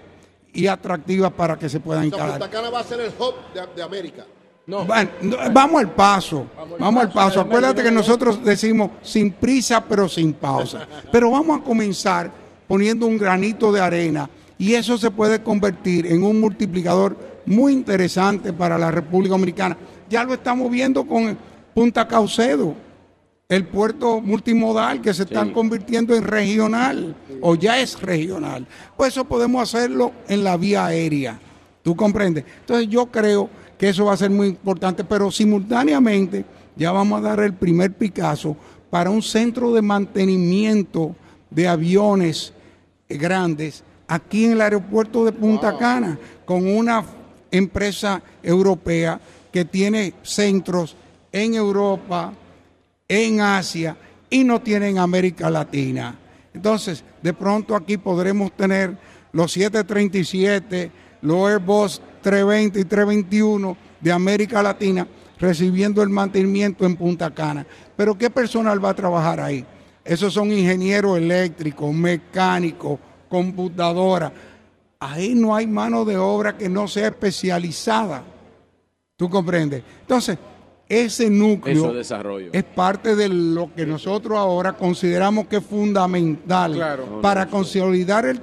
y 0.59 0.67
atractivas 0.67 1.31
para 1.33 1.57
que 1.57 1.69
se 1.69 1.79
puedan 1.79 2.07
instalar. 2.07 2.33
Punta 2.33 2.51
Cana 2.51 2.69
va 2.69 2.81
a 2.81 2.85
ser 2.85 3.01
el 3.01 3.13
hub 3.17 3.35
de, 3.77 3.81
América. 3.81 4.27
No. 4.67 4.85
vamos 5.53 5.81
al 5.81 5.93
paso, 5.93 6.47
vamos, 6.81 7.05
al 7.05 7.13
paso. 7.13 7.41
Acuérdate 7.41 7.81
que 7.81 7.93
nosotros 7.93 8.45
decimos 8.45 8.91
sin 9.01 9.31
prisa 9.31 9.85
pero 9.85 10.09
sin 10.09 10.33
pausa. 10.35 10.87
Pero 11.13 11.31
vamos 11.31 11.61
a 11.61 11.63
comenzar 11.63 12.31
poniendo 12.67 13.07
un 13.07 13.17
granito 13.17 13.73
de 13.73 13.81
arena 13.81 14.29
y 14.59 14.75
eso 14.75 14.99
se 14.99 15.13
puede 15.13 15.43
convertir 15.43 16.07
en 16.07 16.25
un 16.25 16.41
multiplicador 16.41 17.17
muy 17.47 17.73
interesante 17.73 18.53
para 18.53 18.77
la 18.77 18.91
República 18.91 19.35
Dominicana. 19.35 19.77
Ya 20.11 20.25
lo 20.25 20.35
estamos 20.35 20.71
viendo 20.71 21.07
con 21.07 21.39
Punta 21.73 22.09
Caucedo 22.09 22.75
el 23.49 23.65
puerto 23.65 24.21
multimodal 24.21 25.01
que 25.01 25.15
se 25.15 25.23
están 25.23 25.53
convirtiendo 25.53 26.15
en 26.15 26.23
regional 26.23 27.17
o 27.41 27.55
ya 27.55 27.81
es 27.81 27.99
regional. 28.03 28.67
Pues 28.95 29.15
eso 29.15 29.25
podemos 29.25 29.63
hacerlo 29.63 30.13
en 30.29 30.45
la 30.45 30.59
vía 30.59 30.85
aérea. 30.85 31.41
¿Tú 31.83 31.97
comprendes? 31.97 32.45
Entonces 32.61 32.89
yo 32.89 33.07
creo 33.07 33.49
que 33.79 33.89
eso 33.89 34.05
va 34.05 34.13
a 34.13 34.19
ser 34.19 34.31
muy 34.31 34.49
importante, 34.49 35.03
pero 35.03 35.31
simultáneamente 35.31 36.45
ya 36.77 36.93
vamos 36.93 37.21
a 37.21 37.29
dar 37.29 37.41
el 37.41 37.55
primer 37.55 37.95
Picasso 37.95 38.55
para 38.91 39.09
un 39.09 39.23
centro 39.23 39.73
de 39.73 39.81
mantenimiento 39.81 41.17
de 41.49 41.69
aviones 41.69 42.53
grandes 43.09 43.83
aquí 44.09 44.45
en 44.45 44.53
el 44.53 44.61
aeropuerto 44.61 45.25
de 45.25 45.33
Punta 45.33 45.79
Cana 45.79 46.19
con 46.45 46.67
una 46.67 47.03
empresa 47.51 48.23
europea 48.43 49.19
que 49.51 49.65
tiene 49.65 50.13
centros 50.23 50.97
en 51.33 51.55
Europa, 51.55 52.35
en 53.09 53.41
Asia 53.41 53.97
y 54.31 54.45
no 54.45 54.61
tienen 54.61 54.99
América 54.99 55.51
Latina. 55.51 56.19
Entonces, 56.53 57.03
de 57.23 57.33
pronto 57.33 57.75
aquí 57.75 57.97
podremos 57.97 58.53
tener 58.53 58.97
los 59.33 59.53
737, 59.53 60.91
los 61.23 61.49
Airbus 61.49 62.01
320 62.23 62.81
y 62.81 62.85
321 62.85 63.77
de 64.01 64.13
América 64.13 64.63
Latina 64.63 65.07
recibiendo 65.39 66.03
el 66.03 66.09
mantenimiento 66.09 66.85
en 66.85 66.97
Punta 66.97 67.31
Cana. 67.31 67.67
Pero 67.97 68.17
¿qué 68.17 68.31
personal 68.31 68.85
va 68.85 68.91
a 68.91 68.95
trabajar 68.95 69.41
ahí? 69.41 69.65
Esos 70.05 70.35
son 70.35 70.51
ingenieros 70.51 71.19
eléctricos, 71.19 71.93
mecánicos, 71.95 72.99
computadoras. 73.29 74.33
Ahí 74.99 75.35
no 75.35 75.55
hay 75.55 75.67
mano 75.67 76.05
de 76.05 76.17
obra 76.17 76.57
que 76.57 76.69
no 76.69 76.89
sea 76.89 77.09
especializada. 77.09 78.25
¿Tú 79.17 79.29
comprendes? 79.29 79.83
Entonces, 80.01 80.39
ese 80.89 81.29
núcleo 81.29 81.93
es 82.53 82.65
parte 82.65 83.15
de 83.15 83.29
lo 83.29 83.71
que 83.75 83.85
nosotros 83.85 84.39
ahora 84.39 84.73
consideramos 84.73 85.47
que 85.47 85.57
es 85.57 85.65
fundamental 85.65 86.99
para 87.21 87.47
consolidar 87.47 88.25
el, 88.25 88.41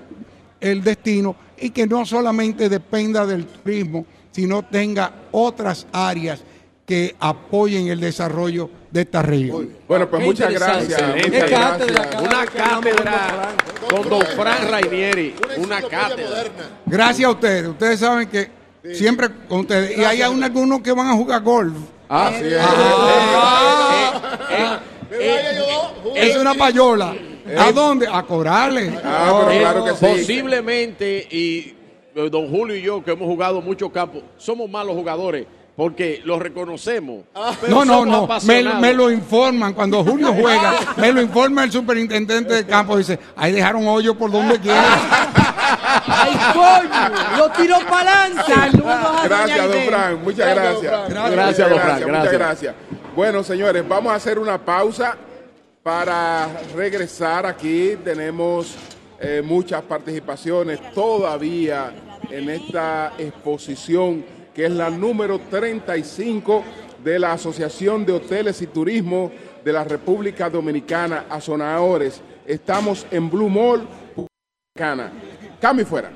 el 0.60 0.84
destino 0.84 1.36
y 1.60 1.72
que 1.72 1.88
no 1.88 2.06
solamente 2.06 2.70
dependa 2.70 3.26
del 3.26 3.46
turismo, 3.46 4.06
sino 4.32 4.64
tenga 4.64 5.12
otras 5.32 5.88
áreas 5.92 6.44
que 6.86 7.16
apoyen 7.20 7.88
el 7.88 8.00
desarrollo 8.00 8.70
de 8.92 9.02
esta 9.02 9.22
región. 9.22 9.70
Bueno, 9.88 10.10
pues 10.10 10.24
muchas 10.24 10.54
gracias. 10.54 11.02
Una 11.02 12.46
cátedra 12.46 13.56
con 13.90 14.10
don 14.10 14.22
Fran 14.22 14.70
Rainieri. 14.70 15.36
Una 15.58 15.82
cátedra. 15.82 16.44
Gracias 16.86 17.28
a 17.28 17.32
ustedes. 17.32 17.68
Ustedes 17.70 18.00
saben 18.00 18.28
que 18.28 18.50
siempre 18.94 19.30
con 19.50 19.62
ustedes. 19.62 19.98
Y 19.98 20.04
hay 20.04 20.22
algunos 20.22 20.82
que 20.82 20.92
van 20.92 21.08
a 21.08 21.14
jugar 21.14 21.42
golf. 21.42 21.74
Ah, 22.10 22.32
sí. 22.38 22.46
es 26.16 26.38
una 26.38 26.54
payola. 26.54 27.14
¿A 27.58 27.72
dónde? 27.72 28.08
A 28.12 28.24
Corales. 28.24 28.94
Ah, 29.04 29.48
claro 29.50 29.86
que 29.86 29.92
sí. 29.92 30.06
Posiblemente, 30.06 31.28
y 31.30 31.76
eh, 32.16 32.30
don 32.30 32.50
Julio 32.50 32.76
y 32.76 32.82
yo, 32.82 33.04
que 33.04 33.12
hemos 33.12 33.28
jugado 33.28 33.62
muchos 33.62 33.92
campos, 33.92 34.24
somos 34.38 34.70
malos 34.70 34.96
jugadores 34.96 35.46
porque 35.76 36.22
lo 36.24 36.40
reconocemos. 36.40 37.26
Ah. 37.36 37.54
no, 37.68 37.84
no, 37.84 38.06
no. 38.06 38.28
Me, 38.46 38.94
lo 38.94 39.12
informan. 39.12 39.74
Cuando 39.74 40.04
Julio 40.04 40.34
juega, 40.40 40.74
me 40.98 41.12
lo 41.12 41.22
informa 41.22 41.66
el 41.66 41.72
superintendente 41.72 42.54
de 42.54 42.66
campo. 42.66 42.98
Dice, 42.98 43.20
ahí 43.36 43.52
dejaron 43.52 43.88
hoyo 43.88 44.16
por 44.16 44.32
donde 44.32 44.60
quiera. 44.62 45.45
¡Ay, 46.08 46.38
coño! 46.54 47.38
¡Lo 47.38 47.52
tiró 47.52 47.80
para 47.90 48.24
adelante! 48.24 48.54
Gracias, 49.24 49.68
don 49.68 49.84
Frank. 49.84 50.20
Muchas 50.24 50.56
gracias. 50.56 51.10
Gracias, 51.10 51.70
don 51.70 51.80
Frank. 51.80 52.08
Muchas 52.08 52.32
gracias. 52.32 52.76
Bueno, 53.16 53.44
señores, 53.44 53.88
vamos 53.88 54.12
a 54.12 54.16
hacer 54.16 54.40
una 54.40 54.58
pausa 54.58 55.16
para 55.82 56.50
regresar 56.76 57.46
aquí. 57.46 57.98
Tenemos 58.04 58.76
eh, 59.20 59.42
muchas 59.44 59.82
participaciones 59.84 60.80
todavía 60.94 61.92
en 62.30 62.50
esta 62.50 63.14
exposición 63.18 64.26
que 64.54 64.66
es 64.66 64.72
la 64.72 64.90
número 64.90 65.40
35 65.40 66.64
de 67.04 67.20
la 67.20 67.34
Asociación 67.34 68.06
de 68.06 68.14
Hoteles 68.14 68.62
y 68.62 68.68
Turismo 68.68 69.32
de 69.64 69.74
la 69.74 69.84
República 69.84 70.50
Dominicana, 70.50 71.26
Azonadores. 71.30 72.22
Estamos 72.46 73.06
en 73.12 73.30
Blue 73.30 73.50
Mall, 73.50 73.86
Cana. 74.74 75.12
Cambio 75.60 75.86
fuera. 75.86 76.12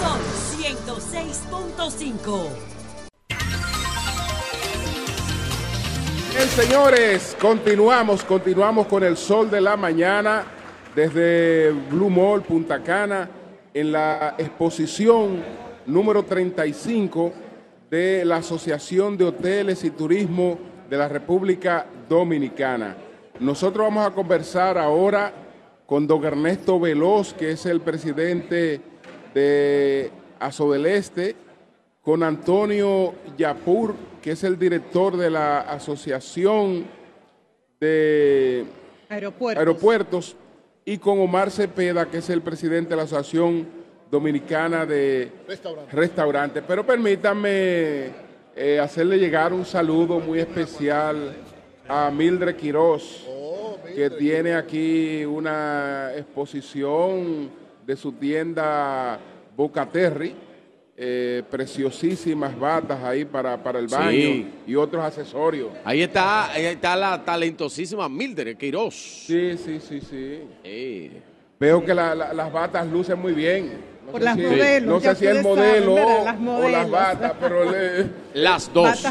Son 0.00 0.20
106.5. 0.58 2.48
Bien, 6.30 6.48
señores, 6.50 7.36
continuamos, 7.40 8.22
continuamos 8.22 8.86
con 8.86 9.02
el 9.02 9.16
sol 9.16 9.50
de 9.50 9.60
la 9.60 9.76
mañana 9.76 10.44
desde 10.94 11.70
Blue 11.90 12.10
Mall, 12.10 12.42
Punta 12.42 12.82
Cana, 12.82 13.28
en 13.74 13.92
la 13.92 14.34
exposición 14.38 15.42
número 15.86 16.24
35 16.24 17.32
de 17.90 18.24
la 18.24 18.36
Asociación 18.36 19.16
de 19.16 19.24
Hoteles 19.24 19.84
y 19.84 19.90
Turismo 19.90 20.58
de 20.88 20.96
la 20.96 21.08
República 21.08 21.86
Dominicana. 22.08 22.96
Nosotros 23.40 23.86
vamos 23.86 24.06
a 24.06 24.10
conversar 24.10 24.78
ahora 24.78 25.32
con 25.86 26.06
don 26.06 26.24
Ernesto 26.24 26.78
Veloz, 26.78 27.32
que 27.34 27.52
es 27.52 27.64
el 27.66 27.80
presidente 27.80 28.80
de 29.34 30.10
Aso 30.38 30.72
del 30.72 30.86
Este, 30.86 31.34
con 32.02 32.22
Antonio 32.22 33.14
Yapur, 33.36 33.94
que 34.20 34.32
es 34.32 34.44
el 34.44 34.58
director 34.58 35.16
de 35.16 35.30
la 35.30 35.60
Asociación 35.60 36.86
de 37.80 38.66
Aeropuertos. 39.08 40.36
Y 40.88 40.96
con 40.96 41.20
Omar 41.20 41.50
Cepeda, 41.50 42.06
que 42.06 42.16
es 42.16 42.30
el 42.30 42.40
presidente 42.40 42.90
de 42.90 42.96
la 42.96 43.02
Asociación 43.02 43.68
Dominicana 44.10 44.86
de 44.86 45.30
Restaurantes. 45.92 46.64
Pero 46.66 46.86
permítanme 46.86 48.10
eh, 48.56 48.80
hacerle 48.82 49.18
llegar 49.18 49.52
un 49.52 49.66
saludo 49.66 50.18
muy 50.18 50.38
especial 50.38 51.36
a 51.86 52.10
Mildred 52.10 52.56
Quiroz, 52.56 53.26
oh, 53.28 53.76
que 53.94 54.08
tiene 54.08 54.54
aquí 54.54 55.26
una 55.26 56.12
exposición 56.16 57.50
de 57.86 57.94
su 57.94 58.12
tienda 58.12 59.20
Bocaterri 59.54 60.34
eh, 61.00 61.44
preciosísimas 61.48 62.58
batas 62.58 63.04
ahí 63.04 63.24
para, 63.24 63.62
para 63.62 63.78
el 63.78 63.86
baño 63.86 64.48
y 64.66 64.74
otros 64.74 65.04
accesorios. 65.04 65.70
Ahí 65.84 66.02
está, 66.02 66.50
ahí 66.50 66.64
está 66.64 66.96
la 66.96 67.24
talentosísima 67.24 68.08
Mildred 68.08 68.56
Queiroz. 68.56 68.94
Sí, 68.94 69.56
sí, 69.56 69.78
sí, 69.78 70.00
sí. 70.00 71.12
Veo 71.60 71.84
que 71.84 71.94
las 71.94 72.52
batas 72.52 72.84
lucen 72.88 73.20
muy 73.20 73.32
bien. 73.32 73.98
No 74.06 74.12
Por 74.12 74.22
las 74.22 74.36
modelos. 74.36 74.88
No 74.88 75.00
sé 75.00 75.14
si 75.14 75.26
el 75.26 75.40
modelo 75.40 75.94
o 75.94 76.68
las 76.68 76.90
batas, 76.90 77.32
pero 77.38 77.64
las 78.34 78.72
dos. 78.72 79.04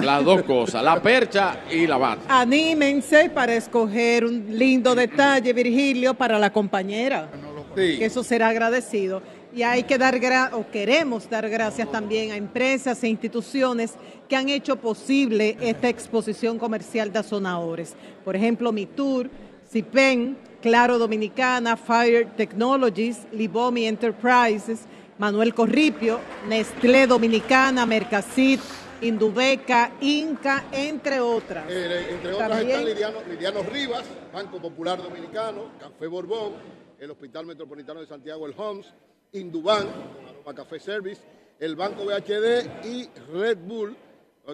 Las 0.00 0.24
dos 0.24 0.42
cosas, 0.44 0.82
la 0.82 1.02
percha 1.02 1.60
y 1.70 1.86
la 1.86 1.98
bata. 1.98 2.40
Anímense 2.40 3.28
para 3.28 3.54
escoger 3.54 4.24
un 4.24 4.46
lindo 4.48 4.94
detalle, 4.94 5.52
Virgilio, 5.52 6.14
para 6.14 6.38
la 6.38 6.50
compañera. 6.50 7.28
Que 7.74 8.06
eso 8.06 8.24
será 8.24 8.48
agradecido. 8.48 9.22
Y 9.54 9.62
hay 9.62 9.82
que 9.82 9.98
dar 9.98 10.18
o 10.52 10.70
queremos 10.70 11.28
dar 11.28 11.48
gracias 11.48 11.90
también 11.90 12.32
a 12.32 12.36
empresas 12.36 13.02
e 13.04 13.08
instituciones 13.08 13.94
que 14.28 14.36
han 14.36 14.48
hecho 14.48 14.76
posible 14.76 15.56
esta 15.60 15.88
exposición 15.88 16.58
comercial 16.58 17.12
de 17.12 17.18
azonadores. 17.18 17.94
Por 18.24 18.34
ejemplo, 18.34 18.72
Mitur, 18.72 19.28
CIPEN, 19.70 20.38
Claro 20.62 20.98
Dominicana, 20.98 21.76
Fire 21.76 22.30
Technologies, 22.36 23.26
Libomi 23.32 23.86
Enterprises, 23.86 24.86
Manuel 25.18 25.52
Corripio, 25.52 26.20
Nestlé 26.48 27.06
Dominicana, 27.06 27.84
Mercasit, 27.84 28.60
Indubeca, 29.02 29.92
Inca, 30.00 30.64
entre 30.72 31.20
otras. 31.20 31.64
Eh, 31.68 32.06
entre 32.10 32.32
otras 32.32 32.60
están 32.60 32.84
Liliano, 32.84 33.62
Rivas, 33.70 34.04
Banco 34.32 34.62
Popular 34.62 35.02
Dominicano, 35.02 35.72
Café 35.78 36.06
Borbón, 36.06 36.54
el 36.98 37.10
Hospital 37.10 37.46
Metropolitano 37.46 38.00
de 38.00 38.06
Santiago, 38.06 38.46
el 38.46 38.54
HOMS, 38.56 38.94
Indubán, 39.34 39.86
Aroma 40.28 40.54
Café 40.54 40.78
Service, 40.78 41.22
el 41.58 41.74
Banco 41.74 42.04
BHD 42.04 42.86
y 42.86 43.08
Red 43.32 43.58
Bull. 43.66 43.96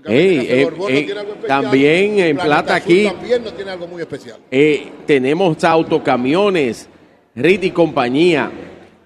Eh, 0.07 0.69
eh, 0.89 1.09
también 1.49 2.21
en 2.21 2.37
plata 2.37 2.77
aquí. 2.77 3.07
También 3.07 3.43
no 3.43 3.53
tiene 3.53 3.73
algo 3.73 3.89
muy 3.89 4.03
especial. 4.03 4.39
Eh, 4.53 4.93
tenemos 5.05 5.65
autocamiones, 5.65 6.89
RIT 7.35 7.65
y 7.65 7.71
compañía, 7.73 8.53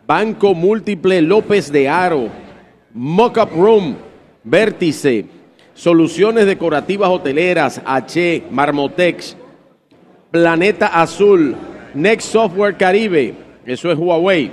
Banco 0.07 0.53
Múltiple 0.53 1.23
López 1.23 1.73
de 1.73 1.89
Aro, 1.89 2.29
Mockup 2.93 3.53
Room, 3.53 3.97
Vértice, 4.45 5.25
Soluciones 5.73 6.45
Decorativas 6.45 7.09
Hoteleras, 7.09 7.81
H, 7.83 8.43
Marmotex, 8.51 9.37
Planeta 10.31 10.89
Azul, 10.89 11.57
Next 11.95 12.31
Software 12.31 12.77
Caribe, 12.77 13.35
eso 13.65 13.91
es 13.91 13.97
Huawei. 13.97 14.51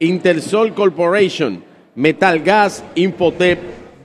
Intersol 0.00 0.74
Corporation, 0.74 1.62
Metal 1.94 2.40
Gas, 2.40 2.84
Infotep, 2.94 3.58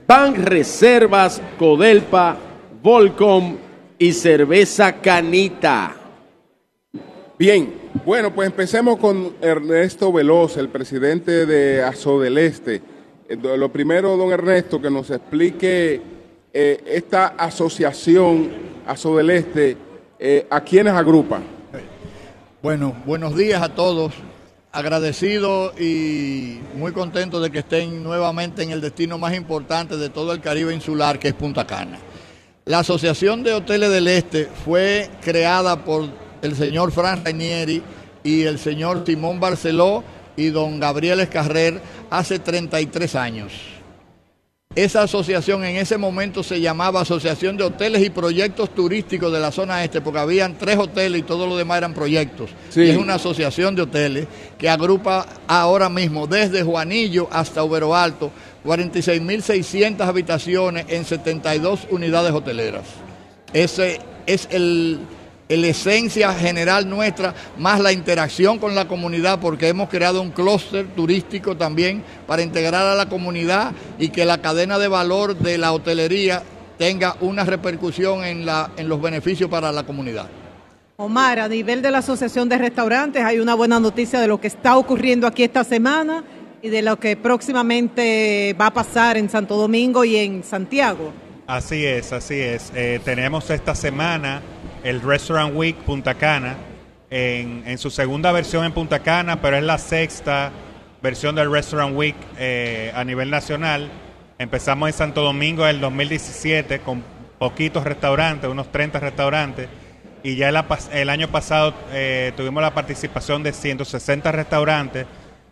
Bank 0.08 0.38
Reservas, 0.38 1.42
Codelpa, 1.60 2.38
Volcom 2.82 3.58
y 3.98 4.12
Cerveza 4.12 4.94
Canita. 4.94 5.96
Bien, 7.38 7.74
bueno, 8.06 8.34
pues 8.34 8.50
empecemos 8.50 8.98
con 8.98 9.36
Ernesto 9.42 10.12
Veloz, 10.12 10.58
el 10.58 10.70
presidente 10.70 11.46
de 11.46 11.84
ASO 11.84 12.20
del 12.20 12.38
Este. 12.38 12.82
Eh, 13.30 13.38
lo 13.38 13.72
primero, 13.72 14.18
don 14.18 14.32
Ernesto, 14.32 14.82
que 14.82 14.90
nos 14.90 15.10
explique 15.12 16.02
eh, 16.52 16.84
esta 16.86 17.28
asociación 17.38 18.50
ASO 18.88 19.18
del 19.18 19.30
Este, 19.30 19.78
eh, 20.20 20.48
¿a 20.50 20.62
quiénes 20.62 20.94
agrupa? 20.94 21.42
Bueno, 22.62 22.96
buenos 23.06 23.36
días 23.36 23.62
a 23.62 23.70
todos 23.70 24.14
agradecido 24.74 25.72
y 25.80 26.60
muy 26.76 26.92
contento 26.94 27.40
de 27.40 27.52
que 27.52 27.60
estén 27.60 28.04
nuevamente 28.04 28.64
en 28.64 28.72
el 28.72 28.82
destino 28.82 29.20
más 29.20 29.36
importante 29.36 29.98
de 29.98 30.10
todo 30.10 30.34
el 30.34 30.42
Caribe 30.42 30.74
insular, 30.74 31.20
que 31.20 31.28
es 31.28 31.34
Punta 31.36 31.66
Cana. 31.66 32.00
La 32.66 32.80
Asociación 32.80 33.44
de 33.44 33.54
Hoteles 33.54 33.92
del 33.92 34.08
Este 34.08 34.46
fue 34.66 35.12
creada 35.22 35.86
por 35.86 36.10
el 36.42 36.56
señor 36.56 36.92
Fran 36.92 37.24
Rainieri 37.24 37.84
y 38.24 38.44
el 38.44 38.58
señor 38.58 39.04
Simón 39.06 39.40
Barceló 39.40 40.04
y 40.36 40.48
don 40.48 40.80
Gabriel 40.80 41.20
Escarrer 41.20 41.80
hace 42.10 42.40
33 42.40 43.16
años. 43.16 43.73
Esa 44.76 45.04
asociación 45.04 45.64
en 45.64 45.76
ese 45.76 45.98
momento 45.98 46.42
se 46.42 46.60
llamaba 46.60 47.02
Asociación 47.02 47.58
de 47.58 47.64
Hoteles 47.64 48.04
y 48.04 48.10
Proyectos 48.10 48.74
Turísticos 48.74 49.32
de 49.32 49.40
la 49.40 49.52
zona 49.52 49.84
este, 49.84 50.02
porque 50.02 50.20
habían 50.20 50.58
tres 50.58 50.78
hoteles 50.78 51.20
y 51.22 51.24
todo 51.24 51.46
lo 51.46 51.56
demás 51.56 51.78
eran 51.78 51.94
proyectos. 51.94 52.50
es 52.76 52.98
una 52.98 53.16
asociación 53.16 53.76
de 53.76 53.84
hoteles 53.84 54.28
que 54.58 54.70
agrupa 54.70 55.28
ahora 55.48 55.90
mismo 55.90 56.26
desde 56.26 56.64
Juanillo 56.64 57.28
hasta 57.32 57.64
Ubero 57.64 57.96
Alto 57.96 58.32
46.600 58.66 60.02
habitaciones 60.02 60.86
en 60.90 61.06
72 61.06 61.88
unidades 61.92 62.32
hoteleras. 62.32 62.84
Ese 63.54 64.00
es 64.26 64.48
el, 64.52 65.00
la 65.50 65.68
esencia 65.68 66.34
general 66.34 66.90
nuestra, 66.90 67.34
más 67.58 67.80
la 67.80 67.92
interacción 67.92 68.60
con 68.60 68.76
la 68.76 68.88
comunidad, 68.88 69.40
porque 69.40 69.68
hemos 69.68 69.90
creado 69.90 70.22
un 70.22 70.32
clúster 70.32 70.88
turístico 70.96 71.56
también 71.56 72.04
para 72.28 72.42
integrar 72.42 72.86
a 72.86 72.96
la 72.96 73.08
comunidad 73.08 73.72
y 74.00 74.10
que 74.10 74.26
la 74.26 74.40
cadena 74.40 74.80
de 74.80 74.88
valor 74.88 75.36
de 75.36 75.58
la 75.58 75.74
hotelería 75.74 76.44
tenga 76.78 77.16
una 77.22 77.44
repercusión 77.44 78.24
en, 78.24 78.46
la, 78.46 78.72
en 78.78 78.90
los 78.90 79.02
beneficios 79.02 79.50
para 79.50 79.72
la 79.72 79.84
comunidad. 79.84 80.28
Omar, 80.96 81.40
a 81.40 81.48
nivel 81.48 81.82
de 81.82 81.92
la 81.92 82.00
Asociación 82.00 82.48
de 82.50 82.58
Restaurantes 82.58 83.24
hay 83.24 83.40
una 83.40 83.56
buena 83.56 83.80
noticia 83.80 84.20
de 84.20 84.28
lo 84.28 84.40
que 84.40 84.48
está 84.48 84.78
ocurriendo 84.78 85.28
aquí 85.28 85.44
esta 85.44 85.64
semana 85.64 86.24
y 86.62 86.70
de 86.70 86.82
lo 86.82 87.00
que 87.00 87.18
próximamente 87.18 88.56
va 88.60 88.68
a 88.68 88.74
pasar 88.74 89.18
en 89.18 89.30
Santo 89.30 89.58
Domingo 89.58 90.06
y 90.06 90.16
en 90.16 90.44
Santiago. 90.44 91.12
Así 91.46 91.86
es, 91.86 92.14
así 92.14 92.40
es. 92.40 92.72
Eh, 92.74 93.02
tenemos 93.04 93.50
esta 93.50 93.76
semana 93.76 94.42
el 94.84 95.02
Restaurant 95.02 95.56
Week 95.56 95.76
Punta 95.78 96.16
Cana 96.16 96.58
en, 97.10 97.78
su 97.78 97.90
segunda 97.92 98.32
versión 98.32 98.66
en 98.66 98.72
Punta 98.72 99.00
Cana, 99.00 99.40
pero 99.42 99.58
es 99.58 99.64
la 99.64 99.78
sexta 99.78 100.52
versión 101.02 101.36
del 101.36 101.52
Restaurant 101.52 101.96
Week 101.96 102.16
eh, 102.38 102.92
a 102.96 103.04
nivel 103.04 103.30
nacional. 103.30 103.90
Empezamos 104.40 104.90
en 104.90 104.94
Santo 104.94 105.22
Domingo 105.22 105.64
en 105.64 105.76
el 105.76 105.82
2017 105.82 106.80
con 106.80 107.04
poquitos 107.38 107.84
restaurantes, 107.84 108.50
unos 108.50 108.72
30 108.72 109.00
restaurantes, 109.00 109.70
y 110.24 110.36
ya 110.36 110.50
el, 110.50 111.10
año 111.10 111.28
pasado 111.28 111.74
eh, 111.92 112.32
tuvimos 112.36 112.64
la 112.64 112.74
participación 112.74 113.44
de 113.44 113.54
160 113.54 114.32
restaurantes 114.32 115.06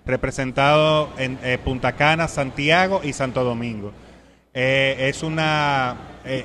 representados 0.06 1.10
en 1.20 1.38
eh, 1.44 1.60
Punta 1.64 1.92
Cana, 1.92 2.28
Santiago 2.28 3.02
y 3.04 3.14
Santo 3.14 3.44
Domingo. 3.44 3.92
es 4.54 5.22
una 5.22 5.96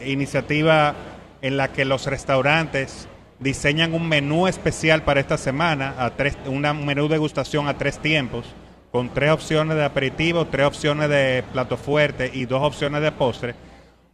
iniciativa 0.05 0.94
en 1.42 1.56
la 1.56 1.73
que 1.73 1.84
los 1.84 2.06
restaurantes 2.06 3.08
diseñan 3.39 3.94
un 3.94 4.08
menú 4.08 4.47
especial 4.47 5.02
para 5.02 5.20
esta 5.20 5.36
semana, 5.39 5.94
a 5.98 6.10
tres, 6.16 6.36
un 6.47 6.62
menú 6.84 7.08
degustación 7.08 7.68
a 7.68 7.76
tres 7.76 7.98
tiempos, 7.98 8.47
con 8.90 9.12
tres 9.12 9.31
opciones 9.31 9.76
de 9.76 9.84
aperitivo, 9.84 10.47
tres 10.47 10.66
opciones 10.66 11.08
de 11.08 11.44
plato 11.52 11.76
fuerte 11.76 12.31
y 12.32 12.47
dos 12.47 12.62
opciones 12.62 13.02
de 13.02 13.12
postre, 13.12 13.55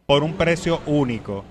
por 0.05 0.23
un 0.23 0.33
precio 0.33 0.81
único. 0.85 1.45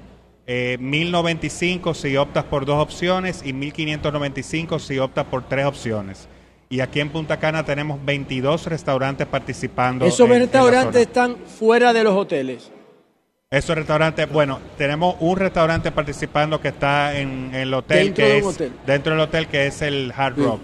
Eh, 0.46 0.76
1095 0.80 1.94
si 1.94 2.16
optas 2.16 2.44
por 2.44 2.66
dos 2.66 2.82
opciones 2.82 3.42
y 3.44 3.52
1595 3.52 4.78
si 4.80 4.98
optas 4.98 5.24
por 5.26 5.44
tres 5.48 5.66
opciones. 5.66 6.28
Y 6.68 6.80
aquí 6.80 7.00
en 7.00 7.10
Punta 7.10 7.38
Cana 7.38 7.64
tenemos 7.64 8.04
22 8.04 8.66
restaurantes 8.66 9.26
participando. 9.26 10.04
¿Esos 10.04 10.28
restaurantes 10.28 11.02
están 11.02 11.36
fuera 11.36 11.92
de 11.92 12.02
los 12.02 12.14
hoteles? 12.14 12.72
Esos 13.52 13.76
restaurantes, 13.76 14.32
bueno, 14.32 14.60
tenemos 14.78 15.14
un 15.20 15.36
restaurante 15.36 15.92
participando 15.92 16.58
que 16.58 16.68
está 16.68 17.18
en, 17.18 17.54
el 17.54 17.74
hotel 17.74 18.14
dentro 18.14 18.24
que 18.24 18.38
es 18.38 18.86
dentro 18.86 19.12
del 19.12 19.20
hotel 19.20 19.46
que 19.46 19.66
es 19.66 19.82
el 19.82 20.10
Hard 20.16 20.38
Rock. 20.38 20.60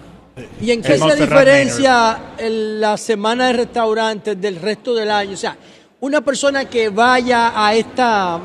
¿Y 0.59 0.71
en 0.71 0.81
qué 0.81 0.97
se 0.97 1.15
diferencia 1.17 2.19
la 2.41 2.97
semana 2.97 3.49
de 3.49 3.53
restaurantes 3.53 4.41
del 4.41 4.57
resto 4.57 4.95
del 4.95 5.11
año? 5.11 5.33
O 5.33 5.37
sea, 5.37 5.55
una 6.01 6.23
persona 6.23 6.65
que 6.65 6.89
vaya 6.89 7.53
a 7.55 7.75
esta 7.75 8.41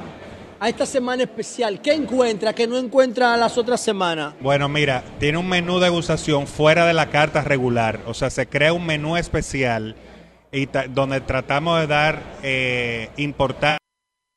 a 0.59 0.69
esta 0.69 0.85
semana 0.85 1.23
especial, 1.23 1.81
¿qué 1.81 1.93
encuentra 1.93 2.51
que 2.51 2.67
no 2.67 2.77
encuentra 2.77 3.33
a 3.33 3.37
las 3.37 3.57
otras 3.57 3.79
semanas? 3.79 4.33
Bueno, 4.41 4.67
mira, 4.67 5.05
tiene 5.19 5.37
un 5.37 5.47
menú 5.47 5.79
de 5.79 5.85
degustación 5.85 6.47
fuera 6.47 6.85
de 6.85 6.93
la 6.93 7.09
carta 7.09 7.43
regular, 7.43 8.01
o 8.07 8.13
sea, 8.13 8.29
se 8.29 8.45
crea 8.47 8.73
un 8.73 8.85
menú 8.85 9.15
especial 9.15 9.95
y 10.51 10.67
donde 10.89 11.21
tratamos 11.21 11.79
de 11.79 11.87
dar 11.87 12.21
eh, 12.43 13.09
importancia 13.15 13.77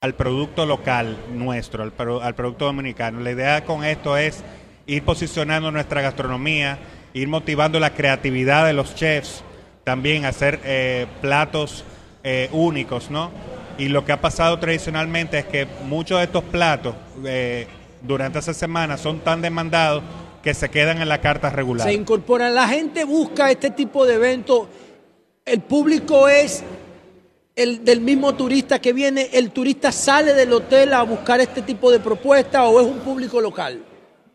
al 0.07 0.15
producto 0.15 0.65
local 0.67 1.17
nuestro, 1.35 1.83
al, 1.83 2.35
producto 2.35 2.65
dominicano. 2.65 3.21
La 3.21 3.33
idea 3.33 3.65
con 3.65 3.85
esto 3.85 4.17
es 4.17 4.43
ir 4.87 5.03
posicionando 5.03 5.73
nuestra 5.73 6.01
gastronomía, 6.01 6.79
ir 7.13 7.27
motivando 7.27 7.81
la 7.81 7.93
creatividad 7.93 8.67
de 8.67 8.73
los 8.73 8.95
chefs, 8.95 9.43
también 9.83 10.25
hacer 10.25 10.61
eh, 10.65 11.07
platos 11.21 11.85
eh, 12.23 12.49
únicos, 12.53 13.11
¿no? 13.11 13.33
Y 13.79 13.89
lo 13.89 14.05
que 14.05 14.13
ha 14.13 14.21
pasado 14.21 14.59
tradicionalmente 14.61 15.41
es 15.41 15.45
que 15.45 15.67
muchos 15.85 16.19
de 16.19 16.25
estos 16.25 16.45
platos 16.45 16.95
eh, 17.25 17.67
durante 18.01 18.39
esa 18.39 18.55
semana 18.55 18.97
son 18.97 19.19
tan 19.21 19.43
demandados 19.43 20.05
que 20.41 20.55
se 20.55 20.69
quedan 20.69 21.03
en 21.03 21.09
la 21.09 21.21
carta 21.21 21.51
regular. 21.51 21.89
Se 21.89 21.95
incorporan, 21.95 22.55
la 22.55 22.69
gente 22.69 23.05
busca 23.05 23.51
este 23.51 23.71
tipo 23.71 24.07
de 24.07 24.15
eventos, 24.15 24.69
el 25.45 25.61
público 25.63 26.29
es 26.29 26.63
el, 27.57 27.85
del 27.85 28.03
mismo 28.03 28.35
turista 28.35 28.79
que 28.79 28.93
viene, 28.93 29.31
el 29.33 29.51
turista 29.51 29.91
sale 29.91 30.35
del 30.35 30.53
hotel 30.53 30.93
a 30.93 31.03
buscar 31.03 31.41
este 31.41 31.63
tipo 31.63 31.91
de 31.91 31.99
propuesta 31.99 32.65
o 32.65 32.81
es 32.81 32.87
un 32.87 32.99
público 32.99 33.41
local? 33.41 33.83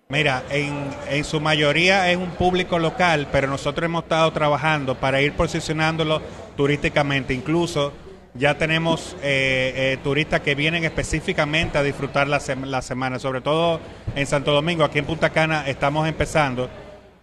Mira, 0.09 0.43
en, 0.49 1.23
su 1.23 1.39
mayoría 1.39 2.11
es 2.11 2.17
un 2.17 2.31
público 2.31 2.77
local, 2.79 3.27
pero 3.31 3.47
nosotros 3.47 3.85
hemos 3.85 4.03
estado 4.03 4.29
trabajando 4.33 4.95
para 4.95 5.21
ir 5.21 5.33
posicionándolo 5.33 6.21
turísticamente. 6.57 7.33
Incluso 7.33 7.93
ya 8.33 8.57
tenemos 8.57 9.15
eh, 9.21 9.71
eh, 9.75 9.97
turistas 10.03 10.41
que 10.41 10.55
vienen 10.55 10.83
específicamente 10.83 11.77
a 11.77 11.83
disfrutar 11.83 12.27
la, 12.27 12.41
semana, 12.81 13.19
sobre 13.19 13.39
todo 13.39 13.79
en 14.15 14.27
Santo 14.27 14.51
Domingo. 14.51 14.83
Aquí 14.83 14.99
en 14.99 15.05
Punta 15.05 15.29
Cana 15.29 15.63
estamos 15.65 16.09
empezando 16.09 16.69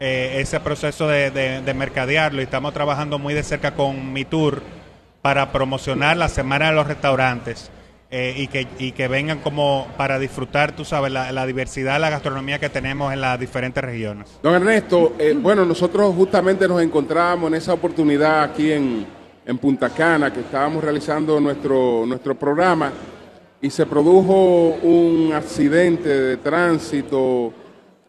eh, 0.01 0.39
ese 0.39 0.59
proceso 0.61 1.09
de, 1.09 1.31
de 1.31 1.75
mercadearlo 1.75 2.41
y 2.41 2.45
estamos 2.45 2.73
trabajando 2.73 3.19
muy 3.19 3.35
de 3.35 3.43
cerca 3.43 3.75
con 3.75 4.15
mi 4.15 4.25
tour 4.25 4.63
para 5.23 5.53
promocionar 5.53 6.17
la 6.17 6.29
Semana 6.29 6.71
de 6.71 6.77
los 6.77 6.87
Restaurantes 6.87 7.71
eh, 8.11 8.33
y, 8.39 8.47
que, 8.47 8.67
y 8.79 8.93
que 8.93 9.07
vengan 9.07 9.41
como 9.41 9.87
para 9.99 10.19
disfrutar, 10.19 10.75
tú 10.75 10.83
sabes, 10.87 11.13
la, 11.13 11.45
diversidad 11.47 11.95
de 11.95 11.99
la 11.99 12.09
gastronomía 12.09 12.59
que 12.59 12.71
tenemos 12.71 13.13
en 13.13 13.21
las 13.21 13.39
diferentes 13.39 13.85
regiones. 13.85 14.39
Don 14.43 14.55
Ernesto, 14.55 15.13
eh, 15.19 15.37
bueno, 15.39 15.67
nosotros 15.67 16.15
justamente 16.15 16.67
nos 16.67 16.81
encontramos 16.81 17.49
en 17.49 17.57
esa 17.57 17.75
oportunidad 17.75 18.45
aquí 18.45 18.73
en, 18.73 19.07
en 19.45 19.59
Punta 19.59 19.91
Cana, 19.91 20.33
que 20.33 20.41
estábamos 20.41 20.83
realizando 20.83 21.39
nuestro, 21.39 22.07
nuestro 22.07 22.35
programa 22.35 22.91
y 23.61 23.69
se 23.69 23.85
produjo 23.85 24.79
un 24.83 25.33
accidente 25.35 26.09
de 26.09 26.37
tránsito 26.39 27.53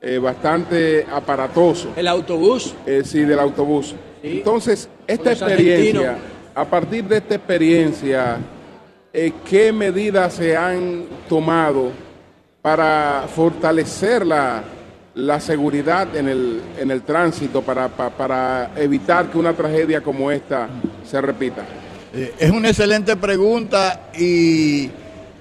eh, 0.01 0.17
bastante 0.17 1.05
aparatoso. 1.11 1.89
¿El 1.97 2.07
autobús? 2.07 2.73
sí, 3.03 3.19
del 3.23 3.39
autobús. 3.39 3.95
Entonces, 4.23 4.87
esta 5.07 5.33
experiencia 5.33 6.17
a 6.55 6.65
partir 6.65 7.05
de 7.05 7.17
esta 7.17 7.35
experiencia, 7.35 8.37
eh, 9.13 9.33
¿qué 9.47 9.71
medidas 9.71 10.33
se 10.33 10.55
han 10.55 11.05
tomado 11.27 11.91
para 12.61 13.25
fortalecer 13.33 14.25
la, 14.25 14.63
seguridad 15.39 16.15
en 16.15 16.27
el, 16.27 16.61
en 16.77 16.91
el 16.91 17.01
tránsito, 17.01 17.61
para, 17.61 17.87
para, 17.89 18.71
evitar 18.75 19.29
que 19.29 19.37
una 19.37 19.53
tragedia 19.53 20.01
como 20.01 20.31
esta 20.31 20.67
se 21.05 21.21
repita? 21.21 21.63
Eh, 22.13 22.33
es 22.39 22.51
una 22.51 22.69
excelente 22.69 23.15
pregunta 23.15 24.09
y 24.17 24.89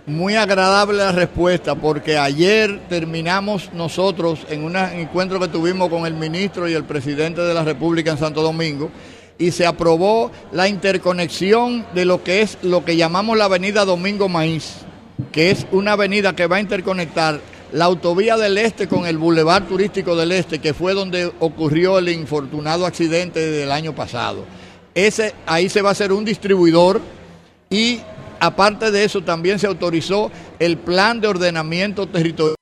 muy 0.07 0.37
agradable 0.37 0.99
la 0.99 1.13
respuesta, 1.13 1.75
porque 1.75 2.17
ayer 2.17 2.81
terminamos 2.89 3.71
nosotros 3.75 4.47
en 4.49 4.65
un 4.65 4.77
encuentro 4.77 5.39
que 5.39 5.49
tuvimos 5.49 5.91
con 5.91 6.07
el 6.07 6.15
ministro 6.15 6.69
y 6.69 6.73
el 6.73 6.85
presidente 6.85 7.43
de 7.43 7.53
la 7.53 7.63
República 7.63 8.11
en 8.11 8.19
Santo 8.19 8.43
Domingo 8.43 8.91
y 9.39 9.53
se 9.53 9.67
aprobó 9.67 10.31
la 10.53 10.69
interconexión 10.69 11.87
de 11.95 12.05
lo 12.05 12.23
que 12.23 12.43
es 12.43 12.59
lo 12.63 12.85
que 12.85 12.97
llamamos 12.97 13.39
la 13.39 13.45
avenida 13.45 13.85
Domingo 13.85 14.29
Maíz, 14.29 14.79
que 15.33 15.51
es 15.51 15.67
una 15.71 15.93
avenida 15.93 16.35
que 16.35 16.47
va 16.47 16.57
a 16.57 16.61
interconectar 16.61 17.41
la 17.73 17.85
autovía 17.85 18.37
del 18.37 18.59
Este 18.59 18.89
con 18.89 19.07
el 19.07 19.19
Boulevard 19.19 19.65
Turístico 19.65 20.17
del 20.17 20.33
Este, 20.33 20.59
que 20.59 20.75
fue 20.75 20.95
donde 20.95 21.31
ocurrió 21.39 21.99
el 21.99 22.09
infortunado 22.09 22.87
accidente 22.87 23.47
del 23.47 23.71
año 23.71 23.95
pasado. 23.95 24.45
Ese, 24.95 25.35
ahí 25.47 25.69
se 25.69 25.83
va 25.83 25.91
a 25.91 25.93
hacer 25.93 26.13
un 26.13 26.25
distribuidor 26.25 27.01
y 27.71 28.01
aparte 28.41 28.91
de 28.91 29.05
eso 29.05 29.23
también 29.23 29.59
se 29.59 29.67
autorizó 29.67 30.31
el 30.59 30.79
plan 30.79 31.21
de 31.21 31.29
ordenamiento 31.29 32.09
territorial 32.09 32.57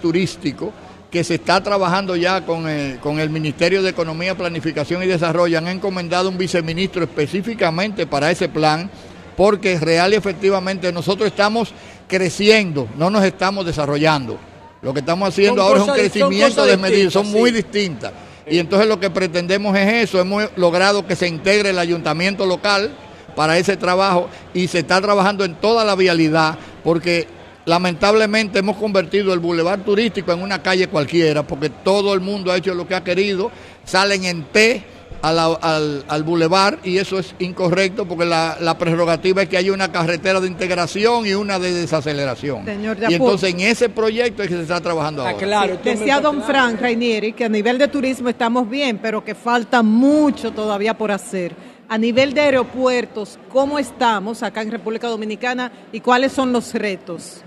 turístico 0.00 0.72
que 1.10 1.24
se 1.24 1.34
está 1.34 1.62
trabajando 1.62 2.14
ya 2.14 2.46
con 2.46 2.68
el, 2.68 3.30
Ministerio 3.30 3.82
de 3.82 3.90
Economía, 3.90 4.36
Planificación 4.36 5.02
y 5.02 5.06
Desarrollo. 5.06 5.58
Han 5.58 5.68
encomendado 5.68 6.28
un 6.28 6.38
viceministro 6.38 7.02
específicamente 7.02 8.06
para 8.06 8.30
ese 8.30 8.48
plan, 8.48 8.90
porque 9.36 9.78
real 9.78 10.12
y 10.12 10.16
efectivamente 10.16 10.92
nosotros 10.92 11.28
estamos 11.28 11.72
creciendo, 12.06 12.88
no 12.96 13.10
nos 13.10 13.24
estamos 13.24 13.66
desarrollando. 13.66 14.38
Lo 14.82 14.94
que 14.94 15.00
estamos 15.00 15.28
haciendo 15.28 15.62
ahora 15.62 15.80
es 15.80 15.88
un 15.88 15.94
crecimiento 15.94 16.64
de 16.64 16.76
medidas, 16.76 17.12
son 17.12 17.30
muy 17.30 17.50
distintas. 17.50 18.12
Y 18.48 18.58
entonces 18.58 18.88
lo 18.88 18.98
que 18.98 19.10
pretendemos 19.10 19.76
es 19.76 20.04
eso, 20.04 20.20
hemos 20.20 20.48
logrado 20.56 21.06
que 21.06 21.16
se 21.16 21.26
integre 21.26 21.70
el 21.70 21.78
ayuntamiento 21.78 22.46
local, 22.46 22.92
para 23.34 23.58
ese 23.58 23.76
trabajo 23.76 24.28
y 24.54 24.68
se 24.68 24.80
está 24.80 25.00
trabajando 25.00 25.44
en 25.44 25.54
toda 25.54 25.84
la 25.84 25.94
vialidad 25.94 26.58
porque 26.84 27.26
lamentablemente 27.70 28.58
hemos 28.58 28.76
convertido 28.76 29.32
el 29.32 29.38
bulevar 29.38 29.78
turístico 29.84 30.32
en 30.32 30.42
una 30.42 30.60
calle 30.60 30.88
cualquiera 30.88 31.44
porque 31.44 31.70
todo 31.70 32.12
el 32.14 32.20
mundo 32.20 32.50
ha 32.50 32.56
hecho 32.56 32.74
lo 32.74 32.86
que 32.86 32.96
ha 32.96 33.04
querido, 33.04 33.52
salen 33.84 34.24
en 34.24 34.42
T 34.42 34.82
al, 35.22 36.02
al, 36.08 36.22
bulevar 36.24 36.80
y 36.82 36.98
eso 36.98 37.20
es 37.20 37.32
incorrecto 37.38 38.06
porque 38.06 38.24
la, 38.24 38.76
prerrogativa 38.76 39.42
es 39.42 39.48
que 39.48 39.56
haya 39.56 39.72
una 39.72 39.92
carretera 39.92 40.40
de 40.40 40.48
integración 40.48 41.26
y 41.26 41.34
una 41.34 41.60
de 41.60 41.72
desaceleración. 41.72 42.64
y 43.08 43.14
entonces 43.14 43.54
en 43.54 43.60
ese 43.60 43.88
proyecto 43.88 44.42
es 44.42 44.48
que 44.48 44.56
se 44.56 44.62
está 44.62 44.80
trabajando 44.80 45.22
ah, 45.22 45.30
ahora. 45.30 45.46
Claro, 45.46 45.78
decía 45.84 46.20
don 46.20 46.42
Frank 46.42 46.80
Rainieri 46.80 47.34
que 47.34 47.44
a 47.44 47.48
nivel 47.48 47.78
de 47.78 47.86
turismo 47.86 48.30
estamos 48.30 48.68
bien, 48.68 48.98
pero 49.00 49.24
que 49.24 49.36
falta 49.36 49.82
mucho 49.82 50.50
todavía 50.50 50.98
por 50.98 51.12
hacer. 51.12 51.54
A 51.88 51.98
nivel 51.98 52.34
de 52.34 52.40
aeropuertos, 52.40 53.38
¿cómo 53.48 53.78
estamos 53.78 54.42
acá 54.42 54.62
en 54.62 54.72
República 54.72 55.06
Dominicana 55.06 55.70
y 55.92 56.00
cuáles 56.00 56.32
son 56.32 56.52
los 56.52 56.74
retos? 56.74 57.44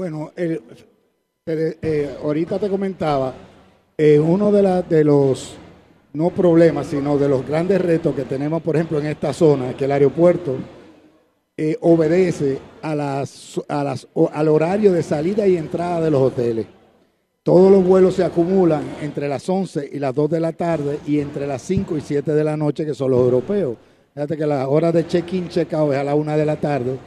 Bueno, 0.00 0.32
eh, 0.34 2.16
ahorita 2.22 2.58
te 2.58 2.70
comentaba, 2.70 3.34
eh, 3.98 4.18
uno 4.18 4.50
de, 4.50 4.82
de 4.88 5.04
los 5.04 5.56
no 6.14 6.30
problemas, 6.30 6.86
sino 6.86 7.18
de 7.18 7.28
los 7.28 7.46
grandes 7.46 7.82
retos 7.82 8.14
que 8.14 8.22
tenemos, 8.22 8.62
por 8.62 8.76
ejemplo, 8.76 8.98
en 8.98 9.08
esta 9.08 9.34
zona, 9.34 9.76
que 9.76 9.84
el 9.84 9.92
aeropuerto 9.92 10.56
eh, 11.54 11.76
obedece 11.82 12.60
a 12.80 12.94
las, 12.94 13.60
a 13.68 13.84
las, 13.84 14.08
al 14.32 14.48
horario 14.48 14.90
de 14.94 15.02
salida 15.02 15.46
y 15.46 15.58
entrada 15.58 16.00
de 16.00 16.10
los 16.10 16.22
hoteles. 16.22 16.64
Todos 17.42 17.70
los 17.70 17.84
vuelos 17.84 18.14
se 18.14 18.24
acumulan 18.24 18.84
entre 19.02 19.28
las 19.28 19.46
11 19.46 19.90
y 19.92 19.98
las 19.98 20.14
2 20.14 20.30
de 20.30 20.40
la 20.40 20.52
tarde 20.52 20.98
y 21.06 21.20
entre 21.20 21.46
las 21.46 21.60
5 21.60 21.98
y 21.98 22.00
7 22.00 22.32
de 22.32 22.44
la 22.44 22.56
noche, 22.56 22.86
que 22.86 22.94
son 22.94 23.10
los 23.10 23.20
europeos. 23.20 23.76
Fíjate 24.14 24.38
que 24.38 24.46
la 24.46 24.66
hora 24.66 24.92
de 24.92 25.06
check-in, 25.06 25.50
check-out 25.50 25.92
es 25.92 25.98
a 25.98 26.04
la 26.04 26.14
1 26.14 26.38
de 26.38 26.46
la 26.46 26.56
tarde 26.56 26.98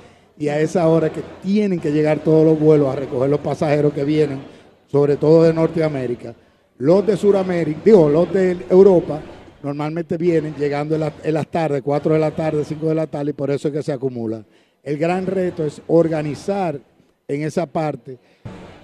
y 0.44 0.50
a 0.50 0.60
esa 0.60 0.86
hora 0.90 1.10
que 1.10 1.22
tienen 1.42 1.80
que 1.80 1.94
llegar 1.94 2.20
todos 2.20 2.46
los 2.46 2.60
vuelos 2.60 2.90
a 2.90 2.98
recoger 2.98 3.30
los 3.30 3.40
pasajeros 3.40 3.94
que 3.94 4.04
vienen, 4.04 4.40
sobre 4.88 5.16
todo 5.16 5.44
de 5.44 5.54
Norteamérica. 5.54 6.36
Los 6.80 7.08
de 7.08 7.16
Sudamérica, 7.16 7.80
digo, 7.86 8.10
los 8.10 8.34
de 8.34 8.58
Europa, 8.70 9.22
normalmente 9.64 10.18
vienen 10.18 10.54
llegando 10.56 10.96
en, 10.96 11.34
las 11.34 11.48
tardes, 11.48 11.82
4 11.82 12.16
de 12.16 12.20
la 12.20 12.32
tarde, 12.32 12.66
5 12.66 12.90
de 12.90 12.96
la 12.96 13.08
tarde, 13.08 13.30
y 13.30 13.34
por 13.34 13.52
eso 13.52 13.70
es 13.70 13.74
que 13.74 13.84
se 13.84 13.94
acumula. 13.94 14.44
El 14.84 14.98
gran 14.98 15.26
reto 15.26 15.66
es 15.66 15.82
organizar 15.88 16.78
en 17.26 17.44
esa 17.44 17.66
parte 17.66 18.18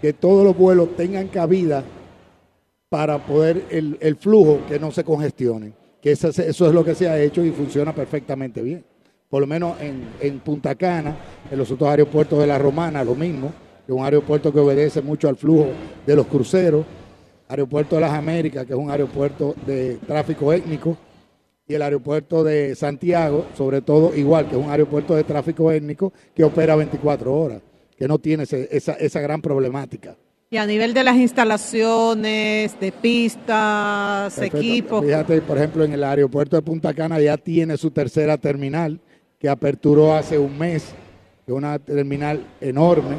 que 0.01 0.13
todos 0.13 0.45
los 0.45 0.57
vuelos 0.57 0.95
tengan 0.95 1.27
cabida 1.27 1.83
para 2.87 3.17
poder 3.17 3.65
el, 3.69 4.15
flujo 4.15 4.61
que 4.69 4.79
no 4.79 4.91
se 4.91 5.03
congestione. 5.03 5.73
Que 6.01 6.11
eso, 6.11 6.29
es 6.29 6.61
lo 6.61 6.85
que 6.85 6.95
se 6.95 7.09
ha 7.09 7.19
hecho 7.19 7.43
y 7.43 7.51
funciona 7.51 7.93
perfectamente 7.93 8.61
bien. 8.61 8.85
Por 9.29 9.41
lo 9.41 9.47
menos 9.47 9.79
en, 9.79 10.07
en 10.19 10.39
Punta 10.39 10.75
Cana, 10.75 11.15
en 11.51 11.57
los 11.57 11.71
otros 11.71 11.89
aeropuertos 11.89 12.39
de 12.39 12.47
la 12.47 12.57
Romana, 12.57 13.03
lo 13.03 13.15
mismo, 13.15 13.53
que 13.85 13.91
es 13.91 13.97
un 13.97 14.03
aeropuerto 14.03 14.51
que 14.51 14.59
obedece 14.59 15.01
mucho 15.01 15.29
al 15.29 15.37
flujo 15.37 15.67
de 16.05 16.15
los 16.15 16.25
cruceros 16.27 16.85
Aeropuerto 17.49 17.95
de 17.95 18.01
las 18.01 18.13
Américas, 18.13 18.63
que 18.63 18.73
es 18.73 18.79
un 18.79 18.91
aeropuerto 18.91 19.55
de 19.65 19.97
tráfico 20.05 20.53
étnico, 20.53 20.95
y 21.67 21.73
el 21.73 21.81
aeropuerto 21.81 22.43
de 22.43 22.75
Santiago, 22.75 23.47
sobre 23.57 23.81
todo 23.81 24.15
igual, 24.15 24.47
que 24.47 24.55
es 24.55 24.63
un 24.63 24.69
aeropuerto 24.69 25.15
de 25.15 25.23
tráfico 25.23 25.71
étnico 25.71 26.13
que 26.35 26.43
opera 26.43 26.75
24 26.75 27.33
horas, 27.33 27.63
que 27.97 28.07
no 28.07 28.19
tiene 28.19 28.43
esa, 28.43 28.93
esa 28.93 29.19
gran 29.19 29.41
problemática. 29.41 30.15
Y 30.51 30.57
a 30.57 30.65
nivel 30.67 30.93
de 30.93 31.03
las 31.03 31.15
instalaciones, 31.15 32.79
de 32.79 32.91
pistas, 32.91 34.37
equipos. 34.37 35.03
Fíjate, 35.03 35.41
por 35.41 35.57
ejemplo, 35.57 35.83
en 35.83 35.93
el 35.93 36.03
aeropuerto 36.03 36.55
de 36.55 36.61
Punta 36.61 36.93
Cana 36.93 37.19
ya 37.19 37.37
tiene 37.37 37.77
su 37.77 37.89
tercera 37.89 38.37
terminal, 38.37 38.99
que 39.39 39.47
aperturó 39.47 40.13
hace 40.13 40.37
un 40.37 40.57
mes, 40.57 40.93
que 41.45 41.51
es 41.51 41.57
una 41.57 41.79
terminal 41.79 42.45
enorme, 42.59 43.15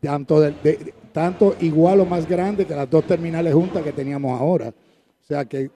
tanto 0.00 0.40
de, 0.40 0.94
tanto 1.12 1.56
igual 1.60 2.00
o 2.00 2.04
más 2.04 2.28
grande 2.28 2.66
que 2.66 2.74
las 2.74 2.90
dos 2.90 3.06
terminales 3.06 3.54
juntas 3.54 3.82
que 3.82 3.92
teníamos 3.92 4.38
ahora. 4.38 4.68
O 4.68 5.26
sea, 5.26 5.44
que, 5.44 5.70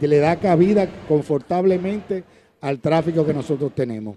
le 0.00 0.18
da 0.18 0.36
cabida 0.36 0.88
confortablemente 1.08 2.24
al 2.60 2.78
tráfico 2.78 3.26
que 3.26 3.34
nosotros 3.34 3.72
tenemos. 3.74 4.16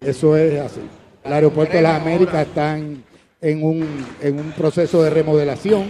Eso 0.00 0.36
es 0.36 0.60
así. 0.60 0.80
El 1.24 1.32
aeropuerto 1.32 1.76
de 1.76 1.82
las 1.82 2.00
Américas 2.00 2.46
está 2.46 2.76
en, 2.76 3.02
un, 3.64 4.52
proceso 4.56 5.02
de 5.02 5.10
remodelación, 5.10 5.86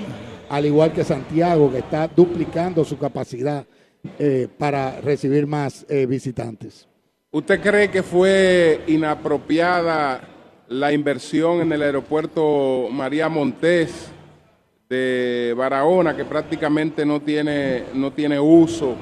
al 0.49 0.67
igual 0.67 0.93
que 0.93 1.05
Santiago, 1.05 1.73
que 1.73 1.79
está 1.79 2.07
duplicando 2.07 2.85
su 2.85 2.99
capacidad 2.99 3.67
eh, 4.19 4.47
para 4.57 5.01
recibir 5.01 5.47
más 5.47 5.85
eh, 5.89 6.07
visitantes. 6.07 6.87
¿Usted 7.35 7.61
cree 7.61 7.91
que 7.91 8.05
fue 8.05 8.83
inapropiada 8.87 10.21
la 10.69 10.93
inversión 10.93 11.63
en 11.63 11.73
el 11.73 11.83
aeropuerto 11.83 12.87
María 12.93 13.29
Montés 13.29 14.07
de 14.89 15.53
Barahona, 15.57 16.17
que 16.17 16.25
prácticamente 16.25 17.05
no 17.05 17.21
tiene, 17.21 17.87
no 17.93 18.13
tiene 18.13 18.39
uso. 18.39 18.95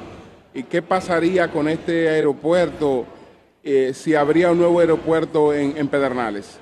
¿Y 0.54 0.62
qué 0.62 0.80
pasaría 0.80 1.52
con 1.52 1.68
este 1.68 2.08
aeropuerto 2.08 3.04
eh, 3.62 3.92
si 3.92 4.14
habría 4.14 4.50
un 4.50 4.60
nuevo 4.60 4.80
aeropuerto 4.80 5.52
en, 5.52 5.86
Pedernales? 5.88 6.58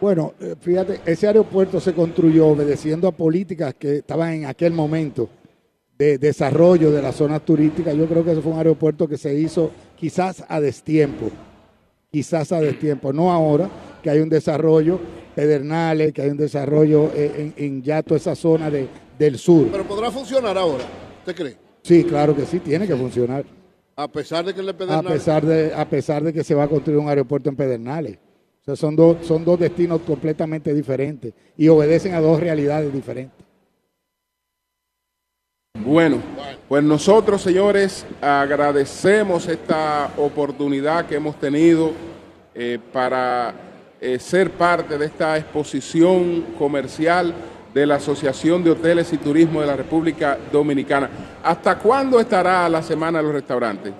Bueno, 0.00 0.34
eh, 0.38 0.54
fíjate, 0.60 1.00
ese 1.04 1.26
aeropuerto 1.26 1.80
se 1.80 1.92
construyó 1.92 2.46
obedeciendo 2.46 3.08
a 3.08 3.10
políticas 3.10 3.74
que 3.74 3.96
estaban 3.96 4.32
en 4.32 4.46
aquel 4.46 4.72
momento 4.72 5.28
de 5.98 6.18
desarrollo 6.18 6.92
de 6.92 7.02
las 7.02 7.16
zonas 7.16 7.44
turísticas. 7.44 7.96
Yo 7.96 8.06
creo 8.06 8.24
que 8.24 8.30
ese 8.30 8.40
fue 8.40 8.52
un 8.52 8.58
aeropuerto 8.58 9.08
que 9.08 9.18
se 9.18 9.34
hizo 9.34 9.72
quizás 10.00 10.42
a 10.48 10.60
destiempo, 10.60 11.30
quizás 12.10 12.50
a 12.52 12.60
destiempo, 12.60 13.12
no 13.12 13.30
ahora, 13.30 13.68
que 14.02 14.08
hay 14.08 14.20
un 14.20 14.30
desarrollo, 14.30 14.98
Pedernales, 15.34 16.12
que 16.12 16.22
hay 16.22 16.30
un 16.30 16.38
desarrollo 16.38 17.12
en, 17.14 17.52
en 17.56 17.82
ya 17.82 18.02
toda 18.02 18.16
esa 18.16 18.34
zona 18.34 18.70
de, 18.70 18.88
del 19.18 19.38
sur. 19.38 19.68
Pero 19.70 19.84
podrá 19.84 20.10
funcionar 20.10 20.56
ahora, 20.56 20.84
¿usted 21.18 21.36
cree? 21.36 21.56
Sí, 21.82 22.04
claro 22.04 22.34
que 22.34 22.46
sí, 22.46 22.60
tiene 22.60 22.86
que 22.86 22.96
funcionar. 22.96 23.44
A 23.96 24.08
pesar 24.08 24.44
de 24.44 24.54
que 24.54 24.62
le 24.62 24.72
Pedernales. 24.72 25.10
A 25.10 25.14
pesar 25.14 25.46
de, 25.46 25.74
a 25.74 25.88
pesar 25.88 26.24
de 26.24 26.32
que 26.32 26.42
se 26.42 26.54
va 26.54 26.64
a 26.64 26.68
construir 26.68 26.98
un 26.98 27.08
aeropuerto 27.08 27.50
en 27.50 27.56
Pedernales. 27.56 28.16
O 28.62 28.64
sea, 28.64 28.76
son 28.76 28.96
dos, 28.96 29.18
son 29.26 29.44
dos 29.44 29.58
destinos 29.60 30.00
completamente 30.06 30.72
diferentes 30.72 31.32
y 31.56 31.68
obedecen 31.68 32.14
a 32.14 32.20
dos 32.20 32.40
realidades 32.40 32.92
diferentes. 32.92 33.49
Bueno, 35.84 36.18
pues 36.68 36.82
nosotros, 36.82 37.42
señores, 37.42 38.06
agradecemos 38.20 39.48
esta 39.48 40.10
oportunidad 40.16 41.06
que 41.06 41.16
hemos 41.16 41.38
tenido 41.38 41.92
eh, 42.54 42.78
para 42.92 43.54
eh, 44.00 44.18
ser 44.18 44.50
parte 44.50 44.98
de 44.98 45.06
esta 45.06 45.36
exposición 45.36 46.44
comercial 46.58 47.34
de 47.72 47.86
la 47.86 47.96
Asociación 47.96 48.64
de 48.64 48.70
Hoteles 48.70 49.12
y 49.12 49.16
Turismo 49.16 49.60
de 49.60 49.66
la 49.66 49.76
República 49.76 50.38
Dominicana. 50.52 51.08
¿Hasta 51.42 51.78
cuándo 51.78 52.18
estará 52.20 52.68
la 52.68 52.82
Semana 52.82 53.18
de 53.18 53.24
los 53.24 53.32
Restaurantes? 53.32 53.92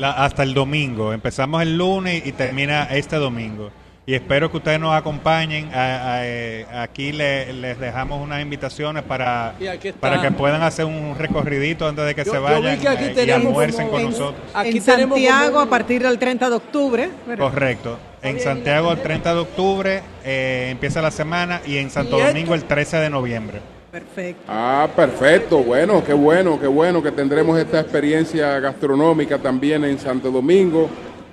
hasta 0.00 0.44
el 0.44 0.54
domingo. 0.54 1.12
Empezamos 1.12 1.60
el 1.62 1.76
lunes 1.76 2.24
y 2.24 2.30
termina 2.30 2.84
este 2.84 3.16
domingo 3.16 3.70
y 4.08 4.14
espero 4.14 4.50
que 4.50 4.56
ustedes 4.56 4.80
nos 4.80 4.94
acompañen. 4.94 5.68
Eh, 5.70 6.64
aquí 6.72 7.12
les 7.12 7.78
dejamos 7.78 8.22
unas 8.22 8.40
invitaciones 8.40 9.02
para, 9.02 9.54
para 10.00 10.22
que 10.22 10.30
puedan 10.30 10.62
hacer 10.62 10.86
un 10.86 11.14
recorridito 11.14 11.86
antes 11.86 12.06
de 12.06 12.14
que 12.14 12.24
se 12.24 12.38
vayan 12.38 12.78
eh, 12.82 13.24
y 13.26 13.30
almuercen 13.30 13.88
con 13.88 14.04
nosotros. 14.04 14.40
Aquí 14.54 14.78
en 14.78 14.82
Santiago 14.82 15.60
a 15.60 15.66
partir 15.66 16.02
del 16.02 16.18
30 16.18 16.48
de 16.48 16.56
octubre. 16.56 17.10
Correcto. 17.38 17.98
En 18.22 18.40
Santiago 18.40 18.92
el 18.92 19.02
30 19.02 19.34
de 19.34 19.40
octubre 19.40 20.02
eh, 20.24 20.68
empieza 20.70 21.02
la 21.02 21.10
semana 21.10 21.60
y 21.66 21.76
en 21.76 21.90
Santo 21.90 22.18
Domingo 22.18 22.54
el 22.54 22.64
13 22.64 22.96
de 22.96 23.10
noviembre. 23.10 23.60
Perfecto. 23.92 24.42
Ah, 24.48 24.88
perfecto. 24.96 25.58
Bueno, 25.58 26.02
qué 26.02 26.14
bueno, 26.14 26.58
qué 26.58 26.66
bueno 26.66 27.02
que 27.02 27.10
tendremos 27.10 27.58
esta 27.58 27.80
experiencia 27.80 28.58
gastronómica 28.58 29.36
también 29.36 29.84
en 29.84 29.98
Santo 29.98 30.30
Domingo 30.30 30.88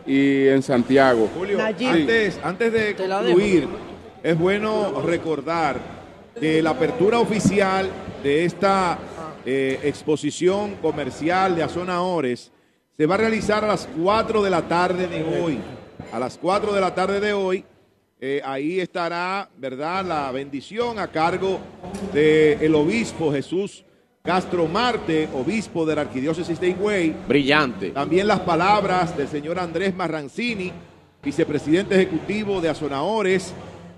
y 0.05 0.47
en 0.47 0.61
Santiago. 0.61 1.29
Julio, 1.35 1.59
antes, 1.61 2.39
antes 2.43 2.71
de 2.71 2.95
concluir, 2.95 3.67
es 4.23 4.37
bueno 4.37 5.01
recordar 5.01 5.79
que 6.39 6.61
la 6.61 6.71
apertura 6.71 7.19
oficial 7.19 7.89
de 8.23 8.45
esta 8.45 8.99
eh, 9.45 9.79
exposición 9.83 10.75
comercial 10.75 11.55
de 11.55 11.63
Azona 11.63 12.01
Ores 12.01 12.51
se 12.97 13.05
va 13.05 13.15
a 13.15 13.17
realizar 13.19 13.63
a 13.63 13.67
las 13.67 13.87
4 14.01 14.43
de 14.43 14.49
la 14.49 14.67
tarde 14.67 15.07
de 15.07 15.23
hoy. 15.23 15.59
A 16.11 16.19
las 16.19 16.37
4 16.37 16.73
de 16.73 16.81
la 16.81 16.95
tarde 16.95 17.19
de 17.19 17.33
hoy, 17.33 17.65
eh, 18.19 18.41
ahí 18.45 18.79
estará, 18.79 19.49
¿verdad?, 19.57 20.05
la 20.05 20.31
bendición 20.31 20.97
a 20.99 21.07
cargo 21.07 21.59
del 22.13 22.61
el 22.61 22.75
obispo 22.75 23.31
Jesús 23.31 23.85
Castro 24.25 24.67
Marte, 24.67 25.29
obispo 25.35 25.85
de 25.85 25.95
la 25.95 26.01
arquidiócesis 26.01 26.59
de 26.59 26.69
Higüey. 26.69 27.15
Brillante. 27.27 27.91
También 27.91 28.27
las 28.27 28.39
palabras 28.39 29.15
del 29.15 29.27
señor 29.27 29.59
Andrés 29.59 29.95
Marrancini, 29.95 30.71
vicepresidente 31.23 31.95
ejecutivo 31.95 32.59
de 32.59 32.69
Azonaores. 32.69 33.53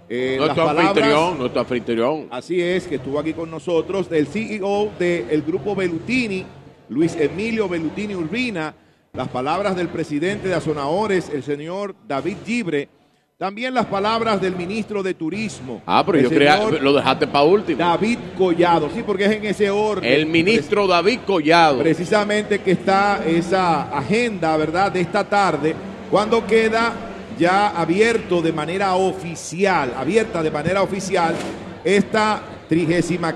Eh, 0.10 0.36
nuestro 0.38 0.70
anfitrión, 0.70 1.38
nuestro 1.38 1.62
anfitrión. 1.62 2.28
Así 2.30 2.62
es, 2.62 2.88
que 2.88 2.96
estuvo 2.96 3.20
aquí 3.20 3.32
con 3.32 3.50
nosotros, 3.50 4.10
del 4.10 4.28
CEO 4.28 4.92
del 5.00 5.42
grupo 5.44 5.76
Belutini, 5.76 6.46
Luis 6.90 7.16
Emilio 7.16 7.70
Belutini 7.70 8.14
Urbina, 8.14 8.76
las 9.14 9.30
palabras 9.30 9.78
del 9.78 9.88
presidente 9.88 10.50
de 10.50 10.56
Azonadores, 10.56 11.30
el 11.34 11.44
señor 11.44 11.96
David 12.06 12.38
Gibre, 12.46 12.90
también 13.38 13.72
las 13.72 13.86
palabras 13.86 14.42
del 14.42 14.56
ministro 14.56 15.04
de 15.04 15.14
Turismo. 15.14 15.84
Ah, 15.86 16.04
pero 16.04 16.20
yo 16.20 16.30
creía, 16.30 16.58
lo 16.58 16.92
dejaste 16.92 17.28
para 17.28 17.44
último. 17.44 17.78
David 17.78 18.18
Collado, 18.36 18.90
sí, 18.90 19.04
porque 19.06 19.26
es 19.26 19.32
en 19.34 19.46
ese 19.46 19.70
orden. 19.70 20.12
El 20.12 20.26
ministro 20.26 20.88
David 20.88 21.20
Collado. 21.24 21.78
Precisamente 21.78 22.58
que 22.60 22.72
está 22.72 23.24
esa 23.24 23.96
agenda, 23.96 24.58
¿verdad?, 24.58 24.92
de 24.92 25.02
esta 25.02 25.24
tarde, 25.24 25.76
cuando 26.10 26.48
queda 26.48 26.94
ya 27.38 27.80
abierto 27.80 28.42
de 28.42 28.52
manera 28.52 28.96
oficial, 28.96 29.94
abierta 29.96 30.42
de 30.42 30.50
manera 30.50 30.82
oficial, 30.82 31.36
esta 31.84 32.42
35 32.68 33.28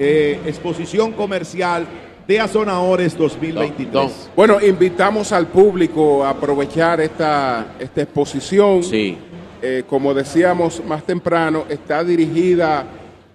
eh, 0.00 0.40
exposición 0.46 1.12
comercial 1.12 1.86
de 2.30 2.38
Azonadores 2.38 3.18
2023. 3.18 4.30
Bueno, 4.36 4.60
invitamos 4.64 5.32
al 5.32 5.48
público 5.48 6.24
a 6.24 6.30
aprovechar 6.30 7.00
esta, 7.00 7.74
esta 7.80 8.02
exposición. 8.02 8.84
Sí. 8.84 9.18
Eh, 9.60 9.82
como 9.88 10.14
decíamos 10.14 10.80
más 10.86 11.02
temprano, 11.02 11.64
está 11.68 12.04
dirigida 12.04 12.86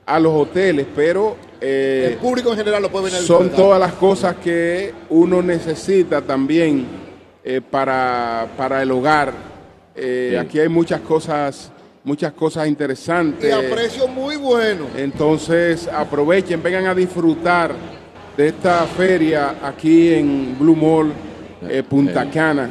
a 0.05 0.17
los 0.17 0.31
hoteles, 0.33 0.87
pero... 0.95 1.35
Eh, 1.59 2.11
el 2.13 2.19
público 2.19 2.51
en 2.51 2.57
general 2.57 2.83
lo 2.83 2.89
puede 2.89 3.11
ver. 3.11 3.21
Son 3.21 3.49
todas 3.49 3.81
las 3.81 3.91
cosas 3.95 4.37
que 4.37 4.93
uno 5.09 5.41
necesita 5.41 6.21
también 6.21 6.85
eh, 7.43 7.59
para, 7.59 8.47
para, 8.55 8.81
el 8.81 8.91
hogar. 8.91 9.33
Aquí 10.39 10.57
hay 10.57 10.69
muchas 10.69 11.01
cosas 11.01 11.69
muchas 12.05 12.31
cosas 12.31 12.65
interesantes. 12.69 13.49
Y 13.49 13.51
a 13.51 13.69
precio 13.69 14.07
muy 14.07 14.37
bueno. 14.37 14.85
Entonces 14.95 15.89
aprovechen, 15.89 16.63
vengan 16.63 16.85
a 16.87 16.95
disfrutar 16.95 17.73
de 18.37 18.49
esta 18.49 18.85
feria 18.85 19.55
aquí 19.63 20.13
en 20.13 20.57
Blue 20.59 20.75
Mall, 20.75 21.13
eh, 21.69 21.83
Punta 21.83 22.29
Cana, 22.29 22.69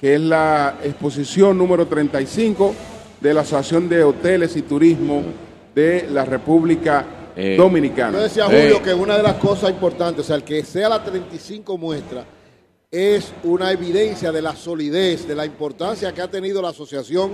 que 0.00 0.14
es 0.14 0.20
la 0.20 0.78
exposición 0.82 1.56
número 1.56 1.86
35 1.86 2.74
de 3.20 3.34
la 3.34 3.42
Asociación 3.42 3.88
de 3.88 4.02
Hoteles 4.02 4.56
y 4.56 4.62
Turismo 4.62 5.22
de 5.74 6.08
la 6.10 6.24
República 6.24 7.06
eh. 7.36 7.54
Dominicana. 7.56 8.18
Yo 8.18 8.24
decía, 8.24 8.46
Julio, 8.46 8.76
eh. 8.76 8.82
que 8.82 8.92
una 8.92 9.16
de 9.16 9.22
las 9.22 9.34
cosas 9.34 9.70
importantes, 9.70 10.24
o 10.24 10.26
sea, 10.26 10.36
el 10.36 10.44
que 10.44 10.64
sea 10.64 10.88
la 10.88 11.02
35 11.02 11.78
muestra, 11.78 12.24
es 12.90 13.32
una 13.44 13.72
evidencia 13.72 14.30
de 14.32 14.42
la 14.42 14.54
solidez, 14.54 15.26
de 15.26 15.34
la 15.34 15.46
importancia 15.46 16.12
que 16.12 16.22
ha 16.22 16.30
tenido 16.30 16.60
la 16.60 16.68
Asociación 16.68 17.32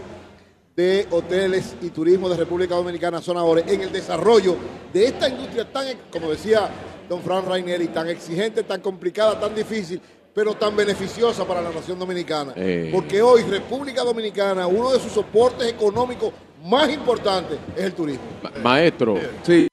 de 0.77 1.07
Hoteles 1.11 1.75
y 1.83 1.91
Turismo 1.91 2.29
de 2.29 2.37
República 2.37 2.75
Dominicana, 2.75 3.21
Zona 3.21 3.43
en 3.67 3.81
el 3.81 3.93
desarrollo 3.93 4.57
de 4.93 5.07
esta 5.07 5.29
industria 5.29 5.71
tan, 5.71 5.87
como 6.11 6.31
decía 6.31 6.71
don 7.11 7.21
Fran 7.23 7.45
Rainieri, 7.45 7.89
tan 7.89 8.09
exigente, 8.09 8.63
tan 8.63 8.81
complicada, 8.81 9.39
tan 9.41 9.53
difícil, 9.53 10.01
pero 10.33 10.55
tan 10.55 10.77
beneficiosa 10.77 11.45
para 11.45 11.61
la 11.61 11.71
nación 11.71 11.99
dominicana. 11.99 12.53
Eh. 12.55 12.91
Porque 12.93 13.21
hoy 13.21 13.43
República 13.43 14.05
Dominicana, 14.05 14.69
uno 14.69 14.93
de 14.93 15.01
sus 15.01 15.11
soportes 15.11 15.67
económicos 15.67 16.33
más 16.65 16.89
importantes 16.89 17.59
es 17.77 17.83
el 17.83 17.95
turismo. 17.95 18.23
maestro, 18.63 19.19
sí. 19.43 19.67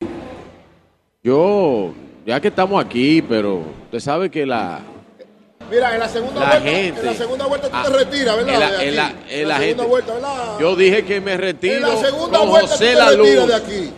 Yo, 1.22 1.94
ya 2.26 2.42
que 2.42 2.48
estamos 2.48 2.84
aquí, 2.84 3.22
pero 3.22 3.62
usted 3.84 4.00
sabe 4.00 4.32
que 4.32 4.44
la... 4.44 4.80
Mira, 5.70 5.94
en 5.94 6.00
la 6.00 6.10
segunda 6.10 6.40
vuelta, 6.40 6.70
en 6.70 7.06
la 7.06 7.14
segunda 7.14 7.46
vuelta 7.46 7.68
tú 7.68 7.74
te 7.74 7.96
ah, 7.96 8.04
retiras, 8.04 8.38
¿verdad? 8.38 8.54
En 8.84 8.96
la, 8.96 9.14
en 9.30 9.48
la, 9.48 9.58
segunda 9.60 9.86
vuelta, 9.86 10.14
¿verdad? 10.14 10.60
Yo 10.60 10.76
dije 10.76 11.06
que 11.06 11.22
me 11.22 11.38
retiro 11.38 11.76
en 11.76 11.82
la 11.82 11.98
segunda 11.98 12.40
vuelta 12.40 12.72
José 12.72 12.94
tú 12.94 13.00
te 13.00 13.18
retiras 13.18 13.48
de 13.48 13.56
aquí. 13.56 13.94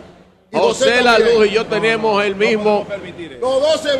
José 0.52 1.02
La 1.02 1.18
Luz 1.18 1.46
y 1.46 1.50
yo 1.50 1.66
tenemos 1.66 2.22
el 2.24 2.34
mismo. 2.34 2.86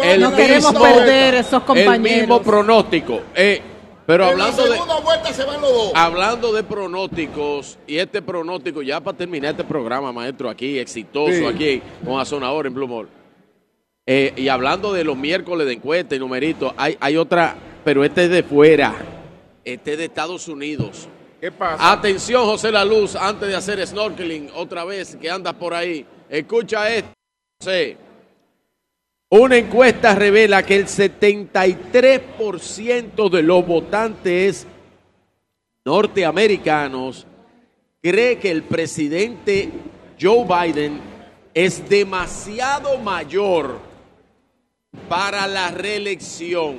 El 0.02 0.20
no 0.20 0.34
queremos 0.34 0.72
perder 0.72 1.34
esos 1.34 1.62
compañeros. 1.62 1.94
El 1.94 2.20
mismo 2.20 2.42
pronóstico. 2.42 3.20
Eh, 3.34 3.62
pero 4.06 4.24
hablando 4.24 4.64
de, 4.64 4.76
vuelta 5.04 5.32
se 5.32 5.44
van 5.44 5.60
los 5.60 5.72
dos. 5.72 5.92
Hablando 5.94 6.52
de 6.52 6.64
pronósticos, 6.64 7.78
y 7.86 7.98
este 7.98 8.20
pronóstico, 8.20 8.82
ya 8.82 9.00
para 9.00 9.16
terminar 9.16 9.52
este 9.52 9.62
programa, 9.62 10.12
maestro, 10.12 10.50
aquí, 10.50 10.80
exitoso, 10.80 11.46
aquí, 11.46 11.80
con 12.04 12.18
Azonador 12.18 12.66
en 12.66 12.74
Blue 12.74 13.06
eh, 14.06 14.32
y 14.36 14.48
hablando 14.48 14.92
de 14.92 15.04
los 15.04 15.16
miércoles 15.16 15.66
de 15.68 15.74
encuesta 15.74 16.16
y 16.16 16.18
numeritos, 16.18 16.74
hay, 16.76 16.96
hay 16.98 17.16
otra, 17.16 17.56
pero 17.84 18.02
este 18.02 18.24
es 18.24 18.30
de 18.30 18.42
fuera. 18.42 18.96
Este 19.64 19.92
es 19.92 19.98
de 19.98 20.06
Estados 20.06 20.48
Unidos. 20.48 21.06
¿Qué 21.40 21.52
pasa? 21.52 21.92
Atención, 21.92 22.44
José 22.46 22.72
La 22.72 22.84
Luz, 22.84 23.14
antes 23.14 23.48
de 23.48 23.54
hacer 23.54 23.86
snorkeling, 23.86 24.50
otra 24.56 24.84
vez 24.84 25.14
que 25.14 25.30
andas 25.30 25.54
por 25.54 25.72
ahí. 25.72 26.04
Escucha 26.30 26.94
esto. 26.94 27.12
Una 29.30 29.56
encuesta 29.56 30.14
revela 30.14 30.62
que 30.62 30.76
el 30.76 30.86
73% 30.86 33.28
de 33.28 33.42
los 33.42 33.66
votantes 33.66 34.64
norteamericanos 35.84 37.26
cree 38.00 38.38
que 38.38 38.52
el 38.52 38.62
presidente 38.62 39.70
Joe 40.20 40.44
Biden 40.44 41.00
es 41.52 41.88
demasiado 41.88 42.96
mayor 42.98 43.80
para 45.08 45.48
la 45.48 45.72
reelección. 45.72 46.76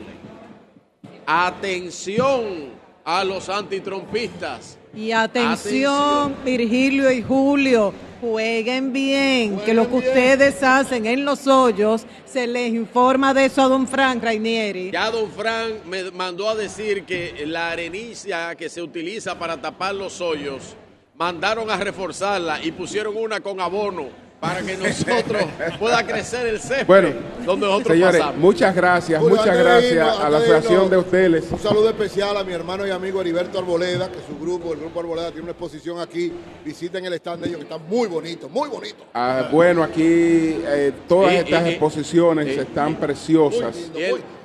Atención 1.26 2.70
a 3.04 3.26
los 3.26 3.50
antitrumpistas. 3.50 4.78
Y 4.96 5.12
atención, 5.12 6.38
Virgilio 6.46 7.12
y 7.12 7.22
Julio, 7.22 7.94
jueguen 8.22 8.94
bien, 8.94 9.60
que 9.62 9.74
lo 9.74 9.90
que 9.90 9.96
ustedes 9.96 10.62
hacen 10.62 11.08
en 11.08 11.26
los 11.26 11.48
hoyos, 11.48 12.06
se 12.26 12.46
les 12.46 12.72
informa 12.72 13.34
de 13.34 13.46
eso 13.46 13.64
a 13.64 13.68
don 13.68 13.88
Frank 13.88 14.24
Rainieri. 14.24 14.92
Ya 14.92 15.10
don 15.10 15.30
Frank 15.32 15.84
me 15.86 16.12
mandó 16.12 16.48
a 16.48 16.56
decir 16.56 17.04
que 17.04 17.44
la 17.48 17.72
arenicia 17.72 18.56
que 18.56 18.70
se 18.70 18.82
utiliza 18.82 19.38
para 19.38 19.60
tapar 19.60 19.96
los 19.96 20.22
hoyos, 20.22 20.76
mandaron 21.18 21.70
a 21.70 21.78
reforzarla 21.78 22.64
y 22.64 22.72
pusieron 22.72 23.18
una 23.18 23.42
con 23.42 23.60
abono 23.60 24.31
para 24.42 24.64
que 24.64 24.76
nosotros 24.76 25.46
pueda 25.80 26.06
crecer 26.06 26.48
el 26.48 26.60
césped 26.60 26.88
bueno, 26.88 27.10
donde 27.46 27.68
nosotros 27.68 27.96
señores, 27.96 28.22
Muchas 28.38 28.76
gracias, 28.76 29.22
muchas 29.22 29.56
gracias 29.58 30.18
a 30.18 30.30
la 30.30 30.38
Asociación 30.40 30.90
de 30.90 30.98
Hoteles. 30.98 31.46
Un 31.52 31.60
saludo 31.60 31.90
especial 31.90 32.36
a 32.36 32.44
mi 32.44 32.52
hermano 32.52 32.88
y 32.88 32.90
amigo 32.90 33.22
Heriberto 33.22 33.60
Arboleda, 33.60 34.12
que 34.12 34.18
su 34.28 34.40
grupo, 34.40 34.74
el 34.74 34.80
grupo 34.80 35.00
Arboleda, 35.00 35.28
tiene 35.28 35.44
una 35.44 35.52
exposición 35.52 36.00
aquí. 36.00 36.34
Visiten 36.66 37.06
el 37.06 37.14
stand 37.14 37.44
de 37.44 37.50
ellos, 37.50 37.58
que 37.60 37.64
está 37.66 37.78
muy 37.78 38.08
bonito, 38.08 38.50
muy 38.50 38.68
bonito. 38.68 39.06
Ah, 39.14 39.48
bueno, 39.52 39.84
aquí 39.84 40.02
eh, 40.02 40.92
todas 41.08 41.34
estas 41.34 41.68
exposiciones 41.68 42.58
están 42.58 42.96
preciosas. 42.96 43.78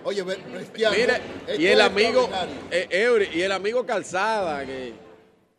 oye, 0.04 0.22
mire, 0.22 1.20
y 1.58 1.66
el 1.66 1.80
amigo, 1.80 2.28
eh, 2.70 3.28
y 3.32 3.40
el 3.40 3.52
amigo 3.52 3.86
Calzada, 3.86 4.62
que 4.66 5.05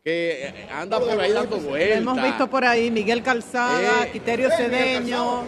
que 0.08 0.54
anda 0.72 0.98
por 0.98 1.20
ahí 1.20 1.32
dando 1.32 1.58
vueltas. 1.58 1.98
hemos 1.98 2.22
visto 2.22 2.46
por 2.48 2.64
ahí 2.64 2.90
Miguel 2.90 3.22
Calzada, 3.22 4.06
eh, 4.06 4.10
Quiterio 4.10 4.50
Cedeño. 4.50 5.44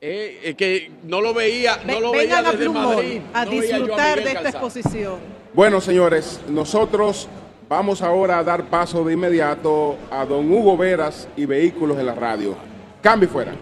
Eh, 0.00 0.54
que 0.56 0.90
no 1.04 1.20
lo 1.20 1.34
veía, 1.34 1.78
no 1.84 2.00
lo 2.00 2.10
veía 2.10 2.42
desde 2.42 2.68
Madrid. 2.70 3.20
A 3.34 3.44
disfrutar 3.44 4.24
de 4.24 4.32
esta 4.32 4.48
exposición. 4.48 5.18
Bueno, 5.52 5.80
señores, 5.80 6.40
nosotros 6.48 7.28
vamos 7.68 8.00
ahora 8.00 8.38
a 8.38 8.44
dar 8.44 8.64
paso 8.64 9.04
de 9.04 9.12
inmediato 9.12 9.96
a 10.10 10.24
don 10.24 10.50
Hugo 10.50 10.76
Veras 10.76 11.28
y 11.36 11.44
Vehículos 11.44 11.98
en 11.98 12.06
la 12.06 12.14
Radio. 12.14 12.56
Cambio 13.02 13.28
fuera. 13.28 13.54